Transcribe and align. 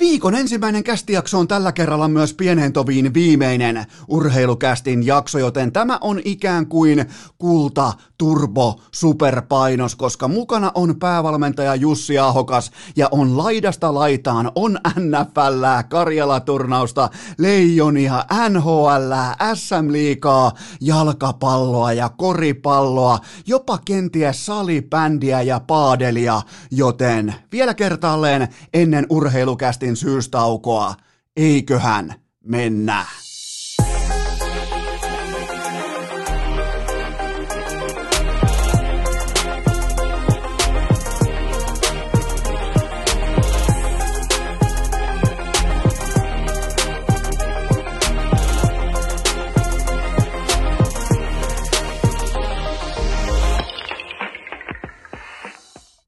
Viikon 0.00 0.34
ensimmäinen 0.34 0.84
kästijakso 0.84 1.38
on 1.38 1.48
tällä 1.48 1.72
kerralla 1.72 2.08
myös 2.08 2.34
pienen 2.34 2.72
toviin 2.72 3.14
viimeinen 3.14 3.84
urheilukästin 4.08 5.06
jakso, 5.06 5.38
joten 5.38 5.72
tämä 5.72 5.98
on 6.00 6.20
ikään 6.24 6.66
kuin 6.66 7.04
kulta, 7.38 7.92
turbo, 8.18 8.80
superpainos, 8.92 9.96
koska 9.96 10.28
mukana 10.28 10.72
on 10.74 10.98
päävalmentaja 10.98 11.74
Jussi 11.74 12.18
Ahokas 12.18 12.70
ja 12.96 13.08
on 13.10 13.38
laidasta 13.38 13.94
laitaan, 13.94 14.52
on 14.54 14.78
NFL, 14.98 15.64
Karjala-turnausta, 15.88 17.08
Leijonia, 17.38 18.24
NHL, 18.48 19.12
SM-liikaa, 19.54 20.52
jalkapalloa 20.80 21.92
ja 21.92 22.08
koripalloa, 22.08 23.18
jopa 23.46 23.78
kenties 23.84 24.46
salibändiä 24.46 25.42
ja 25.42 25.60
paadelia, 25.60 26.42
joten 26.70 27.34
vielä 27.52 27.74
kertaalleen 27.74 28.48
ennen 28.74 29.06
urheilukästin 29.10 29.89
podcastin 29.90 29.96
syystaukoa. 29.96 30.94
Eiköhän 31.36 32.14
mennä. 32.44 33.06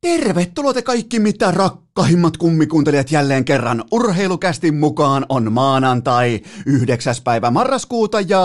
Tervetuloa 0.00 0.74
te 0.74 0.82
kaikki 0.82 1.20
mitä 1.20 1.50
rakkahimmat 1.96 2.36
kummikuuntelijat 2.36 3.10
jälleen 3.10 3.44
kerran. 3.44 3.84
Urheilukästin 3.90 4.74
mukaan 4.74 5.26
on 5.28 5.52
maanantai 5.52 6.40
9. 6.66 7.14
päivä 7.24 7.50
marraskuuta 7.50 8.20
ja 8.20 8.40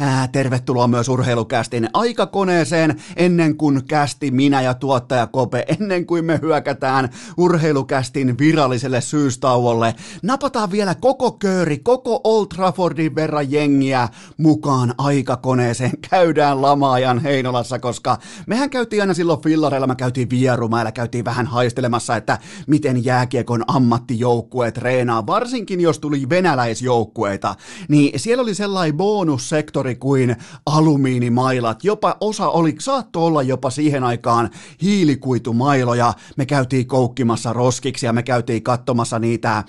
ää, 0.00 0.28
tervetuloa 0.28 0.88
myös 0.88 1.08
urheilukästin 1.08 1.88
aikakoneeseen 1.92 3.02
ennen 3.16 3.56
kuin 3.56 3.84
kästi 3.84 4.30
minä 4.30 4.62
ja 4.62 4.74
tuottaja 4.74 5.26
Kope, 5.26 5.64
ennen 5.80 6.06
kuin 6.06 6.24
me 6.24 6.38
hyökätään 6.42 7.08
urheilukästin 7.36 8.38
viralliselle 8.38 9.00
syystauolle. 9.00 9.94
Napataan 10.22 10.70
vielä 10.70 10.94
koko 10.94 11.32
kööri, 11.32 11.78
koko 11.78 12.20
Old 12.24 12.46
Traffordin 12.46 13.14
verran 13.14 13.50
jengiä 13.50 14.08
mukaan 14.36 14.94
aikakoneeseen. 14.98 15.92
Käydään 16.10 16.62
lamaajan 16.62 17.18
Heinolassa, 17.18 17.78
koska 17.78 18.18
mehän 18.46 18.70
käytiin 18.70 19.02
aina 19.02 19.14
silloin 19.14 19.42
fillareilla, 19.42 19.86
mä 19.86 19.94
käytiin 19.94 20.30
Vierumäellä, 20.30 20.92
käytiin 20.92 21.24
vähän 21.24 21.46
haistelemassa, 21.84 22.16
että 22.16 22.38
miten 22.66 23.04
jääkiekon 23.04 23.64
ammattijoukkueet 23.66 24.74
treenaa, 24.74 25.26
varsinkin 25.26 25.80
jos 25.80 25.98
tuli 25.98 26.28
venäläisjoukkueita, 26.28 27.54
niin 27.88 28.20
siellä 28.20 28.42
oli 28.42 28.54
sellainen 28.54 28.96
bonussektori 28.96 29.94
kuin 29.94 30.36
alumiinimailat, 30.66 31.84
jopa 31.84 32.16
osa 32.20 32.48
oli, 32.48 32.74
saatto 32.80 33.26
olla 33.26 33.42
jopa 33.42 33.70
siihen 33.70 34.04
aikaan 34.04 34.50
hiilikuitumailoja, 34.82 36.12
me 36.36 36.46
käytiin 36.46 36.86
koukkimassa 36.86 37.52
roskiksi 37.52 38.06
ja 38.06 38.12
me 38.12 38.22
käytiin 38.22 38.62
katsomassa 38.62 39.18
niitä 39.18 39.64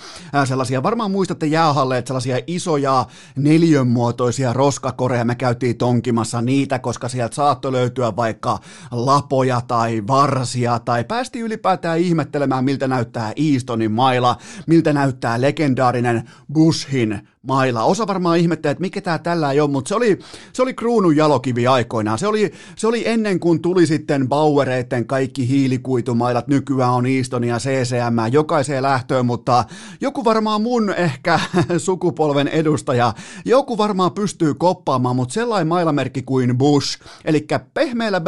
sellaisia, 0.45 0.83
varmaan 0.83 1.11
muistatte 1.11 1.45
jäähalleet, 1.45 2.07
sellaisia 2.07 2.39
isoja 2.47 3.05
neljönmuotoisia 3.35 4.53
roskakoreja, 4.53 5.25
me 5.25 5.35
käytiin 5.35 5.77
tonkimassa 5.77 6.41
niitä, 6.41 6.79
koska 6.79 7.09
sieltä 7.09 7.35
saattoi 7.35 7.71
löytyä 7.71 8.15
vaikka 8.15 8.59
lapoja 8.91 9.61
tai 9.67 10.03
varsia 10.07 10.79
tai 10.79 11.03
päästi 11.03 11.39
ylipäätään 11.39 11.99
ihmettelemään, 12.05 12.63
miltä 12.63 12.87
näyttää 12.87 13.33
Eastonin 13.35 13.91
maila, 13.91 14.37
miltä 14.67 14.93
näyttää 14.93 15.41
legendaarinen 15.41 16.29
Bushin 16.53 17.27
maila. 17.47 17.83
Osa 17.83 18.07
varmaan 18.07 18.37
ihmettä, 18.37 18.71
että 18.71 18.81
mikä 18.81 19.01
tämä 19.01 19.19
tällä 19.19 19.51
ei 19.51 19.59
ole, 19.59 19.69
mutta 19.69 19.89
se 19.89 19.95
oli, 19.95 20.19
se 20.53 20.61
oli 20.61 20.73
kruunun 20.73 21.15
jalokivi 21.15 21.67
aikoinaan. 21.67 22.19
Se 22.19 22.27
oli, 22.27 22.51
se 22.75 22.87
oli 22.87 23.07
ennen 23.07 23.39
kuin 23.39 23.61
tuli 23.61 23.87
sitten 23.87 24.29
Bauereiden 24.29 25.07
kaikki 25.07 25.47
hiilikuitumailat. 25.47 26.47
Nykyään 26.47 26.93
on 26.93 27.05
Eastonia 27.05 27.55
ja 27.55 27.59
CCM 27.59 28.31
jokaiseen 28.31 28.83
lähtöön, 28.83 29.25
mutta 29.25 29.65
joku 30.01 30.25
varmaan 30.25 30.61
mun 30.61 30.93
ehkä 30.93 31.39
sukupolven 31.77 32.47
edustaja, 32.47 33.13
joku 33.45 33.77
varmaan 33.77 34.11
pystyy 34.11 34.53
koppaamaan, 34.53 35.15
mutta 35.15 35.33
sellainen 35.33 35.67
mailamerkki 35.67 36.21
kuin 36.21 36.57
Bush, 36.57 36.99
eli 37.25 37.47
pehmeällä 37.73 38.21
b 38.21 38.27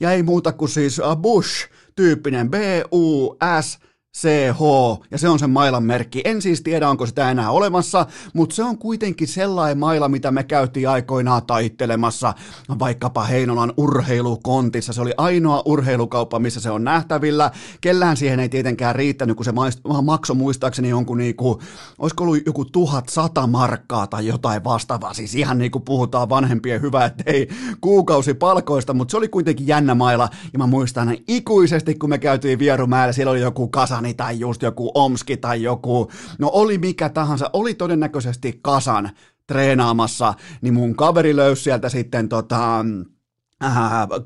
ja 0.00 0.12
ei 0.12 0.22
muuta 0.22 0.52
kuin 0.52 0.68
siis 0.68 1.00
Bush, 1.22 1.68
tyyppinen 1.96 2.50
B-U-S, 2.50 3.78
CH, 4.18 4.60
ja 5.10 5.18
se 5.18 5.28
on 5.28 5.38
sen 5.38 5.50
mailan 5.50 5.82
merkki. 5.82 6.22
En 6.24 6.42
siis 6.42 6.60
tiedä, 6.62 6.88
onko 6.88 7.06
sitä 7.06 7.30
enää 7.30 7.50
olemassa, 7.50 8.06
mutta 8.32 8.54
se 8.54 8.62
on 8.62 8.78
kuitenkin 8.78 9.28
sellainen 9.28 9.78
maila, 9.78 10.08
mitä 10.08 10.30
me 10.30 10.44
käytiin 10.44 10.88
aikoinaan 10.88 11.46
taittelemassa 11.46 12.34
vaikkapa 12.78 13.24
Heinolan 13.24 13.72
urheilukontissa. 13.76 14.92
Se 14.92 15.00
oli 15.00 15.12
ainoa 15.16 15.62
urheilukauppa, 15.64 16.38
missä 16.38 16.60
se 16.60 16.70
on 16.70 16.84
nähtävillä. 16.84 17.50
Kellään 17.80 18.16
siihen 18.16 18.40
ei 18.40 18.48
tietenkään 18.48 18.94
riittänyt, 18.94 19.36
kun 19.36 19.44
se 19.44 19.52
maksoi 20.02 20.36
muistaakseni 20.36 20.88
jonkun 20.88 21.18
niinku, 21.18 21.60
olisiko 21.98 22.24
ollut 22.24 22.46
joku 22.46 22.64
tuhat 22.64 23.08
sata 23.08 23.46
markkaa 23.46 24.06
tai 24.06 24.26
jotain 24.26 24.64
vastaavaa. 24.64 25.14
Siis 25.14 25.34
ihan 25.34 25.58
niin 25.58 25.70
kuin 25.70 25.84
puhutaan 25.84 26.28
vanhempien 26.28 26.82
hyvä, 26.82 27.04
ettei 27.04 27.48
kuukausipalkoista, 27.80 28.94
mutta 28.94 29.10
se 29.10 29.16
oli 29.16 29.28
kuitenkin 29.28 29.66
jännä 29.66 29.94
maila. 29.94 30.28
Ja 30.52 30.58
mä 30.58 30.66
muistan 30.66 31.16
ikuisesti, 31.28 31.94
kun 31.94 32.10
me 32.10 32.18
käytiin 32.18 32.58
Vierumäellä, 32.58 33.12
siellä 33.12 33.30
oli 33.30 33.40
joku 33.40 33.68
kasa 33.68 34.03
Kazani 34.04 34.14
tai 34.14 34.40
just 34.40 34.62
joku 34.62 34.90
Omski 34.94 35.36
tai 35.36 35.62
joku, 35.62 36.10
no 36.38 36.50
oli 36.52 36.78
mikä 36.78 37.08
tahansa, 37.08 37.50
oli 37.52 37.74
todennäköisesti 37.74 38.58
Kasan 38.62 39.10
treenaamassa, 39.46 40.34
niin 40.60 40.74
mun 40.74 40.96
kaveri 40.96 41.36
löysi 41.36 41.62
sieltä 41.62 41.88
sitten 41.88 42.28
tota, 42.28 42.84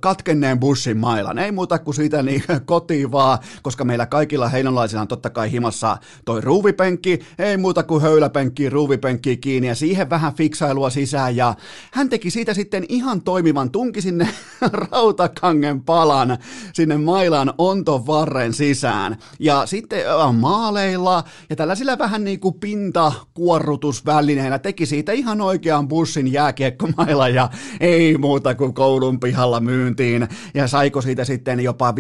katkenneen 0.01 0.61
bussin 0.61 0.99
mailan. 0.99 1.39
Ei 1.39 1.53
muuta 1.53 1.79
kuin 1.79 1.95
siitä 1.95 2.23
niin 2.23 2.43
kotiin 2.67 3.13
vaan, 3.13 3.39
koska 3.63 3.85
meillä 3.85 4.07
kaikilla 4.07 4.49
heinolaisilla 4.49 5.03
on 5.03 5.09
totta 5.09 5.31
kai 5.31 5.53
himassa 5.53 5.97
toi 6.25 6.41
ruuvipenkki, 6.41 7.19
ei 7.39 7.57
muuta 7.57 7.83
kuin 7.83 8.03
höyläpenkki, 8.03 8.71
ruuvipenkki 8.71 9.37
kiinni 9.37 9.69
ja 9.69 9.75
siihen 9.75 10.11
vähän 10.11 10.35
fiksailua 10.35 10.91
sisään. 10.91 11.37
Ja 11.37 11.55
hän 11.93 12.09
teki 12.09 12.31
siitä 12.31 12.55
sitten 12.55 12.85
ihan 12.89 13.23
toimivan, 13.23 13.71
tunki 13.71 14.03
sinne 14.03 14.29
rautakangen 14.93 15.83
palan 15.83 16.39
sinne 16.73 16.97
mailan 16.97 17.55
onton 17.59 18.07
varren 18.07 18.53
sisään. 18.53 19.17
Ja 19.39 19.67
sitten 19.67 19.99
äh, 19.99 20.35
maaleilla 20.35 21.25
ja 21.51 21.57
tällaisilla 21.57 21.99
vähän 21.99 22.25
niin 22.25 22.41
kuin 22.41 22.55
pintakuorrutusvälineillä 22.55 24.59
teki 24.59 24.87
siitä 24.87 25.13
ihan 25.13 25.41
oikean 25.41 25.89
bussin 25.89 26.33
jääkiekkomailla 26.33 27.29
ja 27.29 27.51
ei 27.81 28.19
muuta 28.19 28.55
kuin 28.55 28.75
koulun 28.75 29.21
pihalla 29.29 29.61
myyntiin 29.61 30.29
ja 30.55 30.69
saiko 30.69 31.03
siitä 31.03 31.25
sitten 31.25 31.61
jopa 31.61 31.95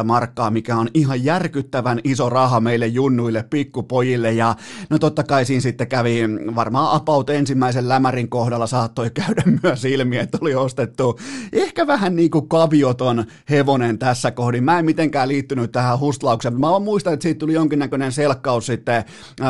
15-20 0.00 0.04
markkaa, 0.04 0.50
mikä 0.50 0.76
on 0.76 0.88
ihan 0.94 1.24
järkyttävän 1.24 2.00
iso 2.04 2.28
raha 2.30 2.60
meille 2.60 2.86
junnuille, 2.86 3.44
pikkupojille 3.50 4.32
ja 4.32 4.56
no 4.90 4.98
totta 4.98 5.24
kai 5.24 5.44
siinä 5.44 5.60
sitten 5.60 5.86
kävi 5.86 6.20
varmaan 6.54 6.96
apaut 6.96 7.30
ensimmäisen 7.30 7.88
lämärin 7.88 8.28
kohdalla 8.28 8.66
saattoi 8.66 9.10
käydä 9.10 9.42
myös 9.62 9.84
ilmi, 9.84 10.18
että 10.18 10.38
oli 10.40 10.54
ostettu 10.54 11.18
ehkä 11.52 11.86
vähän 11.86 12.16
niin 12.16 12.30
kuin 12.30 12.48
kavioton 12.48 13.24
hevonen 13.50 13.98
tässä 13.98 14.30
kohdin. 14.30 14.64
Mä 14.64 14.78
en 14.78 14.84
mitenkään 14.84 15.28
liittynyt 15.28 15.72
tähän 15.72 16.00
hustlaukseen, 16.00 16.60
mä 16.60 16.78
muistan, 16.78 17.12
että 17.12 17.22
siitä 17.22 17.38
tuli 17.38 17.52
jonkinnäköinen 17.52 18.12
selkkaus 18.12 18.66
sitten 18.66 19.04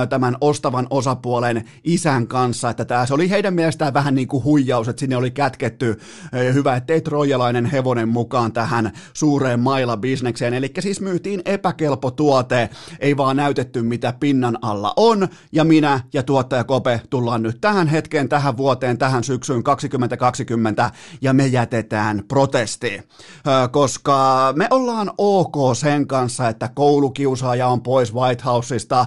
tämän 0.09 0.37
ostavan 0.41 0.87
osapuolen 0.91 1.65
isän 1.84 2.27
kanssa, 2.27 2.71
että 2.71 2.84
tämä 2.84 3.06
se 3.06 3.15
oli 3.15 3.31
heidän 3.31 3.55
mielestään 3.55 3.94
vähän 3.94 4.15
niin 4.15 4.29
kuin 4.29 4.44
huijaus, 4.44 4.89
että 4.89 5.00
sinne 5.00 5.17
oli 5.17 5.31
kätketty 5.31 5.99
hyvä, 6.50 6.76
ettei 6.76 7.00
trojalainen 7.00 7.66
hevonen 7.66 8.08
mukaan 8.08 8.53
tähän 8.53 8.92
suureen 9.12 9.60
maila-bisnekseen. 9.60 10.54
Eli 10.54 10.72
siis 10.80 11.00
myytiin 11.00 11.42
epäkelpo 11.44 12.10
tuote, 12.10 12.70
ei 13.00 13.16
vaan 13.16 13.36
näytetty 13.36 13.82
mitä 13.82 14.14
pinnan 14.20 14.58
alla 14.62 14.93
on, 14.96 15.28
ja 15.52 15.64
minä 15.64 16.00
ja 16.12 16.22
tuottaja 16.22 16.64
Kope 16.64 17.00
tullaan 17.11 17.43
nyt 17.43 17.61
tähän 17.61 17.88
hetkeen, 17.88 18.28
tähän 18.28 18.56
vuoteen, 18.56 18.99
tähän 18.99 19.25
syksyyn 19.25 19.62
2020, 19.62 20.90
ja 21.20 21.32
me 21.32 21.46
jätetään 21.46 22.22
protesti. 22.28 23.00
Koska 23.70 24.52
me 24.56 24.67
ollaan 24.70 25.11
ok 25.19 25.56
sen 25.76 26.06
kanssa, 26.06 26.49
että 26.49 26.70
koulukiusaaja 26.75 27.69
on 27.69 27.82
pois 27.82 28.14
White 28.14 28.43
Houseista, 28.44 29.06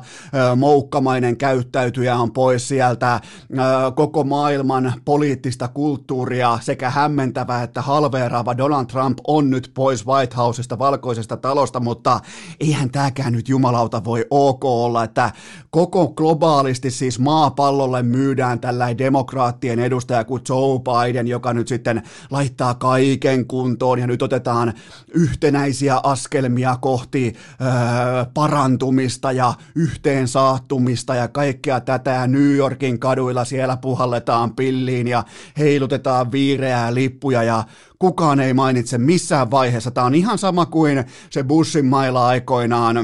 moukkamainen 0.55 1.37
käyttäytyjä 1.37 2.15
on 2.15 2.31
pois 2.31 2.67
sieltä, 2.67 3.21
koko 3.95 4.23
maailman 4.23 4.93
poliittista 5.05 5.67
kulttuuria 5.67 6.59
sekä 6.61 6.89
hämmen 6.89 7.24
hämmentävä, 7.25 7.63
että 7.63 7.81
halveeraava 7.81 8.57
Donald 8.57 8.85
Trump 8.85 9.17
on 9.27 9.49
nyt 9.49 9.71
pois 9.73 10.07
White 10.07 10.35
Houseista, 10.35 10.79
valkoisesta 10.79 11.37
talosta, 11.37 11.79
mutta 11.79 12.19
eihän 12.59 12.89
tämäkään 12.89 13.33
nyt 13.33 13.49
jumalauta 13.49 14.03
voi 14.03 14.25
ok 14.29 14.65
olla, 14.65 15.03
että 15.03 15.31
koko 15.69 16.07
globaalisti 16.07 16.91
siis 16.91 17.19
maapallolle 17.19 18.03
myydään 18.03 18.59
tällä 18.59 18.97
demokraattien 18.97 19.79
edustaja 19.79 20.23
kuin 20.23 20.41
Joe 20.49 20.79
Biden, 20.79 21.27
joka 21.27 21.53
nyt 21.53 21.67
sitten 21.67 22.03
laittaa 22.31 22.73
kaiken 22.73 23.47
kuntoon 23.47 23.99
ja 23.99 24.07
nyt 24.07 24.21
otetaan 24.21 24.73
yhtenäisiä 25.13 25.99
askelmia 26.03 26.77
kohti 26.81 27.33
öö, 27.61 28.25
parantumista 28.33 29.31
ja 29.31 29.53
yhteen 29.75 30.27
saattumista 30.27 31.15
ja 31.15 31.27
kaikkea 31.27 31.79
tätä. 31.79 32.11
Ja 32.11 32.27
New 32.27 32.55
Yorkin 32.55 32.99
kaduilla 32.99 33.45
siellä 33.45 33.77
puhalletaan 33.77 34.55
pilliin 34.55 35.07
ja 35.07 35.23
heilutetaan 35.57 36.31
viireää 36.31 36.93
lippuja 37.15 37.43
ja 37.43 37.63
kukaan 37.99 38.39
ei 38.39 38.53
mainitse 38.53 38.97
missään 38.97 39.51
vaiheessa. 39.51 39.91
Tämä 39.91 40.07
on 40.07 40.15
ihan 40.15 40.37
sama 40.37 40.65
kuin 40.65 41.03
se 41.29 41.43
bussin 41.43 41.85
mailla 41.85 42.27
aikoinaan 42.27 42.97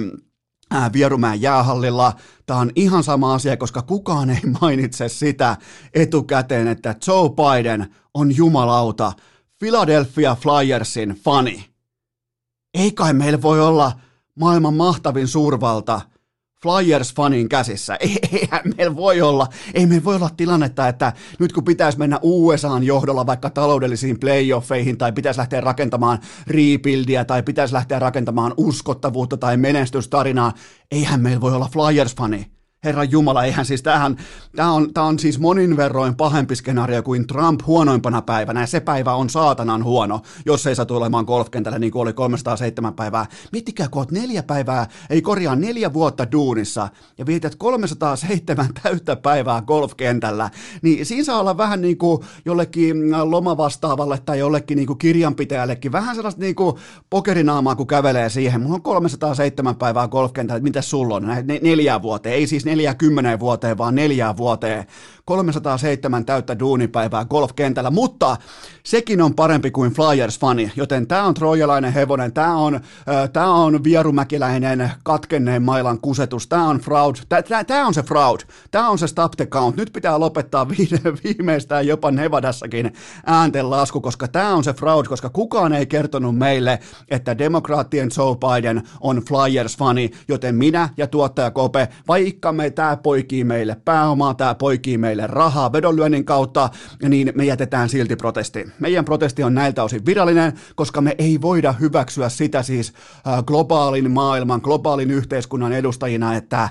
äh, 0.73 0.93
Vierumäen 0.93 1.41
jäähallilla. 1.41 2.13
Tämä 2.45 2.59
on 2.59 2.71
ihan 2.75 3.03
sama 3.03 3.33
asia, 3.33 3.57
koska 3.57 3.81
kukaan 3.81 4.29
ei 4.29 4.41
mainitse 4.61 5.09
sitä 5.09 5.57
etukäteen, 5.93 6.67
että 6.67 6.95
Joe 7.07 7.29
Biden 7.29 7.95
on 8.13 8.35
jumalauta 8.35 9.13
Philadelphia 9.59 10.35
Flyersin 10.35 11.09
fani. 11.09 11.65
Ei 12.73 12.91
kai 12.91 13.13
meillä 13.13 13.41
voi 13.41 13.61
olla 13.61 13.91
maailman 14.35 14.73
mahtavin 14.73 15.27
suurvalta 15.27 16.01
Flyers-fanin 16.65 17.47
käsissä. 17.47 17.97
Eihän 18.31 18.61
meillä 18.77 18.95
voi 18.95 19.21
olla, 19.21 19.47
ei 19.73 19.85
meillä 19.85 20.03
voi 20.03 20.15
olla 20.15 20.29
tilannetta, 20.37 20.87
että 20.87 21.13
nyt 21.39 21.53
kun 21.53 21.63
pitäisi 21.63 21.97
mennä 21.97 22.19
USAn 22.21 22.83
johdolla 22.83 23.25
vaikka 23.25 23.49
taloudellisiin 23.49 24.19
playoffeihin 24.19 24.97
tai 24.97 25.11
pitäisi 25.11 25.37
lähteä 25.37 25.61
rakentamaan 25.61 26.19
rebuildia 26.47 27.25
tai 27.25 27.43
pitäisi 27.43 27.73
lähteä 27.73 27.99
rakentamaan 27.99 28.53
uskottavuutta 28.57 29.37
tai 29.37 29.57
menestystarinaa, 29.57 30.53
eihän 30.91 31.21
meillä 31.21 31.41
voi 31.41 31.55
olla 31.55 31.69
Flyers-fani. 31.73 32.60
Herran 32.85 33.11
Jumala, 33.11 33.43
eihän 33.43 33.65
siis 33.65 33.81
tämähän, 33.81 34.17
tämä 34.55 34.71
on, 34.71 34.93
tämä 34.93 35.07
on 35.07 35.19
siis 35.19 35.39
monin 35.39 35.77
verroin 35.77 36.15
pahempi 36.15 36.55
skenaario 36.55 37.03
kuin 37.03 37.27
Trump 37.27 37.61
huonoimpana 37.67 38.21
päivänä, 38.21 38.61
ja 38.61 38.67
se 38.67 38.79
päivä 38.79 39.13
on 39.13 39.29
saatanan 39.29 39.83
huono, 39.83 40.21
jos 40.45 40.67
ei 40.67 40.75
satu 40.75 40.95
olemaan 40.95 41.25
golfkentällä 41.25 41.79
niin 41.79 41.91
kuin 41.91 42.01
oli 42.01 42.13
307 42.13 42.93
päivää. 42.93 43.25
Miettikää, 43.51 43.87
kun 43.87 44.05
neljä 44.11 44.43
päivää, 44.43 44.87
ei 45.09 45.21
korjaa 45.21 45.55
neljä 45.55 45.93
vuotta 45.93 46.31
duunissa, 46.31 46.89
ja 47.17 47.25
vietät 47.25 47.55
307 47.55 48.69
täyttä 48.83 49.15
päivää 49.15 49.61
golfkentällä, 49.61 50.49
niin 50.81 51.05
siinä 51.05 51.23
saa 51.23 51.39
olla 51.39 51.57
vähän 51.57 51.81
niin 51.81 51.97
kuin 51.97 52.23
jollekin 52.45 52.97
lomavastaavalle 53.31 54.19
tai 54.25 54.39
jollekin 54.39 54.75
niin 54.75 54.87
kuin 54.87 54.99
kirjanpitäjällekin, 54.99 55.91
vähän 55.91 56.15
sellaista 56.15 56.41
niin 56.41 56.55
kuin 56.55 56.75
pokerinaamaa, 57.09 57.75
kun 57.75 57.87
kävelee 57.87 58.29
siihen. 58.29 58.61
Mulla 58.61 58.75
on 58.75 58.81
307 58.81 59.75
päivää 59.75 60.07
golfkentällä, 60.07 60.63
mitä 60.63 60.81
sulla 60.81 61.15
on? 61.15 61.27
Neljä 61.61 62.01
vuoteen, 62.01 62.35
ei 62.35 62.47
siis 62.47 62.70
40 62.75 63.39
vuoteen, 63.39 63.77
vaan 63.77 63.95
neljään 63.95 64.37
vuoteen. 64.37 64.85
307 65.25 66.25
täyttä 66.25 66.59
duunipäivää 66.59 67.25
golfkentällä, 67.25 67.89
mutta 67.89 68.37
sekin 68.83 69.21
on 69.21 69.33
parempi 69.35 69.71
kuin 69.71 69.91
Flyers-fani, 69.91 70.71
joten 70.75 71.07
tämä 71.07 71.23
on 71.23 71.33
trojalainen 71.33 71.93
hevonen, 71.93 72.33
tämä 72.33 72.55
on, 72.55 72.75
äh, 73.37 73.49
on 73.49 73.83
vierumäkiläinen 73.83 74.91
katkenneen 75.03 75.63
mailan 75.63 76.01
kusetus, 76.01 76.47
tämä 76.47 76.67
on 76.67 76.79
fraud, 76.79 77.15
tämä 77.67 77.87
on 77.87 77.93
se 77.93 78.03
fraud, 78.03 78.39
tämä 78.71 78.89
on 78.89 78.99
se 78.99 79.07
stop 79.07 79.31
the 79.31 79.45
count, 79.45 79.75
nyt 79.75 79.93
pitää 79.93 80.19
lopettaa 80.19 80.69
viimeistään 81.23 81.87
jopa 81.87 82.11
Nevadassakin 82.11 82.93
äänten 83.25 83.69
lasku, 83.69 84.01
koska 84.01 84.27
tämä 84.27 84.55
on 84.55 84.63
se 84.63 84.73
fraud, 84.73 85.05
koska 85.05 85.29
kukaan 85.29 85.73
ei 85.73 85.85
kertonut 85.85 86.37
meille, 86.37 86.79
että 87.09 87.37
demokraattien 87.37 88.09
Joe 88.17 88.35
Biden 88.35 88.81
on 89.01 89.17
Flyers-fani, 89.17 90.17
joten 90.27 90.55
minä 90.55 90.89
ja 90.97 91.07
tuottaja 91.07 91.51
Kope, 91.51 91.87
vaikka 92.07 92.51
me 92.51 92.60
tämä 92.69 92.97
poikii 92.97 93.43
meille 93.43 93.77
pääomaa, 93.85 94.33
tämä 94.33 94.55
poikii 94.55 94.97
meille 94.97 95.11
meille 95.11 95.27
rahaa 95.27 95.71
vedonlyönnin 95.71 96.25
kautta, 96.25 96.69
niin 97.09 97.31
me 97.35 97.45
jätetään 97.45 97.89
silti 97.89 98.15
protesti. 98.15 98.65
Meidän 98.79 99.05
protesti 99.05 99.43
on 99.43 99.53
näiltä 99.53 99.83
osin 99.83 100.05
virallinen, 100.05 100.53
koska 100.75 101.01
me 101.01 101.15
ei 101.17 101.41
voida 101.41 101.71
hyväksyä 101.71 102.29
sitä 102.29 102.63
siis 102.63 102.93
äh, 103.27 103.43
globaalin 103.43 104.11
maailman, 104.11 104.61
globaalin 104.63 105.11
yhteiskunnan 105.11 105.73
edustajina, 105.73 106.35
että 106.35 106.69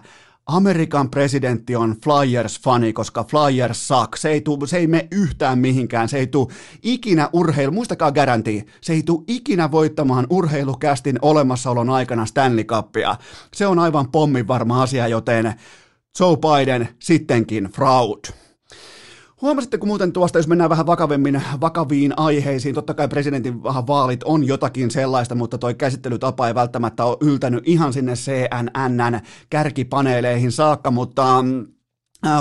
Amerikan 0.56 1.10
presidentti 1.10 1.76
on 1.76 1.96
Flyers-fani, 2.04 2.92
koska 2.92 3.24
Flyers 3.24 3.88
suck. 3.88 4.16
Se 4.16 4.30
ei, 4.30 4.40
tuu, 4.40 4.66
se 4.66 4.76
ei 4.76 4.86
mene 4.86 5.08
yhtään 5.10 5.58
mihinkään. 5.58 6.08
Se 6.08 6.18
ei 6.18 6.26
tule 6.26 6.52
ikinä 6.82 7.30
urheilu, 7.32 7.72
muistakaa 7.72 8.12
garanti, 8.12 8.66
se 8.80 8.92
ei 8.92 9.02
tule 9.02 9.24
ikinä 9.28 9.70
voittamaan 9.70 10.26
urheilukästin 10.30 11.18
olemassaolon 11.22 11.90
aikana 11.90 12.26
Stanley 12.26 12.64
Cupia. 12.64 13.16
Se 13.54 13.66
on 13.66 13.78
aivan 13.78 14.10
pommin 14.10 14.48
varma 14.48 14.82
asia, 14.82 15.08
joten 15.08 15.54
Joe 16.20 16.36
Biden 16.36 16.88
sittenkin 16.98 17.64
fraud. 17.64 18.24
Huomasitteko 19.42 19.86
muuten 19.86 20.12
tuosta, 20.12 20.38
jos 20.38 20.48
mennään 20.48 20.70
vähän 20.70 20.86
vakavemmin 20.86 21.42
vakaviin 21.60 22.18
aiheisiin, 22.18 22.74
totta 22.74 22.94
kai 22.94 23.08
presidentin 23.08 23.62
vaalit 23.62 24.22
on 24.22 24.46
jotakin 24.46 24.90
sellaista, 24.90 25.34
mutta 25.34 25.58
toi 25.58 25.74
käsittelytapa 25.74 26.48
ei 26.48 26.54
välttämättä 26.54 27.04
ole 27.04 27.16
yltänyt 27.20 27.68
ihan 27.68 27.92
sinne 27.92 28.12
CNNn 28.14 29.20
kärkipaneeleihin 29.50 30.52
saakka, 30.52 30.90
mutta 30.90 31.44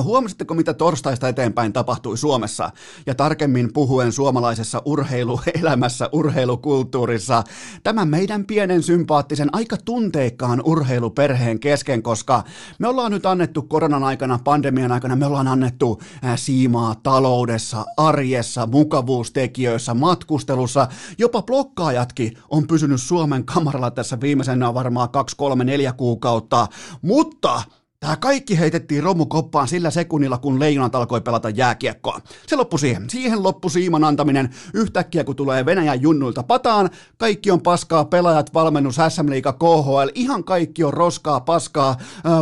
huomasitteko, 0.03 0.53
mitä 0.53 0.73
torstaista 0.73 1.27
eteenpäin 1.27 1.73
tapahtui 1.73 2.17
Suomessa? 2.17 2.71
Ja 3.05 3.15
tarkemmin 3.15 3.73
puhuen 3.73 4.11
suomalaisessa 4.11 4.81
urheiluelämässä, 4.85 6.09
urheilukulttuurissa, 6.11 7.43
tämän 7.83 8.07
meidän 8.07 8.45
pienen 8.45 8.83
sympaattisen, 8.83 9.49
aika 9.51 9.77
tunteikkaan 9.77 10.61
urheiluperheen 10.65 11.59
kesken, 11.59 12.03
koska 12.03 12.43
me 12.79 12.87
ollaan 12.87 13.11
nyt 13.11 13.25
annettu 13.25 13.61
koronan 13.61 14.03
aikana, 14.03 14.39
pandemian 14.43 14.91
aikana, 14.91 15.15
me 15.15 15.25
ollaan 15.25 15.47
annettu 15.47 16.01
siimaa 16.35 16.95
taloudessa, 17.03 17.85
arjessa, 17.97 18.67
mukavuustekijöissä, 18.67 19.93
matkustelussa, 19.93 20.87
jopa 21.17 21.41
blokkaajatkin 21.41 22.37
on 22.49 22.67
pysynyt 22.67 23.01
Suomen 23.01 23.45
kamaralla 23.45 23.91
tässä 23.91 24.21
viimeisenä 24.21 24.73
varmaan 24.73 25.09
2, 25.09 25.35
3, 25.35 25.63
4 25.63 25.93
kuukautta, 25.93 26.67
mutta 27.01 27.63
Tämä 27.99 28.17
kaikki 28.17 28.59
heitettiin 28.59 29.03
romukoppaan 29.03 29.67
sillä 29.67 29.89
sekunnilla, 29.89 30.37
kun 30.37 30.59
leijonat 30.59 30.95
alkoi 30.95 31.21
pelata 31.21 31.49
jääkiekkoa. 31.49 32.19
Se 32.47 32.55
loppui 32.55 32.79
siihen. 32.79 33.09
Siihen 33.09 33.43
loppui 33.43 33.71
siiman 33.71 34.03
antaminen. 34.03 34.49
Yhtäkkiä, 34.73 35.23
kun 35.23 35.35
tulee 35.35 35.65
Venäjän 35.65 36.01
junnuilta 36.01 36.43
pataan, 36.43 36.89
kaikki 37.17 37.51
on 37.51 37.61
paskaa, 37.61 38.05
pelaajat, 38.05 38.53
valmennus, 38.53 38.95
SM 39.09 39.29
Liiga, 39.29 39.53
KHL, 39.53 40.09
ihan 40.15 40.43
kaikki 40.43 40.83
on 40.83 40.93
roskaa, 40.93 41.39
paskaa, 41.39 41.97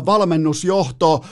valmennusjohto, 0.06 1.26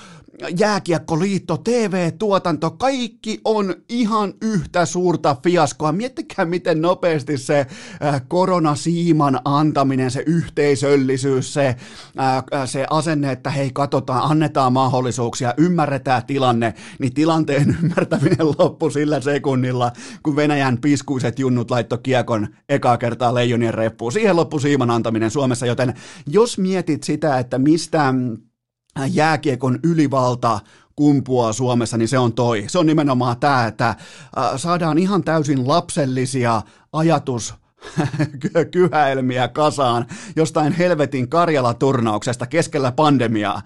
jääkiekkoliitto, 0.60 1.58
TV-tuotanto, 1.58 2.72
kaikki 2.72 3.42
on 3.46 3.76
ihan 3.90 4.34
yhtä 4.42 4.86
suurta 4.86 5.36
fiaskoa. 5.44 5.92
Miettikää, 5.92 6.46
miten 6.46 6.82
nopeasti 6.82 7.38
se 7.38 7.68
äh, 8.04 8.22
koronasiiman 8.28 9.40
antaminen, 9.46 10.12
se 10.12 10.24
yhteisöllisyys, 10.26 11.54
se, 11.54 11.68
äh, 11.68 12.38
äh, 12.38 12.70
se 12.70 12.86
asenne, 12.90 13.32
että 13.32 13.50
hei 13.50 13.70
katsotaan, 13.74 14.32
annetaan 14.32 14.74
mahdollisuuksia, 14.74 15.54
ymmärretään 15.58 16.26
tilanne, 16.26 16.74
niin 17.00 17.14
tilanteen 17.14 17.78
ymmärtäminen 17.84 18.48
loppui 18.58 18.92
sillä 18.92 19.22
sekunnilla, 19.22 19.92
kun 20.24 20.36
Venäjän 20.36 20.78
piskuiset 20.78 21.40
junnut 21.40 21.72
laittoi 21.72 22.00
kiekon 22.04 22.48
ekaa 22.70 22.98
kertaa 22.98 23.34
leijonien 23.34 23.74
reppuun. 23.74 24.12
Siihen 24.12 24.36
loppui 24.36 24.62
siiman 24.62 24.92
antaminen 24.92 25.32
Suomessa, 25.32 25.66
joten 25.66 25.94
jos 26.28 26.58
mietit 26.58 27.04
sitä, 27.04 27.40
että 27.40 27.60
mistä 27.60 28.14
jääkiekon 29.12 29.80
ylivalta 29.84 30.60
kumpua 30.96 31.54
Suomessa, 31.54 31.98
niin 31.98 32.08
se 32.08 32.20
on 32.20 32.34
toi. 32.34 32.64
Se 32.68 32.80
on 32.80 32.86
nimenomaan 32.86 33.40
tämä, 33.40 33.68
että 33.68 33.96
saadaan 34.58 34.98
ihan 34.98 35.24
täysin 35.24 35.68
lapsellisia 35.68 36.62
ajatus 36.94 37.54
kyhäelmiä 38.72 39.48
kasaan 39.48 40.06
jostain 40.36 40.74
helvetin 40.74 41.30
Karjala-turnauksesta 41.30 42.48
keskellä 42.48 42.92
pandemiaa, 42.92 43.62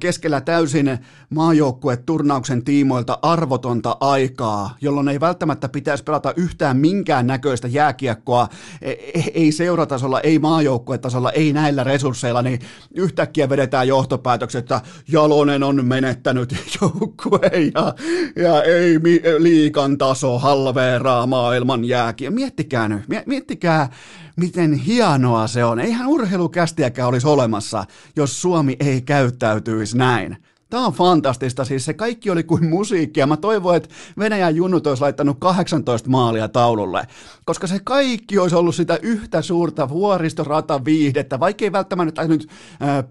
keskellä 0.00 0.40
täysin 0.40 0.98
maajoukkueturnauksen 1.30 2.64
tiimoilta 2.64 3.18
arvotonta 3.22 3.96
aikaa, 4.00 4.76
jolloin 4.80 5.08
ei 5.08 5.20
välttämättä 5.20 5.68
pitäisi 5.68 6.04
pelata 6.04 6.32
yhtään 6.36 6.76
minkään 6.76 7.26
näköistä 7.26 7.68
jääkiekkoa, 7.68 8.48
e, 8.82 8.90
e, 8.90 9.22
ei 9.34 9.52
seuratasolla, 9.52 10.20
ei 10.20 10.38
maajoukkuetasolla, 10.38 11.32
ei 11.32 11.52
näillä 11.52 11.84
resursseilla, 11.84 12.42
niin 12.42 12.60
yhtäkkiä 12.94 13.48
vedetään 13.48 13.88
johtopäätökset, 13.88 14.58
että 14.58 14.80
Jalonen 15.08 15.62
on 15.62 15.84
menettänyt 15.84 16.54
joukkueen 16.80 17.72
ja, 17.74 17.94
ja 18.36 18.62
ei 18.62 19.00
liikan 19.38 19.98
taso 19.98 20.38
halveeraa 20.38 21.26
maailman 21.26 21.84
jääkiekkoa. 21.84 22.34
Miettikää 22.34 22.88
nyt, 22.88 23.02
miettikää 23.26 23.55
miettikää, 23.56 23.88
miten 24.36 24.72
hienoa 24.72 25.46
se 25.46 25.64
on. 25.64 25.80
Eihän 25.80 26.06
urheilukästiäkään 26.06 27.08
olisi 27.08 27.26
olemassa, 27.26 27.84
jos 28.16 28.42
Suomi 28.42 28.76
ei 28.80 29.02
käyttäytyisi 29.02 29.98
näin. 29.98 30.36
Tämä 30.76 30.86
on 30.86 30.92
fantastista, 30.92 31.64
siis 31.64 31.84
se 31.84 31.94
kaikki 31.94 32.30
oli 32.30 32.42
kuin 32.42 32.68
musiikkia. 32.68 33.26
Mä 33.26 33.36
toivon, 33.36 33.76
että 33.76 33.88
Venäjän 34.18 34.56
junnut 34.56 34.86
olisi 34.86 35.02
laittanut 35.02 35.36
18 35.40 36.10
maalia 36.10 36.48
taululle, 36.48 37.06
koska 37.44 37.66
se 37.66 37.80
kaikki 37.84 38.38
olisi 38.38 38.56
ollut 38.56 38.74
sitä 38.74 38.98
yhtä 39.02 39.42
suurta 39.42 39.88
vuoristorata 39.88 40.84
viihdettä, 40.84 41.40
vaikkei 41.40 41.72
välttämättä 41.72 42.28
nyt 42.28 42.48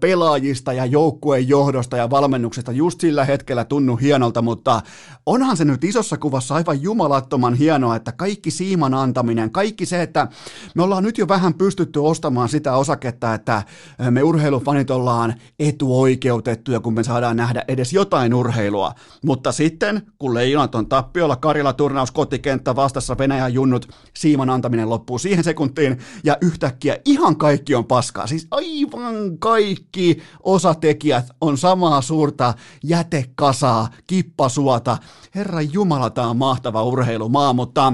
pelaajista 0.00 0.72
ja 0.72 0.86
joukkueen 0.86 1.48
johdosta 1.48 1.96
ja 1.96 2.10
valmennuksesta 2.10 2.72
just 2.72 3.00
sillä 3.00 3.24
hetkellä 3.24 3.64
tunnu 3.64 3.96
hienolta, 3.96 4.42
mutta 4.42 4.80
onhan 5.26 5.56
se 5.56 5.64
nyt 5.64 5.84
isossa 5.84 6.16
kuvassa 6.16 6.54
aivan 6.54 6.82
jumalattoman 6.82 7.54
hienoa, 7.54 7.96
että 7.96 8.12
kaikki 8.12 8.50
siiman 8.50 8.94
antaminen, 8.94 9.50
kaikki 9.50 9.86
se, 9.86 10.02
että 10.02 10.28
me 10.74 10.82
ollaan 10.82 11.02
nyt 11.02 11.18
jo 11.18 11.28
vähän 11.28 11.54
pystytty 11.54 11.98
ostamaan 11.98 12.48
sitä 12.48 12.76
osaketta, 12.76 13.34
että 13.34 13.62
me 14.10 14.22
urheilufanit 14.22 14.90
ollaan 14.90 15.34
etuoikeutettuja, 15.58 16.80
kun 16.80 16.94
me 16.94 17.04
saadaan 17.04 17.36
nähdä 17.36 17.55
edes 17.68 17.92
jotain 17.92 18.34
urheilua. 18.34 18.92
Mutta 19.24 19.52
sitten, 19.52 20.02
kun 20.18 20.34
Leijonat 20.34 20.74
on 20.74 20.88
tappiolla, 20.88 21.36
Karjala 21.36 21.72
turnaus 21.72 22.10
kotikenttä 22.10 22.76
vastassa 22.76 23.18
Venäjän 23.18 23.54
junnut, 23.54 23.88
siiman 24.14 24.50
antaminen 24.50 24.90
loppuu 24.90 25.18
siihen 25.18 25.44
sekuntiin, 25.44 25.98
ja 26.24 26.36
yhtäkkiä 26.40 26.98
ihan 27.04 27.36
kaikki 27.36 27.74
on 27.74 27.84
paskaa. 27.84 28.26
Siis 28.26 28.46
aivan 28.50 29.38
kaikki 29.38 30.22
osatekijät 30.42 31.26
on 31.40 31.58
samaa 31.58 32.00
suurta 32.02 32.54
jätekasaa, 32.84 33.88
kippasuota. 34.06 34.98
Herra 35.34 35.60
Jumala, 35.60 36.10
tämä 36.10 36.30
on 36.30 36.36
mahtava 36.36 36.82
urheilumaa, 36.82 37.52
mutta 37.52 37.92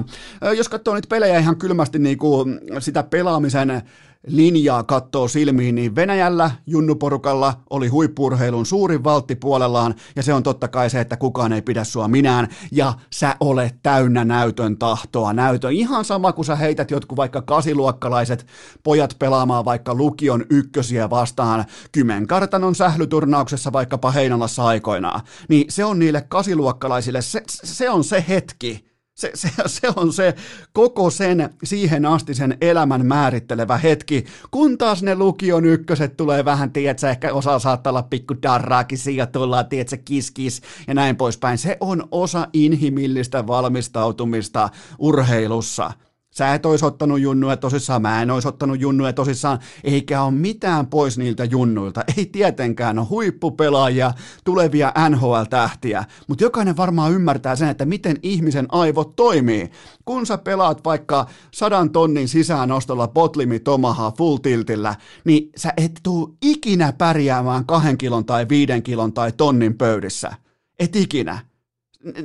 jos 0.57 0.69
katsoo 0.69 0.95
nyt 0.95 1.09
pelejä 1.09 1.39
ihan 1.39 1.57
kylmästi 1.57 1.99
niin 1.99 2.17
kuin 2.17 2.59
sitä 2.79 3.03
pelaamisen 3.03 3.81
linjaa 4.27 4.83
kattoo 4.83 5.27
silmiin, 5.27 5.75
niin 5.75 5.95
Venäjällä 5.95 6.51
junnuporukalla 6.67 7.53
oli 7.69 7.87
huippurheilun 7.87 8.65
suurin 8.65 9.03
valtti 9.03 9.35
puolellaan, 9.35 9.95
ja 10.15 10.23
se 10.23 10.33
on 10.33 10.43
totta 10.43 10.67
kai 10.67 10.89
se, 10.89 10.99
että 10.99 11.17
kukaan 11.17 11.53
ei 11.53 11.61
pidä 11.61 11.83
sua 11.83 12.07
minään, 12.07 12.47
ja 12.71 12.93
sä 13.11 13.35
olet 13.39 13.75
täynnä 13.83 14.25
näytön 14.25 14.77
tahtoa, 14.77 15.33
näytön. 15.33 15.73
Ihan 15.73 16.05
sama, 16.05 16.33
kun 16.33 16.45
sä 16.45 16.55
heität 16.55 16.91
jotkut 16.91 17.17
vaikka 17.17 17.41
kasiluokkalaiset 17.41 18.47
pojat 18.83 19.15
pelaamaan 19.19 19.65
vaikka 19.65 19.95
lukion 19.95 20.45
ykkösiä 20.49 21.09
vastaan. 21.09 21.65
Kymenkartanon 21.91 22.75
sählyturnauksessa 22.75 23.73
vaikkapa 23.73 24.11
Heinolassa 24.11 24.65
aikoinaan, 24.65 25.21
niin 25.49 25.65
se 25.69 25.85
on 25.85 25.99
niille 25.99 26.21
kasiluokkalaisille, 26.21 27.21
se, 27.21 27.43
se 27.47 27.89
on 27.89 28.03
se 28.03 28.25
hetki, 28.27 28.92
se, 29.15 29.31
se, 29.33 29.49
se 29.65 29.87
on 29.95 30.13
se 30.13 30.35
koko 30.73 31.09
sen 31.09 31.49
siihen 31.63 32.05
asti 32.05 32.33
sen 32.33 32.57
elämän 32.61 33.05
määrittelevä 33.05 33.77
hetki, 33.77 34.25
kun 34.51 34.77
taas 34.77 35.03
ne 35.03 35.15
lukion 35.15 35.65
ykköset 35.65 36.17
tulee 36.17 36.45
vähän, 36.45 36.71
tiedätkö, 36.71 37.09
ehkä 37.09 37.33
osa 37.33 37.59
saattaa 37.59 37.91
olla 37.91 38.03
pikku 38.03 38.35
darraakin, 38.43 38.97
ja 39.15 39.27
tullaan, 39.27 39.65
tiedätkö, 39.65 39.97
kiskis 40.05 40.61
ja 40.87 40.93
näin 40.93 41.15
poispäin. 41.15 41.57
Se 41.57 41.77
on 41.79 42.07
osa 42.11 42.47
inhimillistä 42.53 43.47
valmistautumista 43.47 44.69
urheilussa. 44.99 45.91
Sä 46.33 46.53
et 46.53 46.65
ois 46.65 46.83
ottanut 46.83 47.19
junnuja 47.19 47.57
tosissaan, 47.57 48.01
mä 48.01 48.21
en 48.21 48.31
ois 48.31 48.45
ottanut 48.45 48.79
junnuja 48.79 49.13
tosissaan, 49.13 49.59
eikä 49.83 50.23
ole 50.23 50.31
mitään 50.31 50.87
pois 50.87 51.17
niiltä 51.17 51.45
junnuilta. 51.45 52.03
Ei 52.17 52.25
tietenkään 52.25 52.99
ole 52.99 53.07
huippupelaajia, 53.07 54.13
tulevia 54.43 54.93
NHL-tähtiä, 55.09 56.03
mutta 56.27 56.43
jokainen 56.43 56.77
varmaan 56.77 57.11
ymmärtää 57.11 57.55
sen, 57.55 57.69
että 57.69 57.85
miten 57.85 58.17
ihmisen 58.23 58.65
aivot 58.69 59.15
toimii. 59.15 59.71
Kun 60.05 60.25
sä 60.25 60.37
pelaat 60.37 60.85
vaikka 60.85 61.27
sadan 61.51 61.89
tonnin 61.89 62.27
sisäänostolla 62.27 63.07
botlimi 63.07 63.59
tomaha 63.59 64.11
full 64.17 64.37
tiltillä, 64.37 64.95
niin 65.25 65.49
sä 65.55 65.73
et 65.77 65.99
tuu 66.03 66.37
ikinä 66.41 66.93
pärjäämään 66.93 67.65
kahden 67.65 67.97
kilon 67.97 68.25
tai 68.25 68.49
viiden 68.49 68.83
kilon 68.83 69.13
tai 69.13 69.31
tonnin 69.31 69.77
pöydissä. 69.77 70.31
Et 70.79 70.95
ikinä. 70.95 71.39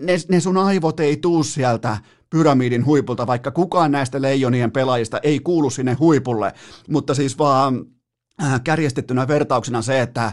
Ne, 0.02 0.16
ne 0.28 0.40
sun 0.40 0.58
aivot 0.58 1.00
ei 1.00 1.16
tuu 1.16 1.42
sieltä 1.42 1.98
pyramidin 2.30 2.86
huipulta, 2.86 3.26
vaikka 3.26 3.50
kukaan 3.50 3.92
näistä 3.92 4.22
leijonien 4.22 4.72
pelaajista 4.72 5.18
ei 5.22 5.40
kuulu 5.40 5.70
sinne 5.70 5.94
huipulle, 5.94 6.52
mutta 6.88 7.14
siis 7.14 7.38
vaan 7.38 7.84
äh, 8.42 8.60
kärjestettynä 8.64 9.28
vertauksena 9.28 9.82
se, 9.82 10.00
että 10.00 10.32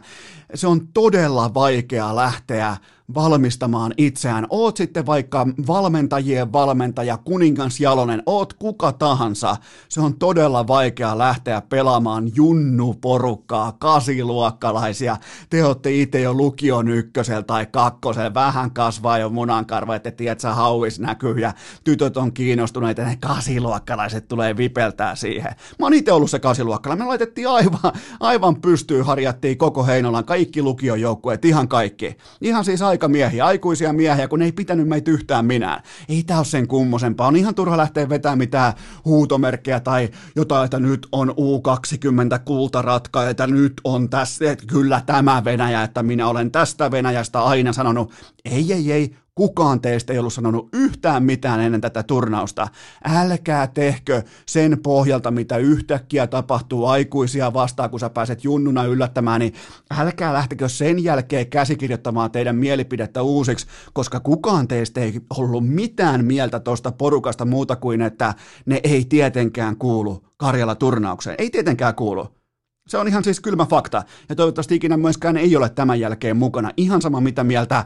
se 0.54 0.68
on 0.68 0.88
todella 0.94 1.54
vaikea 1.54 2.16
lähteä 2.16 2.78
valmistamaan 3.14 3.94
itseään. 3.98 4.48
Oot 4.50 4.78
sitten 4.78 5.06
vaikka 5.06 5.48
valmentajien 5.68 6.54
valmentaja, 6.54 7.18
kuningas 7.18 7.80
Jalonen, 7.80 8.24
oot 8.26 8.54
kuka 8.54 8.92
tahansa. 8.92 9.58
Se 9.90 10.02
on 10.02 10.18
todella 10.18 10.68
vaikea 10.68 11.18
lähteä 11.18 11.62
pelaamaan 11.62 12.32
junnuporukkaa, 12.36 13.72
kasiluokkalaisia. 13.72 15.18
Te 15.50 15.66
ootte 15.66 15.92
itse 15.92 16.22
jo 16.22 16.34
lukion 16.34 16.88
ykkösellä 16.88 17.44
tai 17.44 17.66
kakkosella, 17.66 18.34
vähän 18.34 18.72
kasvaa 18.72 19.18
jo 19.18 19.30
munankarva, 19.30 19.96
että 19.96 20.12
tiedät 20.12 20.40
sä 20.40 20.54
hauis 20.54 21.00
näkyy 21.00 21.40
ja 21.40 21.54
tytöt 21.84 22.18
on 22.18 22.34
kiinnostuneita, 22.34 23.02
ne 23.02 23.18
kasiluokkalaiset 23.22 24.28
tulee 24.28 24.58
vipeltää 24.58 25.16
siihen. 25.16 25.56
Mä 25.80 25.86
oon 25.86 25.94
itse 25.94 26.12
ollut 26.12 26.30
se 26.30 26.40
kasiluokkalainen, 26.40 27.06
me 27.06 27.10
laitettiin 27.10 27.50
aivan, 27.50 27.92
aivan 28.20 28.62
pystyyn, 28.62 29.06
harjattiin 29.06 29.58
koko 29.58 29.86
Heinolan, 29.86 30.26
kaikki 30.26 30.62
lukiojoukkueet, 30.62 31.46
ihan 31.46 31.68
kaikki. 31.68 32.18
Ihan 32.42 32.66
siis 32.66 32.82
aikamiehiä, 32.96 33.46
aikuisia 33.46 33.94
miehiä, 33.94 34.28
kun 34.28 34.42
ei 34.42 34.52
pitänyt 34.52 34.88
meitä 34.88 35.12
yhtään 35.12 35.46
minään. 35.46 35.84
Ei 36.10 36.24
tää 36.24 36.38
ole 36.38 36.46
sen 36.46 36.68
kummosempaa. 36.68 37.28
On 37.28 37.36
ihan 37.36 37.56
turha 37.56 37.78
lähteä 37.78 38.10
vetämään 38.10 38.38
mitään 38.38 38.74
huutomerkkejä 39.06 39.80
tai 39.80 40.10
jotain, 40.36 40.66
että 40.66 40.80
nyt 40.80 41.08
on 41.12 41.30
U20 41.30 42.40
kultaratka, 42.46 43.30
että 43.30 43.48
nyt 43.48 43.74
on 43.84 44.10
tässä, 44.10 44.52
että 44.52 44.66
kyllä 44.68 45.02
tämä 45.06 45.44
Venäjä, 45.44 45.84
että 45.84 46.04
minä 46.04 46.28
olen 46.28 46.52
tästä 46.52 46.92
Venäjästä 46.92 47.44
aina 47.44 47.74
sanonut. 47.74 48.12
Ei, 48.46 48.74
ei, 48.74 48.92
ei, 48.92 49.16
Kukaan 49.36 49.82
teistä 49.82 50.14
ei 50.14 50.20
ollut 50.20 50.34
sanonut 50.34 50.70
yhtään 50.74 51.24
mitään 51.24 51.60
ennen 51.60 51.82
tätä 51.82 52.04
turnausta. 52.04 52.68
Älkää 53.16 53.68
tehkö 53.68 54.22
sen 54.46 54.78
pohjalta, 54.84 55.32
mitä 55.32 55.58
yhtäkkiä 55.58 56.28
tapahtuu 56.28 56.86
aikuisia 56.86 57.54
vastaan, 57.54 57.90
kun 57.90 58.00
sä 58.00 58.10
pääset 58.10 58.44
junnuna 58.44 58.84
yllättämään, 58.84 59.40
niin 59.40 59.54
älkää 59.98 60.34
lähtekö 60.34 60.70
sen 60.70 61.04
jälkeen 61.04 61.48
käsikirjoittamaan 61.48 62.32
teidän 62.32 62.56
mielipidettä 62.56 63.22
uusiksi, 63.22 63.68
koska 63.94 64.20
kukaan 64.20 64.68
teistä 64.68 65.02
ei 65.02 65.22
ollut 65.38 65.68
mitään 65.68 66.26
mieltä 66.26 66.60
tuosta 66.60 66.92
porukasta 66.92 67.46
muuta 67.46 67.76
kuin, 67.76 68.02
että 68.02 68.34
ne 68.66 68.80
ei 68.84 69.06
tietenkään 69.06 69.78
kuulu 69.78 70.26
Karjala 70.38 70.76
turnaukseen. 70.76 71.36
Ei 71.40 71.50
tietenkään 71.50 71.96
kuulu. 71.96 72.45
Se 72.88 72.98
on 72.98 73.08
ihan 73.08 73.24
siis 73.24 73.40
kylmä 73.40 73.66
fakta, 73.66 74.04
ja 74.30 74.36
toivottavasti 74.36 74.76
ikinä 74.76 74.98
myöskään 74.98 75.38
ei 75.38 75.56
ole 75.56 75.70
tämän 75.70 76.00
jälkeen 76.00 76.38
mukana. 76.38 76.72
Ihan 76.78 77.02
sama 77.02 77.22
mitä 77.22 77.44
mieltä 77.44 77.86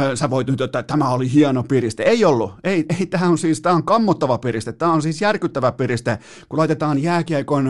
ö, 0.00 0.16
sä 0.16 0.30
voit 0.30 0.46
nyt, 0.46 0.60
että 0.60 0.82
tämä 0.82 1.08
oli 1.08 1.32
hieno 1.32 1.62
piriste. 1.62 2.02
Ei 2.02 2.24
ollut. 2.24 2.54
Ei, 2.64 2.84
ei 3.00 3.06
tämä 3.06 3.28
on 3.28 3.38
siis, 3.38 3.60
tämä 3.60 3.74
on 3.74 3.84
kammottava 3.84 4.38
piriste. 4.38 4.72
Tämä 4.72 4.92
on 4.92 5.02
siis 5.02 5.20
järkyttävä 5.20 5.72
piriste, 5.72 6.18
kun 6.48 6.58
laitetaan 6.58 7.02
jääkiekon 7.02 7.68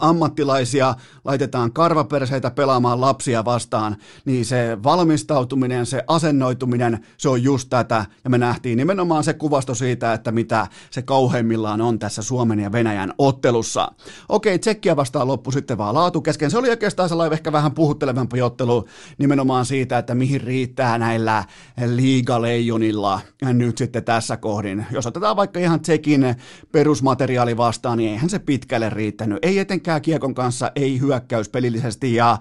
ammattilaisia, 0.00 0.94
laitetaan 1.24 1.72
karvaperseitä 1.72 2.50
pelaamaan 2.50 3.00
lapsia 3.00 3.44
vastaan, 3.44 3.96
niin 4.24 4.44
se 4.44 4.78
valmistautuminen, 4.82 5.86
se 5.86 6.02
asennoituminen, 6.06 7.06
se 7.16 7.28
on 7.28 7.42
just 7.42 7.68
tätä. 7.70 8.04
Ja 8.24 8.30
me 8.30 8.38
nähtiin 8.38 8.76
nimenomaan 8.76 9.24
se 9.24 9.34
kuvasto 9.34 9.74
siitä, 9.74 10.12
että 10.12 10.32
mitä 10.32 10.66
se 10.90 11.02
kauheimmillaan 11.02 11.80
on 11.80 11.98
tässä 11.98 12.22
Suomen 12.22 12.60
ja 12.60 12.72
Venäjän 12.72 13.12
ottelussa. 13.18 13.92
Okei, 14.28 14.58
Tsekkiä 14.58 14.96
vastaan 14.96 15.28
loppu 15.28 15.50
sitten 15.50 15.78
vaan 15.78 15.94
laatu 15.94 16.20
kesken. 16.20 16.50
Se 16.50 16.58
oli 16.58 16.70
oikeastaan 16.70 17.08
sellainen 17.08 17.32
ehkä 17.32 17.52
vähän 17.52 17.72
puhuttelevampi 17.72 18.42
ottelu 18.42 18.84
nimenomaan 19.18 19.66
siitä, 19.66 19.98
että 19.98 20.14
mihin 20.14 20.40
riittää 20.40 20.98
näillä 20.98 21.44
liigaleijonilla 21.86 23.20
nyt 23.42 23.78
sitten 23.78 24.04
tässä 24.04 24.36
kohdin. 24.36 24.86
Jos 24.90 25.06
otetaan 25.06 25.36
vaikka 25.36 25.60
ihan 25.60 25.80
Tsekin 25.80 26.34
perusmateriaali 26.72 27.56
vastaan, 27.56 27.98
niin 27.98 28.10
eihän 28.10 28.30
se 28.30 28.38
pitkälle 28.38 28.90
riittänyt. 28.90 29.38
Ei 29.42 29.55
etenkään 29.58 30.02
kiekon 30.02 30.34
kanssa, 30.34 30.72
ei 30.76 31.00
hyökkäys 31.00 31.48
pelillisesti. 31.48 32.14
Ja 32.14 32.38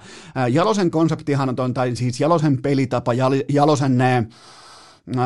Jalosen 0.50 0.92
konseptihan 0.92 1.56
on, 1.60 1.74
tai 1.74 1.96
siis 1.96 2.20
Jalosen 2.20 2.62
pelitapa, 2.62 3.12
Jalosen 3.50 3.98
ne, 3.98 4.28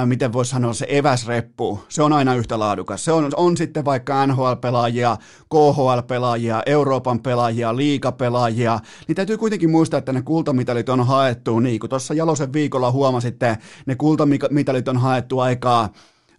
miten 0.05 0.33
voisi 0.33 0.51
sanoa, 0.51 0.73
se 0.73 0.85
eväsreppu, 0.89 1.79
se 1.89 2.03
on 2.03 2.13
aina 2.13 2.35
yhtä 2.35 2.59
laadukas. 2.59 3.05
Se 3.05 3.11
on, 3.11 3.31
on 3.35 3.57
sitten 3.57 3.85
vaikka 3.85 4.25
NHL-pelaajia, 4.27 5.17
KHL-pelaajia, 5.49 6.63
Euroopan 6.65 7.19
pelaajia, 7.19 7.75
liikapelaajia, 7.75 8.79
niin 9.07 9.15
täytyy 9.15 9.37
kuitenkin 9.37 9.69
muistaa, 9.69 9.97
että 9.97 10.13
ne 10.13 10.21
kultamitalit 10.21 10.89
on 10.89 11.05
haettu, 11.05 11.59
niin 11.59 11.79
kuin 11.79 11.89
tuossa 11.89 12.13
Jalosen 12.13 12.53
viikolla 12.53 12.91
huomasitte, 12.91 13.57
ne 13.85 13.95
kultamitalit 13.95 14.87
on 14.87 14.97
haettu 14.97 15.39
aikaa 15.39 15.89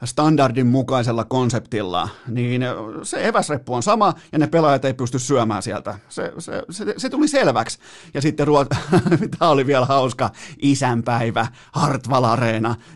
standardin 0.05 0.67
mukaisella 0.67 1.25
konseptilla, 1.25 2.09
niin 2.29 2.63
se 3.03 3.29
eväsreppu 3.29 3.75
on 3.75 3.83
sama 3.83 4.15
ja 4.33 4.39
ne 4.39 4.47
pelaajat 4.47 4.85
ei 4.85 4.95
pysty 4.95 5.19
syömään 5.19 5.63
sieltä. 5.63 5.99
Se, 6.09 6.33
se, 6.39 6.63
se, 6.71 6.95
se 6.97 7.11
tuli 7.11 7.29
selväksi. 7.29 7.79
Ja 8.15 8.23
sitten 8.23 8.47
Ruot... 8.47 8.69
tämä 9.39 9.51
oli 9.51 9.67
vielä 9.67 9.87
hauska, 9.87 10.31
isänpäivä, 10.63 11.47
Hartwall 11.73 12.25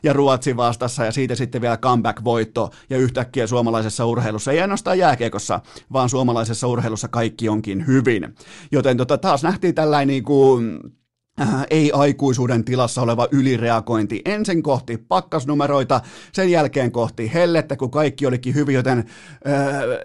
ja 0.03 0.13
Ruotsi 0.13 0.57
vastassa 0.57 1.05
ja 1.05 1.13
siitä 1.13 1.35
sitten 1.35 1.61
vielä 1.61 1.77
comeback-voitto 1.77 2.71
ja 2.91 2.99
yhtäkkiä 2.99 3.47
suomalaisessa 3.47 4.07
urheilussa, 4.07 4.53
ei 4.53 4.61
ainoastaan 4.61 4.99
jääkiekossa, 4.99 5.61
vaan 5.93 6.09
suomalaisessa 6.09 6.67
urheilussa 6.67 7.09
kaikki 7.09 7.49
onkin 7.49 7.87
hyvin. 7.87 8.35
Joten 8.73 8.97
tota, 8.97 9.19
taas 9.19 9.43
nähtiin 9.43 9.75
tällainen 9.75 10.09
niin 10.09 10.25
kuin 10.25 10.81
äh, 11.41 11.67
ei-aikuisuuden 11.71 12.65
tilassa 12.65 13.03
oleva 13.03 13.29
ylireagointi. 13.31 14.23
Ensin 14.25 14.63
kohti 14.63 14.99
pakkasnumeroita, 14.99 16.01
sen 16.33 16.51
jälkeen 16.51 16.93
kohti 16.93 17.31
hellettä, 17.35 17.77
kun 17.77 17.91
kaikki 17.91 18.27
olikin 18.27 18.55
hyvin, 18.55 18.75
joten 18.75 18.99
äh, 18.99 19.05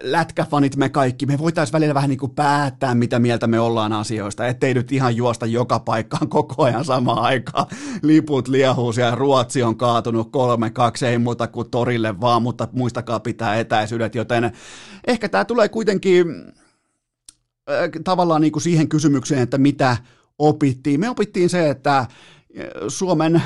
lätkäfanit 0.02 0.76
me 0.76 0.88
kaikki, 0.88 1.26
me 1.26 1.38
voitaisiin 1.38 1.72
välillä 1.72 1.94
vähän 1.94 2.10
niin 2.10 2.18
kuin 2.18 2.34
päättää, 2.34 2.94
mitä 2.94 3.18
mieltä 3.18 3.46
me 3.46 3.60
ollaan 3.60 3.92
asioista, 3.92 4.46
ettei 4.46 4.74
nyt 4.74 4.92
ihan 4.92 5.16
juosta 5.16 5.46
joka 5.46 5.78
paikkaan 5.78 6.28
koko 6.38 6.62
ajan 6.62 6.84
samaan 6.84 7.22
aikaan. 7.22 7.66
Liput 8.02 8.48
liehuu 8.48 8.92
ja 8.96 9.14
Ruotsi 9.14 9.62
on 9.62 9.76
kaatunut 9.76 10.32
kolme, 10.32 10.70
kaksi, 10.70 11.06
ei 11.06 11.18
muuta 11.18 11.46
kuin 11.46 11.70
torille 11.70 12.20
vaan, 12.20 12.42
mutta 12.42 12.68
muistakaa 12.72 13.20
pitää 13.20 13.56
etäisyydet, 13.56 14.14
joten 14.14 14.52
ehkä 15.06 15.28
tämä 15.28 15.44
tulee 15.44 15.68
kuitenkin 15.68 16.26
äh, 17.70 17.90
tavallaan 18.04 18.40
niin 18.40 18.52
kuin 18.52 18.62
siihen 18.62 18.88
kysymykseen, 18.88 19.42
että 19.42 19.58
mitä 19.58 19.96
opittiin? 20.40 21.00
Me 21.00 21.10
opittiin 21.10 21.50
se, 21.50 21.70
että 21.70 22.06
eh, 22.54 22.66
Suomen 22.88 23.42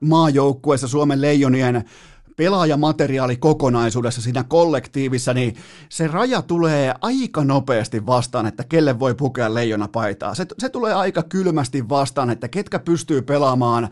maajoukkueessa, 0.00 0.88
Suomen 0.88 1.20
leijonien 1.20 1.84
pelaajamateriaali 2.36 3.36
kokonaisuudessa 3.36 4.22
siinä 4.22 4.44
kollektiivissa, 4.44 5.34
niin 5.34 5.56
se 5.88 6.06
raja 6.06 6.42
tulee 6.42 6.94
aika 7.00 7.44
nopeasti 7.44 8.06
vastaan, 8.06 8.46
että 8.46 8.64
kelle 8.64 8.98
voi 8.98 9.14
pukea 9.14 9.54
leijona 9.54 9.88
paitaa. 9.88 10.34
Se, 10.34 10.46
se 10.58 10.68
tulee 10.68 10.94
aika 10.94 11.22
kylmästi 11.22 11.88
vastaan, 11.88 12.30
että 12.30 12.48
ketkä 12.48 12.78
pystyy 12.78 13.22
pelaamaan 13.22 13.88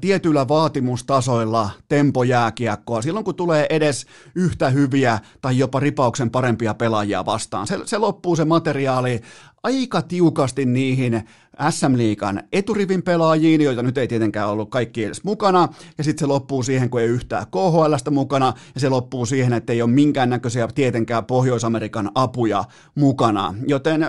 tietyillä 0.00 0.48
vaatimustasoilla 0.48 1.70
tempojääkiekkoa 1.88 3.02
silloin, 3.02 3.24
kun 3.24 3.34
tulee 3.34 3.66
edes 3.70 4.06
yhtä 4.34 4.70
hyviä 4.70 5.18
tai 5.40 5.58
jopa 5.58 5.80
ripauksen 5.80 6.30
parempia 6.30 6.74
pelaajia 6.74 7.26
vastaan. 7.26 7.66
Se, 7.66 7.78
se 7.84 7.98
loppuu 7.98 8.36
se 8.36 8.44
materiaali 8.44 9.20
aika 9.64 10.02
tiukasti 10.02 10.66
niihin 10.66 11.22
SM-liikan 11.70 12.42
eturivin 12.52 13.02
pelaajiin, 13.02 13.60
joita 13.60 13.82
nyt 13.82 13.98
ei 13.98 14.08
tietenkään 14.08 14.48
ollut 14.48 14.70
kaikki 14.70 15.04
edes 15.04 15.24
mukana, 15.24 15.68
ja 15.98 16.04
sitten 16.04 16.20
se 16.20 16.26
loppuu 16.26 16.62
siihen, 16.62 16.90
kun 16.90 17.00
ei 17.00 17.06
yhtään 17.06 17.46
KHLstä 17.46 18.10
mukana, 18.10 18.52
ja 18.74 18.80
se 18.80 18.88
loppuu 18.88 19.26
siihen, 19.26 19.52
että 19.52 19.72
ei 19.72 19.82
ole 19.82 19.90
minkäännäköisiä 19.90 20.68
tietenkään 20.74 21.24
Pohjois-Amerikan 21.24 22.10
apuja 22.14 22.64
mukana, 22.94 23.54
joten 23.66 24.06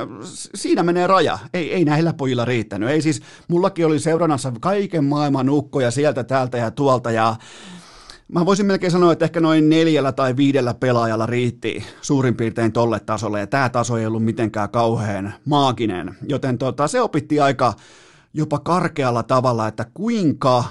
siinä 0.56 0.84
menee 0.84 1.08
raja, 1.08 1.40
ei, 1.54 1.74
ei 1.74 1.86
näillä 1.86 2.14
pojilla 2.14 2.46
riittänyt, 2.46 2.90
ei 2.90 3.02
siis, 3.02 3.22
mullakin 3.48 3.86
oli 3.86 4.00
seurannassa 4.00 4.52
kaiken 4.60 5.04
maailman 5.04 5.50
ukkoja 5.50 5.92
sieltä, 5.92 6.24
täältä 6.24 6.58
ja 6.58 6.72
tuolta, 6.72 7.12
ja 7.12 7.36
Mä 8.28 8.46
voisin 8.46 8.66
melkein 8.66 8.92
sanoa, 8.92 9.12
että 9.12 9.26
ehkä 9.26 9.40
noin 9.40 9.70
neljällä 9.70 10.12
tai 10.12 10.38
viidellä 10.38 10.74
pelaajalla 10.74 11.26
riitti 11.26 11.84
suurin 12.02 12.36
piirtein 12.36 12.72
tolle 12.72 13.00
tasolle, 13.00 13.40
ja 13.40 13.48
tämä 13.48 13.70
taso 13.70 13.98
ei 13.98 14.06
ollut 14.06 14.24
mitenkään 14.24 14.70
kauhean 14.70 15.34
maaginen, 15.46 16.16
joten 16.30 16.58
tota, 16.58 16.88
se 16.88 17.02
opitti 17.02 17.40
aika 17.40 17.74
jopa 18.34 18.60
karkealla 18.60 19.24
tavalla, 19.24 19.68
että 19.68 19.86
kuinka 19.94 20.64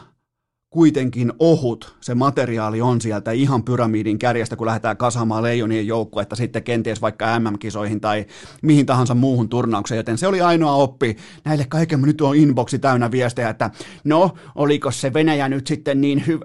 kuitenkin 0.75 1.33
ohut 1.39 1.97
se 2.01 2.15
materiaali 2.15 2.81
on 2.81 3.01
sieltä 3.01 3.33
ihan 3.33 3.65
pyramidin 3.65 4.19
kärjestä, 4.19 4.57
kun 4.57 4.67
lähdetään 4.67 4.97
kasaamaan 4.97 5.43
leijonien 5.43 5.87
joukkuetta 5.87 6.37
sitten 6.37 6.63
kenties 6.63 7.03
vaikka 7.03 7.39
MM-kisoihin 7.41 8.01
tai 8.01 8.27
mihin 8.63 8.87
tahansa 8.87 9.15
muuhun 9.15 9.49
turnaukseen, 9.49 9.97
joten 9.97 10.19
se 10.19 10.27
oli 10.27 10.41
ainoa 10.41 10.73
oppi. 10.73 11.17
Näille 11.45 11.67
kaiken 11.69 12.03
nyt 12.03 12.21
on 12.21 12.37
inboxi 12.37 12.79
täynnä 12.79 13.11
viestejä, 13.11 13.49
että 13.49 13.71
no, 14.05 14.35
oliko 14.55 14.91
se 14.91 15.13
Venäjä 15.13 15.49
nyt 15.49 15.67
sitten 15.67 16.01
niin 16.01 16.27
hyvä, 16.27 16.45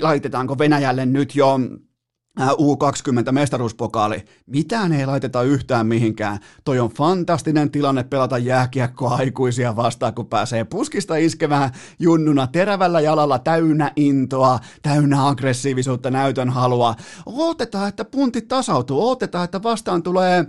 laitetaanko 0.00 0.58
Venäjälle 0.58 1.06
nyt 1.06 1.36
jo 1.36 1.58
U20 2.40 3.32
mestaruuspokaali. 3.32 4.24
Mitään 4.46 4.92
ei 4.92 5.06
laiteta 5.06 5.42
yhtään 5.42 5.86
mihinkään. 5.86 6.38
Toi 6.64 6.80
on 6.80 6.90
fantastinen 6.90 7.70
tilanne 7.70 8.04
pelata 8.04 8.38
jääkiekkoa 8.38 9.14
aikuisia 9.14 9.76
vastaan, 9.76 10.14
kun 10.14 10.26
pääsee 10.26 10.64
puskista 10.64 11.16
iskemään 11.16 11.70
junnuna 11.98 12.46
terävällä 12.46 13.00
jalalla 13.00 13.38
täynnä 13.38 13.92
intoa, 13.96 14.58
täynnä 14.82 15.26
aggressiivisuutta, 15.28 16.10
näytön 16.10 16.50
halua. 16.50 16.94
Ootetaan, 17.26 17.88
että 17.88 18.04
punti 18.04 18.42
tasautuu. 18.42 19.08
Ootetaan, 19.08 19.44
että 19.44 19.62
vastaan 19.62 20.02
tulee 20.02 20.38
ö, 20.38 20.48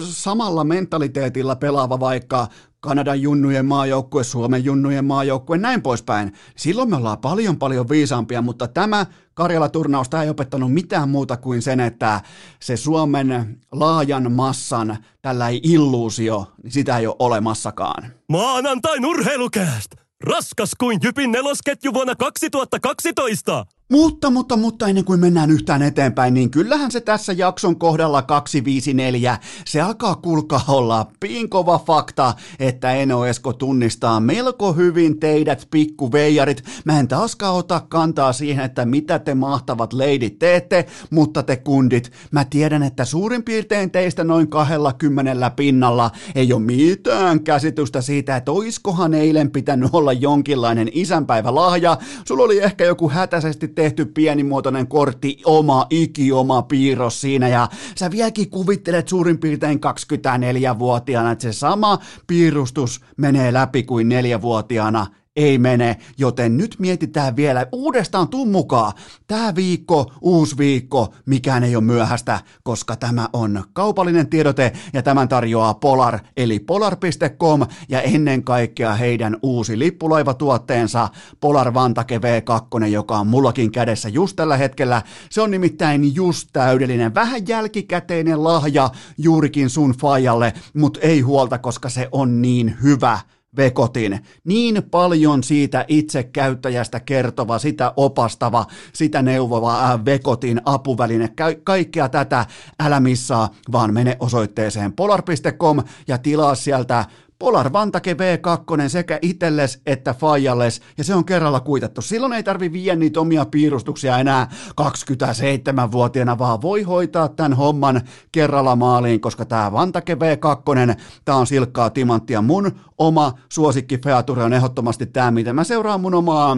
samalla 0.00 0.64
mentaliteetilla 0.64 1.56
pelaava 1.56 2.00
vaikka 2.00 2.48
Kanadan 2.80 3.22
junnujen 3.22 3.66
maajoukkue, 3.66 4.24
Suomen 4.24 4.64
junnujen 4.64 5.04
maajoukkue, 5.04 5.58
näin 5.58 5.82
poispäin. 5.82 6.32
Silloin 6.56 6.90
me 6.90 6.96
ollaan 6.96 7.18
paljon 7.18 7.56
paljon 7.56 7.88
viisaampia, 7.88 8.42
mutta 8.42 8.68
tämä 8.68 9.06
Karjala-turnaus, 9.36 10.08
tämä 10.08 10.22
ei 10.22 10.30
opettanut 10.30 10.74
mitään 10.74 11.08
muuta 11.08 11.36
kuin 11.36 11.62
sen, 11.62 11.80
että 11.80 12.20
se 12.60 12.76
Suomen 12.76 13.60
laajan 13.72 14.32
massan 14.32 14.98
tällä 15.22 15.48
ei 15.48 15.60
illuusio, 15.62 16.52
niin 16.62 16.72
sitä 16.72 16.98
ei 16.98 17.06
ole 17.06 17.16
olemassakaan. 17.18 18.12
Maanantain 18.28 19.06
urheilukääst! 19.06 19.90
Raskas 20.24 20.70
kuin 20.78 20.98
Jypin 21.02 21.32
nelosketju 21.32 21.94
vuonna 21.94 22.14
2012! 22.16 23.66
Mutta, 23.90 24.30
mutta, 24.30 24.56
mutta 24.56 24.88
ennen 24.88 25.04
kuin 25.04 25.20
mennään 25.20 25.50
yhtään 25.50 25.82
eteenpäin, 25.82 26.34
niin 26.34 26.50
kyllähän 26.50 26.90
se 26.90 27.00
tässä 27.00 27.32
jakson 27.32 27.78
kohdalla 27.78 28.22
254, 28.22 29.38
se 29.66 29.80
alkaa 29.80 30.14
kulkaa 30.14 30.64
olla 30.68 31.06
piinkova 31.20 31.78
fakta, 31.86 32.34
että 32.58 32.92
Eno 32.92 33.26
Esko 33.26 33.52
tunnistaa 33.52 34.20
melko 34.20 34.72
hyvin 34.72 35.20
teidät 35.20 35.68
pikkuveijarit. 35.70 36.64
Mä 36.84 37.00
en 37.00 37.08
taaskaan 37.08 37.54
ota 37.54 37.82
kantaa 37.88 38.32
siihen, 38.32 38.64
että 38.64 38.84
mitä 38.84 39.18
te 39.18 39.34
mahtavat 39.34 39.92
leidit 39.92 40.38
teette, 40.38 40.86
mutta 41.10 41.42
te 41.42 41.56
kundit, 41.56 42.12
mä 42.30 42.44
tiedän, 42.44 42.82
että 42.82 43.04
suurin 43.04 43.42
piirtein 43.42 43.90
teistä 43.90 44.24
noin 44.24 44.48
20 44.48 45.50
pinnalla 45.50 46.10
ei 46.34 46.52
ole 46.52 46.62
mitään 46.62 47.44
käsitystä 47.44 48.00
siitä, 48.00 48.36
että 48.36 48.52
oiskohan 48.52 49.14
eilen 49.14 49.50
pitänyt 49.50 49.90
olla 49.92 50.12
jonkinlainen 50.12 50.88
isänpäivälahja. 50.92 51.96
Sulla 52.24 52.44
oli 52.44 52.62
ehkä 52.62 52.84
joku 52.84 53.10
hätäisesti 53.10 53.75
tehty 53.76 54.04
pienimuotoinen 54.04 54.88
kortti, 54.88 55.40
oma 55.44 55.86
iki, 55.90 56.32
oma 56.32 56.62
piirros 56.62 57.20
siinä 57.20 57.48
ja 57.48 57.68
sä 57.98 58.10
vieläkin 58.10 58.50
kuvittelet 58.50 59.08
suurin 59.08 59.38
piirtein 59.38 59.80
24-vuotiaana, 59.80 61.30
että 61.30 61.42
se 61.42 61.52
sama 61.52 61.98
piirustus 62.26 63.00
menee 63.16 63.52
läpi 63.52 63.82
kuin 63.82 64.08
neljävuotiaana 64.08 65.06
ei 65.36 65.58
mene, 65.58 65.96
joten 66.18 66.56
nyt 66.56 66.76
mietitään 66.78 67.36
vielä 67.36 67.66
uudestaan 67.72 68.28
tuu 68.28 68.46
mukaan. 68.46 68.92
Tämä 69.26 69.54
viikko, 69.54 70.12
uusi 70.20 70.58
viikko, 70.58 71.14
mikään 71.26 71.64
ei 71.64 71.76
ole 71.76 71.84
myöhäistä, 71.84 72.40
koska 72.62 72.96
tämä 72.96 73.28
on 73.32 73.64
kaupallinen 73.72 74.30
tiedote 74.30 74.72
ja 74.92 75.02
tämän 75.02 75.28
tarjoaa 75.28 75.74
Polar 75.74 76.18
eli 76.36 76.58
polar.com 76.58 77.66
ja 77.88 78.02
ennen 78.02 78.44
kaikkea 78.44 78.94
heidän 78.94 79.36
uusi 79.42 79.78
lippulaivatuotteensa 79.78 81.08
Polar 81.40 81.74
Vantake 81.74 82.18
V2, 82.18 82.86
joka 82.86 83.18
on 83.18 83.26
mullakin 83.26 83.72
kädessä 83.72 84.08
just 84.08 84.36
tällä 84.36 84.56
hetkellä. 84.56 85.02
Se 85.30 85.40
on 85.40 85.50
nimittäin 85.50 86.14
just 86.14 86.48
täydellinen, 86.52 87.14
vähän 87.14 87.48
jälkikäteinen 87.48 88.44
lahja 88.44 88.90
juurikin 89.18 89.70
sun 89.70 89.90
fajalle, 89.90 90.52
mutta 90.74 91.00
ei 91.00 91.20
huolta, 91.20 91.58
koska 91.58 91.88
se 91.88 92.08
on 92.12 92.42
niin 92.42 92.76
hyvä 92.82 93.18
vekotin. 93.56 94.20
Niin 94.44 94.82
paljon 94.90 95.42
siitä 95.42 95.84
itse 95.88 96.22
käyttäjästä 96.22 97.00
kertova, 97.00 97.58
sitä 97.58 97.92
opastava, 97.96 98.66
sitä 98.92 99.22
neuvova 99.22 99.84
äh, 99.84 100.04
vekotin 100.04 100.60
apuväline. 100.64 101.28
Ka- 101.28 101.60
kaikkea 101.64 102.08
tätä 102.08 102.46
älä 102.80 103.00
missaa, 103.00 103.54
vaan 103.72 103.94
mene 103.94 104.16
osoitteeseen 104.20 104.92
polar.com 104.92 105.82
ja 106.08 106.18
tilaa 106.18 106.54
sieltä 106.54 107.04
Polar 107.38 107.72
Vantake 107.72 108.12
V2 108.12 108.88
sekä 108.88 109.18
itelles 109.22 109.80
että 109.86 110.14
Fajalles, 110.14 110.80
ja 110.98 111.04
se 111.04 111.14
on 111.14 111.24
kerralla 111.24 111.60
kuitattu. 111.60 112.02
Silloin 112.02 112.32
ei 112.32 112.42
tarvi 112.42 112.72
viedä 112.72 112.96
niitä 112.96 113.20
omia 113.20 113.44
piirustuksia 113.44 114.18
enää 114.18 114.48
27-vuotiaana, 114.80 116.38
vaan 116.38 116.62
voi 116.62 116.82
hoitaa 116.82 117.28
tämän 117.28 117.52
homman 117.52 118.00
kerralla 118.32 118.76
maaliin, 118.76 119.20
koska 119.20 119.44
tämä 119.44 119.72
Vantake 119.72 120.14
V2, 120.14 120.96
tämä 121.24 121.38
on 121.38 121.46
silkkaa 121.46 121.90
timanttia. 121.90 122.42
Mun 122.42 122.72
oma 122.98 123.32
suosikki 123.52 123.98
Feature 123.98 124.42
on 124.42 124.52
ehdottomasti 124.52 125.06
tämä, 125.06 125.30
mitä 125.30 125.52
mä 125.52 125.64
seuraan 125.64 126.00
mun 126.00 126.14
omaa 126.14 126.56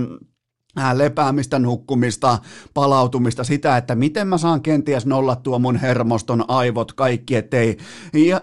lepäämistä, 0.95 1.59
nukkumista, 1.59 2.39
palautumista, 2.75 3.45
sitä, 3.45 3.77
että 3.77 3.95
miten 3.95 4.29
mä 4.29 4.39
saan 4.39 4.63
kenties 4.63 5.07
nollattua 5.07 5.59
mun 5.59 5.77
hermoston 5.77 6.45
aivot, 6.49 6.93
kaikki, 6.93 7.37
ettei 7.37 7.79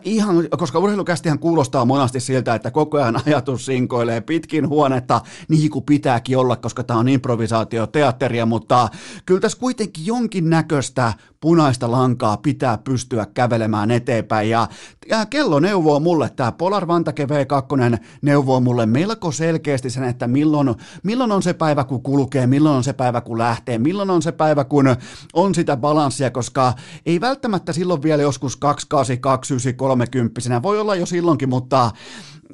ihan, 0.04 0.36
koska 0.58 0.80
urheilukästihän 0.80 1.39
kuulostaa 1.39 1.86
monasti 1.86 2.19
siltä, 2.19 2.56
että 2.56 2.71
koko 2.71 2.98
ajan 2.98 3.21
ajatus 3.26 3.65
sinkoilee 3.65 4.21
pitkin 4.21 4.69
huonetta, 4.69 5.21
niin 5.50 5.69
kuin 5.69 5.86
pitääkin 5.86 6.38
olla, 6.38 6.56
koska 6.56 6.84
tämä 6.84 7.00
on 7.00 7.08
improvisaatioteatteria, 7.08 8.45
mutta 8.45 8.89
kyllä 9.26 9.41
tässä 9.41 9.60
kuitenkin 9.60 10.06
jonkin 10.06 10.50
näköistä 10.50 11.13
punaista 11.45 11.91
lankaa 11.91 12.38
pitää 12.38 12.78
pystyä 12.78 13.28
kävelemään 13.34 13.91
eteenpäin. 13.91 14.50
Ja, 14.50 14.67
ja 15.10 15.26
kello 15.26 15.60
neuvoo 15.60 16.00
mulle, 16.00 16.30
tämä 16.36 16.52
Polar 16.52 16.88
Vantake 16.88 17.26
V2 17.26 17.98
neuvoo 18.21 18.60
mulle 18.60 18.86
melko 18.86 19.32
selkeästi 19.32 19.89
sen, 19.89 20.04
että 20.04 20.28
milloin, 20.28 20.76
milloin 21.04 21.32
on 21.32 21.43
se 21.43 21.54
päivä, 21.54 21.84
kun 21.84 22.04
kulkee, 22.26 22.48
milloin 22.48 22.76
on 22.76 22.84
se 22.84 22.94
päivä, 22.94 23.22
kun 23.22 23.38
lähtee, 23.38 23.78
milloin 23.78 24.10
on 24.10 24.22
se 24.22 24.32
päivä, 24.32 24.64
kun 24.64 24.96
on 25.34 25.56
sitä 25.56 25.78
balanssia, 25.78 26.32
koska 26.32 26.74
ei 27.06 27.22
välttämättä 27.22 27.74
silloin 27.74 28.04
vielä 28.04 28.22
joskus 28.22 28.58
28, 28.58 29.20
29, 29.22 29.76
30, 29.76 30.62
voi 30.64 30.80
olla 30.80 30.96
jo 30.96 31.06
silloinkin, 31.06 31.50
mutta 31.50 31.92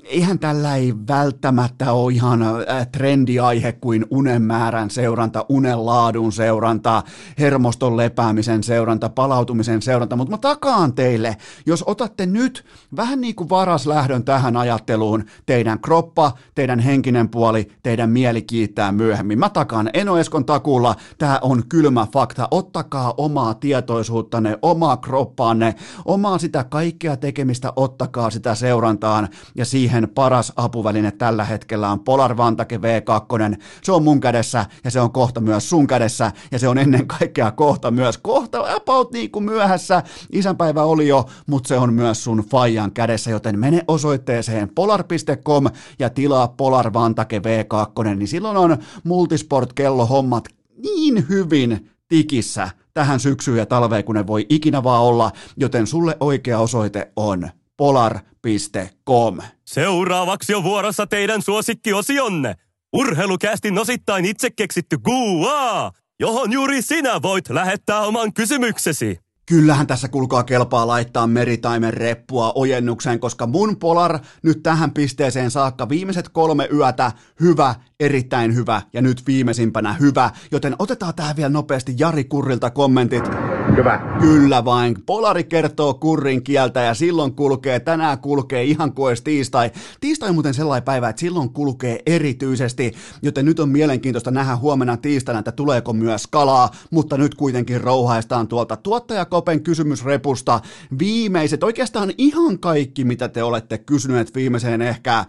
eihän 0.03 0.39
tällä 0.39 0.75
ei 0.75 0.93
välttämättä 1.07 1.91
ole 1.91 2.13
ihan 2.13 2.41
äh, 2.41 2.87
trendiaihe 2.91 3.71
kuin 3.71 4.05
unen 4.09 4.41
määrän 4.41 4.89
seuranta, 4.89 5.45
unen 5.49 5.85
laadun 5.85 6.31
seuranta, 6.31 7.03
hermoston 7.39 7.97
lepäämisen 7.97 8.63
seuranta, 8.63 9.09
palautumisen 9.09 9.81
seuranta, 9.81 10.15
mutta 10.15 10.31
mä 10.31 10.37
takaan 10.37 10.93
teille, 10.93 11.37
jos 11.65 11.83
otatte 11.87 12.25
nyt 12.25 12.65
vähän 12.95 13.21
niin 13.21 13.35
kuin 13.35 13.49
varas 13.49 13.87
lähdön 13.87 14.23
tähän 14.23 14.57
ajatteluun, 14.57 15.23
teidän 15.45 15.79
kroppa, 15.79 16.31
teidän 16.55 16.79
henkinen 16.79 17.29
puoli, 17.29 17.67
teidän 17.83 18.09
mieli 18.09 18.41
kiittää 18.41 18.91
myöhemmin. 18.91 19.39
Mä 19.39 19.49
takaan 19.49 19.89
Eno 19.93 20.17
Eskon 20.17 20.45
takuulla, 20.45 20.95
tämä 21.17 21.39
on 21.41 21.63
kylmä 21.69 22.07
fakta, 22.13 22.47
ottakaa 22.51 23.13
omaa 23.17 23.53
tietoisuuttanne, 23.53 24.57
omaa 24.61 24.97
kroppaanne, 24.97 25.75
omaa 26.05 26.37
sitä 26.37 26.63
kaikkea 26.63 27.17
tekemistä, 27.17 27.73
ottakaa 27.75 28.29
sitä 28.29 28.55
seurantaan. 28.55 29.29
Ja 29.55 29.65
siihen 29.81 30.09
paras 30.15 30.53
apuväline 30.55 31.11
tällä 31.11 31.45
hetkellä 31.45 31.91
on 31.91 31.99
Polar 31.99 32.37
Vantake 32.37 32.77
V2. 32.77 33.61
Se 33.83 33.91
on 33.91 34.03
mun 34.03 34.19
kädessä 34.19 34.65
ja 34.83 34.91
se 34.91 35.01
on 35.01 35.11
kohta 35.11 35.41
myös 35.41 35.69
sun 35.69 35.87
kädessä 35.87 36.31
ja 36.51 36.59
se 36.59 36.67
on 36.67 36.77
ennen 36.77 37.07
kaikkea 37.07 37.51
kohta 37.51 37.91
myös 37.91 38.17
kohta 38.17 38.75
about 38.75 39.11
niin 39.11 39.31
kuin 39.31 39.45
myöhässä. 39.45 40.03
Isänpäivä 40.31 40.83
oli 40.83 41.07
jo, 41.07 41.25
mutta 41.47 41.67
se 41.67 41.77
on 41.77 41.93
myös 41.93 42.23
sun 42.23 42.43
Fajan 42.51 42.91
kädessä, 42.91 43.31
joten 43.31 43.59
mene 43.59 43.83
osoitteeseen 43.87 44.69
polar.com 44.69 45.65
ja 45.99 46.09
tilaa 46.09 46.47
Polar 46.47 46.93
Vantake 46.93 47.39
V2, 47.39 48.15
niin 48.15 48.27
silloin 48.27 48.57
on 48.57 48.77
multisport-kello 49.03 50.05
hommat 50.05 50.45
niin 50.77 51.25
hyvin 51.29 51.89
tikissä 52.07 52.69
tähän 52.93 53.19
syksyyn 53.19 53.57
ja 53.57 53.65
talveen, 53.65 54.03
kun 54.03 54.15
ne 54.15 54.27
voi 54.27 54.45
ikinä 54.49 54.83
vaan 54.83 55.01
olla, 55.01 55.31
joten 55.57 55.87
sulle 55.87 56.17
oikea 56.19 56.59
osoite 56.59 57.11
on 57.15 57.49
polar.com. 57.77 59.37
Seuraavaksi 59.71 60.53
on 60.55 60.63
vuorossa 60.63 61.07
teidän 61.07 61.41
suosikkiosionne. 61.41 62.55
Urheilukästin 62.93 63.79
osittain 63.79 64.25
itse 64.25 64.49
keksitty 64.49 64.97
Gua, 64.97 65.91
johon 66.19 66.51
juuri 66.51 66.81
sinä 66.81 67.21
voit 67.21 67.49
lähettää 67.49 68.01
oman 68.01 68.33
kysymyksesi. 68.33 69.19
Kyllähän 69.45 69.87
tässä 69.87 70.07
kulkaa 70.07 70.43
kelpaa 70.43 70.87
laittaa 70.87 71.27
meritaimen 71.27 71.93
reppua 71.93 72.51
ojennukseen, 72.55 73.19
koska 73.19 73.47
mun 73.47 73.77
Polar 73.77 74.19
nyt 74.43 74.63
tähän 74.63 74.91
pisteeseen 74.91 75.51
saakka 75.51 75.89
viimeiset 75.89 76.29
kolme 76.29 76.69
yötä 76.73 77.11
hyvä, 77.39 77.75
erittäin 77.99 78.55
hyvä 78.55 78.81
ja 78.93 79.01
nyt 79.01 79.27
viimeisimpänä 79.27 79.93
hyvä, 79.93 80.31
joten 80.51 80.75
otetaan 80.79 81.15
tähän 81.15 81.35
vielä 81.35 81.49
nopeasti 81.49 81.95
Jari 81.97 82.23
Kurrilta 82.23 82.69
kommentit. 82.69 83.23
Hyvä. 83.77 84.17
Kyllä 84.19 84.65
vain. 84.65 84.95
Polari 85.05 85.43
kertoo 85.43 85.93
kurrin 85.93 86.43
kieltä 86.43 86.79
ja 86.79 86.93
silloin 86.93 87.35
kulkee, 87.35 87.79
tänään 87.79 88.19
kulkee 88.19 88.63
ihan 88.63 88.93
kuin 88.93 89.17
tiistai. 89.23 89.71
Tiistai 90.01 90.29
on 90.29 90.35
muuten 90.35 90.53
sellainen 90.53 90.83
päivä, 90.83 91.09
että 91.09 91.19
silloin 91.19 91.49
kulkee 91.49 91.99
erityisesti, 92.05 92.91
joten 93.21 93.45
nyt 93.45 93.59
on 93.59 93.69
mielenkiintoista 93.69 94.31
nähdä 94.31 94.55
huomenna 94.55 94.97
tiistaina, 94.97 95.39
että 95.39 95.51
tuleeko 95.51 95.93
myös 95.93 96.27
kalaa, 96.27 96.71
mutta 96.91 97.17
nyt 97.17 97.35
kuitenkin 97.35 97.81
rouhaistaan 97.81 98.47
tuolta 98.47 98.75
tuottajakopen 98.77 99.63
kysymysrepusta 99.63 100.59
viimeiset, 100.99 101.63
oikeastaan 101.63 102.11
ihan 102.17 102.59
kaikki, 102.59 103.03
mitä 103.03 103.29
te 103.29 103.43
olette 103.43 103.77
kysyneet 103.77 104.35
viimeiseen 104.35 104.81
ehkä 104.81 105.25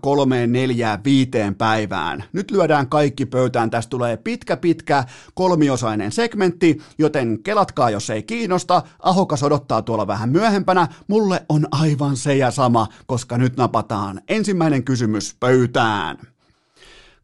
kolmeen, 0.00 0.52
neljään, 0.52 1.04
viiteen 1.04 1.54
päivään. 1.54 2.24
Nyt 2.32 2.50
lyödään 2.50 2.88
kaikki 2.88 3.26
pöytään, 3.26 3.70
tästä 3.70 3.90
tulee 3.90 4.16
pitkä, 4.16 4.56
pitkä 4.56 5.04
kolmiosainen 5.34 6.12
segmentti, 6.12 6.78
joten 6.98 7.38
kelatkaa, 7.62 7.90
jos 7.90 8.10
ei 8.10 8.22
kiinnosta. 8.22 8.82
Ahokas 8.98 9.42
odottaa 9.42 9.82
tuolla 9.82 10.06
vähän 10.06 10.28
myöhempänä. 10.28 10.88
Mulle 11.08 11.46
on 11.48 11.66
aivan 11.70 12.16
se 12.16 12.36
ja 12.36 12.50
sama, 12.50 12.86
koska 13.06 13.38
nyt 13.38 13.56
napataan 13.56 14.20
ensimmäinen 14.28 14.84
kysymys 14.84 15.36
pöytään. 15.40 16.31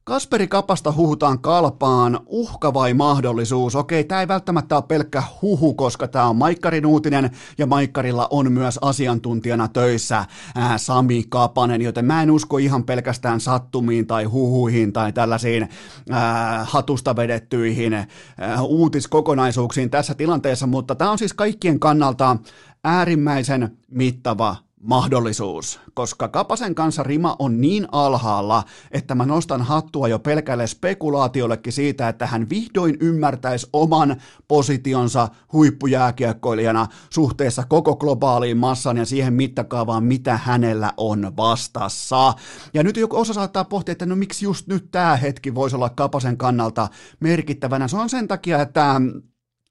Kasperi 0.09 0.49
Kapasta 0.49 0.93
huhutaan 0.93 1.39
kalpaan, 1.39 2.21
uhka 2.27 2.75
vai 2.75 2.95
mahdollisuus? 2.95 3.75
Okei, 3.75 4.05
tämä 4.05 4.21
ei 4.21 4.29
välttämättä 4.29 4.77
ole 4.77 4.85
pelkkä 4.89 5.23
huhu, 5.43 5.75
koska 5.75 6.09
tämä 6.09 6.29
on 6.29 6.37
Maikkarin 6.37 6.87
uutinen 6.87 7.31
ja 7.59 7.67
Maikkarilla 7.67 8.29
on 8.31 8.53
myös 8.53 8.79
asiantuntijana 8.83 9.69
töissä 9.69 10.25
ää, 10.55 10.79
Sami 10.79 11.25
Kapanen, 11.29 11.83
joten 11.83 12.05
mä 12.05 12.23
en 12.23 12.31
usko 12.31 12.59
ihan 12.59 12.85
pelkästään 12.85 13.41
sattumiin 13.41 14.07
tai 14.07 14.25
huhuihin 14.25 14.93
tai 14.93 15.13
tällaisiin 15.13 15.69
ää, 16.11 16.65
hatusta 16.65 17.17
vedettyihin 17.17 17.95
ää, 17.95 18.07
uutiskokonaisuuksiin 18.63 19.91
tässä 19.91 20.15
tilanteessa, 20.15 20.67
mutta 20.67 20.95
tämä 20.95 21.11
on 21.11 21.19
siis 21.19 21.35
kaikkien 21.35 21.81
kannalta 21.81 22.37
äärimmäisen 22.85 23.79
mittava 23.91 24.68
mahdollisuus, 24.81 25.81
koska 25.95 26.29
Kapasen 26.29 26.75
kanssa 26.75 27.03
rima 27.03 27.37
on 27.39 27.61
niin 27.61 27.89
alhaalla, 27.93 28.65
että 28.91 29.15
mä 29.15 29.27
nostan 29.27 29.63
hattua 29.63 30.09
jo 30.09 30.19
pelkälle 30.19 30.67
spekulaatiollekin 30.67 31.73
siitä, 31.73 32.09
että 32.09 32.27
hän 32.27 32.49
vihdoin 32.51 32.97
ymmärtäisi 33.01 33.67
oman 33.73 34.17
positionsa 34.49 35.29
huippujääkiekkoilijana 35.53 36.87
suhteessa 37.11 37.65
koko 37.69 37.97
globaaliin 37.97 38.57
massan 38.57 38.97
ja 38.97 39.07
siihen 39.07 39.33
mittakaavaan, 39.33 40.05
mitä 40.05 40.37
hänellä 40.37 40.93
on 40.97 41.33
vastassa. 41.37 42.35
Ja 42.75 42.83
nyt 42.83 42.97
joku 42.97 43.17
osa 43.17 43.33
saattaa 43.33 43.65
pohtia, 43.65 43.93
että 43.93 44.07
no 44.07 44.17
miksi 44.17 44.45
just 44.45 44.67
nyt 44.67 44.91
tämä 44.91 45.17
hetki 45.17 45.55
voisi 45.55 45.77
olla 45.77 45.91
Kapasen 45.91 46.37
kannalta 46.37 46.89
merkittävänä. 47.21 47.89
Se 47.89 47.97
on 47.97 48.11
sen 48.11 48.29
takia, 48.29 48.63
että 48.63 49.01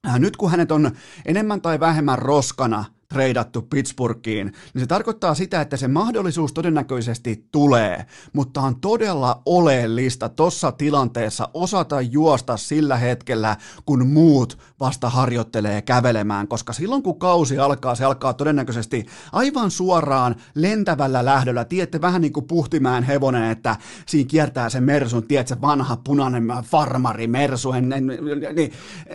äh, 0.06 0.18
nyt 0.20 0.36
kun 0.36 0.50
hänet 0.50 0.72
on 0.72 0.90
enemmän 1.26 1.60
tai 1.60 1.80
vähemmän 1.80 2.18
roskana– 2.18 2.84
treidattu 3.12 3.62
Pittsburghiin, 3.62 4.52
niin 4.74 4.82
se 4.82 4.86
tarkoittaa 4.86 5.34
sitä, 5.34 5.60
että 5.60 5.76
se 5.76 5.88
mahdollisuus 5.88 6.52
todennäköisesti 6.52 7.44
tulee, 7.52 8.06
mutta 8.32 8.60
on 8.60 8.80
todella 8.80 9.42
oleellista 9.46 10.28
tuossa 10.28 10.72
tilanteessa 10.72 11.48
osata 11.54 12.00
juosta 12.00 12.56
sillä 12.56 12.96
hetkellä, 12.96 13.56
kun 13.86 14.06
muut 14.06 14.58
vasta 14.80 15.10
harjoittelee 15.10 15.82
kävelemään, 15.82 16.48
koska 16.48 16.72
silloin 16.72 17.02
kun 17.02 17.18
kausi 17.18 17.58
alkaa, 17.58 17.94
se 17.94 18.04
alkaa 18.04 18.34
todennäköisesti 18.34 19.06
aivan 19.32 19.70
suoraan 19.70 20.36
lentävällä 20.54 21.24
lähdöllä, 21.24 21.64
tiedätte 21.64 22.00
vähän 22.00 22.22
niin 22.22 22.32
kuin 22.32 22.46
puhtimään 22.46 23.02
hevonen, 23.02 23.50
että 23.50 23.76
siinä 24.06 24.28
kiertää 24.28 24.68
se 24.68 24.80
Mersun, 24.80 25.26
tiedätkö, 25.26 25.56
vanha 25.60 25.96
punainen 25.96 26.48
farmari 26.62 27.26
Mersu, 27.26 27.72
niin 27.72 28.72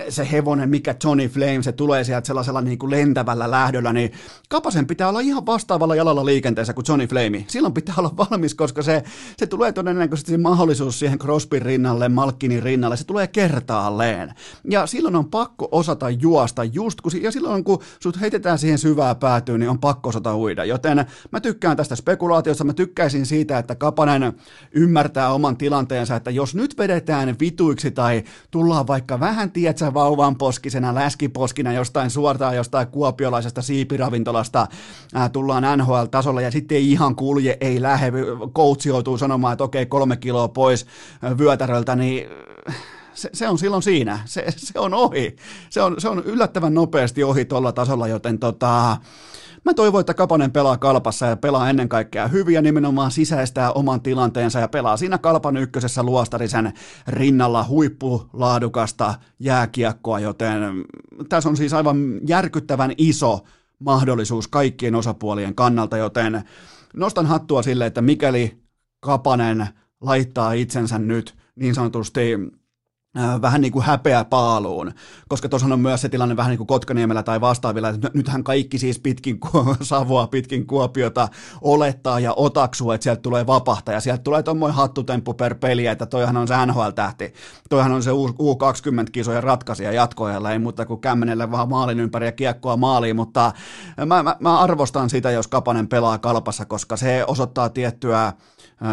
se 0.10 0.32
hevonen, 0.32 0.69
mikä 0.69 0.95
Johnny 1.03 1.27
Flame, 1.27 1.63
se 1.63 1.71
tulee 1.71 2.03
sieltä 2.03 2.27
sellaisella 2.27 2.62
niin 2.62 2.77
kuin 2.77 2.91
lentävällä 2.91 3.51
lähdöllä, 3.51 3.82
yöllä, 3.83 3.93
niin 3.93 4.11
Kapasen 4.49 4.87
pitää 4.87 5.09
olla 5.09 5.19
ihan 5.19 5.45
vastaavalla 5.45 5.95
jalalla 5.95 6.25
liikenteessä 6.25 6.73
kuin 6.73 6.85
Johnny 6.87 7.07
Flame. 7.07 7.45
Silloin 7.47 7.73
pitää 7.73 7.95
olla 7.97 8.11
valmis, 8.17 8.55
koska 8.55 8.81
se, 8.81 9.03
se 9.37 9.47
tulee 9.47 9.71
todennäköisesti 9.71 10.31
se 10.31 10.37
mahdollisuus 10.37 10.99
siihen 10.99 11.19
Crosbyn 11.19 11.61
rinnalle, 11.61 12.09
Malkkinin 12.09 12.63
rinnalle, 12.63 12.97
se 12.97 13.03
tulee 13.03 13.27
kertaalleen. 13.27 14.33
Ja 14.69 14.87
silloin 14.87 15.15
on 15.15 15.29
pakko 15.29 15.67
osata 15.71 16.09
juosta 16.09 16.63
just 16.63 17.01
kun, 17.01 17.11
ja 17.21 17.31
silloin 17.31 17.63
kun 17.63 17.79
sut 17.99 18.21
heitetään 18.21 18.59
siihen 18.59 18.77
syvää 18.77 19.15
päätyyn, 19.15 19.59
niin 19.59 19.69
on 19.69 19.79
pakko 19.79 20.09
osata 20.09 20.37
uida. 20.37 20.65
Joten 20.65 21.05
mä 21.31 21.39
tykkään 21.39 21.77
tästä 21.77 21.95
spekulaatiosta, 21.95 22.63
mä 22.63 22.73
tykkäisin 22.73 23.25
siitä, 23.25 23.57
että 23.57 23.75
Kapanen 23.75 24.33
ymmärtää 24.71 25.33
oman 25.33 25.57
tilanteensa, 25.57 26.15
että 26.15 26.31
jos 26.31 26.55
nyt 26.55 26.77
vedetään 26.77 27.35
vituiksi 27.39 27.91
tai 27.91 28.23
tullaan 28.51 28.87
vaikka 28.87 29.19
vähän, 29.19 29.51
tietsä, 29.51 29.93
vauvan 29.93 30.35
poskisena, 30.35 30.95
läskiposkina 30.95 31.73
jostain 31.73 32.09
suortaan 32.09 32.55
jostain 32.55 32.87
kuopiolaisesta 32.87 33.61
siipiravintolasta 33.73 34.67
ää, 35.13 35.29
tullaan 35.29 35.63
NHL-tasolla 35.77 36.41
ja 36.41 36.51
sitten 36.51 36.75
ei 36.75 36.91
ihan 36.91 37.15
kulje, 37.15 37.57
ei 37.62 37.81
lähde, 37.81 38.12
coach 38.55 38.88
joutuu 38.88 39.17
sanomaan, 39.17 39.53
että 39.53 39.63
okei, 39.63 39.86
kolme 39.86 40.17
kiloa 40.17 40.47
pois 40.47 40.86
vyötäröltä, 41.38 41.95
niin 41.95 42.29
se, 43.13 43.29
se 43.33 43.49
on 43.49 43.57
silloin 43.57 43.83
siinä, 43.83 44.19
se, 44.25 44.45
se 44.57 44.79
on 44.79 44.93
ohi. 44.93 45.36
Se 45.69 45.81
on, 45.81 45.95
se 45.97 46.09
on 46.09 46.23
yllättävän 46.25 46.73
nopeasti 46.73 47.23
ohi 47.23 47.45
tuolla 47.45 47.71
tasolla, 47.71 48.07
joten 48.07 48.39
tota, 48.39 48.97
Mä 49.65 49.73
toivon, 49.73 49.99
että 49.99 50.13
Kapanen 50.13 50.51
pelaa 50.51 50.77
kalpassa 50.77 51.25
ja 51.25 51.38
pelaa 51.38 51.69
ennen 51.69 51.89
kaikkea 51.89 52.27
hyviä, 52.27 52.62
nimenomaan 52.62 53.12
sisäistää 53.12 53.71
oman 53.71 54.01
tilanteensa 54.01 54.59
ja 54.59 54.67
pelaa 54.67 54.97
siinä 54.97 55.17
kalpan 55.17 55.57
ykkösessä 55.57 56.03
luostarisen 56.03 56.73
rinnalla 57.07 57.65
huippulaadukasta 57.69 59.13
jääkiekkoa, 59.39 60.19
joten 60.19 60.62
tässä 61.29 61.49
on 61.49 61.57
siis 61.57 61.73
aivan 61.73 61.97
järkyttävän 62.27 62.91
iso 62.97 63.39
mahdollisuus 63.85 64.47
kaikkien 64.47 64.95
osapuolien 64.95 65.55
kannalta, 65.55 65.97
joten 65.97 66.43
nostan 66.93 67.25
hattua 67.25 67.63
sille, 67.63 67.85
että 67.85 68.01
mikäli 68.01 68.63
Kapanen 68.99 69.67
laittaa 70.01 70.53
itsensä 70.53 70.99
nyt 70.99 71.35
niin 71.55 71.75
sanotusti 71.75 72.21
vähän 73.41 73.62
niin 73.62 73.71
kuin 73.71 73.86
häpeä 73.86 74.26
paaluun, 74.26 74.91
koska 75.28 75.49
tuossa 75.49 75.67
on 75.73 75.80
myös 75.80 76.02
se 76.02 76.10
tilanne 76.10 76.38
vähän 76.38 76.49
niin 76.49 76.58
kuin 76.58 76.67
Kotkaniemellä 76.67 77.23
tai 77.23 77.41
vastaavilla, 77.41 77.89
että 77.89 78.12
nythän 78.13 78.43
kaikki 78.43 78.78
siis 78.78 78.99
pitkin 78.99 79.39
Savoa, 79.82 80.28
pitkin 80.28 80.67
Kuopiota 80.67 81.28
olettaa 81.62 82.19
ja 82.19 82.34
otaksuu, 82.36 82.91
että 82.91 83.04
sieltä 83.04 83.21
tulee 83.21 83.47
vapahta 83.47 83.91
ja 83.91 83.99
sieltä 83.99 84.23
tulee 84.23 84.43
tuommoinen 84.43 84.76
hattutemppu 84.76 85.34
per 85.34 85.56
peli, 85.56 85.88
että 85.88 86.06
toihan 86.06 86.38
on 86.38 86.47
se 86.47 86.65
NHL-tähti, 86.65 87.34
toihan 87.69 87.91
on 87.91 88.04
se 88.04 88.12
U20-kisojen 88.12 89.43
ratkaisija 89.43 89.91
jatkoajalla, 89.91 90.52
ei 90.52 90.60
muuta 90.60 90.86
kuin 90.86 91.02
kämmenelle 91.02 91.52
vaan 91.52 91.69
maalin 91.69 91.99
ympäri 91.99 92.26
ja 92.26 92.32
kiekkoa 92.32 92.78
maaliin, 92.78 93.15
mutta 93.15 93.52
mä, 94.06 94.23
mä, 94.23 94.36
mä 94.39 94.60
arvostan 94.60 95.10
sitä, 95.10 95.32
jos 95.32 95.47
Kapanen 95.47 95.88
pelaa 95.88 96.17
kalpassa, 96.17 96.65
koska 96.65 96.97
se 96.97 97.23
osoittaa 97.28 97.69
tiettyä 97.69 98.34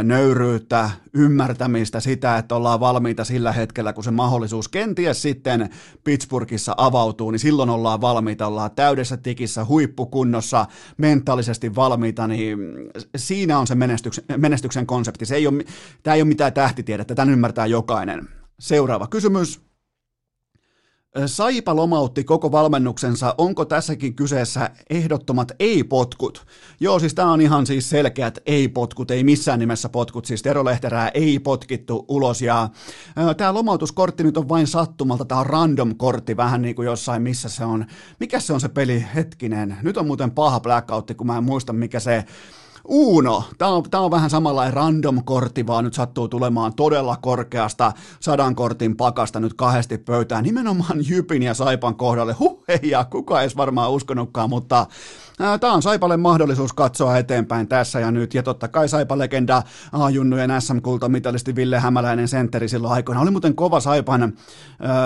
nöyryyttä, 0.03 0.91
ymmärtämistä, 1.15 2.01
sitä, 2.01 2.39
että 2.39 2.55
ollaan 2.55 2.81
valmiita 2.81 3.25
sillä 3.25 3.53
hetkellä, 3.53 3.93
kun 3.93 4.05
se 4.05 4.11
mahdollisuus 4.11 4.69
kenties 4.69 5.23
sitten 5.23 5.71
Pittsburghissa 6.05 6.75
avautuu, 6.77 7.31
niin 7.31 7.39
silloin 7.39 7.71
ollaan 7.71 8.01
valmiita, 8.01 8.47
ollaan 8.47 8.71
täydessä 8.71 9.17
tikissä, 9.17 9.65
huippukunnossa, 9.65 10.67
mentaalisesti 10.97 11.75
valmiita, 11.75 12.27
niin 12.27 12.59
siinä 13.17 13.59
on 13.59 13.67
se 13.67 13.75
menestyksen, 13.75 14.25
menestyksen 14.37 14.87
konsepti. 14.87 15.27
Se 15.27 15.37
ei 15.37 15.47
ole, 15.47 15.65
tämä 16.03 16.15
ei 16.15 16.23
ole 16.23 16.29
mitään 16.29 16.53
tähtitiedettä, 16.53 17.15
tämän 17.15 17.33
ymmärtää 17.33 17.67
jokainen. 17.67 18.29
Seuraava 18.61 19.07
kysymys. 19.07 19.70
Saipa 21.27 21.77
lomautti 21.77 22.25
koko 22.25 22.53
valmennuksensa. 22.53 23.35
Onko 23.39 23.65
tässäkin 23.65 24.15
kyseessä 24.15 24.71
ehdottomat 24.91 25.53
ei-potkut? 25.59 26.47
Joo, 26.81 26.99
siis 26.99 27.15
tämä 27.15 27.33
on 27.33 27.41
ihan 27.41 27.67
siis 27.67 27.91
selkeät 27.91 28.39
ei-potkut, 28.47 29.11
ei 29.11 29.25
missään 29.25 29.59
nimessä 29.59 29.89
potkut. 29.89 30.25
Siis 30.25 30.43
Tero 30.43 30.65
Lehterää 30.65 31.09
ei 31.09 31.39
potkittu 31.39 32.05
ulos. 32.09 32.43
Ja 32.43 32.69
tämä 33.37 33.55
lomautuskortti 33.55 34.23
nyt 34.23 34.37
on 34.37 34.49
vain 34.49 34.67
sattumalta. 34.67 35.25
Tämä 35.25 35.41
on 35.41 35.47
random-kortti, 35.47 36.37
vähän 36.37 36.63
niin 36.63 36.75
kuin 36.75 36.87
jossain, 36.87 37.23
missä 37.23 37.49
se 37.49 37.65
on. 37.65 37.87
Mikä 38.21 38.41
se 38.41 38.53
on 38.53 38.61
se 38.61 38.69
peli? 38.69 39.07
Hetkinen. 39.15 39.77
Nyt 39.83 39.97
on 39.97 40.07
muuten 40.07 40.31
paha 40.31 40.61
blackoutti, 40.61 41.15
kun 41.15 41.27
mä 41.27 41.39
en 41.39 41.45
muista, 41.45 41.73
mikä 41.73 42.01
se 42.01 42.25
Uno, 42.89 43.45
tämä 43.59 43.71
on, 43.71 43.83
tämä 43.91 44.03
on 44.03 44.11
vähän 44.11 44.31
samanlainen 44.31 44.75
random-kortti, 44.75 45.67
vaan 45.67 45.85
nyt 45.85 45.95
sattuu 45.95 46.29
tulemaan 46.29 46.75
todella 46.75 47.17
korkeasta 47.17 47.93
sadan 48.21 48.55
kortin 48.55 48.97
pakasta 48.97 49.41
nyt 49.41 49.55
kahdesti 49.55 49.99
pöytään, 49.99 50.45
nimenomaan 50.45 50.99
Jypin 51.09 51.43
ja 51.43 51.55
Saipan 51.55 51.97
kohdalle. 51.97 52.33
Huh, 52.33 52.65
hei, 52.69 52.81
ja 52.83 53.05
kuka 53.05 53.41
edes 53.41 53.57
varmaan 53.57 53.91
uskonutkaan, 53.91 54.51
mutta 54.51 54.87
Tämä 55.61 55.73
on 55.73 55.83
Saipalle 55.83 56.17
mahdollisuus 56.17 56.73
katsoa 56.73 57.19
eteenpäin 57.19 57.69
tässä 57.69 58.01
ja 58.01 58.11
nyt, 58.11 58.35
ja 58.35 58.43
totta 58.43 58.69
kai 58.69 58.89
Saipa-legenda 58.89 59.63
A-junnujen 59.93 60.51
SM-kultamitalisti 60.63 61.57
Ville 61.57 61.79
Hämäläinen 61.79 62.29
sentteri 62.29 62.69
silloin 62.69 62.95
aikoina. 62.95 63.21
Oli 63.21 63.31
muuten 63.31 63.55
kova 63.55 63.81
Saipan 63.81 64.33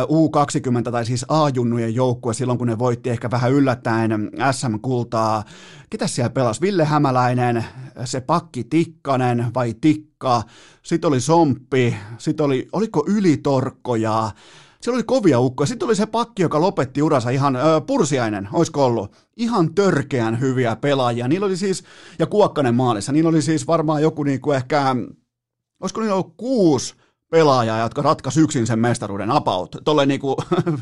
U20 0.05 0.91
tai 0.91 1.07
siis 1.07 1.25
A-junnujen 1.29 1.95
joukkue 1.95 2.35
silloin, 2.35 2.59
kun 2.59 2.67
ne 2.67 2.79
voitti 2.79 3.11
ehkä 3.11 3.31
vähän 3.31 3.53
yllättäen 3.53 4.31
SM-kultaa. 4.53 5.45
Ketä 5.91 6.07
siellä 6.07 6.31
pelasi? 6.31 6.61
Ville 6.61 6.85
Hämäläinen, 6.85 7.65
se 8.05 8.21
pakki 8.21 8.65
Tikkanen 8.65 9.47
vai 9.55 9.75
Tikka, 9.81 10.43
sitten 10.83 11.09
oli 11.09 11.21
Somppi, 11.21 11.97
sitten 12.19 12.47
oli, 12.47 12.69
oliko 12.73 13.05
Ylitorkkoja, 13.09 14.31
siellä 14.85 14.97
oli 14.97 15.03
kovia 15.03 15.41
ukkoja. 15.41 15.67
Sitten 15.67 15.87
oli 15.87 15.97
se 15.97 16.07
pakki, 16.07 16.43
joka 16.43 16.61
lopetti 16.61 17.03
uransa 17.03 17.31
ihan, 17.31 17.57
ö, 17.57 17.61
Pursiainen, 17.87 18.49
olisiko 18.53 18.85
ollut, 18.85 19.17
ihan 19.37 19.75
törkeän 19.75 20.41
hyviä 20.41 20.77
pelaajia. 20.77 21.29
Niillä 21.29 21.47
oli 21.47 21.57
siis, 21.57 21.85
ja 22.19 22.27
Kuokkanen 22.27 22.75
maalissa, 22.75 23.13
niillä 23.13 23.29
oli 23.29 23.43
siis 23.43 23.67
varmaan 23.67 24.03
joku 24.03 24.23
niinku 24.23 24.53
ehkä, 24.53 24.97
olisiko 25.81 26.01
niillä 26.01 26.15
ollut 26.15 26.35
kuusi 26.37 26.95
pelaajaa, 27.31 27.79
jotka 27.79 28.03
ratkaisi 28.03 28.41
yksin 28.41 28.67
sen 28.67 28.79
mestaruuden 28.79 29.31
apaut. 29.31 29.77
Tolle 29.85 30.07
niinku, 30.07 30.37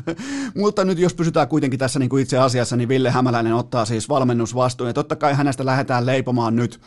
mutta 0.55 0.85
nyt 0.85 0.99
jos 0.99 1.13
pysytään 1.13 1.47
kuitenkin 1.47 1.79
tässä 1.79 1.99
niinku 1.99 2.17
itse 2.17 2.37
asiassa, 2.37 2.75
niin 2.75 2.89
Ville 2.89 3.11
Hämäläinen 3.11 3.53
ottaa 3.53 3.85
siis 3.85 4.09
valmennusvastuun, 4.09 4.89
ja 4.89 4.93
totta 4.93 5.15
kai 5.15 5.33
hänestä 5.33 5.65
lähdetään 5.65 6.05
leipomaan 6.05 6.55
nyt 6.55 6.79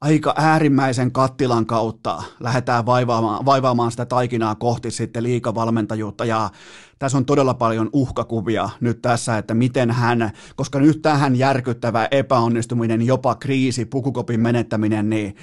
aika 0.00 0.34
äärimmäisen 0.36 1.12
kattilan 1.12 1.66
kautta 1.66 2.22
lähdetään 2.40 2.86
vaivaamaan, 2.86 3.44
vaivaamaan 3.44 3.90
sitä 3.90 4.06
taikinaa 4.06 4.54
kohti 4.54 4.90
sitten 4.90 5.22
liikavalmentajuutta 5.22 6.24
ja 6.24 6.50
tässä 6.98 7.18
on 7.18 7.24
todella 7.24 7.54
paljon 7.54 7.90
uhkakuvia 7.92 8.70
nyt 8.80 9.02
tässä, 9.02 9.38
että 9.38 9.54
miten 9.54 9.90
hän, 9.90 10.30
koska 10.56 10.80
nyt 10.80 11.02
tähän 11.02 11.36
järkyttävä 11.36 12.08
epäonnistuminen, 12.10 13.02
jopa 13.02 13.34
kriisi, 13.34 13.84
pukukopin 13.84 14.40
menettäminen, 14.40 15.10
niin 15.10 15.36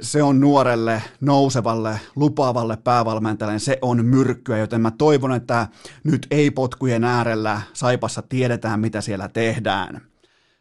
se 0.00 0.22
on 0.22 0.40
nuorelle, 0.40 1.02
nousevalle, 1.20 2.00
lupaavalle 2.16 2.76
päävalmentajalle, 2.76 3.58
se 3.58 3.78
on 3.82 4.04
myrkkyä, 4.04 4.58
joten 4.58 4.80
mä 4.80 4.90
toivon, 4.90 5.32
että 5.32 5.68
nyt 6.04 6.26
ei 6.30 6.50
potkujen 6.50 7.04
äärellä 7.04 7.60
Saipassa 7.72 8.22
tiedetään, 8.22 8.80
mitä 8.80 9.00
siellä 9.00 9.28
tehdään. 9.28 10.00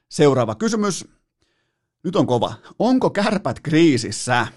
Seuraava 0.10 0.56
kysymys. 0.56 1.19
Nyt 2.04 2.16
on 2.16 2.28
kova. 2.28 2.54
Onko 2.80 3.10
kärpät 3.10 3.60
kriisissä? 3.60 4.48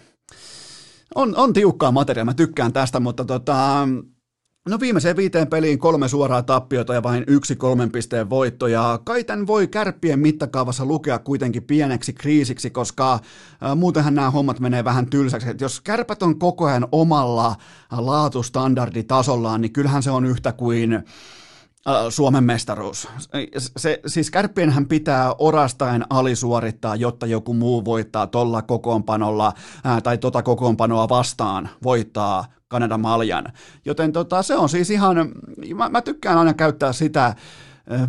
On, 1.14 1.36
on 1.36 1.52
tiukkaa 1.52 1.92
materiaalia, 1.92 2.24
mä 2.24 2.34
tykkään 2.34 2.72
tästä, 2.72 3.00
mutta 3.00 3.24
tota, 3.24 3.88
No 4.68 4.80
viimeiseen 4.80 5.16
viiteen 5.16 5.46
peliin 5.46 5.78
kolme 5.78 6.08
suoraa 6.08 6.42
tappiota 6.42 6.94
ja 6.94 7.02
vain 7.02 7.24
yksi 7.26 7.56
kolmen 7.56 7.92
pisteen 7.92 8.30
voitto, 8.30 8.66
ja 8.66 9.00
kai 9.04 9.24
tämän 9.24 9.46
voi 9.46 9.68
kärppien 9.68 10.18
mittakavassa 10.18 10.84
lukea 10.84 11.18
kuitenkin 11.18 11.62
pieneksi 11.62 12.12
kriisiksi, 12.12 12.70
koska 12.70 13.18
muutenhan 13.76 14.14
nämä 14.14 14.30
hommat 14.30 14.60
menee 14.60 14.84
vähän 14.84 15.10
tylsäksi. 15.10 15.50
Et 15.50 15.60
jos 15.60 15.80
kärpät 15.80 16.22
on 16.22 16.38
koko 16.38 16.64
ajan 16.64 16.88
omalla 16.92 17.56
laatustandarditasollaan, 17.90 19.60
niin 19.60 19.72
kyllähän 19.72 20.02
se 20.02 20.10
on 20.10 20.24
yhtä 20.24 20.52
kuin 20.52 21.02
Suomen 22.08 22.44
mestaruus. 22.44 23.08
Se, 23.76 24.00
siis 24.06 24.30
kärppienhän 24.30 24.86
pitää 24.86 25.34
orastaen 25.38 26.04
alisuorittaa, 26.10 26.96
jotta 26.96 27.26
joku 27.26 27.54
muu 27.54 27.84
voittaa 27.84 28.26
tolla 28.26 28.62
kokoonpanolla 28.62 29.52
ää, 29.84 30.00
tai 30.00 30.18
tota 30.18 30.42
kokoonpanoa 30.42 31.08
vastaan 31.08 31.68
voittaa 31.82 32.44
Kanadan 32.68 33.00
maljan. 33.00 33.44
Joten 33.84 34.12
tota, 34.12 34.42
se 34.42 34.54
on 34.54 34.68
siis 34.68 34.90
ihan, 34.90 35.16
mä, 35.74 35.88
mä 35.88 36.02
tykkään 36.02 36.38
aina 36.38 36.54
käyttää 36.54 36.92
sitä, 36.92 37.34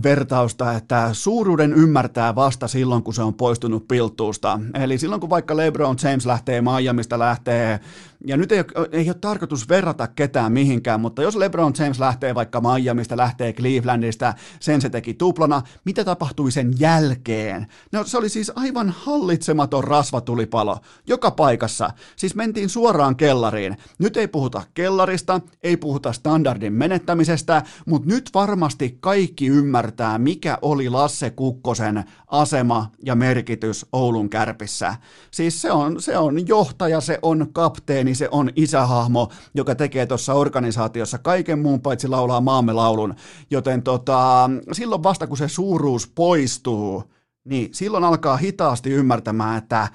vertausta, 0.03 0.73
että 0.73 1.09
suuruuden 1.13 1.73
ymmärtää 1.73 2.35
vasta 2.35 2.67
silloin, 2.67 3.03
kun 3.03 3.13
se 3.13 3.21
on 3.23 3.33
poistunut 3.33 3.87
pilttuusta. 3.87 4.59
Eli 4.73 4.97
silloin, 4.97 5.21
kun 5.21 5.29
vaikka 5.29 5.57
LeBron 5.57 5.95
James 6.03 6.25
lähtee 6.25 6.61
Miamista, 6.61 7.19
lähtee 7.19 7.79
ja 8.23 8.37
nyt 8.37 8.51
ei 8.51 8.59
ole, 8.75 8.89
ei 8.91 9.09
ole 9.09 9.13
tarkoitus 9.21 9.69
verrata 9.69 10.07
ketään 10.07 10.51
mihinkään, 10.51 11.01
mutta 11.01 11.21
jos 11.21 11.35
LeBron 11.35 11.73
James 11.79 11.99
lähtee 11.99 12.35
vaikka 12.35 12.61
Miamista, 12.61 13.17
lähtee 13.17 13.53
Clevelandista, 13.53 14.33
sen 14.59 14.81
se 14.81 14.89
teki 14.89 15.13
tuplana, 15.13 15.61
mitä 15.85 16.03
tapahtui 16.03 16.51
sen 16.51 16.73
jälkeen? 16.79 17.67
No 17.91 18.03
se 18.03 18.17
oli 18.17 18.29
siis 18.29 18.51
aivan 18.55 18.89
hallitsematon 18.89 19.83
rasvatulipalo, 19.83 20.77
joka 21.07 21.31
paikassa. 21.31 21.89
Siis 22.15 22.35
mentiin 22.35 22.69
suoraan 22.69 23.15
kellariin. 23.15 23.77
Nyt 23.99 24.17
ei 24.17 24.27
puhuta 24.27 24.63
kellarista, 24.73 25.41
ei 25.63 25.77
puhuta 25.77 26.13
standardin 26.13 26.73
menettämisestä, 26.73 27.63
mutta 27.85 28.09
nyt 28.09 28.29
varmasti 28.33 28.97
kaikki 28.99 29.47
ymmärtää, 29.47 30.17
mikä 30.17 30.57
oli 30.61 30.89
Lasse 30.89 31.29
Kukkosen 31.29 32.03
asema 32.27 32.91
ja 33.05 33.15
merkitys 33.15 33.85
Oulun 33.91 34.29
kärpissä. 34.29 34.95
Siis 35.31 35.61
se 35.61 35.71
on, 35.71 36.01
se 36.01 36.17
on 36.17 36.47
johtaja, 36.47 37.01
se 37.01 37.19
on 37.21 37.47
kapteeni, 37.53 38.12
niin 38.13 38.17
se 38.17 38.29
on 38.31 38.49
isähahmo, 38.55 39.29
joka 39.53 39.75
tekee 39.75 40.05
tuossa 40.05 40.33
organisaatiossa 40.33 41.17
kaiken 41.17 41.59
muun 41.59 41.81
paitsi 41.81 42.07
laulaa 42.07 42.41
maamme 42.41 42.73
laulun. 42.73 43.15
Joten 43.51 43.83
tota, 43.83 44.49
silloin 44.71 45.03
vasta 45.03 45.27
kun 45.27 45.37
se 45.37 45.47
suuruus 45.47 46.07
poistuu, 46.07 47.03
niin 47.45 47.69
silloin 47.73 48.03
alkaa 48.03 48.37
hitaasti 48.37 48.89
ymmärtämään, 48.89 49.57
että 49.57 49.87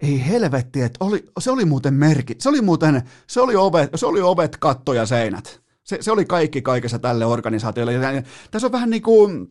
ei 0.00 0.26
helvetti, 0.26 0.82
että 0.82 1.04
oli, 1.04 1.24
se 1.38 1.50
oli 1.50 1.64
muuten 1.64 1.94
merkit, 1.94 2.40
se 2.40 2.48
oli 2.48 2.60
muuten, 2.60 3.02
se 3.26 3.40
oli 3.40 3.56
ovet, 3.56 3.90
se 3.94 4.06
oli 4.06 4.20
ovet 4.20 4.56
katto 4.56 4.92
ja 4.92 5.06
seinät. 5.06 5.60
Se, 5.84 5.98
se 6.00 6.12
oli 6.12 6.24
kaikki 6.24 6.62
kaikessa 6.62 6.98
tälle 6.98 7.26
organisaatiolle. 7.26 7.92
Ja 7.92 8.22
tässä 8.50 8.66
on 8.66 8.72
vähän 8.72 8.90
niin 8.90 9.02
kuin 9.02 9.50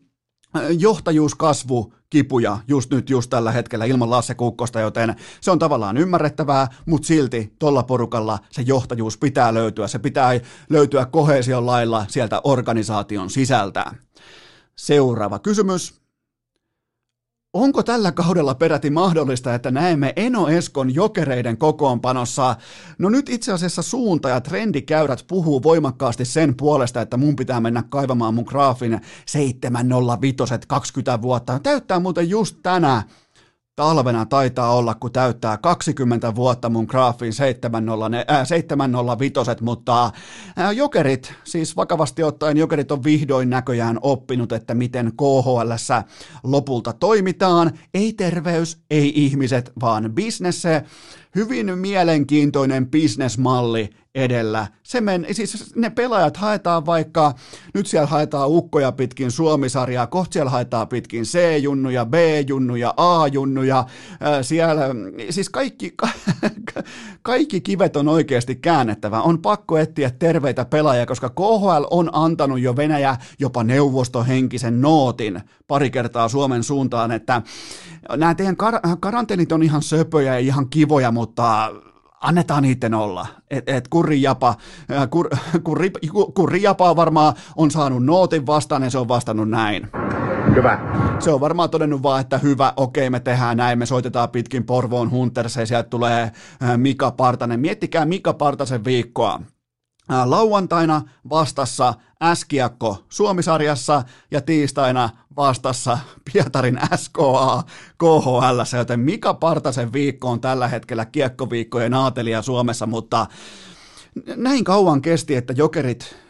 johtajuuskasvu 0.78 1.94
kipuja 2.10 2.58
just 2.68 2.90
nyt, 2.90 3.10
just 3.10 3.30
tällä 3.30 3.52
hetkellä 3.52 3.84
ilman 3.84 4.10
Lasse 4.10 4.34
Kukkosta, 4.34 4.80
joten 4.80 5.16
se 5.40 5.50
on 5.50 5.58
tavallaan 5.58 5.96
ymmärrettävää, 5.96 6.68
mutta 6.86 7.06
silti 7.06 7.54
tuolla 7.58 7.82
porukalla 7.82 8.38
se 8.50 8.62
johtajuus 8.62 9.18
pitää 9.18 9.54
löytyä. 9.54 9.88
Se 9.88 9.98
pitää 9.98 10.40
löytyä 10.70 11.06
kohesion 11.06 11.66
lailla 11.66 12.04
sieltä 12.08 12.40
organisaation 12.44 13.30
sisältä. 13.30 13.84
Seuraava 14.76 15.38
kysymys. 15.38 16.03
Onko 17.54 17.82
tällä 17.82 18.12
kaudella 18.12 18.54
peräti 18.54 18.90
mahdollista, 18.90 19.54
että 19.54 19.70
näemme 19.70 20.12
Eno 20.16 20.48
Eskon 20.48 20.94
jokereiden 20.94 21.58
kokoonpanossa? 21.58 22.56
No 22.98 23.08
nyt 23.08 23.28
itse 23.28 23.52
asiassa 23.52 23.82
suunta 23.82 24.28
ja 24.28 24.40
trendikäyrät 24.40 25.24
puhuu 25.28 25.62
voimakkaasti 25.62 26.24
sen 26.24 26.56
puolesta, 26.56 27.00
että 27.00 27.16
mun 27.16 27.36
pitää 27.36 27.60
mennä 27.60 27.82
kaivamaan 27.82 28.34
mun 28.34 28.44
graafin 28.48 29.00
705 29.26 30.36
20 30.68 31.22
vuotta. 31.22 31.58
Täyttää 31.58 32.00
muuten 32.00 32.28
just 32.28 32.56
tänään 32.62 33.02
talvena 33.76 34.26
taitaa 34.26 34.74
olla, 34.74 34.94
kun 34.94 35.12
täyttää 35.12 35.56
20 35.56 36.34
vuotta 36.34 36.68
mun 36.68 36.86
graafin 36.88 37.32
705, 37.32 39.40
äh, 39.40 39.56
mutta 39.60 40.04
äh, 40.04 40.12
jokerit, 40.72 41.32
siis 41.44 41.76
vakavasti 41.76 42.22
ottaen 42.22 42.56
jokerit 42.56 42.92
on 42.92 43.04
vihdoin 43.04 43.50
näköjään 43.50 43.98
oppinut, 44.02 44.52
että 44.52 44.74
miten 44.74 45.12
KHL 45.16 45.72
lopulta 46.42 46.92
toimitaan. 46.92 47.78
Ei 47.94 48.12
terveys, 48.12 48.78
ei 48.90 49.24
ihmiset, 49.24 49.72
vaan 49.80 50.12
bisnes. 50.12 50.62
Hyvin 51.34 51.78
mielenkiintoinen 51.78 52.90
bisnesmalli 52.90 53.90
edellä. 54.14 54.66
Se 54.82 55.00
men, 55.00 55.26
siis 55.32 55.76
ne 55.76 55.90
pelaajat 55.90 56.36
haetaan 56.36 56.86
vaikka, 56.86 57.34
nyt 57.74 57.86
siellä 57.86 58.06
haetaan 58.06 58.48
ukkoja 58.50 58.92
pitkin 58.92 59.30
Suomisarjaa, 59.30 60.06
kohta 60.06 60.32
siellä 60.32 60.50
haetaan 60.50 60.88
pitkin 60.88 61.24
C-junnuja, 61.24 62.06
B-junnuja, 62.06 62.94
A-junnuja, 62.96 63.84
siellä, 64.42 64.82
siis 65.30 65.48
kaikki, 65.48 65.94
kaikki 67.22 67.60
kivet 67.60 67.96
on 67.96 68.08
oikeasti 68.08 68.56
käännettävä. 68.56 69.20
On 69.20 69.42
pakko 69.42 69.78
etsiä 69.78 70.10
terveitä 70.10 70.64
pelaajia, 70.64 71.06
koska 71.06 71.30
KHL 71.30 71.84
on 71.90 72.10
antanut 72.12 72.60
jo 72.60 72.76
Venäjä 72.76 73.16
jopa 73.38 73.64
neuvostohenkisen 73.64 74.80
nootin 74.80 75.40
pari 75.68 75.90
kertaa 75.90 76.28
Suomen 76.28 76.62
suuntaan, 76.62 77.12
että 77.12 77.42
nämä 78.16 78.34
teidän 78.34 78.56
kar- 78.62 78.96
karanteenit 79.00 79.52
on 79.52 79.62
ihan 79.62 79.82
söpöjä 79.82 80.32
ja 80.32 80.38
ihan 80.38 80.68
kivoja, 80.68 81.12
mutta 81.12 81.70
annetaan 82.20 82.62
niiden 82.62 82.94
olla. 82.94 83.26
Et, 83.50 83.68
et 83.68 83.88
Kurri 83.88 84.22
Japa, 84.22 84.54
kur, 85.10 85.28
kurri, 85.64 85.90
kurri 86.34 86.62
Japa 86.62 86.96
varmaan 86.96 87.34
on 87.56 87.70
saanut 87.70 88.04
nootin 88.04 88.46
vastaan 88.46 88.82
ja 88.82 88.90
se 88.90 88.98
on 88.98 89.08
vastannut 89.08 89.48
näin. 89.50 89.88
Hyvä. 90.54 90.78
Se 91.18 91.30
on 91.30 91.40
varmaan 91.40 91.70
todennut 91.70 92.02
vaan, 92.02 92.20
että 92.20 92.38
hyvä, 92.38 92.72
okei 92.76 93.10
me 93.10 93.20
tehdään 93.20 93.56
näin, 93.56 93.78
me 93.78 93.86
soitetaan 93.86 94.28
pitkin 94.28 94.64
Porvoon 94.64 95.10
Hunters 95.10 95.56
ja 95.56 95.66
sieltä 95.66 95.88
tulee 95.88 96.32
Mika 96.76 97.10
Partanen. 97.10 97.60
Miettikää 97.60 98.04
Mika 98.04 98.32
Partasen 98.32 98.84
viikkoa. 98.84 99.40
Lauantaina 100.24 101.02
vastassa 101.30 101.94
Äskiakko 102.22 103.04
Suomisarjassa 103.08 104.02
ja 104.30 104.40
tiistaina 104.40 105.10
vastassa 105.36 105.98
Pietarin 106.32 106.80
SKA 106.96 107.62
KHL, 107.98 108.76
joten 108.78 109.00
Mika 109.00 109.34
Partasen 109.34 109.92
viikko 109.92 110.30
on 110.30 110.40
tällä 110.40 110.68
hetkellä 110.68 111.04
kiekkoviikkojen 111.04 111.94
aatelija 111.94 112.42
Suomessa, 112.42 112.86
mutta 112.86 113.26
näin 114.36 114.64
kauan 114.64 115.02
kesti, 115.02 115.34
että 115.34 115.52
jokerit 115.56 116.23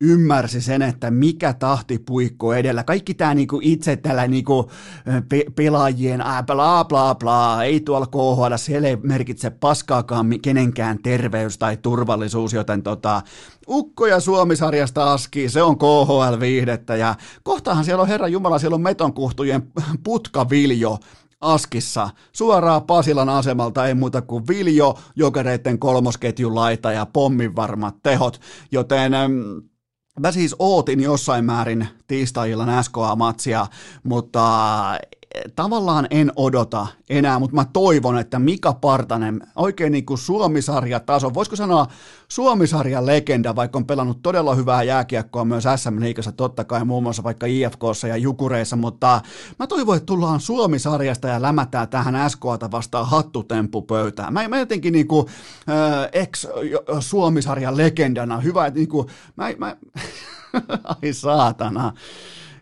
ymmärsi 0.00 0.60
sen, 0.60 0.82
että 0.82 1.10
mikä 1.10 1.52
tahti 1.52 1.98
puikko 1.98 2.54
edellä. 2.54 2.84
Kaikki 2.84 3.14
tämä 3.14 3.34
niinku 3.34 3.60
itse 3.62 3.96
tällä 3.96 4.26
niinku 4.26 4.70
pe- 5.28 5.44
pelaajien 5.54 6.20
ää, 6.20 6.42
bla 6.42 6.84
bla 6.84 7.14
bla, 7.14 7.64
ei 7.64 7.80
tuolla 7.80 8.06
KHL, 8.06 8.56
siellä 8.56 8.88
ei 8.88 8.96
merkitse 8.96 9.50
paskaakaan 9.50 10.40
kenenkään 10.42 10.98
terveys 11.02 11.58
tai 11.58 11.76
turvallisuus, 11.76 12.52
joten 12.52 12.82
tota, 12.82 13.22
Ukko 13.68 14.06
ja 14.06 14.20
Suomisarjasta 14.20 15.12
aski, 15.12 15.48
se 15.48 15.62
on 15.62 15.78
KHL-viihdettä 15.78 16.96
ja 16.96 17.14
kohtahan 17.42 17.84
siellä 17.84 18.02
on 18.02 18.08
Herra 18.08 18.28
Jumala, 18.28 18.58
siellä 18.58 18.74
on 18.74 18.80
metonkuhtujen 18.80 19.62
putkaviljo 20.04 20.98
Askissa. 21.40 22.10
Suoraan 22.32 22.82
Pasilan 22.82 23.28
asemalta 23.28 23.86
ei 23.86 23.94
muuta 23.94 24.22
kuin 24.22 24.48
Viljo, 24.48 24.98
jokereiden 25.16 25.78
kolmosketjun 25.78 26.54
laita 26.54 26.92
ja 26.92 27.06
pommin 27.06 27.56
varmat 27.56 27.96
tehot, 28.02 28.40
joten 28.72 29.12
Mä 30.18 30.32
siis 30.32 30.56
ootin 30.58 31.00
jossain 31.00 31.44
määrin 31.44 31.88
tiistai-illan 32.06 32.84
SKA-matsia, 32.84 33.66
mutta 34.02 34.44
tavallaan 35.56 36.06
en 36.10 36.32
odota 36.36 36.86
enää, 37.10 37.38
mutta 37.38 37.56
mä 37.56 37.64
toivon, 37.72 38.18
että 38.18 38.38
Mika 38.38 38.72
Partanen, 38.72 39.40
oikein 39.56 39.92
niin 39.92 40.06
kuin 40.06 40.18
Suomisarja-taso, 40.18 41.34
voisiko 41.34 41.56
sanoa 41.56 41.86
Suomisarjan 42.28 43.06
legenda, 43.06 43.56
vaikka 43.56 43.78
on 43.78 43.86
pelannut 43.86 44.22
todella 44.22 44.54
hyvää 44.54 44.82
jääkiekkoa 44.82 45.44
myös 45.44 45.64
SM-liigassa, 45.76 46.32
totta 46.32 46.64
kai 46.64 46.84
muun 46.84 47.02
muassa 47.02 47.22
vaikka 47.22 47.46
IFKssa 47.46 48.08
ja 48.08 48.16
Jukureissa, 48.16 48.76
mutta 48.76 49.20
mä 49.58 49.66
toivon, 49.66 49.96
että 49.96 50.06
tullaan 50.06 50.40
Suomisarjasta 50.40 51.28
ja 51.28 51.42
lämätään 51.42 51.88
tähän 51.88 52.30
SKAta 52.30 52.70
vastaan 52.70 53.06
hattutempupöytään. 53.06 54.32
Mä, 54.32 54.48
mä 54.48 54.58
jotenkin 54.58 54.92
niin 54.92 55.08
kuin, 55.08 55.26
äh, 55.68 56.08
ex-Suomisarjan 56.12 57.76
legendana, 57.76 58.40
hyvä, 58.40 58.66
että 58.66 58.78
niin 58.78 58.88
kuin, 58.88 59.08
mä, 59.36 59.52
mä 59.58 59.76
ai 61.02 61.12
saatana. 61.12 61.92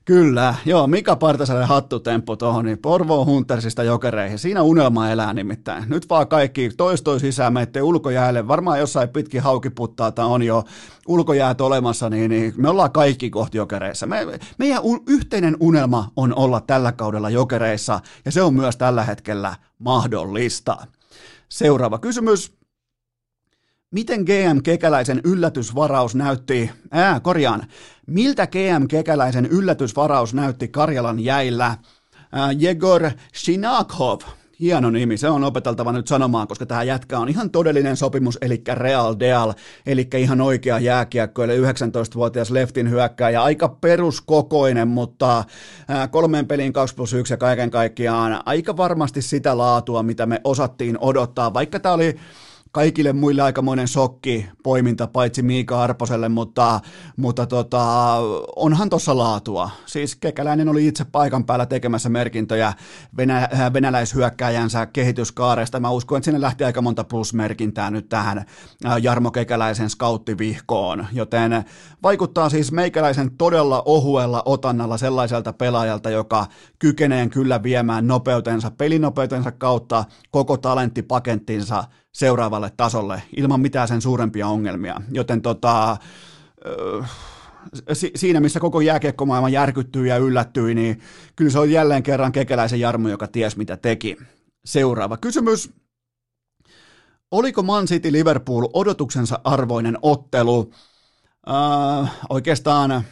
Kyllä, 0.07 0.55
joo, 0.65 0.87
Mika 0.87 1.17
Partasalle 1.17 1.65
hattutemppu 1.65 2.37
tuohon, 2.37 2.65
niin 2.65 2.79
Porvo 2.79 3.25
Huntersista 3.25 3.83
jokereihin. 3.83 4.39
Siinä 4.39 4.63
unelma 4.63 5.11
elää 5.11 5.35
nimittäin. 5.35 5.85
Nyt 5.89 6.09
vaan 6.11 6.29
kaikki 6.29 6.71
toistoi 6.77 7.21
sisään, 7.21 7.53
menette 7.53 7.83
ulkojäälle. 7.83 8.49
Varmaan 8.49 8.79
jossain 8.79 9.09
pitkin 9.09 9.43
haukiputtaata 9.43 10.25
on 10.25 10.43
jo 10.43 10.65
ulkojäät 11.09 11.61
olemassa, 11.61 12.11
niin, 12.11 12.31
niin 12.31 12.55
me 12.57 12.69
ollaan 12.69 12.93
kaikki 12.93 13.31
kohti 13.31 13.59
jokereissa. 13.59 14.07
Me, 14.07 14.27
meidän 14.59 14.83
un, 14.83 15.03
yhteinen 15.09 15.57
unelma 15.61 16.11
on 16.17 16.35
olla 16.35 16.61
tällä 16.61 16.93
kaudella 16.93 17.31
jokereissa, 17.31 18.01
ja 18.25 18.33
se 18.33 18.43
on 18.43 18.55
myös 18.55 18.77
tällä 18.77 19.05
hetkellä 19.05 19.55
mahdollista. 19.79 20.77
Seuraava 21.49 21.99
kysymys. 21.99 22.57
Miten 23.91 24.21
GM 24.21 24.63
Kekäläisen 24.63 25.21
yllätysvaraus 25.25 26.15
näytti, 26.15 26.71
ää, 26.91 27.21
korjaan, 27.21 27.63
miltä 28.07 28.47
GM 28.47 28.87
Kekäläisen 28.89 29.47
yllätysvaraus 29.47 30.35
näytti 30.35 30.69
Karjalan 30.69 31.21
jäillä? 31.21 31.77
Ää, 32.33 32.53
Jegor 32.53 33.11
Shinakhov, 33.37 34.21
hieno 34.61 34.91
nimi, 34.91 35.17
se 35.17 35.29
on 35.29 35.45
opeteltava 35.45 35.93
nyt 35.93 36.07
sanomaan, 36.07 36.49
koska 36.49 36.67
tämä 36.67 36.83
jätkä 36.83 37.19
on 37.19 37.29
ihan 37.29 37.51
todellinen 37.51 37.97
sopimus, 37.97 38.39
eli 38.41 38.63
Real 38.73 39.17
Deal, 39.21 39.53
eli 39.87 40.09
ihan 40.17 40.41
oikea 40.41 40.79
jääkiekko, 40.79 41.43
eli 41.43 41.59
19-vuotias 41.59 42.51
leftin 42.51 42.91
hyökkääjä, 42.91 43.43
aika 43.43 43.69
peruskokoinen, 43.69 44.89
mutta 44.89 45.45
kolmeen 46.11 46.47
peliin 46.47 46.73
2 46.73 46.95
plus 46.95 47.13
1 47.13 47.33
ja 47.33 47.37
kaiken 47.37 47.71
kaikkiaan 47.71 48.43
aika 48.47 48.77
varmasti 48.77 49.23
sitä 49.23 49.59
laatua, 49.59 50.03
mitä 50.03 50.27
me 50.27 50.41
osattiin 50.45 50.99
odottaa, 51.01 51.55
vaikka 51.55 51.81
tämä 51.81 51.95
oli 51.95 52.17
kaikille 52.77 53.13
muille 53.13 53.43
aikamoinen 53.43 53.89
shokki 53.89 54.47
poiminta, 54.63 55.07
paitsi 55.07 55.43
Miika 55.43 55.83
Arposelle, 55.83 56.29
mutta, 56.29 56.81
mutta 57.17 57.47
tota, 57.47 58.17
onhan 58.57 58.91
tuossa 58.91 59.17
laatua. 59.17 59.71
Siis 59.87 60.17
Kekäläinen 60.17 60.69
oli 60.69 60.87
itse 60.87 61.05
paikan 61.05 61.45
päällä 61.45 61.67
tekemässä 61.67 62.09
merkintöjä 62.09 62.73
venä, 63.17 63.39
äh, 63.39 63.73
venäläishyökkääjänsä 63.73 64.87
kehityskaaresta. 64.87 65.81
Mä 65.81 65.91
uskon, 65.91 66.19
että 66.19 66.25
sinne 66.25 66.41
lähti 66.41 66.65
aika 66.65 66.83
monta 66.83 67.05
plusmerkintää 67.05 67.91
nyt 67.91 68.09
tähän 68.09 68.39
äh, 68.39 68.97
Jarmo 69.03 69.31
Kekäläisen 69.31 69.91
skauttivihkoon, 69.91 71.07
joten 71.13 71.65
vaikuttaa 72.03 72.49
siis 72.49 72.73
meikäläisen 72.73 73.37
todella 73.37 73.83
ohuella 73.85 74.43
otannalla 74.45 74.99
sellaiselta 74.99 75.53
pelaajalta, 75.53 76.11
joka 76.11 76.47
kykenee 76.79 77.29
kyllä 77.29 77.63
viemään 77.63 78.07
nopeutensa, 78.07 78.71
pelinopeutensa 78.71 79.53
kautta 79.53 80.05
koko 80.31 80.57
talenttipakettinsa 80.57 81.85
seuraavalle 82.17 82.73
tasolle 82.77 83.23
ilman 83.37 83.61
mitään 83.61 83.89
sen 83.89 84.03
suurempia 84.03 84.47
ongelmia. 84.47 85.01
Joten 85.13 85.43
tota, 85.43 85.97
siinä, 88.15 88.41
missä 88.41 88.61
koko 88.61 88.81
jääkiekkomaailma 88.81 89.49
järkyttyi 89.49 90.09
ja 90.09 90.17
yllättyi, 90.17 90.75
niin 90.75 91.01
kyllä 91.37 91.51
se 91.51 91.59
on 91.59 91.71
jälleen 91.71 92.03
kerran 92.03 92.33
kekeläisen 92.33 92.81
Jarmo, 92.81 93.09
joka 93.09 93.27
ties 93.27 93.57
mitä 93.57 93.77
teki. 93.77 94.17
Seuraava 94.65 95.17
kysymys. 95.17 95.71
Oliko 97.31 97.63
Man 97.63 97.87
City 97.87 98.13
Liverpool 98.13 98.69
odotuksensa 98.73 99.41
arvoinen 99.45 99.99
ottelu? 100.03 100.71
Äh, 101.51 102.13
oikeastaan 102.29 103.05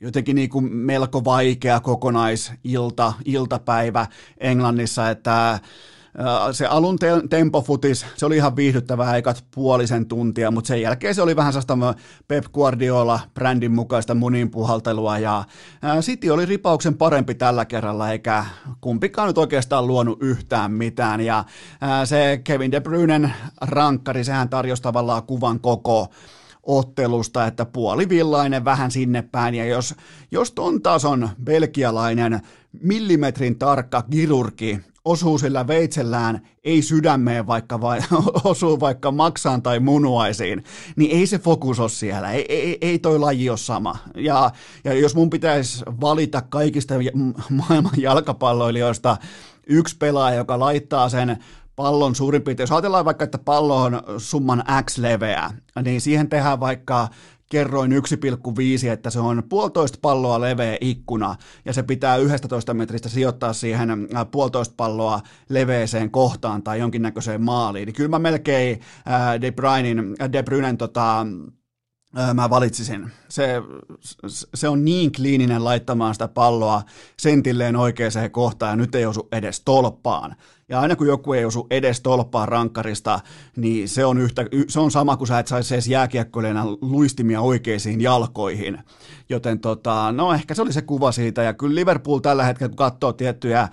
jotenkin 0.00 0.36
niin 0.36 0.50
kuin 0.50 0.72
melko 0.76 1.24
vaikea 1.24 1.80
kokonaisilta, 1.80 3.12
iltapäivä 3.24 4.06
Englannissa, 4.38 5.10
että 5.10 5.60
se 6.52 6.66
alun 6.66 6.98
te- 6.98 7.22
tempofutis, 7.30 8.06
se 8.16 8.26
oli 8.26 8.36
ihan 8.36 8.56
viihdyttävää 8.56 9.16
ekat 9.16 9.44
puolisen 9.54 10.06
tuntia, 10.06 10.50
mutta 10.50 10.68
sen 10.68 10.82
jälkeen 10.82 11.14
se 11.14 11.22
oli 11.22 11.36
vähän 11.36 11.52
sellaista 11.52 11.94
Pep 12.28 12.44
Guardiola 12.52 13.20
brändin 13.34 13.72
mukaista 13.72 14.14
munin 14.14 14.50
puhaltelua 14.50 15.18
ja 15.18 15.44
City 16.00 16.30
oli 16.30 16.46
ripauksen 16.46 16.94
parempi 16.94 17.34
tällä 17.34 17.64
kerralla 17.64 18.10
eikä 18.10 18.44
kumpikaan 18.80 19.28
nyt 19.28 19.38
oikeastaan 19.38 19.86
luonut 19.86 20.22
yhtään 20.22 20.72
mitään. 20.72 21.20
Ja 21.20 21.44
se 22.04 22.40
Kevin 22.44 22.72
De 22.72 22.80
Bruynen 22.80 23.32
rankkari, 23.60 24.24
sehän 24.24 24.48
tarjosi 24.48 24.82
tavallaan 24.82 25.22
kuvan 25.22 25.60
koko 25.60 26.08
ottelusta, 26.62 27.46
että 27.46 27.64
puolivillainen 27.64 28.64
vähän 28.64 28.90
sinne 28.90 29.22
päin, 29.22 29.54
ja 29.54 29.64
jos, 29.64 29.94
jos 30.30 30.52
ton 30.52 30.82
tason 30.82 31.28
belgialainen 31.44 32.40
millimetrin 32.82 33.58
tarkka 33.58 34.02
kirurgi 34.02 34.80
osuu 35.04 35.38
sillä 35.38 35.66
veitsellään, 35.66 36.48
ei 36.64 36.82
sydämeen 36.82 37.46
vaikka 37.46 37.80
vai, 37.80 38.00
osuu 38.44 38.80
vaikka 38.80 39.10
maksaan 39.10 39.62
tai 39.62 39.80
munuaisiin, 39.80 40.64
niin 40.96 41.16
ei 41.16 41.26
se 41.26 41.38
fokus 41.38 41.80
ole 41.80 41.88
siellä, 41.88 42.30
ei, 42.30 42.46
ei, 42.48 42.78
ei 42.80 42.98
toi 42.98 43.18
laji 43.18 43.50
ole 43.50 43.58
sama. 43.58 43.96
Ja, 44.14 44.50
ja 44.84 44.94
jos 44.94 45.14
mun 45.14 45.30
pitäisi 45.30 45.84
valita 46.00 46.42
kaikista 46.42 46.94
maailman 47.50 47.92
jalkapalloilijoista 47.96 49.16
yksi 49.66 49.96
pelaaja, 49.96 50.36
joka 50.36 50.58
laittaa 50.58 51.08
sen 51.08 51.36
pallon 51.76 52.14
suurin 52.14 52.42
piirtein, 52.42 52.62
jos 52.62 52.72
ajatellaan 52.72 53.04
vaikka, 53.04 53.24
että 53.24 53.38
pallo 53.38 53.82
on 53.82 54.02
summan 54.18 54.64
X 54.84 54.98
leveä, 54.98 55.50
niin 55.82 56.00
siihen 56.00 56.28
tehdään 56.28 56.60
vaikka 56.60 57.08
kerroin 57.50 57.92
1,5, 57.92 58.88
että 58.92 59.10
se 59.10 59.20
on 59.20 59.42
puolitoista 59.48 59.98
palloa 60.02 60.40
leveä 60.40 60.76
ikkuna 60.80 61.36
ja 61.64 61.72
se 61.72 61.82
pitää 61.82 62.16
11 62.16 62.74
metristä 62.74 63.08
sijoittaa 63.08 63.52
siihen 63.52 63.90
äh, 63.90 64.26
puolitoista 64.30 64.74
palloa 64.76 65.20
leveeseen 65.48 66.10
kohtaan 66.10 66.62
tai 66.62 66.78
jonkinnäköiseen 66.78 67.42
maaliin. 67.42 67.86
Niin 67.86 67.94
kyllä 67.94 68.10
mä 68.10 68.18
melkein 68.18 68.80
äh, 69.08 69.40
De, 69.40 69.52
Bruynen, 69.52 70.16
äh, 70.22 70.32
De 70.32 70.42
Bruynen 70.42 70.76
tota, 70.76 71.26
mä 72.34 72.50
valitsisin. 72.50 73.10
Se, 73.28 73.62
se 74.54 74.68
on 74.68 74.84
niin 74.84 75.12
kliininen 75.12 75.64
laittamaan 75.64 76.14
sitä 76.14 76.28
palloa 76.28 76.82
sentilleen 77.20 77.76
oikeaan 77.76 78.30
kohtaan 78.30 78.72
ja 78.72 78.76
nyt 78.76 78.94
ei 78.94 79.06
osu 79.06 79.28
edes 79.32 79.60
tolppaan. 79.60 80.36
Ja 80.70 80.80
aina 80.80 80.96
kun 80.96 81.06
joku 81.06 81.32
ei 81.32 81.44
osu 81.44 81.66
edes 81.70 82.00
tolppaan 82.00 82.48
rankkarista, 82.48 83.20
niin 83.56 83.88
se 83.88 84.04
on, 84.04 84.18
yhtä, 84.18 84.46
se 84.68 84.80
on 84.80 84.90
sama 84.90 85.16
kuin 85.16 85.28
sä 85.28 85.38
et 85.38 85.46
saisi 85.46 85.74
edes 85.74 85.88
jääkiekkoilijana 85.88 86.64
luistimia 86.80 87.40
oikeisiin 87.40 88.00
jalkoihin. 88.00 88.78
Joten 89.28 89.60
tota, 89.60 90.12
no 90.12 90.32
ehkä 90.32 90.54
se 90.54 90.62
oli 90.62 90.72
se 90.72 90.82
kuva 90.82 91.12
siitä. 91.12 91.42
Ja 91.42 91.54
kyllä 91.54 91.74
Liverpool 91.74 92.18
tällä 92.18 92.44
hetkellä, 92.44 92.68
kun 92.68 92.76
katsoo 92.76 93.12
tiettyjä 93.12 93.68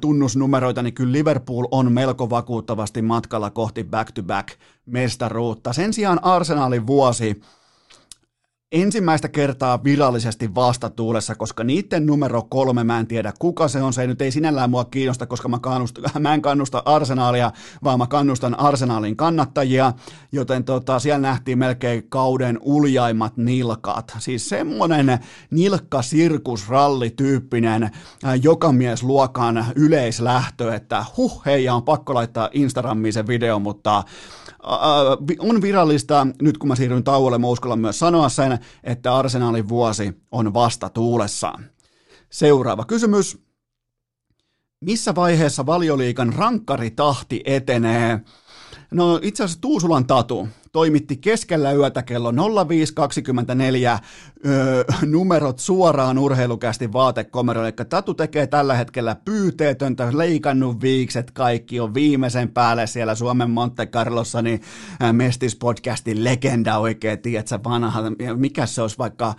tunnusnumeroita, 0.00 0.82
niin 0.82 0.94
kyllä 0.94 1.12
Liverpool 1.12 1.66
on 1.70 1.92
melko 1.92 2.30
vakuuttavasti 2.30 3.02
matkalla 3.02 3.50
kohti 3.50 3.84
back-to-back 3.84 4.48
mestaruutta. 4.86 5.72
Sen 5.72 5.92
sijaan 5.92 6.24
Arsenalin 6.24 6.86
vuosi 6.86 7.40
ensimmäistä 8.72 9.28
kertaa 9.28 9.84
virallisesti 9.84 10.54
vastatuulessa, 10.54 11.34
koska 11.34 11.64
niiden 11.64 12.06
numero 12.06 12.42
kolme, 12.42 12.84
mä 12.84 12.98
en 12.98 13.06
tiedä 13.06 13.32
kuka 13.38 13.68
se 13.68 13.82
on, 13.82 13.92
se 13.92 14.00
ei 14.00 14.06
nyt 14.06 14.22
ei 14.22 14.30
sinällään 14.30 14.70
mua 14.70 14.84
kiinnosta, 14.84 15.26
koska 15.26 15.48
mä, 15.48 15.58
kannusta, 15.58 16.00
mä 16.20 16.34
en 16.34 16.42
kannusta 16.42 16.82
arsenaalia, 16.84 17.52
vaan 17.84 17.98
mä 17.98 18.06
kannustan 18.06 18.60
arsenaalin 18.60 19.16
kannattajia, 19.16 19.92
joten 20.32 20.64
tota, 20.64 20.98
siellä 20.98 21.28
nähtiin 21.28 21.58
melkein 21.58 22.08
kauden 22.08 22.58
uljaimmat 22.62 23.36
nilkat, 23.36 24.16
siis 24.18 24.48
semmonen 24.48 25.18
nilkkasirkusralli-tyyppinen 25.50 27.82
äh, 27.82 27.90
jokamiesluokan 28.42 29.66
yleislähtö, 29.76 30.74
että 30.74 31.04
huh 31.16 31.42
hei, 31.46 31.68
on 31.68 31.82
pakko 31.82 32.14
laittaa 32.14 32.48
Instagramiin 32.52 33.12
se 33.12 33.26
video, 33.26 33.58
mutta 33.58 34.04
on 35.38 35.62
virallista, 35.62 36.26
nyt 36.42 36.58
kun 36.58 36.68
mä 36.68 36.76
siirryn 36.76 37.04
tauolle, 37.04 37.38
mä 37.38 37.46
uskallan 37.46 37.78
myös 37.78 37.98
sanoa 37.98 38.28
sen, 38.28 38.58
että 38.84 39.16
Arsenalin 39.16 39.68
vuosi 39.68 40.22
on 40.30 40.54
vasta 40.54 40.88
tuulessaan. 40.88 41.64
Seuraava 42.30 42.84
kysymys. 42.84 43.38
Missä 44.84 45.14
vaiheessa 45.14 45.66
valioliikan 45.66 46.32
rankkaritahti 46.32 47.42
etenee? 47.44 48.20
No 48.90 49.18
itse 49.22 49.44
asiassa 49.44 49.60
Tuusulan 49.60 50.06
Tatu 50.06 50.48
toimitti 50.76 51.16
keskellä 51.16 51.72
yötä 51.72 52.02
kello 52.02 52.32
0524 52.68 53.98
öö, 54.46 54.84
numerot 55.06 55.58
suoraan 55.58 56.18
urheilukästi 56.18 56.92
vaatekomerolle. 56.92 57.68
Eli 57.68 57.86
Tatu 57.88 58.14
tekee 58.14 58.46
tällä 58.46 58.74
hetkellä 58.74 59.16
pyyteetöntä, 59.24 60.08
leikannut 60.12 60.80
viikset, 60.80 61.30
kaikki 61.30 61.80
on 61.80 61.94
viimeisen 61.94 62.48
päälle 62.48 62.86
siellä 62.86 63.14
Suomen 63.14 63.50
Monte 63.50 63.86
Carlossa, 63.86 64.42
niin 64.42 64.60
Mestis-podcastin 65.12 66.24
legenda 66.24 66.78
oikein, 66.78 67.18
tiedätkö, 67.18 67.58
vanha, 67.64 68.02
mikä 68.36 68.66
se 68.66 68.82
olisi 68.82 68.98
vaikka 68.98 69.34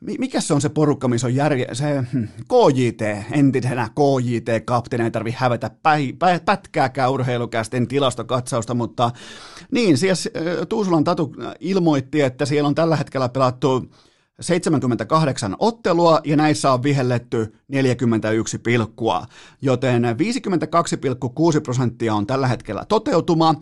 mikä 0.00 0.40
se 0.40 0.54
on 0.54 0.60
se 0.60 0.68
porukka, 0.68 1.08
missä 1.08 1.26
on 1.26 1.34
järje, 1.34 1.66
se 1.72 2.04
hmm, 2.12 2.28
KJT, 2.28 3.02
entisenä 3.32 3.88
KJT-kapteeni, 3.88 5.04
ei 5.04 5.10
tarvi 5.10 5.34
hävetä 5.36 5.70
päi, 5.82 6.12
pä, 6.12 6.40
pätkääkään 6.44 7.10
urheilukästen 7.10 7.88
tilastokatsausta, 7.88 8.74
mutta 8.74 9.10
niin, 9.70 9.98
siis 9.98 10.28
Tuusulan 10.68 11.04
Tatu 11.04 11.34
ilmoitti, 11.60 12.20
että 12.20 12.46
siellä 12.46 12.68
on 12.68 12.74
tällä 12.74 12.96
hetkellä 12.96 13.28
pelattu 13.28 13.90
78 14.40 15.56
ottelua 15.58 16.20
ja 16.24 16.36
näissä 16.36 16.72
on 16.72 16.82
vihelletty 16.82 17.54
41 17.68 18.58
pilkkua, 18.58 19.26
joten 19.62 20.02
52,6 20.04 21.60
prosenttia 21.62 22.14
on 22.14 22.26
tällä 22.26 22.46
hetkellä 22.46 22.84
toteutuma 22.88 23.54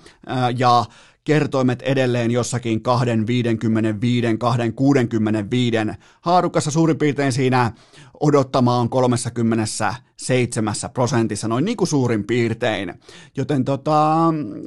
ja 0.56 0.84
kertoimet 1.28 1.82
edelleen 1.82 2.30
jossakin 2.30 2.82
255, 2.82 4.36
265 4.38 5.76
haarukassa 6.20 6.70
suurin 6.70 6.98
piirtein 6.98 7.32
siinä 7.32 7.72
odottamaan 8.20 8.80
on 8.80 8.88
37 8.88 10.74
prosentissa, 10.94 11.48
noin 11.48 11.64
niin 11.64 11.76
kuin 11.76 11.88
suurin 11.88 12.24
piirtein. 12.24 12.94
Joten 13.36 13.64
tota, 13.64 14.16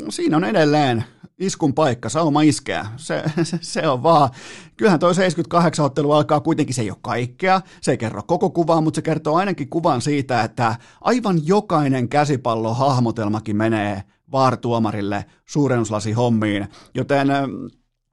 siinä 0.10 0.38
on 0.38 0.44
edelleen 0.44 1.04
iskun 1.40 1.74
paikka, 1.74 2.10
sauma 2.10 2.42
iskeä. 2.42 2.86
Se, 2.98 3.24
se, 3.44 3.58
se 3.62 3.88
on 3.88 4.04
vaan, 4.04 4.30
kyllähän 4.78 5.00
toi 5.00 5.16
78 5.16 5.86
ottelu 5.86 6.12
alkaa 6.12 6.40
kuitenkin, 6.40 6.76
se 6.76 6.82
ei 6.82 6.90
ole 6.90 6.98
kaikkea, 7.02 7.62
se 7.82 7.92
ei 7.92 7.98
kerro 7.98 8.24
koko 8.24 8.50
kuvaa, 8.50 8.82
mutta 8.82 8.96
se 8.96 9.02
kertoo 9.02 9.36
ainakin 9.36 9.70
kuvan 9.70 10.02
siitä, 10.02 10.42
että 10.42 10.76
aivan 11.02 11.48
jokainen 11.48 12.10
käsipallohahmotelmakin 12.10 13.58
menee 13.58 14.04
vaartuomarille 14.32 15.26
suurennuslasi 15.46 16.12
hommiin, 16.12 16.68
joten 16.96 17.28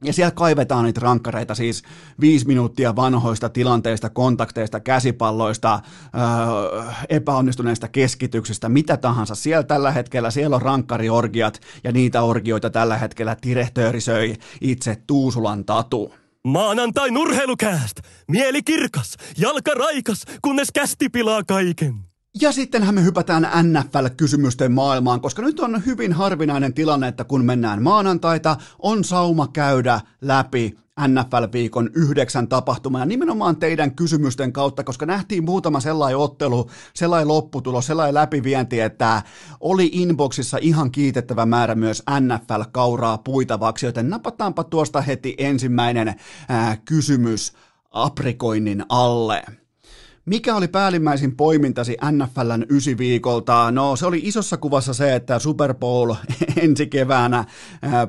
ja 0.05 0.13
siellä 0.13 0.31
kaivetaan 0.31 0.85
niitä 0.85 1.01
rankkareita, 1.01 1.55
siis 1.55 1.83
viisi 2.21 2.47
minuuttia 2.47 2.97
vanhoista 2.97 3.49
tilanteista, 3.49 4.11
kontakteista, 4.11 4.81
käsipalloista, 4.81 5.81
öö, 6.15 6.83
epäonnistuneista 7.09 7.89
keskityksistä, 7.89 8.69
mitä 8.69 8.97
tahansa. 8.97 9.35
Siellä 9.35 9.63
tällä 9.63 9.91
hetkellä, 9.91 10.31
siellä 10.31 10.57
on 10.57 10.63
rankkariorgiat 10.63 11.61
ja 11.85 11.93
niitä 11.93 12.23
orgioita 12.23 12.71
tällä 12.71 12.99
hetkellä 12.99 13.37
direhtööri 13.47 14.01
söi 14.01 14.35
itse 14.61 14.97
Tuusulan 15.07 15.65
tatu. 15.65 16.15
Maanantai 16.45 17.11
nurheilukääst! 17.11 18.01
Mieli 18.29 18.63
kirkas, 18.63 19.17
jalka 19.39 19.75
raikas, 19.75 20.25
kunnes 20.43 20.69
kästi 20.75 21.09
pilaa 21.09 21.43
kaiken. 21.45 22.08
Ja 22.41 22.53
sittenhän 22.53 22.95
me 22.95 23.05
hypätään 23.05 23.49
NFL-kysymysten 23.63 24.73
maailmaan, 24.73 25.21
koska 25.21 25.43
nyt 25.43 25.61
on 25.61 25.87
hyvin 25.87 26.13
harvinainen 26.13 26.75
tilanne, 26.75 27.09
että 27.09 27.25
kun 27.25 27.45
mennään 27.45 27.83
maanantaita, 27.83 28.57
on 28.79 29.05
sauma 29.05 29.49
käydä 29.49 30.01
läpi 30.21 30.79
NFL-viikon 31.07 31.91
yhdeksän 31.95 32.49
tapahtumaa 32.49 33.05
nimenomaan 33.05 33.57
teidän 33.57 33.95
kysymysten 33.95 34.53
kautta, 34.53 34.85
koska 34.85 35.07
nähtiin 35.07 35.45
muutama 35.45 35.81
sellainen 35.81 36.19
ottelu, 36.19 36.71
sellainen 36.95 37.29
lopputulos, 37.29 37.87
sellainen 37.87 38.15
läpivienti, 38.15 38.81
että 38.81 39.23
oli 39.61 39.91
inboxissa 39.93 40.59
ihan 40.61 40.91
kiitettävä 40.91 41.47
määrä 41.47 41.75
myös 41.75 42.03
NFL-kauraa 42.21 43.19
puitavaksi, 43.19 43.87
joten 43.87 44.11
napataanpa 44.11 44.65
tuosta 44.65 45.01
heti 45.01 45.35
ensimmäinen 45.39 46.15
ää, 46.49 46.77
kysymys 46.77 47.53
aprikoinnin 47.91 48.85
alle. 48.89 49.43
Mikä 50.29 50.57
oli 50.57 50.69
päällimmäisin 50.69 51.37
poimintasi 51.37 51.97
NFLn 52.11 52.65
ysiviikolta? 52.71 53.71
No 53.71 53.97
se 53.97 54.07
oli 54.07 54.21
isossa 54.23 54.57
kuvassa 54.57 54.95
se, 54.95 55.15
että 55.15 55.39
Super 55.39 55.75
Bowl 55.75 56.15
ensi 56.63 56.87
keväänä 56.87 57.45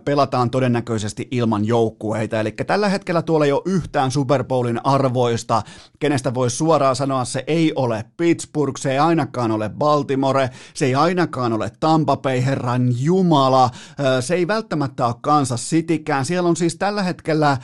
pelataan 0.06 0.50
todennäköisesti 0.50 1.28
ilman 1.32 1.66
joukkueita. 1.66 2.40
Eli 2.40 2.52
tällä 2.52 2.90
hetkellä 2.90 3.22
tuolla 3.22 3.46
ei 3.46 3.52
ole 3.52 3.62
yhtään 3.66 4.12
Super 4.12 4.44
Bowlin 4.44 4.86
arvoista, 4.86 5.62
kenestä 6.00 6.34
voisi 6.34 6.56
suoraan 6.58 6.96
sanoa, 6.96 7.26
se 7.26 7.44
ei 7.48 7.74
ole 7.76 8.06
Pittsburgh, 8.18 8.82
se 8.82 8.92
ei 8.92 9.00
ainakaan 9.00 9.52
ole 9.52 9.70
Baltimore, 9.70 10.50
se 10.74 10.86
ei 10.86 10.96
ainakaan 10.96 11.54
ole 11.54 11.72
Tampa 11.80 12.18
Bay, 12.18 12.46
herran 12.46 12.94
jumala, 13.02 13.70
se 14.20 14.36
ei 14.36 14.48
välttämättä 14.48 15.06
ole 15.06 15.16
Kansas 15.22 15.70
Citykään. 15.70 16.26
Siellä 16.26 16.50
on 16.50 16.56
siis 16.56 16.76
tällä 16.76 17.04
hetkellä 17.04 17.58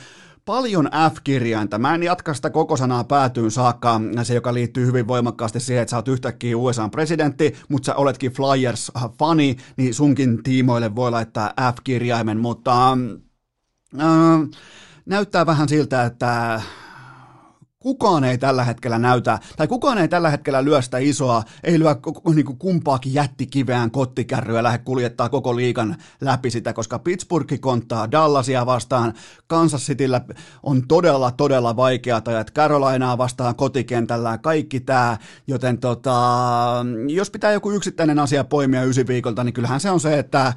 paljon 0.46 0.88
F-kirjainta. 1.14 1.78
Mä 1.78 1.94
en 1.94 2.02
jatka 2.02 2.34
sitä 2.34 2.50
koko 2.50 2.76
sanaa 2.76 3.04
päätyyn 3.04 3.50
saakka, 3.50 4.00
se 4.22 4.34
joka 4.34 4.54
liittyy 4.54 4.86
hyvin 4.86 5.08
voimakkaasti 5.08 5.60
siihen, 5.60 5.82
että 5.82 5.90
sä 5.90 5.96
oot 5.96 6.08
yhtäkkiä 6.08 6.56
USA-presidentti, 6.56 7.54
mutta 7.68 7.86
sä 7.86 7.94
oletkin 7.94 8.32
Flyers-fani, 8.32 9.56
niin 9.76 9.94
sunkin 9.94 10.42
tiimoille 10.42 10.94
voi 10.94 11.10
laittaa 11.10 11.52
F-kirjaimen, 11.72 12.38
mutta 12.38 12.92
äh, 14.00 14.08
näyttää 15.06 15.46
vähän 15.46 15.68
siltä, 15.68 16.04
että 16.04 16.60
kukaan 17.86 18.24
ei 18.24 18.38
tällä 18.38 18.64
hetkellä 18.64 18.98
näytä, 18.98 19.38
tai 19.56 19.66
kukaan 19.66 19.98
ei 19.98 20.08
tällä 20.08 20.30
hetkellä 20.30 20.64
lyö 20.64 20.82
sitä 20.82 20.98
isoa, 20.98 21.42
ei 21.64 21.78
lyö 21.78 21.96
niin 22.34 22.46
kuin 22.46 22.58
kumpaakin 22.58 23.14
jättikiveään 23.14 23.90
kottikärryä 23.90 24.62
lähde 24.62 24.78
kuljettaa 24.78 25.28
koko 25.28 25.56
liikan 25.56 25.96
läpi 26.20 26.50
sitä, 26.50 26.72
koska 26.72 26.98
Pittsburgh 26.98 27.60
konttaa 27.60 28.10
Dallasia 28.10 28.66
vastaan, 28.66 29.14
Kansas 29.46 29.86
Cityllä 29.86 30.20
on 30.62 30.88
todella, 30.88 31.30
todella 31.30 31.76
vaikeat 31.76 32.28
ajat, 32.28 32.52
Carolinaa 32.52 33.18
vastaan 33.18 33.56
kotikentällä, 33.56 34.38
kaikki 34.38 34.80
tämä, 34.80 35.18
joten 35.46 35.78
tota, 35.78 36.16
jos 37.08 37.30
pitää 37.30 37.52
joku 37.52 37.70
yksittäinen 37.70 38.18
asia 38.18 38.44
poimia 38.44 38.84
ysi 38.84 39.06
viikolta, 39.06 39.44
niin 39.44 39.52
kyllähän 39.52 39.80
se 39.80 39.90
on 39.90 40.00
se, 40.00 40.18
että 40.18 40.52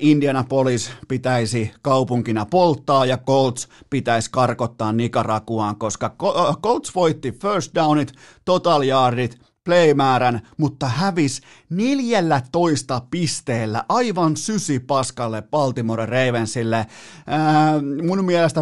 Indianapolis 0.00 0.90
pitäisi 1.08 1.72
kaupunkina 1.82 2.46
polttaa 2.46 3.06
ja 3.06 3.18
Colts 3.18 3.68
pitäisi 3.90 4.30
karkottaa 4.30 4.92
Nicaraguaan, 4.92 5.76
koska 5.76 6.14
Colts 6.60 6.94
voitti 6.94 7.32
first 7.32 7.74
downit, 7.74 8.12
total 8.44 8.82
yardit, 8.82 9.36
playmäärän, 9.64 10.40
mutta 10.56 10.88
hävis 10.88 11.40
14 11.70 13.02
pisteellä 13.10 13.84
aivan 13.88 14.36
sysi 14.36 14.80
paskalle 14.80 15.42
Baltimore 15.42 16.06
Ravensille. 16.06 16.86
Ää, 17.26 17.80
mun 18.06 18.24
mielestä 18.24 18.60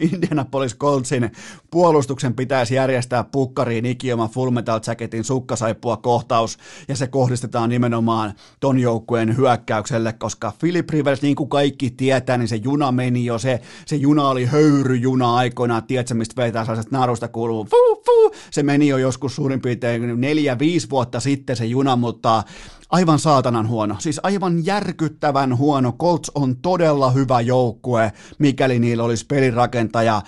Indianapolis 0.00 0.76
Coltsin 0.76 1.30
puolustuksen 1.70 2.34
pitäisi 2.34 2.74
järjestää 2.74 3.24
pukkariin 3.24 3.86
ikioma 3.86 4.28
Full 4.28 4.50
Metal 4.50 4.80
Jacketin 4.86 5.24
sukkasaippua 5.24 5.96
kohtaus, 5.96 6.58
ja 6.88 6.96
se 6.96 7.06
kohdistetaan 7.06 7.70
nimenomaan 7.70 8.32
ton 8.60 8.78
joukkueen 8.78 9.36
hyökkäykselle, 9.36 10.12
koska 10.12 10.52
Philip 10.60 10.90
Rivers, 10.90 11.22
niin 11.22 11.36
kuin 11.36 11.48
kaikki 11.48 11.90
tietää, 11.90 12.38
niin 12.38 12.48
se 12.48 12.56
juna 12.56 12.92
meni 12.92 13.24
jo, 13.24 13.38
se, 13.38 13.60
se 13.86 13.96
juna 13.96 14.28
oli 14.28 14.44
höyryjuna 14.44 15.36
aikoinaan, 15.36 15.84
tiedätkö 15.84 16.14
mistä 16.14 16.42
vetää 16.42 16.64
sellaisesta 16.64 16.98
narusta 16.98 17.28
kuuluu, 17.28 17.64
fuu, 17.64 18.02
fuu, 18.06 18.34
se 18.50 18.62
meni 18.62 18.88
jo 18.88 18.98
joskus 18.98 19.38
suurin 19.50 19.60
piirtein 19.60 20.20
neljä, 20.20 20.58
viisi 20.58 20.90
vuotta 20.90 21.20
sitten 21.20 21.56
se 21.56 21.64
juna, 21.64 21.96
mutta 21.96 22.42
aivan 22.90 23.18
saatanan 23.18 23.68
huono, 23.68 23.96
siis 23.98 24.20
aivan 24.22 24.66
järkyttävän 24.66 25.58
huono. 25.58 25.92
Colts 25.92 26.30
on 26.34 26.56
todella 26.56 27.10
hyvä 27.10 27.40
joukkue, 27.40 28.12
mikäli 28.38 28.78
niillä 28.78 29.04
olisi 29.04 29.26
pelirakentaja. 29.26 30.22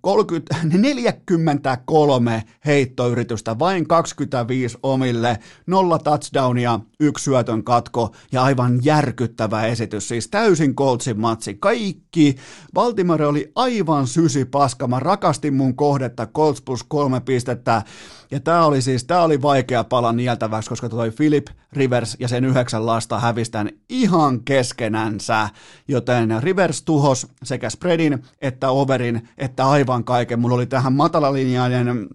30, 0.00 0.56
43 0.64 2.42
heittoyritystä, 2.66 3.58
vain 3.58 3.88
25 3.88 4.78
omille, 4.82 5.38
nolla 5.66 5.98
touchdownia, 5.98 6.80
yksi 7.00 7.24
syötön 7.24 7.64
katko 7.64 8.14
ja 8.32 8.42
aivan 8.42 8.78
järkyttävä 8.84 9.66
esitys, 9.66 10.08
siis 10.08 10.28
täysin 10.28 10.74
Coltsin 10.74 11.20
matsi. 11.20 11.54
Kaikki, 11.54 12.36
Baltimore 12.74 13.26
oli 13.26 13.52
aivan 13.54 14.06
sysi 14.06 14.44
paska, 14.44 14.86
mä 14.86 15.00
rakastin 15.00 15.54
mun 15.54 15.76
kohdetta, 15.76 16.26
Colts 16.26 16.62
plus 16.62 16.82
kolme 16.82 17.20
pistettä, 17.20 17.82
ja 18.30 18.40
tämä 18.40 18.64
oli 18.64 18.82
siis, 18.82 19.04
tämä 19.04 19.22
oli 19.22 19.42
vaikea 19.42 19.84
pala 19.84 20.12
nieltäväksi, 20.12 20.70
koska 20.70 20.88
toi 20.88 21.10
Philip 21.10 21.46
Rivers 21.78 22.16
ja 22.20 22.28
sen 22.28 22.44
yhdeksän 22.44 22.86
lasta 22.86 23.20
hävistään 23.20 23.70
ihan 23.88 24.40
keskenänsä, 24.40 25.48
joten 25.88 26.42
Rivers 26.42 26.82
tuhos 26.82 27.26
sekä 27.42 27.70
spreadin 27.70 28.22
että 28.40 28.70
overin 28.70 29.28
että 29.38 29.68
aivan 29.68 30.04
kaiken. 30.04 30.40
Mulla 30.40 30.54
oli 30.54 30.66
tähän 30.66 30.92
matalalinjainen 30.92 32.08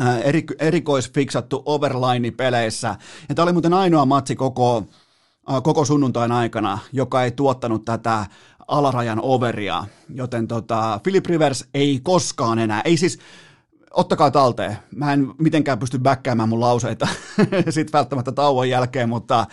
äh, 0.00 0.20
eri, 0.24 0.44
erikoisfiksattu 0.58 1.62
overline 1.66 2.30
peleissä. 2.30 2.96
Ja 3.28 3.34
tämä 3.34 3.44
oli 3.44 3.52
muuten 3.52 3.74
ainoa 3.74 4.06
matsi 4.06 4.36
koko, 4.36 4.84
äh, 5.52 5.62
koko 5.62 5.84
sunnuntain 5.84 6.32
aikana, 6.32 6.78
joka 6.92 7.24
ei 7.24 7.30
tuottanut 7.30 7.84
tätä 7.84 8.26
alarajan 8.68 9.20
overia, 9.22 9.84
joten 10.08 10.48
tota, 10.48 11.00
Philip 11.02 11.26
Rivers 11.26 11.64
ei 11.74 12.00
koskaan 12.02 12.58
enää, 12.58 12.80
ei 12.84 12.96
siis, 12.96 13.18
ottakaa 13.94 14.30
talteen. 14.30 14.76
Mä 14.96 15.12
en 15.12 15.34
mitenkään 15.38 15.78
pysty 15.78 15.98
bäkkäämään 15.98 16.48
mun 16.48 16.60
lauseita 16.60 17.08
sit 17.70 17.92
välttämättä 17.92 18.32
tauon 18.32 18.68
jälkeen, 18.68 19.08
mutta 19.08 19.46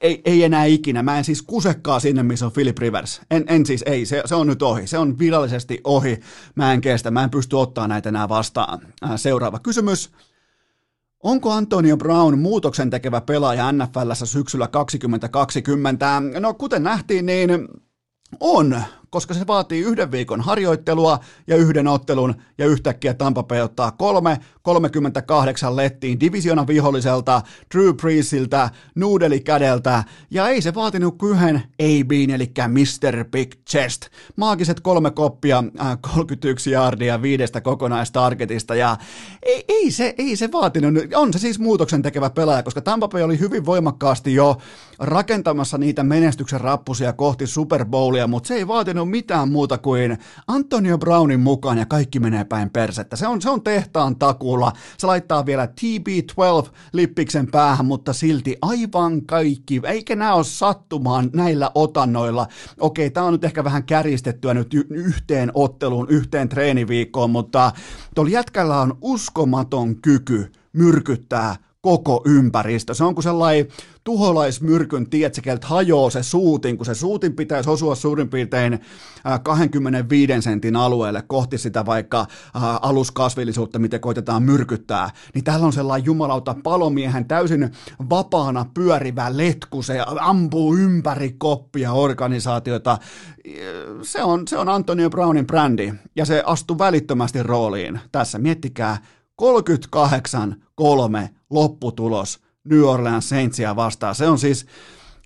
ei, 0.00 0.22
ei 0.24 0.44
enää 0.44 0.64
ikinä. 0.64 1.02
Mä 1.02 1.18
en 1.18 1.24
siis 1.24 1.42
kusekkaa 1.42 2.00
sinne, 2.00 2.22
missä 2.22 2.46
on 2.46 2.52
Philip 2.52 2.78
Rivers. 2.78 3.20
En, 3.30 3.44
en 3.48 3.66
siis, 3.66 3.82
ei, 3.86 4.06
se, 4.06 4.22
se 4.24 4.34
on 4.34 4.46
nyt 4.46 4.62
ohi. 4.62 4.86
Se 4.86 4.98
on 4.98 5.18
virallisesti 5.18 5.80
ohi. 5.84 6.20
Mä 6.54 6.72
en 6.72 6.80
kestä, 6.80 7.10
mä 7.10 7.24
en 7.24 7.30
pysty 7.30 7.56
ottaa 7.56 7.88
näitä 7.88 8.08
enää 8.08 8.28
vastaan. 8.28 8.80
Äh, 9.04 9.10
seuraava 9.16 9.58
kysymys. 9.58 10.10
Onko 11.22 11.52
Antonio 11.52 11.96
Brown 11.96 12.38
muutoksen 12.38 12.90
tekevä 12.90 13.20
pelaaja 13.20 13.72
NFLssä 13.72 14.26
syksyllä 14.26 14.68
2020? 14.68 16.22
No 16.40 16.54
kuten 16.54 16.82
nähtiin, 16.82 17.26
niin 17.26 17.50
on 18.40 18.82
koska 19.10 19.34
se 19.34 19.46
vaatii 19.46 19.80
yhden 19.80 20.10
viikon 20.10 20.40
harjoittelua 20.40 21.18
ja 21.46 21.56
yhden 21.56 21.88
ottelun, 21.88 22.34
ja 22.58 22.66
yhtäkkiä 22.66 23.14
Tampa 23.14 23.42
Bay 23.42 23.60
ottaa 23.60 23.90
kolme, 23.90 24.40
38 24.62 25.76
lettiin 25.76 26.20
divisiona 26.20 26.66
viholliselta, 26.66 27.42
Drew 27.74 27.94
Breesiltä, 27.94 28.70
Noodeli 28.94 29.40
kädeltä, 29.40 30.04
ja 30.30 30.48
ei 30.48 30.62
se 30.62 30.74
vaatinut 30.74 31.14
yhden 31.22 31.62
ABin, 31.82 32.30
eli 32.30 32.52
Mr. 32.68 33.24
Big 33.24 33.54
Chest. 33.70 34.06
Maagiset 34.36 34.80
kolme 34.80 35.10
koppia, 35.10 35.64
äh, 35.80 35.98
31 36.14 36.70
jardia 36.70 37.22
viidestä 37.22 37.60
kokonaistargetista, 37.60 38.74
ja 38.74 38.96
ei, 39.42 39.64
ei, 39.68 39.90
se, 39.90 40.14
ei 40.18 40.36
se 40.36 40.52
vaatinut, 40.52 40.94
on 41.14 41.32
se 41.32 41.38
siis 41.38 41.58
muutoksen 41.58 42.02
tekevä 42.02 42.30
pelaaja, 42.30 42.62
koska 42.62 42.80
Tampa 42.80 43.08
Bay 43.08 43.22
oli 43.22 43.38
hyvin 43.38 43.66
voimakkaasti 43.66 44.34
jo 44.34 44.56
rakentamassa 44.98 45.78
niitä 45.78 46.02
menestyksen 46.02 46.60
rappusia 46.60 47.12
kohti 47.12 47.46
Super 47.46 47.84
Bowlia, 47.84 48.26
mutta 48.26 48.48
se 48.48 48.54
ei 48.54 48.68
vaatinut 48.68 48.95
ole 48.98 49.08
mitään 49.08 49.48
muuta 49.48 49.78
kuin 49.78 50.18
Antonio 50.46 50.98
Brownin 50.98 51.40
mukaan 51.40 51.78
ja 51.78 51.86
kaikki 51.86 52.20
menee 52.20 52.44
päin 52.44 52.70
persettä. 52.70 53.16
Se 53.16 53.26
on, 53.26 53.42
se 53.42 53.50
on 53.50 53.62
tehtaan 53.62 54.16
takulla. 54.16 54.72
Se 54.98 55.06
laittaa 55.06 55.46
vielä 55.46 55.66
TB12 55.66 56.70
lippiksen 56.92 57.46
päähän, 57.50 57.86
mutta 57.86 58.12
silti 58.12 58.56
aivan 58.62 59.26
kaikki, 59.26 59.80
eikä 59.84 60.16
nämä 60.16 60.34
ole 60.34 60.44
sattumaan 60.44 61.30
näillä 61.32 61.70
otannoilla. 61.74 62.46
Okei, 62.80 63.10
tämä 63.10 63.26
on 63.26 63.32
nyt 63.32 63.44
ehkä 63.44 63.64
vähän 63.64 63.84
kärjistettyä 63.84 64.54
nyt 64.54 64.74
yhteen 64.90 65.50
otteluun, 65.54 66.06
yhteen 66.10 66.48
treeniviikkoon, 66.48 67.30
mutta 67.30 67.72
tuolla 68.14 68.30
jätkällä 68.30 68.80
on 68.80 68.98
uskomaton 69.00 69.96
kyky 69.96 70.52
myrkyttää 70.72 71.56
koko 71.86 72.22
ympäristö. 72.24 72.94
Se 72.94 73.04
on 73.04 73.14
kuin 73.14 73.22
sellainen 73.22 73.68
tuholaismyrkyn, 74.04 75.06
että 75.22 75.66
hajoaa 75.66 76.10
se 76.10 76.22
suutin, 76.22 76.76
kun 76.76 76.86
se 76.86 76.94
suutin 76.94 77.32
pitäisi 77.32 77.70
osua 77.70 77.94
suurin 77.94 78.28
piirtein 78.28 78.78
25 79.42 80.32
sentin 80.40 80.76
alueelle 80.76 81.22
kohti 81.22 81.58
sitä 81.58 81.86
vaikka 81.86 82.26
aluskasvillisuutta, 82.82 83.78
mitä 83.78 83.98
koitetaan 83.98 84.42
myrkyttää, 84.42 85.10
niin 85.34 85.44
täällä 85.44 85.66
on 85.66 85.72
sellainen 85.72 86.06
jumalauta 86.06 86.56
palomiehen 86.62 87.24
täysin 87.24 87.70
vapaana 88.10 88.66
pyörivä 88.74 89.36
letku, 89.36 89.82
se 89.82 89.98
ampuu 90.20 90.76
ympäri 90.76 91.34
koppia 91.38 91.92
organisaatiota. 91.92 92.98
Se 94.02 94.22
on, 94.22 94.48
se 94.48 94.58
on 94.58 94.68
Antonio 94.68 95.10
Brownin 95.10 95.46
brändi, 95.46 95.92
ja 96.16 96.24
se 96.24 96.42
astuu 96.46 96.78
välittömästi 96.78 97.42
rooliin 97.42 98.00
tässä. 98.12 98.38
Miettikää, 98.38 98.98
38 99.36 100.62
kolme 100.74 101.34
lopputulos 101.50 102.40
New 102.64 102.82
Orleans 102.82 103.28
Saintsia 103.28 103.76
vastaan. 103.76 104.14
Se 104.14 104.28
on 104.28 104.38
siis, 104.38 104.66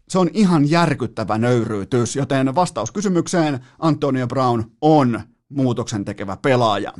se 0.09 0.19
on 0.19 0.31
ihan 0.33 0.71
järkyttävä 0.71 1.39
nöyryytys, 1.39 2.17
joten 2.17 2.55
vastaus 2.55 2.91
kysymykseen 2.91 3.67
Antonio 3.79 4.27
Brown 4.27 4.65
on 4.81 5.21
muutoksen 5.49 6.05
tekevä 6.05 6.37
pelaaja. 6.37 6.93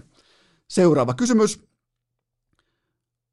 Seuraava 0.69 1.15
kysymys. 1.15 1.61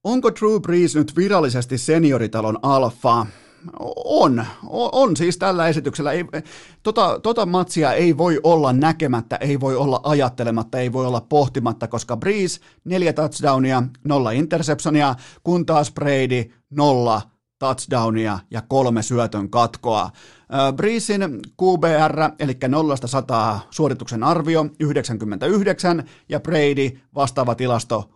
Onko 0.03 0.31
Drew 0.35 0.61
Brees 0.61 0.95
nyt 0.95 1.15
virallisesti 1.15 1.77
senioritalon 1.77 2.59
alfa? 2.61 3.25
On, 4.05 4.45
on 4.91 5.17
siis 5.17 5.37
tällä 5.37 5.67
esityksellä. 5.67 6.11
Ei, 6.11 6.25
tota, 6.83 7.19
tota 7.23 7.45
matsia 7.45 7.93
ei 7.93 8.17
voi 8.17 8.39
olla 8.43 8.73
näkemättä, 8.73 9.35
ei 9.35 9.59
voi 9.59 9.75
olla 9.75 9.99
ajattelematta, 10.03 10.79
ei 10.79 10.93
voi 10.93 11.05
olla 11.05 11.21
pohtimatta, 11.21 11.87
koska 11.87 12.17
Breeze 12.17 12.59
neljä 12.85 13.13
touchdownia, 13.13 13.83
nolla 14.03 14.31
interceptionia, 14.31 15.15
kun 15.43 15.65
taas 15.65 15.91
Brady 15.91 16.51
nolla 16.69 17.21
touchdownia 17.59 18.39
ja 18.51 18.61
kolme 18.61 19.03
syötön 19.03 19.49
katkoa. 19.49 20.09
Breesin 20.75 21.21
QBR, 21.63 22.31
eli 22.39 22.53
0-100 22.53 23.59
suorituksen 23.71 24.23
arvio 24.23 24.65
99 24.79 26.03
ja 26.29 26.39
Brady 26.39 26.99
vastaava 27.15 27.55
tilasto 27.55 28.09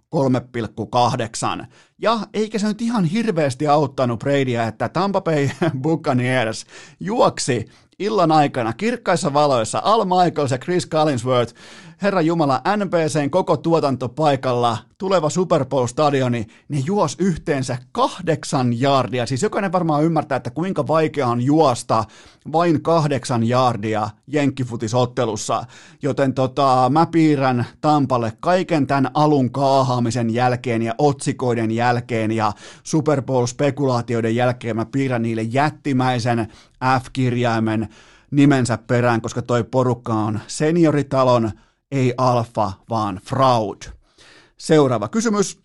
3,8. 1.59 1.65
Ja 1.99 2.19
eikä 2.33 2.59
se 2.59 2.67
nyt 2.67 2.81
ihan 2.81 3.05
hirveästi 3.05 3.67
auttanut 3.67 4.19
Bradyä, 4.19 4.67
että 4.67 4.89
Tampa 4.89 5.21
Bay 5.21 5.49
Buccaneers 5.83 6.65
juoksi 6.99 7.65
illan 7.99 8.31
aikana 8.31 8.73
kirkkaissa 8.73 9.33
valoissa 9.33 9.81
Al 9.83 10.05
Michaels 10.05 10.51
ja 10.51 10.57
Chris 10.57 10.89
Collinsworth 10.89 11.53
Herra 12.01 12.21
Jumala, 12.21 12.61
NBCn 12.77 13.29
koko 13.29 13.57
tuotantopaikalla, 13.57 14.77
tuleva 14.97 15.29
Super 15.29 15.65
Bowl-stadioni, 15.65 16.47
ne 16.69 16.83
juos 16.85 17.15
yhteensä 17.19 17.77
kahdeksan 17.91 18.79
jaardia. 18.79 19.25
Siis 19.25 19.43
jokainen 19.43 19.71
varmaan 19.71 20.03
ymmärtää, 20.03 20.35
että 20.35 20.49
kuinka 20.49 20.87
vaikea 20.87 21.27
on 21.27 21.41
juosta 21.41 22.03
vain 22.51 22.81
kahdeksan 22.81 23.43
jaardia 23.43 24.09
jenkkifutisottelussa. 24.27 25.63
Joten 26.01 26.33
tota, 26.33 26.89
mä 26.89 27.05
piirrän 27.05 27.65
Tampalle 27.81 28.33
kaiken 28.39 28.87
tämän 28.87 29.11
alun 29.13 29.51
kaahaamisen 29.51 30.33
jälkeen 30.33 30.81
ja 30.81 30.95
otsikoiden 30.97 31.71
jälkeen 31.71 32.31
ja 32.31 32.51
Super 32.83 33.21
Bowl-spekulaatioiden 33.21 34.35
jälkeen 34.35 34.75
mä 34.75 34.85
piirrän 34.85 35.21
niille 35.21 35.41
jättimäisen 35.41 36.47
F-kirjaimen 36.99 37.87
nimensä 38.31 38.77
perään, 38.77 39.21
koska 39.21 39.41
toi 39.41 39.63
porukka 39.63 40.13
on 40.13 40.39
senioritalon 40.47 41.51
ei 41.91 42.13
alfa, 42.17 42.71
vaan 42.89 43.19
fraud. 43.25 43.81
Seuraava 44.57 45.07
kysymys. 45.07 45.59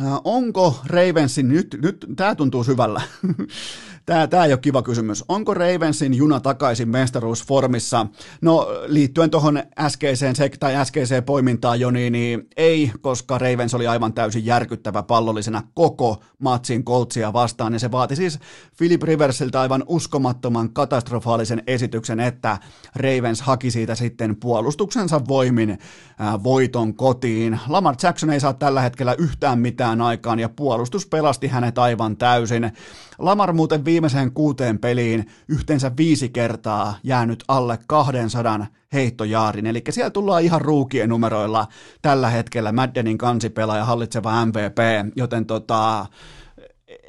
Äh, 0.00 0.20
onko 0.24 0.80
Ravensin, 0.86 1.48
nyt, 1.48 1.78
nyt 1.82 2.06
tämä 2.16 2.34
tuntuu 2.34 2.64
syvällä, 2.64 3.00
Tämä, 4.06 4.26
tämä 4.26 4.44
ei 4.44 4.52
ole 4.52 4.60
kiva 4.60 4.82
kysymys. 4.82 5.24
Onko 5.28 5.54
Ravensin 5.54 6.14
juna 6.14 6.40
takaisin 6.40 6.88
mestaruusformissa? 6.88 8.06
No 8.40 8.68
liittyen 8.86 9.30
tuohon 9.30 9.62
äskeiseen, 9.78 10.34
tai 10.60 10.76
äskeiseen 10.76 11.24
poimintaan 11.24 11.80
Joni, 11.80 12.10
niin 12.10 12.48
ei, 12.56 12.92
koska 13.00 13.38
Ravens 13.38 13.74
oli 13.74 13.86
aivan 13.86 14.12
täysin 14.12 14.46
järkyttävä 14.46 15.02
pallollisena 15.02 15.62
koko 15.74 16.22
matsin 16.38 16.84
koltsia 16.84 17.32
vastaan, 17.32 17.72
ja 17.72 17.78
se 17.78 17.90
vaati 17.90 18.16
siis 18.16 18.38
Philip 18.78 19.02
Riversiltä 19.02 19.60
aivan 19.60 19.84
uskomattoman 19.86 20.72
katastrofaalisen 20.72 21.62
esityksen, 21.66 22.20
että 22.20 22.58
Ravens 22.94 23.42
haki 23.42 23.70
siitä 23.70 23.94
sitten 23.94 24.36
puolustuksensa 24.36 25.20
voimin 25.28 25.78
ää, 26.18 26.42
voiton 26.42 26.94
kotiin. 26.94 27.60
Lamar 27.68 27.94
Jackson 28.02 28.30
ei 28.30 28.40
saa 28.40 28.52
tällä 28.52 28.80
hetkellä 28.80 29.14
yhtään 29.18 29.58
mitään 29.58 30.00
aikaan, 30.00 30.38
ja 30.38 30.48
puolustus 30.48 31.06
pelasti 31.06 31.48
hänet 31.48 31.78
aivan 31.78 32.16
täysin. 32.16 32.72
Lamar 33.18 33.52
muuten 33.52 33.84
viimeiseen 33.92 34.32
kuuteen 34.32 34.78
peliin 34.78 35.26
yhteensä 35.48 35.92
viisi 35.96 36.28
kertaa 36.28 36.94
jäänyt 37.02 37.44
alle 37.48 37.78
200 37.86 38.66
heittojaarin, 38.92 39.66
eli 39.66 39.82
siellä 39.90 40.10
tullaan 40.10 40.42
ihan 40.42 40.60
ruukien 40.60 41.08
numeroilla 41.08 41.66
tällä 42.02 42.30
hetkellä 42.30 42.72
Maddenin 42.72 43.18
kansipelaaja 43.18 43.84
hallitseva 43.84 44.46
MVP, 44.46 44.78
joten 45.16 45.46
tota, 45.46 46.06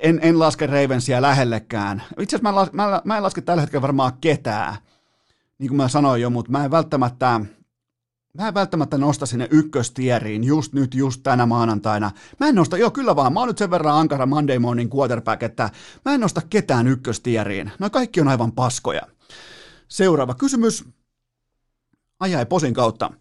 en, 0.02 0.20
en 0.24 0.40
laske 0.40 0.68
Ravensia 0.68 1.22
lähellekään. 1.22 2.04
Itse 2.20 2.36
asiassa 2.36 2.72
mä, 2.74 2.90
mä, 2.90 3.02
mä 3.04 3.18
en 3.18 3.24
laske 3.24 3.42
tällä 3.42 3.62
hetkellä 3.62 3.82
varmaan 3.82 4.14
ketään, 4.22 4.76
niin 5.60 5.70
kuin 5.70 5.78
mä 5.78 5.88
sanoin 5.88 6.22
jo, 6.22 6.30
mutta 6.30 6.52
mä 6.52 6.66
en 6.66 6.72
välttämättä 6.72 7.42
mä 8.38 8.48
en 8.48 8.54
välttämättä 8.54 8.98
nosta 8.98 9.26
sinne 9.26 9.48
ykköstieriin 9.52 10.44
just 10.44 10.74
nyt, 10.74 10.96
just 10.96 11.24
tänä 11.24 11.46
maanantaina. 11.46 12.12
Mä 12.40 12.48
en 12.48 12.56
nosta, 12.56 12.78
joo 12.78 12.92
kyllä 12.92 13.16
vaan, 13.16 13.34
mä 13.34 13.40
oon 13.40 13.48
nyt 13.48 13.58
sen 13.58 13.72
verran 13.72 13.96
ankara 13.96 14.26
Monday 14.26 14.60
morning 14.60 14.96
quarterback, 14.96 15.44
että 15.44 15.70
mä 16.06 16.14
en 16.14 16.20
nosta 16.20 16.42
ketään 16.50 16.88
ykköstieriin. 16.88 17.72
No 17.80 17.90
kaikki 17.90 18.22
on 18.22 18.28
aivan 18.28 18.52
paskoja. 18.52 19.02
Seuraava 19.88 20.34
kysymys. 20.34 20.86
Ajai 22.20 22.46
posin 22.46 22.74
kautta. 22.74 23.12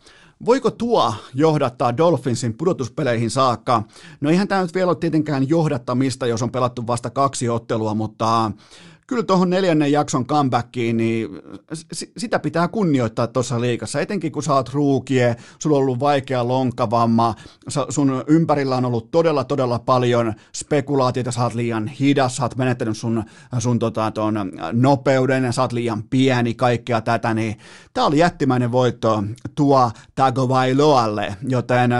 Voiko 0.45 0.71
tuo 0.71 1.15
johdattaa 1.35 1.97
Dolphinsin 1.97 2.57
pudotuspeleihin 2.57 3.31
saakka? 3.31 3.83
No 4.21 4.31
eihän 4.31 4.49
tämä 4.49 4.63
nyt 4.63 4.75
vielä 4.75 4.91
ole 4.91 4.97
tietenkään 4.97 5.49
johdattamista, 5.49 6.27
jos 6.27 6.43
on 6.43 6.53
pelattu 6.53 6.87
vasta 6.87 7.11
kaksi 7.11 7.49
ottelua, 7.49 7.95
mutta 7.95 8.53
kyllä 9.13 9.23
tuohon 9.23 9.51
neljännen 9.51 9.93
jakson 9.93 10.27
comebackiin, 10.27 10.97
niin 10.97 11.29
sitä 12.17 12.39
pitää 12.39 12.69
kunnioittaa 12.69 13.27
tuossa 13.27 13.61
liikassa, 13.61 14.01
etenkin 14.01 14.33
kun 14.33 14.43
sä 14.43 14.55
oot 14.55 14.73
ruukie, 14.73 15.37
sulla 15.59 15.77
on 15.77 15.83
ollut 15.83 16.01
vaikea 16.01 16.49
lonkkavamma, 16.49 17.35
sun 17.89 18.25
ympärillä 18.27 18.77
on 18.77 18.85
ollut 18.85 19.11
todella, 19.11 19.45
todella 19.45 19.79
paljon 19.79 20.35
spekulaatioita, 20.57 21.33
sä 21.33 21.43
oot 21.43 21.55
liian 21.55 21.87
hidas, 21.89 22.37
sä 22.37 22.43
oot 22.43 22.57
menettänyt 22.57 22.97
sun, 22.97 23.25
sun 23.59 23.79
tota, 23.79 24.11
ton 24.11 24.35
nopeuden, 24.73 25.53
sä 25.53 25.63
oot 25.63 25.73
liian 25.73 26.03
pieni, 26.03 26.55
kaikkea 26.55 27.01
tätä, 27.01 27.35
niin 27.35 27.57
tää 27.95 28.05
oli 28.05 28.19
jättimäinen 28.19 28.73
voitto 28.73 29.25
tuo 29.55 29.91
Tagovailoalle, 30.15 31.37
joten 31.49 31.91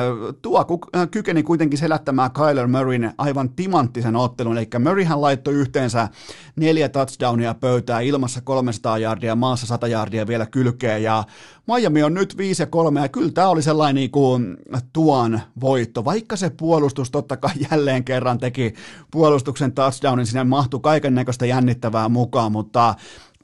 tuo 0.43 0.67
kykeni 1.11 1.43
kuitenkin 1.43 1.79
selättämään 1.79 2.31
Kyler 2.31 2.67
Murrayn 2.67 3.13
aivan 3.19 3.51
timanttisen 3.51 4.17
ottelun, 4.17 4.59
eli 4.59 4.69
Murrayhän 4.79 5.21
laittoi 5.21 5.55
yhteensä 5.55 6.09
neljä 6.57 6.89
touchdownia 7.07 7.55
pöytää, 7.55 8.01
ilmassa 8.01 8.41
300 8.41 8.99
jardia, 8.99 9.37
maassa 9.37 9.67
100 9.67 9.87
jardia 9.87 10.27
vielä 10.27 10.47
kylkeen 10.47 11.03
ja 11.03 11.25
Miami 11.67 12.03
on 12.03 12.15
nyt 12.15 12.37
5 12.37 12.63
ja 12.63 12.67
3 12.67 13.01
ja 13.01 13.09
kyllä 13.09 13.33
tämä 13.33 13.49
oli 13.49 13.63
sellainen 13.63 13.95
niin 13.95 14.11
kuin 14.11 14.57
tuon 14.93 15.41
voitto, 15.61 16.05
vaikka 16.05 16.37
se 16.37 16.51
puolustus 16.51 17.11
totta 17.11 17.37
kai 17.37 17.53
jälleen 17.71 18.05
kerran 18.05 18.39
teki 18.39 18.75
puolustuksen 19.11 19.73
touchdownin, 19.73 20.27
sinne 20.27 20.45
mahtui 20.45 20.81
kaiken 20.81 21.15
näköistä 21.15 21.47
jännittävää 21.47 22.09
mukaan, 22.09 22.53
mutta 22.53 22.95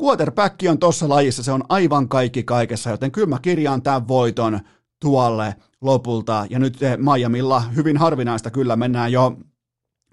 quarterback 0.02 0.54
on 0.70 0.78
tuossa 0.78 1.09
lajissa, 1.09 1.42
se 1.42 1.52
on 1.52 1.64
aivan 1.68 2.09
kaikki 2.09 2.42
kaikessa, 2.42 2.90
joten 2.90 3.11
kyllä 3.11 3.26
mä 3.26 3.38
kirjaan 3.42 3.82
tämän 3.82 4.09
voiton 4.09 4.61
tuolle 5.00 5.54
lopulta. 5.80 6.46
Ja 6.50 6.59
nyt 6.59 6.78
Miamilla 7.14 7.61
hyvin 7.61 7.96
harvinaista 7.96 8.50
kyllä 8.50 8.76
mennään 8.76 9.12
jo 9.12 9.36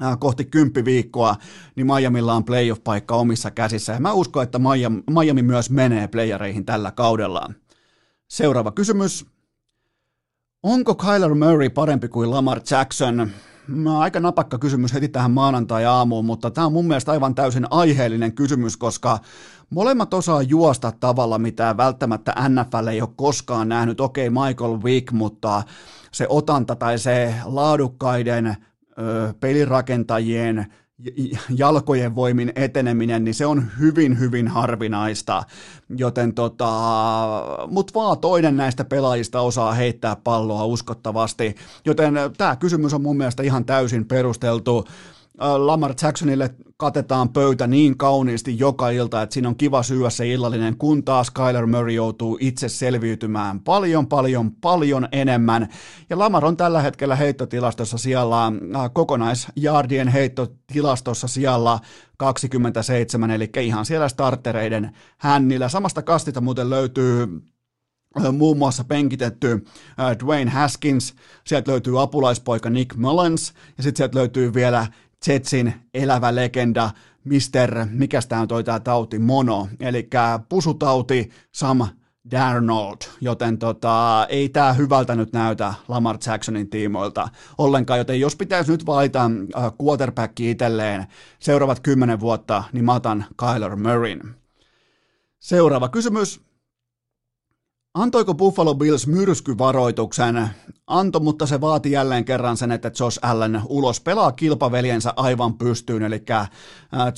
Äh, 0.04 0.20
kohti 0.20 0.50
viikkoa, 0.86 1.36
niin 1.76 1.88
Miamilla 1.88 2.34
on 2.34 2.46
playoff-paikka 2.46 3.16
omissa 3.16 3.52
käsissä. 3.52 3.94
Ja 3.94 4.00
mä 4.00 4.14
uskon, 4.14 4.44
että 4.44 4.60
Miami, 5.10 5.42
myös 5.42 5.70
menee 5.70 6.08
playereihin 6.08 6.66
tällä 6.66 6.92
kaudellaan. 6.92 7.56
Seuraava 8.28 8.72
kysymys. 8.72 9.26
Onko 10.64 10.96
Kyler 10.96 11.36
Murray 11.36 11.70
parempi 11.70 12.08
kuin 12.08 12.32
Lamar 12.32 12.62
Jackson? 12.72 13.30
Aika 14.00 14.20
napakka 14.20 14.58
kysymys 14.60 14.94
heti 14.94 15.08
tähän 15.08 15.32
maanantai-aamuun, 15.32 16.26
mutta 16.26 16.52
tämä 16.52 16.68
on 16.68 16.74
mun 16.74 16.88
mielestä 16.88 17.12
aivan 17.12 17.36
täysin 17.36 17.68
aiheellinen 17.70 18.34
kysymys, 18.34 18.78
koska 18.78 19.20
molemmat 19.70 20.14
osaa 20.14 20.42
juosta 20.42 20.92
tavalla, 21.00 21.40
mitä 21.40 21.78
välttämättä 21.78 22.36
NFL 22.50 22.88
ei 22.88 23.02
ole 23.02 23.10
koskaan 23.16 23.70
nähnyt. 23.70 24.02
Okei, 24.02 24.30
Michael 24.30 24.84
Vick, 24.84 25.12
mutta 25.12 25.64
se 26.12 26.26
otanta 26.30 26.76
tai 26.76 27.00
se 27.00 27.36
laadukkaiden 27.44 28.58
pelirakentajien 29.40 30.66
jalkojen 31.58 32.16
voimin 32.16 32.52
eteneminen, 32.56 33.24
niin 33.24 33.34
se 33.34 33.46
on 33.46 33.64
hyvin, 33.80 34.20
hyvin 34.20 34.48
harvinaista, 34.48 35.44
joten 35.98 36.34
tota, 36.34 36.70
mut 37.68 37.94
vaan 37.96 38.20
toinen 38.20 38.58
näistä 38.58 38.86
pelaajista 38.86 39.42
osaa 39.42 39.74
heittää 39.74 40.16
palloa 40.16 40.66
uskottavasti, 40.66 41.56
joten 41.86 42.14
tämä 42.38 42.56
kysymys 42.56 42.94
on 42.94 43.02
mun 43.02 43.18
mielestä 43.18 43.44
ihan 43.44 43.66
täysin 43.66 44.06
perusteltu. 44.06 44.86
Lamar 45.40 45.94
Jacksonille 46.02 46.50
katetaan 46.78 47.30
pöytä 47.30 47.68
niin 47.68 47.98
kauniisti 47.98 48.60
joka 48.60 48.90
ilta, 48.90 49.22
että 49.22 49.34
siinä 49.34 49.50
on 49.50 49.56
kiva 49.56 49.84
syödä 49.84 50.10
se 50.10 50.32
illallinen, 50.32 50.78
kun 50.78 51.04
taas 51.04 51.32
Kyler 51.32 51.66
Murray 51.66 51.92
joutuu 51.94 52.38
itse 52.42 52.70
selviytymään 52.70 53.60
paljon, 53.60 54.08
paljon, 54.08 54.52
paljon 54.52 55.08
enemmän. 55.12 55.68
Ja 56.10 56.20
Lamar 56.20 56.46
on 56.46 56.58
tällä 56.58 56.82
hetkellä 56.82 57.16
heittotilastossa 57.16 57.98
siellä, 57.98 58.46
äh, 58.46 58.54
kokonaisjardien 58.94 60.08
heittotilastossa 60.08 61.28
siellä 61.28 61.80
27, 62.18 63.32
eli 63.32 63.50
ihan 63.60 63.86
siellä 63.86 64.10
startereiden 64.10 64.92
hännillä. 65.18 65.70
Samasta 65.70 66.02
kastita 66.02 66.42
muuten 66.42 66.70
löytyy 66.70 67.28
äh, 68.26 68.34
muun 68.34 68.58
muassa 68.58 68.84
penkitetty 68.84 69.66
äh, 70.00 70.18
Dwayne 70.24 70.52
Haskins, 70.52 71.16
sieltä 71.48 71.72
löytyy 71.72 72.02
apulaispoika 72.02 72.70
Nick 72.70 72.96
Mullens, 72.96 73.54
ja 73.78 73.84
sitten 73.84 73.98
sieltä 73.98 74.18
löytyy 74.18 74.54
vielä 74.54 74.88
Jetsin 75.28 75.74
elävä 75.94 76.36
legenda, 76.36 76.92
Mister, 77.24 77.86
mikä 77.92 78.20
tämä 78.30 78.42
on 78.42 78.48
toi 78.48 78.64
tää 78.64 78.80
tauti, 78.80 79.20
mono, 79.20 79.68
eli 79.80 80.10
pusutauti 80.50 81.30
Sam 81.52 81.80
Darnold, 82.32 82.98
joten 83.22 83.58
tota, 83.58 84.26
ei 84.30 84.50
tämä 84.50 84.74
hyvältä 84.74 85.16
nyt 85.16 85.34
näytä 85.34 85.74
Lamar 85.88 86.18
Jacksonin 86.26 86.70
tiimoilta 86.70 87.28
ollenkaan, 87.58 88.00
joten 88.00 88.20
jos 88.20 88.36
pitäisi 88.36 88.72
nyt 88.72 88.86
valita 88.86 89.32
äh, 89.58 89.72
quarterback 89.84 90.40
itselleen 90.40 91.08
seuraavat 91.40 91.80
kymmenen 91.80 92.20
vuotta, 92.20 92.64
niin 92.74 92.86
mä 92.86 92.94
otan 92.94 93.26
Kyler 93.40 93.76
Murrayn. 93.76 94.36
Seuraava 95.40 95.90
kysymys. 95.90 96.42
Antoiko 97.96 98.34
Buffalo 98.34 98.76
Bills 98.76 99.08
myrskyvaroituksen? 99.08 100.50
Antoi, 100.88 101.22
mutta 101.22 101.46
se 101.46 101.62
vaati 101.62 101.92
jälleen 101.92 102.26
kerran 102.26 102.58
sen, 102.58 102.72
että 102.72 102.92
Josh 103.00 103.20
Allen 103.22 103.62
ulos 103.70 104.02
pelaa 104.02 104.32
kilpaveljensä 104.32 105.14
aivan 105.16 105.58
pystyyn, 105.58 106.04
eli 106.04 106.24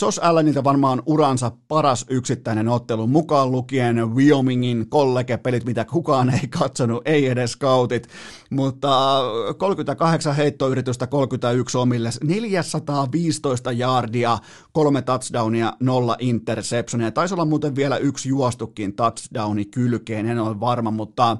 Josh 0.01 0.19
Allenilta 0.21 0.63
varmaan 0.63 1.03
uransa 1.05 1.51
paras 1.67 2.05
yksittäinen 2.09 2.67
ottelu 2.67 3.07
mukaan 3.07 3.51
lukien 3.51 4.15
Wyomingin 4.15 4.89
kollegepelit, 4.89 5.65
mitä 5.65 5.85
kukaan 5.85 6.29
ei 6.29 6.47
katsonut, 6.47 7.01
ei 7.05 7.27
edes 7.27 7.51
scoutit, 7.51 8.07
mutta 8.49 9.21
38 9.57 10.35
heittoyritystä, 10.35 11.07
31 11.07 11.77
omille, 11.77 12.09
415 12.23 13.71
yardia, 13.71 14.37
kolme 14.71 15.01
touchdownia, 15.01 15.73
nolla 15.79 16.15
interceptionia, 16.19 17.11
taisi 17.11 17.33
olla 17.33 17.45
muuten 17.45 17.75
vielä 17.75 17.97
yksi 17.97 18.29
juostukin 18.29 18.95
touchdowni 18.95 19.65
kylkeen, 19.65 20.25
en 20.25 20.39
ole 20.39 20.59
varma, 20.67 20.91
mutta 20.91 21.37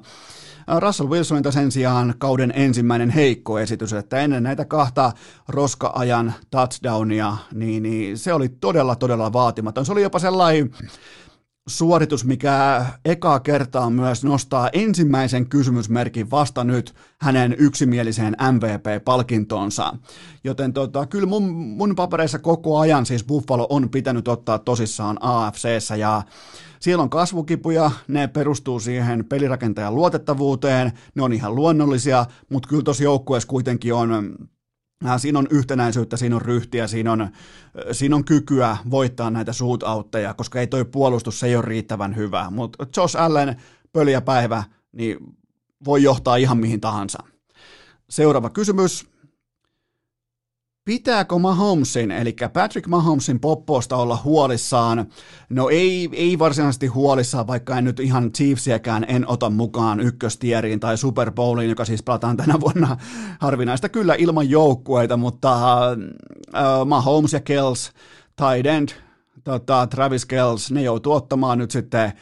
Russell 0.80 1.08
Wilsonilta 1.08 1.52
sen 1.52 1.72
sijaan 1.72 2.14
kauden 2.18 2.52
ensimmäinen 2.56 3.10
heikko 3.10 3.58
esitys, 3.58 3.92
että 3.92 4.20
ennen 4.20 4.42
näitä 4.42 4.64
kahta 4.64 5.12
roska-ajan 5.48 6.34
touchdownia, 6.50 7.36
niin, 7.54 7.82
niin 7.82 8.18
se 8.18 8.32
oli 8.32 8.48
todella, 8.48 8.96
todella 8.96 9.32
vaatimaton. 9.32 9.86
Se 9.86 9.92
oli 9.92 10.02
jopa 10.02 10.18
sellainen 10.18 10.70
suoritus, 11.68 12.24
mikä 12.24 12.86
eka 13.04 13.40
kertaa 13.40 13.90
myös 13.90 14.24
nostaa 14.24 14.68
ensimmäisen 14.72 15.48
kysymysmerkin 15.48 16.30
vasta 16.30 16.64
nyt 16.64 16.94
hänen 17.20 17.56
yksimieliseen 17.58 18.36
MVP-palkintonsa. 18.52 19.96
Joten 20.44 20.72
tota, 20.72 21.06
kyllä 21.06 21.26
mun, 21.26 21.50
mun 21.52 21.94
papereissa 21.94 22.38
koko 22.38 22.78
ajan 22.78 23.06
siis 23.06 23.24
Buffalo 23.24 23.66
on 23.70 23.88
pitänyt 23.90 24.28
ottaa 24.28 24.58
tosissaan 24.58 25.18
AFCssä 25.20 25.96
ja 25.96 26.22
siellä 26.80 27.02
on 27.02 27.10
kasvukipuja, 27.10 27.90
ne 28.08 28.26
perustuu 28.26 28.80
siihen 28.80 29.24
pelirakentajan 29.24 29.94
luotettavuuteen, 29.94 30.92
ne 31.14 31.22
on 31.22 31.32
ihan 31.32 31.54
luonnollisia, 31.54 32.26
mutta 32.50 32.68
kyllä 32.68 32.82
tuossa 32.82 33.04
joukkueessa 33.04 33.48
kuitenkin 33.48 33.94
on 33.94 34.36
äh, 35.06 35.20
Siinä 35.20 35.38
on 35.38 35.46
yhtenäisyyttä, 35.50 36.16
siinä 36.16 36.36
on 36.36 36.42
ryhtiä, 36.42 36.86
siinä 36.86 37.12
on, 37.12 37.20
äh, 37.20 37.30
siinä 37.92 38.16
on 38.16 38.24
kykyä 38.24 38.76
voittaa 38.90 39.30
näitä 39.30 39.52
shootoutteja, 39.52 40.34
koska 40.34 40.60
ei 40.60 40.66
toi 40.66 40.84
puolustus, 40.84 41.40
se 41.40 41.46
ei 41.46 41.56
ole 41.56 41.64
riittävän 41.64 42.16
hyvä. 42.16 42.50
Mutta 42.50 42.86
Josh 42.96 43.20
Allen, 43.20 43.56
pöliä 43.92 44.20
päivä, 44.20 44.64
niin 44.92 45.18
voi 45.84 46.02
johtaa 46.02 46.36
ihan 46.36 46.58
mihin 46.58 46.80
tahansa. 46.80 47.18
Seuraava 48.10 48.50
kysymys. 48.50 49.06
Pitääkö 50.88 51.38
Mahomesin, 51.38 52.10
eli 52.10 52.36
Patrick 52.52 52.86
Mahomesin 52.86 53.40
popposta 53.40 53.96
olla 53.96 54.18
huolissaan? 54.24 55.06
No 55.48 55.68
ei, 55.68 56.08
ei 56.12 56.38
varsinaisesti 56.38 56.86
huolissaan, 56.86 57.46
vaikka 57.46 57.78
en 57.78 57.84
nyt 57.84 58.00
ihan 58.00 58.32
Chiefsiäkään 58.32 59.06
en 59.08 59.28
ota 59.28 59.50
mukaan 59.50 60.00
ykköstieriin 60.00 60.80
tai 60.80 60.98
Super 60.98 61.32
Bowliin, 61.32 61.70
joka 61.70 61.84
siis 61.84 62.02
pelataan 62.02 62.36
tänä 62.36 62.60
vuonna 62.60 62.96
harvinaista 63.40 63.88
kyllä 63.88 64.14
ilman 64.14 64.50
joukkueita, 64.50 65.16
mutta 65.16 65.56
uh, 65.92 66.86
Mahomes 66.86 67.32
ja 67.32 67.40
Kells, 67.40 67.92
tight 68.36 68.66
end, 68.66 68.88
tota, 69.44 69.86
Travis 69.86 70.26
Kells, 70.26 70.70
ne 70.70 70.82
joutuu 70.82 71.12
ottamaan 71.12 71.58
nyt 71.58 71.70
sitten 71.70 72.12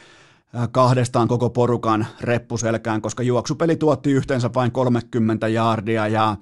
kahdestaan 0.71 1.27
koko 1.27 1.49
porukan 1.49 2.07
reppuselkään, 2.21 3.01
koska 3.01 3.23
juoksupeli 3.23 3.75
tuotti 3.75 4.11
yhteensä 4.11 4.49
vain 4.55 4.71
30 4.71 5.47
jaardia 5.47 6.07
ja 6.07 6.35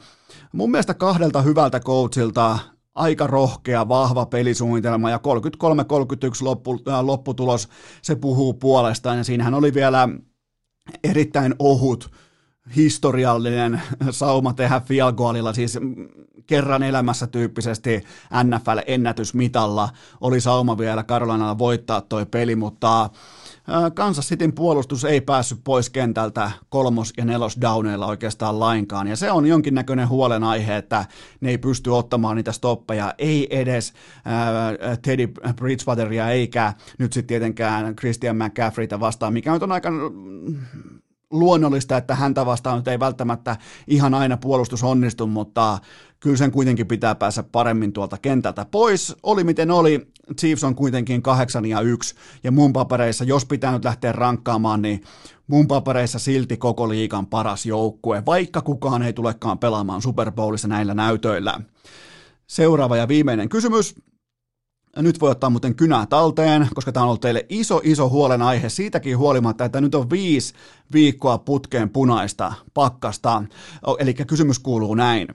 mun 0.51 0.71
mielestä 0.71 0.93
kahdelta 0.93 1.41
hyvältä 1.41 1.79
coachilta 1.79 2.59
aika 2.95 3.27
rohkea, 3.27 3.87
vahva 3.87 4.25
pelisuunnitelma 4.25 5.09
ja 5.09 5.17
33-31 5.17 5.19
loppu, 6.41 6.79
äh, 6.89 7.05
lopputulos, 7.05 7.69
se 8.01 8.15
puhuu 8.15 8.53
puolestaan 8.53 9.17
ja 9.17 9.23
siinähän 9.23 9.53
oli 9.53 9.73
vielä 9.73 10.09
erittäin 11.03 11.55
ohut 11.59 12.11
historiallinen 12.75 13.81
sauma 14.11 14.53
tehdä 14.53 14.79
field 14.79 15.13
goalilla, 15.13 15.53
siis 15.53 15.79
kerran 16.47 16.83
elämässä 16.83 17.27
tyyppisesti 17.27 18.03
NFL-ennätysmitalla 18.43 19.89
oli 20.21 20.41
sauma 20.41 20.77
vielä 20.77 21.03
Carolinalla 21.03 21.57
voittaa 21.57 22.01
toi 22.01 22.25
peli, 22.25 22.55
mutta 22.55 23.09
Kansas 23.93 24.29
Cityn 24.29 24.53
puolustus 24.53 25.05
ei 25.05 25.21
päässyt 25.21 25.59
pois 25.63 25.89
kentältä 25.89 26.51
kolmos- 26.69 27.13
ja 27.17 27.25
nelosdowneilla 27.25 28.05
oikeastaan 28.05 28.59
lainkaan, 28.59 29.07
ja 29.07 29.15
se 29.15 29.31
on 29.31 29.45
jonkinnäköinen 29.45 30.09
huolenaihe, 30.09 30.77
että 30.77 31.05
ne 31.41 31.49
ei 31.49 31.57
pysty 31.57 31.89
ottamaan 31.89 32.35
niitä 32.35 32.51
stoppeja, 32.51 33.13
ei 33.17 33.59
edes 33.59 33.93
äh, 34.27 34.97
Teddy 35.01 35.27
Bridgewateria 35.55 36.29
eikä 36.29 36.73
nyt 36.99 37.13
sitten 37.13 37.27
tietenkään 37.27 37.95
Christian 37.95 38.37
McCaffreytä 38.37 38.99
vastaan, 38.99 39.33
mikä 39.33 39.53
nyt 39.53 39.63
on 39.63 39.71
aika 39.71 39.91
luonnollista, 41.31 41.97
että 41.97 42.15
häntä 42.15 42.45
vastaan 42.45 42.77
nyt 42.77 42.87
ei 42.87 42.99
välttämättä 42.99 43.57
ihan 43.87 44.13
aina 44.13 44.37
puolustus 44.37 44.83
onnistu, 44.83 45.27
mutta 45.27 45.79
kyllä 46.25 46.37
sen 46.37 46.51
kuitenkin 46.51 46.87
pitää 46.87 47.15
päästä 47.15 47.43
paremmin 47.43 47.93
tuolta 47.93 48.17
kentältä 48.17 48.65
pois. 48.71 49.15
Oli 49.23 49.43
miten 49.43 49.71
oli, 49.71 50.07
Chiefs 50.39 50.63
on 50.63 50.75
kuitenkin 50.75 51.21
8 51.21 51.65
ja 51.65 51.81
1, 51.81 52.15
ja 52.43 52.51
mun 52.51 52.73
papereissa, 52.73 53.23
jos 53.23 53.45
pitää 53.45 53.71
nyt 53.71 53.85
lähteä 53.85 54.11
rankkaamaan, 54.11 54.81
niin 54.81 55.03
mun 55.47 55.67
papereissa 55.67 56.19
silti 56.19 56.57
koko 56.57 56.89
liikan 56.89 57.27
paras 57.27 57.65
joukkue, 57.65 58.23
vaikka 58.25 58.61
kukaan 58.61 59.03
ei 59.03 59.13
tulekaan 59.13 59.59
pelaamaan 59.59 60.01
Super 60.01 60.31
Bowlissa 60.31 60.67
näillä 60.67 60.93
näytöillä. 60.93 61.61
Seuraava 62.47 62.97
ja 62.97 63.07
viimeinen 63.07 63.49
kysymys. 63.49 63.95
Nyt 64.97 65.21
voi 65.21 65.31
ottaa 65.31 65.49
muuten 65.49 65.75
kynää 65.75 66.05
talteen, 66.05 66.67
koska 66.75 66.91
tämä 66.91 67.03
on 67.03 67.07
ollut 67.07 67.21
teille 67.21 67.45
iso, 67.49 67.81
iso 67.83 68.09
huolenaihe 68.09 68.69
siitäkin 68.69 69.17
huolimatta, 69.17 69.65
että 69.65 69.81
nyt 69.81 69.95
on 69.95 70.09
viisi 70.09 70.53
viikkoa 70.93 71.37
putkeen 71.37 71.89
punaista 71.89 72.53
pakkasta. 72.73 73.43
Eli 73.99 74.13
kysymys 74.13 74.59
kuuluu 74.59 74.95
näin. 74.95 75.27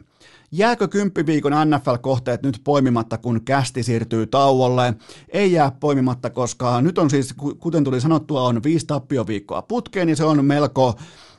Jääkö 0.53 0.89
kymppiviikon 0.89 1.53
NFL-kohteet 1.53 2.43
nyt 2.43 2.61
poimimatta, 2.65 3.19
kun 3.19 3.45
kästi 3.45 3.83
siirtyy 3.83 4.27
tauolle? 4.27 4.95
Ei 5.29 5.53
jää 5.53 5.71
poimimatta, 5.81 6.31
koska 6.31 6.81
nyt 6.81 6.99
on 6.99 7.11
siis, 7.11 7.35
kuten 7.59 7.85
tuli 7.85 8.01
sanottua, 8.01 8.43
on 8.43 8.63
viisi 8.63 8.87
tappioviikkoa 8.87 9.63
putkeen, 9.63 10.07
niin 10.07 10.17
se 10.17 10.25
on 10.25 10.45
melko 10.45 10.95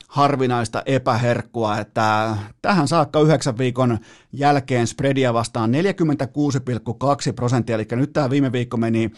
harvinaista 0.08 0.82
epäherkkua, 0.86 1.78
että 1.78 2.36
tähän 2.62 2.88
saakka 2.88 3.20
yhdeksän 3.20 3.58
viikon 3.58 3.98
jälkeen 4.32 4.86
spreadia 4.86 5.34
vastaan 5.34 5.70
46,2 5.70 7.32
prosenttia, 7.36 7.76
eli 7.76 7.86
nyt 7.90 8.12
tämä 8.12 8.30
viime 8.30 8.52
viikko 8.52 8.76
meni 8.76 9.10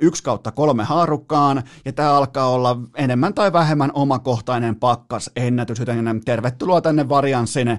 yksi 0.00 0.22
kautta 0.22 0.50
kolme 0.50 0.84
haarukkaan, 0.84 1.62
ja 1.84 1.92
tämä 1.92 2.14
alkaa 2.14 2.48
olla 2.50 2.76
enemmän 2.94 3.34
tai 3.34 3.52
vähemmän 3.52 3.90
omakohtainen 3.94 4.76
pakkas 4.76 5.30
ennätys, 5.36 5.78
joten 5.78 6.20
tervetuloa 6.24 6.80
tänne 6.80 7.08
varianssin 7.08 7.78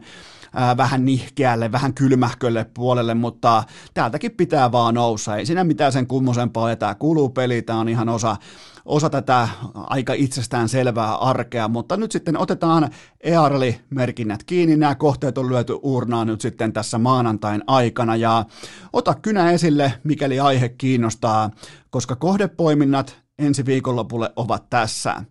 vähän 0.77 1.05
nihkeälle, 1.05 1.71
vähän 1.71 1.93
kylmähkölle 1.93 2.65
puolelle, 2.73 3.13
mutta 3.13 3.63
täältäkin 3.93 4.31
pitää 4.31 4.71
vaan 4.71 4.93
nousta. 4.93 5.35
Ei 5.35 5.45
siinä 5.45 5.63
mitään 5.63 5.91
sen 5.91 6.07
kummosempaa, 6.07 6.69
ja 6.69 6.75
tämä 6.75 6.95
kuuluu 6.95 7.29
peli, 7.29 7.61
tämä 7.61 7.79
on 7.79 7.89
ihan 7.89 8.09
osa, 8.09 8.35
osa 8.85 9.09
tätä 9.09 9.47
aika 9.73 10.13
itsestään 10.13 10.69
selvää 10.69 11.15
arkea, 11.15 11.67
mutta 11.67 11.97
nyt 11.97 12.11
sitten 12.11 12.37
otetaan 12.37 12.89
EARLI-merkinnät 13.23 14.43
kiinni, 14.43 14.77
nämä 14.77 14.95
kohteet 14.95 15.37
on 15.37 15.49
lyöty 15.49 15.77
urnaan 15.83 16.27
nyt 16.27 16.41
sitten 16.41 16.73
tässä 16.73 16.97
maanantain 16.97 17.63
aikana, 17.67 18.15
ja 18.15 18.45
ota 18.93 19.13
kynä 19.21 19.51
esille, 19.51 19.93
mikäli 20.03 20.39
aihe 20.39 20.69
kiinnostaa, 20.69 21.49
koska 21.89 22.15
kohdepoiminnat 22.15 23.21
ensi 23.39 23.65
viikonlopulle 23.65 24.33
ovat 24.35 24.69
tässä. 24.69 25.23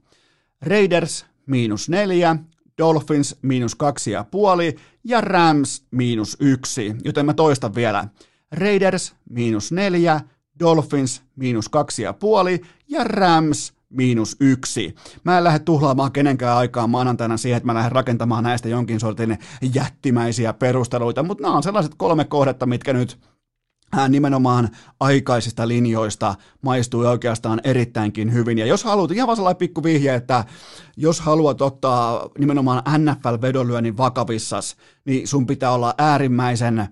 Raiders 0.62 1.26
miinus 1.46 1.88
neljä, 1.88 2.36
Dolphins 2.80 3.36
miinus 3.42 3.74
kaksi 3.74 4.10
ja 4.10 4.24
puoli 4.24 4.76
ja 5.04 5.20
Rams 5.20 5.84
miinus 5.90 6.36
yksi. 6.40 6.94
Joten 7.04 7.26
mä 7.26 7.34
toistan 7.34 7.74
vielä. 7.74 8.08
Raiders 8.52 9.14
miinus 9.30 9.72
neljä, 9.72 10.20
Dolphins 10.60 11.22
miinus 11.36 11.68
kaksi 11.68 12.02
ja 12.02 12.12
puoli 12.12 12.60
ja 12.88 13.04
Rams 13.04 13.72
miinus 13.90 14.36
yksi. 14.40 14.94
Mä 15.24 15.38
en 15.38 15.44
lähde 15.44 15.58
tuhlaamaan 15.58 16.12
kenenkään 16.12 16.56
aikaa 16.56 16.86
maanantaina 16.86 17.36
siihen, 17.36 17.56
että 17.56 17.66
mä 17.66 17.74
lähden 17.74 17.92
rakentamaan 17.92 18.44
näistä 18.44 18.68
jonkin 18.68 19.00
sortin 19.00 19.38
jättimäisiä 19.74 20.52
perusteluita, 20.52 21.22
mutta 21.22 21.42
nämä 21.42 21.56
on 21.56 21.62
sellaiset 21.62 21.94
kolme 21.96 22.24
kohdetta, 22.24 22.66
mitkä 22.66 22.92
nyt 22.92 23.18
nimenomaan 24.08 24.68
aikaisista 25.00 25.68
linjoista 25.68 26.34
maistui 26.62 27.06
oikeastaan 27.06 27.60
erittäinkin 27.64 28.32
hyvin. 28.32 28.58
Ja 28.58 28.66
jos 28.66 28.84
haluat, 28.84 29.10
ihan 29.10 29.26
vaan 29.26 29.36
sellainen 29.36 29.58
pikku 29.58 29.82
vihje, 29.82 30.14
että 30.14 30.44
jos 30.96 31.20
haluat 31.20 31.62
ottaa 31.62 32.28
nimenomaan 32.38 32.82
NFL-vedonlyönnin 32.98 33.96
vakavissas, 33.96 34.76
niin 35.04 35.28
sun 35.28 35.46
pitää 35.46 35.70
olla 35.70 35.94
äärimmäisen 35.98 36.88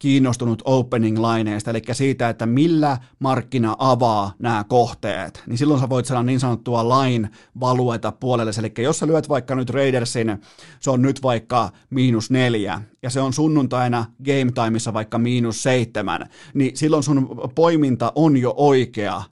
kiinnostunut 0.00 0.62
opening-laineista, 0.64 1.70
eli 1.70 1.82
siitä, 1.92 2.28
että 2.28 2.46
millä 2.46 2.98
markkina 3.18 3.76
avaa 3.78 4.32
nämä 4.38 4.64
kohteet, 4.68 5.42
niin 5.46 5.58
silloin 5.58 5.80
sä 5.80 5.88
voit 5.88 6.06
saada 6.06 6.22
niin 6.22 6.40
sanottua 6.40 6.88
line 6.88 7.30
valueta 7.60 8.12
puolelle, 8.12 8.52
eli 8.58 8.72
jos 8.78 8.98
sä 8.98 9.06
lyöt 9.06 9.28
vaikka 9.28 9.54
nyt 9.54 9.70
Raidersin, 9.70 10.38
se 10.80 10.90
on 10.90 11.02
nyt 11.02 11.22
vaikka 11.22 11.70
miinus 11.90 12.30
neljä, 12.30 12.82
ja 13.02 13.10
se 13.10 13.20
on 13.20 13.32
sunnuntaina 13.32 14.04
game 14.24 14.52
timeissa 14.64 14.92
vaikka 14.92 15.18
miinus 15.18 15.62
seitsemän, 15.62 16.28
niin 16.54 16.76
silloin 16.76 17.02
sun 17.02 17.50
poiminta 17.54 18.12
on 18.14 18.36
jo 18.36 18.54
oikea, 18.56 19.22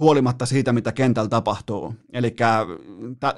huolimatta 0.00 0.46
siitä, 0.46 0.72
mitä 0.72 0.92
kentällä 0.92 1.28
tapahtuu. 1.28 1.94
Eli 2.12 2.36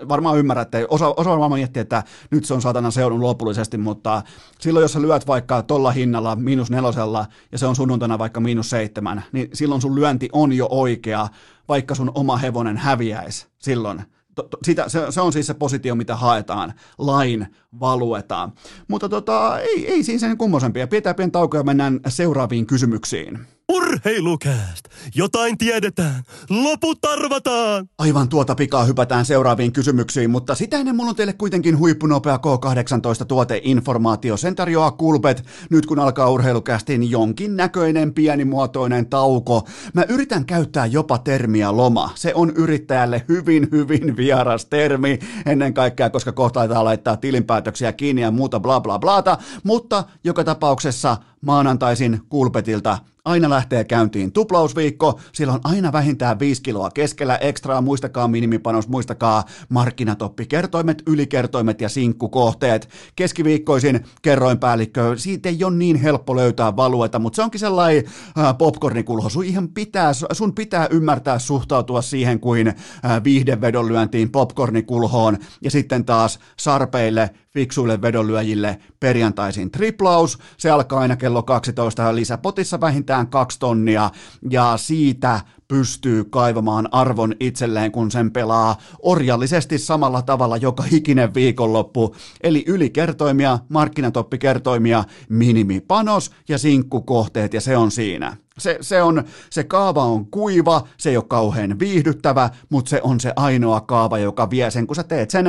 varmaan 0.09 0.39
ymmärrätte, 0.39 0.87
osa, 0.91 1.15
osa 1.17 1.31
varmaan 1.31 1.53
miettii, 1.53 1.81
että 1.81 2.03
nyt 2.31 2.45
se 2.45 2.55
on 2.55 2.63
satana 2.63 2.91
seudun 2.91 3.23
lopullisesti, 3.23 3.79
mutta 3.79 4.23
silloin 4.61 4.85
jos 4.85 4.93
sä 4.93 5.03
lyöt 5.03 5.27
vaikka 5.27 5.63
tolla 5.63 5.91
hinnalla 5.91 6.37
miinus 6.37 6.71
nelosella 6.71 7.27
ja 7.53 7.59
se 7.59 7.67
on 7.67 7.77
sunnuntaina 7.77 8.19
vaikka 8.19 8.41
miinus 8.41 8.71
seitsemän, 8.71 9.25
niin 9.33 9.49
silloin 9.53 9.81
sun 9.81 9.95
lyönti 9.95 10.29
on 10.33 10.53
jo 10.53 10.69
oikea, 10.71 11.29
vaikka 11.69 11.95
sun 11.95 12.13
oma 12.15 12.37
hevonen 12.37 12.77
häviäisi 12.77 13.47
silloin 13.59 14.03
to, 14.35 14.43
to, 14.43 14.59
sitä, 14.63 14.89
se, 14.89 15.07
se 15.11 15.21
on 15.21 15.33
siis 15.33 15.47
se 15.47 15.55
positio, 15.55 15.95
mitä 15.95 16.17
haetaan, 16.17 16.73
lain 16.99 17.47
valuetaan. 17.81 18.53
Mutta 18.89 19.09
tota, 19.09 19.59
ei, 19.61 19.93
ei 19.93 20.03
siinä 20.03 20.19
sen 20.19 20.39
kummosempia. 20.39 20.87
Pidetään 20.87 21.17
pieni 21.17 21.31
tauko 21.31 21.57
ja 21.57 21.63
mennään 21.63 22.01
seuraaviin 22.09 22.67
kysymyksiin. 22.67 23.39
Urheilukääst! 23.73 24.85
Jotain 25.15 25.59
tiedetään, 25.59 26.23
loput 26.51 27.05
arvataan! 27.05 27.89
Aivan 27.99 28.29
tuota 28.29 28.55
pikaa 28.55 28.85
hypätään 28.85 29.25
seuraaviin 29.25 29.73
kysymyksiin, 29.73 30.31
mutta 30.31 30.55
sitä 30.55 30.77
ennen 30.77 30.97
mulla 30.97 31.11
on 31.11 31.17
teille 31.17 31.33
kuitenkin 31.33 31.79
huippunopea 31.79 32.37
K18 32.37 33.25
tuoteinformaatio. 33.25 34.37
Sen 34.37 34.55
tarjoaa 34.55 34.91
Kulpet 34.91 35.45
nyt 35.71 35.87
kun 35.87 35.99
alkaa 35.99 36.31
urheilukästin 36.31 37.11
jonkin 37.11 37.57
näköinen 37.57 38.15
pienimuotoinen 38.15 39.07
tauko. 39.07 39.69
Mä 39.95 40.05
yritän 40.09 40.45
käyttää 40.45 40.87
jopa 40.87 41.19
termiä 41.19 41.77
loma. 41.77 42.11
Se 42.15 42.35
on 42.35 42.51
yrittäjälle 42.51 43.25
hyvin, 43.29 43.69
hyvin 43.73 44.17
vieras 44.17 44.67
termi 44.67 45.19
ennen 45.47 45.75
kaikkea, 45.75 46.11
koska 46.11 46.33
kohta 46.33 46.85
laittaa 46.85 47.17
tilinpäätöksiä 47.17 47.93
kiinni 47.93 48.23
ja 48.23 48.31
muuta 48.31 48.61
bla 48.61 48.81
bla 48.81 48.99
blaata, 48.99 49.39
mutta 49.65 50.05
joka 50.25 50.45
tapauksessa 50.45 51.17
maanantaisin 51.43 52.21
Kulpetilta. 52.29 52.99
Aina 53.25 53.51
lähtee 53.51 53.85
käyntiin 53.85 54.33
tuplausviikko, 54.33 55.21
siellä 55.33 55.55
on 55.55 55.61
aina 55.65 55.93
vähintään 55.93 56.39
5 56.39 56.63
kiloa 56.63 56.91
keskellä 56.91 57.37
ekstraa, 57.37 57.81
muistakaa 57.81 58.29
minimipanos, 58.29 58.89
muistakaa 58.89 59.45
markkinatoppikertoimet, 59.69 61.03
ylikertoimet 61.07 61.81
ja 61.81 61.89
sinkkukohteet. 61.89 62.89
Keskiviikkoisin 63.17 64.05
kerroinpäällikkö, 64.23 65.15
siitä 65.17 65.49
ei 65.49 65.65
ole 65.65 65.75
niin 65.75 65.97
helppo 65.97 66.37
löytää 66.37 66.77
valueta, 66.77 67.19
mutta 67.19 67.37
se 67.37 67.43
onkin 67.43 67.61
sellainen 67.61 68.05
äh, 68.39 68.59
popcornikulho, 68.59 69.29
sun, 69.29 69.45
ihan 69.45 69.69
pitää, 69.69 70.13
sun 70.33 70.55
pitää 70.55 70.87
ymmärtää 70.91 71.39
suhtautua 71.39 72.03
siihen 72.03 72.41
kuin 72.41 72.69
äh, 72.69 73.25
viihdevedonlyöntiin 73.25 74.31
popcornikulhoon. 74.31 75.39
Ja 75.61 75.71
sitten 75.71 76.05
taas 76.05 76.39
sarpeille 76.57 77.31
fiksuille 77.55 78.03
vedonlyöjille 78.03 78.79
perjantaisin 79.01 79.71
triplaus. 79.71 80.39
Se 80.57 80.71
alkaa 80.71 81.01
aina 81.01 81.17
kello 81.17 81.43
12 81.43 82.15
lisäpotissa 82.15 82.81
vähintään 82.81 83.27
kaksi 83.27 83.59
tonnia 83.59 84.11
ja 84.51 84.77
siitä 84.77 85.41
pystyy 85.69 86.25
kaivamaan 86.25 86.89
arvon 86.93 87.35
itselleen, 87.41 87.93
kun 87.93 88.11
sen 88.11 88.33
pelaa 88.33 88.77
orjallisesti 89.03 89.79
samalla 89.79 90.23
tavalla 90.23 90.57
joka 90.57 90.85
ikinen 90.91 91.35
viikonloppu. 91.35 92.17
Eli 92.43 92.65
ylikertoimia, 92.67 93.59
markkinatoppikertoimia, 93.69 95.05
minimipanos 95.29 96.31
ja 96.49 96.59
sinkkukohteet 96.59 97.55
ja 97.55 97.61
se 97.61 97.77
on 97.77 97.91
siinä. 97.91 98.37
Se, 98.59 98.79
se, 98.81 99.03
on, 99.03 99.25
se 99.51 99.65
kaava 99.65 100.05
on 100.05 100.27
kuiva, 100.27 100.89
se 100.97 101.11
ei 101.11 101.17
ole 101.17 101.25
kauhean 101.29 101.79
viihdyttävä, 101.79 102.51
mutta 102.69 102.89
se 102.89 103.01
on 103.03 103.21
se 103.21 103.33
ainoa 103.37 103.81
kaava, 103.81 104.19
joka 104.19 104.51
vie 104.51 104.71
sen, 104.71 104.87
kun 104.87 104.97
sä 104.97 105.03
teet 105.03 105.31
sen 105.31 105.47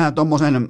äh, 0.00 0.12
tuommoisen 0.14 0.68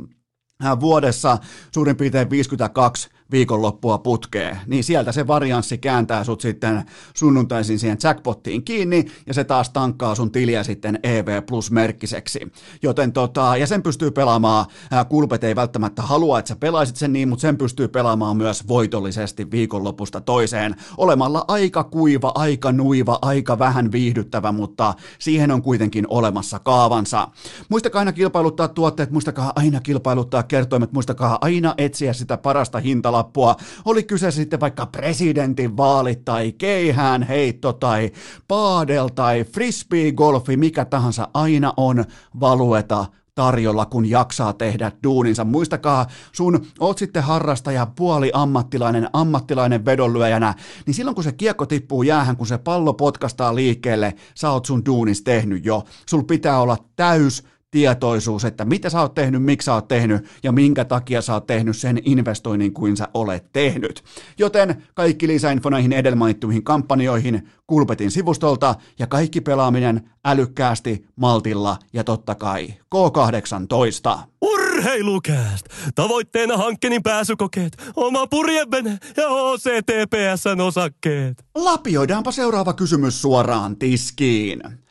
vuodessa 0.80 1.38
suurin 1.74 1.96
piirtein 1.96 2.30
52 2.30 3.09
viikonloppua 3.31 3.99
putkeen, 3.99 4.59
niin 4.66 4.85
sieltä 4.85 5.12
se 5.12 5.27
varianssi 5.27 5.79
kääntää 5.79 6.24
sut 6.24 6.41
sitten 6.41 6.83
sunnuntaisin 7.14 7.79
siihen 7.79 7.99
jackpottiin 8.05 8.64
kiinni, 8.64 9.05
ja 9.27 9.35
se 9.35 9.45
taas 9.45 9.70
tankkaa 9.70 10.14
sun 10.14 10.33
tiliä 10.33 10.62
sitten 10.62 10.99
EV 11.03 11.43
plus 11.43 11.70
merkkiseksi. 11.70 12.53
Joten 12.83 13.12
tota, 13.12 13.57
ja 13.57 13.66
sen 13.66 13.83
pystyy 13.83 14.11
pelaamaan, 14.11 14.66
kulpet 15.09 15.45
ei 15.45 15.57
välttämättä 15.57 16.03
halua, 16.03 16.39
että 16.39 16.49
sä 16.49 16.57
pelaisit 16.57 16.97
sen 16.97 17.12
niin, 17.12 17.29
mutta 17.29 17.41
sen 17.41 17.59
pystyy 17.59 17.89
pelaamaan 17.89 18.37
myös 18.37 18.68
voitollisesti 18.68 19.51
viikonlopusta 19.51 20.20
toiseen, 20.20 20.77
olemalla 20.97 21.45
aika 21.49 21.85
kuiva, 21.85 22.33
aika 22.35 22.72
nuiva, 22.72 23.18
aika 23.22 23.59
vähän 23.59 23.93
viihdyttävä, 23.93 24.53
mutta 24.53 24.95
siihen 25.18 25.51
on 25.51 25.62
kuitenkin 25.62 26.07
olemassa 26.09 26.59
kaavansa. 26.59 27.29
Muistakaa 27.68 27.99
aina 27.99 28.12
kilpailuttaa 28.12 28.68
tuotteet, 28.68 29.11
muistakaa 29.11 29.53
aina 29.57 29.81
kilpailuttaa 29.81 30.43
kertoimet, 30.43 30.93
muistakaa 30.93 31.39
aina 31.41 31.74
etsiä 31.79 32.12
sitä 32.12 32.37
parasta 32.37 32.79
hintalaa, 32.79 33.15
hintalappua. 33.16 33.56
Oli 33.84 34.02
kyse 34.02 34.30
sitten 34.30 34.60
vaikka 34.60 34.86
presidentin 34.86 35.76
vaalit 35.76 36.24
tai 36.24 36.52
keihään 36.52 37.22
heitto 37.22 37.72
tai 37.72 38.10
paadel 38.48 39.08
tai 39.08 39.44
frisbee-golfi, 39.44 40.56
mikä 40.56 40.84
tahansa 40.84 41.28
aina 41.34 41.72
on 41.76 42.04
valueta 42.40 43.06
tarjolla, 43.34 43.86
kun 43.86 44.10
jaksaa 44.10 44.52
tehdä 44.52 44.92
duuninsa. 45.02 45.44
Muistakaa, 45.44 46.06
sun 46.32 46.66
oot 46.80 46.98
sitten 46.98 47.22
harrastaja, 47.22 47.86
puoli 47.86 48.30
ammattilainen, 48.34 49.08
ammattilainen 49.12 49.84
vedonlyöjänä, 49.84 50.54
niin 50.86 50.94
silloin 50.94 51.14
kun 51.14 51.24
se 51.24 51.32
kiekko 51.32 51.66
tippuu 51.66 52.02
jäähän, 52.02 52.36
kun 52.36 52.46
se 52.46 52.58
pallo 52.58 52.94
potkastaa 52.94 53.54
liikkeelle, 53.54 54.14
sä 54.34 54.50
oot 54.50 54.64
sun 54.64 54.84
duunis 54.86 55.22
tehnyt 55.22 55.64
jo. 55.64 55.84
Sul 56.06 56.22
pitää 56.22 56.60
olla 56.60 56.76
täys 56.96 57.44
tietoisuus, 57.77 58.45
että 58.45 58.64
mitä 58.64 58.91
sä 58.91 59.01
oot 59.01 59.14
tehnyt, 59.14 59.43
miksi 59.43 59.64
sä 59.64 59.74
oot 59.74 59.89
tehnyt 59.89 60.29
ja 60.43 60.53
minkä 60.53 60.85
takia 60.85 61.22
sä 61.22 61.35
oot 61.35 61.47
tehnyt 61.47 61.77
sen 61.77 62.01
investoinnin 62.05 62.72
kuin 62.72 62.97
sä 62.97 63.09
olet 63.14 63.53
tehnyt. 63.53 64.05
Joten 64.39 64.83
kaikki 64.95 65.29
lisäinfo 65.29 65.70
näihin 65.70 65.93
edellä 65.93 66.16
mainittuihin 66.16 66.64
kampanjoihin 66.64 67.49
Kulpetin 67.66 68.11
sivustolta 68.11 68.74
ja 68.99 69.07
kaikki 69.07 69.41
pelaaminen 69.41 70.11
älykkäästi, 70.24 71.07
maltilla 71.16 71.79
ja 71.93 72.05
totta 72.05 72.35
kai 72.35 72.74
K18. 72.95 74.18
Urheilukääst! 74.41 75.66
Tavoitteena 75.95 76.57
hankkeen 76.57 77.03
pääsykokeet, 77.03 77.77
oma 77.97 78.27
purjevene 78.27 78.99
ja 79.16 79.29
OCTPSn 79.29 80.61
osakkeet. 80.61 81.45
Lapioidaanpa 81.55 82.33
seuraava 82.33 82.72
kysymys 82.72 83.22
suoraan 83.22 83.77
tiskiin. 83.77 84.86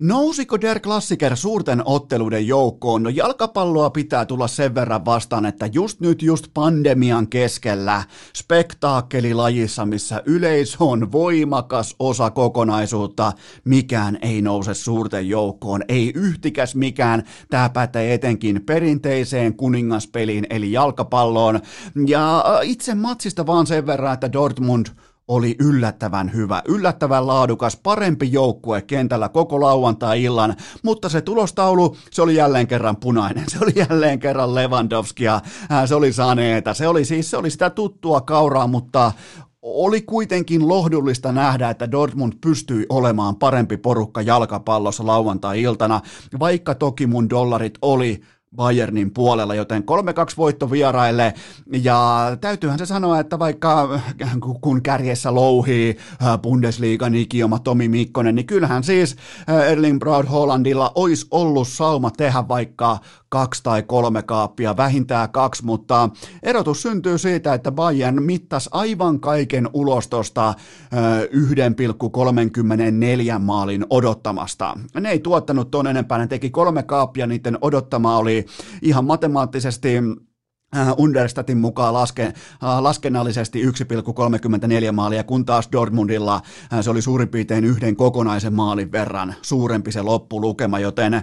Nousiko 0.00 0.60
Der 0.60 0.80
Klassiker 0.80 1.36
suurten 1.36 1.82
otteluiden 1.84 2.46
joukkoon? 2.46 3.02
No 3.02 3.10
jalkapalloa 3.10 3.90
pitää 3.90 4.24
tulla 4.24 4.48
sen 4.48 4.74
verran 4.74 5.04
vastaan, 5.04 5.46
että 5.46 5.66
just 5.66 6.00
nyt 6.00 6.22
just 6.22 6.46
pandemian 6.54 7.28
keskellä 7.28 8.02
spektaakkelilajissa, 8.36 9.86
missä 9.86 10.22
yleisö 10.26 10.76
on 10.80 11.12
voimakas 11.12 11.96
osa 11.98 12.30
kokonaisuutta, 12.30 13.32
mikään 13.64 14.18
ei 14.22 14.42
nouse 14.42 14.74
suurten 14.74 15.28
joukkoon, 15.28 15.82
ei 15.88 16.12
yhtikäs 16.14 16.74
mikään. 16.74 17.22
Tämä 17.50 17.68
pätee 17.68 18.14
etenkin 18.14 18.62
perinteiseen 18.66 19.54
kuningaspeliin 19.56 20.46
eli 20.50 20.72
jalkapalloon. 20.72 21.60
Ja 22.06 22.44
itse 22.62 22.94
matsista 22.94 23.46
vaan 23.46 23.66
sen 23.66 23.86
verran, 23.86 24.14
että 24.14 24.32
Dortmund– 24.32 24.86
oli 25.28 25.56
yllättävän 25.58 26.32
hyvä, 26.32 26.62
yllättävän 26.68 27.26
laadukas, 27.26 27.76
parempi 27.82 28.32
joukkue 28.32 28.82
kentällä 28.82 29.28
koko 29.28 29.60
lauantai-illan, 29.60 30.56
mutta 30.82 31.08
se 31.08 31.20
tulostaulu, 31.20 31.96
se 32.10 32.22
oli 32.22 32.34
jälleen 32.34 32.66
kerran 32.66 32.96
punainen, 32.96 33.44
se 33.50 33.58
oli 33.62 33.72
jälleen 33.74 34.18
kerran 34.18 34.54
Lewandowskia, 34.54 35.40
se 35.86 35.94
oli 35.94 36.12
Saneeta, 36.12 36.74
se 36.74 36.88
oli 36.88 37.04
siis 37.04 37.30
se 37.30 37.36
oli 37.36 37.50
sitä 37.50 37.70
tuttua 37.70 38.20
kauraa, 38.20 38.66
mutta 38.66 39.12
oli 39.62 40.02
kuitenkin 40.02 40.68
lohdullista 40.68 41.32
nähdä, 41.32 41.70
että 41.70 41.90
Dortmund 41.90 42.32
pystyi 42.40 42.86
olemaan 42.88 43.36
parempi 43.36 43.76
porukka 43.76 44.22
jalkapallossa 44.22 45.06
lauantai-iltana, 45.06 46.00
vaikka 46.38 46.74
toki 46.74 47.06
mun 47.06 47.30
dollarit 47.30 47.78
oli 47.82 48.20
Bayernin 48.56 49.10
puolella, 49.10 49.54
joten 49.54 49.82
3-2 49.82 49.84
voitto 50.36 50.70
vieraille. 50.70 51.34
Ja 51.82 52.20
täytyyhän 52.40 52.78
se 52.78 52.86
sanoa, 52.86 53.20
että 53.20 53.38
vaikka 53.38 54.00
kun 54.60 54.82
kärjessä 54.82 55.34
louhii 55.34 55.96
äh, 56.22 56.38
Bundesliigan 56.38 57.14
ikioma 57.14 57.58
Tomi 57.58 57.88
Mikkonen, 57.88 58.34
niin 58.34 58.46
kyllähän 58.46 58.84
siis 58.84 59.16
äh, 59.50 59.70
Erling 59.70 59.98
Braut 59.98 60.30
Hollandilla 60.30 60.92
olisi 60.94 61.26
ollut 61.30 61.68
sauma 61.68 62.10
tehdä 62.10 62.48
vaikka 62.48 62.98
kaksi 63.28 63.62
tai 63.62 63.82
kolme 63.82 64.22
kaappia, 64.22 64.76
vähintään 64.76 65.30
kaksi, 65.30 65.64
mutta 65.64 66.10
erotus 66.42 66.82
syntyy 66.82 67.18
siitä, 67.18 67.54
että 67.54 67.72
Bayern 67.72 68.22
mittas 68.22 68.68
aivan 68.72 69.20
kaiken 69.20 69.68
ulos 69.72 70.08
tuosta 70.08 70.54
1,34 73.32 73.38
maalin 73.38 73.86
odottamasta. 73.90 74.74
Ne 75.00 75.10
ei 75.10 75.18
tuottanut 75.18 75.70
ton 75.70 75.86
enempää, 75.86 76.18
ne 76.18 76.26
teki 76.26 76.50
kolme 76.50 76.82
kaappia, 76.82 77.26
niiden 77.26 77.58
odottama 77.60 78.18
oli 78.18 78.39
ihan 78.82 79.04
matemaattisesti 79.04 79.88
Understatin 80.96 81.58
mukaan 81.58 81.94
laske, 81.94 82.22
äh, 82.22 82.34
laskennallisesti 82.80 83.62
1,34 83.64 84.92
maalia, 84.92 85.24
kun 85.24 85.44
taas 85.44 85.68
Dortmundilla 85.72 86.34
äh, 86.34 86.80
se 86.80 86.90
oli 86.90 87.02
suurin 87.02 87.28
piirtein 87.28 87.64
yhden 87.64 87.96
kokonaisen 87.96 88.54
maalin 88.54 88.92
verran 88.92 89.34
suurempi 89.42 89.92
se 89.92 90.02
loppulukema, 90.02 90.78
joten 90.78 91.22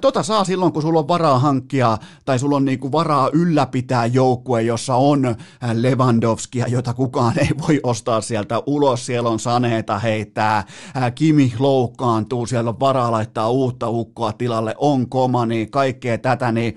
tota 0.00 0.22
saa 0.22 0.44
silloin, 0.44 0.72
kun 0.72 0.82
sulla 0.82 0.98
on 0.98 1.08
varaa 1.08 1.38
hankkia 1.38 1.98
tai 2.24 2.38
sulla 2.38 2.56
on 2.56 2.64
niinku 2.64 2.92
varaa 2.92 3.30
ylläpitää 3.32 4.06
joukkue, 4.06 4.62
jossa 4.62 4.94
on 4.94 5.36
Lewandowskia, 5.72 6.66
jota 6.68 6.94
kukaan 6.94 7.38
ei 7.38 7.48
voi 7.68 7.80
ostaa 7.82 8.20
sieltä 8.20 8.62
ulos, 8.66 9.06
siellä 9.06 9.28
on 9.28 9.40
saneeta 9.40 9.98
heittää, 9.98 10.64
Kimi 11.14 11.52
loukkaantuu, 11.58 12.46
siellä 12.46 12.68
on 12.68 12.80
varaa 12.80 13.10
laittaa 13.10 13.50
uutta 13.50 13.88
ukkoa 13.88 14.32
tilalle, 14.32 14.74
on 14.78 15.08
komani, 15.08 15.66
kaikkea 15.66 16.18
tätä, 16.18 16.52
niin 16.52 16.76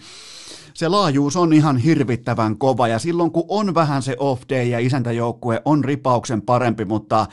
se 0.74 0.88
laajuus 0.88 1.36
on 1.36 1.54
ihan 1.54 1.78
hirvittävän 1.78 2.58
kova. 2.58 2.88
Ja 2.88 3.00
silloin 3.00 3.32
kun 3.32 3.46
on 3.48 3.76
vähän 3.76 4.02
se 4.02 4.16
off 4.20 4.44
day 4.50 4.64
ja 4.64 4.80
isäntäjoukkue 4.80 5.62
on 5.66 5.84
ripauksen 5.84 6.42
parempi, 6.42 6.86
mutta 6.86 7.20
äh, 7.22 7.28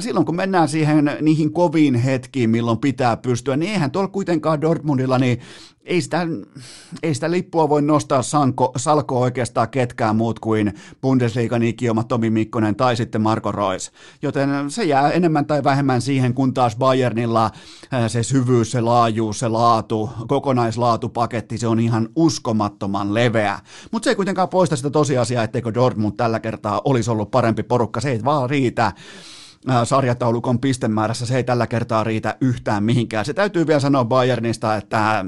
silloin 0.00 0.26
kun 0.26 0.36
mennään 0.36 0.68
siihen 0.68 1.10
niihin 1.20 1.52
koviin 1.52 1.94
hetkiin, 1.94 2.50
milloin 2.50 2.78
pitää 2.78 3.16
pystyä, 3.16 3.56
niin 3.56 3.72
eihän 3.72 3.90
tuolla 3.90 4.08
kuitenkaan 4.08 4.60
Dortmundilla, 4.60 5.18
niin 5.18 5.40
ei 5.88 6.00
sitä, 6.00 6.26
ei 7.02 7.14
sitä 7.14 7.30
lippua 7.30 7.68
voi 7.68 7.82
nostaa 7.82 8.22
sanko, 8.22 8.72
salkoa 8.76 9.18
oikeastaan 9.18 9.68
ketkään 9.68 10.16
muut 10.16 10.38
kuin 10.38 10.74
Bundesliigan 11.00 11.62
ikioma 11.62 12.04
Tomi 12.04 12.30
Mikkonen 12.30 12.76
tai 12.76 12.96
sitten 12.96 13.20
Marko 13.20 13.52
Rois. 13.52 13.92
Joten 14.22 14.50
se 14.68 14.84
jää 14.84 15.10
enemmän 15.10 15.46
tai 15.46 15.64
vähemmän 15.64 16.02
siihen, 16.02 16.34
kun 16.34 16.54
taas 16.54 16.76
Bayernilla 16.76 17.44
äh, 17.94 18.10
se 18.10 18.22
syvyys, 18.22 18.70
se 18.70 18.80
laajuus, 18.80 19.38
se 19.38 19.48
laatu, 19.48 20.10
kokonaislaatupaketti, 20.28 21.58
se 21.58 21.66
on 21.66 21.80
ihan 21.80 22.08
uskomattoman 22.16 23.14
leveä. 23.14 23.58
Mutta 23.90 24.04
se 24.04 24.10
ei 24.10 24.16
kuitenkaan 24.16 24.48
poista 24.48 24.76
sitä 24.76 24.90
tosiasiaa, 24.90 25.44
etteikö 25.44 25.74
Dortmund 25.74 26.14
tällä 26.16 26.40
kertaa 26.40 26.82
olisi 26.84 27.10
ollut 27.10 27.30
parempi 27.30 27.62
porukka. 27.62 28.00
Se 28.00 28.10
ei 28.10 28.24
vaan 28.24 28.50
riitä 28.50 28.86
äh, 28.86 28.94
sarjataulukon 29.84 30.58
pistemäärässä, 30.58 31.26
se 31.26 31.36
ei 31.36 31.44
tällä 31.44 31.66
kertaa 31.66 32.04
riitä 32.04 32.36
yhtään 32.40 32.84
mihinkään. 32.84 33.24
Se 33.24 33.34
täytyy 33.34 33.66
vielä 33.66 33.80
sanoa 33.80 34.04
Bayernista, 34.04 34.76
että 34.76 35.24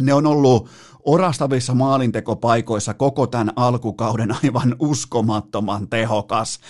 ne 0.00 0.14
on 0.14 0.26
ollut 0.26 0.68
orastavissa 1.04 1.74
maalintekopaikoissa 1.74 2.94
koko 2.94 3.26
tämän 3.26 3.52
alkukauden 3.56 4.34
aivan 4.44 4.76
uskomattoman 4.78 5.88
tehokas. 5.88 6.60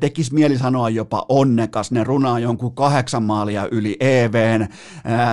Tekis 0.00 0.32
mieli 0.32 0.58
sanoa 0.58 0.90
jopa 0.90 1.26
onnekas, 1.28 1.90
ne 1.90 2.04
runaa 2.04 2.38
jonkun 2.38 2.74
kahdeksan 2.74 3.22
maalia 3.22 3.68
yli 3.70 3.96
EVn. 4.00 4.68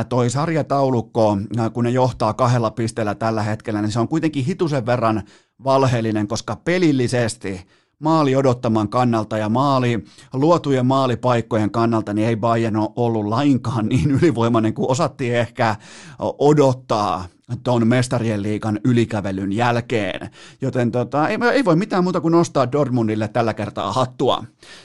Toi 0.10 0.30
sarjataulukko, 0.30 1.38
kun 1.74 1.84
ne 1.84 1.90
johtaa 1.90 2.34
kahdella 2.34 2.72
pisteellä 2.72 3.16
tällä 3.16 3.44
hetkellä, 3.44 3.82
niin 3.82 3.92
se 3.92 4.00
on 4.00 4.08
kuitenkin 4.08 4.46
hitusen 4.46 4.86
verran 4.86 5.24
valheellinen, 5.64 6.28
koska 6.28 6.56
pelillisesti 6.56 7.68
maali 8.04 8.36
odottaman 8.36 8.90
kannalta 8.90 9.38
ja 9.38 9.50
maali, 9.50 10.04
luotujen 10.34 10.86
maalipaikkojen 10.86 11.72
kannalta, 11.72 12.14
niin 12.14 12.28
ei 12.28 12.36
Bayern 12.36 12.76
ole 12.76 12.90
ollut 12.96 13.26
lainkaan 13.26 13.86
niin 13.90 14.12
ylivoimainen 14.12 14.74
kuin 14.74 14.92
osattiin 14.92 15.36
ehkä 15.36 15.76
odottaa 16.20 17.26
tuon 17.64 17.88
mestarien 17.88 18.42
liikan 18.44 18.80
ylikävelyn 18.84 19.54
jälkeen. 19.54 20.30
Joten 20.62 20.92
tota, 20.92 21.28
ei, 21.28 21.38
ei 21.54 21.66
voi 21.66 21.76
mitään 21.76 22.04
muuta 22.04 22.22
kuin 22.22 22.32
nostaa 22.32 22.72
Dortmundille 22.72 23.28
tällä 23.28 23.54
kertaa 23.54 23.94
hattua. 23.94 24.44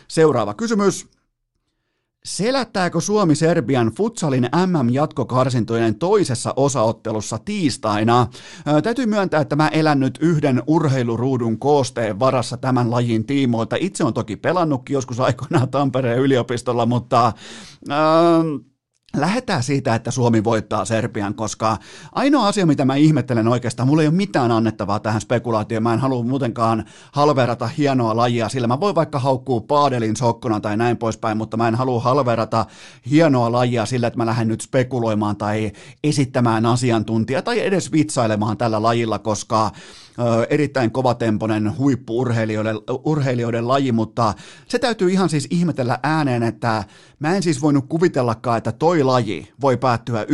Seuraava 0.08 0.54
kysymys. 0.54 1.17
Selättääkö 2.28 3.00
Suomi 3.00 3.34
Serbian 3.34 3.86
futsalin 3.88 4.48
MM-jatkokarsintojen 4.66 5.94
toisessa 5.94 6.54
osaottelussa 6.56 7.38
tiistaina? 7.38 8.26
Ää, 8.66 8.82
täytyy 8.82 9.06
myöntää, 9.06 9.40
että 9.40 9.56
mä 9.56 9.68
elän 9.68 10.00
nyt 10.00 10.18
yhden 10.20 10.62
urheiluruudun 10.66 11.58
koosteen 11.58 12.18
varassa 12.18 12.56
tämän 12.56 12.90
lajin 12.90 13.26
tiimoilta. 13.26 13.76
Itse 13.80 14.04
on 14.04 14.14
toki 14.14 14.36
pelannutkin 14.36 14.94
joskus 14.94 15.20
aikoinaan 15.20 15.70
Tampereen 15.70 16.18
yliopistolla, 16.18 16.86
mutta... 16.86 17.32
Ää, 17.88 18.42
Lähetään 19.16 19.62
siitä, 19.62 19.94
että 19.94 20.10
Suomi 20.10 20.44
voittaa 20.44 20.84
Serbian, 20.84 21.34
koska 21.34 21.76
ainoa 22.12 22.48
asia, 22.48 22.66
mitä 22.66 22.84
mä 22.84 22.94
ihmettelen 22.94 23.48
oikeastaan, 23.48 23.88
mulla 23.88 24.02
ei 24.02 24.08
ole 24.08 24.14
mitään 24.14 24.50
annettavaa 24.50 25.00
tähän 25.00 25.20
spekulaatioon. 25.20 25.82
Mä 25.82 25.94
en 25.94 25.98
halua 25.98 26.22
muutenkaan 26.22 26.84
halverata 27.12 27.66
hienoa 27.66 28.16
lajia, 28.16 28.48
sillä 28.48 28.66
mä 28.66 28.80
voin 28.80 28.94
vaikka 28.94 29.18
haukkua 29.18 29.60
paadelin 29.60 30.16
sokkona 30.16 30.60
tai 30.60 30.76
näin 30.76 30.96
poispäin, 30.96 31.36
mutta 31.36 31.56
mä 31.56 31.68
en 31.68 31.74
halua 31.74 32.00
halverata 32.00 32.66
hienoa 33.10 33.52
lajia 33.52 33.86
sillä, 33.86 34.06
että 34.06 34.18
mä 34.18 34.26
lähden 34.26 34.48
nyt 34.48 34.60
spekuloimaan 34.60 35.36
tai 35.36 35.72
esittämään 36.04 36.66
asiantuntijaa 36.66 37.42
tai 37.42 37.60
edes 37.60 37.92
vitsailemaan 37.92 38.56
tällä 38.56 38.82
lajilla, 38.82 39.18
koska 39.18 39.70
erittäin 40.50 40.90
kovatempoinen 40.90 41.78
huippuurheilijoiden 41.78 42.76
urheilijoiden 43.04 43.68
laji, 43.68 43.92
mutta 43.92 44.34
se 44.68 44.78
täytyy 44.78 45.10
ihan 45.10 45.28
siis 45.28 45.46
ihmetellä 45.50 45.98
ääneen, 46.02 46.42
että 46.42 46.84
mä 47.18 47.36
en 47.36 47.42
siis 47.42 47.62
voinut 47.62 47.84
kuvitellakaan, 47.88 48.58
että 48.58 48.72
toi 48.72 49.02
laji 49.02 49.52
voi 49.60 49.76
päättyä 49.76 50.24
1-0, 50.24 50.26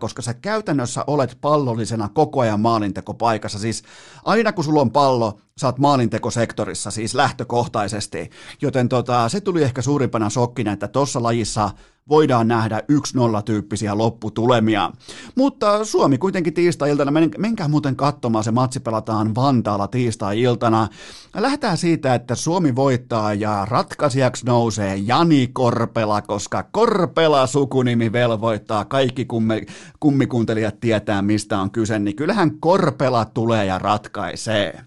koska 0.00 0.22
sä 0.22 0.34
käytännössä 0.34 1.04
olet 1.06 1.38
pallollisena 1.40 2.08
koko 2.08 2.40
ajan 2.40 2.60
maalintekopaikassa. 2.60 3.58
Siis 3.58 3.82
aina 4.24 4.52
kun 4.52 4.64
sulla 4.64 4.80
on 4.80 4.90
pallo, 4.90 5.38
sä 5.60 5.66
oot 5.66 5.78
maalintekosektorissa 5.78 6.90
siis 6.90 7.14
lähtökohtaisesti, 7.14 8.30
joten 8.62 8.88
tota, 8.88 9.28
se 9.28 9.40
tuli 9.40 9.62
ehkä 9.62 9.82
suurimpana 9.82 10.30
shokkina, 10.30 10.72
että 10.72 10.88
tuossa 10.88 11.22
lajissa 11.22 11.70
voidaan 12.10 12.48
nähdä 12.48 12.82
1-0-tyyppisiä 12.92 13.98
lopputulemia. 13.98 14.90
Mutta 15.36 15.84
Suomi 15.84 16.18
kuitenkin 16.18 16.54
tiistai-iltana, 16.54 17.10
men, 17.10 17.30
menkää 17.38 17.68
muuten 17.68 17.96
katsomaan, 17.96 18.44
se 18.44 18.50
matsi 18.50 18.80
pelataan 18.80 19.34
Vantaalla 19.34 19.88
tiistai-iltana. 19.88 20.88
Lähdetään 21.36 21.76
siitä, 21.76 22.14
että 22.14 22.34
Suomi 22.34 22.76
voittaa 22.76 23.34
ja 23.34 23.66
ratkaisijaksi 23.70 24.46
nousee 24.46 24.96
Jani 24.96 25.50
Korpela, 25.52 26.22
koska 26.22 26.62
Korpela 26.62 27.46
sukunimi 27.46 28.12
velvoittaa, 28.12 28.84
kaikki 28.84 29.24
kumme, 29.24 29.66
kummikuuntelijat 30.00 30.80
tietää 30.80 31.22
mistä 31.22 31.60
on 31.60 31.70
kyse, 31.70 31.98
niin 31.98 32.16
kyllähän 32.16 32.60
Korpela 32.60 33.24
tulee 33.24 33.64
ja 33.64 33.78
ratkaisee. 33.78 34.80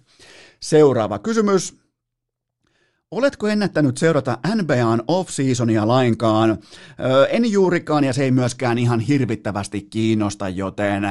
Seuraava 0.59 1.19
kysymys. 1.19 1.82
Oletko 3.13 3.47
ennättänyt 3.47 3.97
seurata 3.97 4.37
NBAn 4.55 5.03
off-seasonia 5.07 5.87
lainkaan? 5.87 6.57
Öö, 6.99 7.25
en 7.25 7.51
juurikaan 7.51 8.03
ja 8.03 8.13
se 8.13 8.23
ei 8.23 8.31
myöskään 8.31 8.77
ihan 8.77 8.99
hirvittävästi 8.99 9.81
kiinnosta, 9.81 10.49
joten 10.49 11.03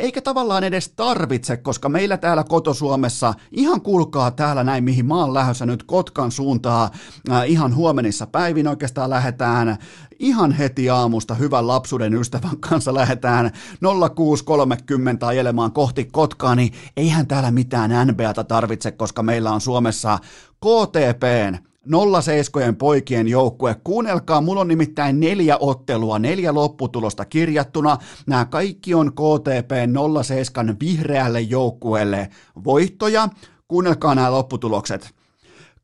eikä 0.00 0.20
tavallaan 0.20 0.64
edes 0.64 0.88
tarvitse, 0.88 1.56
koska 1.56 1.88
meillä 1.88 2.16
täällä 2.16 2.44
kotosuomessa 2.44 3.34
ihan 3.52 3.80
kulkaa 3.80 4.30
täällä 4.30 4.64
näin, 4.64 4.84
mihin 4.84 5.12
oon 5.12 5.34
lähdössä 5.34 5.66
nyt 5.66 5.82
Kotkan 5.82 6.32
suuntaa 6.32 6.90
ihan 7.46 7.74
huomenissa 7.74 8.26
päivin 8.26 8.68
oikeastaan 8.68 9.10
lähdetään 9.10 9.76
ihan 10.18 10.52
heti 10.52 10.90
aamusta 10.90 11.34
hyvän 11.34 11.66
lapsuuden 11.66 12.14
ystävän 12.14 12.60
kanssa 12.60 12.94
lähdetään 12.94 13.46
06.30 13.46 13.52
ajelemaan 15.26 15.72
kohti 15.72 16.04
Kotkaa, 16.04 16.54
niin 16.54 16.72
eihän 16.96 17.26
täällä 17.26 17.50
mitään 17.50 18.06
NBAta 18.06 18.44
tarvitse, 18.44 18.90
koska 18.90 19.22
meillä 19.22 19.50
on 19.52 19.60
Suomessa 19.60 20.18
KTPn 20.54 21.58
07 22.22 22.76
poikien 22.76 23.28
joukkue. 23.28 23.76
Kuunnelkaa, 23.84 24.40
mulla 24.40 24.60
on 24.60 24.68
nimittäin 24.68 25.20
neljä 25.20 25.56
ottelua, 25.60 26.18
neljä 26.18 26.54
lopputulosta 26.54 27.24
kirjattuna. 27.24 27.98
Nämä 28.26 28.44
kaikki 28.44 28.94
on 28.94 29.12
KTP 29.12 29.70
07 30.22 30.76
vihreälle 30.80 31.40
joukkueelle 31.40 32.30
voittoja. 32.64 33.28
Kuunnelkaa 33.68 34.14
nämä 34.14 34.32
lopputulokset. 34.32 35.14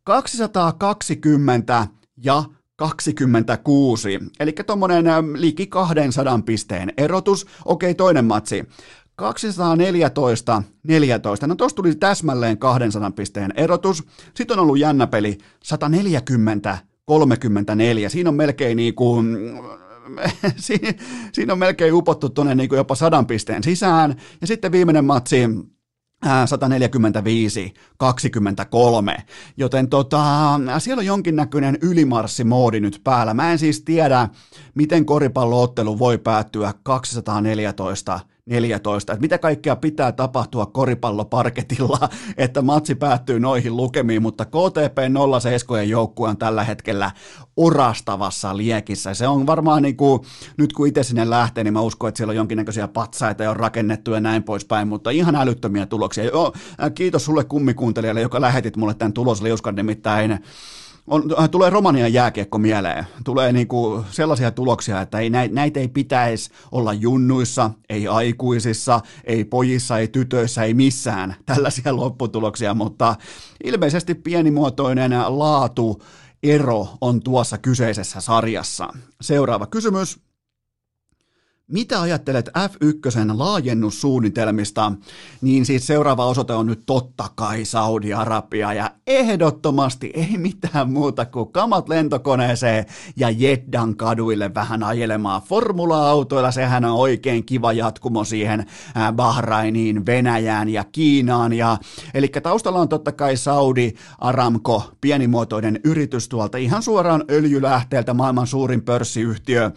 220 0.05 1.87
ja 2.24 2.45
26, 2.83 4.09
eli 4.41 4.53
tuommoinen 4.66 5.05
liki 5.35 5.66
200 5.66 6.41
pisteen 6.45 6.93
erotus. 6.97 7.47
Okei, 7.64 7.95
toinen 7.95 8.24
matsi. 8.24 8.64
214, 9.16 10.62
14. 10.83 11.47
No 11.47 11.55
tuossa 11.55 11.76
tuli 11.76 11.95
täsmälleen 11.95 12.59
200 12.59 13.11
pisteen 13.11 13.53
erotus. 13.57 14.05
Sitten 14.35 14.59
on 14.59 14.62
ollut 14.62 14.78
jännä 14.78 15.07
peli 15.07 15.39
140, 15.62 16.78
34. 17.05 18.09
Siinä 18.09 18.28
on 18.28 18.35
melkein 18.35 18.76
niin 18.83 18.95
kuin 18.95 19.37
siinä 21.33 21.53
on 21.53 21.59
melkein 21.59 21.95
upottu 21.95 22.28
tuonne 22.28 22.55
niin 22.55 22.68
jopa 22.72 22.95
sadan 22.95 23.26
pisteen 23.26 23.62
sisään. 23.62 24.16
Ja 24.41 24.47
sitten 24.47 24.72
viimeinen 24.72 25.05
matsi, 25.05 25.49
145, 26.47 27.75
23, 27.97 29.16
joten 29.57 29.89
tota, 29.89 30.25
siellä 30.79 31.01
on 31.01 31.07
jonkinnäköinen 31.07 31.79
ylimarssimoodi 31.83 32.81
nyt 32.81 33.01
päällä. 33.05 33.35
Mä 33.35 33.53
en 33.53 33.59
siis 33.59 33.83
tiedä, 33.83 34.29
miten 34.75 35.07
koripalloottelu 35.07 35.99
voi 35.99 36.18
päättyä 36.18 36.75
214 36.83 38.20
14. 38.47 39.12
Että 39.12 39.20
mitä 39.20 39.38
kaikkea 39.38 39.76
pitää 39.76 40.12
tapahtua 40.12 40.66
koripalloparketilla, 40.66 42.09
että 42.36 42.62
matsi 42.62 42.95
päättyy 42.95 43.40
noihin 43.40 43.76
lukemiin, 43.76 44.22
mutta 44.22 44.45
KTP 44.45 44.99
07 45.40 45.88
joukkue 45.88 46.28
on 46.28 46.36
tällä 46.36 46.64
hetkellä 46.64 47.11
orastavassa 47.57 48.57
liekissä. 48.57 49.14
Se 49.14 49.28
on 49.28 49.47
varmaan 49.47 49.82
niin 49.82 49.97
kuin, 49.97 50.20
nyt 50.59 50.72
kun 50.72 50.86
itse 50.86 51.03
sinne 51.03 51.30
lähtee, 51.30 51.64
niin 51.64 51.74
mä 51.74 51.80
uskon, 51.80 52.09
että 52.09 52.16
siellä 52.16 52.30
on 52.30 52.36
jonkinnäköisiä 52.36 52.88
patsaita 52.88 53.51
on 53.51 53.57
rakennettu 53.57 54.12
ja 54.12 54.20
näin 54.20 54.43
poispäin, 54.43 54.88
mutta 54.88 55.11
ihan 55.11 55.36
älyttömiä 55.36 55.86
tuloksia. 55.86 56.24
Joo, 56.24 56.53
kiitos 56.95 57.24
sulle 57.24 57.45
kummikuuntelijalle, 57.45 58.20
joka 58.20 58.40
lähetit 58.40 58.76
mulle 58.76 58.95
tämän 58.95 59.12
tulosliuskan, 59.12 59.74
nimittäin 59.74 60.38
on, 61.07 61.25
äh, 61.39 61.51
tulee 61.51 61.71
Romanian 61.71 62.13
jääkiekko 62.13 62.59
mieleen. 62.59 63.07
Tulee 63.25 63.53
niinku 63.53 64.05
sellaisia 64.11 64.51
tuloksia, 64.51 65.01
että 65.01 65.19
ei, 65.19 65.31
näitä 65.51 65.81
ei 65.81 65.89
pitäisi 65.89 66.51
olla 66.73 66.93
junnuissa, 66.93 67.71
ei 67.89 68.09
aikuisissa, 68.09 69.01
ei 69.25 69.45
pojissa, 69.45 69.99
ei 69.99 70.09
tytöissä, 70.09 70.63
ei 70.63 70.75
missään 70.75 71.35
tällaisia 71.47 71.97
lopputuloksia, 72.03 72.75
mutta 72.75 73.17
ilmeisesti 73.65 74.15
pienimuotoinen 74.15 75.13
laatu 75.27 76.03
ero 76.43 76.89
on 77.01 77.23
tuossa 77.23 77.59
kyseisessä 77.59 78.21
sarjassa. 78.21 78.89
Seuraava 79.21 79.67
kysymys. 79.67 80.32
Mitä 81.73 82.01
ajattelet 82.01 82.49
F1 82.49 83.39
laajennussuunnitelmista? 83.39 84.93
Niin 85.41 85.66
siis 85.66 85.87
seuraava 85.87 86.27
osoite 86.27 86.53
on 86.53 86.66
nyt 86.66 86.83
totta 86.87 87.29
kai 87.35 87.64
Saudi-Arabia 87.64 88.73
ja 88.73 88.91
ehdottomasti 89.07 90.11
ei 90.14 90.37
mitään 90.37 90.93
muuta 90.93 91.27
kuin 91.27 91.53
kamat 91.53 91.89
lentokoneeseen 91.89 92.87
ja 93.16 93.31
Jeddan 93.31 93.97
kaduille 93.97 94.55
vähän 94.55 94.83
ajelemaan 94.83 95.43
formula-autoilla. 95.43 96.51
Sehän 96.51 96.85
on 96.85 96.93
oikein 96.93 97.45
kiva 97.45 97.73
jatkumo 97.73 98.25
siihen 98.25 98.66
Bahrainiin, 99.12 100.07
Venäjään 100.07 100.68
ja 100.68 100.85
Kiinaan. 100.85 101.53
Ja, 101.53 101.79
eli 102.14 102.29
taustalla 102.29 102.81
on 102.81 102.89
totta 102.89 103.12
kai 103.12 103.37
Saudi 103.37 103.93
Aramco, 104.18 104.91
pienimuotoinen 105.01 105.81
yritys 105.85 106.29
tuolta 106.29 106.59
ihan 106.59 106.83
suoraan 106.83 107.25
öljylähteeltä, 107.31 108.14
maailman 108.14 108.47
suurin 108.47 108.83
pörssiyhtiö. 108.83 109.70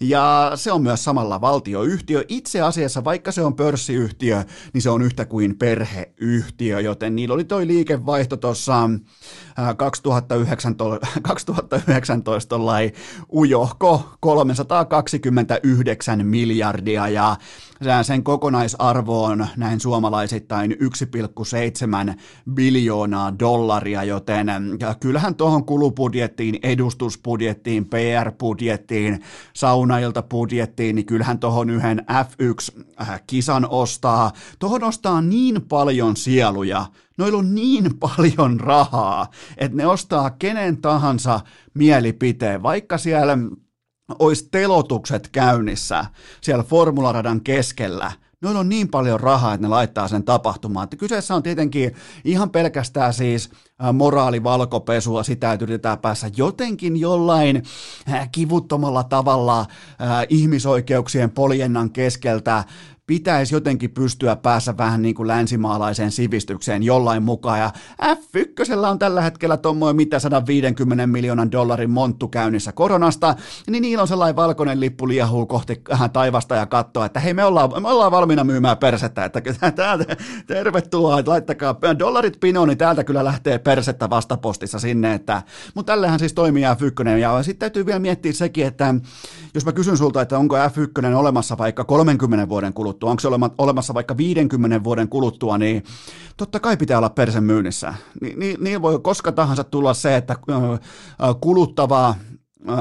Ja 0.00 0.52
se 0.54 0.72
on 0.72 0.82
myös 0.82 1.04
samalla 1.04 1.41
valtioyhtiö. 1.42 2.24
Itse 2.28 2.60
asiassa, 2.60 3.04
vaikka 3.04 3.32
se 3.32 3.42
on 3.42 3.54
pörssiyhtiö, 3.54 4.44
niin 4.72 4.82
se 4.82 4.90
on 4.90 5.02
yhtä 5.02 5.24
kuin 5.24 5.58
perheyhtiö, 5.58 6.80
joten 6.80 7.16
niillä 7.16 7.34
oli 7.34 7.44
toi 7.44 7.66
liikevaihto 7.66 8.36
tuossa 8.36 8.90
2019, 9.76 11.06
2019 11.22 12.56
ujohko 13.32 14.10
329 14.20 16.26
miljardia 16.26 17.08
ja 17.08 17.36
sen 18.02 18.22
kokonaisarvo 18.24 19.24
on 19.24 19.46
näin 19.56 19.80
suomalaisittain 19.80 20.72
1,7 20.72 22.14
biljoonaa 22.54 23.38
dollaria, 23.38 24.04
joten 24.04 24.46
kyllähän 25.00 25.34
tuohon 25.34 25.64
kulubudjettiin, 25.64 26.58
edustusbudjettiin, 26.62 27.84
PR-budjettiin, 27.84 29.22
saunailta-budjettiin, 29.54 30.94
niin 30.94 31.06
kyllähän 31.06 31.38
tuohon 31.38 31.70
yhden 31.70 32.06
F1-kisan 32.10 33.66
ostaa. 33.70 34.32
Tuohon 34.58 34.84
ostaa 34.84 35.20
niin 35.20 35.62
paljon 35.68 36.16
sieluja, 36.16 36.86
noilla 37.18 37.38
on 37.38 37.54
niin 37.54 37.98
paljon 37.98 38.60
rahaa, 38.60 39.26
että 39.58 39.76
ne 39.76 39.86
ostaa 39.86 40.30
kenen 40.30 40.76
tahansa 40.76 41.40
mielipiteen, 41.74 42.62
vaikka 42.62 42.98
siellä 42.98 43.38
olisi 44.18 44.48
telotukset 44.50 45.28
käynnissä 45.28 46.04
siellä 46.40 46.64
formularadan 46.64 47.40
keskellä, 47.40 48.12
noilla 48.40 48.60
on 48.60 48.68
niin 48.68 48.88
paljon 48.88 49.20
rahaa, 49.20 49.54
että 49.54 49.66
ne 49.66 49.68
laittaa 49.68 50.08
sen 50.08 50.24
tapahtumaan. 50.24 50.84
Että 50.84 50.96
kyseessä 50.96 51.34
on 51.34 51.42
tietenkin 51.42 51.94
ihan 52.24 52.50
pelkästään 52.50 53.14
siis 53.14 53.50
moraalivalkopesua, 53.92 55.22
sitä, 55.22 55.52
että 55.52 55.64
yritetään 55.64 55.98
päässä 55.98 56.30
jotenkin 56.36 56.96
jollain 56.96 57.62
kivuttomalla 58.32 59.04
tavalla 59.04 59.66
ihmisoikeuksien 60.28 61.30
poljennan 61.30 61.90
keskeltä 61.90 62.64
pitäisi 63.06 63.54
jotenkin 63.54 63.90
pystyä 63.90 64.36
päässä 64.36 64.76
vähän 64.76 65.02
niin 65.02 65.14
kuin 65.14 65.28
länsimaalaiseen 65.28 66.10
sivistykseen 66.10 66.82
jollain 66.82 67.22
mukaan. 67.22 67.58
Ja 67.58 67.70
F1 68.02 68.86
on 68.90 68.98
tällä 68.98 69.20
hetkellä 69.22 69.56
tuommoinen 69.56 69.96
mitä 69.96 70.18
150 70.18 71.06
miljoonan 71.06 71.52
dollarin 71.52 71.90
monttu 71.90 72.28
käynnissä 72.28 72.72
koronasta, 72.72 73.34
niin 73.70 73.82
niillä 73.82 74.02
on 74.02 74.08
sellainen 74.08 74.36
valkoinen 74.36 74.80
lippu 74.80 75.08
liahuu 75.08 75.46
kohti 75.46 75.82
taivasta 76.12 76.54
ja 76.54 76.66
katsoa, 76.66 77.06
että 77.06 77.20
hei 77.20 77.34
me 77.34 77.44
ollaan, 77.44 77.82
me 77.82 77.88
ollaan 77.88 78.12
valmiina 78.12 78.44
myymään 78.44 78.78
persettä, 78.78 79.24
että 79.24 79.40
täältä, 79.76 80.16
tervetuloa, 80.46 81.18
että 81.18 81.30
laittakaa 81.30 81.98
dollarit 81.98 82.40
pinoon, 82.40 82.68
niin 82.68 82.78
täältä 82.78 83.04
kyllä 83.04 83.24
lähtee 83.24 83.58
persettä 83.58 84.10
vastapostissa 84.10 84.78
sinne, 84.78 85.14
että, 85.14 85.42
mutta 85.74 85.92
tällähän 85.92 86.18
siis 86.18 86.32
toimii 86.32 86.64
F1, 86.64 87.08
ja 87.08 87.42
sitten 87.42 87.60
täytyy 87.60 87.86
vielä 87.86 87.98
miettiä 87.98 88.32
sekin, 88.32 88.66
että 88.66 88.94
jos 89.54 89.64
mä 89.64 89.72
kysyn 89.72 89.96
sulta, 89.96 90.22
että 90.22 90.38
onko 90.38 90.56
F1 90.56 91.14
olemassa 91.14 91.58
vaikka 91.58 91.84
30 91.84 92.48
vuoden 92.48 92.72
kuluttua, 92.72 92.91
kuluttua, 92.92 93.10
onko 93.10 93.20
se 93.20 93.28
olemassa 93.58 93.94
vaikka 93.94 94.16
50 94.16 94.84
vuoden 94.84 95.08
kuluttua, 95.08 95.58
niin 95.58 95.84
totta 96.36 96.60
kai 96.60 96.76
pitää 96.76 96.98
olla 96.98 97.10
persen 97.10 97.44
myynnissä. 97.44 97.94
Ni, 98.20 98.34
niin, 98.36 98.56
niin 98.60 98.82
voi 98.82 98.98
koska 98.98 99.32
tahansa 99.32 99.64
tulla 99.64 99.94
se, 99.94 100.16
että 100.16 100.36
kuluttava, 101.40 102.14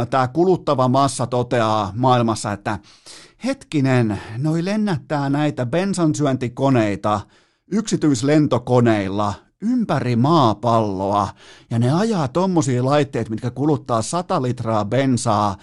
tämä 0.10 0.28
kuluttava 0.28 0.88
massa 0.88 1.28
toteaa 1.28 1.94
maailmassa, 1.96 2.52
että 2.52 2.80
hetkinen, 3.44 4.22
noi 4.38 4.66
lennättää 4.66 5.30
näitä 5.30 5.66
bensansyöntikoneita 5.66 7.22
yksityislentokoneilla 7.72 9.34
ympäri 9.62 10.16
maapalloa 10.16 11.30
ja 11.70 11.80
ne 11.80 11.94
ajaa 11.94 12.28
tommosia 12.28 12.86
laitteet, 12.86 13.30
mitkä 13.30 13.52
kuluttaa 13.52 14.02
100 14.02 14.42
litraa 14.42 14.86
bensaa 14.86 15.58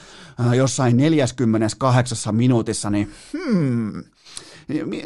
jossain 0.56 0.96
48 0.96 2.34
minuutissa, 2.34 2.90
niin 2.90 3.10
hmm, 3.32 4.04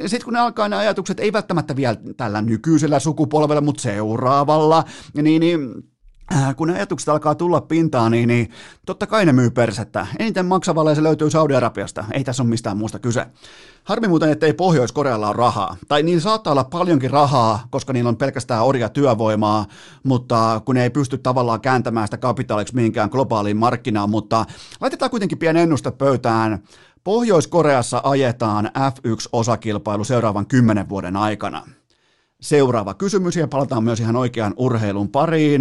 sitten 0.07 0.25
kun 0.25 0.33
ne 0.33 0.41
alkaa 0.41 0.69
ne 0.69 0.77
ajatukset, 0.77 1.21
ei 1.21 1.33
välttämättä 1.33 1.77
vielä 1.77 1.97
tällä 2.17 2.43
nykyisellä 2.43 2.99
sukupolvella, 2.99 3.61
mutta 3.61 3.83
seuraavalla, 3.83 4.85
niin, 5.15 5.41
niin 5.41 5.61
äh, 6.35 6.57
kun 6.57 6.69
ne 6.69 6.75
ajatukset 6.75 7.09
alkaa 7.09 7.35
tulla 7.35 7.61
pintaan, 7.61 8.13
niin, 8.13 8.29
niin 8.29 8.51
totta 8.87 9.07
kai 9.07 9.27
ne 9.27 9.33
myy 9.33 9.51
persettä. 9.51 10.07
Eniten 10.19 10.47
maksavalle 10.47 10.95
se 10.95 11.03
löytyy 11.03 11.31
Saudi-Arabiasta. 11.31 12.05
Ei 12.13 12.25
tässä 12.25 12.43
ole 12.43 12.51
mistään 12.51 12.77
muusta 12.77 12.99
kyse. 12.99 13.27
Harmi 13.85 14.09
muuten, 14.09 14.31
että 14.31 14.47
ei 14.47 14.53
Pohjois-Korealla 14.53 15.29
ole 15.29 15.37
rahaa. 15.37 15.77
Tai 15.89 16.03
niillä 16.03 16.21
saattaa 16.21 16.51
olla 16.51 16.65
paljonkin 16.65 17.11
rahaa, 17.11 17.67
koska 17.71 17.93
niillä 17.93 18.09
on 18.09 18.17
pelkästään 18.17 18.65
orja 18.65 18.89
työvoimaa, 18.89 19.67
mutta 20.03 20.61
kun 20.65 20.77
ei 20.77 20.91
pysty 20.91 21.19
tavallaan 21.19 21.61
kääntämään 21.61 22.07
sitä 22.07 22.17
kapitaaliksi 22.19 22.75
mihinkään 22.75 23.09
globaaliin 23.13 23.57
markkinaan, 23.57 24.11
mutta 24.11 24.45
laitetaan 24.81 25.11
kuitenkin 25.11 25.39
pieni 25.39 25.61
ennuste 25.61 25.91
pöytään. 25.91 26.63
Pohjois-Koreassa 27.05 28.01
ajetaan 28.05 28.67
F1-osakilpailu 28.67 30.05
seuraavan 30.05 30.47
kymmenen 30.47 30.89
vuoden 30.89 31.17
aikana. 31.17 31.67
Seuraava 32.41 32.95
kysymys 32.95 33.37
ja 33.37 33.49
palataan 33.49 33.85
myös 33.85 34.01
ihan 34.01 34.17
oikean 34.17 34.55
urheilun 34.57 35.09
pariin. 35.09 35.61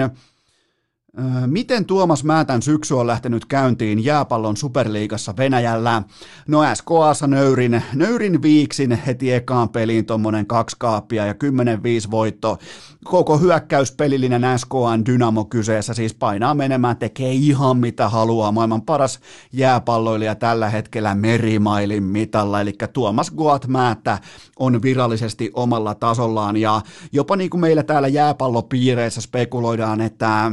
Miten 1.45 1.86
Tuomas 1.86 2.24
Määtän 2.24 2.62
syksy 2.62 2.93
on 2.93 3.07
lähtenyt 3.07 3.45
käyntiin 3.45 4.03
jääpallon 4.03 4.57
superliigassa 4.57 5.34
Venäjällä? 5.38 6.03
No 6.47 6.62
SKAssa 6.74 7.28
nöyrin, 7.28 7.84
nöyrin 7.93 8.41
viiksin 8.41 8.91
heti 8.91 9.34
ekaan 9.34 9.70
peliin 9.70 10.05
tuommoinen 10.05 10.47
kaksi 10.47 10.76
kaappia 10.80 11.26
ja 11.26 11.34
10-5 11.34 12.12
voitto. 12.12 12.57
Koko 13.03 13.38
hyökkäyspelillinen 13.38 14.59
SKAn 14.59 15.05
Dynamo 15.05 15.45
kyseessä 15.45 15.93
siis 15.93 16.14
painaa 16.14 16.53
menemään, 16.53 16.97
tekee 16.97 17.32
ihan 17.32 17.78
mitä 17.78 18.09
haluaa. 18.09 18.51
Maailman 18.51 18.82
paras 18.82 19.20
jääpalloilija 19.53 20.36
tällä 20.36 20.70
hetkellä 20.70 21.16
merimailin 21.16 22.03
mitalla, 22.03 22.62
eli 22.62 22.74
Tuomas 22.93 23.32
Goat 23.32 23.68
Määttä 23.68 24.20
on 24.59 24.82
virallisesti 24.82 25.51
omalla 25.53 25.95
tasollaan 25.95 26.57
ja 26.57 26.82
jopa 27.12 27.36
niin 27.36 27.49
kuin 27.49 27.62
meillä 27.62 27.84
täällä 27.84 28.07
jääpallopiireissä 28.07 29.22
spekuloidaan, 29.22 30.01
että 30.01 30.51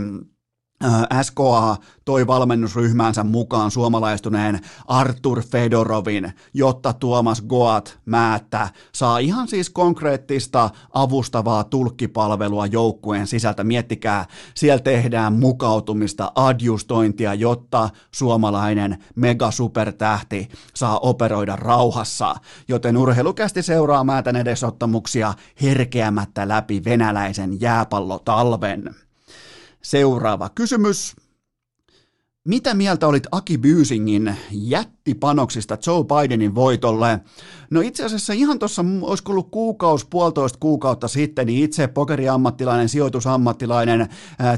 SKA 1.22 1.76
toi 2.04 2.26
valmennusryhmäänsä 2.26 3.24
mukaan 3.24 3.70
suomalaistuneen 3.70 4.60
Artur 4.86 5.42
Fedorovin, 5.42 6.32
jotta 6.54 6.92
Tuomas 6.92 7.42
Goat 7.42 7.98
Määttä 8.04 8.68
saa 8.94 9.18
ihan 9.18 9.48
siis 9.48 9.70
konkreettista 9.70 10.70
avustavaa 10.94 11.64
tulkkipalvelua 11.64 12.66
joukkueen 12.66 13.26
sisältä. 13.26 13.64
Miettikää, 13.64 14.26
siellä 14.54 14.82
tehdään 14.82 15.32
mukautumista, 15.32 16.32
adjustointia, 16.34 17.34
jotta 17.34 17.90
suomalainen 18.10 18.98
megasupertähti 19.14 20.48
saa 20.74 20.98
operoida 20.98 21.56
rauhassa. 21.56 22.34
Joten 22.68 22.96
urheilukästi 22.96 23.62
seuraa 23.62 24.04
Määtän 24.04 24.36
edesottamuksia 24.36 25.34
herkeämättä 25.62 26.48
läpi 26.48 26.84
venäläisen 26.84 27.60
jääpallotalven. 27.60 29.07
Seuraava 29.82 30.48
kysymys. 30.48 31.14
Mitä 32.48 32.74
mieltä 32.74 33.06
olit 33.06 33.26
Aki 33.32 33.58
Byysingin 33.58 34.36
jättipanoksista 34.50 35.78
Joe 35.86 36.04
Bidenin 36.04 36.54
voitolle? 36.54 37.20
No 37.70 37.80
itse 37.80 38.04
asiassa 38.04 38.32
ihan 38.32 38.58
tuossa, 38.58 38.84
olisiko 39.02 39.32
ollut 39.32 39.50
kuukausi, 39.50 40.06
puolitoista 40.10 40.58
kuukautta 40.60 41.08
sitten, 41.08 41.46
niin 41.46 41.64
itse 41.64 41.86
pokeriammattilainen, 41.86 42.88
sijoitusammattilainen, 42.88 44.08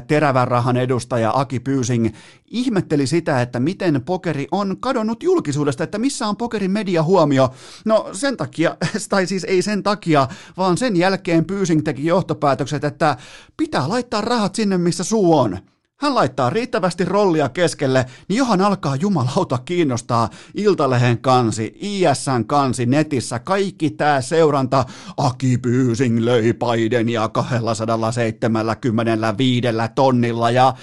terävän 0.07 0.47
rahan 0.47 0.77
edustaja 0.77 1.31
Aki 1.35 1.59
Byysing 1.59 2.09
ihmetteli 2.47 3.07
sitä, 3.07 3.41
että 3.41 3.59
miten 3.59 4.01
pokeri 4.05 4.47
on 4.51 4.77
kadonnut 4.79 5.23
julkisuudesta, 5.23 5.83
että 5.83 5.97
missä 5.97 6.27
on 6.27 6.37
pokerin 6.37 6.71
media 6.71 7.03
huomio. 7.03 7.49
No 7.85 8.09
sen 8.13 8.37
takia, 8.37 8.77
tai 9.09 9.27
siis 9.27 9.43
ei 9.43 9.61
sen 9.61 9.83
takia, 9.83 10.27
vaan 10.57 10.77
sen 10.77 10.95
jälkeen 10.95 11.45
Byysing 11.45 11.81
teki 11.83 12.05
johtopäätökset, 12.05 12.83
että 12.83 13.17
pitää 13.57 13.89
laittaa 13.89 14.21
rahat 14.21 14.55
sinne, 14.55 14.77
missä 14.77 15.03
suu 15.03 15.37
on. 15.39 15.57
Hän 16.01 16.15
laittaa 16.15 16.49
riittävästi 16.49 17.05
rollia 17.05 17.49
keskelle, 17.49 18.05
niin 18.27 18.37
johan 18.37 18.61
alkaa 18.61 18.95
jumalauta 18.95 19.57
kiinnostaa 19.57 20.29
Iltalehen 20.55 21.17
kansi, 21.17 21.77
ISN 21.81 22.45
kansi 22.47 22.85
netissä, 22.85 23.39
kaikki 23.39 23.89
tämä 23.89 24.21
seuranta. 24.21 24.85
Aki 25.17 25.57
Pyysing 25.57 26.19
löi 26.19 26.53
Bidenia 26.53 27.29
275 27.29 29.67
tonnilla 29.95 30.51
ja 30.51 30.73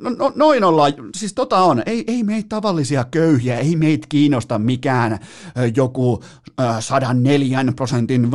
No, 0.00 0.10
no, 0.10 0.32
noin 0.34 0.64
ollaan, 0.64 0.92
siis 1.16 1.32
tota 1.32 1.58
on, 1.58 1.82
ei, 1.86 2.04
ei 2.06 2.22
meitä 2.22 2.48
tavallisia 2.48 3.04
köyhiä, 3.04 3.58
ei 3.58 3.76
meitä 3.76 4.06
kiinnosta 4.08 4.58
mikään 4.58 5.18
joku 5.76 6.24
104 6.80 7.64
prosentin 7.76 8.30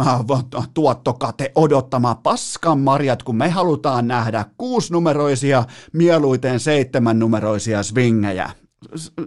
tuottokate 0.74 1.52
odottama 1.56 2.16
paskan 2.16 2.80
marjat, 2.80 3.24
kun 3.24 3.36
me 3.36 3.50
halutaan 3.50 4.08
nähdä 4.08 4.46
kuusinumeroisia, 4.58 5.64
mieluiten 5.94 6.60
seitsemännumeroisia 6.60 7.84
swingejä 7.84 8.50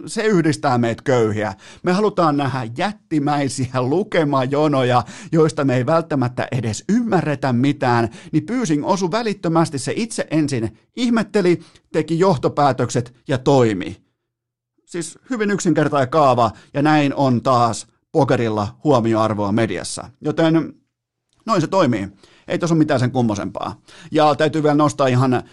se 0.05 0.23
yhdistää 0.23 0.77
meitä 0.77 1.03
köyhiä. 1.03 1.53
Me 1.83 1.91
halutaan 1.91 2.37
nähdä 2.37 2.71
jättimäisiä 2.77 3.81
lukemajonoja, 3.81 5.03
joista 5.31 5.65
me 5.65 5.75
ei 5.75 5.85
välttämättä 5.85 6.47
edes 6.51 6.83
ymmärretä 6.89 7.53
mitään, 7.53 8.09
niin 8.31 8.45
pyysin 8.45 8.83
osu 8.83 9.11
välittömästi 9.11 9.79
se 9.79 9.93
itse 9.95 10.27
ensin 10.31 10.77
ihmetteli, 10.95 11.59
teki 11.91 12.19
johtopäätökset 12.19 13.15
ja 13.27 13.37
toimi. 13.37 14.03
Siis 14.85 15.19
hyvin 15.29 15.51
yksinkertainen 15.51 16.09
kaava, 16.09 16.51
ja 16.73 16.81
näin 16.81 17.15
on 17.15 17.41
taas 17.41 17.87
pokerilla 18.11 18.67
huomioarvoa 18.83 19.51
mediassa. 19.51 20.09
Joten 20.21 20.73
noin 21.45 21.61
se 21.61 21.67
toimii. 21.67 22.07
Ei 22.47 22.59
tuossa 22.59 22.73
ole 22.73 22.79
mitään 22.79 22.99
sen 22.99 23.11
kummosempaa. 23.11 23.81
Ja 24.11 24.35
täytyy 24.35 24.63
vielä 24.63 24.75
nostaa 24.75 25.07
ihan 25.07 25.43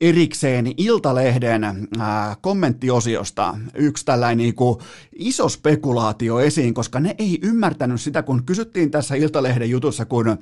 erikseen 0.00 0.74
Iltalehden 0.76 1.64
äh, 1.64 2.36
kommenttiosiosta. 2.40 3.54
Yksi 3.74 4.04
tällainen 4.04 4.38
niin 4.38 4.54
kuin 4.54 4.78
iso 5.16 5.48
spekulaatio 5.48 6.40
esiin, 6.40 6.74
koska 6.74 7.00
ne 7.00 7.14
ei 7.18 7.38
ymmärtänyt 7.42 8.00
sitä, 8.00 8.22
kun 8.22 8.44
kysyttiin 8.44 8.90
tässä 8.90 9.14
Iltalehden 9.14 9.70
jutussa, 9.70 10.04
kun 10.04 10.28
äh, 10.28 10.38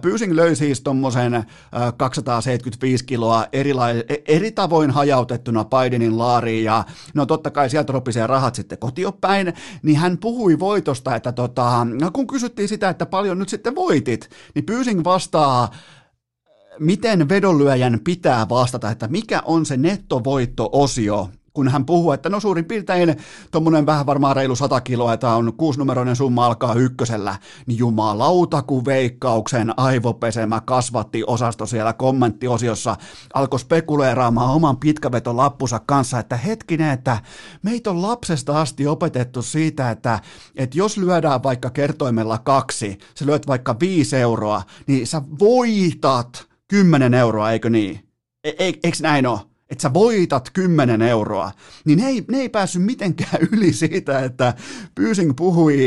Pyysing 0.00 0.32
löi 0.32 0.56
siis 0.56 0.80
tuommoisen 0.80 1.34
äh, 1.34 1.44
275 1.96 3.04
kiloa 3.04 3.46
erilai- 3.52 4.04
e, 4.08 4.16
eri 4.28 4.52
tavoin 4.52 4.90
hajautettuna 4.90 5.64
Bidenin 5.64 6.18
laariin, 6.18 6.64
ja 6.64 6.84
no 7.14 7.26
totta 7.26 7.50
kai 7.50 7.70
sieltä 7.70 7.92
ropisee 7.92 8.26
rahat 8.26 8.54
sitten 8.54 8.78
kotiopäin, 8.78 9.52
niin 9.82 9.96
hän 9.96 10.18
puhui 10.18 10.58
voitosta, 10.58 11.16
että 11.16 11.32
tota, 11.32 11.86
no 12.00 12.10
kun 12.10 12.26
kysyttiin 12.26 12.68
sitä, 12.68 12.88
että 12.88 13.06
paljon 13.06 13.38
nyt 13.38 13.48
sitten 13.48 13.74
voitit, 13.74 14.30
niin 14.54 14.66
Pyysing 14.66 15.04
vastaa, 15.04 15.70
miten 16.78 17.28
vedonlyöjän 17.28 18.00
pitää 18.04 18.48
vastata, 18.48 18.90
että 18.90 19.08
mikä 19.08 19.42
on 19.44 19.66
se 19.66 19.76
nettovoitto-osio, 19.76 21.28
kun 21.56 21.68
hän 21.68 21.86
puhuu, 21.86 22.12
että 22.12 22.28
no 22.28 22.40
suurin 22.40 22.64
piirtein 22.64 23.16
tuommoinen 23.50 23.86
vähän 23.86 24.06
varmaan 24.06 24.36
reilu 24.36 24.56
100 24.56 24.80
kiloa, 24.80 25.12
että 25.12 25.30
on 25.30 25.52
kuusinumeroinen 25.56 26.16
summa 26.16 26.46
alkaa 26.46 26.74
ykkösellä, 26.74 27.36
niin 27.66 27.78
jumalauta, 27.78 28.62
kun 28.62 28.84
veikkauksen 28.84 29.74
aivopesemä 29.76 30.60
kasvatti 30.60 31.24
osasto 31.26 31.66
siellä 31.66 31.92
kommenttiosiossa 31.92 32.96
alkoi 33.34 33.60
spekuleeraamaan 33.60 34.50
oman 34.50 34.76
pitkäveton 34.76 35.36
lappunsa 35.36 35.80
kanssa, 35.86 36.18
että 36.18 36.36
hetkinen, 36.36 36.90
että 36.90 37.18
meitä 37.62 37.90
on 37.90 38.02
lapsesta 38.02 38.60
asti 38.60 38.86
opetettu 38.86 39.42
siitä, 39.42 39.90
että, 39.90 40.20
että 40.56 40.78
jos 40.78 40.96
lyödään 40.96 41.42
vaikka 41.42 41.70
kertoimella 41.70 42.38
kaksi, 42.38 42.98
sä 43.14 43.26
lyöt 43.26 43.46
vaikka 43.46 43.76
viisi 43.80 44.16
euroa, 44.16 44.62
niin 44.86 45.06
sä 45.06 45.22
voitat 45.38 46.55
10 46.68 47.14
euroa, 47.14 47.50
eikö 47.50 47.70
niin? 47.70 48.00
E- 48.44 48.48
e- 48.58 48.78
eikö 48.84 48.98
näin 49.00 49.26
ole? 49.26 49.40
Että 49.70 49.82
sä 49.82 49.94
voitat 49.94 50.50
10 50.52 51.02
euroa, 51.02 51.52
niin 51.84 51.98
ne 51.98 52.06
ei, 52.06 52.24
ne 52.30 52.38
ei 52.38 52.48
päässyt 52.48 52.82
mitenkään 52.82 53.42
yli 53.52 53.72
siitä, 53.72 54.24
että 54.24 54.54
Pyysing 54.94 55.32
puhui 55.36 55.78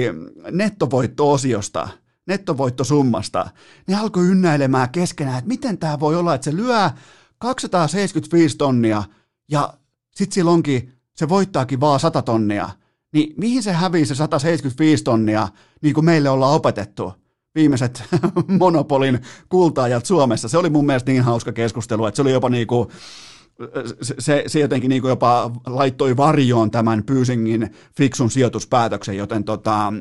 nettovoitto-osiosta, 0.51 1.89
nettovoittosummasta. 2.27 3.49
Ne 3.87 3.95
alkoi 3.95 4.27
ynnäilemään 4.27 4.89
keskenään, 4.89 5.37
että 5.37 5.47
miten 5.47 5.77
tämä 5.77 5.99
voi 5.99 6.15
olla, 6.15 6.35
että 6.35 6.45
se 6.45 6.55
lyö 6.57 6.89
275 7.37 8.57
tonnia 8.57 9.03
ja 9.51 9.73
sitten 10.15 10.35
sillä 10.35 10.51
onkin, 10.51 10.93
se 11.15 11.29
voittaakin 11.29 11.79
vaan 11.79 11.99
100 11.99 12.21
tonnia. 12.21 12.69
Niin 13.13 13.33
mihin 13.37 13.63
se 13.63 13.71
hävii 13.71 14.05
se 14.05 14.15
175 14.15 15.03
tonnia, 15.03 15.47
niin 15.81 15.93
kuin 15.93 16.05
meille 16.05 16.29
ollaan 16.29 16.53
opetettu? 16.53 17.13
Viimeiset 17.59 18.03
monopolin 18.59 19.19
kultaajat 19.49 20.05
Suomessa. 20.05 20.47
Se 20.47 20.57
oli 20.57 20.69
mun 20.69 20.85
mielestä 20.85 21.11
niin 21.11 21.23
hauska 21.23 21.51
keskustelu, 21.51 22.05
että 22.05 22.15
se 22.15 22.21
oli 22.21 22.31
jopa 22.31 22.49
niinku, 22.49 22.91
se, 24.19 24.43
se 24.47 24.59
jotenkin 24.59 24.89
niinku 24.89 25.07
jopa 25.07 25.51
laittoi 25.65 26.17
varjoon 26.17 26.71
tämän 26.71 27.03
Pyysingin 27.03 27.71
fiksun 27.97 28.31
sijoituspäätöksen, 28.31 29.17
joten 29.17 29.43
tota, 29.43 29.93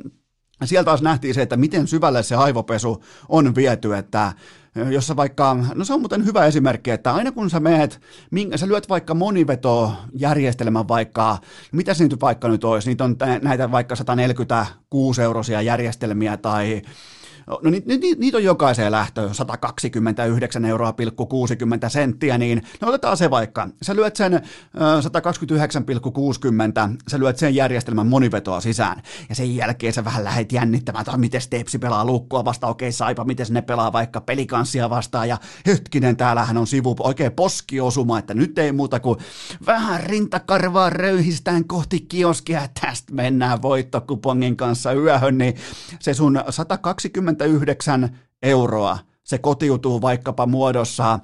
sieltä 0.65 0.85
taas 0.85 1.03
nähtiin 1.03 1.35
se, 1.35 1.43
että 1.43 1.57
miten 1.57 1.87
syvälle 1.87 2.23
se 2.23 2.35
aivopesu 2.35 3.05
on 3.29 3.55
viety, 3.55 3.95
että 3.95 4.33
jossa 4.91 5.17
vaikka, 5.17 5.57
no 5.75 5.85
se 5.85 5.95
on 5.95 6.01
muuten 6.01 6.25
hyvä 6.25 6.47
esimerkki, 6.47 6.91
että 6.91 7.15
aina 7.15 7.33
kun 7.33 7.51
sä 7.51 7.61
meet, 7.61 8.01
sä 8.57 8.69
lyöt 8.69 8.89
vaikka 8.89 9.15
monivetojärjestelmän 9.15 10.89
vaikka, 10.89 11.39
mitä 11.73 11.95
se 11.95 12.05
nyt 12.05 12.21
vaikka 12.21 12.49
nyt 12.49 12.65
olisi, 12.65 12.89
niitä 12.89 13.05
on 13.05 13.17
näitä 13.43 13.71
vaikka 13.71 13.97
146 13.97 15.23
eurosia 15.23 15.63
järjestelmiä 15.63 16.37
tai 16.37 16.83
no 17.49 17.71
ni, 17.71 17.83
ni, 17.87 18.15
niitä 18.19 18.37
on 18.37 18.45
jokaiseen 18.45 18.93
lähtöön 18.93 19.35
129 19.35 20.65
euroa 20.65 20.95
60 21.29 21.89
senttiä, 21.89 22.39
niin 22.39 22.63
no 22.81 22.89
otetaan 22.89 23.17
se 23.17 23.31
vaikka. 23.31 23.69
Sä 23.83 23.97
lyöt 23.97 24.17
sen 24.17 24.33
129,60, 24.35 24.41
sä 27.09 27.19
lyöt 27.19 27.39
sen 27.39 27.55
järjestelmän 27.55 28.07
monivetoa 28.07 28.61
sisään, 28.61 29.03
ja 29.29 29.35
sen 29.35 29.57
jälkeen 29.57 29.93
sä 29.93 30.05
vähän 30.05 30.25
lähet 30.25 30.53
jännittämään, 30.53 31.03
että 31.03 31.17
miten 31.17 31.41
Stepsi 31.41 31.79
pelaa 31.79 32.05
lukkua 32.05 32.45
vastaan, 32.45 32.71
okei 32.71 32.93
Saipa, 32.93 33.25
miten 33.25 33.47
ne 33.51 33.63
pelaa 33.63 33.93
vaikka 33.93 34.21
pelikanssia 34.21 34.91
vastaan, 34.91 35.29
ja 35.29 35.39
hetkinen, 35.67 36.17
täällähän 36.17 36.57
on 36.57 36.67
sivu, 36.67 36.97
oikein 37.01 37.33
poskiosuma, 37.33 38.19
että 38.19 38.35
nyt 38.35 38.59
ei 38.59 38.73
muuta 38.73 39.01
kuin 39.01 39.19
vähän 39.67 40.01
rintakarvaa 40.01 40.91
röyhistään 40.91 41.65
kohti 41.65 42.01
kioskia, 42.01 42.69
tästä 42.81 43.15
mennään 43.15 43.63
voittokupongin 43.63 44.57
kanssa 44.57 44.93
yöhön, 44.93 45.39
niin 45.39 45.55
se 46.01 46.15
sun 46.15 46.41
120 46.51 47.38
29 47.39 48.19
euroa 48.43 48.99
se 49.29 49.39
kotiutuu 49.39 50.03
vaikkapa 50.03 50.47
muodossa 50.47 51.19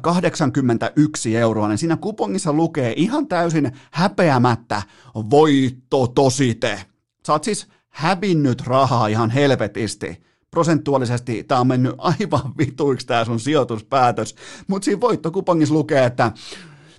81 0.00 1.36
euroa, 1.36 1.68
niin 1.68 1.78
siinä 1.78 1.96
kupongissa 1.96 2.52
lukee 2.52 2.92
ihan 2.96 3.26
täysin 3.26 3.72
häpeämättä 3.90 4.82
voitto 5.30 6.06
tosite. 6.06 6.82
Oot 7.28 7.44
siis 7.44 7.68
hävinnyt 7.88 8.60
rahaa 8.66 9.06
ihan 9.06 9.30
helvetisti. 9.30 10.22
Prosentuaalisesti 10.50 11.44
tämä 11.44 11.60
on 11.60 11.66
mennyt 11.66 11.94
aivan 11.98 12.52
vituiksi 12.58 13.06
tämä 13.06 13.24
sun 13.24 13.40
sijoituspäätös, 13.40 14.34
mutta 14.66 14.84
siinä 14.84 15.00
voittokupongissa 15.00 15.74
lukee, 15.74 16.04
että 16.04 16.32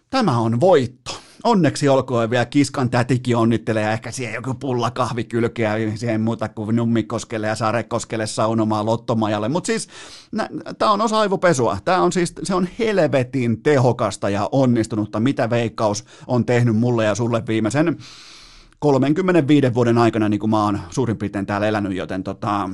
tämä 0.09 0.37
on 0.37 0.59
voitto 0.59 1.20
onneksi 1.43 1.89
olkoon 1.89 2.29
vielä 2.29 2.45
kiskan 2.45 2.89
tätikin 2.89 3.37
onnittelee 3.37 3.83
ja 3.83 3.91
ehkä 3.91 4.11
siihen 4.11 4.33
joku 4.33 4.53
pulla 4.53 4.91
kahvi 4.91 5.23
kylkeä 5.23 5.75
siihen 5.95 6.21
muuta 6.21 6.49
kuin 6.49 6.75
Nummikoskelle 6.75 7.47
ja 7.47 7.55
Sarekoskelle 7.55 8.27
saunomaan 8.27 8.85
lottomajalle. 8.85 9.49
Mutta 9.49 9.67
siis 9.67 9.87
tämä 10.77 10.91
on 10.91 11.01
osa 11.01 11.19
aivopesua. 11.19 11.77
Tämä 11.85 12.01
on 12.01 12.11
siis, 12.11 12.33
se 12.43 12.55
on 12.55 12.67
helvetin 12.79 13.63
tehokasta 13.63 14.29
ja 14.29 14.49
onnistunutta, 14.51 15.19
mitä 15.19 15.49
Veikkaus 15.49 16.05
on 16.27 16.45
tehnyt 16.45 16.75
mulle 16.75 17.05
ja 17.05 17.15
sulle 17.15 17.43
viimeisen 17.47 17.97
35 18.79 19.73
vuoden 19.73 19.97
aikana, 19.97 20.29
niin 20.29 20.39
kuin 20.39 20.49
mä 20.49 20.63
oon 20.63 20.79
suurin 20.89 21.17
piirtein 21.17 21.45
täällä 21.45 21.67
elänyt, 21.67 21.95
joten 21.95 22.23
tota, 22.23 22.69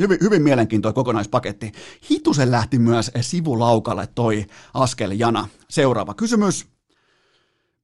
Hyvin, 0.00 0.18
hyvin 0.20 0.42
mielenkiintoinen 0.42 0.94
kokonaispaketti. 0.94 1.72
Hitusen 2.10 2.50
lähti 2.50 2.78
myös 2.78 3.10
sivulaukalle 3.20 4.08
toi 4.14 4.46
askel 4.74 5.10
Jana. 5.10 5.48
Seuraava 5.70 6.14
kysymys. 6.14 6.66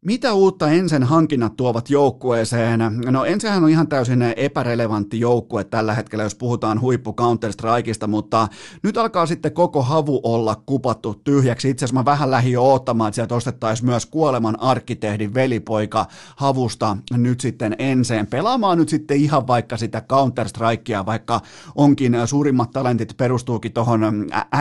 Mitä 0.07 0.33
uutta 0.33 0.71
ensin 0.71 1.03
hankinnat 1.03 1.57
tuovat 1.57 1.91
joukkueeseen? 1.91 2.81
No 3.11 3.25
ensinhän 3.25 3.65
on 3.65 3.71
ihan 3.71 3.89
täysin 3.89 4.23
epärelevantti 4.37 5.21
joukkue 5.21 5.65
tällä 5.65 5.95
hetkellä, 5.95 6.25
jos 6.25 6.35
puhutaan 6.35 6.81
huippu 6.81 7.15
Counter-Strikeista, 7.21 8.07
mutta 8.07 8.49
nyt 8.83 8.97
alkaa 8.97 9.27
sitten 9.27 9.53
koko 9.53 9.83
havu 9.83 10.21
olla 10.23 10.63
kupattu 10.67 11.15
tyhjäksi. 11.15 11.71
Itse 11.71 11.85
asiassa 11.85 12.01
mä 12.01 12.05
vähän 12.05 12.31
lähdin 12.31 12.53
jo 12.53 12.73
odottamaan, 12.73 13.09
että 13.09 13.15
sieltä 13.15 13.35
ostettaisiin 13.35 13.87
myös 13.87 14.07
kuoleman 14.07 14.61
arkkitehdin 14.61 15.35
velipoika 15.35 16.07
havusta 16.37 16.97
nyt 17.17 17.41
sitten 17.41 17.77
ensin 17.79 18.27
pelaamaan 18.27 18.79
nyt 18.79 18.89
sitten 18.89 19.17
ihan 19.17 19.47
vaikka 19.47 19.77
sitä 19.77 20.03
Counter-Strikea, 20.13 21.07
vaikka 21.07 21.41
onkin 21.75 22.17
suurimmat 22.27 22.71
talentit 22.71 23.17
perustuukin 23.17 23.73
tuohon 23.73 24.01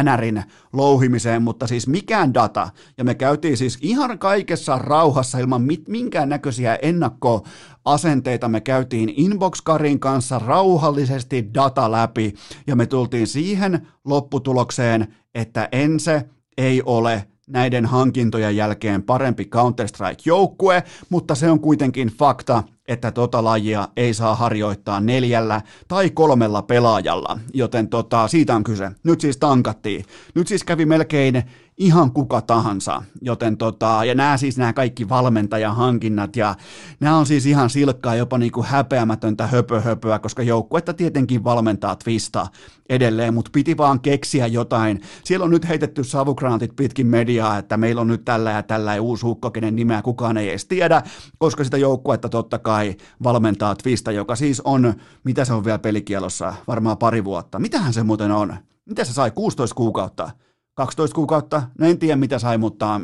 NRin 0.04 0.44
louhimiseen, 0.74 1.42
mutta 1.42 1.68
siis 1.68 1.88
mikään 1.88 2.34
data. 2.34 2.70
Ja 2.98 3.04
me 3.04 3.16
käytiin 3.16 3.58
siis 3.58 3.78
ihan 3.82 4.20
kaikessa 4.20 4.78
rauhassa 4.78 5.35
kanssa 5.36 5.44
ilman 5.44 5.62
mit, 5.62 5.88
minkään 5.88 6.30
näköisiä 6.30 6.76
ennakkoasenteita. 6.82 8.48
Me 8.48 8.62
käytiin 8.62 9.14
Inboxkarin 9.18 10.00
kanssa 10.00 10.40
rauhallisesti 10.40 11.50
data 11.54 11.92
läpi 11.92 12.34
ja 12.68 12.76
me 12.76 12.86
tultiin 12.86 13.28
siihen 13.28 13.88
lopputulokseen, 14.06 15.08
että 15.34 15.70
Ense 15.72 16.26
ei 16.58 16.82
ole 16.86 17.28
näiden 17.48 17.86
hankintojen 17.86 18.56
jälkeen 18.56 19.04
parempi 19.04 19.46
Counter-Strike-joukkue, 19.46 20.84
mutta 21.10 21.36
se 21.36 21.50
on 21.50 21.60
kuitenkin 21.60 22.08
fakta, 22.08 22.64
että 22.88 23.12
tota 23.12 23.44
lajia 23.44 23.88
ei 23.98 24.14
saa 24.14 24.36
harjoittaa 24.36 25.00
neljällä 25.00 25.62
tai 25.88 26.10
kolmella 26.10 26.62
pelaajalla, 26.62 27.40
joten 27.54 27.88
tota, 27.88 28.28
siitä 28.28 28.56
on 28.56 28.64
kyse. 28.64 28.92
Nyt 29.04 29.22
siis 29.22 29.38
tankattiin. 29.38 30.06
Nyt 30.36 30.48
siis 30.48 30.64
kävi 30.64 30.86
melkein 30.86 31.44
ihan 31.78 32.12
kuka 32.12 32.42
tahansa, 32.42 33.04
joten 33.22 33.58
tota, 33.58 34.06
ja 34.06 34.16
nämä 34.16 34.38
siis 34.38 34.58
nämä 34.58 34.74
kaikki 34.74 35.10
valmentajahankinnat 35.10 36.36
ja 36.36 36.56
nämä 37.00 37.18
on 37.18 37.26
siis 37.26 37.46
ihan 37.46 37.70
silkkaa 37.70 38.16
jopa 38.16 38.38
niin 38.38 38.52
kuin 38.52 38.66
häpeämätöntä 38.66 39.48
höpöhöpöä, 39.48 40.20
koska 40.20 40.44
joukkuetta 40.44 40.94
tietenkin 40.94 41.44
valmentaa 41.44 41.96
Twista 41.96 42.48
edelleen, 42.90 43.34
mutta 43.34 43.52
piti 43.54 43.78
vaan 43.78 44.00
keksiä 44.00 44.48
jotain. 44.48 45.02
Siellä 45.24 45.44
on 45.44 45.52
nyt 45.52 45.68
heitetty 45.68 46.04
savukranaatit 46.04 46.76
pitkin 46.76 47.08
mediaa, 47.08 47.58
että 47.58 47.78
meillä 47.78 48.02
on 48.02 48.08
nyt 48.08 48.26
tällä 48.26 48.52
ja 48.52 48.64
tällä 48.64 48.96
ja 48.96 49.02
uusi 49.02 49.26
hukko, 49.26 49.52
kenen 49.52 49.76
nimeä 49.76 50.02
kukaan 50.02 50.38
ei 50.38 50.50
edes 50.50 50.66
tiedä, 50.66 51.02
koska 51.38 51.64
sitä 51.64 51.78
joukkuetta 51.78 52.30
totta 52.30 52.60
kai 52.60 52.96
valmentaa 53.24 53.76
Twista, 53.76 54.12
joka 54.12 54.36
siis 54.36 54.62
on, 54.62 54.94
mitä 55.24 55.46
se 55.46 55.54
on 55.54 55.66
vielä 55.66 55.80
pelikielossa, 55.80 56.54
varmaan 56.68 56.98
pari 56.98 57.24
vuotta. 57.24 57.60
Mitähän 57.60 57.94
se 57.94 58.04
muuten 58.04 58.32
on? 58.32 58.58
Mitä 58.86 59.04
se 59.04 59.14
sai? 59.14 59.32
16 59.32 59.76
kuukautta? 59.76 60.30
12 60.76 61.16
kuukautta, 61.16 61.64
no 61.80 61.88
en 61.88 62.00
tiedä 62.00 62.16
mitä 62.16 62.40
sai, 62.40 62.58
mutta, 62.58 63.02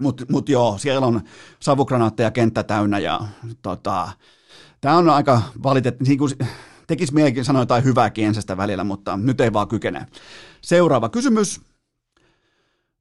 mutta, 0.00 0.24
mutta 0.30 0.52
joo, 0.52 0.78
siellä 0.78 1.06
on 1.06 1.20
savukranaatteja 1.60 2.30
kenttä 2.30 2.62
täynnä 2.62 2.98
ja 2.98 3.20
tota, 3.62 4.08
tämä 4.80 4.96
on 4.96 5.10
aika 5.10 5.42
valitettavasti, 5.62 6.16
niin 6.16 6.48
tekisi 6.86 7.14
mielenkiin 7.14 7.44
sanoa 7.44 7.62
jotain 7.62 7.84
hyvää 7.84 8.10
kiensestä 8.10 8.56
välillä, 8.56 8.84
mutta 8.84 9.16
nyt 9.16 9.40
ei 9.40 9.52
vaan 9.52 9.68
kykene. 9.68 10.06
Seuraava 10.60 11.08
kysymys. 11.08 11.60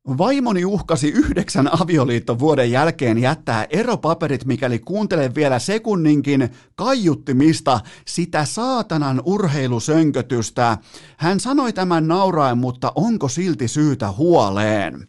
Vaimoni 0.07 0.65
uhkasi 0.65 1.09
yhdeksän 1.09 1.81
avioliiton 1.81 2.39
vuoden 2.39 2.71
jälkeen 2.71 3.17
jättää 3.17 3.65
eropaperit, 3.69 4.45
mikäli 4.45 4.79
kuuntelen 4.79 5.35
vielä 5.35 5.59
sekunninkin 5.59 6.49
kaiuttimista 6.75 7.79
sitä 8.05 8.45
saatanan 8.45 9.21
urheilusönkötystä. 9.25 10.77
Hän 11.17 11.39
sanoi 11.39 11.73
tämän 11.73 12.07
nauraen, 12.07 12.57
mutta 12.57 12.91
onko 12.95 13.27
silti 13.27 13.67
syytä 13.67 14.11
huoleen? 14.11 15.07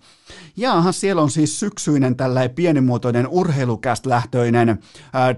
Jaahan, 0.59 0.93
siellä 0.93 1.22
on 1.22 1.30
siis 1.30 1.60
syksyinen 1.60 2.16
tällainen 2.16 2.55
pienimuotoinen 2.55 3.28
urheilukäst-lähtöinen 3.28 4.78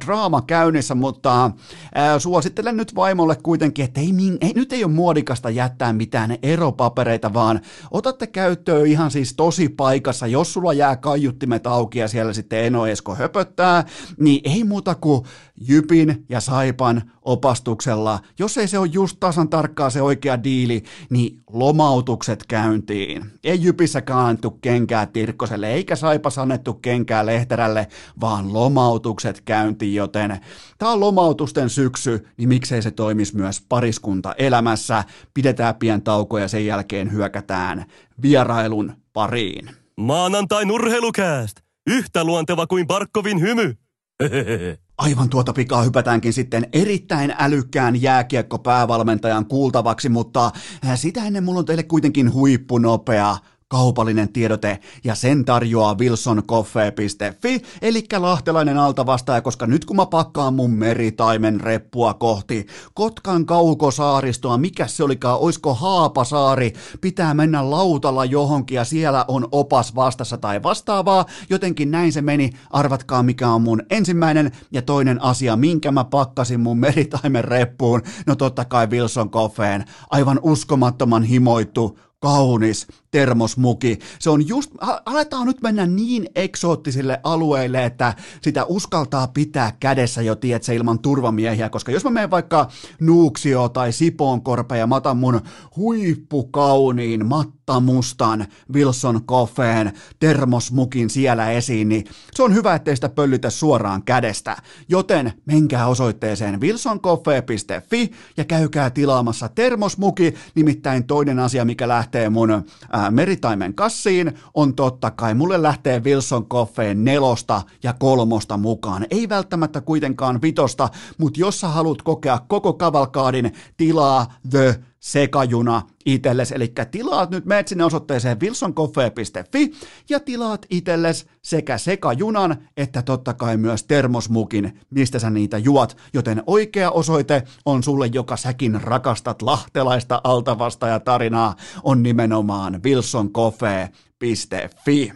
draama 0.04 0.42
käynnissä, 0.42 0.94
mutta 0.94 1.50
ää, 1.94 2.18
suosittelen 2.18 2.76
nyt 2.76 2.94
vaimolle 2.94 3.36
kuitenkin, 3.42 3.84
että 3.84 4.00
ei, 4.00 4.10
ei, 4.40 4.52
nyt 4.54 4.72
ei 4.72 4.84
ole 4.84 4.92
muodikasta 4.92 5.50
jättää 5.50 5.92
mitään 5.92 6.36
eropapereita, 6.42 7.32
vaan 7.34 7.60
otatte 7.90 8.26
käyttöön 8.26 8.86
ihan 8.86 9.10
siis 9.10 9.34
tosi 9.34 9.68
paikassa, 9.68 10.26
jos 10.26 10.52
sulla 10.52 10.72
jää 10.72 10.96
kaiuttimet 10.96 11.66
auki 11.66 11.98
ja 11.98 12.08
siellä 12.08 12.32
sitten 12.32 12.64
Eno 12.64 12.86
Esko 12.86 13.14
höpöttää, 13.14 13.84
niin 14.18 14.40
ei 14.44 14.64
muuta 14.64 14.94
kuin 14.94 15.24
Jypin 15.68 16.24
ja 16.28 16.40
Saipan 16.40 17.02
opastuksella, 17.22 18.20
jos 18.38 18.58
ei 18.58 18.68
se 18.68 18.78
ole 18.78 18.88
just 18.92 19.16
tasan 19.20 19.48
tarkkaa 19.48 19.90
se 19.90 20.02
oikea 20.02 20.44
diili, 20.44 20.82
niin 21.10 21.40
lomautukset 21.50 22.44
käyntiin. 22.48 23.30
Ei 23.44 23.62
Jypissäkään 23.62 24.18
annettu 24.18 24.50
kenkää 24.50 25.06
Tirkkoselle, 25.06 25.72
eikä 25.72 25.96
Saipas 25.96 26.38
annettu 26.38 26.74
kenkää 26.74 27.26
Lehterälle, 27.26 27.86
vaan 28.20 28.52
lomautukset 28.52 29.40
käyntiin, 29.40 29.94
joten 29.94 30.38
tämä 30.78 30.92
on 30.92 31.00
lomautusten 31.00 31.70
syksy, 31.70 32.26
niin 32.36 32.48
miksei 32.48 32.82
se 32.82 32.90
toimisi 32.90 33.36
myös 33.36 33.60
pariskunta 33.68 34.34
elämässä. 34.38 35.04
Pidetään 35.34 35.74
pien 35.74 36.02
tauko 36.02 36.38
ja 36.38 36.48
sen 36.48 36.66
jälkeen 36.66 37.12
hyökätään 37.12 37.84
vierailun 38.22 38.92
pariin. 39.12 39.70
Maanantain 39.96 40.70
urheilukääst! 40.70 41.56
Yhtä 41.86 42.24
luonteva 42.24 42.66
kuin 42.66 42.86
Barkovin 42.86 43.40
hymy! 43.40 43.74
Aivan 45.00 45.30
tuota 45.30 45.52
pikaa 45.52 45.82
hypätäänkin 45.82 46.32
sitten 46.32 46.66
erittäin 46.72 47.34
älykkään 47.38 48.02
jääkiekko-päävalmentajan 48.02 49.46
kuultavaksi, 49.46 50.08
mutta 50.08 50.50
äh, 50.86 50.98
sitä 50.98 51.24
ennen 51.24 51.44
mulla 51.44 51.58
on 51.58 51.64
teille 51.64 51.82
kuitenkin 51.82 52.32
huippunopea 52.32 53.36
kaupallinen 53.70 54.32
tiedote 54.32 54.78
ja 55.04 55.14
sen 55.14 55.44
tarjoaa 55.44 55.94
wilsoncoffee.fi, 55.98 57.62
eli 57.82 58.04
lahtelainen 58.18 58.78
altavastaaja, 58.78 59.40
koska 59.40 59.66
nyt 59.66 59.84
kun 59.84 59.96
mä 59.96 60.06
pakkaan 60.06 60.54
mun 60.54 60.70
meritaimen 60.70 61.60
reppua 61.60 62.14
kohti 62.14 62.66
Kotkan 62.94 63.46
kaukosaaristoa, 63.46 64.58
mikä 64.58 64.86
se 64.86 65.04
olikaan, 65.04 65.38
oisko 65.38 65.74
Haapasaari, 65.74 66.72
pitää 67.00 67.34
mennä 67.34 67.70
lautalla 67.70 68.24
johonkin 68.24 68.76
ja 68.76 68.84
siellä 68.84 69.24
on 69.28 69.48
opas 69.52 69.94
vastassa 69.94 70.38
tai 70.38 70.62
vastaavaa, 70.62 71.26
jotenkin 71.50 71.90
näin 71.90 72.12
se 72.12 72.22
meni, 72.22 72.50
arvatkaa 72.70 73.22
mikä 73.22 73.48
on 73.48 73.62
mun 73.62 73.82
ensimmäinen 73.90 74.52
ja 74.72 74.82
toinen 74.82 75.22
asia, 75.22 75.56
minkä 75.56 75.92
mä 75.92 76.04
pakkasin 76.04 76.60
mun 76.60 76.78
meritaimen 76.78 77.44
reppuun, 77.44 78.02
no 78.26 78.36
totta 78.36 78.64
kai 78.64 78.86
Wilson 78.86 79.30
Coffeen, 79.30 79.84
aivan 80.10 80.40
uskomattoman 80.42 81.22
himoittu 81.22 81.98
kaunis 82.20 82.86
termosmuki. 83.10 83.98
Se 84.18 84.30
on 84.30 84.48
just, 84.48 84.70
aletaan 85.06 85.46
nyt 85.46 85.62
mennä 85.62 85.86
niin 85.86 86.28
eksoottisille 86.34 87.20
alueille, 87.22 87.84
että 87.84 88.14
sitä 88.42 88.64
uskaltaa 88.64 89.28
pitää 89.28 89.72
kädessä 89.80 90.22
jo, 90.22 90.36
tiedätkö, 90.36 90.72
ilman 90.72 90.98
turvamiehiä, 90.98 91.68
koska 91.68 91.92
jos 91.92 92.04
mä 92.04 92.10
menen 92.10 92.30
vaikka 92.30 92.68
Nuuksio 93.00 93.68
tai 93.68 93.92
Sipoonkorpe 93.92 94.78
ja 94.78 94.86
mä 94.86 94.96
otan 94.96 95.16
mun 95.16 95.40
huippukauniin 95.76 97.26
mattamustan 97.26 98.46
Wilson 98.72 99.24
Coffeen 99.24 99.92
termosmukin 100.18 101.10
siellä 101.10 101.50
esiin, 101.50 101.88
niin 101.88 102.04
se 102.34 102.42
on 102.42 102.54
hyvä, 102.54 102.74
ettei 102.74 102.94
sitä 102.96 103.08
pöllytä 103.08 103.50
suoraan 103.50 104.02
kädestä. 104.02 104.56
Joten 104.88 105.32
menkää 105.46 105.86
osoitteeseen 105.86 106.60
wilsoncoffee.fi 106.60 108.10
ja 108.36 108.44
käykää 108.44 108.90
tilaamassa 108.90 109.48
termosmuki, 109.48 110.34
nimittäin 110.54 111.04
toinen 111.04 111.38
asia, 111.38 111.64
mikä 111.64 111.88
lähtee 111.88 112.30
mun 112.30 112.64
meritaimen 113.10 113.74
kassiin, 113.74 114.32
on 114.54 114.74
totta 114.74 115.10
kai, 115.10 115.34
mulle 115.34 115.62
lähtee 115.62 116.02
Wilson 116.04 116.46
Coffeen 116.46 117.04
nelosta 117.04 117.62
ja 117.82 117.92
kolmosta 117.92 118.56
mukaan. 118.56 119.06
Ei 119.10 119.28
välttämättä 119.28 119.80
kuitenkaan 119.80 120.42
vitosta, 120.42 120.88
mutta 121.18 121.40
jos 121.40 121.60
sä 121.60 121.68
haluat 121.68 122.02
kokea 122.02 122.38
koko 122.48 122.72
kavalkaadin, 122.72 123.52
tilaa 123.76 124.34
The 124.50 124.80
sekajuna 125.00 125.82
itsellesi, 126.06 126.54
eli 126.54 126.72
tilaat 126.90 127.30
nyt, 127.30 127.44
meet 127.44 127.68
sinne 127.68 127.84
osoitteeseen 127.84 128.40
wilsoncoffee.fi 128.40 129.72
ja 130.08 130.20
tilaat 130.20 130.66
itsellesi 130.70 131.26
sekä 131.42 131.78
sekajunan 131.78 132.68
että 132.76 133.02
totta 133.02 133.34
kai 133.34 133.56
myös 133.56 133.84
termosmukin, 133.84 134.80
mistä 134.90 135.18
sä 135.18 135.30
niitä 135.30 135.58
juot, 135.58 135.96
joten 136.14 136.42
oikea 136.46 136.90
osoite 136.90 137.42
on 137.64 137.82
sulle, 137.82 138.10
joka 138.12 138.36
säkin 138.36 138.82
rakastat 138.82 139.42
lahtelaista 139.42 140.20
altavasta 140.24 140.88
ja 140.88 141.00
tarinaa, 141.00 141.56
on 141.82 142.02
nimenomaan 142.02 142.82
wilsoncoffee.fi. 142.82 145.12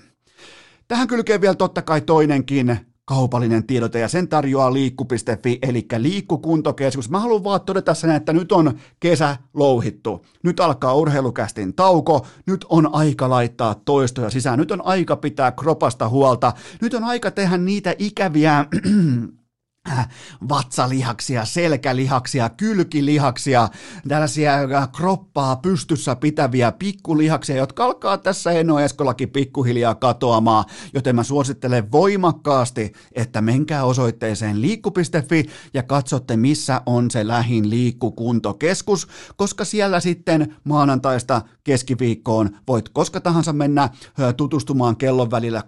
Tähän 0.89 1.09
kylkee 1.09 1.41
vielä 1.41 1.55
totta 1.55 1.83
kai 1.83 2.01
toinenkin 2.01 2.94
kaupallinen 3.05 3.67
tiedote 3.67 3.99
ja 3.99 4.09
sen 4.09 4.29
tarjoaa 4.29 4.73
liikku.fi 4.73 5.59
eli 5.63 5.87
liikkukuntokeskus. 5.99 7.11
Mä 7.11 7.21
haluan 7.21 7.45
vaan 7.45 7.61
todeta 7.61 7.95
sen, 7.95 8.11
että 8.11 8.33
nyt 8.33 8.53
on 8.53 8.79
kesä 9.01 9.37
louhittu. 9.55 10.27
Nyt 10.43 10.61
alkaa 10.61 10.95
urheilukästin 10.95 11.75
tauko, 11.75 12.27
nyt 12.47 12.67
on 12.69 12.95
aika 12.95 13.31
laittaa 13.31 13.75
toistoja 13.75 14.31
sisään, 14.31 14.59
nyt 14.59 14.71
on 14.71 14.87
aika 14.87 15.17
pitää 15.17 15.53
kropasta 15.53 16.09
huolta, 16.09 16.53
nyt 16.83 16.95
on 16.95 17.05
aika 17.05 17.31
tehdä 17.31 17.59
niitä 17.59 17.95
ikäviä 17.99 18.65
vatsalihaksia, 20.49 21.45
selkälihaksia, 21.45 22.49
kylkilihaksia, 22.49 23.69
tällaisia 24.09 24.55
äh, 24.55 24.89
kroppaa 24.93 25.57
pystyssä 25.57 26.17
pitäviä 26.17 26.73
pikkulihaksia, 26.73 27.57
jotka 27.57 27.85
alkaa 27.85 28.19
tässä 28.19 28.53
Eno 28.53 28.81
Eskolakin 28.81 29.31
pikkuhiljaa 29.31 29.95
katoamaan, 29.95 30.65
joten 30.95 31.17
mä 31.17 31.23
suosittelen 31.23 31.93
voimakkaasti, 31.93 32.93
että 33.13 33.41
menkää 33.41 33.85
osoitteeseen 33.85 34.63
liikku.fi 34.63 35.47
ja 35.75 35.83
katsotte, 35.83 36.37
missä 36.37 36.81
on 36.87 37.11
se 37.11 37.27
lähin 37.27 37.71
liikkukuntokeskus, 37.71 39.09
koska 39.37 39.65
siellä 39.65 40.01
sitten 40.01 40.57
maanantaista 40.65 41.43
keskiviikkoon 41.65 42.51
voit 42.69 42.89
koska 42.89 43.21
tahansa 43.21 43.53
mennä 43.53 43.83
äh, 43.83 44.35
tutustumaan 44.37 44.97
kellon 44.97 45.31
välillä 45.31 45.63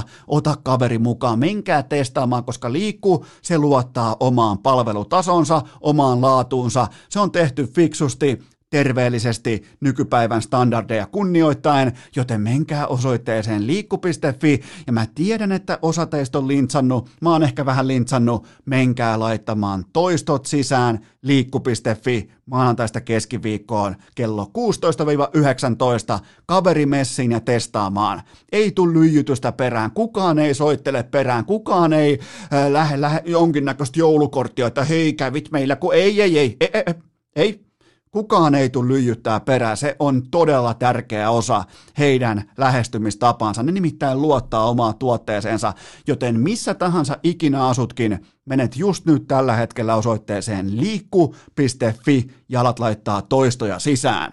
16-19, 0.00 0.02
ota 0.26 0.56
kaveri 0.62 0.98
mukaan, 0.98 1.38
menkää 1.38 1.82
testaamaan, 1.82 2.44
koska 2.50 2.72
liikkuu, 2.72 3.26
se 3.42 3.58
luottaa 3.58 4.16
omaan 4.20 4.58
palvelutasonsa, 4.58 5.62
omaan 5.80 6.20
laatuunsa. 6.20 6.86
Se 7.08 7.20
on 7.20 7.32
tehty 7.32 7.66
fiksusti, 7.66 8.42
terveellisesti 8.70 9.62
nykypäivän 9.80 10.42
standardeja 10.42 11.06
kunnioittaen, 11.06 11.92
joten 12.16 12.40
menkää 12.40 12.86
osoitteeseen 12.86 13.66
liikku.fi 13.66 14.60
ja 14.86 14.92
mä 14.92 15.06
tiedän, 15.14 15.52
että 15.52 15.78
osa 15.82 16.06
teistä 16.06 16.38
on 16.38 16.48
lintsannut, 16.48 17.10
mä 17.20 17.30
oon 17.30 17.42
ehkä 17.42 17.66
vähän 17.66 17.88
lintsannut, 17.88 18.46
menkää 18.64 19.18
laittamaan 19.18 19.84
toistot 19.92 20.46
sisään 20.46 21.06
liikku.fi 21.22 22.30
maanantaista 22.46 23.00
keskiviikkoon 23.00 23.96
kello 24.14 24.50
16-19 26.18 26.20
kaverimessiin 26.46 27.32
ja 27.32 27.40
testaamaan. 27.40 28.22
Ei 28.52 28.72
tule 28.72 28.92
lyijytystä 28.92 29.52
perään, 29.52 29.90
kukaan 29.90 30.38
ei 30.38 30.54
soittele 30.54 31.02
perään, 31.02 31.44
kukaan 31.44 31.92
ei 31.92 32.18
äh, 32.52 32.70
lähde, 32.70 33.00
lähde 33.00 33.22
jonkinnäköistä 33.24 33.98
joulukorttia, 33.98 34.66
että 34.66 34.84
hei 34.84 35.12
kävit 35.12 35.50
meillä, 35.50 35.76
kun 35.76 35.94
ei, 35.94 36.22
ei, 36.22 36.38
ei, 36.38 36.56
ei, 36.60 36.70
ei, 36.74 36.94
ei 37.36 37.69
Kukaan 38.10 38.54
ei 38.54 38.70
tule 38.70 38.88
lyijyttää 38.88 39.40
perään, 39.40 39.76
se 39.76 39.96
on 39.98 40.22
todella 40.30 40.74
tärkeä 40.74 41.30
osa 41.30 41.64
heidän 41.98 42.50
lähestymistapansa. 42.58 43.62
Ne 43.62 43.72
nimittäin 43.72 44.22
luottaa 44.22 44.68
omaa 44.68 44.92
tuotteeseensa, 44.92 45.72
joten 46.06 46.40
missä 46.40 46.74
tahansa 46.74 47.16
ikinä 47.22 47.66
asutkin, 47.66 48.26
menet 48.44 48.76
just 48.76 49.06
nyt 49.06 49.28
tällä 49.28 49.56
hetkellä 49.56 49.94
osoitteeseen 49.94 50.80
liikku.fi, 50.80 52.30
jalat 52.48 52.78
laittaa 52.78 53.22
toistoja 53.22 53.78
sisään. 53.78 54.32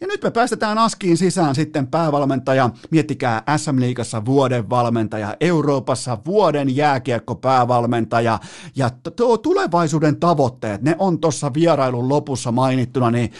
Ja 0.00 0.06
nyt 0.06 0.22
me 0.22 0.30
päästetään 0.30 0.78
Askiin 0.78 1.16
sisään 1.16 1.54
sitten 1.54 1.86
päävalmentaja. 1.86 2.70
Miettikää 2.90 3.42
SM-liigassa 3.56 4.24
vuoden 4.24 4.70
valmentaja, 4.70 5.36
Euroopassa 5.40 6.18
vuoden 6.26 6.76
jääkiekko 6.76 7.34
päävalmentaja 7.34 8.38
ja 8.76 8.90
tuo 9.16 9.38
tulevaisuuden 9.38 10.20
tavoitteet, 10.20 10.82
ne 10.82 10.96
on 10.98 11.20
tuossa 11.20 11.54
vierailun 11.54 12.08
lopussa 12.08 12.52
mainittuna, 12.52 13.10
niin 13.10 13.32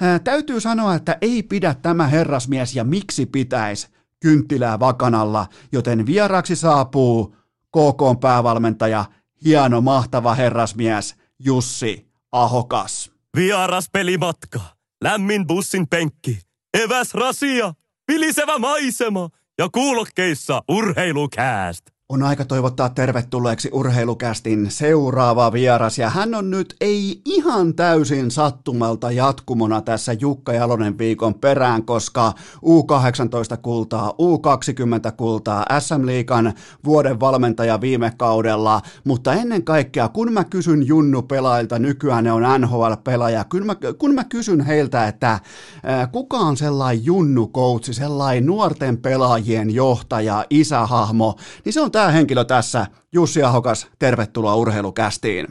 ää, 0.00 0.18
täytyy 0.18 0.60
sanoa, 0.60 0.94
että 0.94 1.18
ei 1.20 1.42
pidä 1.42 1.74
tämä 1.82 2.06
herrasmies 2.06 2.76
ja 2.76 2.84
miksi 2.84 3.26
pitäisi 3.26 3.88
kynttilää 4.20 4.80
vakanalla, 4.80 5.46
joten 5.72 6.06
vieraaksi 6.06 6.56
saapuu 6.56 7.36
KK 7.68 8.20
päävalmentaja, 8.20 9.04
hieno 9.44 9.80
mahtava 9.80 10.34
herrasmies 10.34 11.14
Jussi 11.38 12.10
Ahokas. 12.32 13.10
Vieras 13.36 13.88
pelimatka 13.92 14.73
lämmin 15.04 15.46
bussin 15.46 15.88
penkki, 15.88 16.38
eväs 16.82 17.14
rasia, 17.14 17.74
vilisevä 18.12 18.58
maisema 18.58 19.28
ja 19.58 19.68
kuulokkeissa 19.68 20.62
urheilukääst. 20.68 21.93
On 22.08 22.22
aika 22.22 22.44
toivottaa 22.44 22.88
tervetulleeksi 22.88 23.70
urheilukästin 23.72 24.70
seuraava 24.70 25.52
vieras 25.52 25.98
ja 25.98 26.10
hän 26.10 26.34
on 26.34 26.50
nyt 26.50 26.76
ei 26.80 27.22
ihan 27.24 27.74
täysin 27.74 28.30
sattumalta 28.30 29.10
jatkumona 29.10 29.80
tässä 29.80 30.12
Jukka 30.12 30.52
Jalonen 30.52 30.98
viikon 30.98 31.34
perään, 31.34 31.84
koska 31.84 32.32
U18 32.56 33.56
kultaa, 33.62 34.10
U20 34.10 35.12
kultaa, 35.16 35.64
SM 35.80 36.06
Liikan 36.06 36.52
vuoden 36.84 37.20
valmentaja 37.20 37.80
viime 37.80 38.12
kaudella, 38.16 38.80
mutta 39.04 39.32
ennen 39.32 39.64
kaikkea 39.64 40.08
kun 40.08 40.32
mä 40.32 40.44
kysyn 40.44 40.86
Junnu 40.86 41.22
pelaajilta, 41.22 41.78
nykyään 41.78 42.24
ne 42.24 42.32
on 42.32 42.42
NHL-pelaaja, 42.60 43.44
kun 43.44 43.66
mä, 43.66 43.76
kun 43.98 44.14
mä 44.14 44.24
kysyn 44.24 44.60
heiltä, 44.60 45.08
että 45.08 45.40
ää, 45.82 46.06
kuka 46.06 46.38
on 46.38 46.56
sellainen 46.56 47.04
Junnu 47.04 47.46
koutsi, 47.46 47.94
sellainen 47.94 48.46
nuorten 48.46 48.96
pelaajien 48.96 49.74
johtaja, 49.74 50.44
isähahmo, 50.50 51.36
niin 51.64 51.72
se 51.72 51.80
on 51.80 51.93
tämä 51.94 52.10
henkilö 52.10 52.44
tässä. 52.44 52.86
Jussi 53.12 53.42
Ahokas, 53.42 53.90
tervetuloa 53.98 54.54
urheilukästiin. 54.54 55.46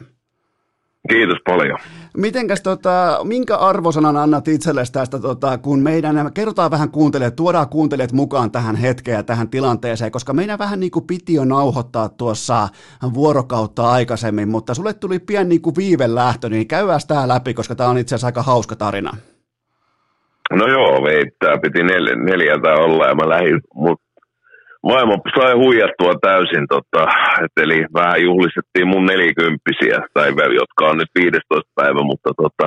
Kiitos 1.08 1.38
paljon. 1.46 1.78
Mitenkäs, 2.16 2.62
tota, 2.62 3.20
minkä 3.24 3.56
arvosanan 3.56 4.16
annat 4.16 4.48
itsellesi 4.48 4.92
tästä, 4.92 5.18
tota, 5.18 5.58
kun 5.58 5.78
meidän, 5.78 6.30
kerrotaan 6.34 6.70
vähän 6.70 6.90
kuuntelijat, 6.90 7.36
tuodaan 7.36 7.68
kuuntelijat 7.68 8.12
mukaan 8.12 8.50
tähän 8.50 8.76
hetkeen 8.76 9.16
ja 9.16 9.22
tähän 9.22 9.48
tilanteeseen, 9.48 10.12
koska 10.12 10.32
meidän 10.32 10.58
vähän 10.58 10.80
niin 10.80 10.90
kuin 10.90 11.06
piti 11.06 11.34
jo 11.34 11.44
nauhoittaa 11.44 12.08
tuossa 12.08 12.68
vuorokautta 13.14 13.90
aikaisemmin, 13.90 14.48
mutta 14.48 14.74
sulle 14.74 14.94
tuli 14.94 15.18
pieni 15.18 15.48
niin 15.48 15.62
kuin 15.62 15.76
viivelähtö, 15.76 16.48
niin 16.48 16.68
käydään 16.68 17.00
tämä 17.08 17.28
läpi, 17.28 17.54
koska 17.54 17.74
tämä 17.74 17.90
on 17.90 17.98
itse 17.98 18.14
asiassa 18.14 18.26
aika 18.26 18.42
hauska 18.42 18.76
tarina. 18.76 19.16
No 20.52 20.66
joo, 20.66 21.08
ei, 21.08 21.24
tämä 21.38 21.58
piti 21.62 21.82
nel, 21.82 22.04
neljältä 22.04 22.72
olla 22.72 23.06
ja 23.06 23.14
mä 23.14 23.28
lähdin, 23.28 23.60
mutta 23.74 24.03
vaimo 24.90 25.14
sai 25.38 25.54
huijattua 25.62 26.12
täysin, 26.28 26.66
tota, 26.74 27.02
et 27.44 27.54
eli 27.64 27.78
vähän 28.00 28.22
juhlistettiin 28.28 28.88
mun 28.88 29.06
nelikymppisiä, 29.06 29.98
tai 30.14 30.28
jotka 30.60 30.82
on 30.90 30.96
nyt 30.98 31.12
15 31.14 31.70
päivä, 31.80 32.02
mutta 32.10 32.30
tota, 32.42 32.66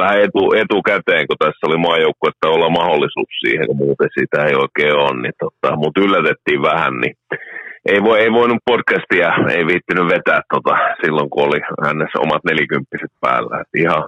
vähän 0.00 0.20
etu, 0.24 0.42
etukäteen, 0.62 1.26
kun 1.26 1.42
tässä 1.44 1.66
oli 1.66 1.78
maajoukku, 1.86 2.24
että 2.28 2.54
olla 2.54 2.76
mahdollisuus 2.80 3.32
siihen, 3.42 3.66
kun 3.66 3.82
muuten 3.84 4.10
sitä 4.18 4.38
ei 4.48 4.54
oikein 4.64 4.96
ole, 5.04 5.20
niin 5.22 5.36
tota, 5.44 5.76
mut 5.76 5.96
yllätettiin 6.04 6.62
vähän, 6.70 6.94
niin 7.02 7.14
ei, 7.92 8.00
voi, 8.06 8.16
ei 8.20 8.32
voinut 8.32 8.66
podcastia, 8.70 9.28
ei 9.56 9.64
viittinyt 9.70 10.10
vetää 10.14 10.40
tota, 10.54 10.74
silloin, 11.02 11.30
kun 11.30 11.46
oli 11.48 11.60
hänessä 11.86 12.18
omat 12.26 12.42
nelikymppiset 12.44 13.12
päällä. 13.24 13.60
Et 13.60 13.72
ihan, 13.82 14.02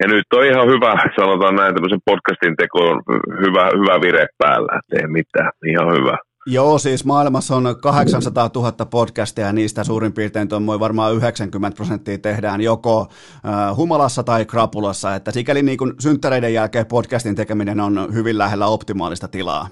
ja 0.00 0.06
nyt 0.08 0.28
on 0.34 0.44
ihan 0.52 0.66
hyvä, 0.72 0.92
sanotaan 1.20 1.56
näin, 1.56 1.74
tämmöisen 1.74 2.06
podcastin 2.10 2.56
teko 2.56 2.78
on 2.90 2.98
hyvä, 3.42 3.64
hyvä 3.80 3.94
vire 4.04 4.26
päällä, 4.38 4.74
ei 4.98 5.06
mitään, 5.18 5.50
ihan 5.72 5.88
hyvä. 5.96 6.16
Joo, 6.50 6.78
siis 6.78 7.04
maailmassa 7.04 7.56
on 7.56 7.76
800 7.80 8.50
000 8.54 8.72
podcastia 8.72 9.46
ja 9.46 9.52
niistä 9.52 9.84
suurin 9.84 10.12
piirtein 10.12 10.48
tuon 10.48 10.66
varmaan 10.66 11.14
90 11.14 11.76
prosenttia 11.76 12.18
tehdään 12.18 12.60
joko 12.60 13.08
äh, 13.46 13.76
humalassa 13.76 14.22
tai 14.22 14.44
krapulassa, 14.44 15.14
että 15.14 15.30
sikäli 15.30 15.62
niin 15.62 15.78
kuin 15.78 15.92
synttäreiden 16.00 16.54
jälkeen 16.54 16.86
podcastin 16.86 17.34
tekeminen 17.34 17.80
on 17.80 18.08
hyvin 18.14 18.38
lähellä 18.38 18.66
optimaalista 18.66 19.28
tilaa. 19.28 19.68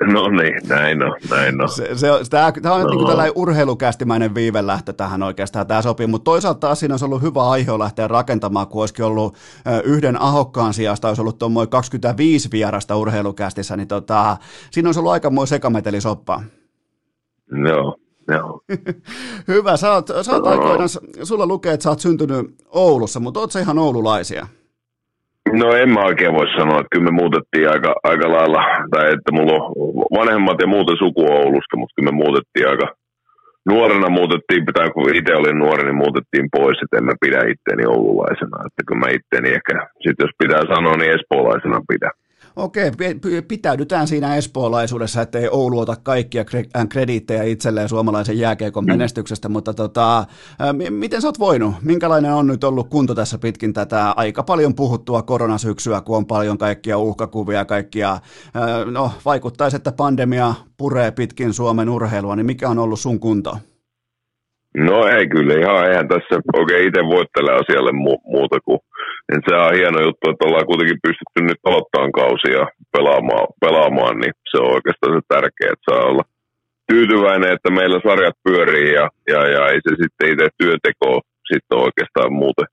No 0.12 0.28
niin, 0.28 0.60
näin 0.68 1.02
on, 1.02 1.14
näin 1.30 1.60
on. 1.60 1.68
Se, 1.68 1.88
se, 1.94 2.08
tämä, 2.30 2.52
tämä 2.62 2.74
on 2.74 2.82
no. 2.82 2.90
niin 2.90 3.06
tällainen 3.06 3.32
urheilukästimäinen 3.36 4.34
viivelähtö 4.34 4.92
tähän 4.92 5.22
oikeastaan, 5.22 5.66
tämä 5.66 5.82
sopii, 5.82 6.06
mutta 6.06 6.24
toisaalta 6.24 6.60
taas 6.60 6.80
siinä 6.80 6.92
olisi 6.92 7.04
ollut 7.04 7.22
hyvä 7.22 7.50
aihe 7.50 7.78
lähteä 7.78 8.08
rakentamaan, 8.08 8.66
kun 8.66 8.80
olisikin 8.80 9.04
ollut 9.04 9.36
yhden 9.84 10.22
ahokkaan 10.22 10.74
sijasta, 10.74 11.08
olisi 11.08 11.20
ollut 11.22 11.38
tuommoinen 11.38 11.70
25 11.70 12.48
vierasta 12.52 12.96
urheilukästissä, 12.96 13.76
niin 13.76 13.88
tota, 13.88 14.36
siinä 14.70 14.88
olisi 14.88 15.00
ollut 15.00 15.12
aikamoinen 15.12 15.48
sekametelisoppa. 15.48 16.42
Joo, 17.68 17.96
Joo. 18.28 18.60
Hyvä, 19.48 19.76
sä 19.76 19.92
oot, 19.92 20.06
sä 20.22 20.32
oot 20.32 20.44
no. 20.44 20.50
aikoinaan, 20.50 20.88
sulla 21.22 21.46
lukee, 21.46 21.72
että 21.72 21.84
sä 21.84 21.90
oot 21.90 22.00
syntynyt 22.00 22.54
Oulussa, 22.68 23.20
mutta 23.20 23.40
oot 23.40 23.52
sä 23.52 23.60
ihan 23.60 23.78
oululaisia? 23.78 24.46
No 25.52 25.72
en 25.72 25.88
mä 25.88 26.00
oikein 26.00 26.34
voi 26.34 26.46
sanoa, 26.58 26.80
että 26.80 26.92
kyllä 26.92 27.04
me 27.04 27.10
muutettiin 27.10 27.70
aika, 27.70 27.94
aika 28.02 28.32
lailla, 28.32 28.62
tai 28.90 29.04
että 29.12 29.32
mulla 29.32 29.52
on 29.52 29.70
vanhemmat 30.18 30.56
ja 30.60 30.66
muuten 30.66 30.96
suku 30.96 31.22
Oulusta, 31.32 31.76
mutta 31.76 31.94
kyllä 31.96 32.12
me 32.12 32.16
muutettiin 32.16 32.68
aika, 32.68 32.86
nuorena. 33.66 34.08
Muutettiin, 34.08 34.64
tai 34.64 34.90
kun 34.90 35.14
itse 35.14 35.34
olin 35.34 35.58
nuori, 35.58 35.84
niin 35.84 36.02
muutettiin 36.04 36.46
pois, 36.56 36.78
että 36.82 36.96
en 36.98 37.04
mä 37.04 37.22
pidä 37.24 37.40
itteeni 37.52 37.84
oululaisena, 37.86 38.56
että 38.66 38.80
kyllä 38.86 39.00
mä 39.00 39.16
itteeni 39.18 39.48
ehkä, 39.56 39.72
sit 40.02 40.16
jos 40.24 40.32
pitää 40.38 40.62
sanoa, 40.74 40.96
niin 40.96 41.14
espoolaisena 41.16 41.80
pidä. 41.92 42.10
Okei, 42.56 42.90
pitäydytään 43.48 44.06
siinä 44.06 44.36
espoolaisuudessa, 44.36 45.22
ettei 45.22 45.48
Oulu 45.50 45.78
ota 45.78 45.96
kaikkia 46.02 46.44
äh, 46.76 46.88
krediittejä 46.88 47.42
itselleen 47.42 47.88
suomalaisen 47.88 48.38
jääkeikon 48.38 48.84
mm. 48.84 48.88
menestyksestä, 48.88 49.48
mutta 49.48 49.74
tota, 49.74 50.18
äh, 50.18 50.26
miten 50.90 51.22
sä 51.22 51.28
oot 51.28 51.38
voinut? 51.38 51.74
Minkälainen 51.82 52.32
on 52.32 52.46
nyt 52.46 52.64
ollut 52.64 52.88
kunto 52.88 53.14
tässä 53.14 53.38
pitkin 53.38 53.72
tätä 53.72 54.10
aika 54.16 54.42
paljon 54.42 54.74
puhuttua 54.74 55.22
koronasyksyä, 55.22 56.00
kun 56.00 56.16
on 56.16 56.26
paljon 56.26 56.58
kaikkia 56.58 56.98
uhkakuvia, 56.98 57.64
kaikkia, 57.64 58.12
äh, 58.12 58.20
no 58.90 59.10
vaikuttaisi, 59.24 59.76
että 59.76 59.92
pandemia 59.92 60.54
puree 60.76 61.10
pitkin 61.10 61.52
Suomen 61.52 61.88
urheilua, 61.88 62.36
niin 62.36 62.46
mikä 62.46 62.68
on 62.68 62.78
ollut 62.78 63.00
sun 63.00 63.20
kunto? 63.20 63.56
No 64.76 65.06
ei 65.06 65.28
kyllä, 65.28 65.54
ihan 65.54 65.90
eihän 65.90 66.08
tässä 66.08 66.40
oikein 66.56 66.88
itse 66.88 67.00
voittele 67.00 67.52
asialle 67.52 67.90
mu- 67.90 68.30
muuta 68.32 68.60
kuin 68.60 68.78
niin 69.28 69.42
se 69.46 69.54
on 69.64 69.76
hieno 69.78 70.00
juttu, 70.06 70.24
että 70.28 70.46
ollaan 70.46 70.70
kuitenkin 70.70 71.04
pystytty 71.06 71.38
nyt 71.42 71.60
aloittamaan 71.68 72.14
kausia 72.22 72.62
pelaamaan, 72.94 73.46
pelaamaan, 73.64 74.14
niin 74.22 74.34
se 74.50 74.56
on 74.64 74.74
oikeastaan 74.76 75.12
se 75.14 75.20
tärkeä, 75.34 75.72
että 75.72 75.86
saa 75.88 76.10
olla 76.10 76.24
tyytyväinen, 76.90 77.52
että 77.56 77.70
meillä 77.78 77.98
sarjat 78.06 78.38
pyörii 78.46 78.88
ja, 78.98 79.06
ja, 79.32 79.40
ja 79.54 79.62
ei 79.72 79.80
se 79.84 79.92
sitten 80.02 80.30
itse 80.32 80.48
työteko 80.60 81.10
sitten 81.50 81.78
oikeastaan 81.86 82.32
muuten 82.42 82.68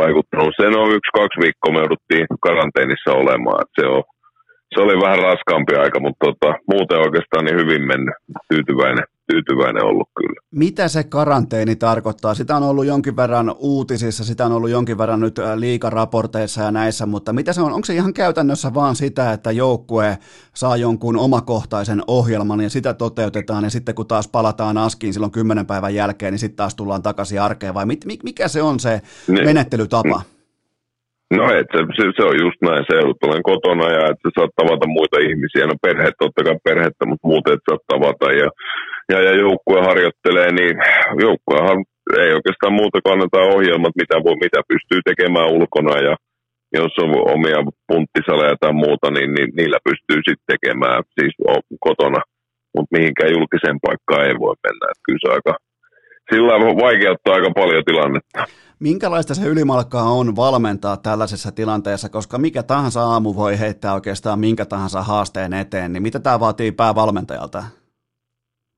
vaikuttanut. 0.00 0.58
Sen 0.60 0.74
on 0.82 0.94
yksi, 0.96 1.10
kaksi 1.18 1.38
viikkoa 1.44 1.72
me 1.74 1.80
jouduttiin 1.84 2.26
karanteenissa 2.46 3.10
olemaan. 3.22 3.64
Se, 3.76 3.84
on, 3.94 4.02
se 4.72 4.78
oli 4.84 4.96
vähän 5.04 5.24
raskaampi 5.28 5.74
aika, 5.84 5.98
mutta 6.00 6.22
tota, 6.26 6.50
muuten 6.72 7.04
oikeastaan 7.06 7.44
niin 7.44 7.60
hyvin 7.62 7.82
mennyt. 7.90 8.16
Tyytyväinen, 8.50 9.06
tyytyväinen 9.32 9.84
ollut 9.84 10.08
kyllä. 10.16 10.40
Mitä 10.50 10.88
se 10.88 11.04
karanteeni 11.04 11.76
tarkoittaa? 11.76 12.34
Sitä 12.34 12.56
on 12.56 12.62
ollut 12.62 12.86
jonkin 12.86 13.16
verran 13.16 13.54
uutisissa, 13.58 14.24
sitä 14.24 14.46
on 14.46 14.52
ollut 14.52 14.70
jonkin 14.70 14.98
verran 14.98 15.20
nyt 15.20 15.38
äh, 15.38 15.58
liikaraporteissa 15.58 16.62
ja 16.62 16.70
näissä, 16.70 17.06
mutta 17.06 17.32
mitä 17.32 17.52
se 17.52 17.60
on? 17.60 17.72
Onko 17.72 17.84
se 17.84 17.94
ihan 17.94 18.14
käytännössä 18.14 18.74
vaan 18.74 18.96
sitä, 18.96 19.32
että 19.32 19.50
joukkue 19.50 20.18
saa 20.54 20.76
jonkun 20.76 21.18
omakohtaisen 21.18 22.02
ohjelman 22.06 22.60
ja 22.60 22.70
sitä 22.70 22.94
toteutetaan 22.94 23.64
ja 23.64 23.70
sitten 23.70 23.94
kun 23.94 24.06
taas 24.06 24.28
palataan 24.28 24.78
askiin 24.78 25.12
silloin 25.12 25.32
kymmenen 25.32 25.66
päivän 25.66 25.94
jälkeen, 25.94 26.32
niin 26.32 26.38
sitten 26.38 26.56
taas 26.56 26.74
tullaan 26.74 27.02
takaisin 27.02 27.40
arkeen 27.40 27.74
vai 27.74 27.86
mikä 28.24 28.48
se 28.48 28.62
on 28.62 28.80
se 28.80 29.00
ne. 29.28 29.44
menettelytapa? 29.44 30.22
No 31.38 31.44
et 31.58 31.68
se, 31.72 32.04
se, 32.16 32.22
on 32.30 32.36
just 32.44 32.60
näin, 32.68 32.84
se 32.88 32.96
olen 33.26 33.42
kotona 33.52 33.86
ja 33.96 34.02
että 34.10 34.28
saat 34.36 34.50
tavata 34.56 34.86
muita 34.86 35.16
ihmisiä, 35.28 35.66
no 35.66 35.74
perhe 35.82 36.10
totta 36.18 36.44
kai 36.44 36.58
perhettä, 36.64 37.06
mutta 37.06 37.28
muuten 37.28 37.52
et 37.54 37.64
saat 37.68 37.84
tavata 37.92 38.28
ja 38.40 38.48
ja, 39.10 39.18
ja 39.26 39.32
joukkue 39.44 39.80
harjoittelee, 39.88 40.50
niin 40.52 40.76
joukkuehan 41.26 41.78
ei 42.22 42.30
oikeastaan 42.38 42.78
muuta 42.80 42.98
kannata 43.08 43.38
ohjelmat, 43.54 43.94
mitä, 44.02 44.16
voi, 44.24 44.36
mitä 44.44 44.60
pystyy 44.72 45.00
tekemään 45.04 45.52
ulkona 45.58 45.94
ja 46.08 46.14
jos 46.78 46.92
on 47.02 47.10
omia 47.34 47.60
punttisaleja 47.88 48.56
tai 48.60 48.72
muuta, 48.72 49.06
niin, 49.10 49.30
niin 49.34 49.48
niillä 49.58 49.78
pystyy 49.88 50.20
sitten 50.26 50.50
tekemään 50.52 51.02
siis 51.16 51.34
kotona, 51.86 52.20
mutta 52.74 52.96
mihinkään 52.96 53.34
julkiseen 53.36 53.78
paikkaan 53.86 54.26
ei 54.28 54.36
voi 54.44 54.54
mennä. 54.66 54.84
Et 54.90 55.00
kyllä 55.06 55.22
se 55.22 55.28
aika, 55.36 55.52
sillä 56.30 56.54
vaikeuttaa 56.84 57.34
aika 57.34 57.50
paljon 57.60 57.84
tilannetta. 57.84 58.44
Minkälaista 58.78 59.34
se 59.34 59.48
ylimalkaa 59.48 60.08
on 60.20 60.36
valmentaa 60.36 60.96
tällaisessa 60.96 61.52
tilanteessa, 61.52 62.08
koska 62.08 62.38
mikä 62.38 62.62
tahansa 62.62 63.02
aamu 63.02 63.34
voi 63.36 63.58
heittää 63.58 63.94
oikeastaan 63.94 64.38
minkä 64.38 64.64
tahansa 64.64 65.02
haasteen 65.02 65.52
eteen, 65.52 65.92
niin 65.92 66.02
mitä 66.02 66.20
tämä 66.20 66.40
vaatii 66.40 66.72
päävalmentajalta? 66.72 67.62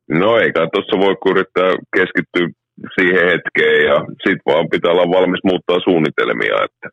No 0.08 0.38
eikä 0.38 0.60
tuossa 0.72 0.96
voi 1.04 1.14
yrittää 1.30 1.70
keskittyä 1.96 2.46
siihen 2.96 3.24
hetkeen 3.32 3.80
ja 3.90 3.96
sitten 4.22 4.46
vaan 4.46 4.66
pitää 4.72 4.92
olla 4.92 5.16
valmis 5.18 5.44
muuttaa 5.50 5.86
suunnitelmia. 5.88 6.56
Että 6.66 6.86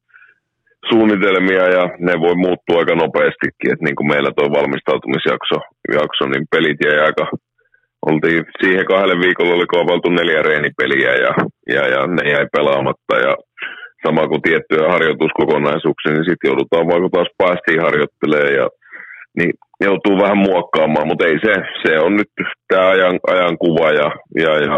suunnitelmia 0.89 1.65
ja 1.77 1.83
ne 2.07 2.13
voi 2.25 2.35
muuttua 2.45 2.79
aika 2.79 2.95
nopeastikin. 2.95 3.71
Että 3.71 3.85
niin 3.85 3.97
kuin 3.97 4.11
meillä 4.11 4.31
tuo 4.33 4.47
valmistautumisjakso, 4.57 5.57
jakso, 5.99 6.23
niin 6.27 6.45
pelit 6.51 6.79
jäi 6.85 6.99
aika, 7.07 7.25
oltiin 8.09 8.43
siihen 8.61 8.85
kahdelle 8.91 9.17
viikolla 9.25 9.53
oli 9.57 9.67
kovaltu 9.75 10.09
neljä 10.09 10.41
reenipeliä 10.49 11.13
ja, 11.25 11.31
ja, 11.75 11.83
ja, 11.93 12.01
ne 12.07 12.23
jäi 12.33 12.45
pelaamatta 12.55 13.15
ja 13.27 13.33
sama 14.05 14.27
kuin 14.27 14.41
tiettyjä 14.41 14.91
harjoituskokonaisuuksia, 14.93 16.11
niin 16.11 16.29
sitten 16.29 16.49
joudutaan 16.49 16.87
vaikka 16.91 17.09
taas 17.11 17.31
päästiin 17.41 17.81
harjoittelemaan 17.85 18.53
ja 18.59 18.67
niin 19.37 19.53
joutuu 19.87 20.15
vähän 20.23 20.37
muokkaamaan, 20.37 21.07
mutta 21.07 21.25
ei 21.27 21.37
se, 21.45 21.53
se 21.83 21.99
on 21.99 22.15
nyt 22.15 22.31
tämä 22.67 22.89
ajan, 22.89 23.19
ajan 23.33 23.57
kuva 23.57 23.89
ja, 24.01 24.09
ja, 24.43 24.51
ja, 24.67 24.75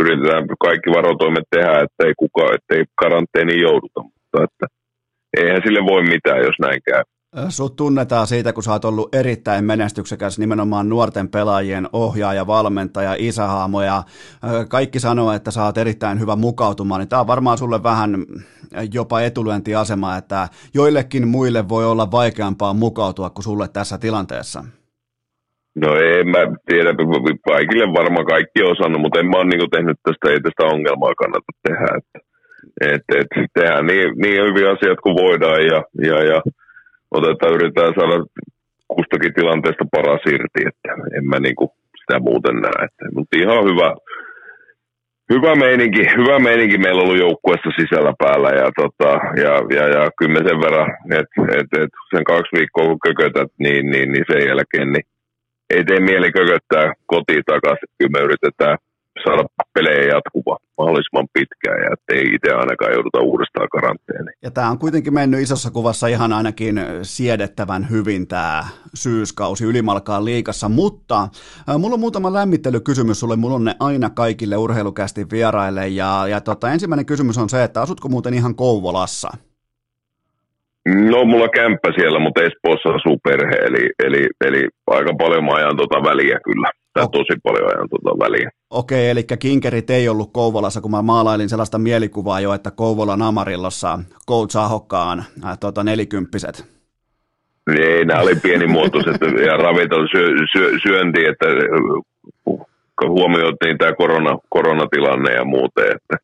yritetään 0.00 0.44
kaikki 0.66 0.90
varotoimet 0.90 1.46
tehdä, 1.50 1.84
ettei 1.86 2.12
kukaan, 2.16 2.54
ettei 2.54 2.84
karanteeniin 3.02 3.60
jouduta, 3.68 4.00
mutta 4.02 4.36
että 4.46 4.66
eihän 5.36 5.62
sille 5.64 5.80
voi 5.92 6.02
mitään, 6.02 6.40
jos 6.48 6.58
näin 6.60 6.80
käy. 6.88 7.02
Sut 7.48 7.76
tunnetaan 7.76 8.26
siitä, 8.26 8.52
kun 8.52 8.62
sä 8.62 8.72
oot 8.72 8.84
ollut 8.84 9.14
erittäin 9.14 9.64
menestyksekäs 9.64 10.38
nimenomaan 10.38 10.88
nuorten 10.88 11.28
pelaajien 11.28 11.88
ohjaaja, 11.92 12.46
valmentaja, 12.46 13.14
isähaamo 13.18 13.82
ja 13.82 14.02
kaikki 14.68 15.00
sanoo, 15.00 15.32
että 15.32 15.50
sä 15.50 15.64
oot 15.64 15.78
erittäin 15.78 16.20
hyvä 16.20 16.36
mukautumaan, 16.36 17.00
niin 17.00 17.08
tää 17.08 17.20
on 17.20 17.26
varmaan 17.26 17.58
sulle 17.58 17.82
vähän 17.82 18.10
jopa 18.94 19.20
etulyöntiasema, 19.20 20.16
että 20.16 20.48
joillekin 20.74 21.28
muille 21.28 21.68
voi 21.68 21.86
olla 21.86 22.10
vaikeampaa 22.10 22.74
mukautua 22.74 23.30
kuin 23.30 23.44
sulle 23.44 23.68
tässä 23.68 23.98
tilanteessa. 23.98 24.64
No 25.76 25.88
en 25.96 26.28
mä 26.28 26.38
tiedä, 26.66 26.90
kaikille 27.46 27.84
varmaan 28.00 28.26
kaikki 28.26 28.62
on 28.62 28.72
osannut, 28.72 29.00
mutta 29.00 29.18
en 29.20 29.26
mä 29.26 29.36
ole 29.36 29.44
niin 29.44 29.70
tehnyt 29.70 29.98
tästä, 30.02 30.30
ei 30.30 30.40
tästä 30.40 30.74
ongelmaa 30.74 31.14
kannata 31.14 31.52
tehdä. 31.68 31.86
Että, 31.96 32.18
et, 32.90 33.02
et, 33.20 33.50
tehdään 33.54 33.86
niin, 33.86 34.08
niin 34.22 34.44
hyviä 34.46 34.70
asiat 34.70 35.00
kuin 35.02 35.16
voidaan 35.16 35.62
ja, 35.72 35.82
ja, 36.08 36.24
ja 36.32 36.42
otetaan, 37.18 37.54
yritetään 37.56 37.94
saada 37.98 38.16
kustakin 38.94 39.34
tilanteesta 39.34 39.84
paras 39.94 40.24
irti, 40.34 40.60
että 40.70 40.90
en 41.16 41.24
mä 41.30 41.38
niinku 41.38 41.64
sitä 42.00 42.16
muuten 42.28 42.56
näe. 42.64 42.78
Että, 42.86 43.04
mutta 43.14 43.34
ihan 43.42 43.64
hyvä, 43.70 43.88
hyvä 45.32 45.52
meininki, 45.64 46.02
hyvä 46.18 46.38
meininki 46.38 46.78
meillä 46.78 47.00
on 47.00 47.06
ollut 47.06 47.24
joukkueessa 47.26 47.70
sisällä 47.80 48.12
päällä 48.22 48.50
ja, 48.62 48.68
tota, 48.80 49.10
ja, 49.44 49.52
ja, 49.76 49.84
ja 49.96 50.02
kyllä 50.18 50.40
sen 50.48 50.60
verran, 50.64 50.88
että 51.20 51.40
et, 51.58 51.68
et 51.82 51.92
sen 52.14 52.24
kaksi 52.24 52.56
viikkoa 52.56 52.84
kun 52.88 53.04
kökötät, 53.06 53.50
niin, 53.64 53.84
niin, 53.92 54.08
niin 54.12 54.24
sen 54.30 54.48
jälkeen 54.48 54.88
niin 54.92 55.06
ei 55.74 55.84
tee 55.84 56.00
mieli 56.00 56.32
kököttää 56.32 56.92
kotiin 57.06 57.44
takaisin. 57.46 57.88
Kyllä 57.98 58.12
me 58.14 58.24
yritetään 58.26 58.76
saada 59.24 59.44
pelejä 59.74 60.14
jatkuva 60.14 60.56
mahdollisimman 60.78 61.28
pitkään 61.32 61.80
ja 61.82 61.88
ettei 61.92 62.34
itse 62.34 62.50
ainakaan 62.54 62.92
jouduta 62.92 63.20
uudestaan 63.20 63.68
karanteeniin. 63.68 64.38
Ja 64.42 64.50
tämä 64.50 64.70
on 64.70 64.78
kuitenkin 64.78 65.14
mennyt 65.14 65.40
isossa 65.40 65.70
kuvassa 65.70 66.06
ihan 66.06 66.32
ainakin 66.32 66.80
siedettävän 67.02 67.90
hyvin 67.90 68.28
tämä 68.28 68.64
syyskausi 68.94 69.64
ylimalkaan 69.64 70.24
liikassa, 70.24 70.68
mutta 70.68 71.28
mulla 71.78 71.94
on 71.94 72.00
muutama 72.00 72.32
lämmittelykysymys 72.32 73.20
sulle, 73.20 73.36
mulla 73.36 73.54
on 73.54 73.64
ne 73.64 73.74
aina 73.80 74.10
kaikille 74.10 74.56
urheilukästi 74.56 75.26
vieraille 75.32 75.88
ja, 75.88 76.24
ja 76.30 76.40
tota, 76.40 76.72
ensimmäinen 76.72 77.06
kysymys 77.06 77.38
on 77.38 77.48
se, 77.48 77.64
että 77.64 77.82
asutko 77.82 78.08
muuten 78.08 78.34
ihan 78.34 78.54
Kouvolassa? 78.54 79.30
No, 81.10 81.24
mulla 81.24 81.48
kämppä 81.48 81.92
siellä, 81.98 82.18
mutta 82.18 82.42
Espoossa 82.42 82.88
asuu 82.88 83.18
perhe, 83.24 83.56
eli, 83.66 83.90
eli, 84.04 84.28
eli 84.44 84.68
aika 84.86 85.14
paljon 85.18 85.44
mä 85.44 85.54
ajan 85.54 85.76
tuota 85.76 86.02
väliä 86.10 86.38
kyllä. 86.44 86.70
Tää 86.94 87.06
tosi 87.12 87.40
paljon 87.42 87.68
ajan 87.68 87.88
tuota 87.88 88.18
väliä. 88.18 88.50
Okei, 88.70 89.10
eli 89.10 89.24
kinkerit 89.38 89.90
ei 89.90 90.08
ollut 90.08 90.32
Kouvolassa, 90.32 90.80
kun 90.80 90.90
mä 90.90 91.02
maalailin 91.02 91.48
sellaista 91.48 91.78
mielikuvaa 91.78 92.40
jo, 92.40 92.54
että 92.54 92.70
Kouvolan 92.70 93.22
Amarillossa 93.22 93.98
Coach 94.28 94.56
Ahokkaan 94.56 95.24
äh, 95.44 95.58
tota, 95.58 95.84
nelikymppiset. 95.84 96.64
Ei, 97.80 98.04
nämä 98.04 98.20
oli 98.20 98.34
pienimuotoiset 98.42 99.16
ja 99.46 99.56
ravintola 99.56 100.08
syö, 100.10 100.28
syö, 100.52 100.70
syönti, 100.82 101.26
että 101.26 101.46
uh, 102.46 102.66
huomioitiin 103.08 103.78
tämä 103.78 103.92
korona, 103.92 104.38
koronatilanne 104.48 105.32
ja 105.32 105.44
muuten, 105.44 105.84
että 105.96 106.16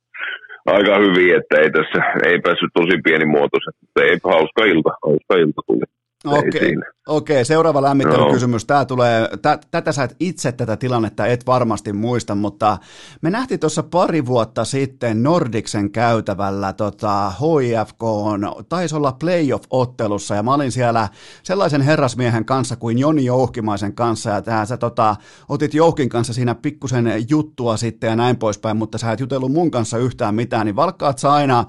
aika 0.66 0.98
hyvin, 0.98 1.36
että 1.36 1.56
ei 1.62 1.70
tässä, 1.70 2.00
ei 2.26 2.38
päässyt 2.40 2.70
tosi 2.74 2.96
pienimuotoiset, 3.04 3.74
mutta 3.80 4.02
ei 4.02 4.18
hauska 4.24 4.64
ilta, 4.64 4.90
hauska 5.06 5.34
ilta 5.34 5.62
tuli. 5.66 5.99
Okei, 6.24 6.76
okei, 7.08 7.44
seuraava 7.44 7.82
lämmittelykysymys. 7.82 8.64
Tämä 8.64 8.84
tulee, 8.84 9.28
tä, 9.42 9.58
tätä 9.70 9.92
sä 9.92 10.04
et 10.04 10.16
itse 10.20 10.52
tätä 10.52 10.76
tilannetta 10.76 11.26
et 11.26 11.46
varmasti 11.46 11.92
muista, 11.92 12.34
mutta 12.34 12.78
me 13.22 13.30
nähtiin 13.30 13.60
tuossa 13.60 13.82
pari 13.82 14.26
vuotta 14.26 14.64
sitten 14.64 15.22
Nordiksen 15.22 15.90
käytävällä 15.90 16.72
tota, 16.72 17.30
HIFK 17.30 18.02
on, 18.02 18.52
taisi 18.68 18.96
olla 18.96 19.12
playoff-ottelussa 19.12 20.34
ja 20.34 20.42
mä 20.42 20.54
olin 20.54 20.72
siellä 20.72 21.08
sellaisen 21.42 21.82
herrasmiehen 21.82 22.44
kanssa 22.44 22.76
kuin 22.76 22.98
Joni 22.98 23.24
Jouhkimaisen 23.24 23.94
kanssa 23.94 24.30
ja 24.30 24.42
tähän 24.42 24.66
sä 24.66 24.76
tota, 24.76 25.16
otit 25.48 25.74
Jouhkin 25.74 26.08
kanssa 26.08 26.32
siinä 26.32 26.54
pikkusen 26.54 27.12
juttua 27.28 27.76
sitten 27.76 28.10
ja 28.10 28.16
näin 28.16 28.36
poispäin, 28.36 28.76
mutta 28.76 28.98
sä 28.98 29.12
et 29.12 29.20
jutellut 29.20 29.52
mun 29.52 29.70
kanssa 29.70 29.98
yhtään 29.98 30.34
mitään, 30.34 30.66
niin 30.66 30.76
valkkaat 30.76 31.18
sä 31.18 31.32
aina 31.32 31.58
äh, 31.58 31.66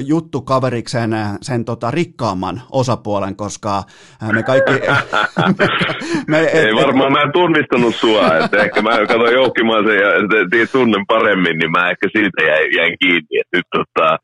juttukaverikseen 0.00 1.10
sen 1.42 1.64
tota, 1.64 1.90
rikkaamman 1.90 2.62
osapuolen 2.70 3.31
tämän, 3.32 3.36
koska 3.36 3.82
äh, 4.22 4.32
me 4.32 4.42
kaikki... 4.42 4.72
me, 6.30 6.40
et, 6.40 6.54
Ei 6.54 6.74
varmaan, 6.74 7.12
mä 7.12 7.22
en 7.22 7.32
tunnistanut 7.32 7.94
sua, 7.94 8.36
että 8.36 8.56
ehkä 8.64 8.82
mä 8.82 8.90
katsoin 8.90 9.34
Joukkimaisen 9.34 9.96
ja 9.96 10.66
tunnen 10.72 11.04
paremmin, 11.06 11.58
niin 11.58 11.70
mä 11.70 11.90
ehkä 11.90 12.08
siitä 12.16 12.42
jäin, 12.50 12.68
jäin 12.76 12.96
kiinni, 13.00 13.40
että 13.40 13.56
nyt 13.56 13.68
tota, 13.76 14.18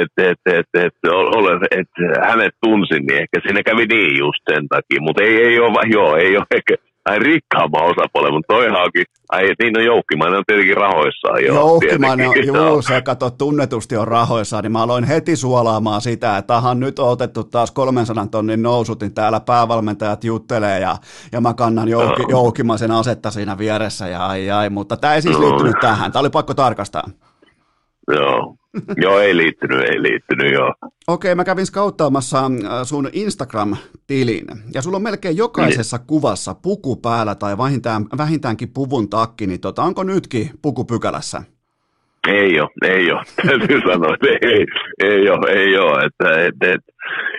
että 0.00 0.30
et, 0.30 0.40
et, 0.58 0.84
et, 0.86 0.98
olen, 1.10 1.60
et, 1.70 1.92
hänet 2.28 2.54
tunsin, 2.64 3.06
niin 3.06 3.22
ehkä 3.22 3.38
siinä 3.42 3.62
kävi 3.62 3.86
niin 3.86 4.18
just 4.18 4.42
sen 4.50 4.68
takia, 4.68 5.00
mutta 5.00 5.22
ei, 5.22 5.36
ei 5.46 5.60
ole, 5.60 5.82
joo, 5.96 6.16
ei 6.16 6.36
ole 6.36 6.46
ehkä, 6.54 6.74
ai 7.04 7.18
rikkaamman 7.18 7.84
osapuolen, 7.84 8.32
mutta 8.32 8.54
toi 8.54 8.68
hauki, 8.68 9.04
ai 9.28 9.48
niin 9.58 9.78
on 9.78 9.84
Joukkimainen 9.84 10.38
on 10.38 10.44
tietenkin 10.46 10.76
rahoissaan. 10.76 11.44
Jo, 11.44 11.54
Joukkimainen 11.54 12.28
on, 12.28 12.46
juu, 12.46 12.82
se 12.82 13.02
kato 13.02 13.30
tunnetusti 13.30 13.96
on 13.96 14.08
rahoissaan, 14.08 14.62
niin 14.62 14.72
mä 14.72 14.82
aloin 14.82 15.04
heti 15.04 15.36
suolaamaan 15.36 16.00
sitä, 16.00 16.38
että 16.38 16.46
tahan 16.46 16.80
nyt 16.80 16.98
on 16.98 17.08
otettu 17.08 17.44
taas 17.44 17.70
300 17.70 18.26
tonnin 18.26 18.62
nousut, 18.62 19.00
niin 19.00 19.14
täällä 19.14 19.40
päävalmentajat 19.40 20.24
juttelee 20.24 20.80
ja, 20.80 20.96
ja 21.32 21.40
mä 21.40 21.54
kannan 21.54 21.88
Joukki, 21.88 22.22
no. 22.22 22.28
Joukkimaisen 22.28 22.90
asetta 22.90 23.30
siinä 23.30 23.58
vieressä 23.58 24.08
ja 24.08 24.26
ai 24.26 24.50
ai, 24.50 24.70
mutta 24.70 24.96
tämä 24.96 25.14
ei 25.14 25.22
siis 25.22 25.38
liittynyt 25.38 25.74
no. 25.74 25.80
tähän, 25.80 26.12
tämä 26.12 26.20
oli 26.20 26.30
pakko 26.30 26.54
tarkastaa. 26.54 27.04
Joo, 28.08 28.56
joo, 28.96 29.20
ei 29.20 29.36
liittynyt, 29.36 29.80
ei 29.80 30.02
liittynyt, 30.02 30.52
joo. 30.52 30.74
Okei, 31.06 31.34
mä 31.34 31.44
kävin 31.44 31.66
skauttaamassa 31.66 32.38
äh, 32.38 32.50
sun 32.84 33.08
Instagram-tilin, 33.12 34.46
ja 34.74 34.82
sulla 34.82 34.96
on 34.96 35.02
melkein 35.02 35.36
jokaisessa 35.36 35.96
niin. 35.96 36.06
kuvassa 36.06 36.54
puku 36.54 36.96
päällä 36.96 37.34
tai 37.34 37.58
vähintään, 37.58 38.06
vähintäänkin 38.18 38.70
puvun 38.74 39.10
takki, 39.10 39.46
niin 39.46 39.60
tota, 39.60 39.82
onko 39.82 40.02
nytkin 40.02 40.50
puku 40.62 40.84
pykälässä? 40.84 41.42
Ei 42.28 42.60
ole, 42.60 42.70
ei 42.84 43.12
ole. 43.12 43.22
Täytyy 43.48 43.80
sanoa, 43.80 44.14
että 44.14 44.46
ei, 44.48 44.66
ei 45.02 45.30
ole, 45.30 45.52
ei 45.52 45.78
ole. 45.78 46.04
Että, 46.04 46.44
et, 46.46 46.74
et, 46.74 46.80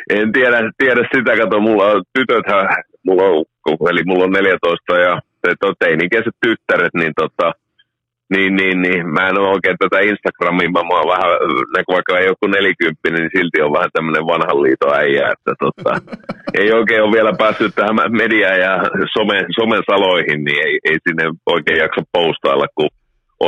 en 0.09 0.31
tiedä, 0.31 0.71
tiedä 0.77 1.07
sitä, 1.15 1.37
kato, 1.37 1.59
mulla 1.59 1.85
on 1.85 2.03
tytöthän, 2.13 2.67
mulla 3.03 3.23
on, 3.23 3.45
eli 3.89 4.03
mulla 4.05 4.23
on 4.23 4.31
14 4.31 4.97
ja 4.97 5.21
teinikäiset 5.79 6.35
tyttäret, 6.45 6.93
niin 6.93 7.13
tota, 7.15 7.51
niin, 8.35 8.51
niin, 8.59 8.77
niin, 8.85 9.03
mä 9.15 9.21
en 9.29 9.39
ole 9.39 9.53
oikein 9.55 9.77
tätä 9.79 9.97
Instagramia, 10.11 10.75
mä, 10.75 10.81
mä 10.91 11.11
vähän, 11.13 11.31
vaikka 11.95 12.13
ei 12.17 12.25
joku 12.31 12.45
nelikymppinen, 12.47 13.21
niin 13.21 13.35
silti 13.35 13.57
on 13.65 13.75
vähän 13.77 13.93
tämmöinen 13.93 14.29
vanhan 14.31 14.61
liiton 14.63 14.95
äijä, 15.01 15.23
että 15.33 15.51
tota, 15.63 15.91
ei 16.59 16.67
oikein 16.79 17.03
ole 17.03 17.15
vielä 17.17 17.33
päässyt 17.41 17.75
tähän 17.75 17.97
mediaan 18.23 18.59
ja 18.65 18.73
some, 19.15 19.37
somen 19.57 19.83
saloihin, 19.89 20.39
niin 20.45 20.59
ei, 20.67 20.75
ei 20.89 20.97
sinne 21.05 21.25
oikein 21.55 21.79
jaksa 21.85 22.01
postailla, 22.15 22.67
kun 22.75 22.89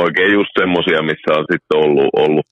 oikein 0.02 0.32
just 0.38 0.52
semmosia, 0.60 1.08
missä 1.10 1.30
on 1.38 1.44
sitten 1.52 1.78
ollut, 1.84 2.10
ollut 2.24 2.46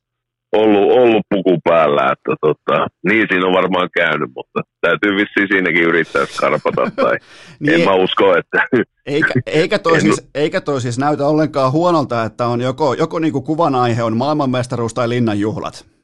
ollut, 0.54 0.92
ollut 0.92 1.26
puku 1.34 1.60
päällä, 1.64 2.02
että 2.12 2.34
tota, 2.40 2.86
niin 3.08 3.26
siinä 3.30 3.46
on 3.46 3.54
varmaan 3.54 3.88
käynyt, 3.96 4.30
mutta 4.36 4.60
täytyy 4.80 5.16
vissiin 5.16 5.48
siinäkin 5.50 5.84
yrittää 5.84 6.26
skarpata, 6.26 6.90
tai 7.02 7.16
niin 7.60 7.80
en 7.80 7.88
mä 7.88 7.94
usko, 7.94 8.36
että... 8.36 8.66
Eikä, 9.06 9.32
eikä, 9.60 9.78
toi 9.78 10.00
siis, 10.00 10.30
eikä 10.34 10.60
toi 10.60 10.80
siis 10.80 10.98
näytä 10.98 11.26
ollenkaan 11.26 11.72
huonolta, 11.72 12.24
että 12.24 12.46
on 12.46 12.60
joko, 12.60 12.94
joko 12.94 13.18
niinku 13.18 13.42
kuvan 13.42 13.74
aihe 13.74 14.02
on 14.02 14.16
maailmanmestaruus 14.16 14.94
tai 14.94 15.08
linnanjuhlat. 15.08 15.94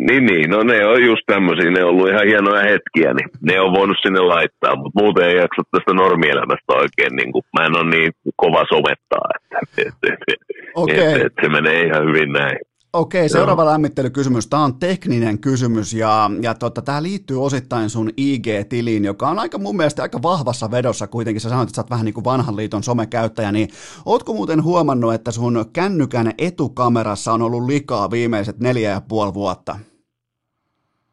Niin, 0.00 0.26
niin, 0.26 0.50
no 0.50 0.62
ne 0.62 0.86
on 0.86 1.04
just 1.04 1.22
tämmöisiä, 1.26 1.70
ne 1.70 1.84
on 1.84 1.90
ollut 1.90 2.08
ihan 2.08 2.26
hienoja 2.26 2.62
hetkiä, 2.62 3.14
niin 3.14 3.28
ne 3.40 3.60
on 3.60 3.72
voinut 3.72 3.96
sinne 4.02 4.20
laittaa, 4.20 4.76
mutta 4.76 5.00
muuten 5.02 5.28
ei 5.28 5.36
jaksa 5.36 5.62
tästä 5.70 5.92
normielämästä 5.94 6.72
oikein, 6.82 7.16
niin 7.16 7.32
kuin, 7.32 7.44
mä 7.58 7.66
en 7.66 7.76
ole 7.76 7.90
niin 7.90 8.12
kova 8.36 8.64
somettaa, 8.74 9.26
että, 9.36 9.82
että, 9.88 10.06
että, 10.12 10.32
okay. 10.74 10.96
että, 10.96 11.26
että 11.26 11.42
se 11.42 11.48
menee 11.48 11.82
ihan 11.82 12.06
hyvin 12.08 12.32
näin. 12.32 12.58
Okei, 12.92 13.28
seuraava 13.28 13.62
Joo. 13.62 13.72
lämmittelykysymys. 13.72 14.46
Tämä 14.46 14.64
on 14.64 14.74
tekninen 14.74 15.38
kysymys 15.38 15.92
ja, 15.92 16.30
ja 16.42 16.54
tota, 16.54 16.82
tämä 16.82 17.02
liittyy 17.02 17.44
osittain 17.44 17.90
sun 17.90 18.10
IG-tiliin, 18.16 19.04
joka 19.04 19.28
on 19.28 19.38
aika 19.38 19.58
mun 19.58 19.76
mielestä 19.76 20.02
aika 20.02 20.22
vahvassa 20.22 20.70
vedossa 20.70 21.06
kuitenkin. 21.06 21.40
Sä 21.40 21.48
sanoit, 21.48 21.68
että 21.68 21.76
sä 21.76 21.80
oot 21.82 21.90
vähän 21.90 22.04
niin 22.04 22.14
kuin 22.14 22.24
vanhan 22.24 22.56
liiton 22.56 22.82
somekäyttäjä, 22.82 23.52
niin 23.52 23.68
ootko 24.06 24.34
muuten 24.34 24.62
huomannut, 24.64 25.14
että 25.14 25.30
sun 25.30 25.64
kännykän 25.72 26.32
etukamerassa 26.38 27.32
on 27.32 27.42
ollut 27.42 27.66
likaa 27.66 28.10
viimeiset 28.10 28.60
neljä 28.60 28.90
ja 28.90 29.00
puoli 29.00 29.34
vuotta? 29.34 29.78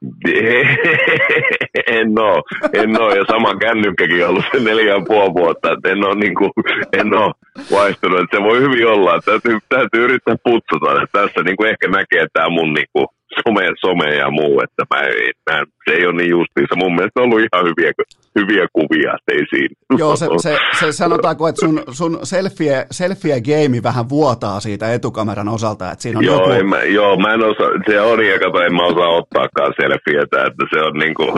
en 1.98 2.20
oo, 2.20 2.42
en 2.74 3.02
oo, 3.02 3.10
ja 3.16 3.26
sama 3.32 3.56
kännykkäkin 3.56 4.24
on 4.24 4.30
ollut 4.30 4.46
se 4.52 4.60
neljä 4.60 4.94
ja 4.94 5.02
puoli 5.08 5.34
vuotta, 5.34 5.72
että 5.72 5.90
en 5.90 6.06
oo, 6.06 6.14
niin 6.14 6.36
kuin, 6.36 6.52
en 7.00 7.14
oo 7.14 7.34
vaihtunut, 7.72 8.20
että 8.20 8.38
se 8.38 8.44
voi 8.44 8.60
hyvin 8.60 8.88
olla, 8.88 9.16
että 9.16 9.32
täytyy, 9.32 9.58
täytyy 9.70 10.04
yrittää 10.04 10.36
putsata, 10.44 11.04
että 11.04 11.22
tässä 11.22 11.44
niin 11.44 11.58
kuin 11.58 11.70
ehkä 11.70 11.88
näkee 11.88 12.26
tämä 12.34 12.50
mun 12.50 12.74
niin 12.74 12.90
kuin, 12.94 13.08
some, 13.36 13.62
some 13.82 14.16
ja 14.16 14.32
muu, 14.32 14.62
että 14.62 14.84
mä, 14.92 15.02
mä, 15.50 15.64
se 15.88 15.94
ei 15.98 16.06
ole 16.06 16.16
niin 16.16 16.30
justiinsa. 16.30 16.76
Mun 16.76 16.96
mielestä 16.96 17.22
on 17.22 17.24
ollut 17.24 17.40
ihan 17.40 17.66
hyviä, 17.70 17.92
hyviä 18.40 18.66
kuvia, 18.74 19.14
ei 19.32 19.44
siinä. 19.50 19.76
Joo, 19.98 20.16
se, 20.16 20.26
se, 20.38 20.58
se 20.80 20.92
sanotaanko, 20.92 21.48
että 21.48 21.66
sun, 21.66 21.84
sun 21.92 22.20
selfie, 22.24 22.86
selfie 22.92 23.42
game 23.42 23.84
vähän 23.84 24.10
vuotaa 24.10 24.60
siitä 24.60 24.94
etukameran 24.94 25.50
osalta, 25.50 25.92
että 25.92 26.02
siinä 26.02 26.20
on 26.20 26.26
joo, 26.26 26.40
joku... 26.40 26.52
En 26.52 26.68
mä, 26.68 26.84
joo, 26.84 27.18
mä 27.18 27.34
en 27.34 27.44
osaa, 27.44 27.70
se 27.90 28.02
on 28.02 28.26
ja 28.26 28.40
kato, 28.40 28.62
en 28.62 28.76
mä 28.76 28.86
osaa 28.86 29.18
ottaakaan 29.20 29.74
selfietä, 29.82 30.38
että 30.48 30.64
se 30.74 30.80
on 30.82 30.94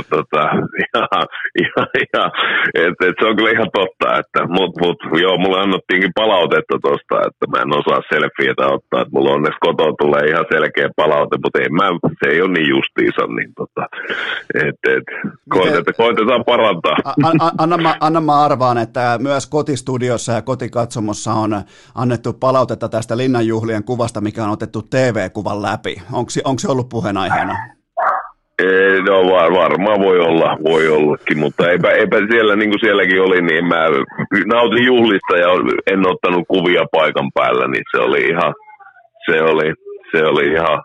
tota, 0.09 0.41
ihan, 0.83 1.25
ihan, 1.63 1.87
ihan 2.03 2.31
että, 2.73 3.07
että, 3.07 3.19
se 3.19 3.25
on 3.29 3.35
kyllä 3.35 3.51
ihan 3.51 3.71
totta, 3.79 4.07
että, 4.21 4.39
mut, 4.57 4.71
mut, 4.81 4.99
joo, 5.23 5.37
mulle 5.37 5.59
annettiinkin 5.59 6.17
palautetta 6.21 6.75
tosta, 6.81 7.15
että 7.27 7.45
mä 7.51 7.57
en 7.61 7.79
osaa 7.81 8.01
selfietä 8.13 8.63
ottaa, 8.75 9.01
että 9.01 9.13
mulla 9.13 9.35
onneksi 9.37 9.63
kotoa 9.67 9.93
tulee 10.01 10.23
ihan 10.31 10.45
selkeä 10.53 10.89
palaute, 10.95 11.35
mutta 11.43 11.59
ei 11.59 11.69
mä 11.69 11.87
se 12.19 12.29
ei 12.29 12.41
ole 12.41 12.51
niin 12.53 12.69
justiinsa, 12.75 13.23
niin 13.37 13.51
tota, 13.61 13.83
et, 14.53 14.75
et, 14.95 15.03
koitetaan, 15.49 15.95
koitetaan 15.97 16.43
parantaa. 16.45 16.95
A, 17.05 17.11
a, 17.39 17.51
anna, 17.57 17.77
mä, 17.77 17.95
anna 17.99 18.21
mä 18.21 18.41
arvaan, 18.41 18.77
että 18.77 19.19
myös 19.21 19.47
kotistudiossa 19.47 20.31
ja 20.31 20.41
kotikatsomossa 20.41 21.33
on 21.33 21.61
annettu 21.95 22.33
palautetta 22.33 22.89
tästä 22.89 23.17
Linnanjuhlien 23.17 23.83
kuvasta, 23.83 24.21
mikä 24.21 24.43
on 24.43 24.49
otettu 24.49 24.81
TV-kuvan 24.81 25.61
läpi. 25.61 26.01
Onko 26.13 26.59
se 26.59 26.71
ollut 26.71 26.89
puheenaiheena? 26.89 27.55
Ei, 28.59 29.01
no 29.01 29.15
var, 29.33 29.51
varmaan 29.53 29.99
voi 29.99 30.19
olla, 30.19 30.57
voi 30.63 30.87
ollakin, 30.87 31.37
mutta 31.39 31.69
eipä, 31.71 31.89
eipä 31.91 32.17
siellä, 32.31 32.55
niin 32.55 32.69
kuin 32.69 32.79
sielläkin 32.79 33.21
oli, 33.21 33.41
niin 33.41 33.65
mä 33.65 33.85
nautin 34.45 34.85
juhlista 34.85 35.37
ja 35.37 35.47
en 35.93 36.07
ottanut 36.07 36.47
kuvia 36.47 36.83
paikan 36.91 37.29
päällä, 37.33 37.67
niin 37.67 37.83
se 37.91 37.97
oli 37.97 38.21
ihan, 38.27 38.53
se 39.25 39.41
oli, 39.41 39.73
se 40.11 40.25
oli 40.25 40.45
ihan, 40.53 40.83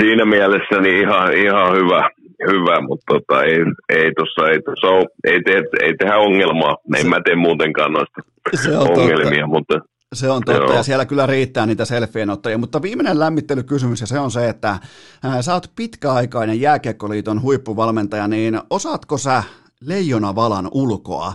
siinä 0.00 0.24
mielessä 0.24 0.80
niin 0.80 0.96
ihan, 0.96 1.32
ihan 1.32 1.76
hyvä, 1.76 2.10
hyvä, 2.50 2.80
mutta 2.88 3.04
tota, 3.14 3.44
ei, 3.44 3.58
ei 3.88 4.12
tuossa 4.16 4.50
ei, 4.50 4.62
tossa 4.62 4.86
ole, 4.86 5.06
ei, 5.24 5.42
te, 5.42 5.62
ei 5.82 5.94
tehdä 5.96 6.16
ongelmaa. 6.16 6.76
Me 6.88 6.98
en 6.98 7.08
mä 7.08 7.20
tee 7.24 7.36
muutenkaan 7.36 7.92
noista 7.92 8.20
se 8.54 8.78
on 8.78 8.90
ongelmia, 8.90 9.30
totta. 9.30 9.46
mutta 9.46 9.80
se 10.14 10.30
on 10.30 10.42
totta, 10.46 10.62
Joo. 10.62 10.76
ja 10.76 10.82
siellä 10.82 11.06
kyllä 11.06 11.26
riittää 11.26 11.66
niitä 11.66 11.84
selfienottoja, 11.84 12.58
mutta 12.58 12.82
viimeinen 12.82 13.18
lämmittelykysymys, 13.18 14.00
ja 14.00 14.06
se 14.06 14.18
on 14.18 14.30
se, 14.30 14.48
että 14.48 14.78
ää, 15.24 15.42
sä 15.42 15.54
oot 15.54 15.72
pitkäaikainen 15.76 16.60
jääkiekkoliiton 16.60 17.42
huippuvalmentaja, 17.42 18.28
niin 18.28 18.60
osaatko 18.70 19.18
sä 19.18 19.42
leijona 19.86 20.34
valan 20.34 20.68
ulkoa? 20.72 21.32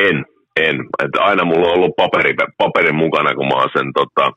En, 0.00 0.24
en. 0.56 0.76
Että 1.04 1.22
aina 1.22 1.44
mulla 1.44 1.66
on 1.66 1.74
ollut 1.74 1.96
paperi, 1.96 2.34
paperin 2.58 2.94
mukana, 2.94 3.34
kun 3.34 3.46
mä 3.46 3.54
oon 3.54 3.70
sen 3.72 3.92
tota, 3.94 4.32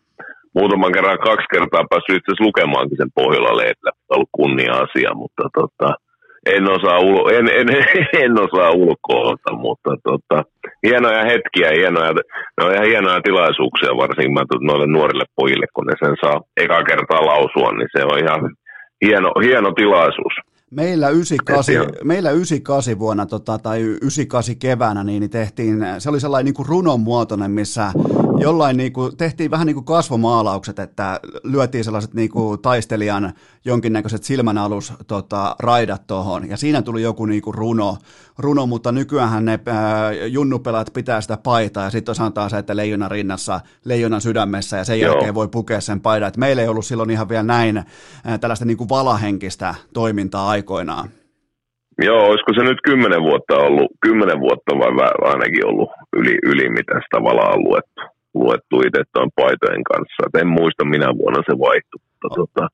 muutaman 0.56 0.92
kerran 0.92 1.26
kaksi 1.30 1.48
kertaa 1.54 1.90
päässyt 1.90 2.18
itse 2.18 2.30
asiassa 2.30 2.48
lukemaankin 2.48 2.98
sen 2.98 3.16
Pohjola-lehdellä. 3.20 3.92
ollut 4.10 4.36
kunnia-asia, 4.40 5.12
mutta 5.22 5.44
tota, 5.60 5.90
en 6.46 6.72
osaa, 6.72 7.00
ulo, 7.00 7.30
en, 7.30 7.46
en, 7.60 7.68
en 8.24 8.34
osaa 8.46 8.72
ulkoa, 8.72 9.36
mutta 9.66 9.92
tota, 10.04 10.38
hienoja 10.86 11.24
hetkiä, 11.32 11.70
hienoja, 11.80 12.12
ne 12.14 12.62
on 12.66 12.74
ihan 12.74 12.88
hienoja 12.88 13.22
tilaisuuksia, 13.22 13.98
varsinkin 14.04 14.34
mä 14.34 14.44
noille 14.62 14.88
nuorille 14.88 15.26
pojille, 15.36 15.66
kun 15.74 15.86
ne 15.86 15.94
sen 16.04 16.16
saa 16.22 16.42
eka 16.58 16.84
kertaa 16.84 17.26
lausua, 17.26 17.72
niin 17.72 17.90
se 17.98 18.04
on 18.06 18.20
ihan 18.20 18.42
hieno, 19.06 19.32
hieno 19.44 19.72
tilaisuus. 19.72 20.34
Meillä 20.72 21.10
98, 21.10 21.76
meillä 22.04 22.32
98 22.32 23.00
vuonna 23.00 23.26
tota, 23.26 23.58
tai 23.58 23.82
98 23.82 24.56
keväänä 24.60 25.04
niin, 25.04 25.20
niin 25.20 25.30
tehtiin, 25.30 25.86
se 25.98 26.10
oli 26.10 26.20
sellainen 26.20 26.46
niin 26.46 26.54
kuin 26.54 26.68
runon 26.68 27.00
muotoinen, 27.00 27.52
missä 27.52 27.92
jollain 28.42 28.78
niin 28.78 28.94
kuin, 28.94 29.18
tehtiin 29.18 29.52
vähän 29.52 29.68
niin 29.68 29.76
kuin 29.76 29.86
kasvomaalaukset, 29.86 30.80
että 30.80 31.20
lyötiin 31.44 31.84
sellaiset 31.84 32.14
niin 32.14 32.30
kuin 32.30 32.62
taistelijan 32.62 33.34
jonkinnäköiset 33.66 34.24
silmänalus 34.24 34.94
tota, 35.08 35.56
raidat 35.60 36.08
tuohon, 36.08 36.50
ja 36.50 36.58
siinä 36.58 36.82
tuli 36.82 37.02
joku 37.02 37.26
niin 37.26 37.42
kuin 37.42 37.56
runo, 37.56 37.98
runo, 38.38 38.66
mutta 38.66 38.92
nykyään 38.92 39.46
ne 39.46 39.60
ää, 39.66 40.12
junnupelaat 40.12 40.94
pitää 40.94 41.22
sitä 41.22 41.38
paitaa, 41.44 41.84
ja 41.84 41.90
sitten 41.90 42.16
sanotaan 42.16 42.50
se, 42.50 42.58
että 42.58 42.76
leijona 42.76 43.10
rinnassa, 43.10 43.60
leijonan 43.86 44.22
sydämessä, 44.22 44.78
ja 44.78 44.84
sen 44.84 45.00
Joo. 45.00 45.14
jälkeen 45.14 45.36
voi 45.36 45.48
pukea 45.48 45.82
sen 45.82 46.02
paidan, 46.02 46.28
että 46.28 46.40
meillä 46.40 46.62
ei 46.62 46.68
ollut 46.68 46.86
silloin 46.86 47.10
ihan 47.10 47.30
vielä 47.30 47.44
näin 47.44 47.78
ää, 47.78 48.38
tällaista 48.38 48.66
niin 48.66 48.78
kuin 48.78 48.90
valahenkistä 48.90 49.76
toimintaa 49.94 50.50
aikoinaan. 50.50 51.10
Joo, 52.04 52.26
olisiko 52.26 52.54
se 52.54 52.64
nyt 52.64 52.82
kymmenen 52.84 53.22
vuotta 53.22 53.56
ollut, 53.56 53.92
kymmenen 54.02 54.40
vuotta 54.40 54.76
vai 54.76 55.32
ainakin 55.32 55.66
ollut 55.66 55.90
yli, 56.16 56.38
yli 56.44 56.70
mitä 56.70 56.94
sitä 56.94 57.24
valaa 57.24 57.54
on 57.54 57.64
luettu 57.64 58.02
luettu 58.34 58.76
itse 58.88 59.02
tuon 59.14 59.30
paitojen 59.36 59.84
kanssa. 59.84 60.26
Et 60.26 60.42
en 60.42 60.48
muista 60.48 60.86
minä 60.86 61.08
vuonna 61.20 61.42
se 61.50 61.54
vaihtui. 61.66 62.00
Mutta 62.04 62.28
tota, 62.36 62.68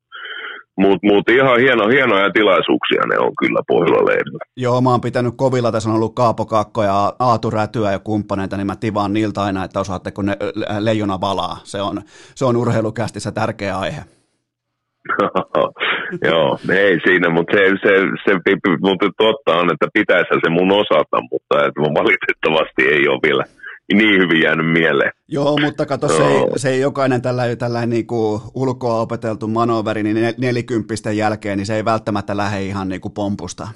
mutta 0.78 1.08
mut 1.08 1.30
ihan 1.30 1.60
hieno, 1.60 1.88
hienoja 1.88 2.30
tilaisuuksia 2.30 3.02
ne 3.06 3.20
on 3.20 3.32
kyllä 3.40 3.62
Pohjola-leirillä. 3.68 4.40
Joo, 4.58 4.82
mä 4.82 4.90
oon 4.90 5.02
pitänyt 5.02 5.34
kovilla, 5.38 5.72
tässä 5.72 5.90
on 5.90 5.96
ollut 5.96 6.16
Kaapo 6.16 6.46
Kakko 6.46 6.84
ja 6.84 7.14
Aatu 7.20 7.50
Rätyä 7.50 7.92
ja 7.92 8.00
kumppaneita, 8.00 8.58
niin 8.58 8.68
mä 8.68 8.76
tivaan 8.76 9.14
niiltä 9.14 9.42
aina, 9.42 9.64
että 9.64 9.80
osaatteko 9.80 10.22
ne 10.22 10.38
leijona 10.80 11.22
valaa. 11.22 11.58
Se 11.64 11.82
on, 11.82 12.02
se 12.36 12.46
on 12.46 12.58
urheilukästissä 12.58 13.32
tärkeä 13.32 13.78
aihe. 13.78 14.02
Joo, 16.30 16.58
ei 16.70 17.00
siinä, 17.08 17.30
mutta 17.30 17.58
se, 17.58 17.64
se, 17.68 17.94
se, 18.26 18.32
mutta 18.82 19.06
totta 19.18 19.52
on, 19.60 19.72
että 19.74 19.88
pitäisi 19.94 20.40
se 20.44 20.50
mun 20.50 20.72
osata, 20.72 21.18
mutta 21.32 21.66
että 21.66 21.82
valitettavasti 21.82 22.82
ei 22.96 23.08
ole 23.08 23.20
vielä– 23.24 23.44
niin 23.94 24.22
hyvin 24.22 24.42
jäänyt 24.42 24.72
mieleen. 24.72 25.12
Joo, 25.28 25.58
mutta 25.58 25.86
kato, 25.86 26.08
se 26.08 26.28
ei, 26.28 26.46
se 26.56 26.70
ei 26.70 26.80
jokainen 26.80 27.22
tällainen, 27.22 27.58
tällainen 27.58 27.90
niin 27.90 28.08
kuin 28.08 28.42
ulkoa 28.54 29.02
opeteltu 29.02 29.48
manoveri, 29.48 30.04
niin 30.04 30.34
nelikymppisten 30.38 31.18
jälkeen, 31.18 31.58
niin 31.58 31.66
se 31.66 31.76
ei 31.76 31.86
välttämättä 31.86 32.38
lähde 32.38 32.64
ihan 32.64 32.90
niin 32.90 33.02
kuin 33.02 33.14
pompusta. 33.14 33.68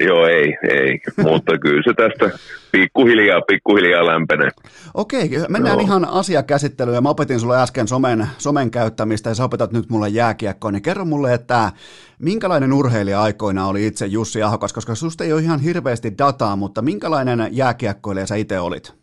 Joo, 0.00 0.26
ei, 0.26 0.56
ei. 0.70 1.00
Mutta 1.30 1.58
kyllä 1.58 1.82
se 1.82 1.94
tästä 1.94 2.38
pikkuhiljaa, 2.72 3.40
pikkuhiljaa 3.40 4.06
lämpenee. 4.06 4.50
Okei, 4.94 5.30
mennään 5.48 5.78
Joo. 5.78 5.84
ihan 5.84 6.04
asiakäsittelyyn. 6.04 7.02
Mä 7.02 7.08
opetin 7.08 7.40
sulle 7.40 7.62
äsken 7.62 7.88
somen, 7.88 8.26
somen 8.38 8.70
käyttämistä 8.70 9.30
ja 9.30 9.34
sä 9.34 9.44
opetat 9.44 9.72
nyt 9.72 9.90
mulle 9.90 10.08
jääkiekkoa, 10.08 10.72
niin 10.72 10.82
kerro 10.82 11.04
mulle, 11.04 11.34
että 11.34 11.72
minkälainen 12.18 12.72
urheilija 12.72 13.22
aikoina 13.22 13.66
oli 13.66 13.86
itse 13.86 14.06
Jussi 14.06 14.42
Ahokas, 14.42 14.72
koska 14.72 14.94
susta 14.94 15.24
ei 15.24 15.32
ole 15.32 15.42
ihan 15.42 15.60
hirveästi 15.60 16.18
dataa, 16.18 16.56
mutta 16.56 16.82
minkälainen 16.82 17.48
jääkiekkoilija 17.50 18.26
sä 18.26 18.34
itse 18.34 18.60
olit? 18.60 18.94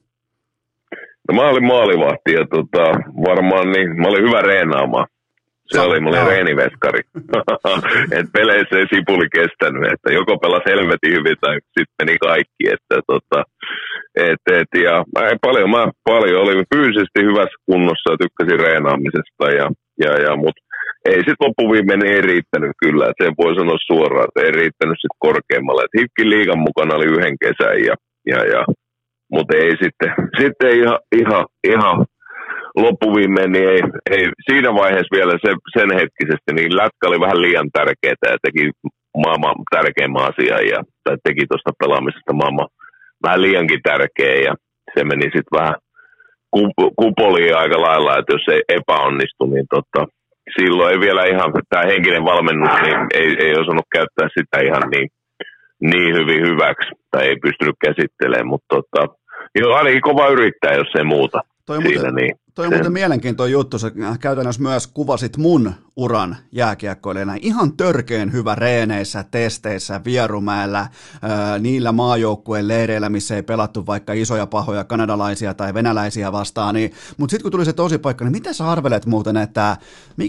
No 1.28 1.36
mä 1.36 1.50
olin 1.50 1.68
maalivahti 1.68 2.34
ja 2.34 2.46
tota, 2.50 2.84
varmaan 3.30 3.72
niin, 3.72 4.02
mä 4.02 4.08
olin 4.08 4.28
hyvä 4.28 4.42
reenaamaan. 4.42 5.08
Se 5.72 5.80
oli, 5.80 6.00
mulla 6.00 6.22
oli 6.22 6.30
reeniveskari. 6.30 7.02
et 8.18 8.28
peleissä 8.34 8.76
ei 8.78 8.88
sipuli 8.94 9.28
kestänyt, 9.38 9.92
että 9.94 10.10
joko 10.20 10.38
pelasi 10.38 10.70
helvetin 10.72 11.16
hyvin 11.18 11.38
tai 11.42 11.56
sitten 11.76 11.98
meni 12.00 12.18
kaikki. 12.18 12.64
Että, 12.76 12.96
tota, 13.08 13.40
et, 14.16 14.44
et, 14.60 14.72
ja 14.84 14.96
paljon, 15.42 15.70
mä 15.70 15.84
paljon 16.04 16.42
olin 16.42 16.66
fyysisesti 16.74 17.20
hyvässä 17.30 17.58
kunnossa 17.66 18.12
ja 18.12 18.18
tykkäsin 18.24 18.60
reenaamisesta. 18.66 19.46
Ja, 19.60 19.66
ja, 20.04 20.12
ja, 20.26 20.36
mut 20.36 20.58
ei 21.06 21.20
sitten 21.26 21.44
loppuviimein 21.46 22.06
ei 22.06 22.22
riittänyt 22.22 22.74
kyllä, 22.84 23.04
että 23.06 23.24
sen 23.24 23.34
voi 23.44 23.56
sanoa 23.56 23.78
suoraan, 23.88 24.28
että 24.28 24.42
ei 24.42 24.52
riittänyt 24.62 24.98
sitten 25.00 25.24
korkeammalle. 25.28 25.82
Et 25.84 25.98
Hifkin 25.98 26.30
liigan 26.30 26.66
mukana 26.68 26.96
oli 26.96 27.08
yhden 27.16 27.36
kesän, 27.44 27.78
ja, 27.88 27.96
ja, 28.32 28.40
ja, 28.54 28.62
mutta 29.34 29.58
ei 29.58 29.72
sitten, 29.84 30.12
sitten 30.42 30.72
ihan, 30.80 31.00
ihan, 31.22 31.46
ihan 31.74 32.06
loppuviimein 32.76 33.52
niin 33.52 33.70
ei, 33.70 33.82
ei, 34.12 34.26
siinä 34.50 34.74
vaiheessa 34.74 35.16
vielä 35.18 35.32
se, 35.32 35.52
sen 35.78 35.90
hetkisesti, 36.00 36.50
niin 36.54 36.78
lätkä 36.78 37.08
oli 37.08 37.20
vähän 37.20 37.42
liian 37.42 37.70
tärkeää 37.74 38.32
ja 38.34 38.38
teki 38.46 38.72
maailman 39.24 39.56
tärkeimmän 39.76 40.28
asian 40.30 40.68
ja 40.74 40.80
tai 41.04 41.18
teki 41.24 41.44
tuosta 41.48 41.80
pelaamisesta 41.80 42.34
maailman 42.34 42.68
vähän 43.24 43.42
liiankin 43.42 43.80
tärkeä 43.84 44.36
ja 44.48 44.54
se 44.94 45.04
meni 45.04 45.24
sitten 45.24 45.56
vähän 45.60 45.76
kupoliin 47.02 47.58
aika 47.58 47.82
lailla, 47.82 48.18
että 48.18 48.34
jos 48.34 48.46
ei 48.52 48.62
epäonnistu, 48.78 49.46
niin 49.46 49.66
tota, 49.76 50.02
silloin 50.56 50.92
ei 50.92 51.00
vielä 51.00 51.24
ihan, 51.26 51.52
tämä 51.70 51.92
henkinen 51.92 52.26
valmennus, 52.26 52.76
niin 52.82 53.00
ei, 53.14 53.30
ei 53.46 53.54
osannut 53.62 53.88
käyttää 53.96 54.28
sitä 54.38 54.58
ihan 54.68 54.86
niin, 54.94 55.10
niin 55.82 56.16
hyvin 56.18 56.42
hyväksi, 56.50 56.90
tai 57.12 57.28
ei 57.28 57.36
pystynyt 57.46 57.76
käsittelemään, 57.86 58.48
mutta 58.48 58.76
tota, 58.76 59.02
joo, 59.60 59.74
ainakin 59.76 60.02
kova 60.02 60.28
yrittää, 60.28 60.74
jos 60.74 60.92
ei 60.98 61.04
muuta. 61.04 61.40
Toi 61.66 61.82
siinä, 61.82 61.94
muuten, 61.94 62.16
niin. 62.16 62.36
Toi 62.56 62.68
on 62.68 62.74
muuten 62.74 62.94
mielenkiintoinen 62.94 63.52
juttu, 63.52 63.80
sä 63.80 63.92
käytännössä 64.20 64.62
myös 64.62 64.88
kuvasit 64.88 65.38
mun 65.38 65.74
uran 65.96 66.38
jääkiekkoilijana. 66.52 67.36
Ihan 67.42 67.78
törkeen 67.78 68.32
hyvä 68.32 68.56
reeneissä, 68.56 69.26
testeissä, 69.32 70.02
Vierumäellä, 70.06 70.88
niillä 71.60 71.92
maajoukkueen 71.92 72.68
leireillä, 72.68 73.10
missä 73.10 73.36
ei 73.36 73.44
pelattu 73.44 73.86
vaikka 73.86 74.14
isoja 74.14 74.48
pahoja 74.48 74.84
kanadalaisia 74.84 75.54
tai 75.54 75.74
venäläisiä 75.74 76.32
vastaan. 76.32 76.76
Niin, 76.76 76.92
mutta 77.18 77.32
sitten 77.32 77.44
kun 77.44 77.52
tuli 77.52 77.90
se 77.90 77.98
paikka, 77.98 78.26
niin 78.26 78.32
mitä 78.32 78.54
sä 78.54 78.72
arvelet 78.72 79.06
muuten, 79.06 79.38
että 79.38 79.78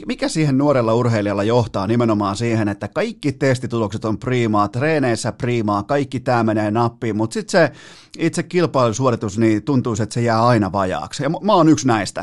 mikä 0.07 0.29
siihen 0.29 0.59
nuorella 0.59 0.95
urheilijalla 0.95 1.45
johtaa 1.45 1.87
nimenomaan 1.87 2.37
siihen, 2.37 2.69
että 2.69 2.89
kaikki 2.89 3.33
testitulokset 3.33 4.05
on 4.05 4.19
priimaa, 4.19 4.69
treeneissä 4.69 5.33
priimaa, 5.33 5.83
kaikki 5.83 6.21
tämä 6.21 6.45
menee 6.45 6.71
nappiin, 6.71 7.17
mutta 7.17 7.35
sitten 7.35 7.51
se 7.51 7.73
itse 8.19 8.43
kilpailusuoritus 8.43 9.39
niin 9.39 9.63
tuntuu, 9.63 9.93
että 10.03 10.15
se 10.15 10.21
jää 10.21 10.47
aina 10.47 10.73
vajaaksi. 10.73 11.23
Ja 11.23 11.31
mä 11.31 11.53
oon 11.55 11.69
yksi 11.69 11.87
näistä. 11.87 12.16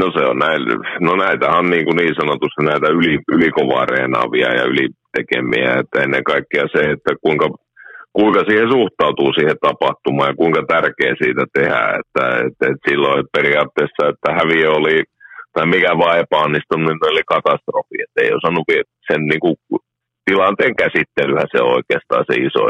No 0.00 0.06
se 0.16 0.22
on 0.30 0.38
näin, 0.38 0.62
no 1.06 1.12
näitä 1.24 1.46
on 1.58 1.66
niin, 1.70 1.84
kuin 1.84 1.96
niin 1.96 2.14
sanotusti 2.20 2.62
näitä 2.64 2.88
yli, 2.98 3.18
ylikovaa 3.34 3.86
ja 4.58 4.64
ylitekemiä, 4.72 5.70
että 5.80 5.96
ennen 6.04 6.24
kaikkea 6.24 6.64
se, 6.74 6.80
että 6.94 7.10
kuinka, 7.24 7.46
kuinka 8.18 8.40
siihen 8.48 8.68
suhtautuu 8.76 9.30
siihen 9.32 9.58
tapahtumaan 9.68 10.30
ja 10.30 10.40
kuinka 10.40 10.62
tärkeä 10.74 11.12
siitä 11.22 11.44
tehdään, 11.54 11.90
että, 12.00 12.24
että, 12.46 12.62
että 12.70 12.84
silloin 12.88 13.24
periaatteessa, 13.36 14.02
että 14.12 14.28
häviö 14.38 14.68
oli 14.78 14.96
tai 15.54 15.66
mikä 15.66 15.98
vaan 16.02 16.18
epäonnistunut, 16.18 16.86
niin 16.88 17.12
oli 17.12 17.24
katastrofi, 17.34 17.96
että 18.02 18.18
ei 18.22 18.32
osannut 18.38 18.66
sen 19.08 19.20
niin 19.30 19.40
kuin, 19.44 19.56
tilanteen 20.24 20.74
käsittelyhän 20.82 21.48
se 21.52 21.58
on 21.62 21.76
oikeastaan 21.78 22.24
se 22.28 22.34
iso, 22.46 22.62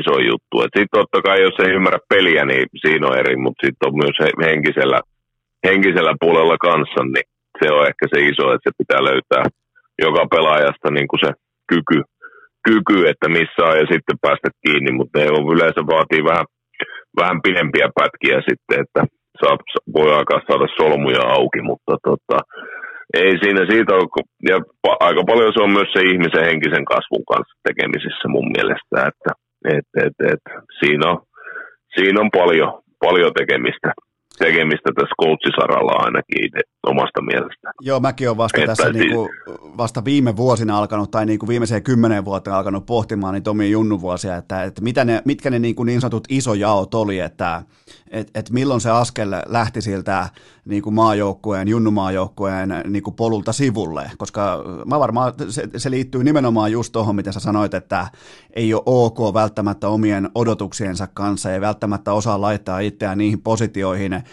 iso 0.00 0.14
juttu. 0.30 0.54
Sitten 0.62 0.96
totta 0.98 1.18
kai, 1.26 1.42
jos 1.42 1.58
ei 1.58 1.76
ymmärrä 1.76 1.98
peliä, 2.08 2.44
niin 2.44 2.66
siinä 2.82 3.06
on 3.06 3.18
eri, 3.18 3.36
mutta 3.36 3.66
sitten 3.66 3.88
on 3.88 3.94
myös 4.02 4.16
henkisellä 4.48 4.98
henkisellä 5.68 6.14
puolella 6.20 6.56
kanssa, 6.68 7.00
niin 7.04 7.26
se 7.58 7.66
on 7.76 7.82
ehkä 7.90 8.04
se 8.12 8.18
iso, 8.30 8.44
että 8.52 8.66
se 8.66 8.78
pitää 8.80 9.02
löytää 9.10 9.44
joka 10.06 10.22
pelaajasta 10.34 10.88
niin 10.90 11.08
kuin 11.08 11.20
se 11.24 11.30
kyky, 11.70 12.00
kyky, 12.68 12.98
että 13.10 13.28
missä 13.28 13.62
on 13.68 13.76
ja 13.80 13.86
sitten 13.92 14.16
päästä 14.24 14.48
kiinni, 14.62 14.92
mutta 14.92 15.18
ne 15.18 15.26
on 15.36 15.44
yleensä 15.54 15.82
vaatii 15.94 16.22
vähän, 16.32 16.46
vähän 17.20 17.38
pidempiä 17.46 17.88
pätkiä 17.98 18.38
sitten, 18.48 18.76
että 18.84 19.00
saa, 19.40 19.56
voi 19.96 20.08
alkaa 20.12 20.40
saada 20.48 20.66
solmuja 20.78 21.22
auki, 21.36 21.60
mutta 21.70 21.94
tota, 22.08 22.38
ei 23.22 23.32
siinä 23.42 23.62
siitä 23.70 23.94
ole, 23.94 24.24
ja 24.50 24.56
aika 25.08 25.22
paljon 25.30 25.52
se 25.52 25.60
on 25.62 25.72
myös 25.78 25.90
se 25.92 26.00
ihmisen 26.10 26.48
henkisen 26.50 26.84
kasvun 26.92 27.24
kanssa 27.32 27.54
tekemisissä 27.68 28.26
mun 28.28 28.48
mielestä, 28.56 28.96
että 29.10 29.30
et, 29.76 29.88
et, 30.04 30.16
et, 30.32 30.42
siinä, 30.80 31.04
on, 31.10 31.18
siinä 31.96 32.20
on 32.20 32.30
paljon, 32.40 32.72
paljon 33.04 33.32
tekemistä 33.40 33.88
tekemistä 34.44 34.90
tässä 34.94 35.14
coachisaralla 35.22 35.92
ainakin 35.92 36.44
itse 36.46 36.60
omasta 36.86 37.22
mielestä. 37.22 37.72
Joo, 37.80 38.00
mäkin 38.00 38.28
olen 38.28 38.38
vasta 38.38 38.60
että 38.60 38.66
tässä 38.66 38.84
siis... 38.84 38.96
niin 38.96 39.14
kuin, 39.14 39.28
vasta 39.76 40.04
viime 40.04 40.36
vuosina 40.36 40.78
alkanut, 40.78 41.10
tai 41.10 41.26
niin 41.26 41.38
kuin 41.38 41.48
viimeiseen 41.48 41.82
kymmenen 41.82 42.24
vuotta 42.24 42.58
alkanut 42.58 42.86
pohtimaan 42.86 43.34
niitä 43.34 43.50
omia 43.50 43.68
junnuvuosia, 43.68 44.36
että, 44.36 44.64
että 44.64 44.82
mitä 44.82 45.04
ne, 45.04 45.22
mitkä 45.24 45.50
ne 45.50 45.58
niin, 45.58 45.74
kuin 45.74 45.86
niin 45.86 46.00
sanotut 46.00 46.24
isojaot 46.28 46.94
oli, 46.94 47.18
että 47.18 47.62
et, 48.10 48.30
et 48.34 48.50
milloin 48.50 48.80
se 48.80 48.90
askel 48.90 49.30
lähti 49.46 49.82
siltä 49.82 50.28
niin 50.64 50.82
kuin 50.82 50.94
maajoukkueen, 50.94 51.68
junnumaajoukkueen 51.68 52.68
niin 52.86 53.02
kuin 53.02 53.16
polulta 53.16 53.52
sivulle, 53.52 54.10
koska 54.18 54.64
mä 54.86 55.00
varmaan 55.00 55.32
se, 55.48 55.68
se 55.76 55.90
liittyy 55.90 56.24
nimenomaan 56.24 56.72
just 56.72 56.92
tuohon, 56.92 57.16
mitä 57.16 57.32
sä 57.32 57.40
sanoit, 57.40 57.74
että 57.74 58.06
ei 58.56 58.74
ole 58.74 58.82
ok 58.86 59.34
välttämättä 59.34 59.88
omien 59.88 60.30
odotuksiensa 60.34 61.06
kanssa, 61.14 61.52
ei 61.52 61.60
välttämättä 61.60 62.12
osaa 62.12 62.40
laittaa 62.40 62.80
itseään 62.80 63.18
niihin 63.18 63.42
positioihin 63.42 64.12
äh, 64.12 64.24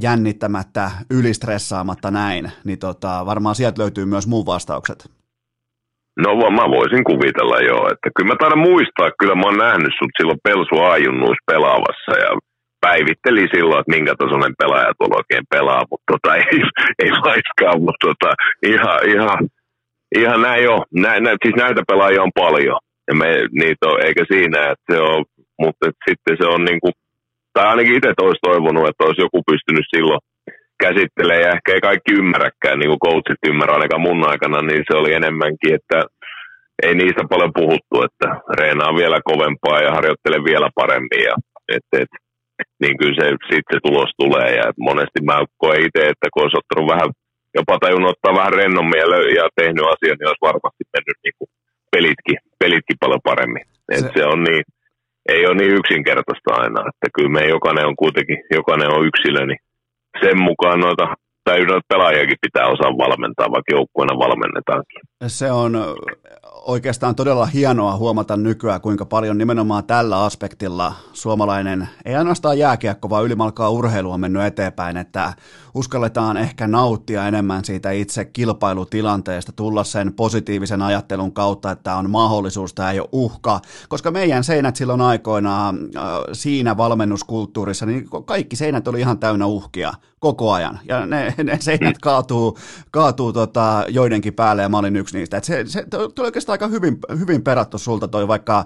jännittämättä, 0.00 0.90
ylistressaamatta 1.10 2.10
näin, 2.10 2.52
niin 2.64 2.78
tota, 2.78 3.26
varmaan 3.26 3.54
sieltä 3.54 3.82
löytyy 3.82 4.04
myös 4.04 4.26
muun 4.26 4.46
vastaukset. 4.46 5.10
No 6.18 6.50
mä 6.50 6.70
voisin 6.78 7.04
kuvitella 7.04 7.58
joo, 7.60 7.88
että 7.92 8.10
kyllä 8.16 8.28
mä 8.28 8.36
taidan 8.38 8.58
muistaa, 8.58 9.16
kyllä 9.18 9.34
mä 9.34 9.46
oon 9.46 9.58
nähnyt 9.58 9.92
sut 9.98 10.10
silloin 10.16 10.38
Pelsu 10.42 10.76
Ajunnuus 10.90 11.36
pelaavassa 11.46 12.12
ja 12.24 12.30
päivitteli 12.86 13.44
silloin, 13.54 13.80
että 13.80 13.94
minkä 13.96 14.14
tasoinen 14.18 14.54
pelaaja 14.62 14.92
tuolla 14.98 15.20
oikein 15.22 15.46
pelaa, 15.54 15.82
mutta 15.90 16.08
tota, 16.12 16.30
ei, 16.40 16.58
ei 17.02 17.10
laiskaan, 17.26 17.78
mutta 17.86 18.02
tota, 18.08 18.30
ihan, 18.72 18.98
ihan, 19.14 19.40
ihan 20.20 20.40
näin 20.46 20.62
jo. 20.68 20.76
Nä, 21.02 21.10
nä, 21.24 21.30
siis 21.42 21.56
näitä 21.62 21.82
pelaajia 21.90 22.26
on 22.26 22.38
paljon, 22.44 22.78
ja 23.08 23.14
me, 23.20 23.28
niitä 23.60 23.84
on, 23.90 23.96
eikä 24.06 24.22
siinä, 24.32 24.58
että 24.72 24.86
se 24.90 24.98
on, 25.12 25.24
mutta 25.62 25.84
sitten 26.08 26.36
se 26.40 26.46
on 26.54 26.64
niin 26.68 26.80
kuin, 26.82 26.94
tai 27.54 27.66
ainakin 27.66 27.96
itse 27.96 28.10
olisi 28.22 28.46
toivonut, 28.48 28.88
että 28.88 29.04
olisi 29.04 29.24
joku 29.26 29.38
pystynyt 29.50 29.86
silloin 29.94 30.20
käsittelemään, 30.84 31.44
ja 31.44 31.54
ehkä 31.56 31.68
ei 31.72 31.80
kaikki 31.88 32.12
ymmärräkään, 32.20 32.78
niin 32.78 32.90
kuin 32.92 33.04
coachit 33.06 33.42
ymmärrä 33.50 33.74
ainakaan 33.74 34.06
mun 34.08 34.22
aikana, 34.30 34.58
niin 34.62 34.82
se 34.86 34.94
oli 35.00 35.10
enemmänkin, 35.20 35.74
että 35.78 35.98
ei 36.82 36.94
niistä 36.94 37.22
paljon 37.32 37.52
puhuttu, 37.60 37.94
että 38.06 38.28
reenaa 38.58 38.92
vielä 39.00 39.18
kovempaa 39.30 39.80
ja 39.86 39.90
harjoittele 39.96 40.38
vielä 40.50 40.68
paremmin, 40.80 41.22
ja 41.28 41.34
et, 41.76 41.86
et, 42.00 42.12
niin 42.82 42.96
kyllä 42.98 43.16
se, 43.18 43.26
sit 43.50 43.66
se 43.72 43.78
tulos 43.86 44.10
tulee. 44.22 44.48
Ja 44.60 44.66
monesti 44.88 45.20
mä 45.28 45.36
koen 45.62 45.86
itse, 45.86 46.02
että 46.12 46.26
kun 46.30 46.42
olisi 46.42 46.60
ottanut 46.60 46.90
vähän, 46.92 47.08
jopa 47.58 47.74
tajunnut 47.78 48.12
ottaa 48.14 48.38
vähän 48.40 48.56
rennommin 48.60 49.00
ja, 49.02 49.06
ja 49.38 49.44
tehnyt 49.60 49.90
asian, 49.92 50.16
niin 50.18 50.30
olisi 50.30 50.48
varmasti 50.50 50.82
mennyt 50.94 51.18
niin 51.24 51.36
kuin 51.38 51.50
pelitkin, 51.94 52.38
pelitkin 52.62 53.02
paljon 53.02 53.26
paremmin. 53.30 53.64
Se... 53.66 53.94
Et 53.94 54.06
se 54.16 54.22
on 54.32 54.40
niin, 54.48 54.64
ei 55.34 55.42
ole 55.46 55.56
niin 55.58 55.78
yksinkertaista 55.80 56.50
aina, 56.62 56.80
että 56.90 57.06
kyllä 57.16 57.32
me 57.36 57.42
jokainen 57.56 57.88
on 57.90 57.96
kuitenkin, 58.02 58.38
jokainen 58.58 58.94
on 58.94 59.06
yksilö, 59.10 59.40
niin 59.46 59.62
sen 60.22 60.38
mukaan 60.48 60.80
noita 60.80 61.06
tai 61.44 61.58
pelaajakin 61.88 62.36
pitää 62.40 62.66
osaa 62.66 62.98
valmentaa, 62.98 63.50
vaikka 63.50 63.74
joukkueena 63.74 64.18
valmennetaankin. 64.18 65.00
Se 65.26 65.52
on 65.52 65.76
oikeastaan 66.64 67.14
todella 67.14 67.46
hienoa 67.46 67.96
huomata 67.96 68.36
nykyään, 68.36 68.80
kuinka 68.80 69.04
paljon 69.04 69.38
nimenomaan 69.38 69.84
tällä 69.84 70.24
aspektilla 70.24 70.92
suomalainen, 71.12 71.88
ei 72.04 72.14
ainoastaan 72.14 72.58
jääkiekko, 72.58 73.10
vaan 73.10 73.24
ylimalkaa 73.24 73.70
urheilu 73.70 74.12
on 74.12 74.20
mennyt 74.20 74.42
eteenpäin, 74.42 74.96
että 74.96 75.32
uskalletaan 75.74 76.36
ehkä 76.36 76.66
nauttia 76.66 77.28
enemmän 77.28 77.64
siitä 77.64 77.90
itse 77.90 78.24
kilpailutilanteesta, 78.24 79.52
tulla 79.52 79.84
sen 79.84 80.12
positiivisen 80.12 80.82
ajattelun 80.82 81.32
kautta, 81.32 81.70
että 81.70 81.96
on 81.96 82.10
mahdollisuus, 82.10 82.74
tämä 82.74 82.90
ei 82.90 83.00
ole 83.00 83.08
uhka, 83.12 83.60
koska 83.88 84.10
meidän 84.10 84.44
seinät 84.44 84.76
silloin 84.76 85.00
aikoinaan 85.00 85.78
siinä 86.32 86.76
valmennuskulttuurissa, 86.76 87.86
niin 87.86 88.08
kaikki 88.24 88.56
seinät 88.56 88.88
oli 88.88 89.00
ihan 89.00 89.18
täynnä 89.18 89.46
uhkia 89.46 89.92
koko 90.24 90.52
ajan. 90.52 90.78
Ja 90.88 91.06
ne, 91.06 91.34
ne 91.42 91.56
seinät 91.60 91.98
kaatuu, 92.02 92.58
kaatuu 92.90 93.32
tota 93.32 93.84
joidenkin 93.88 94.34
päälle 94.34 94.62
ja 94.62 94.68
mä 94.68 94.78
olin 94.78 94.96
yksi 94.96 95.18
niistä. 95.18 95.36
Et 95.36 95.44
se, 95.44 95.64
se 95.66 95.84
tuli 96.14 96.26
oikeastaan 96.26 96.54
aika 96.54 96.68
hyvin, 96.68 96.98
hyvin 97.18 97.42
perattu 97.42 97.78
sulta 97.78 98.08
toi, 98.08 98.28
vaikka 98.28 98.64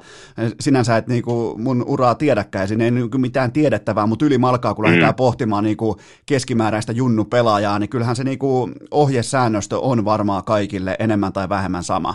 sinänsä 0.60 0.96
et 0.96 1.06
niinku 1.06 1.54
mun 1.58 1.84
uraa 1.86 2.14
tiedäkään, 2.14 2.62
ja 2.62 2.66
siinä 2.66 2.84
ei 2.84 2.90
niinku 2.90 3.18
mitään 3.18 3.52
tiedettävää, 3.52 4.06
mutta 4.06 4.24
ylimalkaa 4.24 4.74
kun 4.74 4.84
lähdetään 4.84 5.12
mm. 5.12 5.16
pohtimaan 5.16 5.64
niinku 5.64 5.96
keskimääräistä 6.26 6.92
junnu-pelaajaa, 6.92 7.78
niin 7.78 7.90
kyllähän 7.90 8.16
se 8.16 8.24
niinku 8.24 8.70
ohjesäännöstö 8.90 9.78
on 9.78 10.04
varmaan 10.04 10.44
kaikille 10.44 10.96
enemmän 10.98 11.32
tai 11.32 11.48
vähemmän 11.48 11.84
sama. 11.84 12.14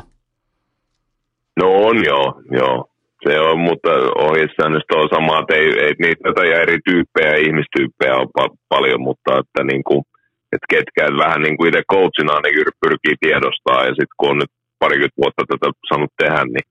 No 1.60 1.66
on 1.66 2.06
joo, 2.06 2.42
joo. 2.52 2.93
Se 3.24 3.40
on, 3.40 3.60
mutta 3.70 3.92
ohjesäännöstä 4.28 4.94
on 5.02 5.10
sama, 5.16 5.40
että 5.40 5.54
ei, 5.56 5.68
ei 5.86 5.94
niitä 6.00 6.44
ja 6.52 6.62
eri 6.62 6.78
tyyppejä, 6.90 7.44
ihmistyyppejä 7.48 8.16
on 8.22 8.30
pa- 8.38 8.58
paljon, 8.70 9.02
mutta 9.02 9.32
että, 9.42 9.62
niin 9.72 9.84
kuin, 9.88 10.02
että 10.54 10.68
ketkä 10.74 11.04
vähän 11.24 11.42
niin 11.42 11.58
kuin 11.58 11.68
itse 11.70 11.84
coachina 11.94 12.36
niin 12.40 12.78
pyrkii 12.84 13.16
tiedostaa 13.26 13.80
ja 13.88 13.94
sitten 13.98 14.18
kun 14.18 14.30
on 14.32 14.38
nyt 14.42 14.54
parikymmentä 14.80 15.22
vuotta 15.22 15.44
tätä 15.48 15.68
saanut 15.90 16.14
tehdä, 16.22 16.42
niin 16.46 16.68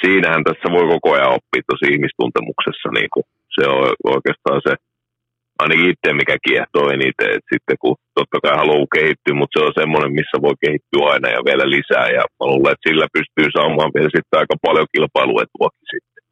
siinähän 0.00 0.44
tässä 0.48 0.68
voi 0.76 0.86
koko 0.94 1.08
ajan 1.14 1.36
oppia 1.38 1.68
tosi 1.70 1.86
ihmistuntemuksessa. 1.94 2.88
Niin 2.98 3.10
kuin 3.14 3.24
se 3.54 3.62
on 3.74 3.80
oikeastaan 4.16 4.60
se, 4.66 4.72
ainakin 5.62 5.90
itse 5.92 6.08
mikä 6.12 6.36
kiehtoo 6.46 6.86
eniten, 6.96 7.30
että 7.36 7.50
sitten 7.54 7.76
kun 7.82 7.96
totta 8.18 8.38
kai 8.44 8.56
haluaa 8.62 8.94
kehittyä, 8.96 9.34
mutta 9.38 9.54
se 9.54 9.64
on 9.66 9.78
semmoinen, 9.80 10.12
missä 10.18 10.36
voi 10.46 10.56
kehittyä 10.64 11.04
aina 11.12 11.28
ja 11.36 11.40
vielä 11.48 11.66
lisää 11.76 12.06
ja 12.18 12.22
mä 12.38 12.44
luulen, 12.50 12.72
että 12.72 12.88
sillä 12.88 13.06
pystyy 13.16 13.48
saamaan 13.56 13.94
vielä 13.94 14.10
sitten 14.16 14.38
aika 14.40 14.56
paljon 14.66 14.86
kilpailuetuakin 14.94 15.88
sitten. 15.94 16.22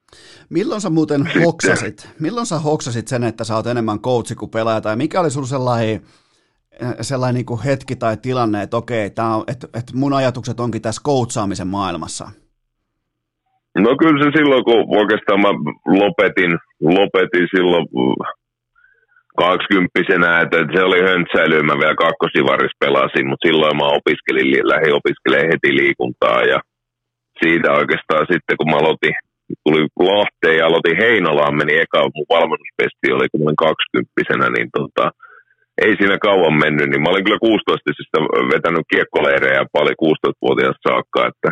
Milloin 0.57 0.81
sä 0.81 0.91
muuten 0.91 1.23
sitten. 1.25 1.43
hoksasit, 1.43 1.99
milloin 2.21 2.47
sä 2.47 2.59
hoksasit 2.59 3.09
sen, 3.09 3.25
että 3.25 3.45
sä 3.45 3.57
oot 3.57 3.67
enemmän 3.67 4.01
coachi 4.01 4.35
kuin 4.35 4.51
pelaaja, 4.51 4.81
tai 4.81 4.97
mikä 4.97 5.21
oli 5.21 5.31
sulla 5.31 5.47
sellainen, 5.47 6.01
sellainen 7.01 7.35
niin 7.35 7.47
kuin 7.47 7.63
hetki 7.63 7.97
tai 7.97 8.17
tilanne, 8.17 8.63
että 8.63 8.77
okei, 8.77 9.11
tää 9.11 9.37
on, 9.37 9.45
että, 9.53 9.67
että 9.79 9.93
mun 9.95 10.13
ajatukset 10.13 10.61
onkin 10.61 10.83
tässä 10.83 11.03
coachaamisen 11.05 11.67
maailmassa? 11.67 12.29
No 13.85 13.97
kyllä 14.01 14.25
se 14.25 14.31
silloin, 14.39 14.65
kun 14.65 14.99
oikeastaan 15.01 15.41
mä 15.41 15.49
lopetin, 16.01 16.53
lopetin 16.81 17.47
silloin 17.57 17.87
kaksikymppisenä, 19.45 20.31
että 20.43 20.59
se 20.75 20.81
oli 20.89 21.01
höntsäily, 21.11 21.57
mä 21.63 21.83
vielä 21.83 22.03
kakkosivaris 22.05 22.75
pelasin, 22.83 23.27
mutta 23.29 23.47
silloin 23.47 23.77
mä 23.81 23.97
opiskelin, 23.99 24.69
lähdin 24.73 24.99
opiskelemaan 25.01 25.53
heti 25.53 25.71
liikuntaa 25.81 26.41
ja 26.53 26.59
siitä 27.41 27.69
oikeastaan 27.81 28.25
sitten 28.33 28.57
kun 28.59 28.71
mä 28.71 28.79
aloitin, 28.83 29.15
tuli 29.65 29.83
Lahteen 30.11 30.59
ja 30.61 30.67
aloitin 30.67 31.01
Heinolaan, 31.03 31.59
meni 31.61 31.75
eka 31.85 32.01
mun 32.15 32.33
valmennuspesti, 32.35 33.07
oli 33.17 33.27
kun 33.31 33.41
mä 33.41 33.49
olin 33.49 33.65
kaksikymppisenä, 33.67 34.47
niin 34.57 34.69
tota, 34.79 35.05
ei 35.85 35.93
siinä 35.97 36.19
kauan 36.29 36.57
mennyt, 36.65 36.89
niin 36.89 37.03
mä 37.03 37.11
olin 37.13 37.27
kyllä 37.27 37.47
16 37.51 37.97
siis 37.97 38.11
vetänyt 38.55 38.87
kiekkoleirejä 38.93 39.73
paljon 39.77 40.03
16-vuotiaasta 40.05 40.87
saakka, 40.89 41.21
että 41.31 41.51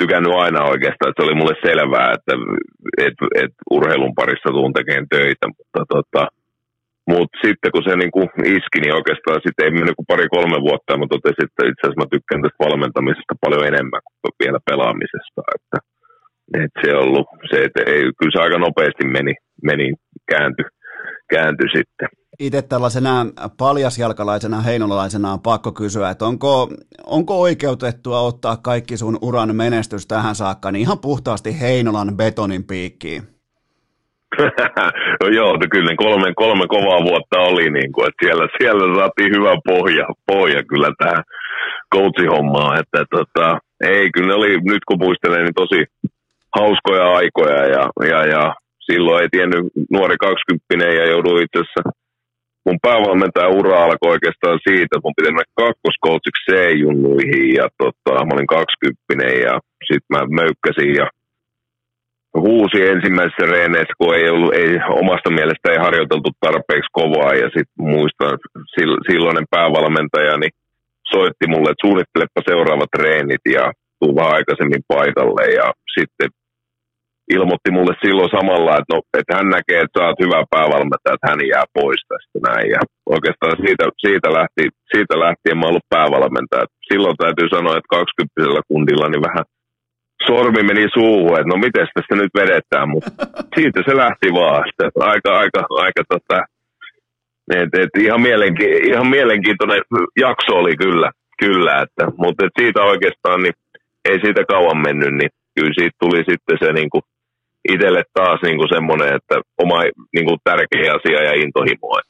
tykännyt 0.00 0.38
aina 0.44 0.70
oikeastaan, 0.72 1.08
että 1.08 1.18
se 1.20 1.26
oli 1.26 1.40
mulle 1.40 1.56
selvää, 1.68 2.08
että 2.16 2.34
et, 3.06 3.18
et 3.42 3.54
urheilun 3.76 4.14
parissa 4.20 4.48
tuun 4.56 4.72
tekemään 4.72 5.08
töitä, 5.14 5.46
mutta 5.56 5.80
tota, 5.94 6.22
mutta 7.12 7.36
sitten 7.44 7.72
kun 7.72 7.84
se 7.86 7.92
niin 7.96 8.14
kuin 8.16 8.28
iski, 8.56 8.78
niin 8.80 8.98
oikeastaan 8.98 9.40
sitten 9.44 9.64
ei 9.64 9.72
mennyt 9.76 9.96
kuin 9.98 10.10
pari-kolme 10.12 10.58
vuotta, 10.66 10.92
ja 10.92 11.00
mä 11.00 11.06
totesin, 11.14 11.46
että 11.46 11.62
itse 11.70 11.82
asiassa 11.82 12.02
mä 12.02 12.12
tykkään 12.14 12.42
tästä 12.42 12.64
valmentamisesta 12.66 13.42
paljon 13.44 13.64
enemmän 13.70 14.02
kuin 14.04 14.38
vielä 14.42 14.60
pelaamisesta. 14.68 15.40
Että, 15.56 15.78
että 16.62 16.78
se 16.82 16.88
on 16.96 17.02
ollut 17.06 17.26
se, 17.50 17.56
että 17.66 17.80
ei, 17.92 18.02
kyllä 18.18 18.32
se 18.34 18.40
aika 18.44 18.58
nopeasti 18.58 19.04
meni, 19.16 19.34
meni 19.68 19.86
käänty, 20.30 20.62
käänty 21.34 21.64
sitten. 21.76 22.08
Itse 22.38 22.62
tällaisena 22.62 23.26
paljasjalkalaisena 23.58 24.60
heinolalaisena 24.60 25.32
on 25.32 25.40
pakko 25.40 25.72
kysyä, 25.72 26.10
että 26.10 26.24
onko, 26.24 26.70
onko 27.06 27.40
oikeutettua 27.40 28.20
ottaa 28.20 28.56
kaikki 28.56 28.96
sun 28.96 29.18
uran 29.22 29.56
menestys 29.56 30.06
tähän 30.06 30.34
saakka 30.34 30.72
niin 30.72 30.80
ihan 30.80 30.98
puhtaasti 30.98 31.60
Heinolan 31.60 32.16
betonin 32.16 32.64
piikkiin? 32.64 33.37
No 35.20 35.26
joo, 35.38 35.52
no 35.52 35.66
kyllä 35.70 35.94
kolme, 35.96 36.32
kolme 36.36 36.66
kovaa 36.68 37.04
vuotta 37.08 37.38
oli, 37.50 37.70
niin 37.70 37.92
kuin, 37.92 38.06
että 38.08 38.24
siellä, 38.24 38.48
siellä 38.58 38.94
saatiin 38.98 39.34
hyvä 39.36 39.54
pohja, 39.68 40.06
pohja 40.26 40.62
kyllä 40.70 40.90
tähän 40.98 41.22
coachihommaan, 41.94 42.78
että 42.80 43.00
tota, 43.16 43.58
ei, 43.84 44.10
kyllä 44.12 44.28
ne 44.28 44.34
oli, 44.34 44.52
nyt 44.72 44.84
kun 44.88 44.98
muistelen, 44.98 45.44
niin 45.44 45.60
tosi 45.62 45.80
hauskoja 46.58 47.06
aikoja 47.18 47.62
ja, 47.74 47.84
ja, 48.12 48.20
ja 48.26 48.54
silloin 48.90 49.22
ei 49.22 49.28
tiennyt 49.30 49.64
nuori 49.90 50.16
kaksikymppinen 50.26 50.92
ja 50.98 51.04
joudui 51.12 51.42
itse 51.42 51.58
asiassa 51.58 51.82
mun 52.66 52.78
päävalmentaja 52.86 53.56
ura 53.58 53.84
alkoi 53.84 54.12
oikeastaan 54.14 54.58
siitä, 54.66 54.82
että 54.84 55.04
mun 55.04 55.16
piti 55.16 55.30
mennä 55.30 55.60
kakkoskoutiksi 55.62 56.46
C-junnuihin 56.48 57.46
ja 57.60 57.66
tota, 57.82 58.24
mä 58.24 58.34
olin 58.34 58.54
kaksikymppinen 58.56 59.34
ja 59.46 59.54
sitten 59.88 60.12
mä 60.14 60.20
möykkäsin 60.40 60.92
ja 61.00 61.06
huusi 62.34 62.78
ensimmäisessä 62.94 63.46
reeneissä, 63.54 63.94
kun 63.98 64.14
ei 64.14 64.28
ollut, 64.28 64.54
ei, 64.54 64.70
omasta 65.02 65.30
mielestä 65.30 65.70
ei 65.70 65.84
harjoiteltu 65.86 66.30
tarpeeksi 66.40 66.90
kovaa. 66.92 67.34
Ja 67.42 67.48
sitten 67.56 67.80
muistan, 67.94 68.38
silloinen 69.08 69.46
päävalmentaja 69.50 70.36
niin 70.38 70.54
soitti 71.12 71.46
mulle, 71.48 71.70
että 71.70 71.84
suunnittelepa 71.86 72.40
seuraavat 72.48 72.90
treenit 72.96 73.44
ja 73.56 73.64
tuu 73.98 74.16
vähän 74.16 74.36
aikaisemmin 74.38 74.82
paikalle. 74.88 75.44
Ja 75.60 75.66
sitten 75.98 76.28
ilmoitti 77.36 77.70
mulle 77.76 77.94
silloin 78.04 78.36
samalla, 78.38 78.72
että, 78.78 78.92
no, 78.94 78.98
että 79.18 79.36
hän 79.36 79.48
näkee, 79.56 79.80
että 79.82 79.96
sä 79.96 80.06
oot 80.06 80.22
hyvä 80.24 80.40
päävalmentaja, 80.54 81.14
että 81.16 81.28
hän 81.30 81.40
jää 81.52 81.66
pois 81.78 82.02
tästä 82.08 82.38
näin. 82.48 82.68
Ja 82.76 82.80
oikeastaan 83.14 83.56
siitä, 83.64 83.84
siitä, 84.04 84.28
lähti, 84.38 84.64
siitä 84.92 85.14
lähtien 85.24 85.58
mä 85.58 85.66
ollut 85.70 85.92
päävalmentaja. 85.96 86.64
Silloin 86.90 87.16
täytyy 87.22 87.48
sanoa, 87.48 87.74
että 87.76 87.94
20 87.96 88.68
kundilla 88.70 89.08
niin 89.08 89.26
vähän– 89.28 89.46
sormi 90.26 90.62
meni 90.62 90.86
suuhun, 90.94 91.38
että 91.38 91.48
no 91.48 91.56
miten 91.56 91.88
tästä 91.94 92.14
nyt 92.14 92.34
vedetään, 92.34 92.88
mutta 92.88 93.10
siitä 93.56 93.80
se 93.86 93.96
lähti 93.96 94.28
vaan. 94.32 94.64
Että 94.68 94.84
aika, 95.00 95.38
aika, 95.38 95.60
aika 95.70 96.02
tota, 96.08 96.44
et, 97.54 97.74
et 97.82 98.02
ihan, 98.04 98.20
mielenki- 98.20 98.88
ihan 98.90 99.06
mielenkiintoinen 99.06 99.82
jakso 100.20 100.52
oli 100.52 100.76
kyllä, 100.76 101.10
kyllä 101.38 101.82
että, 101.82 102.04
mutta 102.16 102.46
et 102.46 102.52
siitä 102.60 102.82
oikeastaan 102.82 103.42
niin 103.42 103.54
ei 104.08 104.20
siitä 104.24 104.44
kauan 104.48 104.78
mennyt, 104.78 105.14
niin 105.14 105.30
kyllä 105.54 105.72
siitä 105.78 105.96
tuli 106.00 106.18
sitten 106.30 106.58
se 106.62 106.72
niin 106.72 106.90
kuin 106.90 107.02
itselle 107.72 108.02
taas 108.14 108.40
niin 108.42 108.56
kuin 108.56 108.68
semmoinen, 108.74 109.14
että 109.14 109.34
oma 109.58 109.82
niin 110.14 110.26
kuin 110.26 110.38
tärkeä 110.44 110.94
asia 110.94 111.22
ja 111.22 111.32
intohimo. 111.42 112.00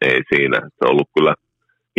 Ei 0.00 0.20
siinä. 0.34 0.58
Se 0.60 0.82
on 0.84 0.90
ollut 0.90 1.08
kyllä 1.14 1.34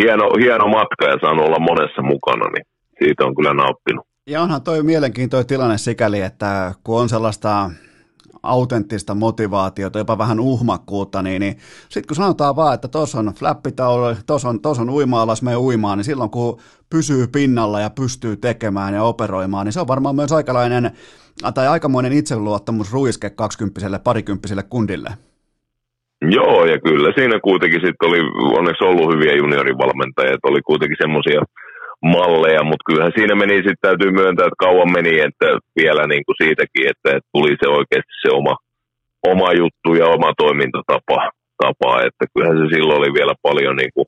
hieno, 0.01 0.29
hieno 0.39 0.67
matka 0.67 1.05
ja 1.05 1.17
saanut 1.21 1.45
olla 1.45 1.59
monessa 1.59 2.01
mukana, 2.01 2.45
niin 2.49 2.65
siitä 2.99 3.25
on 3.25 3.35
kyllä 3.35 3.53
nauttinut. 3.53 4.07
Ja 4.27 4.41
onhan 4.41 4.61
toi 4.61 4.83
mielenkiintoinen 4.83 5.47
tilanne 5.47 5.77
sikäli, 5.77 6.21
että 6.21 6.73
kun 6.83 7.01
on 7.01 7.09
sellaista 7.09 7.71
autenttista 8.43 9.15
motivaatiota, 9.15 9.99
jopa 9.99 10.17
vähän 10.17 10.39
uhmakkuutta, 10.39 11.21
niin, 11.21 11.39
niin 11.39 11.57
sitten 11.89 12.07
kun 12.07 12.15
sanotaan 12.15 12.55
vaan, 12.55 12.73
että 12.73 12.87
tuossa 12.87 13.19
on 13.19 13.33
flappitaulu, 13.39 14.15
tuossa 14.27 14.49
on, 14.49 14.61
tos 14.61 14.79
on 14.79 14.89
uima-alas, 14.89 15.41
me 15.41 15.57
uimaan, 15.57 15.97
niin 15.97 16.05
silloin 16.05 16.29
kun 16.29 16.59
pysyy 16.89 17.27
pinnalla 17.27 17.79
ja 17.79 17.89
pystyy 17.89 18.37
tekemään 18.37 18.93
ja 18.93 19.03
operoimaan, 19.03 19.65
niin 19.65 19.73
se 19.73 19.79
on 19.79 19.87
varmaan 19.87 20.15
myös 20.15 20.31
aikalainen 20.31 20.91
tai 21.53 21.67
aikamoinen 21.67 22.13
itseluottamus 22.13 22.93
ruiske 22.93 23.29
20 23.29 23.99
parikymppiselle 23.99 24.63
kundille. 24.63 25.09
Joo, 26.31 26.65
ja 26.65 26.79
kyllä 26.79 27.11
siinä 27.15 27.39
kuitenkin 27.39 27.81
sitten 27.85 28.09
oli 28.09 28.19
onneksi 28.59 28.83
ollut 28.83 29.13
hyviä 29.13 29.35
juniorivalmentajia, 29.35 30.33
että 30.33 30.47
oli 30.47 30.61
kuitenkin 30.61 30.97
semmoisia 31.01 31.41
malleja, 32.03 32.63
mutta 32.63 32.87
kyllähän 32.87 33.17
siinä 33.17 33.35
meni 33.35 33.55
sitten 33.55 33.85
täytyy 33.87 34.11
myöntää, 34.11 34.45
että 34.45 34.63
kauan 34.65 34.91
meni, 34.97 35.13
että 35.27 35.47
vielä 35.81 36.03
niin 36.07 36.23
kuin 36.25 36.39
siitäkin, 36.41 36.85
että, 36.91 37.09
että 37.17 37.29
tuli 37.35 37.53
se 37.61 37.67
oikeasti 37.77 38.13
se 38.21 38.29
oma, 38.39 38.55
oma 39.33 39.49
juttu 39.61 39.89
ja 40.01 40.05
oma 40.15 40.29
toimintatapa, 40.43 41.17
tapa, 41.63 41.91
että 42.07 42.23
kyllähän 42.31 42.57
se 42.57 42.67
silloin 42.75 42.99
oli 42.99 43.11
vielä 43.19 43.35
paljon 43.47 43.75
niin 43.75 43.93
kuin 43.95 44.07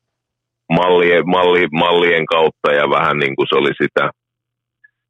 mallien, 0.77 1.23
malli, 1.35 1.67
mallien 1.71 2.25
kautta 2.25 2.69
ja 2.79 2.85
vähän 2.97 3.17
niin 3.17 3.35
kuin 3.35 3.47
se 3.49 3.55
oli 3.61 3.73
sitä 3.83 4.05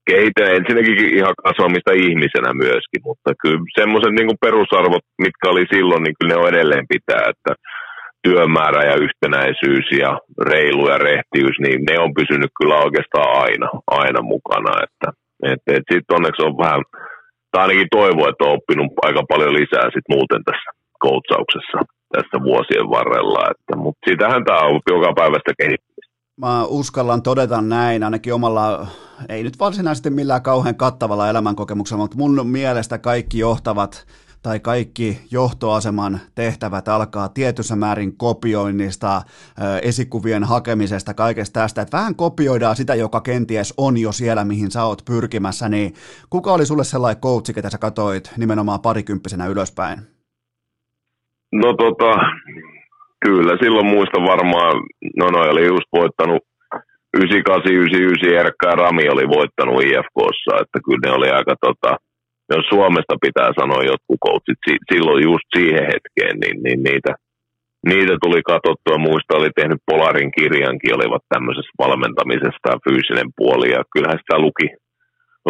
kehitä 0.09 0.43
ensinnäkin 0.57 1.17
ihan 1.19 1.35
kasvamista 1.45 1.91
ihmisenä 2.05 2.51
myöskin, 2.65 3.01
mutta 3.09 3.29
kyllä 3.41 3.61
semmoiset 3.79 4.13
niin 4.15 4.43
perusarvot, 4.45 5.05
mitkä 5.25 5.45
oli 5.53 5.65
silloin, 5.73 6.03
niin 6.03 6.15
kyllä 6.17 6.33
ne 6.33 6.41
on 6.41 6.49
edelleen 6.53 6.85
pitää, 6.93 7.23
että 7.33 7.51
työmäärä 8.25 8.81
ja 8.91 8.95
yhtenäisyys 9.05 9.87
ja 10.03 10.11
reilu 10.51 10.83
ja 10.93 10.97
rehtiys, 11.07 11.55
niin 11.63 11.79
ne 11.89 11.95
on 12.05 12.11
pysynyt 12.19 12.51
kyllä 12.59 12.77
oikeastaan 12.85 13.29
aina, 13.45 13.67
aina 14.01 14.21
mukana. 14.33 14.71
Että, 14.85 15.07
et, 15.51 15.61
et 15.75 15.85
sitten 15.91 16.15
onneksi 16.17 16.41
on 16.47 16.57
vähän, 16.63 16.81
tai 17.51 17.61
ainakin 17.61 17.95
toivo, 17.97 18.21
että 18.27 18.45
on 18.45 18.55
oppinut 18.57 18.91
aika 19.07 19.21
paljon 19.31 19.53
lisää 19.59 19.87
sit 19.95 20.07
muuten 20.15 20.41
tässä 20.47 20.69
koutsauksessa 21.05 21.79
tässä 22.15 22.37
vuosien 22.49 22.87
varrella. 22.97 23.41
Että, 23.51 23.73
mutta 23.83 24.09
sitähän 24.09 24.43
tämä 24.45 24.59
on 24.59 24.79
joka 24.95 25.13
päivästä 25.21 25.51
kehittymistä. 25.61 26.15
Mä 26.41 26.65
uskallan 26.65 27.23
todeta 27.23 27.61
näin, 27.61 28.03
ainakin 28.03 28.33
omalla, 28.33 28.87
ei 29.29 29.43
nyt 29.43 29.59
varsinaisesti 29.59 30.09
millään 30.09 30.41
kauhean 30.41 30.75
kattavalla 30.75 31.29
elämänkokemuksella, 31.29 32.03
mutta 32.03 32.17
mun 32.17 32.47
mielestä 32.47 32.97
kaikki 32.97 33.39
johtavat 33.39 34.05
tai 34.45 34.59
kaikki 34.59 35.17
johtoaseman 35.31 36.19
tehtävät 36.35 36.87
alkaa 36.87 37.29
tietyssä 37.29 37.75
määrin 37.75 38.17
kopioinnista, 38.17 39.21
esikuvien 39.81 40.43
hakemisesta, 40.43 41.13
kaikesta 41.13 41.59
tästä, 41.59 41.81
että 41.81 41.97
vähän 41.97 42.15
kopioidaan 42.15 42.75
sitä, 42.75 42.95
joka 42.95 43.21
kenties 43.21 43.73
on 43.77 43.97
jo 43.97 44.11
siellä, 44.11 44.45
mihin 44.45 44.71
sä 44.71 44.83
oot 44.83 45.01
pyrkimässä, 45.07 45.69
niin 45.69 45.93
kuka 46.29 46.53
oli 46.53 46.65
sulle 46.65 46.83
sellainen 46.83 47.21
coachi, 47.21 47.53
ketä 47.53 47.69
sä 47.69 47.77
katoit 47.77 48.33
nimenomaan 48.37 48.81
parikymppisenä 48.81 49.45
ylöspäin? 49.47 49.99
No 51.51 51.73
tota, 51.73 52.11
kyllä 53.25 53.53
silloin 53.63 53.87
muista 53.87 54.19
varmaan, 54.31 54.73
no 55.19 55.25
no 55.29 55.39
oli 55.39 55.65
just 55.65 55.89
voittanut 55.99 56.41
98, 57.17 57.73
99 57.73 58.39
Erkka 58.39 58.69
ja 58.69 58.75
Rami 58.75 59.09
oli 59.09 59.27
voittanut 59.37 59.83
IFKssa, 59.83 60.53
että 60.61 60.77
kyllä 60.85 61.03
ne 61.05 61.11
oli 61.11 61.29
aika 61.29 61.55
tota, 61.61 61.97
jos 62.49 62.65
Suomesta 62.73 63.15
pitää 63.25 63.49
sanoa 63.59 63.89
jotkut 63.91 64.19
coachit 64.25 64.59
silloin 64.91 65.23
just 65.29 65.47
siihen 65.57 65.85
hetkeen, 65.93 66.35
niin, 66.41 66.57
niin 66.65 66.79
niitä, 66.87 67.11
niitä 67.91 68.13
tuli 68.23 68.41
katsottua. 68.51 68.97
Muista 69.07 69.37
oli 69.39 69.49
tehnyt 69.55 69.81
Polarin 69.89 70.31
kirjankin, 70.39 70.95
olivat 70.97 71.23
tämmöisessä 71.33 71.79
valmentamisesta 71.83 72.69
fyysinen 72.85 73.29
puoli, 73.37 73.67
ja 73.75 73.81
kyllähän 73.93 74.21
sitä 74.21 74.37
luki, 74.45 74.67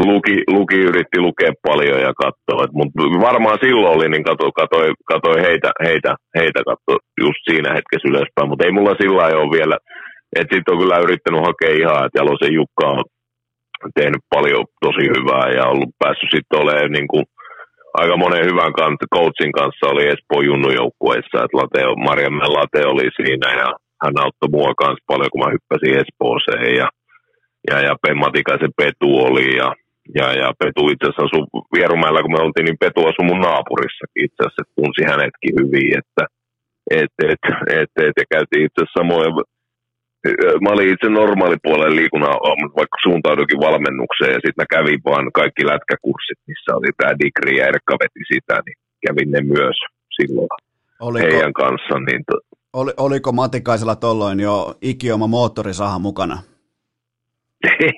luki, 0.09 0.35
luki 0.57 0.79
yritti 0.89 1.19
lukea 1.25 1.51
paljon 1.67 1.99
ja 2.07 2.13
katsoa. 2.23 2.63
Mutta 2.77 2.95
varmaan 3.29 3.57
silloin 3.65 3.95
oli, 3.95 4.07
niin 4.09 4.23
katoi, 4.29 4.51
katoi, 4.61 4.87
katoi 5.11 5.37
heitä, 5.47 5.71
heitä, 5.87 6.11
heitä 6.39 6.59
katso 6.69 6.93
just 7.23 7.41
siinä 7.49 7.69
hetkessä 7.77 8.09
ylöspäin, 8.11 8.49
mutta 8.49 8.65
ei 8.65 8.75
mulla 8.77 8.95
sillä 9.01 9.23
ole 9.41 9.55
vielä, 9.57 9.77
että 10.39 10.55
sitten 10.55 10.73
on 10.73 10.81
kyllä 10.81 11.03
yrittänyt 11.05 11.45
hakea 11.47 11.73
ihan, 11.81 12.05
että 12.05 12.19
Jalosen 12.19 12.53
Jukka 12.59 12.85
on 12.95 13.03
tehnyt 13.99 14.23
paljon 14.35 14.65
tosi 14.85 15.05
hyvää 15.15 15.47
ja 15.57 15.63
ollut 15.73 15.91
päässyt 16.03 16.31
sitten 16.35 16.61
olemaan 16.61 16.91
niin 16.91 17.09
kuin 17.13 17.25
aika 18.01 18.15
monen 18.17 18.47
hyvän 18.49 18.73
kant- 18.79 19.11
coachin 19.15 19.53
kanssa 19.59 19.85
oli 19.91 20.07
Espoo 20.13 20.41
Junnu 20.47 20.69
joukkueessa, 20.81 21.43
että 21.43 21.57
Lateo, 21.59 21.91
Mariamme 22.07 22.47
Late 22.55 22.81
oli 22.93 23.07
siinä 23.17 23.49
ja 23.61 23.69
hän 24.03 24.15
auttoi 24.23 24.53
mua 24.57 24.73
kanssa 24.81 25.09
paljon, 25.11 25.31
kun 25.31 25.41
mä 25.43 25.53
hyppäsin 25.55 25.99
Espooseen 26.01 26.71
ja, 26.81 26.87
ja, 27.69 27.77
ja 27.87 27.93
Matikaisen 28.23 28.73
Petu 28.79 29.09
oli 29.27 29.47
ja, 29.61 29.69
ja, 30.17 30.27
ja 30.41 30.47
Petu 30.59 30.81
itse 30.89 31.05
asiassa 31.05 31.25
asui 31.27 31.43
Vierumäellä, 31.75 32.21
kun 32.21 32.33
me 32.35 32.43
oltiin, 32.45 32.65
niin 32.65 32.81
Petu 32.83 33.01
asui 33.09 33.29
mun 33.29 33.41
naapurissakin 33.47 34.25
itse 34.27 34.41
asiassa, 34.43 34.75
tunsi 34.77 35.01
hänetkin 35.11 35.53
hyvin, 35.59 35.89
että 36.01 36.23
et, 37.01 37.13
et, 37.31 37.43
et, 37.79 37.93
et, 38.05 38.15
ja 38.21 38.25
käytiin 38.33 38.65
itse 38.65 38.79
asiassa 38.81 38.99
samoja 38.99 39.29
mä 40.63 40.69
olin 40.73 40.93
itse 40.93 41.09
normaalipuolen 41.09 41.95
liikunnan, 41.95 42.35
vaikka 42.79 42.97
suuntaudukin 43.03 43.59
valmennukseen 43.59 44.33
ja 44.33 44.39
sitten 44.43 44.61
mä 44.61 44.73
kävin 44.75 44.99
vaan 45.05 45.31
kaikki 45.39 45.63
lätkäkurssit, 45.65 46.39
missä 46.47 46.75
oli 46.77 46.89
tämä 46.97 47.17
Digri 47.19 47.57
ja 47.57 47.67
Erkka 47.67 47.95
veti 48.01 48.23
sitä, 48.33 48.55
niin 48.65 48.77
kävin 49.07 49.31
ne 49.31 49.41
myös 49.41 49.77
silloin 50.17 50.47
oliko, 50.99 51.25
heidän 51.25 51.53
kanssa. 51.53 51.99
Niin 51.99 52.21
to... 52.31 52.39
oli, 52.73 52.91
oliko 52.97 53.31
Matikaisella 53.31 53.95
tolloin 53.95 54.39
jo 54.39 54.77
ikioma 54.81 55.27
moottorisaha 55.27 55.99
mukana? 55.99 56.37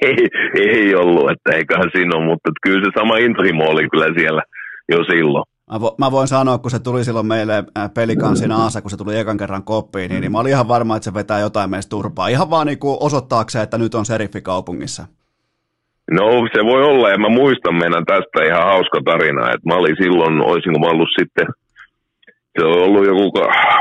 ei, 0.01 0.27
ei 0.55 0.95
ollut, 0.95 1.31
että 1.31 1.51
eiköhän 1.57 1.91
siinä 1.95 2.17
ole, 2.17 2.25
mutta 2.25 2.51
kyllä 2.61 2.85
se 2.85 2.91
sama 2.99 3.17
intohimo 3.17 3.63
oli 3.69 3.89
kyllä 3.89 4.13
siellä 4.17 4.43
jo 4.91 5.03
silloin. 5.03 5.43
Mä, 5.71 5.81
vo, 5.81 5.95
mä 5.97 6.11
voin 6.11 6.27
sanoa, 6.27 6.57
kun 6.57 6.71
se 6.71 6.79
tuli 6.79 7.03
silloin 7.03 7.25
meille 7.25 7.63
pelikansin 7.93 8.51
aassa, 8.51 8.81
kun 8.81 8.91
se 8.91 8.97
tuli 8.97 9.17
ekan 9.19 9.37
kerran 9.37 9.63
koppiin, 9.63 10.09
niin, 10.09 10.21
niin 10.21 10.31
mä 10.31 10.39
olin 10.39 10.51
ihan 10.51 10.67
varma, 10.67 10.95
että 10.95 11.03
se 11.03 11.13
vetää 11.13 11.39
jotain 11.39 11.69
meistä 11.69 11.89
turpaa. 11.89 12.27
Ihan 12.27 12.49
vaan 12.49 12.67
niin 12.67 12.79
kuin 12.79 12.97
osoittaakseen, 12.99 13.63
että 13.63 13.77
nyt 13.77 13.95
on 13.95 14.05
seriffi 14.05 14.41
kaupungissa. 14.41 15.05
No 16.11 16.23
se 16.53 16.65
voi 16.65 16.83
olla, 16.83 17.09
ja 17.09 17.17
mä 17.17 17.29
muistan 17.29 17.75
meidän 17.75 18.05
tästä 18.05 18.45
ihan 18.45 18.63
hauska 18.63 18.99
tarina, 19.05 19.51
että 19.53 19.69
mä 19.69 19.75
olin 19.75 19.95
silloin, 20.03 20.41
olisinko 20.41 20.79
mä 20.79 20.87
ollut 20.87 21.09
sitten, 21.19 21.47
se 22.59 22.65
on 22.65 22.83
ollut 22.83 23.05
joku 23.05 23.31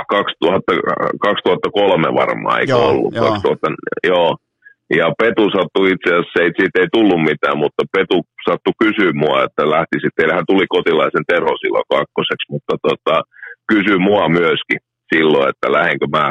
2000, 0.09 0.73
2003 1.21 2.15
varmaan, 2.15 2.61
eikö 2.61 2.73
joo, 2.73 2.89
ollut? 2.89 3.15
Joo. 3.15 3.29
2000, 3.31 3.69
joo. 4.07 4.37
Ja 4.91 5.07
Petu 5.19 5.45
sattui 5.57 5.91
itse 5.95 6.11
asiassa, 6.15 6.43
ei, 6.43 6.51
siitä 6.59 6.81
ei 6.81 6.89
tullut 6.97 7.23
mitään, 7.31 7.59
mutta 7.59 7.83
Petu 7.97 8.19
sattui 8.49 8.75
kysyä 8.85 9.13
mua, 9.23 9.37
että 9.47 9.71
lähtisi. 9.77 10.09
Teillähän 10.17 10.49
tuli 10.51 10.67
kotilaisen 10.77 11.25
Terho 11.29 11.55
silloin 11.57 11.93
kakkoseksi, 11.97 12.51
mutta 12.55 12.75
tota, 12.87 13.17
kysyi 13.73 13.99
mua 14.09 14.29
myöskin 14.29 14.81
silloin, 15.15 15.49
että 15.53 15.67
lähdenkö 15.77 16.07
mä 16.17 16.27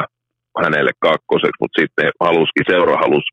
hänelle 0.62 0.92
kakkoseksi, 1.06 1.60
mutta 1.60 1.80
sitten 1.80 2.08
halusikin, 2.26 2.68
seura 2.72 2.96
halusi 3.04 3.30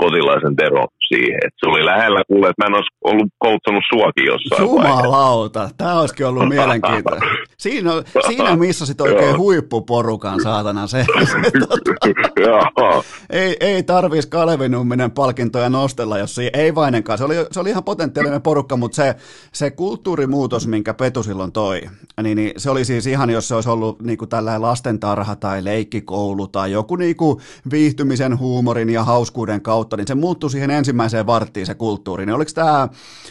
kotilaisen 0.00 0.56
Tero 0.56 0.84
siihen. 1.08 1.38
Et 1.46 1.54
se 1.56 1.66
oli 1.66 1.84
lähellä 1.84 2.22
kuule, 2.28 2.48
että 2.48 2.62
mä 2.62 2.66
en 2.66 2.74
olisi 2.74 2.96
ollut 3.04 3.28
koutsannut 3.38 3.84
suakin 3.92 4.24
jossain 4.26 4.62
Jumalauta, 4.62 5.70
tämä 5.76 6.00
olisikin 6.00 6.26
ollut 6.26 6.48
mielenkiintoista. 6.48 7.26
Siinä, 7.58 7.90
siinä 8.26 8.56
missä 8.56 8.86
sitten 8.86 9.06
oikein 9.06 9.38
huippuporukan 9.38 10.42
saatana 10.42 10.86
se. 10.86 11.04
se 11.24 11.50
tota, 11.58 13.04
ei, 13.30 13.56
ei 13.60 13.82
tarvitsisi 13.82 14.28
Kalevi 14.28 14.68
Numminen 14.68 15.10
palkintoja 15.10 15.68
nostella, 15.68 16.18
jos 16.18 16.38
ei, 16.38 16.50
ei 16.52 16.74
vainenkaan. 16.74 17.18
Se 17.18 17.24
oli, 17.24 17.34
se 17.50 17.60
oli 17.60 17.70
ihan 17.70 17.84
potentiaalinen 17.84 18.42
porukka, 18.42 18.76
mutta 18.76 18.96
se, 18.96 19.14
se 19.52 19.70
kulttuurimuutos, 19.70 20.66
minkä 20.66 20.94
Petu 20.94 21.22
silloin 21.22 21.52
toi, 21.52 21.80
niin, 22.22 22.36
niin 22.36 22.52
se 22.56 22.70
oli 22.70 22.84
siis 22.84 23.06
ihan, 23.06 23.30
jos 23.30 23.48
se 23.48 23.54
olisi 23.54 23.68
ollut 23.68 24.02
niin 24.02 24.18
kuin 24.18 24.28
tällainen 24.28 24.62
lastentarha 24.62 25.36
tai 25.36 25.64
leikkikoulu 25.64 26.48
tai 26.48 26.72
joku 26.72 26.96
niin 26.96 27.16
kuin 27.16 27.40
viihtymisen, 27.70 28.38
huumorin 28.38 28.90
ja 28.90 29.04
hauskuuden 29.04 29.60
kautta 29.60 29.76
kautta, 29.76 29.96
niin 29.96 30.06
se 30.06 30.14
muuttui 30.14 30.50
siihen 30.50 30.70
ensimmäiseen 30.70 30.95
varttiin 31.26 31.66
se 31.66 31.74
kulttuuri. 31.74 32.26
Niin 32.26 32.34
oliko 32.34 32.50
tämä, 32.54 32.88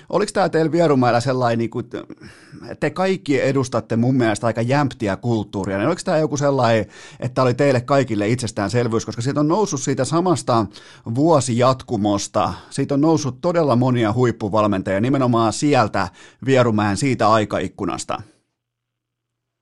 oliko 0.09 0.31
tämä 0.33 0.49
teillä 0.49 0.71
Vierumäellä 0.71 1.19
sellainen, 1.19 1.59
niin 1.59 1.69
kuin, 1.69 1.85
te 2.79 2.89
kaikki 2.89 3.41
edustatte 3.41 3.95
mun 3.95 4.15
mielestä 4.15 4.47
aika 4.47 4.61
jämptiä 4.61 5.15
kulttuuria, 5.15 5.77
niin 5.77 5.87
oliko 5.87 6.01
tämä 6.05 6.17
joku 6.17 6.37
sellainen, 6.37 6.85
että 7.19 7.41
oli 7.41 7.53
teille 7.53 7.81
kaikille 7.81 8.27
itsestäänselvyys, 8.27 9.05
koska 9.05 9.21
siitä 9.21 9.39
on 9.39 9.47
noussut 9.47 9.81
siitä 9.81 10.05
samasta 10.05 10.65
vuosijatkumosta, 11.15 12.53
siitä 12.69 12.93
on 12.93 13.01
noussut 13.01 13.41
todella 13.41 13.75
monia 13.75 14.13
huippuvalmentajia 14.13 15.01
nimenomaan 15.01 15.53
sieltä 15.53 16.07
Vierumäen 16.45 16.97
siitä 16.97 17.29
aikaikkunasta. 17.29 18.21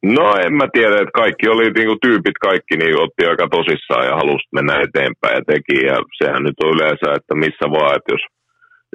No 0.04 0.26
en 0.46 0.54
mä 0.54 0.68
tiedä, 0.74 0.96
että 0.96 1.20
kaikki 1.22 1.46
oli 1.48 1.66
niinku 1.72 1.98
tyypit 2.02 2.38
kaikki, 2.48 2.76
niin 2.78 3.00
otti 3.04 3.24
aika 3.26 3.48
tosissaan 3.56 4.06
ja 4.10 4.16
halusi 4.22 4.48
mennä 4.56 4.74
eteenpäin 4.86 5.36
ja 5.38 5.44
teki. 5.52 5.78
Ja 5.90 5.98
sehän 6.20 6.44
nyt 6.44 6.60
on 6.64 6.74
yleensä, 6.76 7.08
että 7.18 7.34
missä 7.44 7.66
vaan, 7.76 7.96
että 7.96 8.12
jos 8.14 8.24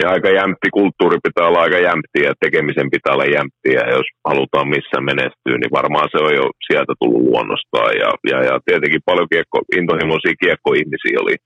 ja 0.01 0.07
aika 0.15 0.31
jämpti 0.41 0.69
kulttuuri 0.79 1.19
pitää 1.27 1.49
olla 1.49 1.65
aika 1.67 1.79
jämpti 1.89 2.19
ja 2.27 2.33
tekemisen 2.45 2.91
pitää 2.95 3.15
olla 3.15 3.35
jämpti 3.37 3.69
ja 3.79 3.85
jos 3.97 4.09
halutaan 4.29 4.69
missä 4.77 4.99
menestyä, 5.11 5.57
niin 5.59 5.77
varmaan 5.81 6.09
se 6.13 6.19
on 6.27 6.35
jo 6.41 6.47
sieltä 6.67 6.93
tullut 7.01 7.27
luonnostaan 7.29 7.93
ja, 8.03 8.11
ja, 8.31 8.39
ja 8.49 8.55
tietenkin 8.67 9.09
paljon 9.11 9.29
kiekko, 9.33 9.59
intohimoisia 9.79 10.41
kiekkoihmisiä 10.43 11.23
oli 11.23 11.37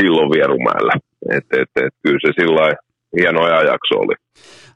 silloin 0.00 0.30
Vierumäellä. 0.34 0.94
Et, 1.36 1.46
et, 1.60 1.72
et, 1.84 1.94
kyllä 2.02 2.20
se 2.24 2.30
sillä 2.40 2.64
hieno 3.18 3.40
ajanjakso 3.44 3.94
oli. 4.04 4.14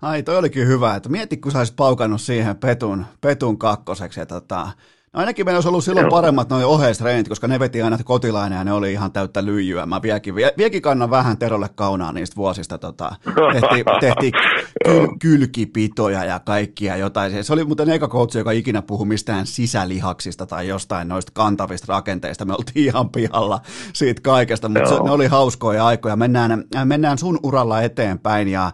Ai, 0.02 0.22
toi 0.22 0.36
olikin 0.36 0.66
hyvä, 0.66 0.94
että 0.94 1.08
mieti, 1.08 1.36
kun 1.36 1.52
sä 1.52 1.58
olisit 1.58 1.76
paukannut 1.76 2.20
siihen 2.20 2.56
petun, 2.56 3.06
petun 3.20 3.58
kakkoseksi. 3.58 4.20
Ja 4.20 4.26
tota, 4.26 4.68
No 5.14 5.20
ainakin 5.20 5.46
meillä 5.46 5.56
olisi 5.56 5.68
ollut 5.68 5.84
silloin 5.84 6.08
paremmat 6.10 6.48
noin 6.48 6.64
oheistreenit, 6.64 7.28
koska 7.28 7.48
ne 7.48 7.58
veti 7.58 7.82
aina 7.82 7.98
kotilainen 8.04 8.56
ja 8.56 8.64
ne 8.64 8.72
oli 8.72 8.92
ihan 8.92 9.12
täyttä 9.12 9.44
lyijyä. 9.44 9.86
Mä 9.86 10.02
vieläkin, 10.02 10.34
vieläkin 10.34 10.82
kannan 10.82 11.10
vähän 11.10 11.38
Terolle 11.38 11.68
kaunaa 11.74 12.12
niistä 12.12 12.36
vuosista. 12.36 12.78
Tota, 12.78 13.16
tehtiin 13.52 13.84
tehti 14.00 14.32
kyl, 14.86 15.08
kylkipitoja 15.20 16.24
ja 16.24 16.38
kaikkia 16.38 16.96
jotain. 16.96 17.44
Se 17.44 17.52
oli 17.52 17.64
muuten 17.64 17.90
eka 17.90 18.08
koutsi, 18.08 18.38
joka 18.38 18.50
ikinä 18.50 18.82
puhui 18.82 19.06
mistään 19.06 19.46
sisälihaksista 19.46 20.46
tai 20.46 20.68
jostain 20.68 21.08
noista 21.08 21.32
kantavista 21.34 21.92
rakenteista. 21.92 22.44
Me 22.44 22.52
oltiin 22.52 22.86
ihan 22.86 23.10
pihalla 23.10 23.60
siitä 23.92 24.20
kaikesta, 24.22 24.68
mutta 24.68 24.88
se, 24.88 24.94
ne 24.94 25.10
oli 25.10 25.26
hauskoja 25.26 25.86
aikoja. 25.86 26.16
Mennään, 26.16 26.64
mennään 26.84 27.18
sun 27.18 27.38
uralla 27.42 27.82
eteenpäin. 27.82 28.48
Ja, 28.48 28.72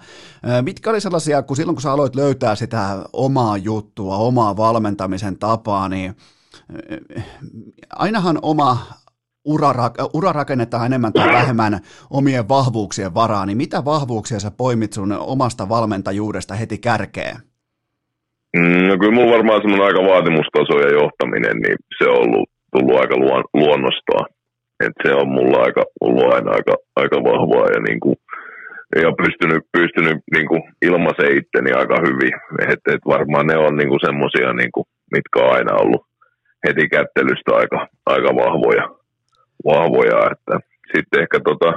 mitkä 0.63 0.91
oli 0.91 1.01
sellaisia, 1.01 1.43
kun 1.43 1.57
silloin 1.57 1.77
kun 1.77 1.83
sä 1.83 1.93
aloit 1.93 2.15
löytää 2.15 2.55
sitä 2.55 3.05
omaa 3.13 3.57
juttua, 3.57 4.17
omaa 4.17 4.57
valmentamisen 4.57 5.39
tapaa, 5.39 5.89
niin 5.89 6.15
ainahan 7.97 8.39
oma 8.43 8.79
ura, 9.45 9.73
ura 10.15 10.33
rakennetaan 10.33 10.87
enemmän 10.87 11.13
tai 11.13 11.33
vähemmän 11.33 11.81
omien 12.11 12.49
vahvuuksien 12.49 13.15
varaan, 13.15 13.49
niin 13.49 13.57
mitä 13.57 13.85
vahvuuksia 13.85 14.41
sä 14.41 14.51
poimit 14.51 14.93
sun 14.93 15.13
omasta 15.13 15.69
valmentajuudesta 15.69 16.55
heti 16.55 16.79
kärkeen? 16.79 17.37
Mm, 18.57 18.89
no 18.89 18.99
kyllä 18.99 19.15
mulla 19.15 19.37
varmaan 19.37 19.61
semmoinen 19.63 19.87
aika 19.87 20.13
vaatimustaso 20.13 20.79
ja 20.79 20.93
johtaminen, 20.93 21.57
niin 21.57 21.77
se 21.99 22.05
on 22.11 22.17
ollut, 22.17 22.51
tullut 22.73 23.01
aika 23.01 23.17
luon, 23.17 23.45
luonnostaan. 23.55 24.27
Et 24.85 24.93
se 25.03 25.15
on 25.15 25.29
mulla 25.29 25.59
aika, 25.63 25.83
ollut 26.01 26.35
aina 26.35 26.51
aika, 26.51 26.75
aika 26.97 27.17
vahvaa 27.17 27.67
ja, 27.75 27.81
niin 27.89 28.01
kuin, 28.01 28.17
ja 28.97 29.13
pystynyt, 29.23 29.65
pystynyt 29.73 30.19
niin 30.33 30.47
ilmaiseen 30.83 31.37
itteni 31.39 31.73
aika 31.73 31.97
hyvin. 32.07 32.35
Et, 32.73 32.95
et 32.95 33.05
varmaan 33.07 33.47
ne 33.47 33.57
on 33.57 33.77
niin 33.77 34.07
semmoisia, 34.07 34.53
niin 34.53 34.71
mitkä 35.13 35.39
on 35.41 35.55
aina 35.57 35.73
ollut 35.75 36.07
heti 36.67 36.89
kättelystä 36.89 37.51
aika, 37.55 37.89
aika 38.07 38.31
vahvoja, 38.35 38.89
vahvoja 39.65 40.31
että 40.33 40.55
sitten 40.95 41.23
ehkä 41.23 41.41
tota, 41.45 41.71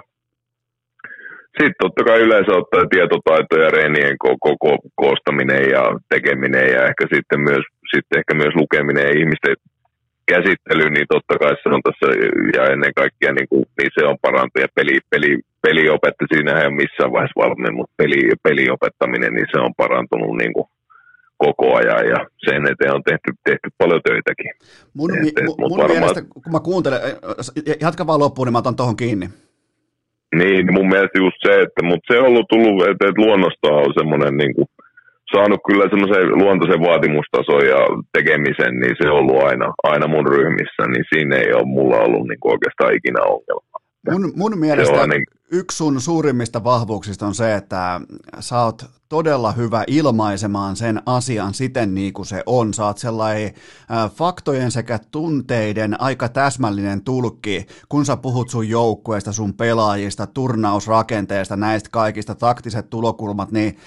sitten 1.59 1.81
totta 1.81 2.03
kai 2.03 2.19
yleensä 2.21 2.51
ottaa 2.51 2.85
tietotaito 2.85 3.55
ja 3.63 3.69
reenien 3.69 4.15
koko 4.17 4.77
koostaminen 4.95 5.69
ja 5.69 5.83
tekeminen 6.09 6.67
ja 6.75 6.81
ehkä 6.89 7.05
sitten 7.15 7.39
myös 7.39 7.63
sitten 7.95 8.19
ehkä 8.19 8.33
myös 8.33 8.55
lukeminen 8.55 9.03
ja 9.07 9.17
ihmisten 9.19 9.55
käsittely, 10.31 10.85
niin 10.89 11.07
totta 11.13 11.33
kai 11.41 11.53
se 11.63 11.69
on 11.75 11.81
tässä, 11.87 12.07
ja 12.57 12.63
ennen 12.73 12.93
kaikkea 13.01 13.31
niin, 13.33 13.49
kuin, 13.51 13.65
niin 13.77 13.91
se 13.97 14.05
on 14.05 14.17
parantunut, 14.21 14.65
ja 14.65 14.75
peli, 14.75 14.95
peli, 15.09 15.31
peliopetti, 15.65 16.25
siinä 16.33 16.51
ei 16.59 16.67
ole 16.67 16.81
missään 16.83 17.11
vaiheessa 17.15 17.41
valmiin, 17.43 17.75
mutta 17.75 17.93
peli, 17.97 18.21
peliopettaminen, 18.43 19.33
niin 19.33 19.47
se 19.51 19.59
on 19.65 19.73
parantunut 19.81 20.37
niin 20.37 20.53
kuin 20.53 20.67
koko 21.37 21.75
ajan, 21.75 22.03
ja 22.13 22.19
sen 22.45 22.61
eteen 22.71 22.95
on 22.97 23.03
tehty, 23.03 23.29
tehty 23.43 23.67
paljon 23.77 24.01
töitäkin. 24.09 24.51
Mun, 24.93 25.09
et, 25.17 25.27
et, 25.27 25.45
mun, 25.45 25.55
mun 25.59 25.77
varmaan... 25.77 25.99
mielestä, 25.99 26.21
kun 26.43 26.51
mä 26.51 26.59
kuuntelen, 26.59 26.99
jatka 27.81 28.07
vaan 28.07 28.19
loppuun, 28.19 28.45
niin 28.45 28.53
mä 28.53 28.63
otan 28.63 28.75
tuohon 28.75 28.95
kiinni. 28.95 29.27
Niin, 30.35 30.73
mun 30.73 30.89
mielestä 30.89 31.19
just 31.25 31.37
se, 31.45 31.53
että, 31.61 31.81
mutta 31.83 32.13
se 32.13 32.19
on 32.19 32.25
ollut 32.25 32.47
tullut, 32.49 32.87
että, 32.89 33.07
että 33.09 33.21
luonnosta 33.21 33.67
on 33.67 33.93
semmoinen 33.99 34.37
niin 34.37 34.55
kuin, 34.55 34.67
saanut 35.35 35.61
kyllä 35.67 35.85
semmoisen 35.89 36.25
luontaisen 36.41 36.85
vaatimustason 36.87 37.63
ja 37.73 37.81
tekemisen, 38.15 38.73
niin 38.81 38.95
se 38.99 39.05
on 39.09 39.19
ollut 39.19 39.43
aina, 39.49 39.67
aina 39.91 40.05
mun 40.13 40.27
ryhmissä, 40.35 40.83
niin 40.93 41.05
siinä 41.11 41.35
ei 41.43 41.51
ole 41.57 41.73
mulla 41.77 41.97
ollut 42.05 42.27
niin 42.27 42.41
kuin 42.41 42.53
oikeastaan 42.55 42.95
ikinä 42.99 43.21
ongelma. 43.35 43.75
Mun, 44.11 44.25
mun 44.41 44.53
mielestä 44.65 45.07
niin... 45.07 45.25
yksi 45.53 45.77
sun 45.77 46.01
suurimmista 46.01 46.63
vahvuuksista 46.63 47.27
on 47.27 47.35
se, 47.35 47.55
että 47.55 48.01
sä 48.39 48.61
oot 48.61 48.85
todella 49.09 49.51
hyvä 49.51 49.83
ilmaisemaan 49.87 50.75
sen 50.75 51.01
asian 51.05 51.53
siten 51.53 51.95
niin 51.95 52.13
kuin 52.13 52.25
se 52.25 52.43
on. 52.45 52.73
Saat 52.73 52.97
sellainen 52.97 53.53
äh, 53.91 54.11
faktojen 54.11 54.71
sekä 54.71 54.99
tunteiden 55.11 56.01
aika 56.01 56.29
täsmällinen 56.29 57.03
tulkki, 57.03 57.67
kun 57.89 58.05
sä 58.05 58.17
puhut 58.17 58.49
sun 58.49 58.69
joukkueesta, 58.69 59.31
sun 59.31 59.53
pelaajista, 59.53 60.27
turnausrakenteesta, 60.27 61.55
näistä 61.55 61.89
kaikista 61.91 62.35
taktiset 62.35 62.89
tulokulmat, 62.89 63.51
niin 63.51 63.77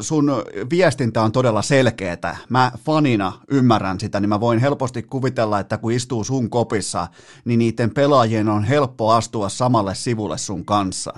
sun 0.00 0.30
viestintä 0.70 1.22
on 1.22 1.32
todella 1.32 1.62
selkeätä. 1.62 2.36
Mä 2.48 2.72
fanina 2.84 3.32
ymmärrän 3.50 4.00
sitä, 4.00 4.20
niin 4.20 4.28
mä 4.28 4.40
voin 4.40 4.58
helposti 4.58 5.02
kuvitella, 5.02 5.60
että 5.60 5.78
kun 5.78 5.92
istuu 5.92 6.24
sun 6.24 6.50
kopissa, 6.50 7.06
niin 7.44 7.58
niiden 7.58 7.90
pelaajien 7.90 8.48
on 8.48 8.64
helppo 8.64 9.12
astua 9.12 9.48
samalle 9.48 9.94
sivulle 9.94 10.38
sun 10.38 10.64
kanssa. 10.74 11.12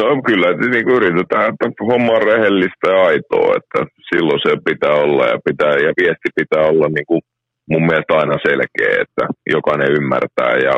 No 0.00 0.08
kyllä, 0.28 0.48
niin 0.52 0.88
yritetään, 0.96 1.46
että 1.52 1.84
homma 1.90 2.12
on 2.18 2.26
rehellistä 2.32 2.86
ja 2.94 2.98
aitoa, 3.10 3.50
että 3.58 3.80
silloin 4.08 4.40
se 4.46 4.52
pitää 4.70 4.96
olla 5.04 5.24
ja, 5.32 5.38
pitää, 5.48 5.74
ja 5.86 5.92
viesti 6.00 6.28
pitää 6.40 6.64
olla 6.72 6.88
niin 6.96 7.08
kuin 7.10 7.22
mun 7.70 7.84
mielestä 7.86 8.12
aina 8.20 8.36
selkeä, 8.48 9.02
että 9.04 9.24
jokainen 9.56 9.96
ymmärtää 9.98 10.54
ja 10.68 10.74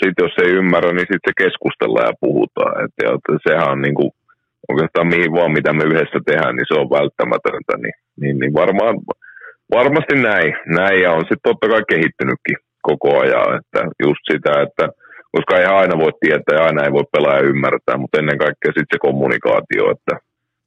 sitten 0.00 0.24
jos 0.26 0.36
ei 0.44 0.52
ymmärrä, 0.60 0.90
niin 0.92 1.10
sitten 1.10 1.28
se 1.28 1.40
keskustellaan 1.44 2.10
ja 2.10 2.20
puhutaan. 2.26 2.74
että 2.84 3.00
ja, 3.04 3.10
että 3.16 3.32
sehän 3.46 3.72
on 3.74 3.80
niin 3.86 3.96
kuin, 4.00 4.10
oikeastaan 4.70 5.12
mihin 5.14 5.32
vaan, 5.38 5.56
mitä 5.58 5.70
me 5.72 5.84
yhdessä 5.90 6.18
tehdään, 6.26 6.54
niin 6.56 6.68
se 6.70 6.74
on 6.82 6.94
välttämätöntä. 6.98 7.72
Niin, 7.82 7.96
niin, 8.20 8.36
niin 8.40 8.54
varmaan, 8.62 8.94
varmasti 9.78 10.14
näin, 10.28 10.50
näin 10.78 10.98
ja 11.04 11.10
on 11.12 11.24
sitten 11.28 11.46
totta 11.48 11.66
kai 11.72 11.82
kehittynytkin 11.92 12.58
koko 12.88 13.08
ajan. 13.22 13.48
Että 13.58 13.80
just 14.06 14.22
sitä, 14.32 14.52
että 14.66 14.84
koska 15.34 15.52
ei 15.56 15.68
aina 15.80 16.02
voi 16.04 16.12
tietää 16.20 16.56
ja 16.58 16.66
aina 16.68 16.84
ei 16.84 16.92
voi 16.98 17.12
pelaaja 17.14 17.48
ymmärtää, 17.52 17.96
mutta 18.00 18.18
ennen 18.18 18.38
kaikkea 18.44 18.72
sitten 18.76 18.92
se 18.94 19.04
kommunikaatio, 19.06 19.84
että 19.94 20.14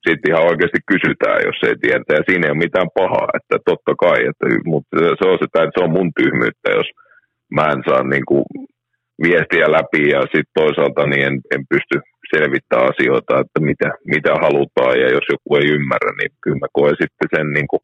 sitten 0.05 0.29
ihan 0.31 0.49
oikeasti 0.49 0.81
kysytään, 0.91 1.39
jos 1.47 1.59
ei 1.69 1.77
tiedä, 1.81 2.11
ja 2.17 2.27
siinä 2.27 2.43
ei 2.45 2.53
ole 2.55 2.65
mitään 2.65 2.89
pahaa, 2.99 3.27
että 3.37 3.55
totta 3.69 3.93
kai, 4.03 4.19
että, 4.29 4.45
mutta 4.73 4.93
se 5.19 5.25
on 5.31 5.39
sitä, 5.43 5.57
että 5.61 5.75
se 5.77 5.83
on 5.85 5.95
mun 5.97 6.11
tyhmyyttä, 6.19 6.67
jos 6.79 6.89
mä 7.55 7.63
en 7.73 7.81
saa 7.87 8.03
niin 8.03 8.25
kuin 8.29 8.45
viestiä 9.25 9.67
läpi 9.77 10.01
ja 10.15 10.21
sitten 10.33 10.57
toisaalta 10.61 11.01
niin 11.07 11.23
en, 11.27 11.35
en 11.55 11.63
pysty 11.73 11.95
selvittämään 12.33 12.89
asioita, 12.91 13.33
että 13.43 13.59
mitä, 13.69 13.89
mitä 14.13 14.31
halutaan 14.45 14.95
ja 15.03 15.07
jos 15.15 15.25
joku 15.33 15.49
ei 15.55 15.67
ymmärrä, 15.75 16.11
niin 16.19 16.31
kyllä 16.43 16.59
mä 16.61 16.75
koen 16.77 16.97
sitten 17.01 17.27
sen, 17.35 17.47
niin 17.55 17.67
kuin, 17.71 17.81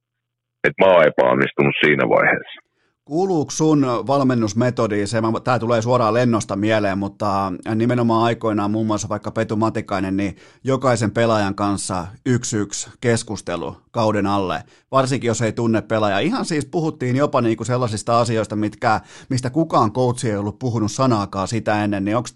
että 0.65 0.79
mä 0.81 0.91
oon 0.91 1.07
epäonnistunut 1.09 1.75
siinä 1.83 2.05
vaiheessa. 2.15 2.64
Kuuluuko 3.05 3.51
sun 3.51 3.85
valmennusmetodiin, 4.07 5.07
se, 5.07 5.21
tämä 5.43 5.59
tulee 5.59 5.81
suoraan 5.81 6.13
lennosta 6.13 6.55
mieleen, 6.55 6.97
mutta 6.97 7.53
nimenomaan 7.75 8.23
aikoinaan 8.23 8.71
muun 8.71 8.87
muassa 8.87 9.09
vaikka 9.09 9.31
Petu 9.31 9.55
Matikainen, 9.55 10.17
niin 10.17 10.35
jokaisen 10.63 11.11
pelaajan 11.11 11.55
kanssa 11.55 12.07
yksi 12.25 12.57
yksi 12.57 12.89
keskustelu 13.01 13.77
kauden 13.91 14.27
alle, 14.27 14.63
varsinkin 14.91 15.27
jos 15.27 15.41
ei 15.41 15.51
tunne 15.51 15.81
pelaajaa. 15.81 16.19
Ihan 16.19 16.45
siis 16.45 16.65
puhuttiin 16.65 17.15
jopa 17.15 17.41
niinku 17.41 17.63
sellaisista 17.63 18.19
asioista, 18.19 18.55
mitkä, 18.55 19.01
mistä 19.29 19.49
kukaan 19.49 19.91
coachi 19.93 20.29
ei 20.29 20.37
ollut 20.37 20.59
puhunut 20.59 20.91
sanaakaan 20.91 21.47
sitä 21.47 21.83
ennen, 21.83 22.05
niin 22.05 22.17
onko 22.17 22.29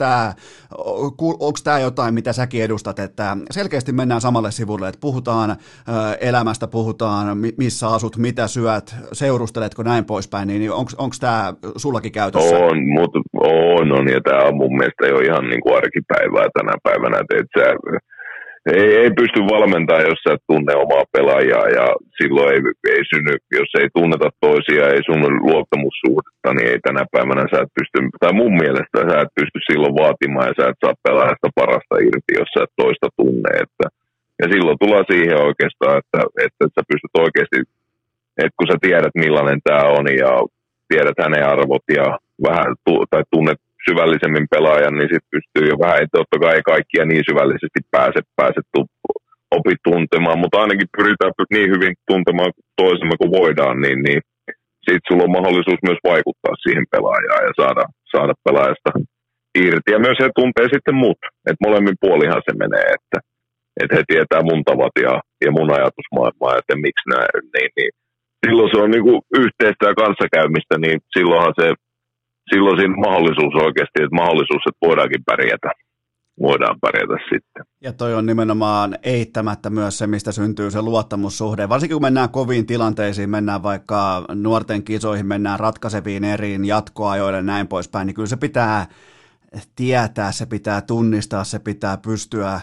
tämä 1.63 1.79
jotain, 1.79 2.13
mitä 2.13 2.33
säkin 2.33 2.63
edustat, 2.63 2.99
että 2.99 3.37
selkeästi 3.51 3.91
mennään 3.91 4.21
samalle 4.21 4.51
sivulle, 4.51 4.87
että 4.87 4.99
puhutaan 4.99 5.57
elämästä, 6.19 6.67
puhutaan 6.67 7.37
missä 7.57 7.87
asut, 7.87 8.17
mitä 8.17 8.47
syöt, 8.47 8.95
seurusteletko 9.13 9.83
näin 9.83 10.05
poispäin, 10.05 10.47
niin 10.47 10.58
niin 10.59 10.73
onko 11.03 11.15
tämä 11.19 11.53
sullakin 11.83 12.11
käytössä? 12.19 12.57
On, 12.57 12.77
mutta 12.97 13.19
on, 13.33 13.91
on, 13.97 14.05
ja 14.15 14.21
tämä 14.21 14.47
on 14.49 14.55
mun 14.61 14.77
mielestä 14.77 15.07
jo 15.07 15.17
ihan 15.29 15.45
niin 15.49 15.61
kuin 15.61 15.77
arkipäivää 15.81 16.47
tänä 16.57 16.73
päivänä, 16.87 17.15
että 17.19 17.35
et 17.39 17.51
sä, 17.57 17.65
ei, 18.79 18.89
ei 19.01 19.11
pysty 19.19 19.39
valmentamaan, 19.55 20.09
jos 20.11 20.21
sä 20.23 20.33
et 20.33 20.43
tunne 20.51 20.73
omaa 20.83 21.11
pelaajaa, 21.15 21.67
ja 21.77 21.85
silloin 22.17 22.49
ei, 22.53 22.61
ei 22.95 23.03
synny, 23.11 23.33
jos 23.59 23.71
ei 23.81 23.89
tunneta 23.97 24.27
toisia, 24.45 24.83
ei 24.93 25.03
sun 25.07 25.21
luottamussuhdetta, 25.47 26.49
niin 26.53 26.67
ei 26.71 26.79
tänä 26.87 27.03
päivänä 27.15 27.43
sä 27.51 27.57
et 27.63 27.73
pysty, 27.77 27.97
tai 28.21 28.33
mun 28.41 28.53
mielestä 28.63 28.97
sä 29.09 29.15
et 29.23 29.33
pysty 29.39 29.59
silloin 29.69 29.99
vaatimaan, 30.03 30.47
ja 30.49 30.55
sä 30.57 30.63
et 30.69 30.81
saa 30.83 31.01
pelaajasta 31.05 31.49
parasta 31.59 31.95
irti, 32.07 32.33
jos 32.41 32.51
sä 32.53 32.61
et 32.65 32.73
toista 32.81 33.07
tunne, 33.19 33.51
että 33.65 33.85
ja 34.41 34.45
silloin 34.53 34.77
tullaan 34.81 35.09
siihen 35.11 35.37
oikeastaan, 35.49 35.95
että, 36.01 36.19
että 36.45 36.63
sä 36.73 36.81
pystyt 36.91 37.15
oikeasti 37.25 37.57
että 38.43 38.57
kun 38.57 38.67
sä 38.69 38.77
tiedät 38.81 39.15
millainen 39.23 39.59
tämä 39.63 39.83
on 39.97 40.05
ja 40.23 40.31
tiedät 40.91 41.17
hänen 41.23 41.49
arvot 41.53 41.85
ja 41.99 42.05
vähän 42.47 42.69
tu- 42.85 43.05
tai 43.11 43.23
tunnet 43.31 43.59
syvällisemmin 43.87 44.47
pelaajan, 44.53 44.95
niin 44.97 45.09
sitten 45.11 45.33
pystyy 45.35 45.65
jo 45.71 45.75
vähän, 45.83 46.01
että 46.03 46.17
totta 46.17 46.37
kai 46.41 46.55
ei 46.55 46.71
kaikkia 46.73 47.03
niin 47.05 47.23
syvällisesti 47.29 47.79
pääse, 47.95 48.19
pääse 48.39 48.61
tu- 48.73 48.93
opi 49.57 49.73
tuntemaan, 49.87 50.39
mutta 50.39 50.61
ainakin 50.61 50.93
pyritään 50.97 51.33
niin 51.55 51.69
hyvin 51.75 51.93
tuntemaan 52.09 52.51
toisemme 52.81 53.15
kuin 53.21 53.31
voidaan, 53.39 53.77
niin, 53.83 53.99
niin 54.05 54.21
sitten 54.85 55.07
sulla 55.07 55.25
on 55.27 55.37
mahdollisuus 55.37 55.81
myös 55.87 56.01
vaikuttaa 56.11 56.55
siihen 56.63 56.85
pelaajaan 56.93 57.43
ja 57.47 57.53
saada, 57.61 57.83
saada 58.13 58.33
pelaajasta 58.45 58.91
irti. 59.65 59.89
Ja 59.95 59.99
myös 60.05 60.17
he 60.21 60.29
tuntee 60.39 60.67
sitten 60.73 60.95
mut, 61.05 61.19
että 61.49 61.65
molemmin 61.67 62.01
puolihan 62.03 62.41
se 62.45 62.53
menee, 62.63 62.87
että, 62.97 63.17
että 63.81 63.95
he 63.95 64.03
tietää 64.11 64.41
mun 64.49 64.61
tavat 64.69 64.95
ja, 65.05 65.13
ja 65.45 65.51
mun 65.57 65.69
ajatusmaailmaa, 65.77 66.57
että 66.59 66.73
miksi 66.85 67.05
näin, 67.13 67.31
niin, 67.55 67.71
niin 67.77 67.91
silloin 68.45 68.69
se 68.73 68.81
on 68.81 68.91
niin 68.91 69.03
kuin 69.03 69.21
yhteistä 69.41 69.85
ja 69.85 69.95
kanssakäymistä, 70.03 70.75
niin 70.77 70.99
silloinhan 71.17 71.53
se, 71.59 71.73
silloin 72.53 72.77
siinä 72.79 72.95
mahdollisuus 73.07 73.55
oikeasti, 73.65 73.97
että 74.03 74.19
mahdollisuus, 74.21 74.63
että 74.65 74.85
voidaankin 74.87 75.23
pärjätä 75.29 75.71
voidaan 76.41 76.79
pärjätä 76.81 77.13
sitten. 77.23 77.63
Ja 77.81 77.93
toi 77.93 78.13
on 78.13 78.25
nimenomaan 78.25 78.97
eittämättä 79.03 79.69
myös 79.69 79.97
se, 79.97 80.07
mistä 80.07 80.31
syntyy 80.31 80.71
se 80.71 80.81
luottamussuhde. 80.81 81.69
Varsinkin 81.69 81.95
kun 81.95 82.01
mennään 82.01 82.29
koviin 82.29 82.65
tilanteisiin, 82.65 83.29
mennään 83.29 83.63
vaikka 83.63 84.25
nuorten 84.35 84.83
kisoihin, 84.83 85.25
mennään 85.25 85.59
ratkaiseviin 85.59 86.23
eriin 86.23 86.65
jatkoajoille 86.65 87.41
näin 87.41 87.67
poispäin, 87.67 88.07
niin 88.07 88.15
kyllä 88.15 88.27
se 88.27 88.37
pitää 88.37 88.85
tietää, 89.75 90.31
se 90.31 90.45
pitää 90.45 90.81
tunnistaa, 90.81 91.43
se 91.43 91.59
pitää 91.59 91.97
pystyä 91.97 92.61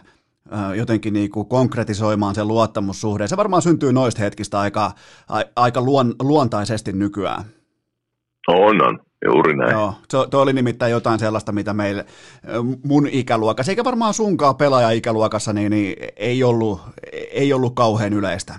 jotenkin 0.77 1.13
niin 1.13 1.31
kuin 1.31 1.49
konkretisoimaan 1.49 2.35
sen 2.35 2.49
luottamussuhde. 2.49 3.29
Se 3.29 3.37
varmaan 3.37 3.63
syntyy 3.63 3.93
noista 3.93 4.23
hetkistä 4.23 4.61
aika, 4.61 4.93
aika 5.57 5.81
luon, 5.81 6.15
luontaisesti 6.23 6.93
nykyään. 6.93 7.45
On, 8.49 8.87
on. 8.89 8.99
Juuri 9.25 9.57
näin. 9.57 9.71
Joo, 9.71 9.95
se, 10.09 10.19
tuo 10.31 10.41
oli 10.41 10.53
nimittäin 10.53 10.93
jotain 10.93 11.19
sellaista, 11.19 11.53
mitä 11.53 11.75
meillä 11.75 12.05
mun 12.85 13.09
ikäluokassa, 13.11 13.73
eikä 13.73 13.85
varmaan 13.85 14.15
sunkaan 14.15 14.57
pelaaja-ikäluokassa, 14.57 15.53
niin, 15.53 15.71
niin 15.71 15.97
ei, 16.17 16.45
ollut, 16.45 16.81
ei 17.31 17.53
ollut 17.53 17.75
kauhean 17.75 18.13
yleistä. 18.13 18.55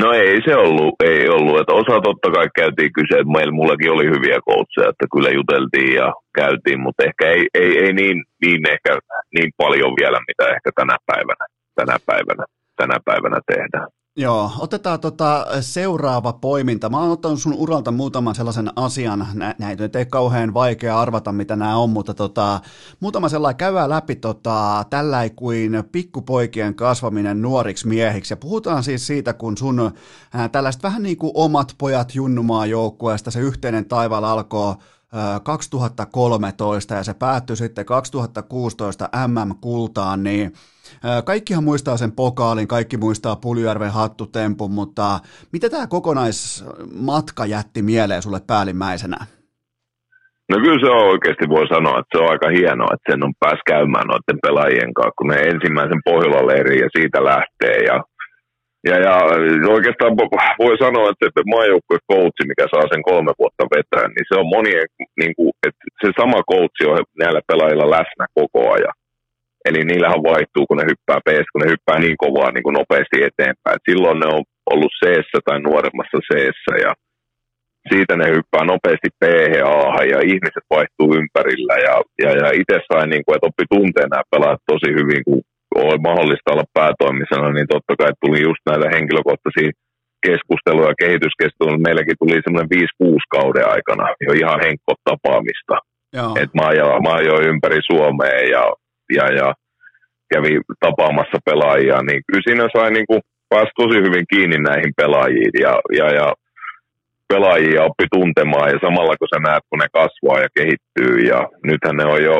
No 0.00 0.12
ei 0.12 0.40
se 0.46 0.56
ollut, 0.56 0.94
ei 1.04 1.28
ollut. 1.28 1.60
Että 1.60 1.72
osa 1.72 2.00
totta 2.00 2.28
kai 2.30 2.48
käytiin 2.60 2.92
kyse, 2.92 3.14
että 3.18 3.36
meillä 3.36 3.58
mullakin 3.60 3.90
oli 3.90 4.06
hyviä 4.14 4.38
koutseja, 4.44 4.90
että 4.90 5.06
kyllä 5.12 5.30
juteltiin 5.38 5.94
ja 6.00 6.08
käytiin, 6.40 6.80
mutta 6.80 7.04
ehkä 7.08 7.24
ei, 7.34 7.42
ei, 7.60 7.70
ei 7.84 7.92
niin, 7.92 8.16
niin, 8.44 8.60
ehkä 8.74 8.90
niin 9.36 9.50
paljon 9.56 9.92
vielä, 10.00 10.18
mitä 10.28 10.44
ehkä 10.54 10.70
tänä 10.74 10.96
päivänä, 11.06 11.44
tänä 11.78 11.96
päivänä, 12.06 12.44
tänä 12.76 12.96
päivänä 13.04 13.38
tehdään. 13.52 13.88
Joo, 14.16 14.50
otetaan 14.58 15.00
tota 15.00 15.46
seuraava 15.60 16.32
poiminta. 16.32 16.90
Mä 16.90 17.00
oon 17.00 17.10
ottanut 17.10 17.40
sun 17.40 17.54
uralta 17.54 17.90
muutaman 17.90 18.34
sellaisen 18.34 18.70
asian, 18.76 19.26
Nä, 19.34 19.54
näitä 19.58 19.98
ei 19.98 20.06
kauhean 20.06 20.54
vaikea 20.54 21.00
arvata, 21.00 21.32
mitä 21.32 21.56
nämä 21.56 21.76
on, 21.76 21.90
mutta 21.90 22.14
tota, 22.14 22.60
muutama 23.00 23.28
sellainen 23.28 23.56
käydään 23.56 23.90
läpi 23.90 24.16
tota, 24.16 24.84
tällä 24.90 25.30
kuin 25.36 25.84
pikkupoikien 25.92 26.74
kasvaminen 26.74 27.42
nuoriksi 27.42 27.88
miehiksi. 27.88 28.32
Ja 28.32 28.36
puhutaan 28.36 28.82
siis 28.82 29.06
siitä, 29.06 29.32
kun 29.32 29.56
sun 29.56 29.92
ää, 30.32 30.48
tällaiset 30.48 30.82
vähän 30.82 31.02
niin 31.02 31.16
kuin 31.16 31.32
omat 31.34 31.74
pojat 31.78 32.14
junnumaa 32.14 32.66
joukkueesta, 32.66 33.30
se 33.30 33.40
yhteinen 33.40 33.84
taivaalla 33.84 34.32
alkoi 34.32 34.74
2013 35.42 36.94
ja 36.94 37.04
se 37.04 37.14
päättyi 37.14 37.56
sitten 37.56 37.84
2016 37.84 39.08
MM-kultaan, 39.28 40.22
niin 40.22 40.52
Kaikkihan 41.24 41.64
muistaa 41.64 41.96
sen 41.96 42.12
pokaalin, 42.12 42.68
kaikki 42.68 42.96
muistaa 42.96 43.36
Puljärven 43.36 43.92
hattutempun, 43.92 44.70
mutta 44.70 45.20
mitä 45.52 45.70
tämä 45.70 45.86
kokonaismatka 45.86 47.46
jätti 47.46 47.82
mieleen 47.82 48.22
sulle 48.22 48.40
päällimmäisenä? 48.46 49.16
No 50.50 50.56
kyllä 50.58 50.80
se 50.86 50.90
on 50.90 51.10
oikeasti 51.12 51.48
voi 51.48 51.66
sanoa, 51.68 51.98
että 51.98 52.12
se 52.12 52.22
on 52.22 52.30
aika 52.30 52.48
hienoa, 52.48 52.94
että 52.94 53.12
sen 53.12 53.24
on 53.24 53.34
pääs 53.40 53.60
käymään 53.66 54.06
noiden 54.06 54.38
pelaajien 54.42 54.94
kanssa, 54.94 55.18
kun 55.18 55.28
ne 55.30 55.36
ensimmäisen 55.36 56.00
Pohjola-leirin 56.04 56.82
ja 56.84 56.88
siitä 56.96 57.24
lähtee. 57.24 57.76
Ja, 57.88 57.96
ja, 58.88 58.96
ja 59.06 59.14
oikeastaan 59.76 60.16
voi 60.64 60.74
sanoa, 60.84 61.10
että 61.10 61.50
maajoukkueen 61.54 62.08
coachi, 62.12 62.44
mikä 62.50 62.66
saa 62.70 62.86
sen 62.92 63.02
kolme 63.10 63.32
vuotta 63.40 63.64
vetää, 63.76 64.06
niin 64.08 64.26
se 64.28 64.34
on 64.40 64.48
monien, 64.56 64.88
niin 65.20 65.34
kuin, 65.38 65.52
että 65.66 65.84
se 66.00 66.08
sama 66.20 66.40
coachi 66.50 66.84
on 66.92 66.98
näillä 67.22 67.40
pelaajilla 67.48 67.94
läsnä 67.96 68.24
koko 68.38 68.60
ajan. 68.76 68.96
Eli 69.68 69.80
niillähän 69.84 70.28
vaihtuu, 70.30 70.64
kun 70.66 70.78
ne 70.78 70.84
hyppää 70.90 71.24
PS, 71.26 71.48
kun 71.52 71.62
ne 71.62 71.72
hyppää 71.74 71.98
niin 72.00 72.18
kovaa 72.24 72.50
niin 72.50 72.66
kuin 72.66 72.78
nopeasti 72.80 73.16
eteenpäin. 73.28 73.76
Et 73.76 73.88
silloin 73.90 74.18
ne 74.20 74.26
on 74.36 74.42
ollut 74.72 74.92
c 75.00 75.02
tai 75.46 75.58
nuoremmassa 75.60 76.18
c 76.28 76.30
ja 76.86 76.92
siitä 77.90 78.14
ne 78.16 78.26
hyppää 78.36 78.64
nopeasti 78.72 79.08
p 79.20 79.22
A 79.98 80.02
ja 80.12 80.18
ihmiset 80.32 80.66
vaihtuu 80.74 81.08
ympärillä 81.20 81.74
ja, 81.86 81.94
ja, 82.24 82.30
ja 82.42 82.48
itse 82.60 82.76
sain, 82.88 83.10
niin 83.10 83.22
kuin, 83.24 83.34
että 83.34 83.48
oppi 83.48 83.64
tunteen 83.74 84.10
nämä 84.10 84.30
pelaat 84.32 84.60
tosi 84.72 84.90
hyvin, 84.98 85.22
kun 85.26 85.40
oli 85.74 85.98
mahdollista 86.08 86.52
olla 86.52 86.74
päätoimisena, 86.78 87.52
niin 87.52 87.68
totta 87.74 87.96
kai 88.00 88.12
tuli 88.20 88.40
just 88.48 88.62
näitä 88.70 88.86
henkilökohtaisia 88.94 89.70
keskusteluja 90.26 90.92
ja 90.92 91.00
kehityskeskusteluja. 91.02 91.86
Meilläkin 91.86 92.20
tuli 92.20 92.44
semmoinen 92.44 92.72
5-6 93.02 93.34
kauden 93.36 93.66
aikana 93.74 94.04
jo 94.26 94.32
ihan 94.42 94.60
henkko 94.66 94.92
tapaamista. 95.10 95.76
että 96.42 96.56
mä, 96.58 96.66
ajoin, 96.68 97.02
mä 97.02 97.12
ajoin 97.20 97.48
ympäri 97.52 97.80
Suomea 97.90 98.40
ja, 98.54 98.64
ja, 99.16 99.26
ja 99.40 99.48
kävi 100.32 100.52
tapaamassa 100.84 101.38
pelaajia, 101.48 101.98
niin 102.08 102.20
kyllä 102.26 102.44
siinä 102.44 102.64
sai 102.76 102.90
niin 102.90 103.08
kuin, 103.10 103.20
pääsi 103.48 103.72
tosi 103.80 103.98
hyvin 104.06 104.26
kiinni 104.32 104.58
näihin 104.58 104.92
pelaajiin 105.00 105.54
ja, 105.64 105.74
ja, 105.98 106.06
ja 106.18 106.28
pelaajia 107.28 107.86
oppi 107.88 108.06
tuntemaan 108.14 108.70
ja 108.72 108.78
samalla 108.86 109.14
kun 109.16 109.28
sä 109.32 109.38
näet, 109.48 109.64
kun 109.68 109.78
ne 109.78 109.88
kasvaa 109.98 110.44
ja 110.44 110.48
kehittyy 110.58 111.14
ja 111.30 111.38
nythän 111.68 111.96
ne 111.96 112.04
on 112.14 112.22
jo 112.30 112.36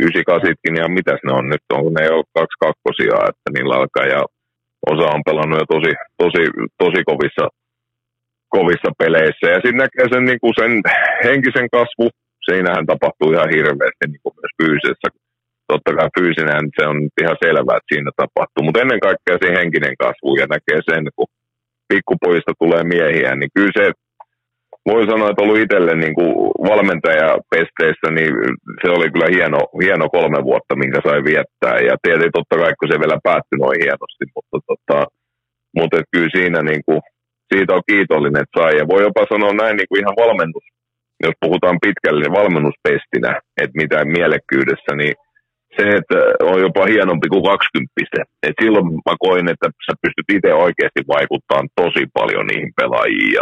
98 0.00 0.76
ja 0.80 0.86
mitäs 0.98 1.20
ne 1.24 1.32
on 1.40 1.46
nyt, 1.52 1.64
on 1.72 1.92
ne 1.96 2.02
jo 2.12 2.18
kaksi 2.36 2.56
kakkosia, 2.64 3.16
että 3.30 3.48
niillä 3.54 3.74
alkaa 3.80 4.06
ja 4.16 4.20
osa 4.92 5.06
on 5.16 5.22
pelannut 5.28 5.60
jo 5.62 5.66
tosi, 5.74 5.92
tosi, 6.22 6.44
tosi 6.82 7.00
kovissa, 7.10 7.44
kovissa 8.54 8.90
peleissä. 9.00 9.46
Ja 9.54 9.58
sitten 9.62 9.82
näkee 9.84 10.06
sen, 10.12 10.24
niin 10.28 10.40
kuin 10.42 10.54
sen 10.60 10.72
henkisen 11.26 11.68
kasvu, 11.76 12.06
siinähän 12.46 12.86
tapahtuu 12.92 13.28
ihan 13.32 13.50
hirveästi 13.56 14.04
niin 14.08 14.22
kuin 14.24 14.34
myös 14.40 14.52
fyysisessä. 14.58 15.08
Totta 15.72 15.90
kai 15.96 16.08
fyysinen, 16.18 16.64
se 16.76 16.82
on 16.90 16.98
ihan 17.22 17.38
selvää, 17.44 17.78
että 17.78 17.92
siinä 17.92 18.10
tapahtuu, 18.22 18.62
mutta 18.64 18.82
ennen 18.84 19.02
kaikkea 19.08 19.36
se 19.42 19.48
henkinen 19.58 19.94
kasvu 20.04 20.28
ja 20.40 20.46
näkee 20.54 20.80
sen, 20.90 21.04
kun 21.16 21.28
pikkupojista 21.88 22.52
tulee 22.62 22.82
miehiä, 22.94 23.30
niin 23.36 23.52
kyllä 23.56 23.74
se 23.78 23.86
voi 24.92 25.02
sanoa, 25.10 25.30
että 25.30 25.42
ollut 25.42 25.62
itselle 25.64 25.94
niin 25.94 26.14
kuin 26.18 26.32
valmentajapesteissä, 26.70 28.08
niin 28.16 28.32
se 28.82 28.88
oli 28.96 29.08
kyllä 29.12 29.28
hieno, 29.36 29.60
hieno 29.82 30.06
kolme 30.16 30.40
vuotta, 30.48 30.80
minkä 30.82 31.00
sai 31.06 31.20
viettää. 31.30 31.76
Ja 31.88 31.94
tietysti 32.02 32.36
totta 32.38 32.56
kai, 32.60 32.72
kun 32.78 32.88
se 32.90 32.96
vielä 33.02 33.18
päättyi 33.28 33.58
noin 33.58 33.80
hienosti, 33.84 34.24
mutta, 34.34 34.56
tota, 34.68 34.98
mutta 35.76 35.96
et 35.98 36.08
kyllä 36.12 36.34
siinä 36.36 36.60
niin 36.70 36.82
kuin, 36.86 37.00
siitä 37.52 37.74
on 37.76 37.88
kiitollinen, 37.90 38.42
että 38.42 38.56
sai. 38.58 38.72
Ja 38.80 38.84
voi 38.92 39.00
jopa 39.06 39.22
sanoa 39.32 39.52
näin 39.62 39.76
niin 39.76 39.90
kuin 39.90 40.00
ihan 40.02 40.20
valmennus, 40.22 40.66
jos 41.24 41.34
puhutaan 41.44 41.78
pitkälle, 41.86 42.20
niin 42.20 42.38
valmennuspestinä, 42.40 43.32
että 43.62 43.78
mitä 43.82 43.98
mielekkyydessä, 44.16 44.92
niin 45.00 45.14
se, 45.76 45.84
että 46.00 46.18
on 46.50 46.58
jopa 46.66 46.82
hienompi 46.92 47.28
kuin 47.28 47.44
20 47.44 47.92
Et 48.46 48.56
silloin 48.62 48.86
mä 49.06 49.14
koin, 49.26 49.46
että 49.52 49.66
sä 49.86 49.92
pystyt 50.02 50.28
itse 50.36 50.50
oikeasti 50.54 51.02
vaikuttamaan 51.14 51.68
tosi 51.80 52.04
paljon 52.18 52.46
niihin 52.46 52.72
pelaajiin 52.80 53.32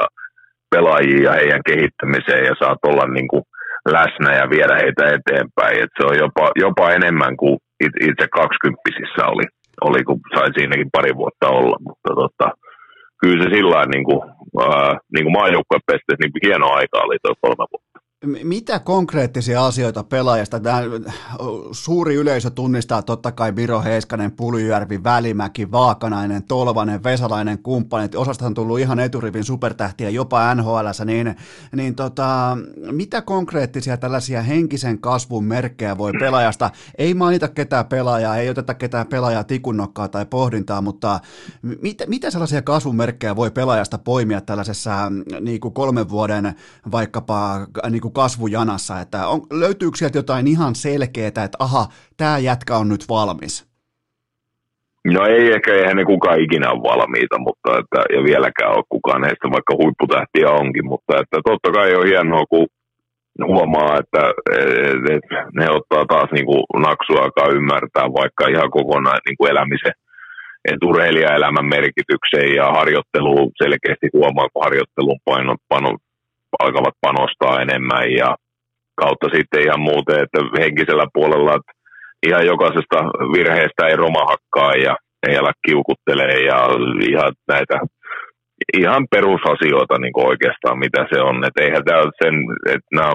pelaajia 0.71 1.23
ja 1.25 1.33
heidän 1.33 1.63
kehittämiseen 1.71 2.45
ja 2.45 2.55
saat 2.63 2.79
olla 2.91 3.07
niin 3.17 3.29
kuin 3.29 3.43
läsnä 3.97 4.31
ja 4.41 4.51
viedä 4.51 4.75
heitä 4.83 5.05
eteenpäin. 5.17 5.77
Et 5.83 5.93
se 5.97 6.03
on 6.11 6.17
jopa, 6.25 6.47
jopa 6.65 6.91
enemmän 6.99 7.37
kuin 7.37 7.57
itse 8.11 8.27
kaksikymppisissä 8.39 9.23
oli, 9.33 9.47
oli, 9.89 10.05
kun 10.05 10.21
sai 10.35 10.49
siinäkin 10.57 10.95
pari 10.97 11.13
vuotta 11.21 11.47
olla. 11.49 11.77
Mutta 11.89 12.11
tota, 12.21 12.49
kyllä 13.21 13.45
se 13.45 13.49
sillä 13.57 13.85
niin 13.95 14.05
kuin, 14.05 14.21
ää, 14.61 14.93
niin 15.15 15.25
kuin 15.25 15.37
niin 16.21 16.47
hieno 16.47 16.67
aika 16.79 16.99
oli 17.05 17.17
tuo 17.23 17.35
kolme 17.41 17.67
vuotta. 17.73 17.96
Mitä 18.25 18.79
konkreettisia 18.79 19.67
asioita 19.67 20.05
pelaajasta? 20.05 20.61
Tämä 20.61 20.81
suuri 21.73 22.15
yleisö 22.15 22.51
tunnistaa 22.51 23.03
totta 23.03 23.33
kai 23.33 23.57
Viro 23.57 23.83
Heiskanen, 23.83 24.33
Puljujärvi, 24.33 25.05
Välimäki, 25.05 25.73
Vaakanainen, 25.73 26.43
Tolvanen, 26.43 27.05
Vesalainen, 27.05 27.59
kumppanit. 27.59 28.15
Osasta 28.15 28.47
on 28.47 28.55
tullut 28.55 28.79
ihan 28.79 29.01
eturivin 29.01 29.45
supertähtiä 29.45 30.11
jopa 30.11 30.55
NHL, 30.55 30.87
niin, 31.05 31.37
niin 31.73 31.95
tota, 31.95 32.59
mitä 32.93 33.23
konkreettisia 33.23 33.97
tällaisia 33.97 34.43
henkisen 34.43 34.99
kasvun 34.99 35.45
merkkejä 35.45 35.99
voi 35.99 36.13
pelaajasta? 36.21 36.71
Ei 36.99 37.15
mainita 37.15 37.49
ketään 37.49 37.87
pelaajaa, 37.87 38.37
ei 38.37 38.51
oteta 38.51 38.75
ketään 38.75 39.07
pelaajaa 39.07 39.45
tikunnokkaa 39.45 40.09
tai 40.09 40.27
pohdintaa, 40.27 40.81
mutta 40.81 41.21
mit, 41.83 42.03
mitä 42.07 42.31
sellaisia 42.31 42.63
kasvun 42.63 42.97
merkkejä 42.97 43.37
voi 43.37 43.51
pelaajasta 43.51 43.99
poimia 43.99 44.41
tällaisessa 44.41 45.13
niin 45.41 45.61
kuin 45.61 45.75
kolmen 45.75 46.09
vuoden 46.09 46.55
vaikkapa 46.93 47.67
niin 47.91 48.01
kuin 48.01 48.06
kasvujanassa, 48.13 49.01
että 49.01 49.29
on, 49.29 49.41
löytyykö 49.53 49.97
sieltä 49.97 50.19
jotain 50.19 50.47
ihan 50.47 50.75
selkeää, 50.75 51.29
että 51.29 51.59
aha, 51.59 51.87
tämä 52.17 52.39
jätkä 52.39 52.77
on 52.77 52.89
nyt 52.89 53.05
valmis? 53.09 53.77
No 55.15 55.27
ei 55.27 55.53
ehkä, 55.55 55.75
eihän 55.75 55.97
ne 55.97 56.05
kukaan 56.05 56.41
ikinä 56.41 56.71
ole 56.71 56.83
valmiita, 56.83 57.39
mutta 57.39 57.71
että, 57.81 58.01
ja 58.15 58.21
vieläkään 58.25 58.77
ole 58.77 58.85
kukaan 58.89 59.25
heistä, 59.25 59.55
vaikka 59.57 59.79
huipputähtiä 59.81 60.51
onkin, 60.51 60.87
mutta 60.93 61.13
että 61.21 61.39
totta 61.49 61.71
kai 61.73 61.95
on 61.95 62.07
hienoa, 62.07 62.45
kun 62.51 62.67
huomaa, 63.53 63.99
että 64.01 64.23
et, 64.91 65.05
et, 65.15 65.27
ne 65.59 65.67
ottaa 65.79 66.05
taas 66.13 66.31
niin 66.33 66.47
kuin 66.47 66.63
naksuakaan 66.89 67.57
ymmärtää 67.59 68.07
vaikka 68.21 68.49
ihan 68.55 68.71
kokonaan 68.71 69.21
niin 69.27 69.37
kuin 69.39 69.51
elämisen, 69.51 69.95
että 70.71 70.87
urheilijaelämän 70.87 71.73
merkityksen 71.77 72.47
ja 72.59 72.67
harjoittelu 72.79 73.53
selkeästi 73.63 74.09
huomaa, 74.13 74.49
kun 74.53 74.65
harjoittelun 74.65 75.21
paino, 75.25 75.55
pano, 75.69 75.91
alkavat 76.59 76.95
panostaa 77.01 77.61
enemmän 77.61 78.13
ja 78.13 78.37
kautta 79.03 79.27
sitten 79.35 79.63
ihan 79.63 79.81
muuten, 79.81 80.21
että 80.23 80.39
henkisellä 80.61 81.07
puolella, 81.15 81.55
että 81.55 81.73
ihan 82.27 82.47
jokaisesta 82.47 82.99
virheestä 83.35 83.87
ei 83.87 83.97
romahakkaa 83.97 84.73
ja 84.87 84.97
ei 85.29 85.37
ala 85.39 85.53
kiukuttelee 85.67 86.39
ja 86.51 86.59
ihan 87.11 87.33
näitä 87.49 87.77
ihan 88.81 89.03
perusasioita 89.11 89.95
niin 89.99 90.25
oikeastaan, 90.33 90.79
mitä 90.79 91.07
se 91.11 91.19
on. 91.21 91.37
Että 91.45 91.63
eihän 91.63 91.85
tämä 91.85 92.03
sen, 92.23 92.35
että 92.75 92.91
nämä 92.99 93.13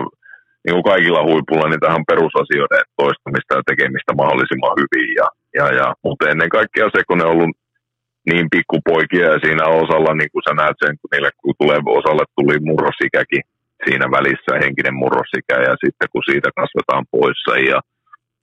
niin 0.65 0.75
kuin 0.75 0.89
kaikilla 0.91 1.27
huipulla, 1.29 1.67
niin 1.69 1.83
tähän 1.85 2.09
perusasioiden 2.11 2.83
toistamista 3.01 3.55
ja 3.57 3.63
tekemistä 3.69 4.11
mahdollisimman 4.21 4.77
hyvin. 4.81 5.09
Ja, 5.19 5.27
ja, 5.59 5.65
ja, 5.79 5.87
mutta 6.05 6.29
ennen 6.31 6.49
kaikkea 6.57 6.87
se, 6.95 7.01
kun 7.07 7.17
ne 7.17 7.25
on 7.25 7.31
ollut 7.31 7.53
niin 8.29 8.47
pikkupoikia 8.55 9.25
ja 9.33 9.37
siinä 9.43 9.65
osalla, 9.81 10.11
niin 10.13 10.31
kuin 10.33 10.43
sä 10.45 10.53
näet 10.61 10.77
sen, 10.83 10.93
kun 10.99 11.09
niille 11.11 11.31
kun 11.41 11.55
tulee, 11.59 11.79
osalle 11.99 12.25
tuli 12.37 12.57
murrosikäkin 12.69 13.43
siinä 13.85 14.05
välissä, 14.17 14.51
henkinen 14.63 14.95
murrosikä 15.01 15.55
ja 15.67 15.73
sitten 15.83 16.07
kun 16.11 16.23
siitä 16.29 16.49
kasvetaan 16.59 17.05
poissa 17.15 17.53
ja 17.71 17.79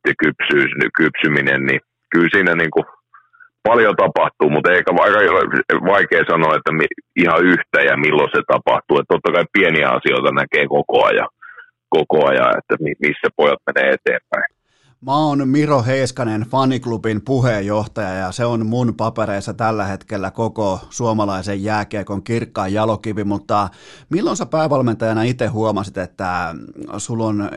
se 0.02 0.10
kypsyys, 0.24 0.70
kypsyminen, 1.00 1.60
niin 1.68 1.80
kyllä 2.12 2.30
siinä 2.34 2.54
niin 2.54 2.74
kuin 2.76 2.86
paljon 3.68 3.96
tapahtuu, 3.96 4.50
mutta 4.50 4.72
eikä 4.72 4.92
vaikea 5.92 6.22
sanoa, 6.32 6.56
että 6.56 6.72
ihan 7.22 7.40
yhtä 7.52 7.78
ja 7.88 7.96
milloin 8.04 8.32
se 8.34 8.42
tapahtuu. 8.54 8.96
Että 8.98 9.12
totta 9.14 9.32
kai 9.32 9.44
pieniä 9.56 9.88
asioita 9.98 10.30
näkee 10.40 10.66
koko 10.76 10.96
ajan, 11.10 11.30
koko 11.96 12.18
ajan 12.30 12.50
että 12.58 12.74
missä 13.06 13.28
pojat 13.36 13.60
menee 13.66 13.88
eteenpäin. 13.96 14.48
Mä 15.00 15.16
oon 15.16 15.48
Miro 15.48 15.82
Heiskanen, 15.82 16.40
faniklubin 16.40 17.22
puheenjohtaja 17.24 18.14
ja 18.14 18.32
se 18.32 18.44
on 18.44 18.66
mun 18.66 18.94
papereissa 18.94 19.54
tällä 19.54 19.84
hetkellä 19.84 20.30
koko 20.30 20.80
suomalaisen 20.90 21.62
jääkiekon 21.62 22.22
kirkkaan 22.22 22.72
jalokivi, 22.72 23.24
mutta 23.24 23.68
milloin 24.08 24.36
sä 24.36 24.46
päävalmentajana 24.46 25.22
itse 25.22 25.46
huomasit, 25.46 25.98
että 25.98 26.54
sulla 26.98 27.26
on 27.26 27.50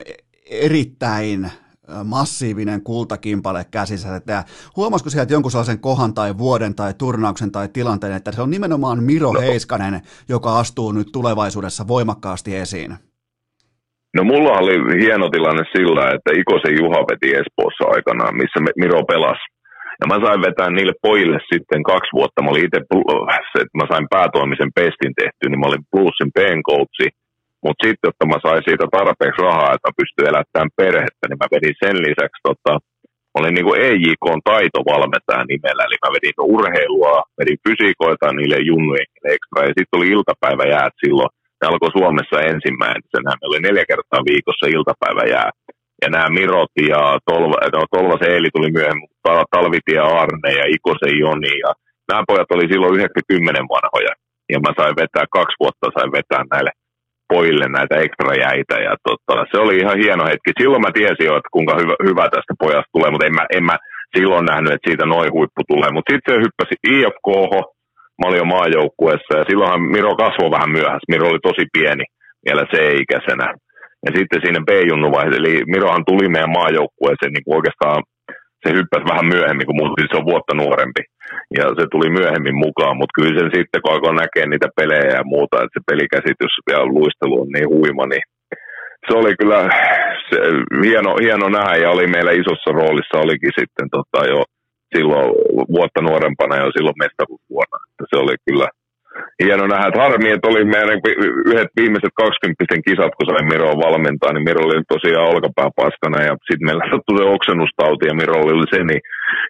erittäin 0.45 1.51
massiivinen 2.03 2.81
kultakimpale 2.81 3.65
käsissä, 3.71 4.15
että 4.15 4.45
huomasiko 4.75 5.09
sieltä 5.09 5.33
jonkun 5.33 5.51
sellaisen 5.51 5.79
kohan 5.79 6.13
tai 6.13 6.37
vuoden 6.37 6.75
tai 6.75 6.93
turnauksen 6.93 7.51
tai 7.51 7.69
tilanteen, 7.69 8.13
että 8.13 8.31
se 8.31 8.41
on 8.41 8.49
nimenomaan 8.49 9.03
Miro 9.03 9.33
no. 9.33 9.41
Heiskanen, 9.41 10.01
joka 10.29 10.59
astuu 10.59 10.91
nyt 10.91 11.11
tulevaisuudessa 11.11 11.87
voimakkaasti 11.87 12.55
esiin? 12.55 12.97
No 14.17 14.21
mulla 14.31 14.51
oli 14.61 14.75
hieno 15.03 15.29
tilanne 15.29 15.63
sillä, 15.75 16.03
että 16.15 16.29
Ikosen 16.41 16.75
Juha 16.79 16.99
veti 17.09 17.29
Espoossa 17.39 17.85
aikanaan, 17.95 18.35
missä 18.41 18.59
Miro 18.81 19.01
pelasi. 19.11 19.45
Ja 19.99 20.05
mä 20.11 20.17
sain 20.25 20.41
vetää 20.47 20.69
niille 20.69 20.95
pojille 21.07 21.39
sitten 21.51 21.81
kaksi 21.91 22.11
vuotta. 22.17 22.41
Mä 22.41 22.51
olin 22.51 22.67
itse, 22.67 22.79
mä 23.79 23.85
sain 23.91 24.07
päätoimisen 24.15 24.71
pestin 24.77 25.13
tehty, 25.21 25.43
niin 25.45 25.59
mä 25.61 25.69
olin 25.69 25.87
Bluesin 25.91 26.31
pen 26.37 26.59
Mutta 27.63 27.81
sitten, 27.85 28.07
jotta 28.07 28.25
mä 28.31 28.37
sain 28.45 28.63
siitä 28.67 28.85
tarpeeksi 28.97 29.43
rahaa, 29.47 29.75
että 29.75 29.97
pystyin 29.99 30.31
elättämään 30.31 30.75
perhettä, 30.81 31.23
niin 31.25 31.41
mä 31.41 31.53
vedin 31.53 31.81
sen 31.83 31.97
lisäksi, 32.07 32.39
tota, 32.49 32.73
olin 33.37 33.53
niin 33.55 33.67
kuin 33.67 33.81
EJK 33.87 34.25
taitovalmentaja 34.49 35.43
nimellä, 35.51 35.81
eli 35.85 35.97
mä 36.03 36.15
vedin 36.15 36.37
urheilua, 36.55 37.15
vedin 37.39 37.63
fysiikoita 37.65 38.27
niille 38.37 38.59
junnujen 38.69 39.11
ekstra, 39.35 39.67
ja 39.67 39.73
sitten 39.77 39.97
oli 39.97 40.07
iltapäiväjäät 40.15 40.95
silloin, 41.03 41.31
ne 41.61 41.67
alkoi 41.67 41.91
Suomessa 41.97 42.37
ensimmäisenä, 42.51 43.29
meillä 43.31 43.51
oli 43.51 43.65
neljä 43.65 43.85
kertaa 43.91 44.27
viikossa 44.31 44.65
iltapäiväjää, 44.75 45.49
ja 46.01 46.07
nämä 46.15 46.35
Mirot 46.37 46.73
ja 46.91 47.01
Tolva, 47.27 47.57
no, 47.75 47.81
Tolvasen 47.95 48.31
Eeli 48.33 48.49
tuli 48.53 48.69
myöhemmin, 48.77 49.09
Talvitia 49.53 50.03
Arne 50.21 50.51
ja 50.59 50.65
Ikosen 50.75 51.15
Joni, 51.21 51.53
ja 51.65 51.71
nämä 52.09 52.27
pojat 52.27 52.51
oli 52.55 52.71
silloin 52.71 52.95
90 52.95 53.61
vanhoja, 53.75 54.13
ja 54.51 54.57
mä 54.65 54.71
sain 54.79 54.95
vetää, 55.01 55.33
kaksi 55.37 55.59
vuotta 55.61 55.87
sain 55.95 56.11
vetää 56.17 56.43
näille 56.53 56.71
pojille 57.33 57.67
näitä 57.77 57.95
ekstra 58.05 58.31
jäitä. 58.45 58.75
Ja 58.87 58.93
tota, 59.07 59.35
se 59.51 59.57
oli 59.63 59.75
ihan 59.81 59.97
hieno 60.03 60.23
hetki. 60.31 60.51
Silloin 60.61 60.83
mä 60.85 60.91
tiesin 60.99 61.27
jo, 61.29 61.33
että 61.37 61.55
kuinka 61.55 61.73
hyvä, 61.81 61.95
hyvä 62.07 62.25
tästä 62.35 62.53
pojasta 62.63 62.93
tulee, 62.95 63.11
mutta 63.11 63.27
en 63.29 63.35
mä, 63.39 63.45
en 63.57 63.63
mä 63.69 63.75
silloin 64.15 64.45
nähnyt, 64.51 64.73
että 64.73 64.87
siitä 64.89 65.05
noin 65.05 65.31
huippu 65.37 65.61
tulee. 65.71 65.89
Mutta 65.91 66.09
sitten 66.11 66.29
se 66.31 66.43
hyppäsi 66.45 66.75
IFK, 66.93 67.29
mä 68.21 68.29
olin 68.29 68.43
jo 68.43 68.47
maajoukkueessa 68.55 69.31
ja 69.39 69.47
silloinhan 69.49 69.81
Miro 69.95 70.13
kasvoi 70.23 70.55
vähän 70.57 70.75
myöhässä. 70.77 71.11
Miro 71.13 71.25
oli 71.31 71.41
tosi 71.43 71.65
pieni 71.75 72.05
vielä 72.45 72.63
C-ikäisenä. 72.71 73.47
Ja 74.05 74.11
sitten 74.17 74.41
siinä 74.41 74.61
B-junnu 74.67 75.09
vaiheessa, 75.11 75.41
eli 75.41 75.53
Mirohan 75.73 76.07
tuli 76.09 76.25
meidän 76.29 76.57
maajoukkueeseen 76.59 77.33
niin 77.33 77.55
oikeastaan 77.57 77.99
se 78.63 78.69
hyppäsi 78.77 79.11
vähän 79.11 79.27
myöhemmin, 79.33 79.67
kun 79.67 79.79
muuten 79.79 80.07
se 80.11 80.19
on 80.19 80.29
vuotta 80.31 80.53
nuorempi. 80.61 81.03
Ja 81.57 81.65
se 81.77 81.83
tuli 81.93 82.09
myöhemmin 82.19 82.57
mukaan, 82.65 82.95
mutta 82.97 83.15
kyllä 83.17 83.33
sen 83.39 83.51
sitten, 83.57 83.81
kun 83.81 83.91
alkoi 83.91 84.13
näkee 84.23 84.45
niitä 84.47 84.69
pelejä 84.79 85.09
ja 85.17 85.23
muuta, 85.33 85.55
että 85.57 85.75
se 85.75 85.81
pelikäsitys 85.91 86.53
ja 86.71 86.79
luistelu 86.97 87.35
on 87.41 87.49
niin 87.55 87.69
huima, 87.75 88.05
niin 88.07 88.25
se 89.07 89.11
oli 89.19 89.33
kyllä 89.41 89.61
se, 90.29 90.37
hieno, 90.85 91.11
hieno 91.23 91.47
nähdä 91.49 91.75
ja 91.83 91.89
oli 91.95 92.07
meillä 92.07 92.31
isossa 92.41 92.71
roolissa, 92.79 93.23
olikin 93.25 93.53
sitten 93.59 93.87
tota, 93.95 94.19
jo 94.33 94.39
silloin 94.95 95.27
vuotta 95.75 96.01
nuorempana 96.01 96.61
jo 96.63 96.69
silloin 96.75 97.01
mestaruusvuonna. 97.03 97.77
Että 97.89 98.05
se 98.09 98.15
oli 98.23 98.35
kyllä 98.45 98.67
hieno 99.43 99.65
nähdä, 99.67 99.87
että 99.87 100.03
harmi, 100.05 100.27
että 100.31 100.47
oli 100.51 100.63
meidän 100.75 100.99
yhdet 101.49 101.71
viimeiset 101.79 102.13
20 102.15 102.87
kisat, 102.87 103.13
kun 103.15 103.27
sain 103.29 103.49
Miroa 103.51 103.83
valmentaa, 103.85 104.31
niin 104.31 104.47
Miro 104.47 104.61
oli 104.65 104.91
tosiaan 104.95 105.31
olkapää 105.33 105.69
paskana 105.81 106.19
ja 106.27 106.33
sitten 106.47 106.67
meillä 106.67 106.85
sattui 106.91 107.17
se 107.17 107.25
oksennustauti 107.35 108.05
ja 108.07 108.13
Miro 108.19 108.35
oli 108.41 108.67
se, 108.73 108.79
niin 108.89 109.01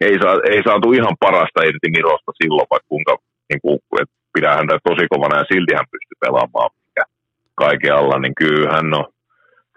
ei, 0.07 0.15
saa, 0.22 0.35
ei 0.53 0.61
saatu 0.68 0.88
ihan 0.97 1.15
parasta 1.26 1.68
irti 1.69 1.89
Mirosta 1.95 2.31
silloin, 2.41 2.68
vaikka 2.72 2.91
kuinka 2.93 3.13
niin 3.49 3.61
kuin, 3.63 3.77
että 4.01 4.15
pidä 4.35 4.49
häntä 4.57 4.73
tosi 4.89 5.05
kovana 5.13 5.39
ja 5.41 5.49
silti 5.51 5.73
hän 5.77 5.91
pystyi 5.91 6.22
pelaamaan 6.26 6.69
mikä 6.85 7.03
kaiken 7.63 7.95
alla, 7.99 8.18
niin 8.19 8.35
kyllähän 8.41 8.88
no, 8.95 9.01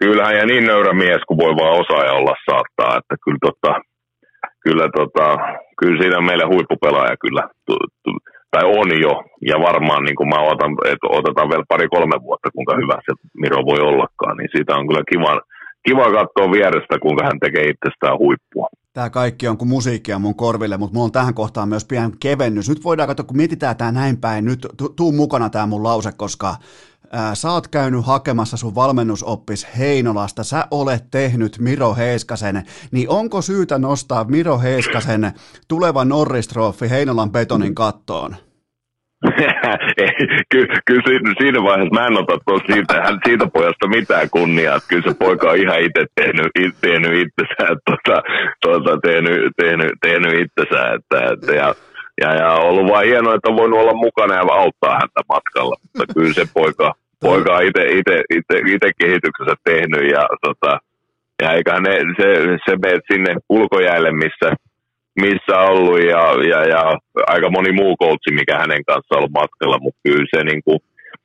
kyllähän 0.01 0.37
ja 0.39 0.45
niin 0.45 0.65
nöyrä 0.67 0.93
mies 0.93 1.21
kuin 1.27 1.39
voi 1.43 1.53
vaan 1.59 1.79
osaaja 1.81 2.13
olla 2.19 2.35
saattaa, 2.49 2.97
että 2.99 3.15
kyllä 3.23 3.41
tota, 3.47 3.71
kyllä, 4.65 4.87
tota, 4.97 5.27
kyllä 5.79 6.01
siinä 6.01 6.21
meillä 6.21 6.47
huippupelaaja 6.47 7.15
kyllä 7.23 7.43
tai 8.55 8.65
on 8.79 8.89
jo, 9.05 9.13
ja 9.49 9.55
varmaan 9.67 10.03
niin 10.03 10.15
kuin 10.15 10.29
mä 10.33 10.39
otan, 10.51 10.71
että 10.91 11.07
otetaan 11.19 11.49
vielä 11.49 11.71
pari-kolme 11.73 12.17
vuotta, 12.25 12.49
kuinka 12.55 12.73
hyvä 12.81 12.95
se 13.05 13.11
Miro 13.41 13.59
voi 13.69 13.79
ollakaan, 13.89 14.37
niin 14.37 14.49
siitä 14.55 14.75
on 14.75 14.87
kyllä 14.87 15.03
kiva, 15.11 15.31
kiva 15.87 16.05
katsoa 16.17 16.51
vierestä, 16.55 16.99
kuinka 17.03 17.23
hän 17.27 17.39
tekee 17.39 17.65
itsestään 17.73 18.17
huippua. 18.23 18.67
Tämä 18.93 19.09
kaikki 19.09 19.47
on 19.47 19.57
kuin 19.57 19.69
musiikkia 19.69 20.19
mun 20.19 20.35
korville, 20.35 20.77
mutta 20.77 20.93
mulla 20.93 21.05
on 21.05 21.11
tähän 21.11 21.33
kohtaan 21.33 21.69
myös 21.69 21.85
pian 21.85 22.11
kevennys. 22.19 22.69
Nyt 22.69 22.83
voidaan 22.83 23.07
katsoa, 23.07 23.25
kun 23.25 23.37
mietitään 23.37 23.77
tämä 23.77 23.91
näin 23.91 24.17
päin, 24.17 24.45
nyt 24.45 24.67
tuu 24.97 25.11
mukana 25.11 25.49
tämä 25.49 25.65
mun 25.65 25.83
lause, 25.83 26.09
koska 26.17 26.55
ää, 27.11 27.35
sä 27.35 27.51
oot 27.51 27.67
käynyt 27.67 28.05
hakemassa 28.05 28.57
sun 28.57 28.75
valmennusoppis 28.75 29.67
Heinolasta, 29.77 30.43
sä 30.43 30.67
olet 30.71 31.03
tehnyt 31.11 31.59
Miro 31.59 31.95
Heiskasen, 31.95 32.63
niin 32.91 33.09
onko 33.09 33.41
syytä 33.41 33.79
nostaa 33.79 34.23
Miro 34.23 34.59
Heiskasen 34.59 35.31
tuleva 35.67 36.05
Norristrofi 36.05 36.89
Heinolan 36.89 37.31
betonin 37.31 37.75
kattoon? 37.75 38.35
kyllä, 40.51 40.79
kyllä 40.85 41.33
siinä 41.39 41.63
vaiheessa 41.63 41.93
mä 41.93 42.07
en 42.07 42.17
ota 42.17 42.37
siitä, 42.73 42.93
hän, 42.93 43.19
siitä 43.25 43.47
pojasta 43.53 43.87
mitään 43.87 44.29
kunniaa. 44.29 44.79
Kyllä 44.87 45.03
se 45.07 45.13
poika 45.19 45.49
on 45.49 45.57
ihan 45.57 45.79
itse 45.79 46.05
tehnyt, 46.15 46.51
tehnyt 46.81 47.11
itsensä, 47.23 47.75
tota, 47.89 48.21
tota, 48.61 48.97
tehnyt, 49.07 49.51
tehnyt, 49.61 49.91
tehnyt 50.01 50.33
itsensä. 50.43 50.93
Että, 50.93 51.33
että, 51.33 51.51
ja, 51.53 51.75
ja, 52.21 52.35
ja, 52.35 52.53
ollut 52.53 52.91
vain 52.91 53.09
hienoa, 53.09 53.35
että 53.35 53.49
on 53.49 53.57
voinut 53.57 53.79
olla 53.79 53.93
mukana 53.93 54.35
ja 54.35 54.41
auttaa 54.41 54.99
häntä 54.99 55.21
matkalla. 55.29 55.75
Mutta 55.83 56.13
kyllä 56.13 56.33
se 56.33 56.45
poika, 56.53 56.93
poika 57.27 57.55
on 57.55 57.63
itse, 57.67 57.83
kehityksessä 58.99 59.55
tehnyt 59.63 60.11
ja, 60.11 60.23
tota, 60.45 60.79
ja 61.41 61.51
eiköhän 61.51 61.83
ne, 61.83 61.91
se, 62.19 62.27
se 62.65 62.77
menet 62.83 63.03
sinne 63.11 63.35
ulkojäälle, 63.49 64.11
missä 64.11 64.55
missä 65.21 65.57
ollut 65.59 65.99
ja, 66.03 66.21
ja, 66.51 66.59
ja 66.73 66.81
aika 67.27 67.49
moni 67.49 67.71
muu 67.71 67.95
koutsi, 67.97 68.29
mikä 68.33 68.57
hänen 68.57 68.85
kanssaan 68.85 69.19
ollut 69.19 69.39
matkalla, 69.41 69.79
mutta 69.79 69.99
kyllä 70.03 70.25
se, 70.35 70.43
niin 70.43 70.61
kuin, 70.65 70.79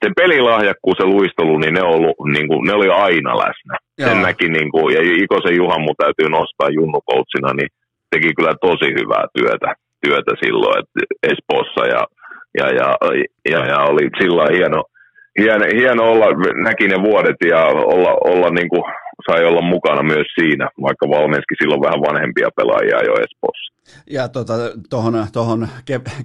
se 0.05 0.11
pelilahjakkuus 0.17 0.99
ja 0.99 1.07
luistelu, 1.07 1.59
niin 1.59 1.75
ne, 1.75 1.83
ollut, 1.83 2.17
niin 2.33 2.49
kuin, 2.49 2.61
ne 2.67 2.73
oli 2.73 2.89
aina 2.89 3.39
läsnä. 3.39 3.75
Joo. 3.99 4.09
Sen 4.09 4.23
näki, 4.23 4.49
niin 4.49 4.71
kuin, 4.71 4.95
ja 4.95 5.01
Ikosen 5.25 5.57
Juhan 5.57 5.81
mun 5.81 5.95
täytyy 5.99 6.29
nostaa 6.29 6.77
junnukoutsina, 6.79 7.53
niin 7.53 7.69
teki 8.11 8.31
kyllä 8.35 8.55
tosi 8.61 8.89
hyvää 8.99 9.25
työtä, 9.35 9.75
työtä 10.05 10.33
silloin 10.45 10.79
että 10.79 11.01
Espoossa 11.23 11.87
ja, 11.87 12.03
ja, 12.59 12.67
ja, 12.79 12.89
ja, 13.51 13.67
ja 13.67 13.79
oli 13.91 14.11
sillä 14.21 14.47
hieno, 14.57 14.85
hieno, 15.39 15.65
hieno 15.81 16.03
olla, 16.13 16.27
näki 16.65 16.89
ne 16.89 17.03
vuodet 17.03 17.37
ja 17.49 17.65
olla, 17.95 18.13
olla 18.25 18.51
niin 18.51 18.69
kuin, 18.69 18.85
sai 19.31 19.45
olla 19.45 19.63
mukana 19.63 20.03
myös 20.03 20.27
siinä, 20.39 20.69
vaikka 20.83 21.09
valmenski 21.09 21.55
silloin 21.59 21.83
vähän 21.87 22.01
vanhempia 22.01 22.49
pelaajia 22.57 23.07
jo 23.09 23.15
Espoossa. 23.25 23.71
Ja 24.11 24.29
tuota, 24.29 24.53
tuohon 24.91 25.27
tohon 25.33 25.69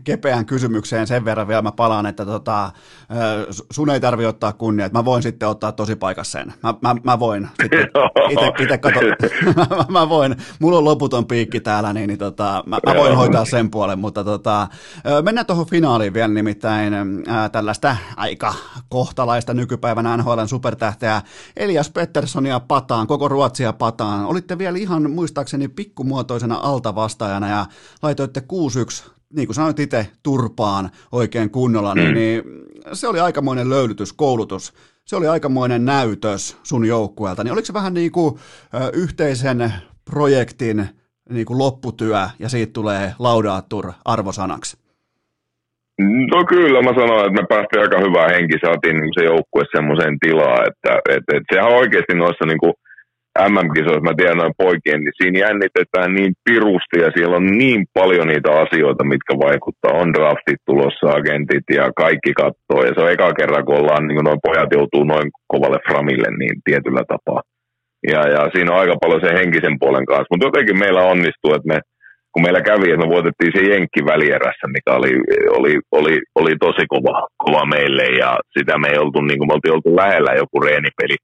kepeään 0.03 0.45
kysymykseen 0.45 1.07
sen 1.07 1.25
verran 1.25 1.47
vielä 1.47 1.61
mä 1.61 1.71
palaan, 1.71 2.05
että 2.05 2.25
tota, 2.25 2.71
sun 3.71 3.89
ei 3.89 3.99
tarvi 3.99 4.25
ottaa 4.25 4.53
kunnia, 4.53 4.85
että 4.85 4.99
mä 4.99 5.05
voin 5.05 5.23
sitten 5.23 5.49
ottaa 5.49 5.71
tosi 5.71 5.95
paikassa 5.95 6.39
sen. 6.39 6.53
Mä, 6.63 6.73
mä, 6.81 6.95
mä 7.03 7.19
voin 7.19 7.47
sitten 7.61 7.89
itse 8.63 8.77
kato, 8.77 8.99
mä 9.89 10.09
voin, 10.09 10.35
mulla 10.59 10.77
on 10.77 10.85
loputon 10.85 11.25
piikki 11.25 11.59
täällä, 11.59 11.93
niin, 11.93 12.07
niin 12.07 12.19
tota, 12.19 12.63
mä, 12.65 12.79
mä, 12.85 12.95
voin 12.95 13.15
hoitaa 13.15 13.45
sen 13.45 13.71
puolen, 13.71 13.99
mutta 13.99 14.23
tota, 14.23 14.67
mennään 15.23 15.45
tuohon 15.45 15.65
finaaliin 15.65 16.13
vielä 16.13 16.27
nimittäin 16.27 16.93
ää, 17.27 17.49
tällaista 17.49 17.97
aika 18.17 18.53
kohtalaista 18.89 19.53
nykypäivänä 19.53 20.17
NHLn 20.17 20.47
supertähteä 20.47 21.21
Elias 21.57 21.91
Petterssonia 21.91 22.59
pataan, 22.85 23.07
koko 23.07 23.27
Ruotsia 23.27 23.73
pataan. 23.73 24.25
Olitte 24.25 24.57
vielä 24.57 24.77
ihan 24.77 25.11
muistaakseni 25.11 25.67
pikkumuotoisena 25.67 26.55
altavastaajana 26.55 27.49
ja 27.49 27.65
laitoitte 28.01 28.43
6-1 29.07 29.09
niin 29.33 29.47
kuin 29.47 29.55
sanoit 29.55 29.79
itse, 29.79 30.11
turpaan 30.23 30.89
oikein 31.11 31.49
kunnolla, 31.49 31.95
niin, 31.95 32.07
mm. 32.07 32.13
niin 32.13 32.43
se 32.93 33.07
oli 33.07 33.19
aikamoinen 33.19 33.69
löylytys, 33.69 34.13
koulutus. 34.13 34.73
Se 35.05 35.15
oli 35.15 35.27
aikamoinen 35.27 35.85
näytös 35.85 36.57
sun 36.63 36.85
joukkueelta. 36.85 37.43
Niin 37.43 37.51
oliko 37.51 37.65
se 37.65 37.73
vähän 37.73 37.93
niin 37.93 38.11
kuin 38.11 38.35
ö, 38.73 38.89
yhteisen 38.93 39.73
projektin 40.05 40.89
niin 41.29 41.45
kuin 41.45 41.57
lopputyö 41.57 42.29
ja 42.39 42.49
siitä 42.49 42.73
tulee 42.73 43.15
laudaattur 43.19 43.93
arvosanaksi? 44.05 44.77
No 46.33 46.39
kyllä 46.53 46.81
mä 46.81 46.93
sanoin, 46.99 47.25
että 47.25 47.41
me 47.41 47.45
päästiin 47.53 47.81
aika 47.81 47.99
hyvää 48.05 48.29
henki, 48.35 48.57
saatiin 48.65 48.97
se 49.17 49.23
joukkue 49.31 49.63
semmoiseen 49.75 50.15
tilaan, 50.23 50.61
että 50.69 50.91
et, 51.15 51.25
et 51.37 51.45
sehän 51.53 51.77
oikeasti 51.81 52.13
noissa 52.15 52.45
niin 52.47 52.61
kuin 52.63 52.73
MM-kisoissa, 53.53 54.07
mä 54.07 54.17
tiedän 54.17 54.41
noin 54.41 54.61
poikien, 54.63 55.01
niin 55.01 55.17
siinä 55.19 55.39
jännitetään 55.45 56.11
niin 56.17 56.33
pirusti 56.45 56.97
ja 57.05 57.09
siellä 57.15 57.35
on 57.39 57.47
niin 57.61 57.81
paljon 57.99 58.27
niitä 58.27 58.51
asioita, 58.63 59.11
mitkä 59.13 59.33
vaikuttaa. 59.47 59.99
On 60.01 60.13
draftit 60.13 60.61
tulossa, 60.69 61.07
agentit 61.17 61.67
ja 61.77 61.85
kaikki 62.03 62.31
katsoo. 62.41 62.79
Ja 62.85 62.91
se 62.93 63.01
on 63.01 63.11
eka 63.15 63.29
kerran, 63.39 63.65
kun 63.65 63.79
ollaan, 63.79 64.03
niin 64.07 64.17
kun 64.17 64.27
noin 64.29 64.45
pojat 64.47 64.71
joutuu 64.77 65.03
noin 65.03 65.27
kovalle 65.51 65.79
framille 65.87 66.29
niin 66.39 66.55
tietyllä 66.67 67.03
tapaa. 67.13 67.41
Ja, 68.11 68.21
ja 68.35 68.41
siinä 68.53 68.69
on 68.71 68.79
aika 68.79 68.95
paljon 69.03 69.21
sen 69.23 69.39
henkisen 69.41 69.75
puolen 69.81 70.05
kanssa. 70.05 70.31
Mutta 70.31 70.47
jotenkin 70.47 70.79
meillä 70.83 71.01
onnistuu, 71.13 71.51
että 71.55 71.71
me, 71.71 71.77
kun 72.35 72.45
meillä 72.45 72.61
kävi, 72.69 72.91
että 72.91 73.05
me 73.05 73.15
voitettiin 73.15 73.53
se 73.55 73.61
Jenkki 73.71 74.01
välierässä, 74.11 74.65
mikä 74.75 74.91
oli, 74.99 75.11
oli, 75.57 75.73
oli, 75.99 76.15
oli 76.41 76.53
tosi 76.65 76.85
kova, 76.93 77.15
kova 77.43 77.63
meille. 77.75 78.05
Ja 78.21 78.29
sitä 78.55 78.73
me 78.77 78.87
ei 78.91 78.99
oltu, 79.03 79.19
niin 79.21 79.39
kuin 79.39 79.47
me 79.47 79.55
oltiin 79.55 79.75
oltu 79.77 79.95
lähellä 79.95 80.31
joku 80.41 80.57
reenipeli 80.67 81.17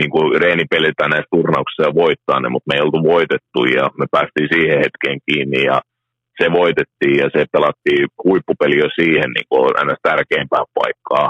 niin 0.00 0.10
kuin 0.10 0.40
reenipelitään 0.40 1.10
näissä 1.10 1.34
turnauksissa 1.36 1.86
ja 1.88 2.00
voittaa 2.04 2.40
ne, 2.40 2.48
mutta 2.48 2.68
me 2.68 2.74
ei 2.76 2.86
oltu 2.86 3.00
voitettu 3.14 3.60
ja 3.76 3.84
me 4.00 4.06
päästiin 4.14 4.48
siihen 4.52 4.82
hetkeen 4.84 5.18
kiinni 5.26 5.60
ja 5.70 5.76
se 6.40 6.46
voitettiin 6.60 7.18
ja 7.24 7.28
se 7.34 7.40
pelattiin 7.52 8.04
huippupeli 8.24 8.76
jo 8.84 8.88
siihen 8.98 9.30
niin 9.36 9.48
kuin 9.48 9.62
aina 9.78 9.94
tärkeimpään 10.02 10.68
paikkaa. 10.78 11.28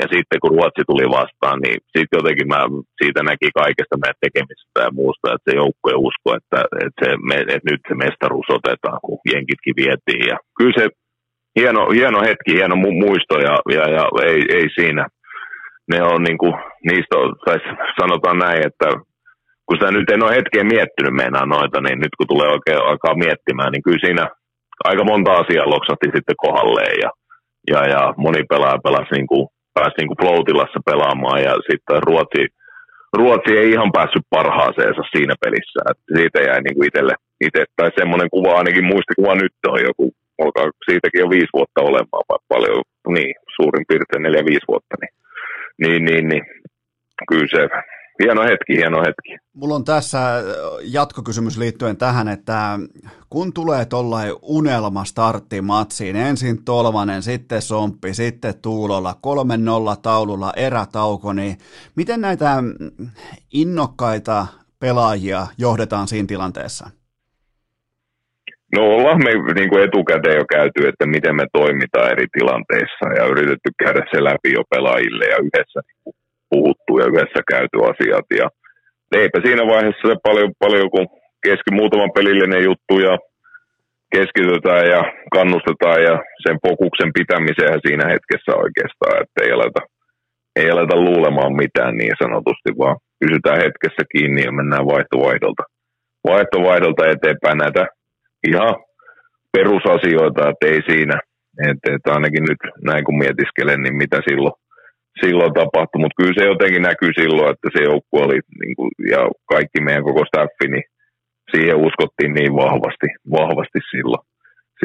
Ja 0.00 0.06
sitten 0.14 0.40
kun 0.40 0.54
Ruotsi 0.54 0.82
tuli 0.86 1.06
vastaan, 1.18 1.58
niin 1.64 1.78
sitten 1.94 2.18
jotenkin 2.18 2.48
mä 2.52 2.60
siitä 3.00 3.20
näki 3.22 3.48
kaikesta 3.60 4.00
meidän 4.00 4.22
tekemisestä 4.24 4.78
ja 4.86 4.96
muusta, 5.00 5.32
että 5.34 5.46
se 5.46 5.56
joukkue 5.62 5.94
usko, 6.08 6.28
että, 6.38 6.60
että, 6.84 7.00
se, 7.02 7.10
että 7.54 7.70
nyt 7.70 7.82
se 7.88 7.94
mestaruus 8.04 8.48
otetaan, 8.58 8.98
kun 9.04 9.18
jenkitkin 9.34 9.78
vietiin. 9.80 10.24
Ja 10.32 10.36
kyllä 10.58 10.76
se 10.78 10.84
hieno, 11.58 11.82
hieno 11.98 12.18
hetki, 12.28 12.52
hieno 12.58 12.76
muisto 13.04 13.34
ja, 13.48 13.54
ja, 13.76 13.84
ja 13.96 14.04
ei, 14.30 14.40
ei 14.58 14.66
siinä 14.78 15.04
ne 15.92 16.02
on 16.02 16.22
niin 16.22 16.38
kuin, 16.38 16.54
niistä 16.88 17.16
tai 17.44 17.58
sanotaan 18.00 18.38
näin, 18.38 18.60
että 18.66 18.88
kun 19.66 19.76
sitä 19.78 19.90
nyt 19.92 20.10
en 20.10 20.24
ole 20.24 20.36
hetkeä 20.36 20.64
miettinyt 20.64 21.14
meinaa 21.22 21.46
noita, 21.46 21.80
niin 21.80 21.98
nyt 21.98 22.14
kun 22.18 22.26
tulee 22.32 22.48
oikein 22.56 22.82
alkaa 22.90 23.14
miettimään, 23.24 23.72
niin 23.72 23.82
kyllä 23.82 24.04
siinä 24.06 24.24
aika 24.84 25.04
monta 25.04 25.30
asiaa 25.32 25.72
loksahti 25.74 26.06
sitten 26.14 26.42
kohdalleen 26.44 26.96
ja, 27.04 27.10
ja, 27.72 27.80
ja 27.94 28.14
moni 28.16 28.42
pelaaja 28.48 28.84
pelasi 28.86 29.14
niin 29.14 29.26
kuin, 29.26 29.48
pääsi 29.78 29.98
niin 29.98 30.10
kuin 30.10 30.20
floatilassa 30.22 30.80
pelaamaan 30.90 31.40
ja 31.48 31.52
sitten 31.68 31.98
Ruotsi, 32.08 32.42
Ruotsi 33.18 33.52
ei 33.60 33.68
ihan 33.74 33.90
päässyt 33.96 34.26
parhaaseensa 34.36 35.02
siinä 35.12 35.34
pelissä. 35.44 35.80
Et 35.90 36.00
siitä 36.16 36.38
jäi 36.48 36.60
niin 36.62 36.76
kuin 36.76 36.88
itselle, 36.88 37.14
ite, 37.46 37.62
tai 37.76 37.90
semmoinen 37.98 38.28
kuva 38.34 38.58
ainakin 38.58 38.90
muistikuva 38.92 39.34
nyt 39.34 39.54
on 39.72 39.80
joku, 39.88 40.04
olkaa 40.44 40.66
siitäkin 40.86 41.22
jo 41.24 41.28
viisi 41.34 41.56
vuotta 41.58 41.80
olemaan, 41.90 42.24
vai 42.30 42.40
paljon, 42.52 42.78
niin 43.16 43.32
suurin 43.56 43.84
piirtein 43.88 44.22
neljä, 44.22 44.48
viisi 44.50 44.70
vuotta, 44.72 44.94
niin, 45.00 45.12
niin, 45.82 46.00
niin, 46.08 46.24
niin 46.30 46.44
kyllä 47.28 47.48
se 47.54 47.62
hieno 48.22 48.42
hetki, 48.42 48.76
hieno 48.76 48.98
hetki. 48.98 49.36
Mulla 49.52 49.74
on 49.74 49.84
tässä 49.84 50.18
jatkokysymys 50.82 51.58
liittyen 51.58 51.96
tähän, 51.96 52.28
että 52.28 52.78
kun 53.30 53.52
tulee 53.52 53.84
tuollainen 53.84 54.34
unelma 54.42 55.04
starttimatsiin, 55.04 56.16
ensin 56.16 56.64
Tolvanen, 56.64 57.22
sitten 57.22 57.62
Somppi, 57.62 58.14
sitten 58.14 58.54
Tuulolla, 58.62 59.14
3-0 59.96 60.00
taululla 60.02 60.52
erätauko, 60.56 61.32
niin 61.32 61.56
miten 61.96 62.20
näitä 62.20 62.54
innokkaita 63.52 64.46
pelaajia 64.80 65.46
johdetaan 65.58 66.08
siinä 66.08 66.26
tilanteessa? 66.26 66.90
No 68.76 68.82
ollaan 68.82 69.18
me 69.24 69.30
niin 69.54 69.70
kuin 69.70 69.84
etukäteen 69.84 70.36
jo 70.36 70.44
käyty, 70.50 70.88
että 70.88 71.06
miten 71.06 71.36
me 71.36 71.46
toimitaan 71.52 72.10
eri 72.10 72.26
tilanteissa 72.38 73.06
ja 73.18 73.24
yritetty 73.24 73.70
käydä 73.78 74.02
se 74.10 74.24
läpi 74.24 74.52
jo 74.52 74.62
pelaajille 74.70 75.24
ja 75.24 75.36
yhdessä 75.36 75.80
niin 76.04 76.14
puhuttu 76.50 76.92
ja 76.98 77.06
yhdessä 77.10 77.40
käyty 77.52 77.76
asiat. 77.90 78.26
Ja 78.40 78.46
eipä 79.20 79.38
siinä 79.44 79.62
vaiheessa 79.72 80.08
se 80.08 80.14
paljon, 80.26 80.50
paljon 80.64 80.90
kun 80.90 81.06
keski 81.46 81.70
muutaman 81.78 82.12
pelillinen 82.16 82.62
juttu 82.68 82.94
ja 83.08 83.14
keskitytään 84.14 84.86
ja 84.94 85.00
kannustetaan 85.36 86.00
ja 86.08 86.14
sen 86.44 86.56
fokuksen 86.66 87.10
pitämiseen 87.18 87.78
siinä 87.86 88.04
hetkessä 88.12 88.52
oikeastaan, 88.64 89.16
että 89.22 89.38
ei 89.44 89.52
aleta, 89.52 89.80
ei 90.60 90.70
aleta 90.70 90.96
luulemaan 91.06 91.52
mitään 91.62 91.94
niin 91.96 92.16
sanotusti, 92.22 92.70
vaan 92.78 92.96
pysytään 93.20 93.62
hetkessä 93.64 94.02
kiinni 94.12 94.42
ja 94.44 94.52
mennään 94.52 94.86
vaihtovaihdolta, 94.92 95.62
vaihtovaihdolta 96.30 97.10
eteenpäin 97.14 97.58
näitä 97.58 97.82
ihan 98.48 98.74
perusasioita, 99.52 100.42
että 100.50 100.64
ei 100.72 100.80
siinä, 100.90 101.16
että, 101.68 101.86
että 101.94 102.08
ainakin 102.12 102.44
nyt 102.50 102.62
näin 102.88 103.04
kun 103.04 103.18
mietiskelen, 103.18 103.80
niin 103.82 103.96
mitä 103.96 104.18
silloin 104.28 104.56
silloin 105.24 105.54
tapahtui, 105.54 106.00
mutta 106.00 106.18
kyllä 106.20 106.34
se 106.38 106.44
jotenkin 106.52 106.82
näkyy 106.82 107.10
silloin, 107.20 107.50
että 107.54 107.68
se 107.72 107.80
joukkue 107.90 108.20
oli 108.28 108.38
niin 108.60 108.76
kuin, 108.76 108.90
ja 109.12 109.20
kaikki 109.52 109.78
meidän 109.80 110.04
koko 110.08 110.22
staffi, 110.24 110.66
niin 110.68 110.86
siihen 111.50 111.76
uskottiin 111.86 112.32
niin 112.34 112.52
vahvasti, 112.64 113.08
vahvasti 113.38 113.80
silloin, 113.90 114.24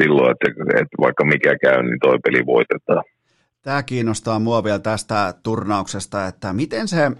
silloin 0.00 0.30
että, 0.32 0.46
että 0.80 0.96
vaikka 1.00 1.24
mikä 1.24 1.52
käy, 1.64 1.82
niin 1.82 2.00
toi 2.02 2.18
peli 2.24 2.46
voitetaan. 2.46 3.04
Tämä 3.62 3.82
kiinnostaa 3.82 4.38
mua 4.38 4.64
vielä 4.64 4.78
tästä 4.78 5.34
turnauksesta, 5.42 6.26
että 6.26 6.52
miten 6.52 6.88
se 6.88 7.10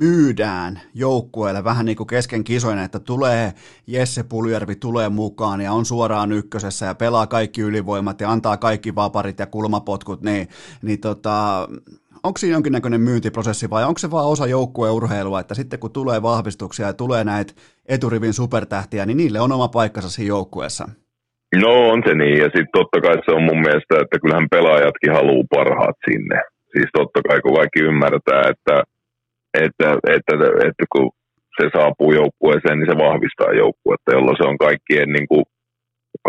myydään 0.00 0.80
joukkueelle 0.94 1.64
vähän 1.64 1.86
niin 1.86 1.96
kuin 1.96 2.06
kesken 2.06 2.44
kisoina, 2.44 2.84
että 2.84 2.98
tulee 2.98 3.52
Jesse 3.86 4.22
Puljärvi 4.22 4.76
tulee 4.76 5.08
mukaan 5.08 5.60
ja 5.60 5.72
on 5.72 5.84
suoraan 5.84 6.32
ykkösessä 6.32 6.86
ja 6.86 6.94
pelaa 6.94 7.26
kaikki 7.26 7.60
ylivoimat 7.60 8.20
ja 8.20 8.30
antaa 8.30 8.56
kaikki 8.56 8.94
vaparit 8.94 9.38
ja 9.38 9.46
kulmapotkut, 9.46 10.22
niin, 10.22 10.48
niin 10.82 11.00
tota, 11.00 11.68
onko 12.22 12.38
siinä 12.38 12.56
jonkinnäköinen 12.56 13.00
myyntiprosessi 13.00 13.70
vai 13.70 13.84
onko 13.84 13.98
se 13.98 14.10
vaan 14.10 14.26
osa 14.26 14.46
joukkueurheilua, 14.46 15.40
että 15.40 15.54
sitten 15.54 15.78
kun 15.78 15.92
tulee 15.92 16.22
vahvistuksia 16.22 16.86
ja 16.86 16.92
tulee 16.92 17.24
näitä 17.24 17.52
eturivin 17.88 18.32
supertähtiä, 18.32 19.06
niin 19.06 19.16
niille 19.16 19.40
on 19.40 19.52
oma 19.52 19.68
paikkansa 19.68 20.10
siinä 20.10 20.28
joukkueessa? 20.28 20.88
No 21.56 21.90
on 21.90 22.02
se 22.06 22.14
niin, 22.14 22.38
ja 22.38 22.44
sitten 22.44 22.68
totta 22.72 23.00
kai 23.00 23.14
se 23.24 23.32
on 23.32 23.42
mun 23.42 23.60
mielestä, 23.60 23.94
että 24.02 24.18
kyllähän 24.22 24.48
pelaajatkin 24.50 25.12
haluaa 25.12 25.44
parhaat 25.54 25.96
sinne. 26.10 26.40
Siis 26.72 26.88
totta 26.98 27.20
kai 27.28 27.40
kun 27.40 27.56
kaikki 27.56 27.80
ymmärtää, 27.80 28.42
että, 28.52 28.82
että, 29.54 29.88
että, 30.16 30.32
että, 30.68 30.84
kun 30.92 31.10
se 31.56 31.64
saapuu 31.76 32.12
joukkueeseen, 32.20 32.76
niin 32.78 32.90
se 32.92 32.96
vahvistaa 33.06 33.52
joukkuetta, 33.62 34.14
jolloin 34.16 34.38
se 34.40 34.44
on 34.50 34.58
kaikkien 34.66 35.08
niin 35.16 35.28
kuin 35.28 35.44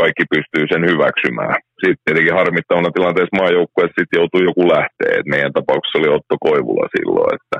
kaikki 0.02 0.24
pystyy 0.34 0.64
sen 0.72 0.84
hyväksymään. 0.92 1.56
Sitten 1.82 2.04
tietenkin 2.06 2.40
harmittavana 2.42 2.90
tilanteessa 2.96 3.40
maajoukkueessa 3.42 3.98
sitten 4.00 4.20
joutuu 4.20 4.42
joku 4.50 4.64
lähteä. 4.76 5.12
Et 5.18 5.28
meidän 5.34 5.56
tapauksessa 5.58 6.00
oli 6.00 6.10
Otto 6.16 6.36
Koivula 6.46 6.88
silloin, 6.96 7.32
että, 7.38 7.58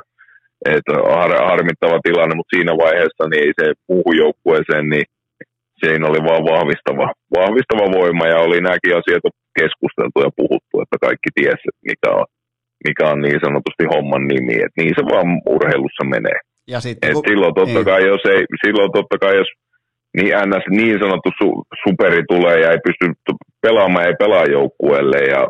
että 0.76 0.94
har, 1.16 1.32
harmittava 1.52 1.98
tilanne, 2.08 2.34
mutta 2.36 2.54
siinä 2.56 2.74
vaiheessa 2.86 3.24
niin 3.26 3.44
ei 3.46 3.54
se 3.60 3.66
muuhun 3.90 4.18
joukkueeseen, 4.24 4.86
niin 4.94 5.06
siinä 5.82 6.04
oli 6.10 6.22
vaan 6.30 6.44
vahvistava, 6.54 7.08
vahvistava 7.40 7.86
voima 7.98 8.26
ja 8.34 8.38
oli 8.48 8.60
nämäkin 8.62 8.98
asiat 9.00 9.24
keskusteltu 9.60 10.18
ja 10.26 10.32
puhuttu, 10.42 10.74
että 10.82 10.98
kaikki 11.06 11.30
tiesi, 11.36 11.70
mikä 11.90 12.10
on, 12.20 12.26
mikä 12.88 13.04
on 13.14 13.22
niin 13.22 13.40
sanotusti 13.46 13.84
homman 13.94 14.24
nimi. 14.32 14.56
Et 14.66 14.76
niin 14.78 14.94
se 14.98 15.04
vaan 15.12 15.28
urheilussa 15.56 16.04
menee. 16.16 16.40
Ja 16.74 16.80
sitten, 16.80 17.14
kun... 17.14 17.24
silloin, 17.28 17.54
totta 17.54 17.80
niin. 17.80 17.90
kai, 17.92 18.02
jos 18.14 18.24
ei, 18.34 18.42
silloin 18.66 18.92
totta 18.92 19.18
kai, 19.24 19.36
jos 19.42 19.52
niin 20.18 20.34
NS 20.48 20.66
niin 20.80 20.98
sanottu 21.04 21.30
su, 21.40 21.48
superi 21.84 22.24
tulee 22.32 22.58
ja 22.64 22.72
ei 22.72 22.86
pysty 22.88 23.06
pelaamaan, 23.62 24.06
ei 24.08 24.22
pelaa 24.24 24.46
joukkueelle 24.58 25.20
ja 25.34 25.42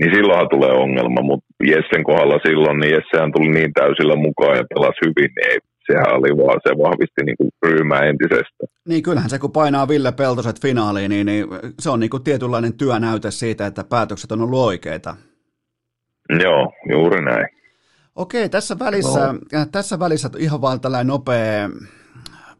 niin 0.00 0.14
silloinhan 0.14 0.48
tulee 0.48 0.72
ongelma, 0.84 1.20
mutta 1.22 1.46
Jessen 1.70 2.04
kohdalla 2.04 2.38
silloin, 2.46 2.80
niin 2.80 2.94
Jessehän 2.96 3.32
tuli 3.32 3.48
niin 3.48 3.72
täysillä 3.72 4.16
mukaan 4.16 4.56
ja 4.56 4.64
pelasi 4.74 5.00
hyvin, 5.04 5.30
niin 5.36 5.50
ei, 5.50 5.58
sehän 5.86 6.16
oli 6.18 6.30
vaan, 6.36 6.60
se 6.66 6.72
vahvisti 6.84 7.22
niin 7.24 7.36
kuin 7.36 7.50
ryhmää 7.66 8.02
entisestä. 8.10 8.62
Niin 8.88 9.02
kyllähän 9.02 9.30
se, 9.30 9.38
kun 9.38 9.52
painaa 9.52 9.88
Ville 9.88 10.12
Peltoset 10.12 10.62
finaaliin, 10.62 11.10
niin, 11.10 11.26
niin 11.26 11.46
se 11.80 11.90
on 11.90 12.00
niin 12.00 12.10
kuin 12.10 12.24
tietynlainen 12.24 12.76
työnäyte 12.78 13.30
siitä, 13.30 13.66
että 13.66 13.84
päätökset 13.90 14.32
on 14.32 14.42
ollut 14.42 14.64
oikeita. 14.64 15.16
Joo, 16.42 16.72
juuri 16.90 17.24
näin. 17.24 17.46
Okei, 18.16 18.48
tässä 18.48 18.78
välissä, 18.78 19.32
no. 19.32 19.66
tässä 19.72 19.98
välissä 19.98 20.30
ihan 20.38 20.60
vaan 20.60 20.80
tällainen 20.80 21.06
nopea 21.06 21.68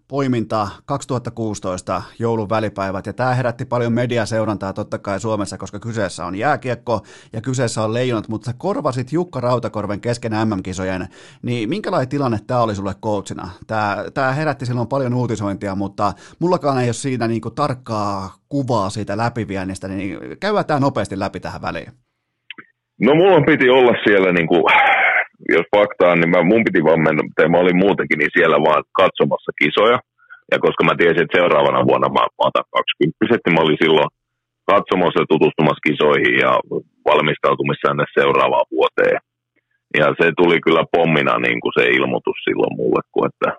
poiminta 0.08 0.68
2016 0.84 2.02
joulun 2.18 2.48
välipäivät, 2.48 3.06
ja 3.06 3.12
tämä 3.12 3.34
herätti 3.34 3.64
paljon 3.64 3.92
mediaseurantaa 3.92 4.72
totta 4.72 4.98
kai 4.98 5.20
Suomessa, 5.20 5.58
koska 5.58 5.78
kyseessä 5.78 6.26
on 6.26 6.34
jääkiekko 6.34 7.02
ja 7.32 7.40
kyseessä 7.40 7.82
on 7.82 7.94
leijonat, 7.94 8.28
mutta 8.28 8.46
sä 8.46 8.54
korvasit 8.58 9.12
Jukka 9.12 9.40
Rautakorven 9.40 10.00
kesken 10.00 10.32
MM-kisojen, 10.32 11.08
niin 11.42 11.68
minkälainen 11.68 12.08
tilanne 12.08 12.38
tämä 12.46 12.60
oli 12.60 12.74
sulle 12.74 12.94
coachina? 13.02 13.50
Tämä, 13.66 14.04
tämä 14.14 14.32
herätti 14.32 14.66
silloin 14.66 14.88
paljon 14.88 15.14
uutisointia, 15.14 15.74
mutta 15.74 16.12
mullakaan 16.38 16.78
ei 16.78 16.88
ole 16.88 16.92
siitä 16.92 17.28
niin 17.28 17.40
kuin 17.40 17.54
tarkkaa 17.54 18.34
kuvaa 18.48 18.90
siitä 18.90 19.16
läpiviennistä, 19.16 19.88
niin 19.88 20.18
käydään 20.40 20.66
tämä 20.66 20.80
nopeasti 20.80 21.18
läpi 21.18 21.40
tähän 21.40 21.62
väliin. 21.62 22.05
No 23.00 23.14
mulla 23.14 23.40
piti 23.50 23.68
olla 23.70 23.94
siellä 24.06 24.32
niin 24.32 24.46
kuin 24.46 24.64
jos 25.54 25.66
fakta 25.74 26.04
on, 26.12 26.18
niin 26.20 26.32
mä, 26.34 26.50
mun 26.52 26.66
piti 26.66 26.80
vaan 26.88 27.02
mennä, 27.06 27.22
tai 27.36 27.48
mä 27.48 27.62
olin 27.64 27.82
muutenkin 27.84 28.18
niin 28.18 28.34
siellä 28.36 28.58
vaan 28.66 28.82
katsomassa 29.00 29.52
kisoja. 29.62 29.98
Ja 30.52 30.56
koska 30.64 30.82
mä 30.84 30.94
tiesin, 30.98 31.22
että 31.22 31.38
seuraavana 31.38 31.88
vuonna 31.88 32.08
mä, 32.16 32.22
mä 32.38 32.44
otan 32.50 32.66
20, 32.70 33.16
niin 33.44 33.54
mä 33.54 33.64
olin 33.64 33.82
silloin 33.84 34.10
katsomassa 34.72 35.20
ja 35.20 35.30
tutustumassa 35.32 35.86
kisoihin 35.88 36.34
ja 36.44 36.52
valmistautumissa 37.08 37.86
tänne 37.86 38.04
seuraavaan 38.18 38.70
vuoteen. 38.76 39.18
Ja 39.98 40.06
se 40.18 40.26
tuli 40.40 40.58
kyllä 40.66 40.84
pommina 40.96 41.34
niin 41.46 41.60
kuin 41.62 41.74
se 41.76 41.84
ilmoitus 41.98 42.38
silloin 42.46 42.74
mulle, 42.80 43.02
kun 43.12 43.28
että 43.30 43.50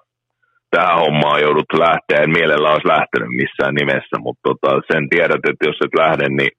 tähän 0.73 1.01
hommaan 1.03 1.41
joudut 1.45 1.71
lähteä. 1.85 2.23
En 2.23 2.37
mielellä 2.37 2.73
olisi 2.73 2.93
lähtenyt 2.95 3.31
missään 3.41 3.75
nimessä, 3.81 4.15
mutta 4.25 4.43
tota, 4.47 4.69
sen 4.91 5.03
tiedät, 5.13 5.43
että 5.49 5.65
jos 5.69 5.79
et 5.85 5.95
lähde, 6.03 6.25
niin 6.29 6.53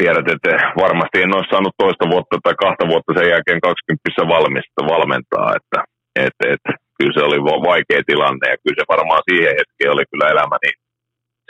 tiedät, 0.00 0.28
että 0.34 0.52
varmasti 0.84 1.16
en 1.22 1.36
olisi 1.36 1.52
saanut 1.52 1.80
toista 1.82 2.04
vuotta 2.12 2.36
tai 2.44 2.54
kahta 2.64 2.84
vuotta 2.92 3.12
sen 3.16 3.32
jälkeen 3.32 3.60
20 3.60 4.34
valmista 4.34 4.80
valmentaa, 4.94 5.48
että 5.58 5.78
et, 6.26 6.38
et, 6.52 6.64
kyllä 6.96 7.14
se 7.16 7.22
oli 7.28 7.40
vaikea 7.72 8.08
tilanne 8.10 8.46
ja 8.50 8.60
kyllä 8.62 8.78
se 8.78 8.92
varmaan 8.94 9.22
siihen 9.28 9.56
hetkeen 9.58 9.94
oli 9.94 10.04
kyllä 10.10 10.32
elämäni 10.34 10.70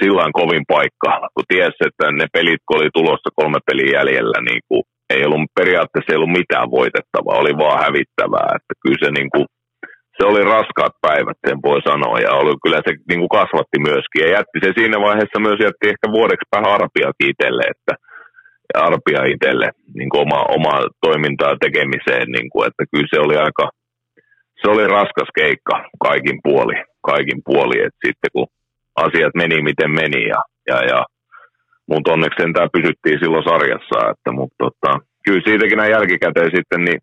silloin 0.00 0.32
kovin 0.40 0.64
paikka, 0.74 1.10
kun 1.34 1.50
tiesi, 1.52 1.82
että 1.88 2.04
ne 2.20 2.26
pelit, 2.34 2.62
kun 2.66 2.76
oli 2.78 2.90
tulossa 2.98 3.30
kolme 3.38 3.60
peliä 3.66 3.92
jäljellä, 3.98 4.38
niin 4.48 4.62
kuin 4.68 4.82
ei 5.14 5.22
ollut, 5.26 5.56
periaatteessa 5.60 6.10
ei 6.10 6.18
ollut 6.18 6.38
mitään 6.40 6.68
voitettavaa, 6.78 7.40
oli 7.42 7.54
vaan 7.62 7.82
hävittävää, 7.86 8.48
että 8.56 8.72
kyllä 8.82 9.00
se 9.02 9.10
niin 9.18 9.30
kuin, 9.34 9.46
se 10.16 10.22
oli 10.30 10.42
raskaat 10.54 10.96
päivät, 11.06 11.38
sen 11.46 11.58
voi 11.68 11.80
sanoa, 11.90 12.16
ja 12.24 12.30
oli, 12.40 12.52
kyllä 12.64 12.80
se 12.86 12.92
niin 13.10 13.20
kuin 13.22 13.34
kasvatti 13.38 13.78
myöskin, 13.88 14.22
ja 14.22 14.28
jätti 14.36 14.58
se 14.62 14.70
siinä 14.78 14.98
vaiheessa 15.06 15.44
myös 15.46 15.58
jätti 15.66 15.84
ehkä 15.92 16.06
vuodeksi 16.16 16.52
vähän 16.52 16.70
harpiakin 16.74 17.30
itselle, 17.30 17.64
että 17.74 17.92
arpia 18.74 19.24
itselle 19.24 19.68
niin 19.94 20.10
kuin 20.10 20.20
oma, 20.20 20.40
oma 20.56 20.74
toimintaa 21.06 21.56
tekemiseen, 21.60 22.28
niin 22.36 22.50
kuin, 22.50 22.66
että 22.68 22.84
kyllä 22.90 23.08
se 23.14 23.20
oli 23.20 23.36
aika, 23.36 23.70
se 24.60 24.70
oli 24.70 24.86
raskas 24.86 25.30
keikka 25.34 25.84
kaikin 26.02 26.38
puoli, 26.42 26.74
kaikin 27.10 27.40
puoli, 27.44 27.76
että 27.86 28.00
sitten 28.06 28.30
kun 28.32 28.46
asiat 28.96 29.34
meni 29.34 29.62
miten 29.62 29.90
meni 29.90 30.28
ja, 30.28 30.40
ja, 30.68 30.78
ja 30.90 31.04
mutta 31.90 32.12
onneksi 32.12 32.52
tämä 32.52 32.74
pysyttiin 32.76 33.18
silloin 33.20 33.48
sarjassa, 33.50 33.98
että, 34.10 34.30
mutta 34.32 34.56
tota, 34.64 34.90
kyllä 35.24 35.42
siitäkin 35.44 35.78
näin 35.78 35.94
jälkikäteen 35.96 36.50
sitten 36.56 36.80
niin 36.84 37.00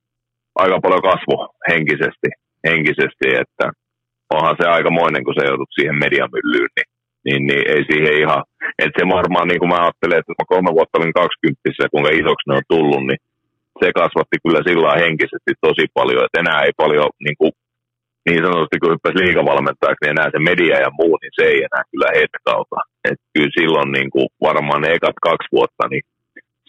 aika 0.56 0.80
paljon 0.84 1.07
kasvo 1.10 1.38
henkisesti, 1.69 2.30
henkisesti, 2.68 3.27
että 3.44 3.65
onhan 4.30 4.56
se 4.61 4.68
aikamoinen, 4.68 5.23
kun 5.23 5.35
se 5.38 5.48
joudut 5.48 5.72
siihen 5.76 5.99
mediamyllyyn, 6.06 6.72
niin, 6.77 6.89
niin, 7.28 7.41
niin 7.48 7.64
ei 7.74 7.84
siihen 7.90 8.16
ihan, 8.24 8.41
että 8.84 8.98
se 8.98 9.06
varmaan 9.18 9.48
niin 9.48 9.62
kuin 9.62 9.72
mä 9.74 9.80
ajattelen, 9.84 10.20
että 10.20 10.34
mä 10.40 10.52
kolme 10.54 10.72
vuotta 10.78 10.98
olin 10.99 11.20
20 11.22 11.84
ja 11.84 11.94
kuinka 11.94 12.12
isoksi 12.22 12.48
ne 12.48 12.54
on 12.60 12.72
tullut, 12.74 13.04
niin 13.08 13.22
se 13.80 13.88
kasvatti 14.02 14.38
kyllä 14.44 14.62
sillä 14.68 15.02
henkisesti 15.04 15.52
tosi 15.68 15.86
paljon, 15.98 16.24
että 16.26 16.41
enää 16.44 16.60
ei 16.66 16.74
paljon 16.84 17.10
niin, 17.26 17.38
kuin, 17.40 17.52
niin 18.26 18.41
sanotusti 18.45 18.80
kun 18.80 18.94
hyppäsi 18.94 19.18
liikavalmentajaksi, 19.24 20.02
niin 20.02 20.16
enää 20.16 20.30
se 20.34 20.40
media 20.49 20.78
ja 20.86 20.91
muu, 20.99 21.14
niin 21.22 21.34
se 21.38 21.44
ei 21.52 21.60
enää 21.68 21.84
kyllä 21.91 22.10
hetkauta. 22.20 22.78
että 23.10 23.24
kyllä 23.34 23.58
silloin 23.60 23.90
niin 23.98 24.10
kuin 24.14 24.28
varmaan 24.48 24.82
ne 24.82 24.90
ekat 24.98 25.18
kaksi 25.28 25.49
vuotta, 25.56 25.84
niin 25.91 26.04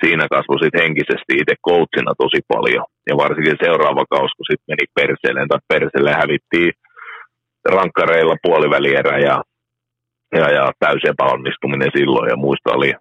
siinä 0.03 0.25
kasvoi 0.35 0.59
sitten 0.63 0.83
henkisesti 0.85 1.33
itse 1.41 1.55
coachina 1.69 2.13
tosi 2.23 2.41
paljon. 2.53 2.87
Ja 3.09 3.15
varsinkin 3.23 3.63
seuraava 3.65 4.05
kausi, 4.15 4.37
kun 4.37 4.49
sitten 4.51 4.71
meni 4.73 4.87
perseelle, 4.99 5.41
tai 5.49 5.61
perseelle 5.73 6.13
hävittiin 6.23 6.73
rankkareilla 7.77 8.37
puolivälierä 8.45 9.17
ja, 9.29 9.37
ja, 10.33 10.47
ja 10.57 10.73
täysi 10.79 11.09
epäonnistuminen 11.09 11.91
silloin. 11.97 12.29
Ja 12.31 12.37
muista 12.37 12.77
oli 12.77 12.93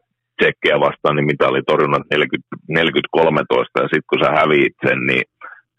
tsekkejä 0.42 0.80
vastaan, 0.80 1.16
niin 1.16 1.26
mitä 1.32 1.48
oli 1.48 1.62
torjunnat 1.64 2.06
40-13, 2.14 2.14
ja 3.82 3.88
sitten 3.92 4.10
kun 4.10 4.20
sä 4.24 4.30
häviit 4.40 4.76
sen, 4.88 5.00
niin 5.10 5.24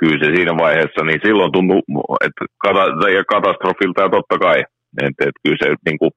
kyllä 0.01 0.19
se 0.25 0.29
siinä 0.35 0.55
vaiheessa, 0.65 1.01
niin 1.05 1.21
silloin 1.27 1.53
tuntui, 1.53 1.81
että 2.27 2.43
katastrofilta 3.33 4.03
ja 4.03 4.15
totta 4.17 4.37
kai, 4.39 4.59
että, 5.07 5.25
että 5.29 5.41
kyllä 5.43 5.61
se 5.63 5.69
niin 5.89 5.99
kuin, 5.99 6.11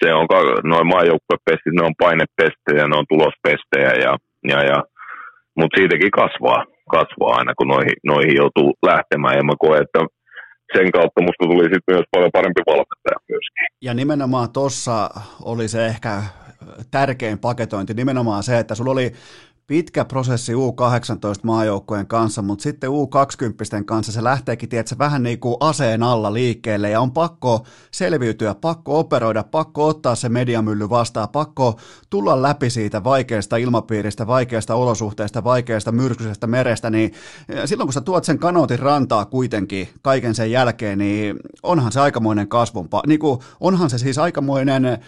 se 0.00 0.14
on, 0.14 0.26
noin 0.64 0.86
maajoukkuepestit, 0.86 1.74
ne 1.74 1.82
on 1.88 2.00
painepestejä, 2.04 2.88
ne 2.88 2.96
on 3.00 3.10
tulospestejä 3.12 3.92
ja, 4.04 4.12
ja, 4.50 4.58
ja 4.70 4.78
mutta 5.56 5.76
siitäkin 5.76 6.10
kasvaa, 6.10 6.64
kasvaa 6.90 7.36
aina, 7.38 7.52
kun 7.58 7.68
noihin, 7.68 7.96
noihin 8.04 8.36
joutuu 8.36 8.68
lähtemään. 8.86 9.36
Ja 9.36 9.44
mä 9.44 9.52
koen, 9.58 9.82
että 9.82 10.00
sen 10.74 10.92
kautta 10.92 11.20
musta 11.22 11.44
tuli 11.44 11.64
sitten 11.64 11.94
myös 11.94 12.04
paljon 12.10 12.30
parempi 12.32 12.62
valmentaja 12.66 13.18
myöskin. 13.28 13.66
Ja 13.82 13.94
nimenomaan 13.94 14.52
tuossa 14.52 15.10
oli 15.42 15.68
se 15.68 15.86
ehkä 15.86 16.22
tärkein 16.90 17.38
paketointi, 17.38 17.94
nimenomaan 17.94 18.42
se, 18.42 18.58
että 18.58 18.74
sulla 18.74 18.90
oli 18.90 19.12
pitkä 19.66 20.04
prosessi 20.04 20.52
U18 20.54 20.58
maajoukkojen 21.42 22.06
kanssa, 22.06 22.42
mutta 22.42 22.62
sitten 22.62 22.90
U20 22.90 23.84
kanssa 23.84 24.12
se 24.12 24.24
lähteekin, 24.24 24.68
tiedätkö, 24.68 24.94
vähän 24.98 25.22
niin 25.22 25.40
kuin 25.40 25.56
aseen 25.60 26.02
alla 26.02 26.32
liikkeelle 26.32 26.90
ja 26.90 27.00
on 27.00 27.12
pakko 27.12 27.66
selviytyä, 27.90 28.54
pakko 28.54 28.98
operoida, 28.98 29.42
pakko 29.42 29.86
ottaa 29.86 30.14
se 30.14 30.28
mediamylly 30.28 30.90
vastaan, 30.90 31.28
pakko 31.28 31.78
tulla 32.10 32.42
läpi 32.42 32.70
siitä 32.70 33.04
vaikeasta 33.04 33.56
ilmapiiristä, 33.56 34.26
vaikeasta 34.26 34.74
olosuhteesta, 34.74 35.44
vaikeasta 35.44 35.92
myrskyisestä 35.92 36.46
merestä, 36.46 36.90
niin 36.90 37.12
silloin 37.64 37.86
kun 37.86 37.92
sä 37.92 38.00
tuot 38.00 38.24
sen 38.24 38.38
kanootin 38.38 38.78
rantaa 38.78 39.24
kuitenkin 39.24 39.88
kaiken 40.02 40.34
sen 40.34 40.50
jälkeen, 40.50 40.98
niin 40.98 41.36
onhan 41.62 41.92
se 41.92 42.00
aikamoinen 42.00 42.48
kasvun, 42.48 42.88
niin 43.06 43.20
kuin, 43.20 43.40
onhan 43.60 43.90
se 43.90 43.98
siis 43.98 44.18
aikamoinen 44.18 44.98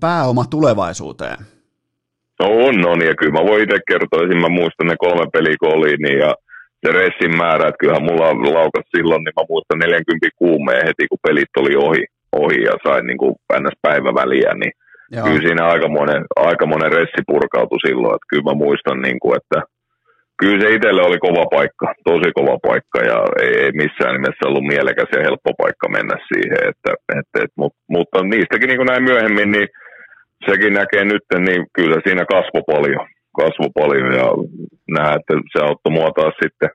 pääoma 0.00 0.44
tulevaisuuteen. 0.44 1.46
No 2.40 2.46
on, 2.66 2.76
on, 2.92 3.00
ja 3.08 3.14
kyllä 3.18 3.36
mä 3.38 3.48
voin 3.48 3.62
itse 3.62 3.78
kertoa, 3.90 4.22
että 4.22 4.44
mä 4.46 4.58
muistan 4.60 4.86
ne 4.88 4.96
kolme 5.04 5.26
peliä, 5.32 5.56
kun 5.60 5.74
oli, 5.76 5.92
niin 6.04 6.18
ja 6.24 6.30
se 6.82 6.88
ressin 6.92 7.34
määrä, 7.42 7.68
että 7.68 7.80
kyllähän 7.80 8.08
mulla 8.08 8.28
laukas 8.58 8.86
silloin, 8.96 9.22
niin 9.24 9.38
mä 9.38 9.50
muistan 9.52 9.78
40 9.78 10.28
kuumeen 10.42 10.86
heti, 10.86 11.04
kun 11.08 11.24
pelit 11.26 11.54
oli 11.62 11.74
ohi, 11.86 12.04
ohi 12.42 12.58
ja 12.68 12.74
sain 12.86 13.04
niin 13.06 13.20
kuin 13.22 13.34
ns. 13.62 13.76
päiväväliä, 13.86 14.52
niin 14.62 14.72
Joo. 15.12 15.24
kyllä 15.24 15.42
siinä 15.46 15.62
aikamoinen, 15.72 16.22
aikamoinen 16.48 16.92
ressi 16.98 17.22
purkautui 17.30 17.84
silloin, 17.86 18.14
että 18.16 18.30
kyllä 18.30 18.48
mä 18.50 18.62
muistan, 18.64 18.98
niin 19.06 19.18
kuin, 19.22 19.34
että 19.40 19.58
kyllä 20.40 20.60
se 20.60 20.74
itselle 20.74 21.02
oli 21.08 21.18
kova 21.26 21.44
paikka, 21.56 21.86
tosi 22.10 22.30
kova 22.38 22.56
paikka 22.68 22.98
ja 23.10 23.18
ei, 23.42 23.52
ei 23.64 23.72
missään 23.82 24.14
nimessä 24.14 24.48
ollut 24.48 24.70
mielekäs 24.72 25.10
ja 25.16 25.26
helppo 25.28 25.50
paikka 25.62 25.86
mennä 25.96 26.16
siihen, 26.30 26.60
että, 26.70 26.90
että, 27.18 27.36
että, 27.42 27.56
mutta, 27.60 27.80
mutta 27.96 28.18
niistäkin 28.32 28.68
niin 28.68 28.80
kuin 28.80 28.90
näin 28.92 29.08
myöhemmin, 29.10 29.50
niin 29.56 29.68
sekin 30.48 30.74
näkee 30.74 31.04
nyt, 31.04 31.26
niin 31.46 31.66
kyllä 31.72 31.96
siinä 32.04 32.24
kasvo 32.34 32.60
paljon, 32.72 33.06
kasvo 33.40 33.66
paljon 33.80 34.12
ja 34.20 34.26
nähdään, 34.94 35.20
että 35.20 35.34
se 35.52 35.58
auttoi 35.64 35.92
mua 35.92 36.10
taas 36.10 36.34
sitten 36.42 36.70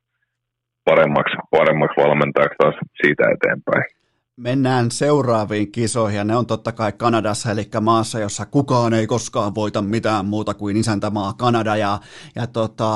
paremmaksi, 0.85 1.35
paremmaksi 1.51 2.01
valmentajaksi 2.03 2.57
taas 2.57 2.75
siitä 3.01 3.23
eteenpäin. 3.35 3.85
Mennään 4.37 4.91
seuraaviin 4.91 5.71
kisoihin 5.71 6.17
ja 6.17 6.23
ne 6.23 6.35
on 6.35 6.45
totta 6.45 6.71
kai 6.71 6.91
Kanadassa, 6.91 7.51
eli 7.51 7.69
maassa, 7.81 8.19
jossa 8.19 8.45
kukaan 8.45 8.93
ei 8.93 9.07
koskaan 9.07 9.55
voita 9.55 9.81
mitään 9.81 10.25
muuta 10.25 10.53
kuin 10.53 10.77
isäntämaa 10.77 11.33
Kanada. 11.33 11.75
Ja, 11.75 11.99
ja 12.35 12.47
tota, 12.47 12.89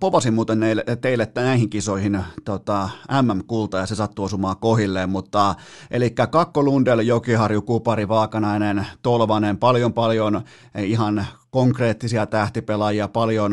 povasin 0.00 0.34
muuten 0.34 0.60
neille, 0.60 0.84
teille 1.00 1.32
näihin 1.34 1.70
kisoihin 1.70 2.24
tota, 2.44 2.88
MM-kulta 3.22 3.78
ja 3.78 3.86
se 3.86 3.94
sattuu 3.94 4.24
osumaan 4.24 4.56
kohilleen, 4.56 5.10
mutta 5.10 5.54
eli 5.90 6.10
Kakko 6.10 6.62
Lundell, 6.62 7.00
Jokiharju, 7.00 7.62
Kupari, 7.62 8.08
Vaakanainen, 8.08 8.86
Tolvanen, 9.02 9.58
paljon 9.58 9.92
paljon 9.92 10.42
ihan 10.78 11.26
konkreettisia 11.50 12.26
tähtipelaajia, 12.26 13.08
paljon, 13.08 13.52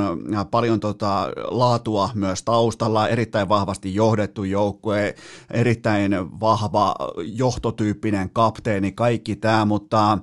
paljon 0.51 0.79
tota, 0.79 1.29
laatua 1.37 2.09
myös 2.13 2.43
taustalla, 2.43 3.07
erittäin 3.07 3.49
vahvasti 3.49 3.95
johdettu 3.95 4.43
joukkue, 4.43 5.15
erittäin 5.51 6.11
vahva 6.39 6.95
johtotyyppinen 7.17 8.29
kapteeni, 8.29 8.91
kaikki 8.91 9.35
tämä, 9.35 9.65
mutta 9.65 10.13
äh, 10.13 10.19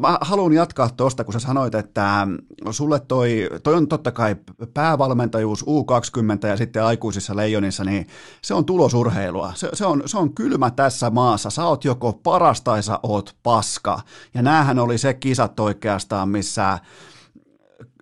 mä 0.00 0.18
haluan 0.20 0.52
jatkaa 0.52 0.90
tuosta, 0.90 1.24
kun 1.24 1.32
sä 1.32 1.38
sanoit, 1.38 1.74
että 1.74 2.26
sulle 2.70 3.00
toi, 3.00 3.48
toi 3.62 3.74
on 3.74 3.88
totta 3.88 4.12
kai 4.12 4.36
päävalmentajuus 4.74 5.64
U20 5.64 6.46
ja 6.46 6.56
sitten 6.56 6.84
aikuisissa 6.84 7.36
leijonissa, 7.36 7.84
niin 7.84 8.06
se 8.42 8.54
on 8.54 8.64
tulosurheilua. 8.64 9.52
Se, 9.54 9.68
se, 9.72 9.86
on, 9.86 10.02
se 10.06 10.18
on 10.18 10.34
kylmä 10.34 10.70
tässä 10.70 11.10
maassa. 11.10 11.50
Sä 11.50 11.64
oot 11.64 11.84
joko 11.84 12.12
paras 12.12 12.60
tai 12.60 12.82
sä 12.82 12.98
oot 13.02 13.36
paska. 13.42 14.00
Ja 14.34 14.42
näähän 14.42 14.78
oli 14.78 14.98
se 14.98 15.14
kisat 15.14 15.60
oikeastaan, 15.60 16.28
missä 16.28 16.78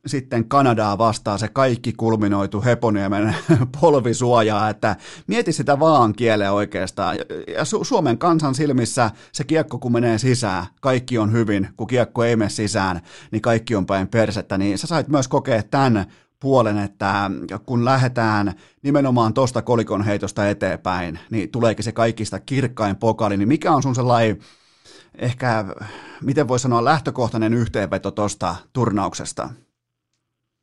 sitten 0.07 0.49
Kanadaa 0.49 0.99
vastaan 0.99 1.39
se 1.39 1.49
kaikki 1.49 1.93
kulminoitu 1.93 2.65
Heponiemen 2.65 3.35
polvisuojaa, 3.81 4.71
että 4.71 4.97
mieti 5.27 5.53
sitä 5.53 5.81
vaan 5.81 6.13
kieleä 6.13 6.53
oikeastaan. 6.53 7.17
Ja 7.57 7.63
Su- 7.63 7.85
Suomen 7.85 8.19
kansan 8.19 8.55
silmissä 8.55 9.11
se 9.33 9.45
kiekko 9.45 9.79
kun 9.79 9.93
menee 9.93 10.19
sisään, 10.19 10.67
kaikki 10.81 11.19
on 11.19 11.33
hyvin, 11.33 11.69
kun 11.77 11.87
kiekko 11.87 12.25
ei 12.25 12.37
mene 12.37 12.51
sisään, 12.51 13.01
niin 13.31 13.43
kaikki 13.43 13.75
on 13.75 13.87
päin 13.87 14.09
persettä, 14.09 14.59
niin 14.59 14.79
sä 14.79 14.87
sait 14.87 15.09
myös 15.09 15.29
kokea 15.29 15.63
tämän 15.63 16.07
puolen, 16.41 16.79
että 16.79 17.31
kun 17.67 17.85
lähdetään 17.85 18.55
nimenomaan 18.83 19.35
tuosta 19.35 19.63
kolikon 19.63 20.03
heitosta 20.03 20.49
eteenpäin, 20.49 21.19
niin 21.31 21.51
tuleekin 21.51 21.85
se 21.85 21.93
kaikista 21.93 22.41
kirkkain 22.41 22.97
pokali, 22.97 23.37
niin 23.37 23.49
mikä 23.49 23.73
on 23.73 23.83
sun 23.83 23.95
sellainen 23.95 24.39
ehkä, 25.15 25.65
miten 26.23 26.49
voi 26.49 26.59
sanoa, 26.59 26.85
lähtökohtainen 26.85 27.55
yhteenveto 27.55 28.11
tuosta 28.11 28.57
turnauksesta? 28.73 29.49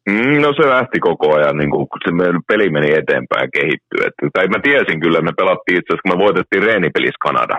Mm, 0.10 0.42
no 0.42 0.50
se 0.54 0.66
lähti 0.76 1.00
koko 1.00 1.28
ajan, 1.38 1.58
niin 1.58 1.72
kun 1.72 1.88
se 2.06 2.12
peli 2.48 2.70
meni 2.70 2.90
eteenpäin 3.00 3.46
ja 3.46 3.56
kehittyi. 3.58 4.00
Et, 4.08 4.18
tai 4.34 4.48
mä 4.48 4.60
tiesin 4.64 5.00
kyllä, 5.04 5.22
me 5.22 5.34
pelattiin 5.38 5.78
itse 5.78 5.90
asiassa, 5.90 6.04
kun 6.04 6.14
me 6.14 6.24
voitettiin 6.26 6.64
reenipelissä 6.68 7.26
Kanada 7.28 7.58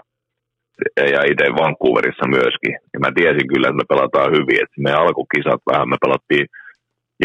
ja 1.14 1.20
itse 1.30 1.46
Vancouverissa 1.60 2.26
myöskin. 2.36 2.74
Ja 2.92 2.98
mä 3.04 3.10
tiesin 3.18 3.48
kyllä, 3.52 3.68
että 3.68 3.80
me 3.82 3.92
pelataan 3.92 4.30
hyvin. 4.36 4.62
Et 4.62 4.72
me 4.86 4.92
alkukisat 4.92 5.62
vähän, 5.70 5.88
me 5.92 5.98
pelattiin, 6.04 6.46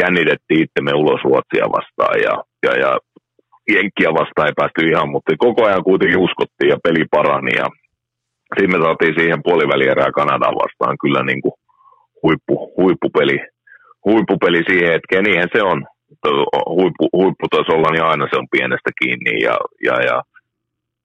jännitettiin 0.00 0.62
itsemme 0.64 0.92
ulos 1.02 1.22
Ruotsia 1.24 1.66
vastaan 1.76 2.16
ja, 2.26 2.34
ja, 2.66 2.72
ja 2.84 2.90
Jenkkiä 3.74 4.10
vastaan 4.20 4.48
ei 4.48 4.58
päästy 4.60 4.80
ihan, 4.90 5.08
mutta 5.14 5.42
koko 5.46 5.60
ajan 5.66 5.88
kuitenkin 5.88 6.24
uskottiin 6.26 6.70
ja 6.74 6.78
peli 6.86 7.04
parani. 7.16 7.52
Ja 7.60 7.66
siinä 8.54 8.72
me 8.72 8.84
saatiin 8.84 9.14
siihen 9.18 9.44
puolivälierää 9.46 10.16
Kanadaa 10.20 10.60
vastaan 10.62 10.96
kyllä 11.02 11.22
niin 11.22 11.42
kuin 11.44 11.56
huippu, 12.22 12.54
huippupeli 12.78 13.36
huippupeli 14.04 14.60
siihen 14.68 14.92
hetkeen, 14.92 15.24
niinhän 15.24 15.54
se 15.54 15.62
on. 15.62 15.86
Huippu, 16.78 17.04
huipputasolla 17.18 17.90
niin 17.90 18.04
aina 18.10 18.26
se 18.30 18.38
on 18.38 18.52
pienestä 18.54 18.90
kiinni 19.00 19.34
ja, 19.46 19.56
ja, 19.88 19.96
ja 20.08 20.16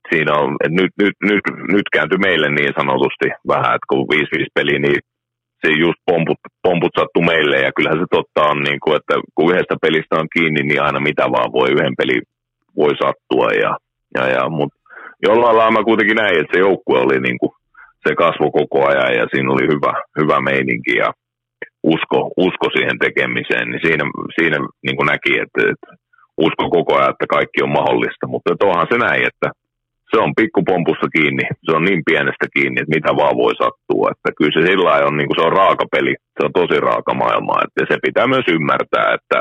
siinä 0.10 0.34
on, 0.42 0.56
että 0.64 0.78
nyt, 0.82 0.92
nyt, 1.02 1.16
nyt, 1.30 1.44
nyt 1.76 1.88
kääntyi 1.94 2.20
meille 2.28 2.50
niin 2.50 2.74
sanotusti 2.80 3.28
vähän, 3.54 3.76
että 3.76 3.90
kun 3.90 4.08
5-5 4.14 4.46
peli, 4.58 4.80
niin 4.80 5.00
se 5.62 5.70
just 5.84 6.00
pomput, 6.06 6.40
pomput 6.64 6.94
sattu 7.00 7.22
meille 7.22 7.58
ja 7.66 7.72
kyllähän 7.76 8.00
se 8.00 8.06
totta 8.18 8.42
on, 8.52 8.60
niin 8.64 8.80
kuin, 8.84 8.96
että 9.00 9.16
kun 9.36 9.52
yhdestä 9.52 9.76
pelistä 9.82 10.16
on 10.22 10.28
kiinni, 10.36 10.62
niin 10.64 10.82
aina 10.84 11.00
mitä 11.00 11.24
vaan 11.36 11.52
voi 11.58 11.70
yhden 11.76 11.96
peli 12.02 12.18
voi 12.82 12.94
sattua 13.04 13.50
ja, 13.64 13.72
ja, 14.16 14.24
ja 14.36 14.50
mutta 14.50 14.78
jollain 15.28 15.58
lailla 15.58 15.78
mä 15.78 15.90
kuitenkin 15.90 16.16
näin, 16.16 16.40
että 16.40 16.54
se 16.54 16.60
joukkue 16.60 17.00
oli 17.00 17.20
niin 17.20 17.38
kuin, 17.38 17.52
se 18.08 18.16
kasvo 18.16 18.52
koko 18.52 18.88
ajan 18.88 19.14
ja 19.20 19.26
siinä 19.32 19.52
oli 19.52 19.66
hyvä, 19.74 19.94
hyvä 20.20 20.38
meininki 20.42 20.94
ja 20.98 21.10
usko, 21.94 22.20
usko 22.48 22.68
siihen 22.76 22.98
tekemiseen, 23.06 23.68
niin 23.70 23.84
siinä, 23.86 24.03
siinä 24.38 24.57
niin 24.86 24.98
kuin 24.98 25.10
näki, 25.14 25.34
että, 25.44 25.62
että 25.72 25.90
usko 26.48 26.64
koko 26.78 26.91
ajan, 26.95 27.14
että 27.14 27.34
kaikki 27.36 27.60
on 27.66 27.78
mahdollista. 27.80 28.26
Mutta 28.28 28.68
onhan 28.72 28.91
se 28.91 28.98
näin, 28.98 29.24
että 29.32 29.48
se 30.12 30.16
on 30.24 30.32
pikkupompussa 30.40 31.07
kiinni, 31.16 31.45
se 31.66 31.72
on 31.78 31.84
niin 31.86 32.02
pienestä 32.10 32.45
kiinni, 32.56 32.78
että 32.82 32.95
mitä 32.98 33.12
vaan 33.22 33.36
voi 33.44 33.53
sattua. 33.64 34.06
Että 34.12 34.30
kyllä 34.38 34.53
se 34.56 34.62
sillä 34.68 35.07
on, 35.10 35.18
niin 35.18 35.30
kuin 35.30 35.40
se 35.40 35.48
on 35.48 35.57
raaka 35.62 35.86
peli, 35.95 36.14
se 36.36 36.41
on 36.48 36.53
tosi 36.60 36.78
raaka 36.90 37.14
maailma. 37.24 37.64
Että 37.66 37.82
se 37.90 37.95
pitää 38.07 38.28
myös 38.34 38.48
ymmärtää, 38.56 39.07
että, 39.18 39.40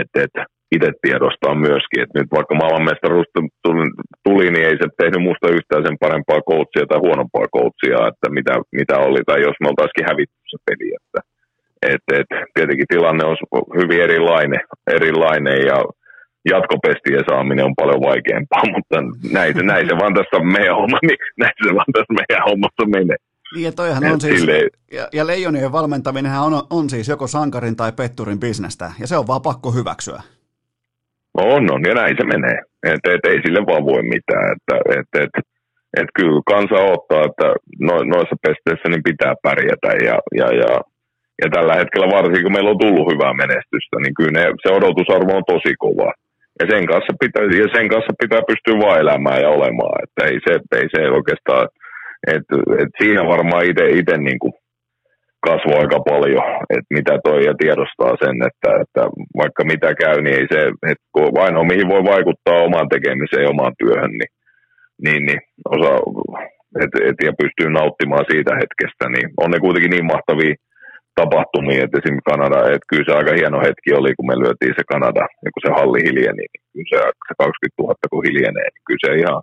että, 0.00 0.18
että 0.26 0.42
itse 0.76 0.90
tiedostaa 1.04 1.54
myöskin, 1.68 2.00
että 2.02 2.18
nyt 2.18 2.30
vaikka 2.36 2.54
maailmanmestaruus 2.60 3.28
tuli, 3.64 3.86
tuli, 4.26 4.46
niin 4.50 4.66
ei 4.68 4.76
se 4.80 4.88
tehnyt 5.00 5.22
musta 5.28 5.54
yhtään 5.56 5.82
sen 5.86 5.96
parempaa 6.04 6.46
coachia 6.50 6.84
tai 6.86 7.00
huonompaa 7.06 7.52
coachia, 7.56 7.98
että 8.10 8.26
mitä, 8.36 8.54
mitä 8.80 8.96
oli, 9.06 9.20
tai 9.26 9.38
jos 9.46 9.56
me 9.60 9.68
oltaisikin 9.70 10.08
hävitty 10.10 10.38
se 10.52 10.58
peli, 10.68 10.88
että 11.00 11.20
et, 11.92 12.18
et, 12.18 12.26
tietenkin 12.54 12.86
tilanne 12.88 13.24
on 13.24 13.36
hyvin 13.80 14.00
erilainen, 14.02 14.60
erilainen 14.86 15.66
ja 15.66 15.84
jatkopestien 16.50 17.24
saaminen 17.28 17.64
on 17.64 17.74
paljon 17.76 18.00
vaikeampaa, 18.00 18.62
mutta 18.74 18.96
näin, 19.32 19.66
näin 19.66 19.88
se 19.88 19.94
vaan 20.00 20.14
tässä 20.14 20.38
meidän 20.38 20.76
homma, 20.76 20.98
niin 21.08 21.18
näin 21.38 21.52
se 21.66 21.74
vaan 21.74 21.92
tässä 21.92 22.14
meidän 22.18 22.44
hommassa 22.48 22.86
menee. 22.86 23.16
Niin, 23.54 23.64
ja 23.64 23.72
toihan 23.72 24.12
on 24.12 24.20
siis, 24.20 24.46
ja, 24.92 25.08
ja 25.12 25.26
leijonien 25.26 25.72
valmentaminen 25.72 26.32
on, 26.32 26.62
on 26.70 26.90
siis 26.90 27.08
joko 27.08 27.26
sankarin 27.26 27.76
tai 27.76 27.92
petturin 27.92 28.40
bisnestä, 28.40 28.92
ja 29.00 29.06
se 29.06 29.16
on 29.16 29.26
vaan 29.26 29.42
pakko 29.42 29.70
hyväksyä. 29.70 30.22
On, 31.34 31.72
on, 31.72 31.82
ja 31.88 31.94
näin 31.94 32.16
se 32.18 32.24
menee. 32.24 32.58
Et, 32.82 33.00
et, 33.14 33.24
ei 33.28 33.40
sille 33.46 33.66
vaan 33.66 33.84
voi 33.84 34.02
mitään. 34.02 34.56
Että, 34.56 34.76
et, 34.98 35.22
et, 35.22 35.34
et 36.00 36.08
kyllä 36.14 36.40
kansa 36.46 36.74
ottaa, 36.74 37.24
että 37.24 37.48
no, 37.80 37.94
noissa 38.02 38.36
pesteissä 38.42 38.88
niin 38.88 39.02
pitää 39.02 39.34
pärjätä, 39.42 39.90
ja, 40.06 40.18
ja, 40.40 40.46
ja, 40.62 40.80
ja 41.42 41.48
tällä 41.54 41.74
hetkellä 41.80 42.16
varsinkin, 42.16 42.44
kun 42.46 42.56
meillä 42.56 42.74
on 42.74 42.82
tullut 42.84 43.10
hyvää 43.12 43.34
menestystä, 43.42 43.96
niin 43.98 44.14
kyllä 44.18 44.34
ne, 44.34 44.44
se 44.62 44.68
odotusarvo 44.78 45.32
on 45.36 45.50
tosi 45.52 45.72
kova. 45.84 46.10
Ja 46.60 46.64
sen 46.70 46.84
kanssa 46.90 47.12
pitää, 47.22 47.44
ja 47.62 47.68
sen 47.76 47.88
kanssa 47.92 48.20
pitää 48.22 48.42
pystyä 48.50 48.76
vaan 48.82 49.00
elämään 49.04 49.40
ja 49.44 49.48
olemaan, 49.58 49.96
että 50.04 50.20
ei 50.30 50.38
se, 50.46 50.52
ei 50.78 50.88
se 50.94 51.00
oikeastaan– 51.18 51.64
et, 52.32 52.46
et 52.82 52.92
siinä 53.00 53.22
varmaan 53.34 53.64
itse 54.00 54.16
niin 54.16 54.38
kasvoi 55.46 55.78
aika 55.80 56.00
paljon, 56.10 56.44
että 56.74 56.94
mitä 56.96 57.14
toi 57.24 57.44
ja 57.44 57.54
tiedostaa 57.62 58.14
sen, 58.22 58.36
että, 58.48 58.70
että 58.82 59.02
vaikka 59.40 59.62
mitä 59.64 59.94
käy, 59.94 60.16
niin 60.22 60.36
ei 60.40 60.46
se, 60.52 60.60
että 60.92 61.06
ainoa 61.44 61.70
mihin 61.72 61.88
voi 61.88 62.02
vaikuttaa 62.14 62.64
omaan 62.66 62.88
tekemiseen 62.88 63.44
ja 63.44 63.50
omaan 63.54 63.74
työhön, 63.78 64.12
niin, 64.18 64.32
niin, 65.04 65.22
niin 65.26 65.40
osa, 65.74 65.92
et, 66.82 66.92
et, 67.08 67.18
ja 67.26 67.32
pystyy 67.42 67.68
nauttimaan 67.70 68.24
siitä 68.30 68.52
hetkestä, 68.62 69.04
niin 69.08 69.26
on 69.42 69.50
ne 69.50 69.58
kuitenkin 69.60 69.90
niin 69.90 70.10
mahtavia 70.12 70.54
tapahtumia, 71.20 71.84
että 71.84 71.98
esimerkiksi 71.98 72.30
Kanada, 72.32 72.58
että 72.74 72.90
kyllä 72.90 73.06
se 73.06 73.12
aika 73.18 73.32
hieno 73.38 73.58
hetki 73.66 73.88
oli, 73.98 74.10
kun 74.16 74.28
me 74.28 74.36
lyötiin 74.42 74.74
se 74.78 74.84
Kanada, 74.94 75.24
ja 75.44 75.48
kun 75.52 75.64
se 75.64 75.70
halli 75.78 76.00
hiljeni, 76.06 76.44
niin 76.50 76.62
kyllä 76.72 76.90
se, 76.92 76.98
se 77.28 77.34
20 77.38 77.82
000 77.82 78.10
kun 78.10 78.26
hiljenee, 78.28 78.68
niin 78.72 78.86
kyllä 78.86 79.02
se 79.04 79.10
ihan 79.22 79.38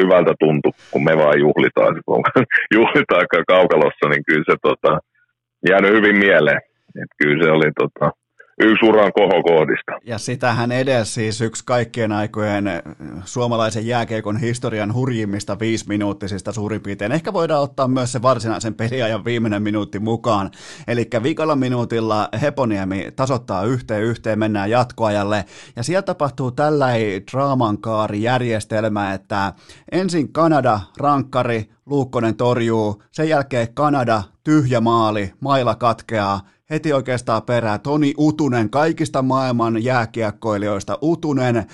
hyvältä 0.00 0.32
tuntui, 0.42 0.72
kun 0.92 1.04
me 1.08 1.14
vaan 1.22 1.38
juhlitaan, 1.46 1.92
kun 2.06 2.22
juhlitaan 2.78 3.26
kaukalossa, 3.52 4.04
niin 4.08 4.24
kyllä 4.28 4.46
se 4.50 4.56
tota, 4.68 4.92
jäänyt 5.70 5.96
hyvin 5.96 6.18
mieleen. 6.24 6.60
Et 7.02 7.10
kyllä 7.20 7.44
se 7.44 7.50
oli 7.56 7.70
tota, 7.82 8.06
yksi 8.60 8.86
uran 8.86 9.12
kohokohdista. 9.12 9.92
Ja 10.04 10.18
sitähän 10.18 10.72
edes 10.72 11.14
siis 11.14 11.40
yksi 11.40 11.64
kaikkien 11.64 12.12
aikojen 12.12 12.64
suomalaisen 13.24 13.86
jääkeikon 13.86 14.36
historian 14.36 14.94
hurjimmista 14.94 15.58
viisiminuuttisista 15.58 16.52
suurin 16.52 16.80
piirtein. 16.80 17.12
Ehkä 17.12 17.32
voidaan 17.32 17.62
ottaa 17.62 17.88
myös 17.88 18.12
se 18.12 18.22
varsinaisen 18.22 18.74
peliajan 18.74 19.24
viimeinen 19.24 19.62
minuutti 19.62 19.98
mukaan. 19.98 20.50
Eli 20.88 21.08
vikalla 21.22 21.56
minuutilla 21.56 22.28
Heponiemi 22.42 23.08
tasoittaa 23.16 23.64
yhteen 23.64 24.02
yhteen, 24.02 24.38
mennään 24.38 24.70
jatkoajalle. 24.70 25.44
Ja 25.76 25.82
siellä 25.82 26.02
tapahtuu 26.02 26.50
tällainen 26.50 27.22
järjestelmä, 28.22 29.14
että 29.14 29.52
ensin 29.92 30.32
Kanada, 30.32 30.80
rankkari, 30.98 31.70
Luukkonen 31.86 32.36
torjuu, 32.36 33.02
sen 33.10 33.28
jälkeen 33.28 33.74
Kanada, 33.74 34.22
tyhjä 34.44 34.80
maali, 34.80 35.32
maila 35.40 35.74
katkeaa, 35.74 36.40
heti 36.70 36.92
oikeastaan 36.92 37.42
perään. 37.42 37.80
Toni 37.80 38.14
Utunen, 38.18 38.70
kaikista 38.70 39.22
maailman 39.22 39.84
jääkiekkoilijoista, 39.84 40.98
Utunen 41.02 41.66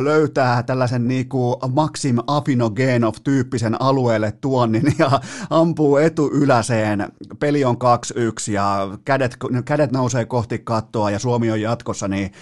löytää 0.00 0.62
tällaisen 0.62 1.08
niinku 1.08 1.58
Maxim 1.74 2.16
Afinogenov-tyyppisen 2.26 3.76
alueelle 3.80 4.32
tuonnin 4.32 4.94
ja 4.98 5.20
ampuu 5.50 5.96
etuyläseen. 5.96 7.08
Peli 7.38 7.64
on 7.64 7.76
2-1 7.76 8.52
ja 8.52 8.98
kädet, 9.04 9.36
kädet 9.64 9.92
nousee 9.92 10.24
kohti 10.24 10.58
kattoa 10.58 11.10
ja 11.10 11.18
Suomi 11.18 11.50
on 11.50 11.60
jatkossa, 11.60 12.08
niin 12.08 12.32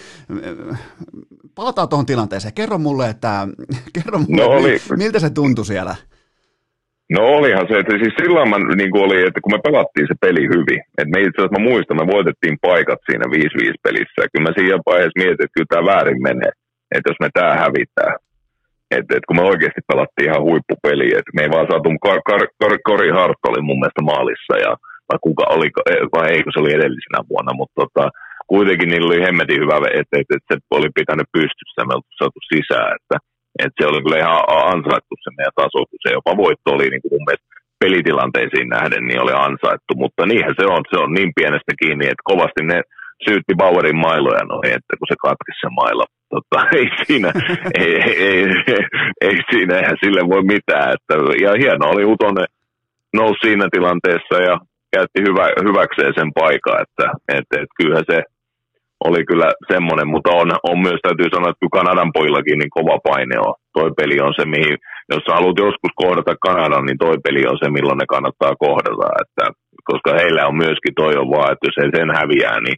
palataan 1.55 1.89
tuohon 1.89 2.05
tilanteeseen. 2.05 2.53
Kerro 2.53 2.77
mulle, 2.77 3.09
että 3.09 3.47
kerro 3.93 4.19
mulle, 4.19 4.41
no 4.41 4.47
oli. 4.47 4.81
miltä 4.97 5.19
se 5.19 5.29
tuntui 5.29 5.65
siellä? 5.65 5.95
No 7.15 7.21
olihan 7.37 7.67
se, 7.67 7.75
että 7.79 7.95
siis 8.01 8.15
silloin 8.21 8.49
mä, 8.49 8.57
niin 8.81 8.91
kuin 8.91 9.03
oli, 9.07 9.17
että 9.27 9.41
kun 9.41 9.53
me 9.55 9.65
pelattiin 9.67 10.07
se 10.09 10.15
peli 10.25 10.43
hyvin, 10.55 10.81
että 10.99 11.11
me 11.13 11.19
itse 11.21 11.37
asiassa 11.37 11.57
mä 11.57 11.69
muistan, 11.69 12.01
me 12.01 12.13
voitettiin 12.15 12.57
paikat 12.67 13.01
siinä 13.07 13.25
5-5 13.25 13.85
pelissä, 13.85 14.19
ja 14.21 14.31
kyllä 14.31 14.45
mä 14.45 14.51
siinä 14.57 14.87
vaiheessa 14.91 15.19
mietin, 15.21 15.43
että 15.45 15.55
kyllä 15.55 15.71
tämä 15.71 15.89
väärin 15.91 16.21
menee, 16.29 16.51
että 16.95 17.09
jos 17.09 17.19
me 17.23 17.29
tämä 17.33 17.53
hävitään, 17.63 18.15
että, 18.97 19.11
että 19.15 19.27
kun 19.27 19.37
me 19.39 19.45
oikeasti 19.51 19.81
pelattiin 19.91 20.27
ihan 20.29 20.45
huippupeli, 20.47 21.07
että 21.19 21.33
me 21.35 21.41
ei 21.43 21.53
vaan 21.55 21.69
saatu, 21.69 21.87
kor, 22.05 22.19
Kori 22.89 23.09
Hart 23.17 23.41
oli 23.49 23.61
mun 23.67 23.79
mielestä 23.79 24.03
maalissa, 24.11 24.55
ja 24.65 24.71
vai 25.09 25.19
kuka 25.27 25.45
oli, 25.55 25.67
vai 26.15 26.27
ei, 26.33 26.43
kun 26.43 26.53
se 26.53 26.61
oli 26.61 26.75
edellisenä 26.77 27.19
vuonna, 27.31 27.51
mutta 27.59 27.75
tota, 27.81 28.03
kuitenkin 28.53 28.89
niillä 28.89 29.09
oli 29.09 29.25
hemmetin 29.27 29.61
hyvä, 29.63 29.77
että, 29.99 30.13
että, 30.19 30.33
että 30.35 30.47
se 30.49 30.55
oli 30.77 30.89
pitänyt 30.99 31.29
pystyssä, 31.37 31.87
me 31.87 31.95
oltiin 31.97 32.19
saatu 32.21 32.39
sisään, 32.51 32.91
että, 32.97 33.15
että 33.61 33.77
se 33.77 33.85
oli 33.91 34.01
kyllä 34.03 34.19
ihan 34.23 34.43
ansaittu 34.73 35.13
se 35.23 35.29
meidän 35.37 35.59
tasoitus. 35.61 35.99
Se 36.03 36.09
jopa 36.17 36.41
voitto 36.43 36.67
oli 36.75 36.87
niin 36.89 37.03
kuin 37.03 37.13
mun 37.15 37.25
mielestä 37.27 37.53
pelitilanteisiin 37.83 38.69
nähden 38.75 39.03
niin 39.07 39.21
oli 39.25 39.33
ansaittu, 39.47 39.91
mutta 40.03 40.21
niinhän 40.25 40.55
se 40.59 40.65
on, 40.73 40.81
se 40.91 40.97
on 41.03 41.11
niin 41.13 41.31
pienestä 41.37 41.73
kiinni, 41.81 42.05
että 42.05 42.29
kovasti 42.31 42.61
ne 42.71 42.79
syytti 43.25 43.53
Bauerin 43.61 43.99
mailoja 44.07 44.43
noin, 44.51 44.71
että 44.77 44.93
kun 44.99 45.09
se 45.11 45.17
katkesi 45.27 45.59
se 45.61 45.69
maila. 45.79 46.05
Totta, 46.33 46.57
ei 46.77 46.87
siinä, 47.07 47.29
ei, 47.83 47.95
ei, 48.27 48.27
ei, 48.27 48.43
ei, 49.27 49.37
siinä, 49.51 49.73
eihän 49.77 50.01
sille 50.03 50.21
voi 50.33 50.43
mitään. 50.53 50.87
Että, 50.95 51.13
ja 51.45 51.51
hieno 51.61 51.85
oli 51.93 52.05
Utonen 52.13 52.49
nousi 53.19 53.39
siinä 53.43 53.67
tilanteessa 53.71 54.35
ja 54.49 54.55
käytti 54.95 55.19
hyvä, 55.27 55.45
hyväkseen 55.67 56.13
sen 56.17 56.29
paikan, 56.39 56.81
että 56.85 57.05
et, 57.37 57.47
et, 57.59 57.69
kyllähän 57.77 58.09
se 58.11 58.17
oli 59.07 59.21
kyllä 59.29 59.49
semmoinen, 59.71 60.07
mutta 60.13 60.29
on, 60.41 60.49
on 60.71 60.77
myös 60.87 60.99
täytyy 61.03 61.27
sanoa, 61.29 61.51
että 61.51 61.75
Kanadan 61.77 62.11
poillakin 62.17 62.59
niin 62.59 62.75
kova 62.77 62.97
paine 63.07 63.37
on. 63.47 63.55
Toi 63.77 63.89
peli 63.99 64.17
on 64.27 64.33
se, 64.37 64.45
mihin, 64.55 64.75
jos 65.11 65.23
sä 65.23 65.31
haluat 65.37 65.63
joskus 65.65 65.93
kohdata 66.03 66.33
Kanadan, 66.47 66.85
niin 66.85 66.99
toi 67.05 67.17
peli 67.25 67.41
on 67.51 67.57
se, 67.61 67.67
milloin 67.69 67.99
ne 68.01 68.07
kannattaa 68.15 68.61
kohdata. 68.65 69.07
Että, 69.23 69.45
koska 69.89 70.11
heillä 70.19 70.41
on 70.49 70.57
myöskin 70.65 70.93
toi 70.95 71.13
on 71.21 71.29
vaan, 71.35 71.51
että 71.51 71.65
jos 71.67 71.77
ei 71.79 71.91
sen 71.95 72.11
häviää, 72.19 72.57
niin 72.65 72.77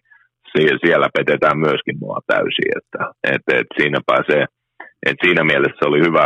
siellä 0.84 1.07
petetään 1.18 1.57
myöskin 1.65 1.97
mua 2.03 2.19
täysin. 2.27 2.69
Että, 2.80 3.02
et, 3.34 3.43
et 3.60 3.69
siinä 3.77 3.99
pääsee, 4.10 4.43
et 5.10 5.18
siinä 5.23 5.43
mielessä 5.43 5.84
oli 5.89 5.99
hyvä, 6.07 6.26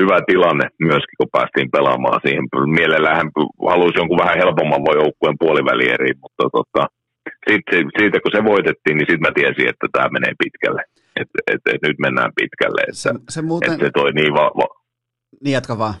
hyvä 0.00 0.18
tilanne 0.26 0.66
myöskin, 0.88 1.18
kun 1.18 1.34
päästiin 1.36 1.70
pelaamaan 1.76 2.20
siihen. 2.24 2.44
Mielellähän 2.78 3.28
halusi 3.70 3.98
jonkun 4.00 4.22
vähän 4.22 4.40
helpomman 4.42 4.98
joukkueen 5.02 5.42
puolivälieriin, 5.44 6.18
mutta 6.22 6.44
tota, 6.56 6.82
sitten 7.48 7.84
siitä 7.98 8.18
kun 8.20 8.32
se 8.36 8.42
voitettiin, 8.52 8.96
niin 8.96 9.08
sitten 9.10 9.26
mä 9.26 9.32
tiesin, 9.38 9.68
että 9.72 9.86
tämä 9.92 10.08
menee 10.16 10.34
pitkälle. 10.44 10.82
Että 11.20 11.38
et, 11.52 11.62
et 11.72 11.82
nyt 11.86 11.98
mennään 11.98 12.32
pitkälle. 12.40 12.80
Että, 12.88 13.02
se, 13.04 13.10
se, 13.34 13.42
muuten... 13.42 13.72
että 13.72 13.84
se 13.86 13.90
toi 13.90 14.10
niin 14.12 14.32
va- 14.34 14.54
va- 14.58 14.76
Niin 15.44 15.56
jatka 15.58 15.78
vaan. 15.78 15.94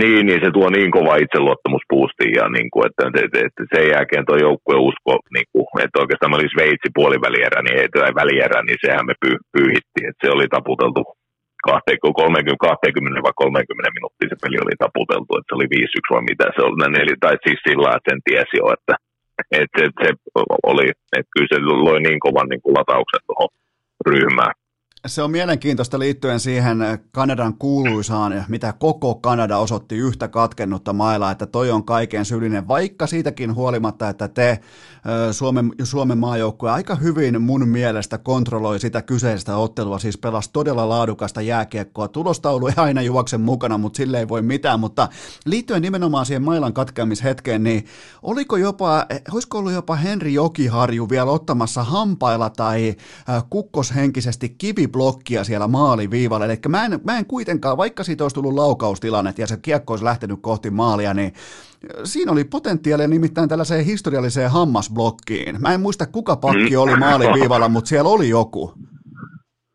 Niin, 0.00 0.26
niin 0.26 0.40
se 0.44 0.50
tuo 0.50 0.68
niin 0.70 0.90
kova 0.96 1.22
itseluottamuspuustiin 1.24 2.34
ja 2.40 2.46
niin 2.56 2.70
kuin, 2.72 2.84
että, 2.88 3.02
että, 3.24 3.38
että, 3.46 3.62
sen 3.74 3.86
jälkeen 3.94 4.24
tuo 4.26 4.36
joukkue 4.46 4.76
usko, 4.88 5.12
niin 5.34 5.48
kuin, 5.52 5.66
että 5.84 6.00
oikeastaan 6.02 6.30
mä 6.30 6.38
olin 6.38 6.54
Sveitsi 6.54 6.90
puolivälierä, 6.98 7.60
niin, 7.62 7.90
tai 7.90 8.12
välierä, 8.22 8.58
niin 8.62 8.80
sehän 8.84 9.06
me 9.08 9.14
py, 9.22 9.30
pyyhittiin, 9.54 10.06
että 10.08 10.22
se 10.22 10.28
oli 10.36 10.46
taputeltu 10.56 11.02
20, 11.64 12.56
20 12.60 13.22
vai 13.26 13.34
30 13.36 13.96
minuuttia 13.96 14.30
se 14.30 14.36
peli 14.42 14.56
oli 14.64 14.76
taputeltu, 14.84 15.30
että 15.34 15.48
se 15.48 15.56
oli 15.58 15.68
5-1 15.74 16.12
vai 16.12 16.22
mitä 16.30 16.46
se 16.54 16.60
oli, 16.66 17.00
eli, 17.02 17.14
tai 17.24 17.34
siis 17.44 17.60
sillä 17.66 17.88
että 17.96 18.08
sen 18.08 18.20
tiesi 18.26 18.54
jo, 18.60 18.66
että 18.76 18.94
että 19.50 19.78
se, 19.78 19.90
se 20.02 20.10
oli, 20.62 20.88
että 20.88 21.30
kyllä 21.32 21.48
se 21.50 21.58
loi 21.60 22.00
niin 22.00 22.20
kovan 22.20 22.48
niin 22.48 22.62
kuin 22.62 22.74
latauksen 22.74 23.20
tuohon 23.26 23.48
ryhmään. 24.06 24.54
Se 25.06 25.22
on 25.22 25.30
mielenkiintoista 25.30 25.98
liittyen 25.98 26.40
siihen 26.40 26.78
Kanadan 27.12 27.54
kuuluisaan, 27.54 28.44
mitä 28.48 28.72
koko 28.72 29.14
Kanada 29.14 29.58
osoitti 29.58 29.96
yhtä 29.96 30.28
katkennutta 30.28 30.92
mailla, 30.92 31.30
että 31.30 31.46
toi 31.46 31.70
on 31.70 31.84
kaiken 31.84 32.24
syyllinen, 32.24 32.68
vaikka 32.68 33.06
siitäkin 33.06 33.54
huolimatta, 33.54 34.08
että 34.08 34.28
te 34.28 34.60
Suomen, 35.32 35.72
Suomen 35.82 36.18
maajoukkue 36.18 36.70
aika 36.70 36.94
hyvin 36.94 37.42
mun 37.42 37.68
mielestä 37.68 38.18
kontrolloi 38.18 38.80
sitä 38.80 39.02
kyseistä 39.02 39.56
ottelua, 39.56 39.98
siis 39.98 40.18
pelasi 40.18 40.50
todella 40.52 40.88
laadukasta 40.88 41.42
jääkiekkoa. 41.42 42.08
Tulostaulu 42.08 42.66
ei 42.66 42.74
aina 42.76 43.02
juokse 43.02 43.38
mukana, 43.38 43.78
mutta 43.78 43.96
sille 43.96 44.18
ei 44.18 44.28
voi 44.28 44.42
mitään, 44.42 44.80
mutta 44.80 45.08
liittyen 45.44 45.82
nimenomaan 45.82 46.26
siihen 46.26 46.42
mailan 46.42 46.72
katkeamishetkeen, 46.72 47.62
niin 47.64 47.86
oliko 48.22 48.56
jopa, 48.56 49.06
olisiko 49.32 49.58
ollut 49.58 49.72
jopa 49.72 49.96
Henri 49.96 50.34
Jokiharju 50.34 51.08
vielä 51.08 51.30
ottamassa 51.30 51.82
hampailla 51.82 52.50
tai 52.50 52.96
kukkoshenkisesti 53.50 54.48
kiviblokkia 54.88 55.44
siellä 55.44 55.68
maaliviivalla, 55.68 56.44
eli 56.44 56.56
mä 56.68 56.84
en, 56.84 57.00
mä 57.04 57.18
en 57.18 57.26
kuitenkaan, 57.26 57.76
vaikka 57.76 58.04
siitä 58.04 58.24
olisi 58.24 58.34
tullut 58.34 58.54
laukaustilanne 58.54 59.32
ja 59.38 59.46
se 59.46 59.56
kiekko 59.62 59.92
olisi 59.92 60.04
lähtenyt 60.04 60.38
kohti 60.42 60.70
maalia, 60.70 61.14
niin 61.14 61.32
siinä 62.04 62.32
oli 62.32 62.44
potentiaalia 62.44 63.08
nimittäin 63.08 63.48
tällaiseen 63.48 63.84
historialliseen 63.84 64.50
hammasblokkiin. 64.50 65.60
Mä 65.60 65.74
en 65.74 65.80
muista 65.80 66.06
kuka 66.06 66.36
pakki 66.36 66.76
oli 66.76 66.96
maaliviivalla, 66.96 67.68
mutta 67.68 67.88
siellä 67.88 68.10
oli 68.10 68.28
joku. 68.28 68.72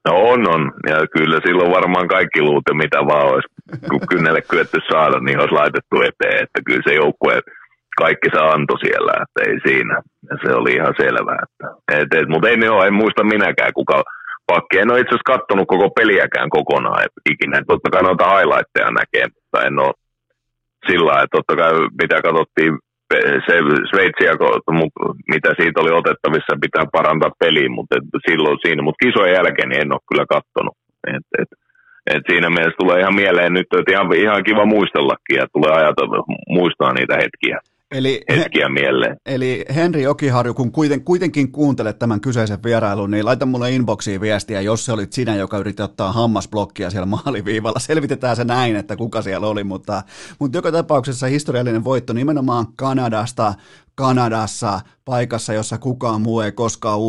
No 0.08 0.14
on, 0.16 0.50
on. 0.56 0.72
Ja 0.90 0.98
kyllä 1.16 1.40
silloin 1.48 1.72
varmaan 1.72 2.08
kaikki 2.08 2.42
luut 2.42 2.64
ja 2.70 2.76
mitä 2.76 2.98
vaan 2.98 3.28
olisi, 3.34 3.48
kun 3.90 4.08
kynnelle 4.10 4.42
kyetty 4.42 4.80
saada, 4.92 5.20
niin 5.20 5.40
olisi 5.40 5.56
laitettu 5.56 5.96
eteen. 6.02 6.44
Että 6.44 6.60
kyllä 6.66 6.82
se 6.88 6.94
joukkue 6.96 7.42
kaikki 7.98 8.30
se 8.34 8.40
antoi 8.40 8.80
siellä, 8.80 9.14
että 9.24 9.40
ei 9.48 9.58
siinä. 9.68 9.96
Ja 10.30 10.36
se 10.44 10.50
oli 10.60 10.72
ihan 10.74 10.94
selvää. 11.02 11.40
Että, 11.46 11.68
et, 11.98 12.10
et, 12.18 12.28
mutta 12.30 12.50
ei 12.50 12.58
ne 12.58 12.70
ole, 12.70 12.88
en 12.88 12.94
muista 12.94 13.24
minäkään, 13.24 13.74
kuka 13.74 14.04
pakki. 14.52 14.80
En 14.80 14.92
ole 14.92 15.00
itse 15.00 15.14
asiassa 15.16 15.32
kattonut 15.34 15.68
koko 15.68 15.88
peliäkään 16.00 16.50
kokonaan 16.50 17.06
ikinä. 17.32 17.58
Totta 17.68 17.90
kai 17.90 18.04
noita 18.04 18.30
highlightteja 18.34 18.90
näkee, 19.00 19.26
mutta 19.36 19.58
en 19.68 19.80
ole 19.80 19.94
sillä 20.88 21.14
että 21.14 21.36
totta 21.38 21.56
kai 21.56 21.72
mitä 22.02 22.18
katsottiin 22.26 22.74
se 23.48 23.56
Sveitsiä, 23.90 24.32
mitä 25.34 25.50
siitä 25.60 25.82
oli 25.82 25.92
otettavissa, 26.02 26.62
pitää 26.66 26.86
parantaa 26.92 27.40
peliin, 27.40 27.72
mutta 27.72 27.96
silloin 28.28 28.58
siinä, 28.64 28.82
mutta 28.84 29.06
kisojen 29.06 29.36
jälkeen 29.38 29.70
niin 29.70 29.82
en 29.82 29.96
ole 29.96 30.08
kyllä 30.10 30.26
katsonut. 30.36 30.76
Et, 31.08 31.26
et, 31.42 31.50
et 32.14 32.24
siinä 32.30 32.50
mielessä 32.50 32.82
tulee 32.82 33.00
ihan 33.00 33.16
mieleen 33.16 33.54
nyt, 33.54 33.68
että 33.80 33.92
ihan, 33.92 34.14
ihan 34.14 34.44
kiva 34.44 34.66
muistellakin 34.66 35.38
ja 35.42 35.46
tulee 35.54 35.74
ajatella, 35.80 36.18
muistaa 36.58 36.94
niitä 36.94 37.16
hetkiä. 37.24 37.58
Eli, 37.94 38.22
hetkiä 38.36 38.70
mieleen. 38.70 39.18
Eli 39.26 39.66
Henri 39.76 40.04
Jokiharju, 40.04 40.54
kun 40.54 40.72
kuiten, 40.72 41.04
kuitenkin 41.04 41.52
kuuntelet 41.52 42.00
tämän 42.00 42.22
kyseisen 42.22 42.64
vierailun, 42.64 43.12
niin 43.12 43.26
laita 43.26 43.46
mulle 43.46 43.72
inboxiin 43.72 44.22
viestiä, 44.22 44.62
jos 44.62 44.86
se 44.86 44.92
olit 44.92 45.14
sinä, 45.14 45.36
joka 45.36 45.58
yritti 45.58 45.84
ottaa 45.84 46.12
hammasblokkia 46.12 46.90
siellä 46.90 47.06
maaliviivalla. 47.06 47.80
Selvitetään 47.90 48.36
se 48.36 48.44
näin, 48.44 48.76
että 48.76 48.96
kuka 48.96 49.22
siellä 49.22 49.48
oli, 49.48 49.64
mutta, 49.64 50.04
mutta 50.40 50.58
joka 50.58 50.72
tapauksessa 50.72 51.28
historiallinen 51.28 51.84
voitto 51.84 52.14
nimenomaan 52.14 52.68
Kanadasta, 52.76 53.54
Kanadassa, 53.96 54.82
paikassa, 55.06 55.54
jossa 55.54 55.78
kukaan 55.78 56.22
muu 56.22 56.42
ei 56.42 56.52
koskaan 56.52 57.00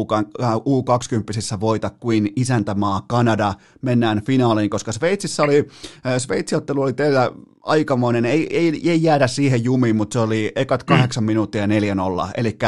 U20 0.41 1.61
voita 1.61 1.91
kuin 1.91 2.33
isäntämaa 2.37 3.05
Kanada. 3.09 3.55
Mennään 3.83 4.23
finaaliin, 4.23 4.71
koska 4.71 4.93
Sveitsissä 4.93 5.43
oli, 5.43 5.69
Sveitsiottelu 6.19 6.83
oli 6.83 6.93
teillä 6.93 7.31
aikamoinen, 7.63 8.25
ei, 8.25 8.57
ei, 8.57 8.91
ei 8.91 9.03
jäädä 9.03 9.27
siihen 9.27 9.65
jumiin, 9.65 9.97
mutta 9.97 10.13
se 10.13 10.19
oli 10.19 10.53
ekat 10.57 10.83
mm. 10.83 10.87
kahdeksan 10.87 11.25
minuuttia 11.25 11.67
4-0. 11.67 11.69
Eli 12.37 12.59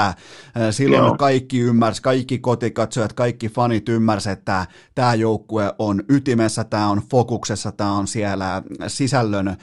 silloin 0.71 1.05
Joo. 1.05 1.17
kaikki 1.17 1.61
ymmärsi, 1.61 2.03
kaikki 2.03 2.39
kotikatsojat, 2.39 3.13
kaikki 3.13 3.49
fanit 3.49 3.89
ymmärsi, 3.89 4.31
että 4.31 4.67
tämä 4.95 5.15
joukkue 5.15 5.75
on 5.79 6.05
ytimessä, 6.09 6.65
tämä 6.65 6.89
on 6.89 7.03
fokuksessa, 7.11 7.73
tämä 7.73 7.93
on 7.93 8.07
siellä 8.07 8.63
sisällön 8.87 9.57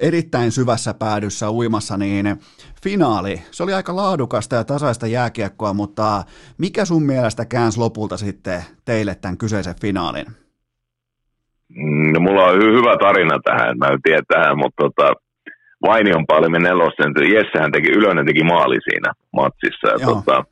erittäin 0.00 0.52
syvässä 0.52 0.94
päädyssä 0.94 1.50
uimassa, 1.50 1.96
niin 1.96 2.40
finaali, 2.82 3.42
se 3.50 3.62
oli 3.62 3.74
aika 3.74 3.87
laadukasta 3.96 4.56
ja 4.56 4.64
tasaista 4.64 5.06
jääkiekkoa, 5.06 5.72
mutta 5.74 6.22
mikä 6.58 6.84
sun 6.84 7.02
mielestä 7.02 7.44
käänsi 7.44 7.78
lopulta 7.78 8.16
sitten 8.16 8.64
teille 8.84 9.14
tämän 9.14 9.38
kyseisen 9.38 9.74
finaalin? 9.80 10.26
No, 12.12 12.20
mulla 12.20 12.44
on 12.44 12.62
hyvä 12.62 12.96
tarina 13.00 13.38
tähän, 13.44 13.78
mä 13.78 13.86
en 13.86 14.02
tiedä 14.02 14.22
tähän, 14.28 14.58
mutta 14.58 14.82
tota, 14.84 15.12
Vainion 15.82 16.26
palimi 16.26 16.58
nelosen, 16.58 17.12
Jessehän 17.34 17.72
teki, 17.72 17.90
Ylönen 17.90 18.26
teki 18.26 18.44
maali 18.44 18.76
siinä 18.84 19.12
matsissa. 19.32 19.88
Ja, 19.88 20.06
tota, 20.06 20.44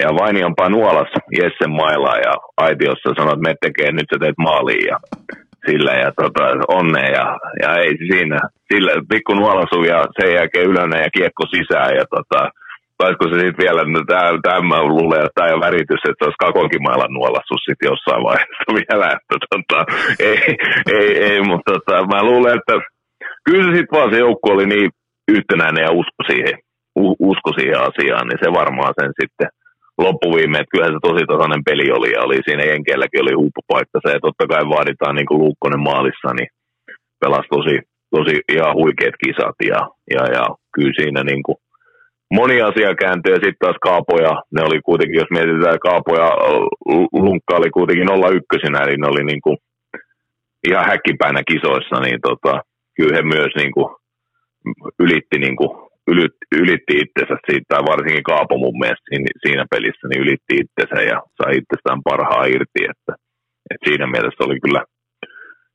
ja 0.00 0.08
Vainionpaa 0.08 0.68
nuolas 0.68 1.08
Jessen 1.38 1.70
mailaa 1.70 2.16
ja 2.16 2.32
aitiossa 2.56 3.14
sanoi, 3.16 3.32
että 3.32 3.48
me 3.48 3.54
tekee, 3.60 3.92
nyt 3.92 4.06
sä 4.14 4.18
teet 4.20 4.38
maaliin 4.38 4.86
ja 4.86 4.98
sillä 5.66 5.92
ja 6.04 6.10
tota, 6.20 6.44
onnea 6.78 7.10
ja, 7.18 7.26
ja, 7.62 7.70
ei 7.82 7.92
siinä, 8.10 8.38
sillä 8.72 8.92
pikku 9.10 9.34
nuolasu 9.34 9.78
ja 9.92 10.04
sen 10.20 10.34
jälkeen 10.34 10.70
Ylönen 10.70 11.02
ja 11.02 11.10
kiekko 11.16 11.44
sisään 11.54 11.92
ja 12.00 12.04
tota, 12.16 12.40
taisiko 12.98 13.24
se 13.28 13.34
sitten 13.34 13.62
vielä, 13.64 13.82
no 13.84 14.00
tämä 14.42 14.60
mä 14.72 14.82
luulen, 14.92 15.24
että 15.24 15.36
tämä 15.38 15.64
väritys, 15.66 16.02
että 16.04 16.18
se 16.18 16.24
olisi 16.26 16.44
kakonkin 16.46 16.82
mailan 16.82 17.14
nuolassu 17.18 17.54
sitten 17.58 17.90
jossain 17.92 18.22
vaiheessa 18.28 18.72
vielä, 18.80 19.06
että 19.16 19.36
tota, 19.52 19.78
ei, 20.28 20.38
ei, 20.98 21.08
ei, 21.28 21.40
mutta 21.50 21.72
tota, 21.72 22.06
mä 22.12 22.20
luulen, 22.30 22.58
että 22.58 22.74
kyllä 23.46 23.64
se 23.64 23.70
sitten 23.76 23.96
vaan 23.98 24.10
se 24.12 24.18
joukko 24.18 24.48
oli 24.54 24.66
niin 24.66 24.90
yhtenäinen 25.36 25.84
ja 25.86 25.92
usko 26.00 26.22
siihen, 26.30 26.56
usko 27.30 27.50
siihen 27.58 27.80
asiaan, 27.88 28.26
niin 28.28 28.40
se 28.42 28.48
varmaan 28.60 28.94
sen 29.00 29.10
sitten 29.20 29.48
loppuviime, 29.98 30.58
että 30.58 30.72
kyllähän 30.72 30.94
se 30.94 31.08
tosi 31.08 31.24
tasainen 31.26 31.66
peli 31.68 31.86
oli 31.98 32.10
ja 32.12 32.20
oli 32.26 32.38
siinä 32.44 32.64
Jenkeilläkin 32.64 33.22
oli 33.24 33.34
huippupaikka. 33.40 33.98
Se, 34.00 34.08
ja 34.12 34.20
totta 34.26 34.46
kai 34.52 34.64
vaaditaan 34.76 35.14
niin 35.16 35.28
kuin 35.28 35.40
Luukkonen 35.44 35.82
maalissa, 35.90 36.28
niin 36.38 36.50
pelasi 37.20 37.48
tosi, 37.56 37.74
tosi 38.14 38.34
ihan 38.54 38.74
huikeat 38.80 39.16
kisat 39.22 39.58
ja, 39.72 39.80
ja, 40.14 40.22
ja 40.36 40.44
kyllä 40.74 40.94
siinä 40.98 41.22
niin 41.24 41.42
kuin 41.46 41.58
moni 42.38 42.56
asia 42.62 43.00
kääntyi 43.02 43.32
ja 43.32 43.40
sitten 43.44 43.62
taas 43.62 43.78
Kaapoja, 43.86 44.32
ne 44.54 44.60
oli 44.68 44.80
kuitenkin, 44.88 45.20
jos 45.22 45.30
mietitään 45.30 45.84
Kaapoja, 45.86 46.28
Lunkka 47.24 47.56
oli 47.60 47.70
kuitenkin 47.70 48.08
01 48.10 48.82
eli 48.84 48.96
ne 48.96 49.06
oli 49.12 49.24
niin 49.24 49.42
kuin 49.46 49.56
ihan 50.68 50.86
häkkipäinä 50.90 51.42
kisoissa, 51.50 51.96
niin 52.00 52.20
tota, 52.28 52.52
kyllä 52.96 53.16
he 53.16 53.22
myös 53.22 53.52
niin 53.56 53.72
kuin 53.72 53.88
ylitti, 54.98 55.38
niin 55.38 55.56
kuin, 55.56 55.70
ylitti, 56.60 56.94
itsensä 57.02 57.36
siitä, 57.46 57.68
tai 57.68 57.82
varsinkin 57.92 58.28
Kaapo 58.30 58.56
mun 58.58 58.78
mielestä 58.82 59.06
siinä, 59.42 59.64
pelissä, 59.70 60.04
niin 60.08 60.22
ylitti 60.24 60.54
itsensä 60.62 60.98
ja 61.10 61.18
sai 61.38 61.52
itsestään 61.60 62.00
parhaa 62.08 62.44
irti, 62.44 62.82
että, 62.92 63.12
että 63.70 63.84
siinä 63.88 64.06
mielessä 64.06 64.44
oli 64.46 64.58
kyllä 64.64 64.82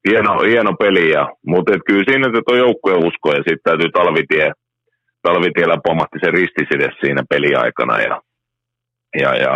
hieno, 0.07 0.33
hieno 0.51 0.73
peli, 0.83 1.05
ja, 1.17 1.23
mutta 1.51 1.73
et 1.73 1.83
kyllä 1.87 2.03
siinä 2.07 2.27
se 2.27 2.41
on 2.51 2.63
joukkueen 2.65 3.05
usko, 3.09 3.27
ja 3.37 3.41
sitten 3.47 3.65
täytyy 3.67 3.89
Talvitie 3.91 4.51
Talvitiellä 5.27 5.77
pomahti 5.87 6.17
se 6.23 6.29
ristiside 6.31 6.87
siinä 7.01 7.23
peliaikana 7.29 7.95
ja, 8.09 8.15
ja, 9.21 9.31
ja 9.43 9.53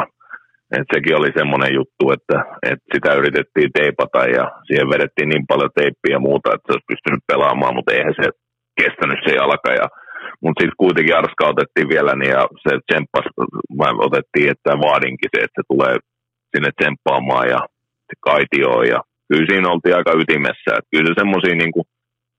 et 0.78 0.88
sekin 0.94 1.20
oli 1.20 1.32
semmoinen 1.40 1.74
juttu, 1.80 2.04
että, 2.16 2.38
että 2.72 2.86
sitä 2.94 3.10
yritettiin 3.20 3.72
teipata 3.80 4.22
ja 4.38 4.46
siihen 4.68 4.90
vedettiin 4.94 5.30
niin 5.30 5.46
paljon 5.52 5.72
teippiä 5.76 6.16
ja 6.16 6.26
muuta, 6.28 6.54
että 6.54 6.66
se 6.66 6.74
olisi 6.74 6.92
pystynyt 6.92 7.24
pelaamaan, 7.32 7.76
mutta 7.76 7.94
eihän 7.94 8.16
se 8.22 8.28
kestänyt 8.82 9.20
se 9.26 9.32
jalka. 9.42 9.72
Ja, 9.80 9.88
mutta 10.42 10.60
sitten 10.60 10.82
kuitenkin 10.84 11.18
Arska 11.18 11.52
otettiin 11.54 11.90
vielä 11.94 12.14
niin 12.16 12.34
ja 12.38 12.44
se 12.64 12.72
tsemppas, 12.80 13.28
otettiin, 14.08 14.48
että 14.54 14.72
vaadinkin 14.88 15.30
se, 15.34 15.40
että 15.44 15.58
se 15.60 15.64
tulee 15.72 15.96
sinne 16.52 16.70
tsemppaamaan 16.74 17.48
ja 17.56 17.60
kaitioon 18.28 18.88
ja 18.94 19.00
kyllä 19.30 19.50
siinä 19.50 19.72
oltiin 19.74 19.98
aika 19.98 20.20
ytimessä. 20.22 20.72
Että 20.78 20.92
kyllä 20.92 21.08
se 21.08 21.20
semmoisia 21.22 21.56
niin 21.56 21.74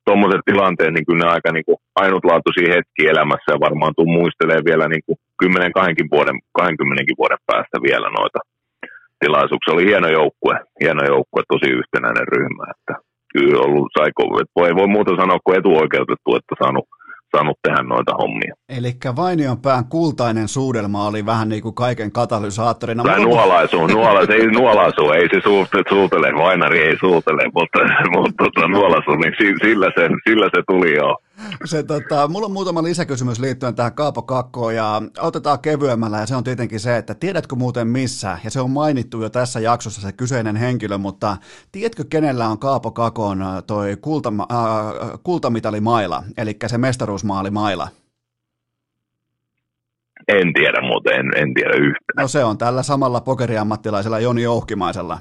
tuommoiset 0.06 0.42
tilanteet, 0.50 0.92
niin 0.94 1.06
kyllä 1.06 1.24
ne 1.24 1.30
aika 1.30 1.50
niin 1.52 1.66
kuin 1.68 1.78
ainutlaatuisia 2.02 2.74
hetkiä 2.74 3.12
elämässä 3.14 3.48
ja 3.52 3.64
varmaan 3.66 3.94
tuu 3.96 4.10
muistelee 4.18 4.60
vielä 4.68 4.86
niin 4.88 5.04
kuin 5.06 5.18
10-20 5.44 6.12
vuoden, 6.14 6.36
20 6.52 7.20
vuoden 7.20 7.40
päästä 7.50 7.76
vielä 7.88 8.08
noita 8.18 8.38
tilaisuuksia. 9.22 9.74
Oli 9.74 9.90
hieno 9.90 10.08
joukkue, 10.18 10.54
hieno 10.82 11.02
joukkue, 11.12 11.42
tosi 11.48 11.68
yhtenäinen 11.80 12.28
ryhmä, 12.34 12.64
että 12.74 12.94
kyllä 13.32 13.60
ollut, 13.66 13.88
saiko, 13.98 14.22
voi, 14.58 14.70
voi 14.80 14.88
muuta 14.94 15.20
sanoa 15.22 15.44
kuin 15.44 15.58
etuoikeutettu, 15.58 16.28
että 16.36 16.54
saanut 16.62 16.86
saanut 17.36 17.58
tehdä 17.62 17.82
noita 17.82 18.12
hommia. 18.14 18.54
Eli 18.68 18.92
Vainion 19.16 19.58
pään 19.58 19.84
kultainen 19.84 20.48
suudelma 20.48 21.06
oli 21.06 21.26
vähän 21.26 21.48
niin 21.48 21.62
kuin 21.62 21.74
kaiken 21.74 22.12
katalysaattorina. 22.12 23.04
Vähän 23.04 23.22
nuolaisu, 23.22 23.86
nuolaisu, 23.86 24.32
ei 24.32 24.46
nuolaisu, 24.46 25.10
ei 25.10 25.28
se 25.34 25.40
suutele, 25.88 26.34
vainari 26.34 26.78
ei 26.78 26.96
suutele, 27.00 27.42
mutta, 27.54 27.78
mutta 28.16 28.44
tota, 28.44 28.68
nuolaisu, 28.68 29.10
niin 29.10 29.34
sillä 29.62 29.86
se, 29.96 30.08
sillä 30.28 30.46
se 30.54 30.62
tuli 30.68 30.94
jo. 30.96 31.16
Se, 31.64 31.82
tota, 31.82 32.28
mulla 32.28 32.46
on 32.46 32.52
muutama 32.52 32.82
lisäkysymys 32.82 33.40
liittyen 33.40 33.74
tähän 33.74 33.94
Kaapo 33.94 34.22
Kakkoon 34.22 34.74
ja 34.74 35.02
otetaan 35.18 35.60
kevyemmällä 35.60 36.18
ja 36.18 36.26
se 36.26 36.36
on 36.36 36.44
tietenkin 36.44 36.80
se, 36.80 36.96
että 36.96 37.14
tiedätkö 37.14 37.56
muuten 37.56 37.88
missä, 37.88 38.38
ja 38.44 38.50
se 38.50 38.60
on 38.60 38.70
mainittu 38.70 39.22
jo 39.22 39.30
tässä 39.30 39.60
jaksossa 39.60 40.00
se 40.00 40.12
kyseinen 40.12 40.56
henkilö, 40.56 40.98
mutta 40.98 41.36
tiedätkö 41.72 42.04
kenellä 42.10 42.48
on 42.48 42.58
Kaapo 42.58 42.90
Kakon 42.90 43.42
äh, 43.42 43.62
toi 43.66 43.96
kulta, 44.00 44.32
äh, 44.52 45.20
kultamitalimaila, 45.22 46.22
eli 46.36 46.56
se 46.66 46.78
mestaruusmaalimaila? 46.78 47.88
En 50.28 50.52
tiedä 50.52 50.80
muuten, 50.80 51.14
en, 51.14 51.32
en 51.36 51.54
tiedä 51.54 51.74
yhtään. 51.76 52.22
No 52.22 52.28
se 52.28 52.44
on 52.44 52.58
tällä 52.58 52.82
samalla 52.82 53.20
pokeriammattilaisella 53.20 54.20
Joni 54.20 54.46
Ouhkimaisella. 54.46 55.18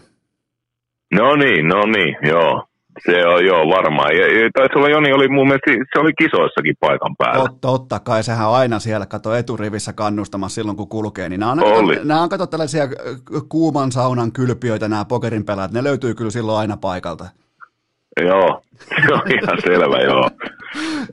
No 1.14 1.36
niin, 1.36 1.68
no 1.68 1.82
niin, 1.86 2.16
joo. 2.30 2.64
Se 3.00 3.28
on 3.28 3.46
joo 3.46 3.68
varmaan. 3.68 4.16
Ja, 4.16 4.50
taisi 4.54 4.78
olla 4.78 4.90
Joni 4.90 5.14
oli 5.14 5.28
mun 5.28 5.48
mielestä, 5.48 5.72
se 5.72 6.00
oli 6.00 6.14
kisoissakin 6.14 6.76
paikan 6.80 7.16
päällä. 7.18 7.40
Totta, 7.40 7.68
totta 7.68 8.00
kai, 8.00 8.24
sehän 8.24 8.50
on 8.50 8.56
aina 8.56 8.80
siellä, 8.80 9.06
kato 9.06 9.36
eturivissä 9.36 9.94
kannustamassa 9.94 10.56
silloin 10.56 10.78
kun 10.78 10.90
kulkee. 10.90 11.30
Niin 11.30 11.40
nämä 11.40 11.52
on, 11.52 11.64
oli. 11.64 12.00
nämä 12.04 12.22
on 12.22 12.30
kato 12.30 12.48
tällaisia 12.48 12.84
kuuman 13.50 13.92
saunan 13.92 14.32
kylpiöitä 14.32 14.88
nämä 14.88 15.06
pokerin 15.06 15.46
pelaat, 15.46 15.72
ne 15.72 15.84
löytyy 15.84 16.16
kyllä 16.16 16.32
silloin 16.32 16.58
aina 16.58 16.78
paikalta. 16.78 17.26
Joo, 18.22 18.62
se 19.08 19.14
on 19.14 19.22
ihan 19.32 19.58
selvä, 19.64 19.98
joo. 20.04 20.30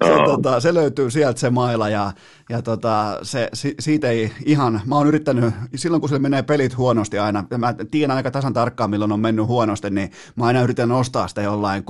Se, 0.05 0.11
tota, 0.25 0.61
se 0.61 0.75
löytyy 0.75 1.11
sieltä 1.11 1.41
se 1.41 1.51
maila 1.51 1.89
ja, 1.89 2.13
ja 2.49 2.63
tota, 2.63 3.19
se, 3.23 3.49
si, 3.55 3.75
siitä 3.81 4.09
ei 4.09 4.33
ihan, 4.45 4.81
mä 4.87 4.95
oon 4.95 5.07
yrittänyt, 5.07 5.55
silloin 5.75 6.01
kun 6.01 6.09
se 6.09 6.19
menee 6.19 6.43
pelit 6.43 6.77
huonosti 6.77 7.19
aina, 7.19 7.45
mä 7.59 7.75
tiedän 7.91 8.17
aika 8.17 8.31
tasan 8.31 8.53
tarkkaan 8.53 8.91
milloin 8.91 9.13
on 9.13 9.21
mennyt 9.21 9.47
huonosti, 9.47 9.91
niin 9.91 10.11
mä 10.37 10.45
aina 10.45 10.63
yritän 10.63 10.89
nostaa 10.89 11.29
sitä 11.29 11.43
jollain 11.43 11.85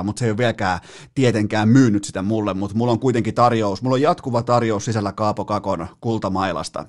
300-400, 0.00 0.02
mutta 0.02 0.20
se 0.20 0.24
ei 0.24 0.30
ole 0.30 0.38
vieläkään 0.38 0.78
tietenkään 1.14 1.68
myynyt 1.68 2.04
sitä 2.04 2.22
mulle, 2.22 2.54
mutta 2.54 2.76
mulla 2.76 2.92
on 2.92 3.00
kuitenkin 3.00 3.34
tarjous, 3.34 3.82
mulla 3.82 3.94
on 3.94 4.02
jatkuva 4.02 4.42
tarjous 4.42 4.84
sisällä 4.84 5.12
Kaapo 5.12 5.44
Kakon 5.44 5.86
kultamailasta. 6.00 6.86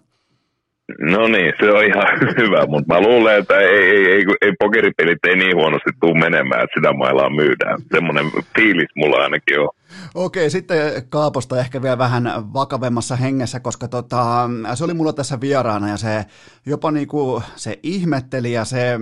No 0.99 1.27
niin, 1.27 1.53
se 1.59 1.71
on 1.71 1.85
ihan 1.85 2.07
hyvä, 2.41 2.65
mutta 2.67 2.93
mä 2.93 3.01
luulen, 3.01 3.39
että 3.39 3.59
ei, 3.59 3.67
ei, 3.67 4.11
ei, 4.11 4.23
ei 4.41 4.53
pokeripelit 4.59 5.25
ei 5.27 5.35
niin 5.35 5.55
huonosti 5.55 5.89
tule 5.99 6.19
menemään, 6.19 6.63
että 6.63 6.79
sitä 6.79 6.93
mailaa 6.93 7.29
myydään. 7.29 7.81
Semmoinen 7.91 8.31
fiilis 8.55 8.89
mulla 8.95 9.17
ainakin 9.17 9.59
on. 9.59 9.69
Okei, 10.15 10.49
sitten 10.49 11.03
Kaaposta 11.09 11.59
ehkä 11.59 11.81
vielä 11.81 11.97
vähän 11.97 12.53
vakavemmassa 12.53 13.15
hengessä, 13.15 13.59
koska 13.59 13.87
tota, 13.87 14.49
se 14.73 14.83
oli 14.83 14.93
mulla 14.93 15.13
tässä 15.13 15.41
vieraana 15.41 15.89
ja 15.89 15.97
se 15.97 16.25
jopa 16.65 16.91
niinku, 16.91 17.43
se 17.55 17.79
ihmetteli 17.83 18.51
ja 18.53 18.65
se, 18.65 18.99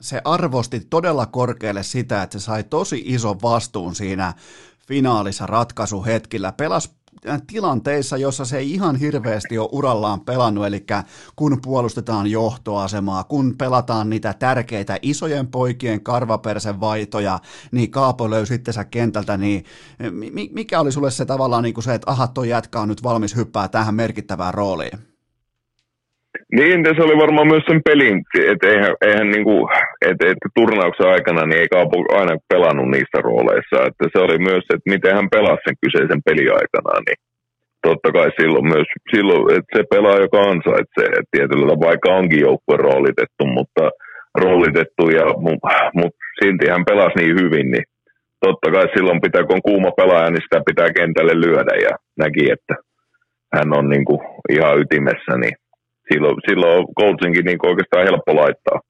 se 0.00 0.20
arvosti 0.24 0.80
todella 0.90 1.26
korkealle 1.26 1.82
sitä, 1.82 2.22
että 2.22 2.38
se 2.38 2.44
sai 2.44 2.64
tosi 2.64 3.02
ison 3.06 3.42
vastuun 3.42 3.94
siinä 3.94 4.32
finaalissa 4.88 5.46
ratkaisuhetkillä. 5.46 6.52
Pelas 6.52 6.96
tilanteissa, 7.46 8.16
jossa 8.16 8.44
se 8.44 8.58
ei 8.58 8.72
ihan 8.72 8.96
hirveästi 8.96 9.58
ole 9.58 9.68
urallaan 9.72 10.20
pelannut, 10.20 10.66
eli 10.66 10.86
kun 11.36 11.58
puolustetaan 11.62 12.26
johtoasemaa, 12.26 13.24
kun 13.24 13.54
pelataan 13.58 14.10
niitä 14.10 14.34
tärkeitä 14.38 14.98
isojen 15.02 15.46
poikien 15.46 16.00
karvapersen 16.00 16.80
vaitoja, 16.80 17.38
niin 17.72 17.90
Kaapo 17.90 18.30
löysi 18.30 18.54
itsensä 18.54 18.84
kentältä, 18.84 19.36
niin 19.36 19.64
mikä 20.50 20.80
oli 20.80 20.92
sulle 20.92 21.10
se 21.10 21.24
tavallaan 21.24 21.62
niin 21.62 21.74
kuin 21.74 21.84
se, 21.84 21.94
että 21.94 22.10
aha, 22.10 22.26
toi 22.26 22.48
jätkä 22.48 22.80
on 22.80 22.88
nyt 22.88 23.02
valmis 23.02 23.36
hyppää 23.36 23.68
tähän 23.68 23.94
merkittävään 23.94 24.54
rooliin? 24.54 25.13
Niin, 26.52 26.84
se 26.96 27.02
oli 27.02 27.16
varmaan 27.24 27.46
myös 27.46 27.64
sen 27.68 27.80
pelin, 27.88 28.16
että 28.52 28.66
eihän, 28.68 28.94
eihän 29.06 29.30
niinku, 29.30 29.68
et, 30.08 30.18
et 30.30 30.38
turnauksen 30.56 31.08
aikana 31.14 31.46
niin 31.46 31.60
ei 31.60 31.68
Kaapo 31.74 31.96
aina 32.18 32.34
pelannut 32.52 32.90
niissä 32.90 33.18
rooleissa, 33.28 33.78
että 33.88 34.04
se 34.12 34.18
oli 34.26 34.38
myös, 34.38 34.64
että 34.74 34.90
miten 34.94 35.14
hän 35.16 35.28
pelasi 35.34 35.64
sen 35.64 35.76
kyseisen 35.82 36.22
aikana, 36.60 36.92
niin 37.06 37.18
totta 37.86 38.08
kai 38.16 38.30
silloin 38.40 38.66
myös, 38.74 38.88
silloin, 39.14 39.44
että 39.58 39.72
se 39.76 39.82
pelaa, 39.94 40.24
joka 40.26 40.40
ansaitsee, 40.52 41.08
että 41.18 41.32
tietyllä 41.34 41.74
vaikka 41.88 42.08
onkin 42.18 42.40
joukkue 42.48 42.76
roolitettu, 42.76 43.44
mutta 43.58 43.84
roolitettu, 44.42 45.04
ja, 45.18 45.26
mutta 45.46 45.68
silti 46.38 46.66
hän 46.72 46.84
pelasi 46.90 47.16
niin 47.18 47.34
hyvin, 47.40 47.70
niin 47.70 47.86
totta 48.46 48.70
kai 48.74 48.86
silloin 48.94 49.20
pitää, 49.20 49.44
kun 49.44 49.56
on 49.56 49.68
kuuma 49.70 49.90
pelaaja, 50.00 50.30
niin 50.30 50.44
sitä 50.46 50.58
pitää 50.68 50.96
kentälle 50.98 51.34
lyödä, 51.44 51.74
ja 51.86 51.92
näki, 52.22 52.44
että 52.56 52.74
hän 53.56 53.68
on 53.78 53.88
niin 53.88 54.04
kuin 54.04 54.20
ihan 54.54 54.78
ytimessä, 54.80 55.32
niin 55.42 55.56
silloin, 56.12 56.36
silloin 56.48 56.86
Coltsinkin 57.00 57.44
niin 57.44 57.66
oikeastaan 57.66 58.06
helppo 58.08 58.36
laittaa, 58.36 58.80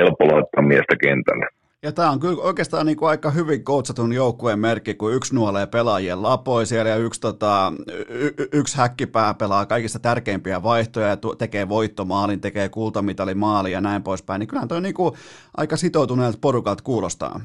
helppo 0.00 0.24
laittaa 0.24 0.62
miestä 0.62 0.96
kentälle. 1.02 1.46
Ja 1.82 1.92
tämä 1.92 2.10
on 2.10 2.20
kyllä 2.20 2.42
oikeastaan 2.42 2.86
niin 2.86 2.96
kuin 2.96 3.08
aika 3.08 3.30
hyvin 3.30 3.64
koutsatun 3.64 4.12
joukkueen 4.12 4.58
merkki, 4.58 4.94
kun 4.94 5.14
yksi 5.14 5.34
nuolee 5.34 5.66
pelaajien 5.66 6.22
lapoi 6.22 6.66
siellä 6.66 6.90
ja 6.90 6.96
yksi, 6.96 7.20
tota, 7.20 7.72
y- 8.08 8.48
yksi 8.52 8.76
häkkipää 8.76 9.34
pelaa 9.34 9.66
kaikista 9.66 9.98
tärkeimpiä 9.98 10.62
vaihtoja 10.62 11.08
ja 11.08 11.16
tekee 11.38 11.68
voittomaalin, 11.68 12.40
tekee 12.40 12.68
kultamitalin 12.68 13.38
ja 13.70 13.80
näin 13.80 14.02
poispäin. 14.02 14.38
Niin 14.38 14.48
kyllähän 14.48 14.68
toi 14.68 14.80
niin 14.80 14.94
kuin 14.94 15.14
aika 15.56 15.76
sitoutuneelta 15.76 16.38
porukalta 16.40 16.84
kuulostaa. 16.84 17.40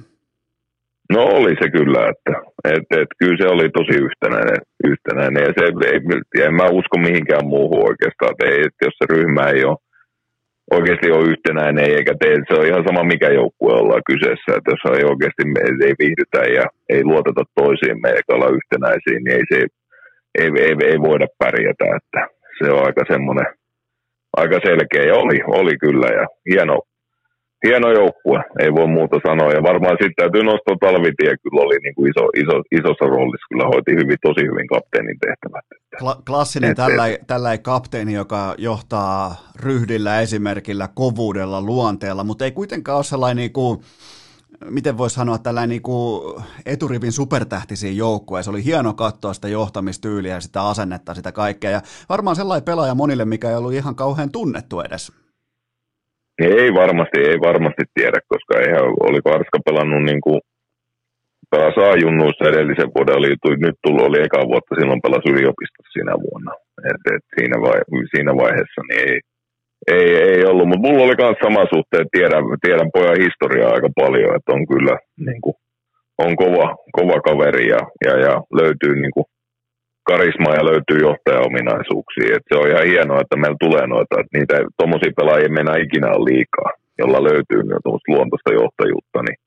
No 1.10 1.22
oli 1.24 1.54
se 1.62 1.70
kyllä, 1.70 2.02
että 2.12 2.34
et, 2.64 3.00
et, 3.00 3.08
kyllä 3.20 3.38
se 3.42 3.48
oli 3.48 3.70
tosi 3.70 3.96
yhtenäinen, 4.08 4.62
yhtenäinen. 4.92 5.44
Ja 5.44 5.54
se, 5.58 5.64
ei, 5.92 6.00
en 6.46 6.54
mä 6.54 6.66
usko 6.80 6.98
mihinkään 6.98 7.46
muuhun 7.46 7.88
oikeastaan, 7.90 8.32
että, 8.32 8.46
ei, 8.46 8.62
että 8.68 8.86
jos 8.86 8.96
se 8.98 9.06
ryhmä 9.16 9.44
ei 9.50 9.66
ole 9.66 9.78
oikeasti 10.72 11.12
ole 11.12 11.30
yhtenäinen 11.34 11.90
eikä 11.98 12.14
tee, 12.20 12.36
se 12.36 12.54
on 12.60 12.68
ihan 12.68 12.84
sama 12.88 13.04
mikä 13.04 13.30
joukkue 13.30 13.74
ollaan 13.74 14.08
kyseessä, 14.12 14.50
että 14.56 14.72
jos 14.74 14.84
ei 14.98 15.06
oikeasti 15.12 15.44
me 15.46 15.60
ei 15.88 15.94
viihdytä 16.02 16.42
ja 16.58 16.66
ei 16.90 17.04
luoteta 17.04 17.44
toisiimme 17.56 18.10
eikä 18.10 18.30
olla 18.36 18.56
yhtenäisiä, 18.58 19.18
niin 19.20 19.36
ei, 19.38 19.46
se, 19.52 19.58
ei, 20.40 20.50
ei, 20.66 20.74
ei 20.92 20.98
voida 21.08 21.28
pärjätä, 21.40 21.86
että 22.00 22.22
se 22.58 22.72
on 22.72 22.86
aika 22.86 23.04
semmoinen 23.14 23.50
aika 24.42 24.60
selkeä. 24.68 25.04
Ja 25.04 25.16
oli, 25.16 25.40
oli 25.48 25.78
kyllä 25.78 26.08
ja 26.20 26.26
hieno, 26.50 26.82
hieno 27.68 27.92
joukkue, 27.92 28.40
ei 28.60 28.72
voi 28.74 28.88
muuta 28.88 29.18
sanoa. 29.28 29.52
Ja 29.52 29.64
varmaan 29.64 29.98
sitten 30.02 30.20
täytyy 30.22 30.44
nostaa 30.44 30.76
Talvitie, 30.80 31.34
kyllä 31.44 31.62
oli 31.66 31.78
niin 31.84 31.96
kuin 31.96 32.12
iso, 32.12 32.24
iso, 32.44 32.56
isossa 32.80 33.06
roolissa, 33.14 33.50
kyllä 33.50 33.66
hoiti 33.66 33.92
hyvin, 33.92 34.18
tosi 34.22 34.42
hyvin 34.52 34.68
kapteenin 34.68 35.18
tehtävät. 35.26 35.66
Kla- 36.02 36.22
klassinen 36.28 36.76
tällä, 36.76 37.04
tällä 37.28 37.58
kapteeni, 37.58 38.14
joka 38.14 38.56
johtaa 38.58 39.36
ryhdillä, 39.56 40.22
esimerkillä, 40.22 40.90
kovuudella, 40.94 41.62
luonteella, 41.62 42.24
mutta 42.24 42.46
ei 42.46 42.52
kuitenkaan 42.52 42.96
ole 42.96 43.04
sellainen 43.04 43.38
niin 43.38 43.54
kuin, 43.54 43.80
miten 44.70 44.98
voisi 44.98 45.16
sanoa, 45.16 45.38
tällainen 45.38 45.70
niin 45.70 45.82
kuin 45.82 46.44
eturivin 46.66 47.12
supertähtisiä 47.12 47.92
joukkueja. 47.92 48.44
Se 48.44 48.50
oli 48.50 48.64
hieno 48.64 48.94
katsoa 48.94 49.34
sitä 49.34 49.48
johtamistyyliä 49.48 50.34
ja 50.34 50.42
sitä 50.42 50.68
asennetta, 50.68 51.14
sitä 51.14 51.32
kaikkea. 51.32 51.72
Ja 51.72 51.82
varmaan 52.10 52.36
sellainen 52.36 52.66
pelaaja 52.66 52.96
monille, 52.96 53.26
mikä 53.26 53.50
ei 53.50 53.56
ollut 53.56 53.74
ihan 53.74 53.96
kauhean 53.96 54.32
tunnettu 54.32 54.82
edes. 54.82 55.23
Ei 56.40 56.74
varmasti, 56.74 57.18
ei 57.30 57.38
varmasti 57.50 57.84
tiedä, 57.94 58.20
koska 58.28 58.54
eihän, 58.60 58.84
oliko 59.10 59.28
Arska 59.30 59.60
pelannut 59.66 60.04
niin 60.04 60.22
kuin 60.22 60.42
pelasi 61.52 61.80
A-junnuissa 61.80 62.50
edellisen 62.50 62.92
vuoden, 62.96 63.18
oli, 63.18 63.30
nyt 63.66 63.78
tullut, 63.84 64.08
oli 64.08 64.20
eka 64.22 64.42
vuotta, 64.52 64.76
silloin 64.76 65.06
pelasi 65.06 65.30
yliopistossa 65.34 65.94
siinä 65.94 66.14
vuonna. 66.26 66.52
Et, 66.90 67.02
et 67.16 67.26
siinä, 67.36 67.58
vai, 67.66 67.80
siinä 68.14 68.32
vaiheessa 68.42 68.82
niin 68.90 69.02
ei, 69.08 69.20
ei, 69.96 70.10
ei 70.30 70.46
ollut, 70.46 70.68
mutta 70.68 70.88
mulla 70.88 71.04
oli 71.04 71.16
myös 71.22 71.38
sama 71.46 71.64
suhteen, 71.74 72.06
tiedän, 72.16 72.44
tiedän 72.66 72.90
pojan 72.96 73.24
historiaa 73.26 73.74
aika 73.74 73.90
paljon, 74.02 74.36
että 74.36 74.54
on 74.56 74.64
kyllä 74.72 74.96
niin 75.28 75.42
kuin, 75.42 75.56
on 76.18 76.36
kova, 76.36 76.68
kova 76.98 77.18
kaveri 77.28 77.66
ja, 77.74 77.82
ja, 78.06 78.14
ja 78.26 78.34
löytyy 78.60 78.94
niin 79.02 79.14
kuin, 79.16 79.26
karismaa 80.10 80.58
ja 80.60 80.70
löytyy 80.72 81.00
johtajaominaisuuksia. 81.08 82.36
Et 82.36 82.46
se 82.48 82.56
on 82.60 82.70
ihan 82.72 82.90
hienoa, 82.92 83.22
että 83.22 83.36
meillä 83.42 83.64
tulee 83.66 83.86
noita, 83.88 84.20
että 84.20 84.38
niitä 84.38 84.56
tuommoisia 84.78 85.18
pelaajia 85.20 85.58
mennä 85.58 85.84
ikinä 85.86 86.10
liikaa, 86.30 86.70
jolla 87.02 87.20
löytyy 87.30 87.62
luontoista 88.14 88.58
johtajuutta, 88.62 89.20
niin 89.26 89.38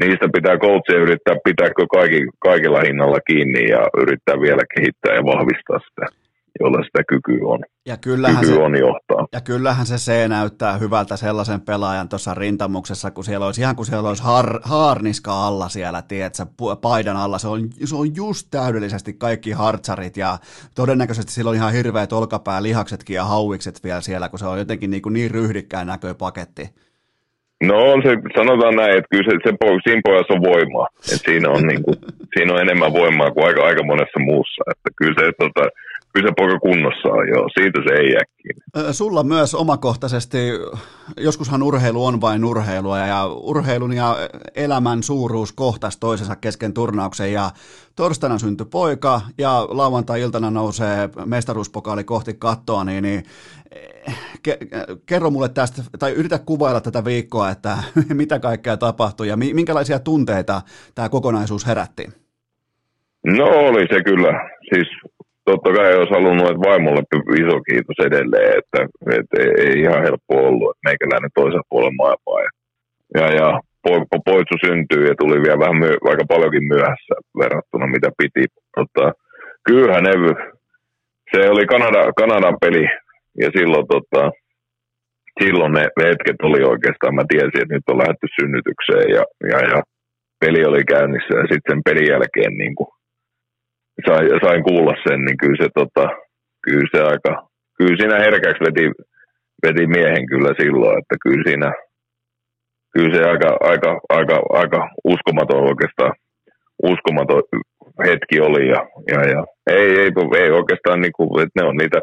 niistä 0.00 0.26
pitää 0.36 0.62
coachia 0.64 1.04
yrittää 1.06 1.36
pitää 1.48 1.70
kaikki, 1.94 2.20
kaikilla 2.48 2.80
hinnalla 2.86 3.20
kiinni 3.28 3.62
ja 3.74 3.82
yrittää 4.02 4.36
vielä 4.46 4.64
kehittää 4.74 5.14
ja 5.18 5.24
vahvistaa 5.32 5.80
sitä 5.86 6.23
jolla 6.60 6.84
sitä 6.84 7.02
kykyä 7.08 7.48
on. 7.48 7.60
Ja 7.86 7.96
kyllähän 7.96 8.40
Kyky 8.40 8.54
se, 8.54 8.62
on 8.62 8.78
johtaa. 8.78 9.26
Ja 9.32 9.40
kyllähän 9.40 9.86
se 9.86 9.94
C 9.94 10.28
näyttää 10.28 10.78
hyvältä 10.78 11.16
sellaisen 11.16 11.60
pelaajan 11.60 12.08
tuossa 12.08 12.34
rintamuksessa, 12.34 13.10
kun 13.10 13.24
siellä 13.24 13.46
olisi 13.46 13.60
ihan 13.60 13.76
kuin 13.76 13.86
siellä 13.86 14.08
olisi 14.08 14.22
har, 14.22 14.60
haarniska 14.62 15.46
alla 15.46 15.68
siellä, 15.68 16.02
tiedätkö, 16.02 16.44
paidan 16.82 17.16
alla. 17.16 17.38
Se 17.38 17.48
on, 17.48 17.68
se 17.84 17.96
on 17.96 18.16
just 18.16 18.48
täydellisesti 18.50 19.12
kaikki 19.12 19.52
hartsarit 19.52 20.16
ja 20.16 20.38
todennäköisesti 20.74 21.32
sillä 21.32 21.50
on 21.50 21.56
ihan 21.56 21.72
hirveät 21.72 22.12
olkapäälihaksetkin 22.12 23.14
ja 23.14 23.24
hauikset 23.24 23.84
vielä 23.84 24.00
siellä, 24.00 24.28
kun 24.28 24.38
se 24.38 24.46
on 24.46 24.58
jotenkin 24.58 24.90
niin, 24.90 25.02
kuin 25.02 25.12
niin 25.12 25.30
ryhdikkään 25.30 25.86
näköinen 25.86 26.16
paketti. 26.16 26.70
No 27.62 27.78
se, 28.02 28.10
sanotaan 28.36 28.76
näin, 28.76 28.96
että 28.98 29.10
kyllä 29.10 29.26
se, 29.30 29.36
se 29.44 29.56
siinä 29.84 30.00
pojassa 30.04 30.34
on 30.34 30.42
voimaa. 30.52 30.88
Et 31.12 31.22
siinä, 31.28 31.50
on 31.50 31.62
niin 31.70 31.82
kuin, 31.82 31.96
siinä 32.34 32.54
on 32.54 32.60
enemmän 32.60 32.92
voimaa 32.92 33.30
kuin 33.30 33.46
aika, 33.46 33.62
aika 33.62 33.82
monessa 33.82 34.18
muussa. 34.28 34.62
Että 34.70 34.88
kyllä 34.98 35.16
se, 35.20 35.32
tota, 35.38 35.64
kyllä 36.14 36.28
se 36.28 36.34
poika 36.36 36.58
kunnossa 36.58 37.08
on, 37.08 37.28
joo. 37.28 37.48
Siitä 37.48 37.80
se 37.88 37.94
ei 37.94 38.12
jää 38.12 38.22
kiinni. 38.36 38.92
Sulla 38.92 39.22
myös 39.22 39.54
omakohtaisesti, 39.54 40.38
joskushan 41.16 41.62
urheilu 41.62 42.06
on 42.06 42.20
vain 42.20 42.44
urheilua 42.44 42.98
ja 42.98 43.26
urheilun 43.26 43.92
ja 43.92 44.16
elämän 44.54 45.02
suuruus 45.02 45.52
kohtas 45.52 45.96
toisensa 45.96 46.36
kesken 46.36 46.74
turnauksen 46.74 47.32
ja 47.32 47.50
torstaina 47.96 48.38
syntyi 48.38 48.66
poika 48.70 49.20
ja 49.38 49.66
lauantai-iltana 49.68 50.50
nousee 50.50 51.08
mestaruuspokaali 51.24 52.04
kohti 52.04 52.34
kattoa, 52.34 52.84
niin, 52.84 53.02
niin 53.02 53.22
ke, 54.42 54.58
kerro 55.06 55.30
mulle 55.30 55.48
tästä, 55.48 55.82
tai 55.98 56.12
yritä 56.12 56.38
kuvailla 56.38 56.80
tätä 56.80 57.04
viikkoa, 57.04 57.50
että 57.50 57.76
mitä 58.14 58.38
kaikkea 58.38 58.76
tapahtui 58.76 59.28
ja 59.28 59.36
minkälaisia 59.36 59.98
tunteita 59.98 60.62
tämä 60.94 61.08
kokonaisuus 61.08 61.66
herätti? 61.66 62.06
No 63.26 63.44
oli 63.44 63.86
se 63.92 64.02
kyllä. 64.04 64.50
Siis 64.74 64.88
totta 65.44 65.70
kai 65.76 65.94
olisi 65.94 66.14
halunnut, 66.14 66.50
että 66.50 66.66
vaimolle 66.68 67.02
iso 67.42 67.56
kiitos 67.68 67.98
edelleen, 68.08 68.52
että, 68.60 68.80
että 69.18 69.36
ei 69.64 69.74
ihan 69.80 70.02
helppo 70.06 70.32
ollut, 70.48 70.70
että 70.70 70.86
meikäläinen 70.88 71.30
toisen 71.34 71.68
puolen 71.70 71.96
maailmaa. 72.02 72.40
Ja, 72.44 72.50
ja, 73.18 73.26
ja 73.40 73.60
po, 73.82 73.92
poitsu 74.30 74.56
syntyi 74.66 75.08
ja 75.08 75.14
tuli 75.18 75.42
vielä 75.44 75.64
vähän 75.64 75.78
myö, 75.82 75.96
aika 76.10 76.24
paljonkin 76.28 76.64
myöhässä 76.72 77.14
verrattuna 77.40 77.86
mitä 77.86 78.08
piti. 78.18 78.44
Tota, 78.76 79.12
kyllähän 79.68 80.04
ne, 80.04 80.12
se 81.32 81.50
oli 81.50 81.66
Kanada, 81.66 82.12
Kanadan 82.20 82.56
peli 82.60 82.84
ja 83.42 83.48
silloin, 83.56 83.86
tota, 83.94 84.30
silloin 85.42 85.72
ne 85.72 85.84
hetket 86.08 86.40
oli 86.42 86.62
oikeastaan, 86.72 87.14
mä 87.14 87.24
tiesin, 87.28 87.62
että 87.62 87.74
nyt 87.74 87.90
on 87.90 87.98
lähdetty 87.98 88.26
synnytykseen 88.36 89.08
ja, 89.16 89.22
ja, 89.52 89.58
ja 89.72 89.78
peli 90.40 90.64
oli 90.64 90.84
käynnissä 90.84 91.32
ja 91.40 91.46
sitten 91.50 91.68
sen 91.68 91.80
pelin 91.86 92.08
jälkeen 92.12 92.54
niin 92.62 92.74
kuin, 92.74 92.88
sain, 94.06 94.28
sain 94.44 94.62
kuulla 94.62 94.94
sen, 95.08 95.20
niin 95.24 95.36
kyllä 95.36 95.58
se, 95.62 95.68
tota, 95.74 96.08
kyllä 96.64 96.88
se 96.94 97.02
aika, 97.02 97.32
kyllä 97.78 97.96
siinä 97.96 98.24
herkäksi 98.26 98.64
veti, 98.66 98.84
veti 99.66 99.86
miehen 99.86 100.26
kyllä 100.26 100.52
silloin, 100.60 100.98
että 100.98 101.16
kyllä 101.24 101.42
siinä, 101.46 101.72
kyllä 102.92 103.14
se 103.16 103.22
aika, 103.30 103.50
aika, 103.60 104.00
aika, 104.08 104.36
aika 104.60 104.88
uskomaton 105.04 105.68
oikeastaan, 105.70 106.12
uskomaton 106.82 107.42
hetki 108.06 108.40
oli 108.40 108.68
ja, 108.68 108.80
ja, 109.12 109.20
ja 109.32 109.44
ei, 109.70 109.88
ei, 110.00 110.10
ei 110.42 110.50
oikeastaan, 110.50 111.00
niin 111.00 111.12
kuin, 111.16 111.42
että 111.42 111.60
ne 111.60 111.68
on 111.68 111.76
niitä 111.76 112.00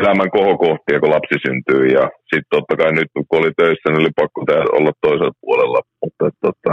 elämän 0.00 0.30
kohokohtia, 0.30 1.00
kun 1.00 1.14
lapsi 1.16 1.36
syntyy. 1.46 1.84
Ja 1.98 2.04
sitten 2.30 2.52
totta 2.54 2.76
kai 2.76 2.92
nyt, 2.92 3.10
kun 3.14 3.40
oli 3.40 3.52
töissä, 3.56 3.88
niin 3.88 4.00
oli 4.00 4.18
pakko 4.20 4.40
olla 4.78 4.92
toisella 5.00 5.40
puolella. 5.40 5.80
Mutta 6.02 6.24
tota, 6.40 6.72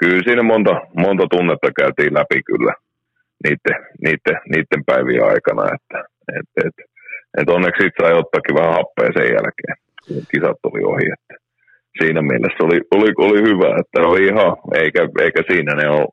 kyllä 0.00 0.22
siinä 0.26 0.42
monta, 0.42 0.74
monta 1.04 1.24
tunnetta 1.30 1.68
käytiin 1.80 2.14
läpi 2.14 2.38
kyllä 2.50 2.72
niiden, 3.44 3.76
niiden, 4.04 4.36
niiden 4.52 4.82
päivien 4.86 5.24
aikana. 5.32 5.62
Että, 5.76 5.98
et, 6.38 6.66
et, 6.66 6.76
et 7.38 7.48
onneksi 7.48 7.86
itse 7.86 8.02
sai 8.02 8.12
ottaakin 8.22 8.58
vähän 8.60 8.76
happea 8.78 9.16
sen 9.16 9.34
jälkeen, 9.36 9.76
kun 10.06 10.22
kisat 10.30 10.60
oli 10.68 10.82
ohi. 10.92 11.06
Että 11.16 11.34
siinä 12.00 12.22
mielessä 12.22 12.64
oli, 12.66 12.78
oli, 12.96 13.10
oli 13.26 13.40
hyvä, 13.48 13.70
että 13.80 13.98
oli 14.10 14.22
ihan, 14.30 14.52
eikä, 14.82 15.02
eikä 15.24 15.42
siinä 15.50 15.72
ne 15.74 15.88
ole. 15.88 16.08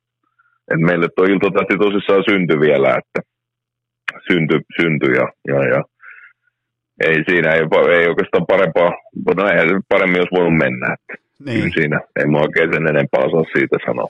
Et 0.72 0.82
meille 0.90 1.08
tuo 1.16 1.26
iltatähti 1.26 1.76
tosissaan 1.78 2.24
syntyi 2.30 2.60
vielä, 2.60 2.90
että 3.02 3.20
syntyi, 4.28 4.60
synty 4.82 5.08
ja, 5.20 5.28
ja, 5.52 5.60
ja 5.74 5.82
ei 7.06 7.24
siinä, 7.30 7.52
ei, 7.54 7.62
ei 8.00 8.08
oikeastaan 8.08 8.46
parempaa, 8.48 8.92
no 9.38 9.48
eihän 9.48 9.82
paremmin 9.90 10.20
olisi 10.20 10.36
voinut 10.36 10.58
mennä. 10.58 10.94
Että 10.94 11.24
niin. 11.46 11.60
Kyllä 11.60 11.74
siinä, 11.74 12.02
en 12.20 12.32
mä 12.32 12.38
oikein 12.38 12.74
sen 12.74 12.88
enempää 12.88 13.22
osaa 13.24 13.44
siitä 13.54 13.78
sanoa. 13.86 14.08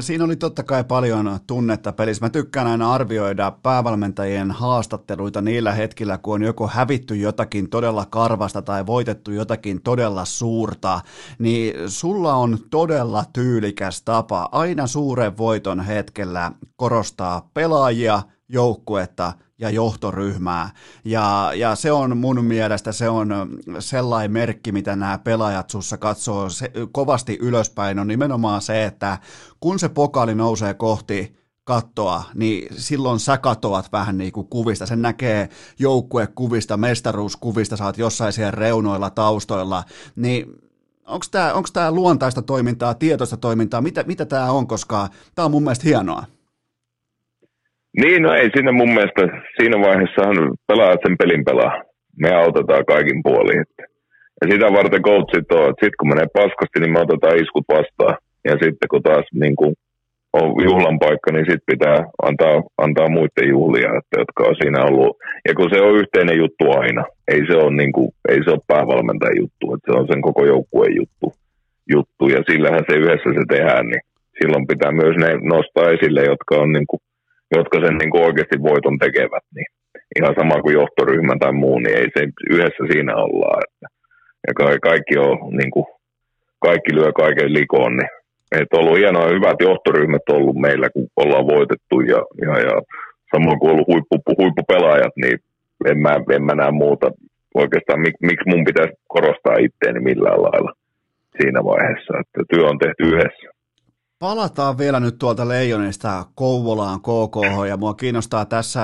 Siinä 0.00 0.24
oli 0.24 0.36
totta 0.36 0.62
kai 0.62 0.84
paljon 0.84 1.38
tunnetta 1.46 1.92
pelissä. 1.92 2.24
Mä 2.24 2.30
tykkään 2.30 2.66
aina 2.66 2.92
arvioida 2.92 3.52
päävalmentajien 3.62 4.50
haastatteluita 4.50 5.40
niillä 5.40 5.72
hetkillä, 5.72 6.18
kun 6.18 6.34
on 6.34 6.42
joko 6.42 6.66
hävitty 6.68 7.16
jotakin 7.16 7.70
todella 7.70 8.06
karvasta 8.10 8.62
tai 8.62 8.86
voitettu 8.86 9.30
jotakin 9.30 9.82
todella 9.82 10.24
suurta, 10.24 11.00
niin 11.38 11.74
sulla 11.86 12.34
on 12.34 12.58
todella 12.70 13.24
tyylikäs 13.32 14.02
tapa 14.02 14.48
aina 14.52 14.86
suuren 14.86 15.38
voiton 15.38 15.80
hetkellä 15.80 16.52
korostaa 16.76 17.50
pelaajia, 17.54 18.22
joukkuetta 18.48 19.32
ja 19.60 19.70
johtoryhmää. 19.70 20.70
Ja, 21.04 21.52
ja 21.54 21.74
se 21.74 21.92
on 21.92 22.16
mun 22.16 22.44
mielestä 22.44 22.92
se 22.92 23.08
on 23.08 23.28
sellainen 23.78 24.32
merkki, 24.32 24.72
mitä 24.72 24.96
nämä 24.96 25.18
pelaajat 25.18 25.70
sussa 25.70 25.98
katsoo 25.98 26.48
se, 26.48 26.72
kovasti 26.92 27.38
ylöspäin, 27.40 27.98
on 27.98 28.08
nimenomaan 28.08 28.62
se, 28.62 28.84
että 28.84 29.18
kun 29.60 29.78
se 29.78 29.88
pokaali 29.88 30.34
nousee 30.34 30.74
kohti 30.74 31.40
kattoa, 31.64 32.22
niin 32.34 32.76
silloin 32.76 33.20
sä 33.20 33.38
katoat 33.38 33.92
vähän 33.92 34.18
niin 34.18 34.32
kuin 34.32 34.46
kuvista. 34.46 34.86
Sen 34.86 35.02
näkee 35.02 35.48
joukkuekuvista, 35.78 36.76
mestaruuskuvista, 36.76 37.84
oot 37.84 37.98
jossain 37.98 38.32
siellä 38.32 38.50
reunoilla, 38.50 39.10
taustoilla, 39.10 39.84
niin 40.16 40.46
onko 41.06 41.26
tämä 41.30 41.52
onks 41.52 41.72
tää 41.72 41.92
luontaista 41.92 42.42
toimintaa, 42.42 42.94
tietoista 42.94 43.36
toimintaa, 43.36 43.80
mitä, 43.80 44.02
mitä 44.02 44.52
on, 44.52 44.66
koska 44.66 45.08
tämä 45.34 45.44
on 45.44 45.50
mun 45.50 45.62
mielestä 45.62 45.84
hienoa. 45.84 46.24
Niin, 47.96 48.22
no 48.22 48.34
ei 48.34 48.50
siinä 48.54 48.72
mun 48.72 48.94
mielestä, 48.94 49.22
siinä 49.56 49.76
vaiheessahan 49.86 50.54
pelaat 50.66 51.00
sen 51.06 51.16
pelin 51.18 51.44
pelaa. 51.44 51.82
Me 52.18 52.34
autetaan 52.34 52.84
kaikin 52.86 53.20
puolin. 53.22 53.64
Ja 54.40 54.50
sitä 54.50 54.66
varten 54.72 55.02
coachit 55.02 55.52
on, 55.52 55.70
että 55.70 55.80
sitten 55.84 56.00
kun 56.00 56.08
menee 56.08 56.26
paskasti, 56.32 56.80
niin 56.80 56.92
me 56.92 57.00
otetaan 57.00 57.42
iskut 57.42 57.64
vastaan. 57.68 58.16
Ja 58.44 58.52
sitten 58.52 58.88
kun 58.90 59.02
taas 59.02 59.26
niin 59.34 59.56
kuin 59.56 59.74
on 60.32 60.64
juhlan 60.64 60.98
paikka, 60.98 61.32
niin 61.32 61.46
sitten 61.50 61.70
pitää 61.72 61.98
antaa, 62.22 62.62
antaa 62.78 63.08
muiden 63.08 63.48
juhlia, 63.48 63.90
että, 63.98 64.14
jotka 64.22 64.44
on 64.48 64.56
siinä 64.60 64.80
ollut. 64.88 65.16
Ja 65.48 65.54
kun 65.54 65.70
se 65.72 65.80
on 65.82 65.96
yhteinen 66.02 66.36
juttu 66.38 66.64
aina, 66.80 67.04
ei 67.28 67.42
se 67.46 67.54
ole, 67.56 67.76
niin 67.76 67.92
kuin, 67.92 68.10
ei 68.28 68.40
se 68.44 68.50
ole 68.50 68.68
päävalmentajan 68.72 69.40
juttu, 69.42 69.64
että 69.74 69.86
se 69.92 69.98
on 69.98 70.06
sen 70.10 70.22
koko 70.22 70.42
joukkueen 70.46 70.94
juttu, 71.00 71.26
juttu. 71.94 72.24
Ja 72.34 72.40
sillähän 72.50 72.84
se 72.88 72.96
yhdessä 72.96 73.30
se 73.32 73.44
tehdään, 73.48 73.86
niin 73.86 74.02
silloin 74.38 74.66
pitää 74.66 74.92
myös 74.92 75.16
ne 75.16 75.30
nostaa 75.54 75.92
esille, 75.94 76.22
jotka 76.32 76.54
on 76.62 76.72
niin 76.72 76.86
kuin 76.90 77.00
jotka 77.56 77.76
sen 77.80 77.98
niin 77.98 78.10
kuin 78.10 78.24
oikeasti 78.24 78.62
voiton 78.62 78.98
tekevät, 78.98 79.44
niin 79.54 79.70
ihan 80.18 80.34
sama 80.38 80.62
kuin 80.62 80.74
johtoryhmä 80.74 81.34
tai 81.40 81.52
muu, 81.52 81.78
niin 81.78 81.96
ei 81.96 82.08
se 82.14 82.22
yhdessä 82.50 82.84
siinä 82.92 83.16
ollaan. 83.16 83.62
Että, 83.66 83.86
ja 84.46 84.52
kaikki, 84.88 85.18
on, 85.18 85.38
niin 85.60 85.70
kuin, 85.70 85.86
kaikki 86.58 86.94
lyö 86.94 87.12
kaiken 87.12 87.52
likoon, 87.52 87.96
niin 87.96 88.10
on 88.72 88.80
ollut 88.80 88.98
hienoa, 88.98 89.34
hyvät 89.36 89.58
johtoryhmät 89.60 90.26
ollut 90.32 90.56
meillä, 90.56 90.90
kun 90.90 91.06
ollaan 91.16 91.46
voitettu 91.46 92.00
ja, 92.00 92.20
ja, 92.46 92.58
ja 92.58 92.74
samoin 93.34 93.58
kuin 93.58 93.70
ollut 93.72 93.86
huippu, 93.86 94.16
huippupelaajat, 94.38 95.14
niin 95.16 95.38
en 95.86 95.98
mä, 95.98 96.12
en 96.32 96.42
mä 96.42 96.54
näe 96.54 96.70
muuta 96.70 97.10
oikeastaan, 97.54 98.00
mik, 98.00 98.14
miksi 98.22 98.48
mun 98.48 98.64
pitäisi 98.64 98.92
korostaa 99.08 99.56
itteeni 99.66 100.00
millään 100.00 100.42
lailla 100.42 100.72
siinä 101.40 101.64
vaiheessa, 101.64 102.12
että 102.20 102.40
työ 102.54 102.64
on 102.66 102.78
tehty 102.78 103.02
yhdessä. 103.02 103.59
Palataan 104.22 104.78
vielä 104.78 105.00
nyt 105.00 105.18
tuolta 105.18 105.48
Leijonista 105.48 106.26
Kouvolaan 106.34 107.00
KKH 107.00 107.68
ja 107.68 107.76
mua 107.76 107.94
kiinnostaa 107.94 108.44
tässä, 108.44 108.80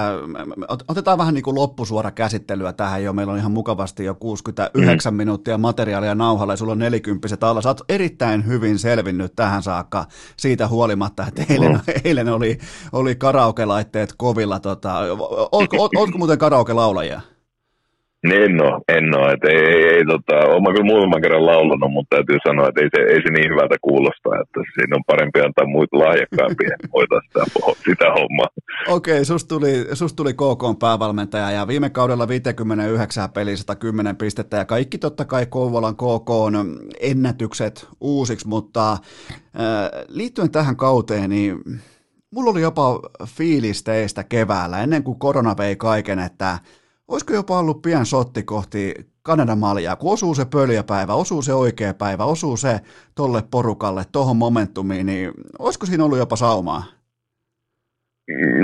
otetaan 0.88 1.18
vähän 1.18 1.34
niin 1.34 1.44
kuin 1.44 1.54
loppusuora 1.54 2.10
käsittelyä 2.10 2.72
tähän 2.72 3.04
jo, 3.04 3.12
meillä 3.12 3.32
on 3.32 3.38
ihan 3.38 3.52
mukavasti 3.52 4.04
jo 4.04 4.14
69 4.14 5.14
mm. 5.14 5.16
minuuttia 5.16 5.58
materiaalia 5.58 6.14
nauhalla 6.14 6.52
ja 6.52 6.56
sulla 6.56 6.72
on 6.72 6.78
40 6.78 7.28
alla, 7.40 7.62
sä 7.62 7.68
oot 7.68 7.80
erittäin 7.88 8.46
hyvin 8.46 8.78
selvinnyt 8.78 9.32
tähän 9.36 9.62
saakka 9.62 10.04
siitä 10.36 10.68
huolimatta, 10.68 11.26
että 11.26 11.44
eilen, 11.50 11.72
mm. 11.72 11.80
eilen 12.04 12.28
oli, 12.28 12.58
oli 12.92 13.14
karaoke-laitteet 13.14 14.14
kovilla, 14.16 14.60
tota, 14.60 14.98
ootko, 15.52 15.76
ootko 15.96 16.18
muuten 16.18 16.38
karaoke-laulajia? 16.38 17.35
En 18.32 18.62
ole, 18.62 18.80
en 18.88 19.16
ole. 19.16 19.32
Et 19.32 19.44
ei, 19.44 19.64
ei, 19.74 19.84
ei, 19.94 20.04
tota, 20.04 20.36
olen 20.46 20.74
kyllä 20.74 20.92
muutaman 20.92 21.22
kerran 21.22 21.46
laulanut, 21.46 21.92
mutta 21.92 22.16
täytyy 22.16 22.38
sanoa, 22.46 22.68
että 22.68 22.80
ei 22.80 22.88
se, 22.94 23.00
ei 23.12 23.22
se 23.22 23.30
niin 23.30 23.50
hyvältä 23.52 23.76
kuulosta, 23.82 24.28
että 24.42 24.60
siinä 24.74 24.96
on 24.96 25.04
parempi 25.06 25.40
antaa 25.40 25.66
muita 25.66 25.98
lahjakkaampia 25.98 26.76
hoitaa 26.94 27.20
sitä, 27.26 27.40
sitä 27.90 28.06
hommaa. 28.16 28.48
Okei, 28.88 29.14
okay, 29.14 29.24
susta 29.24 29.48
tuli, 29.48 29.86
sust 29.92 30.16
tuli 30.16 30.32
KK 30.32 30.78
päävalmentaja 30.80 31.50
ja 31.50 31.68
viime 31.68 31.90
kaudella 31.90 32.28
59 32.28 33.30
peli 33.30 33.56
110 33.56 34.16
pistettä 34.16 34.56
ja 34.56 34.64
kaikki 34.64 34.98
totta 34.98 35.24
kai 35.24 35.46
Kouvolan 35.46 35.96
KK 35.96 36.30
ennätykset 37.00 37.88
uusiksi, 38.00 38.48
mutta 38.48 38.92
äh, 38.92 38.98
liittyen 40.08 40.50
tähän 40.50 40.76
kauteen, 40.76 41.30
niin 41.30 41.58
mulla 42.30 42.50
oli 42.50 42.60
jopa 42.60 43.00
fiilis 43.26 43.82
teistä 43.82 44.24
keväällä 44.24 44.82
ennen 44.82 45.02
kuin 45.02 45.18
korona 45.18 45.56
vei 45.58 45.76
kaiken, 45.76 46.18
että 46.18 46.58
olisiko 47.08 47.32
jopa 47.34 47.58
ollut 47.58 47.82
pien 47.82 48.06
sotti 48.06 48.42
kohti 48.42 48.94
Kanadan 49.22 49.58
maljaa, 49.58 49.96
kun 49.96 50.12
osuu 50.12 50.34
se 50.34 50.44
pöljäpäivä, 50.52 51.14
osuu 51.14 51.42
se 51.42 51.54
oikea 51.54 51.94
päivä, 51.94 52.24
osuu 52.24 52.56
se 52.56 52.80
tolle 53.14 53.42
porukalle, 53.50 54.02
tohon 54.12 54.36
momentumiin, 54.36 55.06
niin 55.06 55.30
olisiko 55.58 55.86
siinä 55.86 56.04
ollut 56.04 56.18
jopa 56.18 56.36
saumaa? 56.36 56.82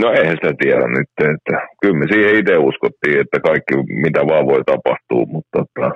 No 0.00 0.12
eihän 0.12 0.36
sitä 0.36 0.52
tiedä 0.62 0.86
nyt, 0.88 1.10
että 1.18 1.56
kyllä 1.80 1.98
me 1.98 2.06
siihen 2.12 2.38
itse 2.38 2.56
uskottiin, 2.58 3.20
että 3.20 3.40
kaikki 3.40 3.74
mitä 4.04 4.20
vaan 4.30 4.46
voi 4.46 4.62
tapahtua, 4.66 5.24
mutta 5.34 5.58
tota, 5.58 5.86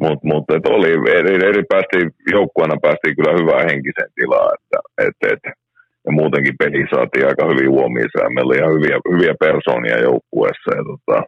mut, 0.00 0.20
mut, 0.30 0.44
et 0.56 0.66
oli, 0.66 0.90
eri, 1.18 1.34
eri 1.48 1.62
päästi, 1.72 1.98
joukkueena 2.32 2.76
päästiin 2.82 3.16
kyllä 3.16 3.38
hyvään 3.40 3.68
henkiseen 3.70 4.10
tilaan, 4.14 4.50
että, 4.56 4.78
et, 5.06 5.32
et, 5.32 5.42
ja 6.06 6.12
muutenkin 6.12 6.58
peli 6.58 6.86
saatiin 6.94 7.26
aika 7.26 7.44
hyvin 7.50 7.70
huomioon, 7.70 8.34
meillä 8.34 8.50
oli 8.50 8.58
ihan 8.58 8.74
hyviä, 8.76 8.96
hyviä 9.12 9.34
persoonia 9.44 9.98
joukkueessa 10.08 10.70
ja 10.78 10.82
tota, 10.90 11.18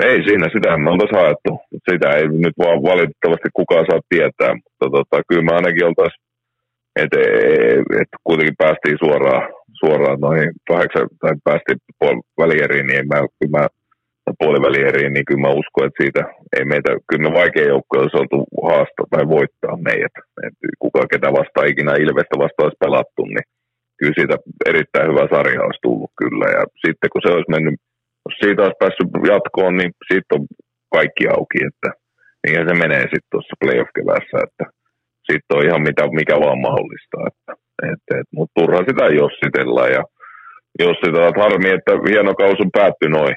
ei 0.00 0.24
siinä, 0.24 0.46
sitä 0.52 0.76
me 0.76 0.90
oltaisiin 0.90 1.20
haettu. 1.20 1.52
Sitä 1.90 2.08
ei 2.16 2.28
nyt 2.28 2.56
vaan 2.58 2.82
valitettavasti 2.82 3.48
kukaan 3.58 3.86
saa 3.90 4.08
tietää, 4.08 4.52
mutta 4.62 4.84
tota, 4.96 5.22
kyllä 5.28 5.46
me 5.46 5.52
ainakin 5.54 5.86
oltaisiin, 5.86 6.24
että 7.02 7.18
et 8.00 8.10
kuitenkin 8.24 8.60
päästiin 8.62 8.98
suoraan, 9.04 9.42
suoraan 9.80 10.20
noihin 10.20 10.50
kahdeksan, 10.68 11.08
tai 11.20 11.34
päästiin 11.44 11.78
puol- 12.00 12.26
välieriin, 12.42 12.86
niin 12.86 13.08
mä, 13.08 13.18
kyllä 13.38 13.58
mä 13.58 13.66
puolivälieriin, 14.38 15.12
niin 15.12 15.24
kyllä 15.24 15.44
mä 15.46 15.58
uskon, 15.60 15.86
että 15.86 16.02
siitä 16.02 16.22
ei 16.56 16.64
meitä, 16.64 16.90
kyllä 17.08 17.24
me 17.24 17.38
vaikea 17.40 17.72
joukko 17.74 17.92
olisi 17.98 18.16
oltu 18.20 18.38
haastaa 18.68 19.06
tai 19.10 19.24
voittaa 19.36 19.76
meidät. 19.88 20.16
Et 20.46 20.54
kuka 20.78 21.02
ketä 21.12 21.28
vastaan 21.38 21.70
ikinä 21.72 21.92
Ilvestä 22.04 22.34
vastaan 22.44 22.66
olisi 22.66 22.82
pelattu, 22.84 23.22
niin 23.24 23.46
kyllä 23.98 24.16
siitä 24.18 24.36
erittäin 24.70 25.08
hyvä 25.10 25.24
sarja 25.34 25.64
olisi 25.66 25.84
tullut 25.86 26.12
kyllä. 26.22 26.46
Ja 26.56 26.62
sitten 26.84 27.10
kun 27.12 27.22
se 27.24 27.30
olisi 27.34 27.54
mennyt 27.54 27.76
jos 28.24 28.36
siitä 28.42 28.62
olisi 28.62 28.80
päässyt 28.82 29.10
jatkoon, 29.32 29.74
niin 29.76 29.90
siitä 30.08 30.30
on 30.36 30.42
kaikki 30.96 31.24
auki, 31.36 31.58
että 31.70 31.90
niin 32.42 32.68
se 32.68 32.74
menee 32.84 33.04
sitten 33.12 33.30
tuossa 33.32 33.60
playoff-kevässä, 33.60 34.36
että 34.46 34.64
sitten 35.28 35.56
on 35.56 35.66
ihan 35.68 35.82
mitä, 35.88 36.02
mikä 36.20 36.36
vaan 36.44 36.60
mahdollista. 36.68 37.16
Että, 37.30 37.52
et, 37.90 38.02
et, 38.18 38.28
Mutta 38.36 38.54
turha 38.56 38.80
sitä 38.88 39.04
jossitella 39.22 39.84
ja 39.96 40.02
jos 40.84 40.96
sitä 41.04 41.18
on 41.28 41.42
harmi, 41.44 41.68
että 41.76 41.92
hieno 42.10 42.32
kausi 42.42 42.62
on 42.66 42.76
päätty 42.78 43.06
noin, 43.08 43.34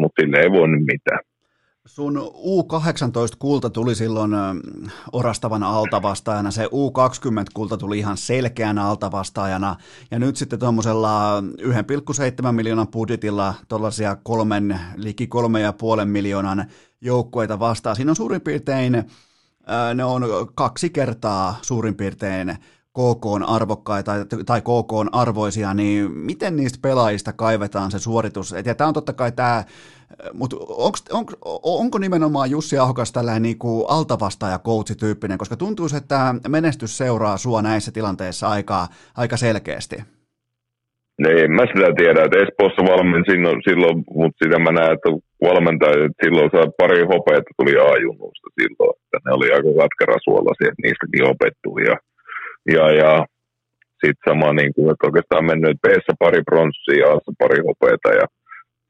mutta 0.00 0.16
sille 0.18 0.36
ei 0.40 0.50
voi 0.56 0.68
nyt 0.68 0.86
mitään. 0.92 1.22
Sun 1.86 2.16
U18-kulta 2.34 3.70
tuli 3.70 3.94
silloin 3.94 4.30
orastavana 5.12 5.70
altavastaajana, 5.70 6.50
se 6.50 6.66
U20-kulta 6.66 7.76
tuli 7.76 7.98
ihan 7.98 8.16
selkeänä 8.16 8.86
altavastaajana, 8.86 9.76
ja 10.10 10.18
nyt 10.18 10.36
sitten 10.36 10.58
tuommoisella 10.58 11.40
1,7 11.40 12.52
miljoonan 12.52 12.88
budjetilla 12.88 13.54
tuollaisia 13.68 14.16
kolmen, 14.16 14.80
liki 14.96 15.26
kolme 15.26 15.60
ja 15.60 15.72
puolen 15.72 16.08
miljoonan 16.08 16.64
joukkueita 17.00 17.58
vastaan. 17.58 17.96
Siinä 17.96 18.12
on 18.12 18.16
suurin 18.16 18.40
piirtein, 18.40 19.04
ne 19.94 20.04
on 20.04 20.22
kaksi 20.54 20.90
kertaa 20.90 21.56
suurin 21.62 21.94
piirtein 21.94 22.58
KK 22.98 23.26
on 23.26 23.42
arvokkaita 23.42 24.12
tai 24.46 24.60
KK 24.60 24.92
on 24.92 25.08
arvoisia, 25.12 25.74
niin 25.74 26.12
miten 26.12 26.56
niistä 26.56 26.78
pelaajista 26.82 27.32
kaivetaan 27.32 27.90
se 27.90 27.98
suoritus? 27.98 28.54
Ja 28.64 28.74
tämä 28.74 28.88
on 28.88 28.94
totta 28.94 29.12
kai 29.12 29.32
tämä, 29.32 29.64
mutta 30.32 30.56
onko, 30.68 30.98
onko, 31.62 31.98
nimenomaan 31.98 32.50
Jussi 32.50 32.78
Ahokas 32.78 33.12
tällainen 33.12 33.42
niin 33.42 33.58
kuin 33.58 33.84
altavastaaja 33.88 34.58
coach-tyyppinen, 34.58 35.38
koska 35.38 35.56
tuntuu, 35.56 35.86
että 35.96 36.34
menestys 36.48 36.98
seuraa 36.98 37.36
sua 37.36 37.62
näissä 37.62 37.92
tilanteissa 37.92 38.48
aika, 38.48 38.86
aika 39.16 39.36
selkeästi? 39.36 39.96
Niin, 41.24 41.52
mä 41.52 41.62
sitä 41.66 41.92
tiedä, 41.96 42.24
että 42.24 42.42
Espoossa 42.42 42.82
valmen 42.92 43.24
silloin, 43.30 43.58
silloin 43.68 43.96
mutta 44.20 44.38
sitä 44.44 44.58
mä 44.58 44.72
näen, 44.72 44.92
että 44.96 45.10
valmentaja, 45.48 46.04
että 46.04 46.20
silloin 46.24 46.50
saa 46.54 46.76
pari 46.80 47.00
hopeita 47.12 47.50
tuli 47.58 47.74
A-junnusta 47.88 48.48
silloin, 48.60 48.94
että 49.02 49.18
ne 49.24 49.30
oli 49.38 49.48
aika 49.52 49.70
suolaisia, 50.24 50.68
että 50.70 50.84
niistäkin 50.84 51.30
opettu 51.32 51.70
ja, 51.88 51.94
ja, 52.74 52.84
ja 53.02 53.26
sitten 54.00 54.24
sama 54.28 54.52
niin 54.52 54.74
kuin, 54.74 54.90
että 54.90 55.06
oikeastaan 55.06 55.44
mennyt 55.44 55.82
b 55.82 55.86
pari 56.18 56.42
pronssia 56.50 57.06
ja 57.06 57.12
a 57.12 57.32
pari 57.38 57.60
hopeita 57.66 58.10
ja 58.20 58.26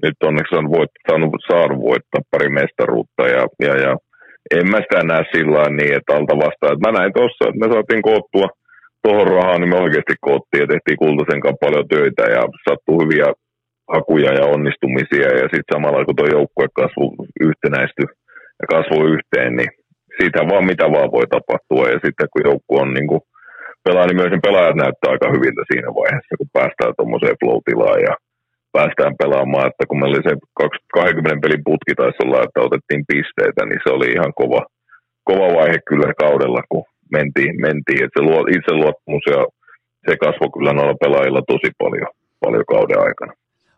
nyt 0.03 0.17
onneksi 0.23 0.55
on 0.57 0.71
voit, 0.77 0.91
saanut, 1.09 1.31
saanut 1.51 1.81
voittaa 1.91 2.29
pari 2.31 2.49
mestaruutta 2.49 3.23
ja, 3.35 3.43
ja, 3.67 3.75
ja 3.85 3.93
en 4.57 4.71
mä 4.71 4.77
sitä 4.77 5.03
näe 5.03 5.25
sillä 5.35 5.63
niin, 5.69 5.95
että 5.97 6.15
alta 6.17 6.37
vastaan. 6.45 6.83
Mä 6.85 6.99
näin 6.99 7.13
tuossa, 7.13 7.45
että 7.49 7.61
me 7.63 7.73
saatiin 7.73 8.03
koottua– 8.03 8.49
tuohon 9.05 9.29
rahaan, 9.37 9.61
niin 9.61 9.73
me 9.73 9.79
oikeasti 9.87 10.15
koottiin 10.27 10.63
ja 10.63 10.67
tehtiin 10.73 11.01
Kultasen 11.03 11.41
kanssa 11.43 11.65
paljon 11.65 11.89
töitä 11.89 12.25
ja 12.37 12.43
sattui 12.65 13.01
hyviä 13.03 13.29
hakuja 13.95 14.31
ja 14.39 14.45
onnistumisia 14.55 15.29
ja 15.41 15.47
sitten 15.53 15.73
samalla 15.75 16.05
kun 16.05 16.17
tuo 16.17 16.29
joukkue 16.37 16.67
kasvu 16.81 17.05
yhtenäisty 17.49 18.05
ja 18.61 18.65
kasvoi 18.75 19.07
yhteen, 19.17 19.53
niin 19.59 19.71
siitä 20.19 20.41
vaan 20.51 20.67
mitä 20.71 20.87
vaan 20.95 21.11
voi 21.17 21.27
tapahtua 21.37 21.85
ja 21.93 21.99
sitten 22.05 22.31
kun 22.33 22.47
joukkue 22.49 22.79
on 22.85 22.95
niin 22.95 23.09
kuin 23.11 23.23
pelaa, 23.87 24.07
niin 24.07 24.19
myös 24.21 24.33
ne 24.33 24.47
pelaajat 24.47 24.81
näyttää 24.83 25.13
aika 25.13 25.29
hyviltä 25.35 25.63
siinä 25.71 25.89
vaiheessa, 26.01 26.39
kun 26.39 26.55
päästään 26.57 26.95
tuommoiseen 26.97 27.41
flow 27.41 27.61
ja 28.09 28.15
päästään 28.77 29.15
pelaamaan, 29.23 29.69
että 29.71 29.85
kun 29.89 29.99
meillä 29.99 30.17
oli 30.17 30.29
se 30.29 30.35
20 30.95 31.43
pelin 31.43 31.67
putki 31.69 31.95
taisi 31.95 32.21
olla, 32.25 32.45
että 32.45 32.67
otettiin 32.69 33.03
pisteitä, 33.11 33.61
niin 33.65 33.81
se 33.85 33.91
oli 33.97 34.09
ihan 34.17 34.33
kova, 34.41 34.61
kova 35.29 35.47
vaihe 35.59 35.79
kyllä 35.89 36.11
kaudella, 36.25 36.63
kun 36.71 36.85
mentiin, 37.17 37.55
mentiin. 37.67 38.05
että 38.05 38.17
se 38.19 38.23
luo, 38.29 38.41
itseluottamus 38.57 39.25
ja 39.35 39.41
se 40.07 40.13
kasvoi 40.25 40.51
kyllä 40.55 40.73
noilla 40.73 41.03
pelaajilla 41.05 41.43
tosi 41.53 41.71
paljon, 41.83 42.11
paljon 42.45 42.67
kauden 42.73 43.01
aikana. 43.07 43.33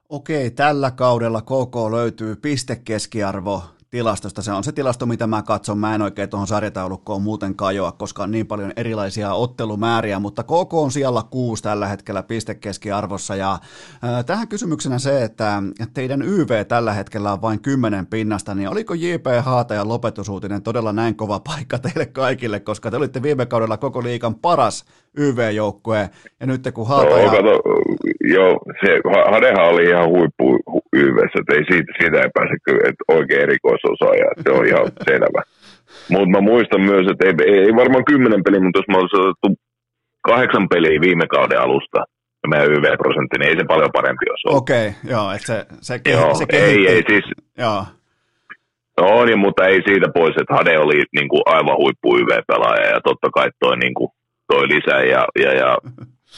Okei, 0.08 0.50
tällä 0.50 0.90
kaudella 0.90 1.42
KK 1.50 1.76
löytyy 1.96 2.36
pistekeskiarvo 2.42 3.62
tilastosta. 3.96 4.42
Se 4.42 4.52
on 4.52 4.64
se 4.64 4.72
tilasto, 4.72 5.06
mitä 5.06 5.26
mä 5.26 5.42
katson. 5.42 5.78
Mä 5.78 5.94
en 5.94 6.02
oikein 6.02 6.28
tuohon 6.28 6.46
sarjataulukkoon 6.46 7.22
muuten 7.22 7.54
kajoa, 7.54 7.92
koska 7.92 8.22
on 8.22 8.30
niin 8.30 8.46
paljon 8.46 8.72
erilaisia 8.76 9.32
ottelumääriä, 9.32 10.18
mutta 10.18 10.42
KK 10.42 10.74
on 10.74 10.92
siellä 10.92 11.22
kuusi 11.30 11.62
tällä 11.62 11.88
hetkellä 11.88 12.22
pistekeskiarvossa. 12.22 13.36
Ja 13.36 13.52
äh, 13.52 14.24
tähän 14.24 14.48
kysymyksenä 14.48 14.98
se, 14.98 15.24
että 15.24 15.62
teidän 15.94 16.22
YV 16.22 16.66
tällä 16.68 16.92
hetkellä 16.92 17.32
on 17.32 17.42
vain 17.42 17.60
kymmenen 17.60 18.06
pinnasta, 18.06 18.54
niin 18.54 18.68
oliko 18.68 18.94
JP 18.94 19.26
Haatajan 19.42 19.88
lopetusuutinen 19.88 20.62
todella 20.62 20.92
näin 20.92 21.16
kova 21.16 21.40
paikka 21.40 21.78
teille 21.78 22.06
kaikille, 22.06 22.60
koska 22.60 22.90
te 22.90 22.96
olitte 22.96 23.22
viime 23.22 23.46
kaudella 23.46 23.76
koko 23.76 24.02
liikan 24.02 24.34
paras 24.34 24.84
YV-joukkue, 25.16 26.08
ja 26.40 26.46
nyt 26.46 26.60
kun 26.74 26.88
Haataja... 26.88 27.22
Joo, 27.22 27.30
kato, 27.30 27.54
joo 28.36 28.50
se, 28.80 28.90
Hadehan 29.32 29.68
oli 29.68 29.84
ihan 29.84 30.08
huippu 30.08 30.46
YVssä, 30.92 31.38
että 31.40 31.54
ei 31.54 31.64
siitä, 31.70 31.92
siitä 32.00 32.16
ei 32.16 32.30
pääse 32.34 32.56
kyllä, 32.64 32.82
että 32.88 33.04
oikein 33.08 33.42
erikoisosaaja, 33.42 34.26
että 34.30 34.42
se 34.46 34.50
on 34.58 34.66
ihan 34.66 34.86
selvä. 35.08 35.40
Mutta 36.10 36.32
mä 36.34 36.40
muistan 36.40 36.82
myös, 36.90 37.06
että 37.10 37.26
ei, 37.26 37.34
ei, 37.52 37.58
ei 37.66 37.74
varmaan 37.82 38.04
kymmenen 38.04 38.44
peliä, 38.44 38.60
mutta 38.60 38.78
jos 38.78 38.90
mä 38.90 38.98
olisin 38.98 39.20
otettu 39.24 39.48
kahdeksan 40.28 40.68
peliä 40.68 41.00
viime 41.00 41.26
kauden 41.26 41.60
alusta, 41.60 42.00
ja 42.42 42.46
meidän 42.50 42.72
YV-prosentti, 42.74 43.36
niin 43.38 43.48
ei 43.50 43.58
se 43.58 43.64
paljon 43.72 43.96
parempi 43.98 44.24
olisi 44.30 44.44
ollut. 44.46 44.62
Okei, 44.62 44.88
okay, 44.88 45.10
joo, 45.12 45.26
että 45.36 45.46
se, 45.46 45.66
se, 45.80 46.00
joo, 46.12 46.34
se 46.34 46.44
ei, 46.52 46.88
ei 46.88 47.02
siis, 47.10 47.24
joo. 47.58 47.84
No 49.00 49.24
niin, 49.24 49.38
mutta 49.38 49.66
ei 49.66 49.80
siitä 49.88 50.08
pois, 50.14 50.34
että 50.40 50.54
Hade 50.54 50.78
oli 50.78 51.02
niin 51.16 51.28
kuin 51.28 51.42
aivan 51.46 51.76
huippu 51.76 52.16
YV-pelaaja 52.18 52.86
ja 52.94 53.00
totta 53.00 53.28
kai 53.34 53.48
toi, 53.60 53.76
niin 53.76 53.94
kuin, 53.94 54.10
toi 54.48 54.68
lisää. 54.68 55.02
Ja, 55.02 55.22
ja, 55.44 55.52
ja, 55.62 55.78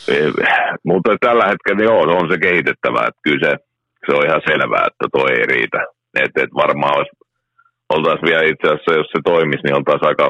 mutta 0.90 1.16
tällä 1.20 1.44
hetkellä 1.46 1.82
joo, 1.84 2.00
on 2.00 2.28
se 2.32 2.38
kehitettävä, 2.38 3.00
että 3.08 3.20
kyllä 3.22 3.44
se, 3.44 3.56
se 4.06 4.16
on 4.16 4.26
ihan 4.26 4.42
selvää, 4.48 4.86
että 4.90 5.06
toi 5.12 5.30
ei 5.32 5.46
riitä. 5.46 5.80
Et, 6.22 6.32
et 6.42 6.52
varmaan 6.54 6.96
olisi, 6.96 7.10
oltaisiin 7.88 8.28
vielä 8.30 8.42
itse 8.42 8.66
asiassa, 8.66 8.98
jos 8.98 9.06
se 9.06 9.20
toimisi, 9.24 9.62
niin 9.64 9.76
oltaisiin 9.76 10.08
aika, 10.08 10.26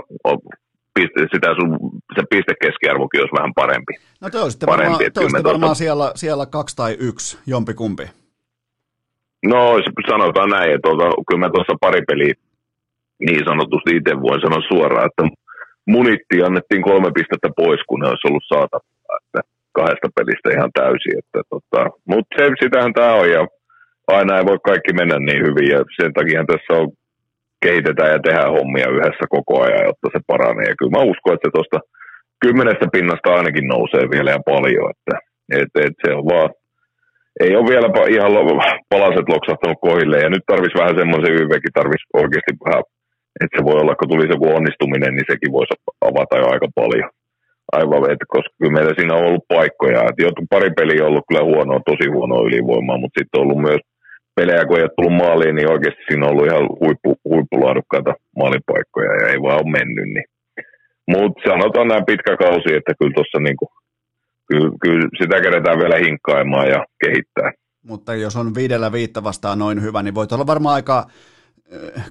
piste, 0.94 1.20
sitä 1.34 1.48
sun, 1.58 1.70
se 2.14 2.22
pistekeskiarvokin 2.30 3.20
olisi 3.20 3.38
vähän 3.38 3.54
parempi. 3.54 3.92
No 4.20 4.30
te 4.30 4.38
olisitte 4.38 4.66
parempi, 4.66 4.92
varmaan, 4.92 5.12
te 5.12 5.20
olisitte 5.20 5.48
varmaan 5.52 5.76
siellä, 5.76 6.12
siellä 6.14 6.46
kaksi 6.46 6.76
tai 6.76 6.96
yksi, 7.00 7.38
jompikumpi. 7.46 8.06
No 9.46 9.60
sanotaan 10.10 10.50
näin, 10.50 10.70
että 10.74 10.88
tuota, 10.88 11.06
kyllä 11.28 11.40
mä 11.40 11.50
tuossa 11.54 11.74
pari 11.80 12.02
peliä 12.08 12.34
niin 13.18 13.44
sanotusti 13.44 13.96
itse 13.96 14.12
voin 14.20 14.40
sanoa 14.40 14.68
suoraan, 14.68 15.06
että 15.10 15.22
munittiin 15.94 16.44
annettiin 16.46 16.82
kolme 16.88 17.10
pistettä 17.18 17.48
pois, 17.60 17.80
kun 17.88 18.00
ne 18.00 18.08
olisi 18.08 18.26
ollut 18.28 18.50
saatavilla. 18.52 19.14
Että 19.20 19.40
kahdesta 19.78 20.08
pelistä 20.16 20.48
ihan 20.56 20.72
täysin. 20.80 21.14
Että 21.20 21.40
tota, 21.52 21.80
mutta 22.10 22.30
se, 22.36 22.44
sitähän 22.62 22.92
tämä 22.92 23.12
on 23.20 23.28
ja 23.36 23.42
aina 24.16 24.38
ei 24.38 24.48
voi 24.50 24.58
kaikki 24.70 24.92
mennä 25.00 25.16
niin 25.18 25.42
hyvin 25.46 25.68
ja 25.74 25.80
sen 25.98 26.12
takia 26.18 26.50
tässä 26.52 26.72
on 26.80 26.88
kehitetään 27.64 28.12
ja 28.14 28.20
tehdään 28.26 28.56
hommia 28.58 28.92
yhdessä 28.94 29.24
koko 29.36 29.54
ajan, 29.64 29.88
jotta 29.88 30.08
se 30.12 30.20
paranee. 30.32 30.66
Ja 30.68 30.78
kyllä 30.78 30.96
mä 30.96 31.08
uskon, 31.12 31.34
että 31.34 31.50
tuosta 31.54 31.78
kymmenestä 32.44 32.86
pinnasta 32.96 33.34
ainakin 33.38 33.66
nousee 33.74 34.04
vielä 34.14 34.30
ja 34.36 34.48
paljon, 34.52 34.86
että 34.92 35.14
et, 35.60 35.72
et 35.86 35.96
se 36.02 36.10
on 36.18 36.24
vaan, 36.32 36.50
ei 37.44 37.52
ole 37.56 37.70
vielä 37.72 37.88
ihan 38.14 38.32
palaset 38.92 39.28
loksahtanut 39.34 39.82
kohille 39.86 40.16
ja 40.24 40.28
nyt 40.30 40.44
tarvitsisi 40.46 40.80
vähän 40.82 40.98
semmoisen 41.00 41.38
YVkin, 41.42 41.76
tarvitsisi 41.78 42.16
oikeasti 42.22 42.52
vähän, 42.66 42.82
että 43.40 43.56
se 43.56 43.64
voi 43.68 43.80
olla, 43.80 43.94
kun 43.98 44.08
tulisi 44.08 44.34
joku 44.34 44.46
onnistuminen, 44.58 45.12
niin 45.14 45.28
sekin 45.30 45.52
voisi 45.56 45.74
avata 46.10 46.34
jo 46.38 46.46
aika 46.54 46.68
paljon 46.80 47.10
aivan, 47.78 48.10
että 48.12 48.26
koska 48.34 48.54
kyllä 48.58 48.76
meillä 48.76 48.94
siinä 48.94 49.14
on 49.14 49.26
ollut 49.28 49.48
paikkoja. 49.48 50.08
Että 50.08 50.24
jotkut 50.26 50.52
pari 50.54 50.70
peliä 50.78 51.02
on 51.02 51.10
ollut 51.10 51.28
kyllä 51.28 51.44
huonoa, 51.50 51.88
tosi 51.90 52.06
huonoa 52.14 52.46
ylivoimaa, 52.48 53.02
mutta 53.02 53.18
sitten 53.18 53.38
on 53.38 53.44
ollut 53.44 53.64
myös 53.68 53.82
pelejä, 54.36 54.66
kun 54.66 54.76
ei 54.76 54.86
ole 54.86 54.96
tullut 54.96 55.20
maaliin, 55.24 55.54
niin 55.56 55.72
oikeasti 55.74 56.02
siinä 56.08 56.26
on 56.26 56.32
ollut 56.32 56.46
ihan 56.46 56.64
huippu, 56.82 57.10
huippulaadukkaita 57.30 58.12
maalipaikkoja 58.40 59.12
ja 59.20 59.28
ei 59.32 59.38
vaan 59.42 59.60
ole 59.62 59.74
mennyt. 59.78 60.08
Niin. 60.14 60.28
Mutta 61.12 61.42
sanotaan 61.50 61.88
näin 61.88 62.08
pitkä 62.10 62.36
kausi, 62.36 62.70
että 62.78 62.92
kyllä 62.98 63.14
tuossa 63.14 63.38
niinku, 63.38 63.66
kyllä, 64.48 64.70
kyllä 64.82 65.08
sitä 65.20 65.40
kerätään 65.40 65.78
vielä 65.78 65.96
hinkkaimaan 66.04 66.68
ja 66.74 66.80
kehittää. 67.04 67.50
Mutta 67.88 68.14
jos 68.14 68.36
on 68.36 68.54
viidellä 68.54 68.92
viitta 68.92 69.24
vastaan 69.24 69.58
noin 69.58 69.82
hyvä, 69.82 70.02
niin 70.02 70.14
voit 70.14 70.32
olla 70.32 70.46
varmaan 70.46 70.74
aika 70.74 71.06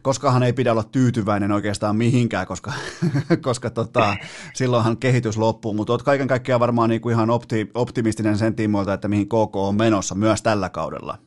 koskahan 0.01 0.43
ei 0.43 0.53
pidä 0.53 0.71
olla 0.71 0.83
tyytyväinen 0.91 1.51
oikeastaan 1.51 1.95
mihinkään, 1.95 2.47
koska, 2.47 2.71
koska 3.47 3.69
tota, 3.69 4.15
silloinhan 4.53 4.97
kehitys 4.97 5.37
loppuu, 5.37 5.73
mutta 5.73 5.93
olet 5.93 6.03
kaiken 6.03 6.27
kaikkiaan 6.27 6.59
varmaan 6.59 7.01
kuin 7.01 7.13
ihan 7.13 7.29
opti, 7.29 7.69
optimistinen 7.73 8.37
sen 8.37 8.55
tiimoilta, 8.55 8.93
että 8.93 9.07
mihin 9.07 9.27
KK 9.27 9.55
on 9.55 9.75
menossa 9.75 10.15
myös 10.15 10.41
tällä 10.41 10.69
kaudella. 10.69 11.17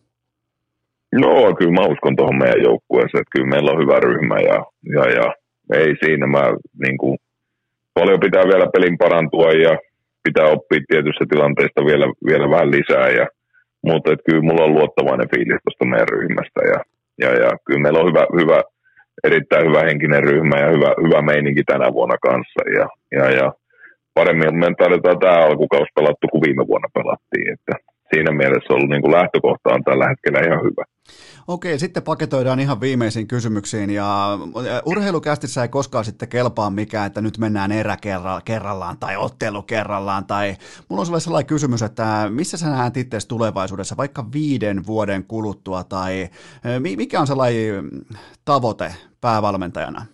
No 1.13 1.55
kyllä 1.59 1.73
mä 1.73 1.93
uskon 1.93 2.17
tuohon 2.17 2.39
meidän 2.39 2.63
joukkueeseen, 2.63 3.21
että 3.21 3.35
kyllä 3.35 3.49
meillä 3.49 3.71
on 3.71 3.83
hyvä 3.83 4.01
ryhmä 4.01 4.37
ja, 4.51 4.59
ja, 4.95 5.05
ja 5.19 5.27
ei 5.73 5.97
siinä 6.05 6.27
mä 6.27 6.43
niin 6.85 6.99
kuin, 6.99 7.19
paljon 7.95 8.21
pitää 8.21 8.45
vielä 8.53 8.67
pelin 8.75 8.99
parantua 8.99 9.51
ja 9.53 9.79
pitää 10.23 10.47
oppia 10.47 10.81
tietystä 10.89 11.25
tilanteesta 11.31 11.85
vielä, 11.85 12.07
vielä 12.27 12.51
vähän 12.51 12.71
lisää 12.71 13.09
ja 13.09 13.27
mutta 13.87 14.11
kyllä 14.25 14.43
mulla 14.43 14.65
on 14.65 14.75
luottavainen 14.75 15.31
fiilis 15.35 15.61
tuosta 15.65 15.85
meidän 15.85 16.09
ryhmästä 16.09 16.61
ja 16.73 16.79
ja, 17.21 17.31
ja 17.43 17.51
kyllä 17.65 17.81
meillä 17.81 18.01
on 18.01 18.09
hyvä, 18.11 18.25
hyvä, 18.41 18.63
erittäin 19.25 19.67
hyvä 19.69 19.81
henkinen 19.81 20.25
ryhmä 20.25 20.57
ja 20.65 20.69
hyvä, 20.75 20.91
hyvä 21.05 21.23
meininki 21.23 21.63
tänä 21.65 21.93
vuonna 21.93 22.17
kanssa. 22.29 22.61
Ja, 22.79 22.87
ja, 23.19 23.31
ja 23.39 23.53
paremmin 24.15 24.59
me 24.59 24.67
tarvitaan 24.79 25.19
tämä 25.19 25.45
alkukausi 25.47 25.93
pelattu 25.95 26.27
kuin 26.29 26.43
viime 26.47 26.67
vuonna 26.67 26.89
pelattiin. 26.95 27.53
Että 27.55 27.73
siinä 28.11 28.31
mielessä 28.33 28.75
ollut 28.75 28.91
niin 28.91 29.03
kuin 29.03 29.17
lähtökohta 29.19 29.75
on 29.75 29.85
tällä 29.85 30.07
hetkellä 30.09 30.41
ihan 30.47 30.65
hyvä. 30.67 30.85
Okei, 31.51 31.79
sitten 31.79 32.03
paketoidaan 32.03 32.61
ihan 32.61 32.81
viimeisiin 32.81 33.29
kysymyksiin 33.29 33.91
ja 33.91 34.39
urheilukästissä 34.87 35.63
ei 35.63 35.69
koskaan 35.69 36.05
sitten 36.05 36.29
kelpaa 36.29 36.71
mikään, 36.71 37.07
että 37.07 37.21
nyt 37.21 37.39
mennään 37.39 37.73
erä 37.73 37.97
kerrallaan 38.45 38.97
tai 39.01 39.17
ottelu 39.17 39.63
kerrallaan 39.63 40.27
tai 40.27 40.55
mulla 40.89 41.01
on 41.01 41.07
sulle 41.07 41.21
sellainen 41.21 41.47
kysymys, 41.47 41.83
että 41.83 42.27
missä 42.29 42.57
sä 42.57 42.71
näet 42.71 42.97
itse 42.97 43.29
tulevaisuudessa 43.29 43.97
vaikka 43.97 44.25
viiden 44.33 44.87
vuoden 44.87 45.25
kuluttua 45.25 45.85
tai 45.85 46.29
mikä 46.97 47.21
on 47.21 47.27
sellainen 47.27 47.91
tavoite 48.45 48.95
päävalmentajana? 49.21 50.07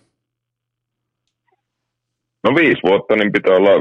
No 2.43 2.55
viisi 2.55 2.81
vuotta, 2.83 3.15
niin 3.15 3.31
pitää 3.31 3.55
olla 3.55 3.71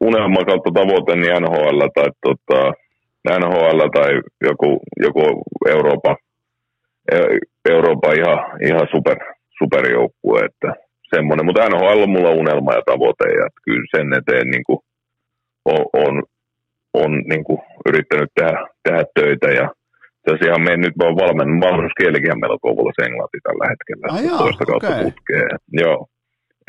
unelma 0.00 0.44
kautta 0.44 0.70
tavoite 0.74 1.16
niin 1.16 1.42
NHL 1.42 1.80
tai 1.94 2.10
tota, 2.26 2.72
NHL 3.38 3.78
tai 3.94 4.10
joku, 4.40 4.80
joku 5.02 5.42
Eurooppa, 5.68 6.16
Eurooppa 7.70 8.12
ihan, 8.12 8.38
ihan 8.68 8.86
super, 8.90 9.16
superjoukkue, 9.58 10.40
että 10.44 10.70
semmoinen. 11.14 11.46
Mutta 11.46 11.68
NHL 11.68 12.02
on 12.02 12.10
mulla 12.10 12.30
unelma 12.30 12.72
ja 12.72 12.82
tavoite 12.86 13.26
ja 13.40 13.46
kyllä 13.64 13.86
sen 13.96 14.12
eteen 14.18 14.48
niin 14.50 14.64
kuin 14.64 14.78
on, 15.64 15.84
on, 16.04 16.22
on 16.94 17.10
niin 17.30 17.44
kuin 17.44 17.60
yrittänyt 17.88 18.30
tehdä, 18.34 18.66
tehdä 18.84 19.04
töitä 19.14 19.48
ja 19.60 19.66
tosiaan 20.28 20.62
me 20.62 20.76
nyt 20.76 20.96
vaan 21.00 21.16
valmennan, 21.22 21.60
valmennuskielikin 21.66 22.40
meillä 22.40 22.58
on 22.58 22.66
Kouvolassa 22.66 23.06
englanti 23.06 23.38
tällä 23.42 23.64
hetkellä, 23.72 24.04
ah, 24.10 24.24
joo, 24.28 24.38
toista 24.38 24.64
kautta 24.70 24.88
okay. 24.88 25.04
putkeen. 25.04 25.50
Joo, 25.82 25.98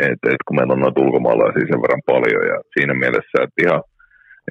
et, 0.05 0.19
et 0.33 0.41
kun 0.45 0.55
meillä 0.57 0.73
on 0.73 0.83
noita 0.83 1.03
ulkomaalaisia 1.05 1.69
sen 1.69 1.83
verran 1.83 2.07
paljon 2.11 2.43
ja 2.51 2.57
siinä 2.73 2.93
mielessä, 3.01 3.37
että 3.43 3.59
ihan, 3.65 3.81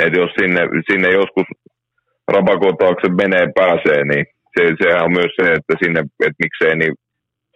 että 0.04 0.18
jos 0.22 0.32
sinne, 0.40 0.62
sinne 0.90 1.08
joskus 1.20 1.48
rapakon 2.34 2.76
taakse 2.82 3.08
menee 3.22 3.46
pääsee, 3.60 4.00
niin 4.04 4.24
se, 4.54 4.62
sehän 4.82 5.06
on 5.06 5.12
myös 5.18 5.32
se, 5.38 5.44
että 5.58 5.74
sinne, 5.82 6.00
että 6.26 6.42
miksei, 6.44 6.74
niin 6.76 6.94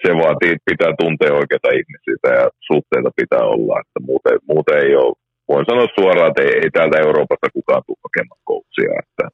se 0.02 0.10
vaatii, 0.22 0.54
että 0.54 0.70
pitää 0.72 0.92
tuntea 1.02 1.38
oikeita 1.40 1.68
ihmisiä 1.78 2.32
ja 2.40 2.46
suhteita 2.70 3.10
pitää 3.20 3.44
olla, 3.54 3.74
että 3.82 3.98
muuten, 4.08 4.36
muuten 4.52 4.78
ei 4.84 4.92
ole, 5.02 5.18
voin 5.50 5.66
sanoa 5.68 5.94
suoraan, 5.98 6.30
että 6.30 6.42
ei, 6.42 6.54
ei 6.62 6.70
täältä 6.72 7.04
Euroopasta 7.06 7.54
kukaan 7.56 7.82
tule 7.86 8.04
hakemaan 8.06 8.42
coachia, 8.48 8.92
että, 9.02 9.24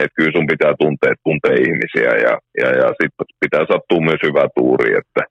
että 0.00 0.16
kyllä 0.16 0.34
sun 0.36 0.52
pitää 0.52 0.72
tuntea, 0.82 1.12
tuntea 1.26 1.54
ihmisiä 1.66 2.10
ja, 2.24 2.34
ja, 2.60 2.68
ja 2.80 2.88
sitten 2.98 3.26
pitää 3.44 3.64
sattua 3.72 4.06
myös 4.08 4.22
hyvä 4.26 4.44
tuuri, 4.58 4.88
että 5.00 5.22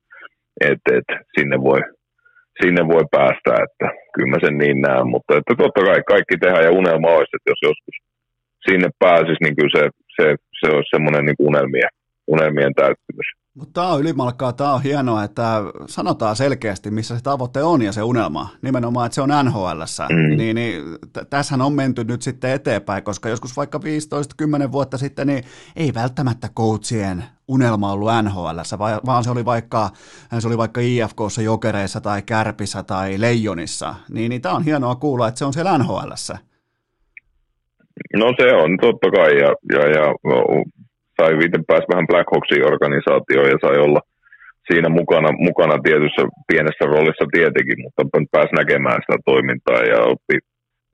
et, 0.70 0.84
et, 0.98 1.10
sinne 1.36 1.58
voi, 1.70 1.82
sinne 2.62 2.82
voi 2.94 3.06
päästä, 3.18 3.52
että 3.66 3.88
kyllä 4.14 4.32
mä 4.32 4.40
sen 4.46 4.58
niin 4.64 4.80
näen, 4.86 5.08
mutta 5.14 5.32
että 5.38 5.54
totta 5.64 5.82
kai 5.88 6.02
kaikki 6.14 6.36
tehdään 6.38 6.68
ja 6.68 6.78
unelma 6.80 7.16
olisi, 7.16 7.36
että 7.36 7.52
jos 7.54 7.62
joskus 7.70 7.96
sinne 8.68 8.90
pääsisi, 9.06 9.42
niin 9.44 9.56
kyllä 9.58 9.74
se, 9.78 9.84
se, 10.22 10.36
se 10.60 10.76
olisi 10.76 10.90
semmoinen 10.90 11.26
niin 11.26 11.36
unelmien, 11.40 11.90
unelmien 12.28 12.74
täyttymys. 12.74 13.26
Mutta 13.54 13.74
tämä 13.74 13.94
on 13.94 14.02
ylimalkaa, 14.02 14.54
tämä 14.54 14.74
on 14.74 14.84
hienoa, 14.84 15.24
että 15.24 15.62
sanotaan 15.88 16.36
selkeästi, 16.36 16.92
missä 16.92 17.18
se 17.18 17.24
tavoite 17.24 17.64
on 17.64 17.82
ja 17.82 17.92
se 17.92 18.04
unelma, 18.04 18.50
nimenomaan, 18.62 19.06
että 19.06 19.16
se 19.16 19.22
on 19.22 19.30
NHL. 19.46 19.82
Mm. 20.10 20.38
Niin, 20.38 20.56
niin 20.56 20.84
tässähän 21.30 21.62
on 21.62 21.74
menty 21.74 22.04
nyt 22.04 22.22
sitten 22.22 22.52
eteenpäin, 22.52 23.04
koska 23.04 23.30
joskus 23.30 23.58
vaikka 23.58 23.80
15-10 24.68 24.72
vuotta 24.72 24.98
sitten, 24.98 25.28
niin 25.28 25.44
ei 25.76 25.94
välttämättä 25.94 26.50
coachien 26.58 27.24
unelma 27.48 27.92
ollut 27.92 28.10
NHL, 28.24 28.60
vaan 29.06 29.24
se 29.24 29.32
oli 29.32 29.46
vaikka, 29.46 29.90
se 30.40 30.48
oli 30.48 30.58
vaikka 30.58 30.82
IFKssa, 30.82 31.42
Jokereissa 31.42 32.02
tai 32.02 32.22
Kärpissä 32.22 32.84
tai 32.84 33.22
Leijonissa. 33.22 33.96
Niin, 34.10 34.30
niin 34.30 34.42
tämä 34.42 34.56
on 34.56 34.64
hienoa 34.64 34.96
kuulla, 34.96 35.28
että 35.28 35.40
se 35.40 35.46
on 35.46 35.54
siellä 35.54 35.78
NHL. 35.78 36.12
No 38.22 38.34
se 38.40 38.48
on 38.64 38.78
totta 38.82 39.08
kai, 39.18 39.32
ja, 39.44 39.50
ja, 39.74 39.84
ja 39.98 40.06
sai 41.18 41.38
viiten 41.42 41.66
pääsi 41.66 41.92
vähän 41.92 42.08
Black 42.08 42.28
Hawksin 42.32 42.68
organisaatioon 42.74 43.52
ja 43.54 43.58
sai 43.62 43.78
olla 43.88 44.02
siinä 44.68 44.90
mukana, 44.90 45.30
mukana 45.50 45.76
tietyssä 45.86 46.24
pienessä 46.50 46.86
roolissa 46.86 47.26
tietenkin, 47.36 47.80
mutta 47.84 48.04
pääsi 48.32 48.54
näkemään 48.56 49.00
sitä 49.02 49.18
toimintaa 49.26 49.82
ja 49.94 50.00
oppi, 50.14 50.36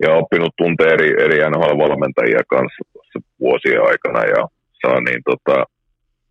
ja 0.03 0.09
oppinut 0.19 0.53
tuntea 0.57 0.93
eri, 0.95 1.09
eri 1.25 1.37
NHL-valmentajia 1.51 2.43
kanssa 2.53 2.81
tuossa 2.93 3.19
vuosien 3.39 3.81
aikana 3.91 4.21
ja 4.35 4.41
saa 4.81 4.99
niin 5.07 5.21
tota, 5.29 5.55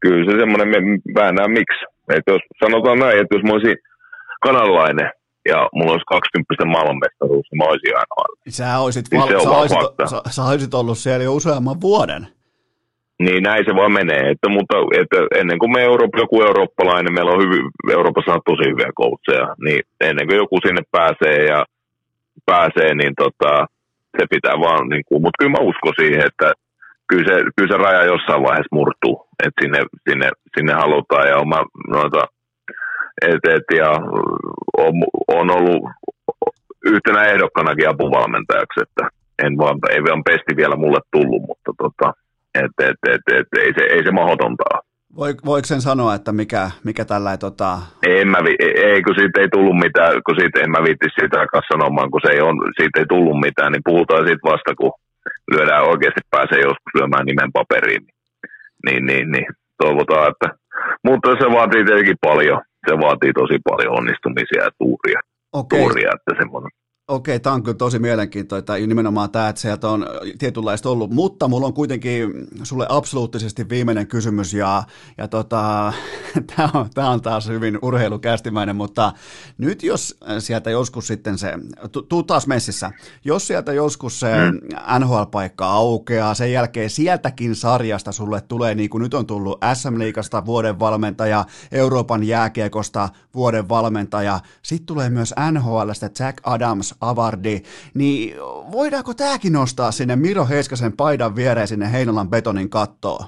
kyllä 0.01 0.25
se 0.25 0.39
semmoinen, 0.39 0.69
mä 1.15 1.33
näen 1.33 1.57
miksi. 1.59 1.85
Että 2.17 2.33
jos 2.33 2.43
sanotaan 2.65 2.99
näin, 2.99 3.19
että 3.21 3.35
jos 3.37 3.45
mä 3.45 3.53
olisin 3.53 3.77
kanalainen 4.47 5.11
ja 5.49 5.69
mulla 5.75 5.93
olisi 5.93 6.05
20 6.05 6.65
maailmanmestaruus, 6.65 7.47
niin 7.51 7.59
mä 7.59 7.65
olisin 7.65 7.97
aina 7.97 8.41
Sä 8.49 8.79
olisit, 8.79 9.07
niin 9.11 9.23
val- 9.23 9.43
sä, 9.43 9.51
olisit, 9.51 9.79
sä, 10.11 10.23
sä 10.31 10.43
olisit 10.43 10.75
ollut 10.75 10.99
siellä 10.99 11.25
jo 11.25 11.35
useamman 11.35 11.81
vuoden. 11.81 12.27
Niin 13.19 13.43
näin 13.43 13.65
se 13.65 13.75
vaan 13.75 13.93
menee, 13.93 14.31
että, 14.31 14.49
mutta 14.49 14.77
että 15.01 15.19
ennen 15.41 15.59
kuin 15.59 15.73
me 15.73 15.83
Eurooppa, 15.83 16.19
joku 16.19 16.43
eurooppalainen, 16.43 17.15
meillä 17.15 17.33
on 17.33 17.43
hyvin, 17.43 17.65
Euroopassa 17.91 18.35
on 18.35 18.41
tosi 18.45 18.71
hyviä 18.71 18.91
koutseja, 18.95 19.47
niin 19.65 19.81
ennen 20.01 20.27
kuin 20.27 20.37
joku 20.37 20.57
sinne 20.67 20.83
pääsee 20.91 21.39
ja 21.53 21.65
pääsee, 22.47 22.95
niin 22.95 23.15
tota, 23.23 23.67
se 24.19 24.25
pitää 24.31 24.57
vaan, 24.67 24.89
niin 24.89 25.05
kuin, 25.09 25.23
mutta 25.23 25.39
kyllä 25.39 25.57
mä 25.57 25.69
uskon 25.71 25.95
siihen, 26.01 26.27
että 26.31 26.53
kyllä 27.09 27.27
se, 27.29 27.37
kyllä 27.57 27.71
se 27.73 27.79
raja 27.85 28.11
jossain 28.13 28.43
vaiheessa 28.43 28.77
murtuu, 28.79 29.17
että 29.45 29.59
sinne, 29.63 29.81
sinne, 30.09 30.29
sinne 30.55 30.73
halutaan. 30.73 31.29
Ja 31.29 31.37
oma 31.45 31.61
noita, 31.97 32.23
et, 33.23 33.55
et, 33.55 33.79
ja 33.79 33.91
on, 34.79 34.95
on 35.29 35.51
ollut 35.51 35.83
yhtenä 36.85 37.25
ehdokkanakin 37.25 37.89
apuvalmentajaksi, 37.89 38.81
että 38.83 39.09
en 39.45 39.59
vaan, 39.59 39.79
ei 39.91 40.03
vaan 40.03 40.25
pesti 40.25 40.57
vielä 40.57 40.77
mulle 40.77 41.01
tullut, 41.13 41.43
mutta 41.49 41.71
tota, 41.79 42.13
et, 42.55 42.75
et, 42.89 43.01
et, 43.15 43.25
et, 43.39 43.47
ei, 43.59 43.73
se, 43.79 43.85
ei 43.95 44.03
se 44.05 44.11
mahdotonta 44.11 44.65
ole. 44.75 45.35
voiko 45.45 45.67
sen 45.67 45.81
sanoa, 45.81 46.15
että 46.15 46.33
mikä, 46.33 46.71
mikä 46.85 47.05
tällä 47.05 47.37
tota... 47.37 47.79
En 48.07 48.29
mä, 48.29 48.39
ei, 48.89 49.03
kun 49.03 49.15
siitä 49.19 49.41
ei 49.41 49.49
tullut 49.49 49.79
mitään, 49.85 50.13
kun 50.27 50.37
siitä 50.41 50.61
en 50.61 50.71
mä 50.71 50.85
viitti 50.87 51.09
sitä 51.21 51.47
sanomaan, 51.73 52.11
kun 52.11 52.21
se 52.25 52.33
ei 52.33 52.41
on, 52.41 52.57
siitä 52.77 53.01
ei 53.01 53.07
tullut 53.09 53.41
mitään, 53.41 53.73
niin 53.73 53.89
puhutaan 53.91 54.27
siitä 54.27 54.51
vasta, 54.53 54.75
kun 54.75 54.93
lyödään 55.53 55.89
oikeasti 55.93 56.21
pääsee 56.31 56.61
joskus 56.61 56.95
lyömään 56.95 57.27
nimen 57.27 57.53
paperiin. 57.53 58.05
Niin, 58.87 59.07
niin, 59.07 59.31
niin. 59.31 59.47
Toivotaan, 59.83 60.31
että... 60.31 60.49
Mutta 61.05 61.31
se 61.31 61.47
vaatii 61.57 61.85
tietenkin 61.85 62.17
paljon. 62.21 62.61
Se 62.89 62.93
vaatii 63.05 63.33
tosi 63.33 63.59
paljon 63.69 63.99
onnistumisia 63.99 64.63
ja 64.65 64.71
tuuria. 64.79 65.21
Okay. 65.53 65.79
tuuria 65.79 66.11
että 66.17 66.43
semmoinen. 66.43 66.71
Okei, 67.11 67.41
tämä 67.41 67.55
on 67.55 67.63
kyllä 67.63 67.77
tosi 67.77 67.99
mielenkiintoista, 67.99 68.75
nimenomaan 68.75 69.31
tämä, 69.31 69.49
että 69.49 69.61
sieltä 69.61 69.89
on 69.89 70.07
tietynlaista 70.39 70.91
ollut, 70.91 71.11
mutta 71.11 71.49
mulla 71.49 71.67
on 71.67 71.75
kuitenkin 71.75 72.49
sulle 72.63 72.87
absoluuttisesti 72.89 73.69
viimeinen 73.69 74.07
kysymys, 74.07 74.55
ja, 74.55 74.83
ja 75.19 75.29
tota, 75.29 75.93
tämä, 76.57 76.71
on, 76.75 76.91
tämä 76.95 77.11
on 77.11 77.23
taas 77.23 77.49
hyvin 77.49 77.79
urheilukästimäinen, 77.83 78.77
mutta 78.77 79.13
nyt 79.59 79.83
jos 79.83 80.19
sieltä 80.39 80.71
joskus 80.71 81.07
sitten 81.07 81.39
se, 81.39 81.53
tuu 82.09 82.23
taas 82.23 82.47
messissä, 82.47 82.91
jos 83.25 83.47
sieltä 83.47 83.73
joskus 83.73 84.21
se 84.21 84.33
mm. 84.51 84.59
NHL-paikka 85.05 85.67
aukeaa, 85.67 86.35
sen 86.35 86.53
jälkeen 86.53 86.91
sieltäkin 86.91 87.55
sarjasta 87.57 88.13
sulle 88.13 88.41
tulee, 88.41 88.75
niin 88.75 88.91
kuin 88.91 89.03
nyt 89.03 89.15
on 89.15 89.27
tullut 89.27 89.59
SM-liikasta 89.75 90.47
vuoden 90.47 90.79
valmentaja, 90.79 91.45
Euroopan 91.73 92.25
jääkiekosta 92.25 93.09
vuoden 93.35 93.69
valmentaja, 93.69 94.41
sitten 94.63 94.87
tulee 94.87 95.11
myös 95.11 95.35
NHLstä 95.53 96.11
Jack 96.19 96.39
Adams, 96.43 96.95
avardi, 97.01 97.63
niin 97.95 98.37
voidaanko 98.73 99.15
tämäkin 99.15 99.53
nostaa 99.53 99.93
sinne 99.93 100.17
Miro 100.17 100.47
Heiskasen 100.47 100.93
paidan 100.93 101.37
viereen 101.37 101.69
sinne 101.69 101.93
Heinolan 101.93 102.31
betonin 102.31 102.71
kattoon? 102.71 103.27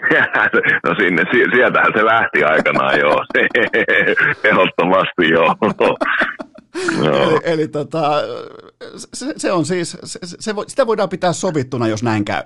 No 0.84 0.94
sinne, 0.98 1.24
sieltähän 1.54 1.92
se 1.96 2.04
lähti 2.04 2.44
aikanaan 2.44 3.00
joo, 3.00 3.24
ehdottomasti 4.44 5.28
joo. 7.04 7.30
Eli, 7.30 7.40
eli 7.44 7.68
tota, 7.68 8.12
se, 8.96 9.34
se 9.36 9.52
on 9.52 9.64
siis, 9.64 9.96
se, 10.04 10.18
se, 10.22 10.54
sitä 10.66 10.86
voidaan 10.86 11.08
pitää 11.08 11.32
sovittuna, 11.32 11.88
jos 11.88 12.02
näin 12.02 12.24
käy. 12.24 12.42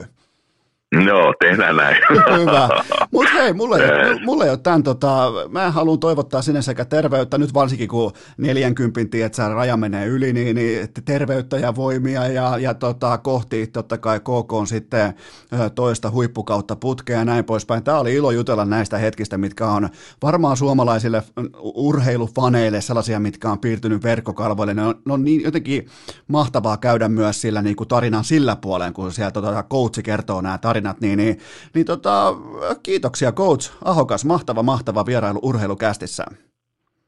Joo, 1.07 1.35
tehdään 1.41 1.77
näin. 1.77 1.97
Hyvä. 2.41 2.69
Mutta 3.13 3.33
hei, 3.35 3.53
mulle, 3.53 3.79
mulle 4.25 4.45
ei 4.45 4.51
ole 4.51 4.59
tämän, 4.59 4.83
tota, 4.83 5.33
mä 5.49 5.71
haluan 5.71 5.99
toivottaa 5.99 6.43
sinne 6.43 6.63
sekä 6.63 6.85
terveyttä, 6.85 7.39
nyt 7.39 7.55
varsinkin 7.55 7.89
kun 7.89 8.13
40 8.39 9.01
että 9.25 9.49
raja 9.49 9.77
menee 9.77 10.07
yli, 10.07 10.33
niin, 10.33 10.57
niin 10.57 10.89
terveyttä 11.05 11.59
ja 11.59 11.75
voimia 11.75 12.27
ja, 12.27 12.59
ja 12.59 12.75
tota, 12.75 13.19
kohti 13.19 13.67
totta 13.67 13.99
kai 13.99 14.21
KK 14.21 14.53
on 14.53 14.67
sitten 14.67 15.15
toista 15.75 16.11
huippukautta 16.11 16.77
putkea 16.77 17.19
ja 17.19 17.25
näin 17.25 17.45
poispäin. 17.45 17.85
Tämä 17.85 17.99
oli 17.99 18.15
ilo 18.15 18.31
jutella 18.31 18.65
näistä 18.65 18.99
hetkistä, 18.99 19.39
mitkä 19.39 19.67
on 19.67 19.89
varmaan 20.23 20.57
suomalaisille 20.57 21.23
urheilufaneille 21.63 22.81
sellaisia, 22.81 23.21
mitkä 23.21 23.51
on 23.51 23.59
piirtynyt 23.59 24.03
verkkokalvoille. 24.03 24.75
Ne 24.75 24.87
on, 24.87 24.95
ne 25.05 25.13
on 25.13 25.25
niin 25.25 25.43
jotenkin 25.43 25.87
mahtavaa 26.29 26.77
käydä 26.77 27.09
myös 27.09 27.41
sillä 27.41 27.63
niin 27.63 27.77
kuin 27.77 27.89
tarinan 27.89 28.25
sillä 28.25 28.57
puolen, 28.57 28.93
kun 28.93 29.13
siellä 29.13 29.31
tota, 29.31 29.65
coachi 29.71 30.03
kertoo 30.03 30.41
nämä 30.41 30.59
tarinat 30.59 30.84
tarinat, 30.85 31.01
niin, 31.01 31.17
niin, 31.17 31.39
niin 31.75 31.87
tota, 31.87 32.35
kiitoksia 32.83 33.33
coach 33.33 33.73
Ahokas, 33.85 34.25
mahtava, 34.25 34.63
mahtava 34.63 35.07
vierailu 35.07 35.41
urheilukästissä. 35.43 36.25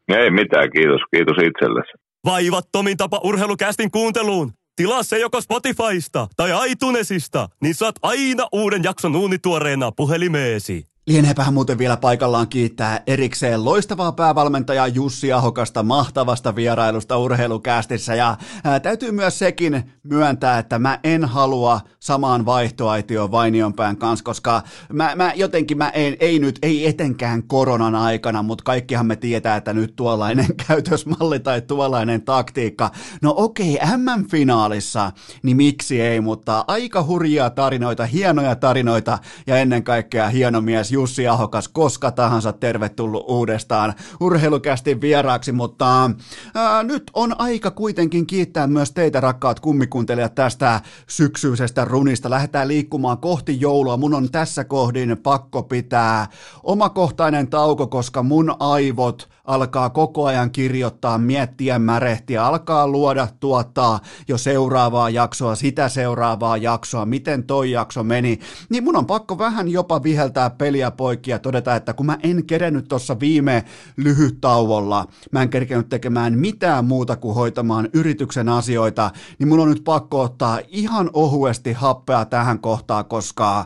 Ei 0.08 0.30
mitään, 0.30 0.70
kiitos, 0.70 1.00
kiitos 1.10 1.36
itsellesi. 1.48 1.92
Vaivattomin 2.24 2.96
tapa 2.96 3.20
urheilukästin 3.24 3.90
kuunteluun. 3.90 4.52
Tilaa 4.76 5.02
se 5.02 5.18
joko 5.18 5.40
Spotifysta 5.40 6.26
tai 6.36 6.70
iTunesista, 6.70 7.48
niin 7.62 7.74
saat 7.74 7.94
aina 8.02 8.46
uuden 8.52 8.82
jakson 8.84 9.16
uunituoreena 9.16 9.92
puhelimeesi. 9.92 10.84
Lieneepähän 11.08 11.54
muuten 11.54 11.78
vielä 11.78 11.96
paikallaan 11.96 12.48
kiittää 12.48 13.02
erikseen 13.06 13.64
loistavaa 13.64 14.12
päävalmentajaa 14.12 14.88
Jussi 14.88 15.32
Ahokasta 15.32 15.82
mahtavasta 15.82 16.56
vierailusta 16.56 17.18
urheilukästissä. 17.18 18.14
Ja 18.14 18.36
ää, 18.64 18.80
täytyy 18.80 19.12
myös 19.12 19.38
sekin 19.38 19.92
myöntää, 20.02 20.58
että 20.58 20.78
mä 20.78 20.98
en 21.04 21.24
halua 21.24 21.80
samaan 22.00 22.46
vaihtoaitioon 22.46 23.30
Vainionpään 23.30 23.96
kanssa, 23.96 24.24
koska 24.24 24.62
mä, 24.92 25.12
mä 25.16 25.32
jotenkin 25.36 25.78
mä 25.78 25.88
en, 25.88 26.16
ei 26.20 26.38
nyt, 26.38 26.58
ei 26.62 26.86
etenkään 26.86 27.42
koronan 27.42 27.94
aikana, 27.94 28.42
mutta 28.42 28.64
kaikkihan 28.64 29.06
me 29.06 29.16
tietää, 29.16 29.56
että 29.56 29.72
nyt 29.72 29.96
tuollainen 29.96 30.56
käytösmalli 30.68 31.40
tai 31.40 31.62
tuollainen 31.62 32.22
taktiikka, 32.22 32.90
no 33.22 33.34
okei, 33.36 33.78
MM-finaalissa, 33.96 35.12
niin 35.42 35.56
miksi 35.56 36.00
ei, 36.00 36.20
mutta 36.20 36.64
aika 36.68 37.04
hurjia 37.04 37.50
tarinoita, 37.50 38.06
hienoja 38.06 38.56
tarinoita 38.56 39.18
ja 39.46 39.56
ennen 39.56 39.84
kaikkea 39.84 40.28
hieno 40.28 40.60
mies 40.60 40.95
Jussi 40.96 41.28
Ahokas, 41.28 41.68
koska 41.68 42.10
tahansa 42.10 42.52
tervetullut 42.52 43.24
uudestaan 43.28 43.94
urheilukästi 44.20 45.00
vieraaksi, 45.00 45.52
mutta 45.52 46.10
ää, 46.54 46.82
nyt 46.82 47.10
on 47.14 47.40
aika 47.40 47.70
kuitenkin 47.70 48.26
kiittää 48.26 48.66
myös 48.66 48.92
teitä 48.92 49.20
rakkaat 49.20 49.60
kummikuuntelijat 49.60 50.34
tästä 50.34 50.80
syksyisestä 51.06 51.84
runista. 51.84 52.30
Lähdetään 52.30 52.68
liikkumaan 52.68 53.18
kohti 53.18 53.60
joulua. 53.60 53.96
Mun 53.96 54.14
on 54.14 54.30
tässä 54.30 54.64
kohdin 54.64 55.16
pakko 55.22 55.62
pitää 55.62 56.26
omakohtainen 56.62 57.48
tauko, 57.48 57.86
koska 57.86 58.22
mun 58.22 58.56
aivot 58.58 59.28
alkaa 59.46 59.90
koko 59.90 60.26
ajan 60.26 60.50
kirjoittaa, 60.50 61.18
miettiä, 61.18 61.78
märehtiä, 61.78 62.44
alkaa 62.46 62.88
luoda, 62.88 63.28
tuottaa 63.40 64.00
jo 64.28 64.38
seuraavaa 64.38 65.10
jaksoa, 65.10 65.54
sitä 65.54 65.88
seuraavaa 65.88 66.56
jaksoa, 66.56 67.06
miten 67.06 67.44
toi 67.44 67.70
jakso 67.70 68.04
meni, 68.04 68.40
niin 68.68 68.84
mun 68.84 68.96
on 68.96 69.06
pakko 69.06 69.38
vähän 69.38 69.68
jopa 69.68 70.02
viheltää 70.02 70.50
peliä 70.50 70.90
poikki 70.90 71.30
ja 71.30 71.38
todeta, 71.38 71.76
että 71.76 71.92
kun 71.92 72.06
mä 72.06 72.18
en 72.22 72.46
kerennyt 72.46 72.88
tuossa 72.88 73.20
viime 73.20 73.64
lyhyttauolla, 73.96 75.06
mä 75.32 75.42
en 75.42 75.50
kerkenyt 75.50 75.88
tekemään 75.88 76.38
mitään 76.38 76.84
muuta 76.84 77.16
kuin 77.16 77.34
hoitamaan 77.34 77.88
yrityksen 77.92 78.48
asioita, 78.48 79.10
niin 79.38 79.48
mun 79.48 79.60
on 79.60 79.70
nyt 79.70 79.84
pakko 79.84 80.20
ottaa 80.20 80.60
ihan 80.68 81.10
ohuesti 81.12 81.72
happea 81.72 82.24
tähän 82.24 82.58
kohtaan, 82.58 83.04
koska 83.04 83.64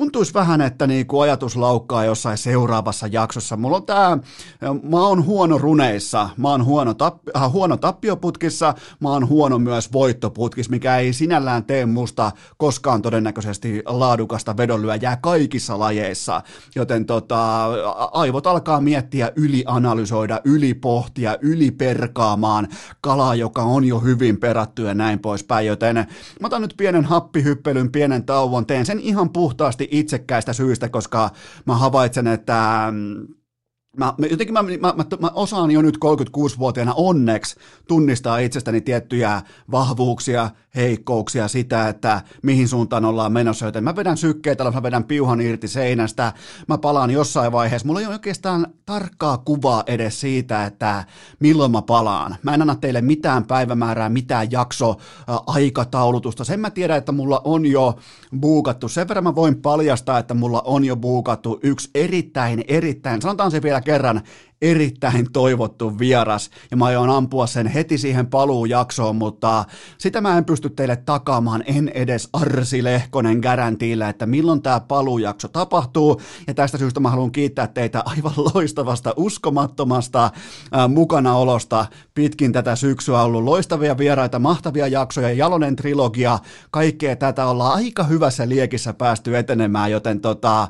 tuntuisi 0.00 0.34
vähän, 0.34 0.60
että 0.60 0.86
niin 0.86 1.06
kuin 1.06 1.22
ajatus 1.22 1.56
laukkaa 1.56 2.04
jossain 2.04 2.38
seuraavassa 2.38 3.06
jaksossa. 3.06 3.56
Mulla 3.56 3.76
on 3.76 3.86
tää, 3.86 4.18
mä 4.82 5.00
oon 5.00 5.26
huono 5.26 5.58
runeissa, 5.58 6.30
mä 6.36 6.48
oon 6.48 6.64
huono, 6.64 6.94
tappi, 6.94 7.30
äh, 7.36 7.52
huono 7.52 7.76
tappioputkissa, 7.76 8.74
mä 9.00 9.08
oon 9.08 9.28
huono 9.28 9.58
myös 9.58 9.92
voittoputkissa, 9.92 10.70
mikä 10.70 10.96
ei 10.96 11.12
sinällään 11.12 11.64
tee 11.64 11.86
musta 11.86 12.32
koskaan 12.56 13.02
todennäköisesti 13.02 13.82
laadukasta 13.86 14.56
vedonlyöjää 14.56 15.16
kaikissa 15.16 15.78
lajeissa. 15.78 16.42
Joten 16.74 17.06
tota, 17.06 17.64
aivot 18.12 18.46
alkaa 18.46 18.80
miettiä, 18.80 19.32
ylianalysoida, 19.36 20.40
ylipohtia, 20.44 21.36
yliperkaamaan 21.40 22.68
kalaa, 23.00 23.34
joka 23.34 23.62
on 23.62 23.84
jo 23.84 23.98
hyvin 23.98 24.40
perattu 24.40 24.82
ja 24.82 24.94
näin 24.94 25.18
poispäin. 25.18 25.66
Joten 25.66 25.96
mä 26.40 26.46
otan 26.46 26.62
nyt 26.62 26.74
pienen 26.76 27.04
happihyppelyn, 27.04 27.92
pienen 27.92 28.24
tauon, 28.24 28.66
teen 28.66 28.86
sen 28.86 29.00
ihan 29.00 29.30
puhtaasti 29.30 29.89
itsekkäistä 29.90 30.52
syistä, 30.52 30.88
koska 30.88 31.30
mä 31.66 31.76
havaitsen, 31.76 32.26
että 32.26 32.92
mm, 33.96 34.04
Mä, 34.04 34.14
jotenkin 34.30 34.52
mä, 34.52 34.62
mä, 34.62 34.94
mä, 34.96 35.04
mä 35.20 35.30
osaan 35.34 35.70
jo 35.70 35.82
nyt 35.82 35.98
36-vuotiaana 36.04 36.94
onneksi 36.96 37.56
tunnistaa 37.88 38.38
itsestäni 38.38 38.80
tiettyjä 38.80 39.42
vahvuuksia, 39.70 40.50
heikkouksia, 40.76 41.48
sitä, 41.48 41.88
että 41.88 42.22
mihin 42.42 42.68
suuntaan 42.68 43.04
ollaan 43.04 43.32
menossa, 43.32 43.66
joten 43.66 43.84
mä 43.84 43.96
vedän 43.96 44.16
sykkeitä, 44.16 44.70
mä 44.70 44.82
vedän 44.82 45.04
piuhan 45.04 45.40
irti 45.40 45.68
seinästä, 45.68 46.32
mä 46.68 46.78
palaan 46.78 47.10
jossain 47.10 47.52
vaiheessa, 47.52 47.86
mulla 47.86 48.00
ei 48.00 48.06
ole 48.06 48.14
oikeastaan 48.14 48.66
tarkkaa 48.86 49.38
kuvaa 49.38 49.82
edes 49.86 50.20
siitä, 50.20 50.64
että 50.64 51.04
milloin 51.40 51.72
mä 51.72 51.82
palaan. 51.82 52.36
Mä 52.42 52.54
en 52.54 52.62
anna 52.62 52.74
teille 52.74 53.00
mitään 53.00 53.44
päivämäärää, 53.44 54.08
mitään 54.08 54.50
jakso, 54.50 54.96
aikataulutusta, 55.46 56.44
sen 56.44 56.60
mä 56.60 56.70
tiedän, 56.70 56.98
että 56.98 57.12
mulla 57.12 57.40
on 57.44 57.66
jo 57.66 57.98
buukattu, 58.40 58.88
sen 58.88 59.08
verran 59.08 59.24
mä 59.24 59.34
voin 59.34 59.62
paljastaa, 59.62 60.18
että 60.18 60.34
mulla 60.34 60.62
on 60.64 60.84
jo 60.84 60.96
buukattu 60.96 61.60
yksi 61.62 61.90
erittäin, 61.94 62.64
erittäin, 62.68 63.22
sanotaan 63.22 63.50
se 63.50 63.62
vielä 63.62 63.79
kerran, 63.82 64.22
erittäin 64.62 65.32
toivottu 65.32 65.98
vieras. 65.98 66.50
Ja 66.70 66.76
mä 66.76 66.84
aion 66.84 67.10
ampua 67.10 67.46
sen 67.46 67.66
heti 67.66 67.98
siihen 67.98 68.26
paluujaksoon, 68.26 69.16
mutta 69.16 69.64
sitä 69.98 70.20
mä 70.20 70.38
en 70.38 70.44
pysty 70.44 70.70
teille 70.70 70.96
takaamaan, 70.96 71.64
en 71.66 71.88
edes 71.88 72.28
Arsi 72.32 72.84
Lehkonen 72.84 73.38
garantiillä, 73.38 74.08
että 74.08 74.26
milloin 74.26 74.62
tämä 74.62 74.80
paluujakso 74.80 75.48
tapahtuu. 75.48 76.20
Ja 76.46 76.54
tästä 76.54 76.78
syystä 76.78 77.00
mä 77.00 77.10
haluan 77.10 77.32
kiittää 77.32 77.66
teitä 77.66 78.02
aivan 78.04 78.32
loistavasta, 78.54 79.14
uskomattomasta 79.16 80.30
ää, 80.72 80.88
mukanaolosta. 80.88 81.86
Pitkin 82.14 82.52
tätä 82.52 82.76
syksyä 82.76 83.22
ollut 83.22 83.44
loistavia 83.44 83.98
vieraita, 83.98 84.38
mahtavia 84.38 84.86
jaksoja, 84.86 85.32
Jalonen 85.32 85.76
trilogia, 85.76 86.38
kaikkea 86.70 87.16
tätä 87.16 87.46
ollaan 87.46 87.74
aika 87.74 88.04
hyvässä 88.04 88.48
liekissä 88.48 88.92
päästy 88.92 89.38
etenemään, 89.38 89.90
joten 89.90 90.20
tota, 90.20 90.68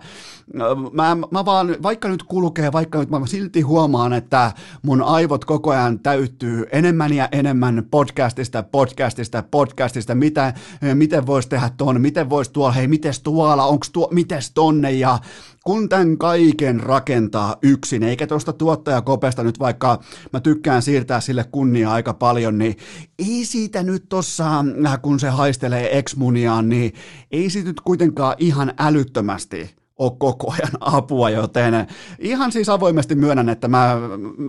mä, 0.92 1.16
mä 1.30 1.44
vaan, 1.44 1.76
vaikka 1.82 2.08
nyt 2.08 2.22
kulkee, 2.22 2.72
vaikka 2.72 2.98
nyt 2.98 3.10
mä 3.10 3.26
silti 3.26 3.60
huomaan, 3.80 4.12
että 4.12 4.52
mun 4.82 5.02
aivot 5.02 5.44
koko 5.44 5.70
ajan 5.70 6.00
täyttyy 6.00 6.66
enemmän 6.72 7.12
ja 7.12 7.28
enemmän 7.32 7.82
podcastista, 7.90 8.62
podcastista, 8.62 9.44
podcastista, 9.50 10.14
mitä, 10.14 10.54
miten 10.94 11.26
voisi 11.26 11.48
tehdä 11.48 11.70
ton, 11.76 12.00
miten 12.00 12.30
voisi 12.30 12.52
tuolla, 12.52 12.72
hei, 12.72 12.88
mites 12.88 13.20
tuolla, 13.20 13.64
onks 13.64 13.90
tuo, 13.90 14.08
mites 14.12 14.50
tonne, 14.50 14.92
ja 14.92 15.18
kun 15.64 15.88
tämän 15.88 16.18
kaiken 16.18 16.80
rakentaa 16.80 17.56
yksin, 17.62 18.02
eikä 18.02 18.26
tuosta 18.26 18.52
tuottajakopesta 18.52 19.42
nyt 19.42 19.58
vaikka 19.58 20.00
mä 20.32 20.40
tykkään 20.40 20.82
siirtää 20.82 21.20
sille 21.20 21.44
kunnia 21.52 21.92
aika 21.92 22.14
paljon, 22.14 22.58
niin 22.58 22.76
ei 23.18 23.44
siitä 23.44 23.82
nyt 23.82 24.04
tossa, 24.08 24.64
kun 25.02 25.20
se 25.20 25.28
haistelee 25.28 25.98
eksmuniaan, 25.98 26.68
niin 26.68 26.92
ei 27.30 27.50
siitä 27.50 27.68
nyt 27.68 27.80
kuitenkaan 27.80 28.34
ihan 28.38 28.72
älyttömästi 28.78 29.79
ole 30.00 30.12
koko 30.18 30.52
ajan 30.52 30.72
apua, 30.80 31.30
joten 31.30 31.86
ihan 32.18 32.52
siis 32.52 32.68
avoimesti 32.68 33.14
myönnän, 33.14 33.48
että 33.48 33.68
mä, 33.68 33.96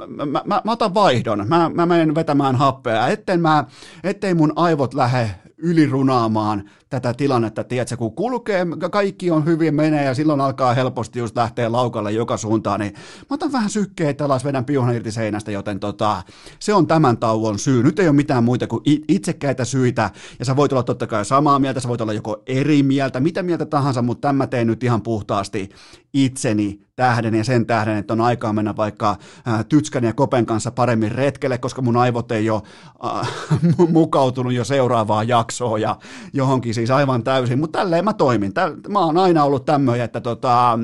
mä, 0.08 0.26
mä, 0.26 0.42
mä, 0.46 0.62
mä 0.64 0.72
otan 0.72 0.94
vaihdon, 0.94 1.46
mä, 1.48 1.72
mä 1.74 1.86
menen 1.86 2.16
vetämään 2.16 2.56
happea, 2.56 3.08
etten 3.08 3.42
mä, 3.42 3.66
ettei 4.04 4.34
mun 4.34 4.54
aivot 4.56 4.94
lähde 4.94 5.32
ylirunaamaan 5.58 6.70
tätä 6.92 7.14
tilannetta, 7.14 7.64
tiedätkö, 7.64 7.98
kun 7.98 8.16
kulkee, 8.16 8.66
kaikki 8.92 9.32
on 9.32 9.46
hyvin 9.46 9.76
menee 9.76 10.06
ja 10.06 10.14
silloin 10.14 10.42
alkaa 10.42 10.74
helposti 10.74 11.20
just 11.20 11.36
lähteä 11.36 11.72
laukalle 11.72 12.12
joka 12.12 12.38
suuntaan, 12.38 12.80
niin 12.80 12.94
mä 13.30 13.34
otan 13.34 13.52
vähän 13.52 13.70
sykkeitä 13.70 14.26
alas, 14.26 14.46
vedän 14.46 14.66
piuhan 14.66 14.96
irti 14.96 15.12
seinästä, 15.12 15.52
joten 15.52 15.80
tota, 15.80 16.24
se 16.60 16.74
on 16.74 16.88
tämän 16.88 17.18
tauon 17.18 17.60
syy. 17.60 17.84
Nyt 17.84 18.00
ei 18.00 18.08
ole 18.08 18.16
mitään 18.16 18.44
muita 18.44 18.68
kuin 18.68 18.82
itsekkäitä 19.08 19.66
syitä, 19.66 20.10
ja 20.40 20.46
sä 20.46 20.56
voit 20.56 20.72
olla 20.72 20.84
totta 20.84 21.08
kai 21.08 21.26
samaa 21.26 21.60
mieltä, 21.60 21.80
sä 21.80 21.90
voit 21.90 22.02
olla 22.02 22.14
joko 22.14 22.44
eri 22.46 22.84
mieltä, 22.84 23.20
mitä 23.20 23.44
mieltä 23.44 23.66
tahansa, 23.66 24.02
mutta 24.02 24.28
tämä 24.28 24.48
teen 24.48 24.68
nyt 24.68 24.84
ihan 24.84 25.02
puhtaasti 25.02 25.70
itseni 26.14 26.82
tähden 26.96 27.36
ja 27.36 27.44
sen 27.44 27.66
tähden, 27.66 27.98
että 27.98 28.14
on 28.14 28.22
aikaa 28.22 28.54
mennä 28.54 28.76
vaikka 28.76 29.16
ää, 29.46 29.64
Tytskän 29.64 30.04
ja 30.04 30.14
Kopen 30.14 30.46
kanssa 30.46 30.72
paremmin 30.72 31.12
retkelle, 31.12 31.58
koska 31.58 31.82
mun 31.82 31.98
aivot 31.98 32.32
ei 32.32 32.50
ole 32.50 32.62
äh, 33.06 33.30
mukautunut 33.90 34.54
jo 34.54 34.64
seuraavaan 34.64 35.28
jaksoon 35.28 35.82
ja 35.82 35.98
johonkin 36.34 36.74
siis 36.82 36.92
aivan 36.92 37.24
täysin, 37.24 37.60
mutta 37.60 37.80
tälleen 37.80 38.06
mä 38.06 38.14
toimin. 38.14 38.54
Täl, 38.54 38.76
mä 38.90 39.00
oon 39.00 39.18
aina 39.18 39.44
ollut 39.44 39.66
tämmöinen, 39.66 40.06
että 40.06 40.22
tota, 40.22 40.80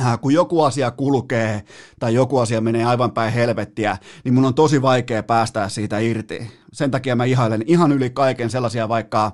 äh, 0.00 0.20
kun 0.20 0.34
joku 0.34 0.62
asia 0.62 0.90
kulkee 0.90 1.62
tai 1.98 2.14
joku 2.14 2.38
asia 2.38 2.60
menee 2.60 2.84
aivan 2.84 3.12
päin 3.12 3.32
helvettiä, 3.32 3.96
niin 4.24 4.34
mun 4.34 4.44
on 4.44 4.54
tosi 4.54 4.82
vaikea 4.82 5.22
päästää 5.22 5.68
siitä 5.68 5.98
irti. 5.98 6.50
Sen 6.72 6.90
takia 6.90 7.16
mä 7.16 7.24
ihailen 7.24 7.62
ihan 7.66 7.92
yli 7.92 8.10
kaiken 8.10 8.50
sellaisia 8.50 8.88
vaikka 8.88 9.32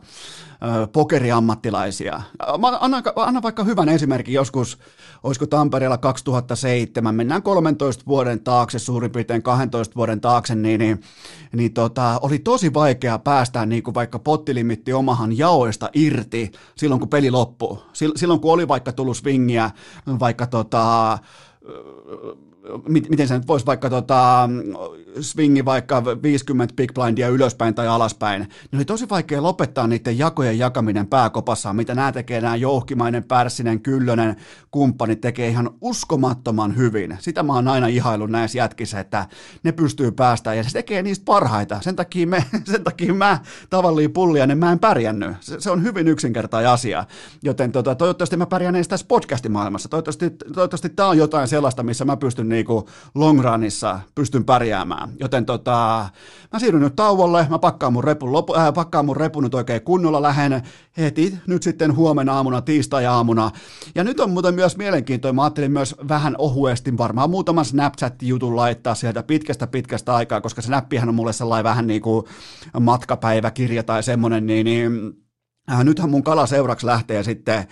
pokeriammattilaisia. 0.92 2.22
Mä 2.58 2.78
annan, 2.80 3.02
annan 3.16 3.42
vaikka 3.42 3.64
hyvän 3.64 3.88
esimerkin 3.88 4.34
joskus, 4.34 4.78
olisiko 5.22 5.46
Tampereella 5.46 5.98
2007, 5.98 7.14
mennään 7.14 7.42
13 7.42 8.04
vuoden 8.06 8.40
taakse, 8.40 8.78
suurin 8.78 9.10
piirtein 9.10 9.42
12 9.42 9.94
vuoden 9.96 10.20
taakse, 10.20 10.54
niin, 10.54 10.78
niin, 10.78 11.00
niin 11.52 11.72
tota, 11.72 12.18
oli 12.22 12.38
tosi 12.38 12.74
vaikea 12.74 13.18
päästä 13.18 13.66
niin 13.66 13.82
kuin 13.82 13.94
vaikka 13.94 14.18
pottilimitti 14.18 14.92
omahan 14.92 15.38
jaoista 15.38 15.90
irti 15.94 16.50
silloin, 16.74 17.00
kun 17.00 17.08
peli 17.08 17.30
loppui. 17.30 17.78
Silloin, 17.92 18.40
kun 18.40 18.52
oli 18.52 18.68
vaikka 18.68 18.92
tullut 18.92 19.16
swingiä, 19.16 19.70
vaikka 20.20 20.46
tota, 20.46 21.18
miten 22.88 23.28
se 23.28 23.34
nyt 23.34 23.48
voisi 23.48 23.66
vaikka 23.66 23.90
tota, 23.90 24.48
swingi 25.20 25.64
vaikka 25.64 26.04
50 26.22 26.74
big 26.74 26.94
blindia 26.94 27.28
ylöspäin 27.28 27.74
tai 27.74 27.88
alaspäin, 27.88 28.40
niin 28.40 28.78
oli 28.78 28.84
tosi 28.84 29.08
vaikea 29.08 29.42
lopettaa 29.42 29.86
niiden 29.86 30.18
jakojen 30.18 30.58
jakaminen 30.58 31.06
pääkopassa, 31.06 31.72
mitä 31.72 31.94
nämä 31.94 32.12
tekee, 32.12 32.40
nämä 32.40 32.56
jouhkimainen, 32.56 33.24
pärssinen, 33.24 33.80
kyllönen 33.80 34.36
kumppanit 34.70 35.20
tekee 35.20 35.48
ihan 35.48 35.70
uskomattoman 35.80 36.76
hyvin. 36.76 37.16
Sitä 37.20 37.42
mä 37.42 37.54
oon 37.54 37.68
aina 37.68 37.86
ihaillut 37.86 38.30
näissä 38.30 38.58
jätkissä, 38.58 39.00
että 39.00 39.26
ne 39.62 39.72
pystyy 39.72 40.10
päästään 40.10 40.56
ja 40.56 40.64
se 40.64 40.70
tekee 40.70 41.02
niistä 41.02 41.24
parhaita. 41.24 41.80
Sen 41.80 41.96
takia, 41.96 42.26
me, 42.26 42.44
sen 42.70 42.84
takia 42.84 43.14
mä 43.14 43.38
tavalliin 43.70 44.12
pullia, 44.12 44.46
niin 44.46 44.58
mä 44.58 44.72
en 44.72 44.78
pärjännyt. 44.78 45.36
Se, 45.40 45.60
se 45.60 45.70
on 45.70 45.82
hyvin 45.82 46.08
yksinkertainen 46.08 46.70
asia. 46.70 47.04
Joten 47.42 47.72
tota, 47.72 47.94
toivottavasti 47.94 48.36
mä 48.36 48.46
pärjään 48.46 48.76
edes 48.76 48.88
tässä 48.88 49.06
podcastimaailmassa. 49.08 49.88
Toivottavasti, 49.88 50.30
toivottavasti 50.30 50.88
tämä 50.88 51.08
on 51.08 51.18
jotain 51.18 51.48
sellaista, 51.48 51.82
missä 51.82 52.04
mä 52.04 52.16
pystyn 52.16 52.48
niinku 52.50 52.88
long 53.14 53.40
runissa 53.40 54.00
pystyn 54.14 54.44
pärjäämään. 54.44 55.10
Joten 55.20 55.46
tota, 55.46 56.08
mä 56.52 56.58
siirryn 56.58 56.82
nyt 56.82 56.96
tauolle, 56.96 57.46
mä 57.50 57.58
pakkaan 57.58 57.92
mun 57.92 58.04
repun, 58.04 58.32
lopu, 58.32 58.56
äh, 58.56 58.74
pakkaan 58.74 59.06
mun 59.06 59.16
repun 59.16 59.44
nyt 59.44 59.54
oikein 59.54 59.82
kunnolla, 59.82 60.22
lähden 60.22 60.62
heti 60.98 61.38
nyt 61.46 61.62
sitten 61.62 61.96
huomenna 61.96 62.34
aamuna, 62.34 62.60
tiistai-aamuna. 62.60 63.50
Ja 63.94 64.04
nyt 64.04 64.20
on 64.20 64.30
muuten 64.30 64.54
myös 64.54 64.76
mielenkiintoinen, 64.76 65.36
mä 65.36 65.42
ajattelin 65.42 65.72
myös 65.72 65.94
vähän 66.08 66.34
ohuesti 66.38 66.98
varmaan 66.98 67.30
muutaman 67.30 67.64
Snapchat-jutun 67.64 68.56
laittaa 68.56 68.94
sieltä 68.94 69.22
pitkästä 69.22 69.66
pitkästä 69.66 70.14
aikaa, 70.14 70.40
koska 70.40 70.62
Snappihan 70.62 71.08
on 71.08 71.14
mulle 71.14 71.32
sellainen 71.32 71.64
vähän 71.64 71.86
niin 71.86 72.02
kuin 72.02 72.26
matkapäiväkirja 72.80 73.82
tai 73.82 74.02
semmoinen, 74.02 74.46
niin, 74.46 74.64
niin 74.64 75.20
Äh, 75.72 75.84
nythän 75.84 76.10
mun 76.10 76.22
kalaseuraksi 76.22 76.86
lähtee 76.86 77.22
sitten 77.22 77.64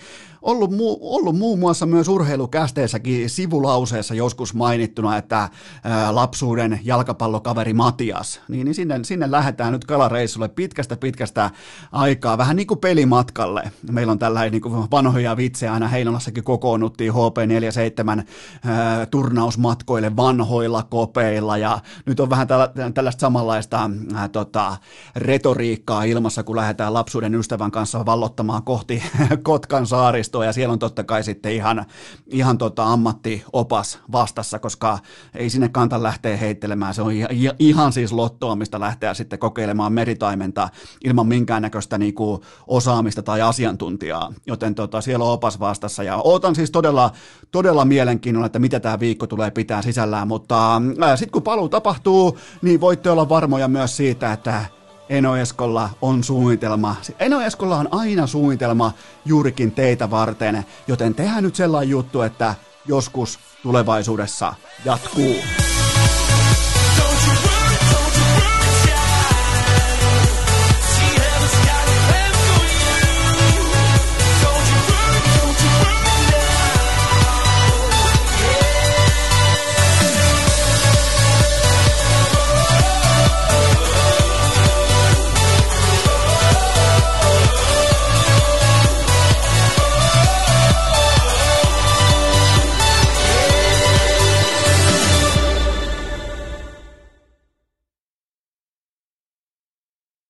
ollut, 0.43 0.71
mu, 0.71 0.99
ollut 1.01 1.37
muun 1.37 1.59
muassa 1.59 1.87
myös 1.87 2.09
urheilukästeessäkin 2.09 3.31
sivulauseessa 3.31 4.15
joskus 4.15 4.55
mainittuna, 4.55 5.17
että 5.17 5.49
ää, 5.85 6.15
lapsuuden 6.15 6.81
jalkapallokaveri 6.85 7.73
Matias, 7.73 8.41
niin, 8.49 8.65
niin 8.65 8.75
sinne, 8.75 9.01
sinne 9.03 9.31
lähdetään 9.31 9.73
nyt 9.73 9.85
kalareissulle 9.85 10.49
pitkästä 10.49 10.97
pitkästä 10.97 11.51
aikaa, 11.93 12.39
vähän 12.39 12.57
niin 12.57 12.67
kuin 12.67 12.81
pelimatkalle. 12.81 13.73
Meillä 13.91 14.11
on 14.11 14.19
tällainen 14.19 14.53
niin 14.53 14.63
kuin 14.63 14.91
vanhoja 14.91 15.37
vitsejä, 15.37 15.73
aina 15.73 15.89
Heinolassakin 15.89 16.45
kokoonnuttiin 16.45 17.13
HP47 17.13 18.23
ää, 18.65 19.07
turnausmatkoille 19.07 20.17
vanhoilla 20.17 20.83
kopeilla, 20.83 21.57
ja 21.57 21.79
nyt 22.07 22.21
on 22.21 22.31
vähän 22.31 22.49
tällä, 22.49 22.71
tällaista 22.95 23.21
samanlaista 23.21 23.91
ää, 24.15 24.29
tota, 24.29 24.77
retoriikkaa 25.17 26.05
ilmassa, 26.05 26.43
kun 26.43 26.57
lähdetään 26.57 26.95
lapsuuden 26.95 27.35
ystävän 27.35 27.71
kanssa 27.71 28.07
vallottamaan 28.07 28.63
kohti 28.63 29.03
Kotkan 29.43 29.87
saarista 29.87 30.28
toimistoa 30.31 30.45
ja 30.45 30.53
siellä 30.53 30.73
on 30.73 30.79
totta 30.79 31.05
kai 31.05 31.23
sitten 31.23 31.53
ihan, 31.53 31.85
ihan 32.27 32.59
tota 32.59 32.85
ammattiopas 32.85 33.99
vastassa, 34.13 34.59
koska 34.59 34.99
ei 35.35 35.51
sinne 35.51 35.69
kanta 35.69 36.03
lähteä 36.03 36.37
heittelemään. 36.37 36.95
Se 36.95 37.03
on 37.03 37.13
ihan, 37.13 37.31
ihan 37.59 37.93
siis 37.93 38.13
lottoa, 38.13 38.57
mistä 38.57 38.81
lähteä 38.81 39.15
sitten 39.15 39.39
kokeilemaan 39.39 39.93
meritaimenta 39.93 40.69
ilman 41.05 41.27
minkäännäköistä 41.27 41.99
niinku 41.99 42.41
osaamista 42.67 43.23
tai 43.23 43.43
asiantuntijaa. 43.43 44.33
Joten 44.47 44.75
tota, 44.75 45.01
siellä 45.01 45.25
on 45.25 45.33
opas 45.33 45.61
vastassa 45.61 46.03
ja 46.03 46.17
ootan 46.17 46.55
siis 46.55 46.71
todella, 46.71 47.11
todella 47.51 47.85
mielenkiinnolla, 47.85 48.47
että 48.47 48.59
mitä 48.59 48.81
tämä 48.81 49.01
viikko 49.01 49.27
tulee 49.27 49.51
pitää 49.51 49.83
sisällään, 49.83 50.29
mutta 50.29 50.83
sitten 51.17 51.33
kun 51.33 51.43
paluu 51.43 51.69
tapahtuu, 51.69 52.39
niin 52.63 52.81
voitte 52.81 53.11
olla 53.11 53.29
varmoja 53.29 53.69
myös 53.69 53.97
siitä, 53.97 54.33
että 54.33 54.78
Eno 55.09 55.37
Eskolla 55.37 55.91
on 56.03 56.25
suunnitelma. 56.25 56.97
Eno 57.19 57.41
Eskolla 57.41 57.77
on 57.77 57.89
aina 57.91 58.27
suunnitelma 58.27 58.93
juurikin 59.25 59.73
teitä 59.73 60.11
varten, 60.11 60.65
joten 60.89 61.15
tehdään 61.15 61.43
nyt 61.43 61.55
sellainen 61.55 61.91
juttu, 61.91 62.23
että 62.23 62.55
joskus 62.87 63.39
tulevaisuudessa 63.63 64.55
jatkuu. 64.85 65.37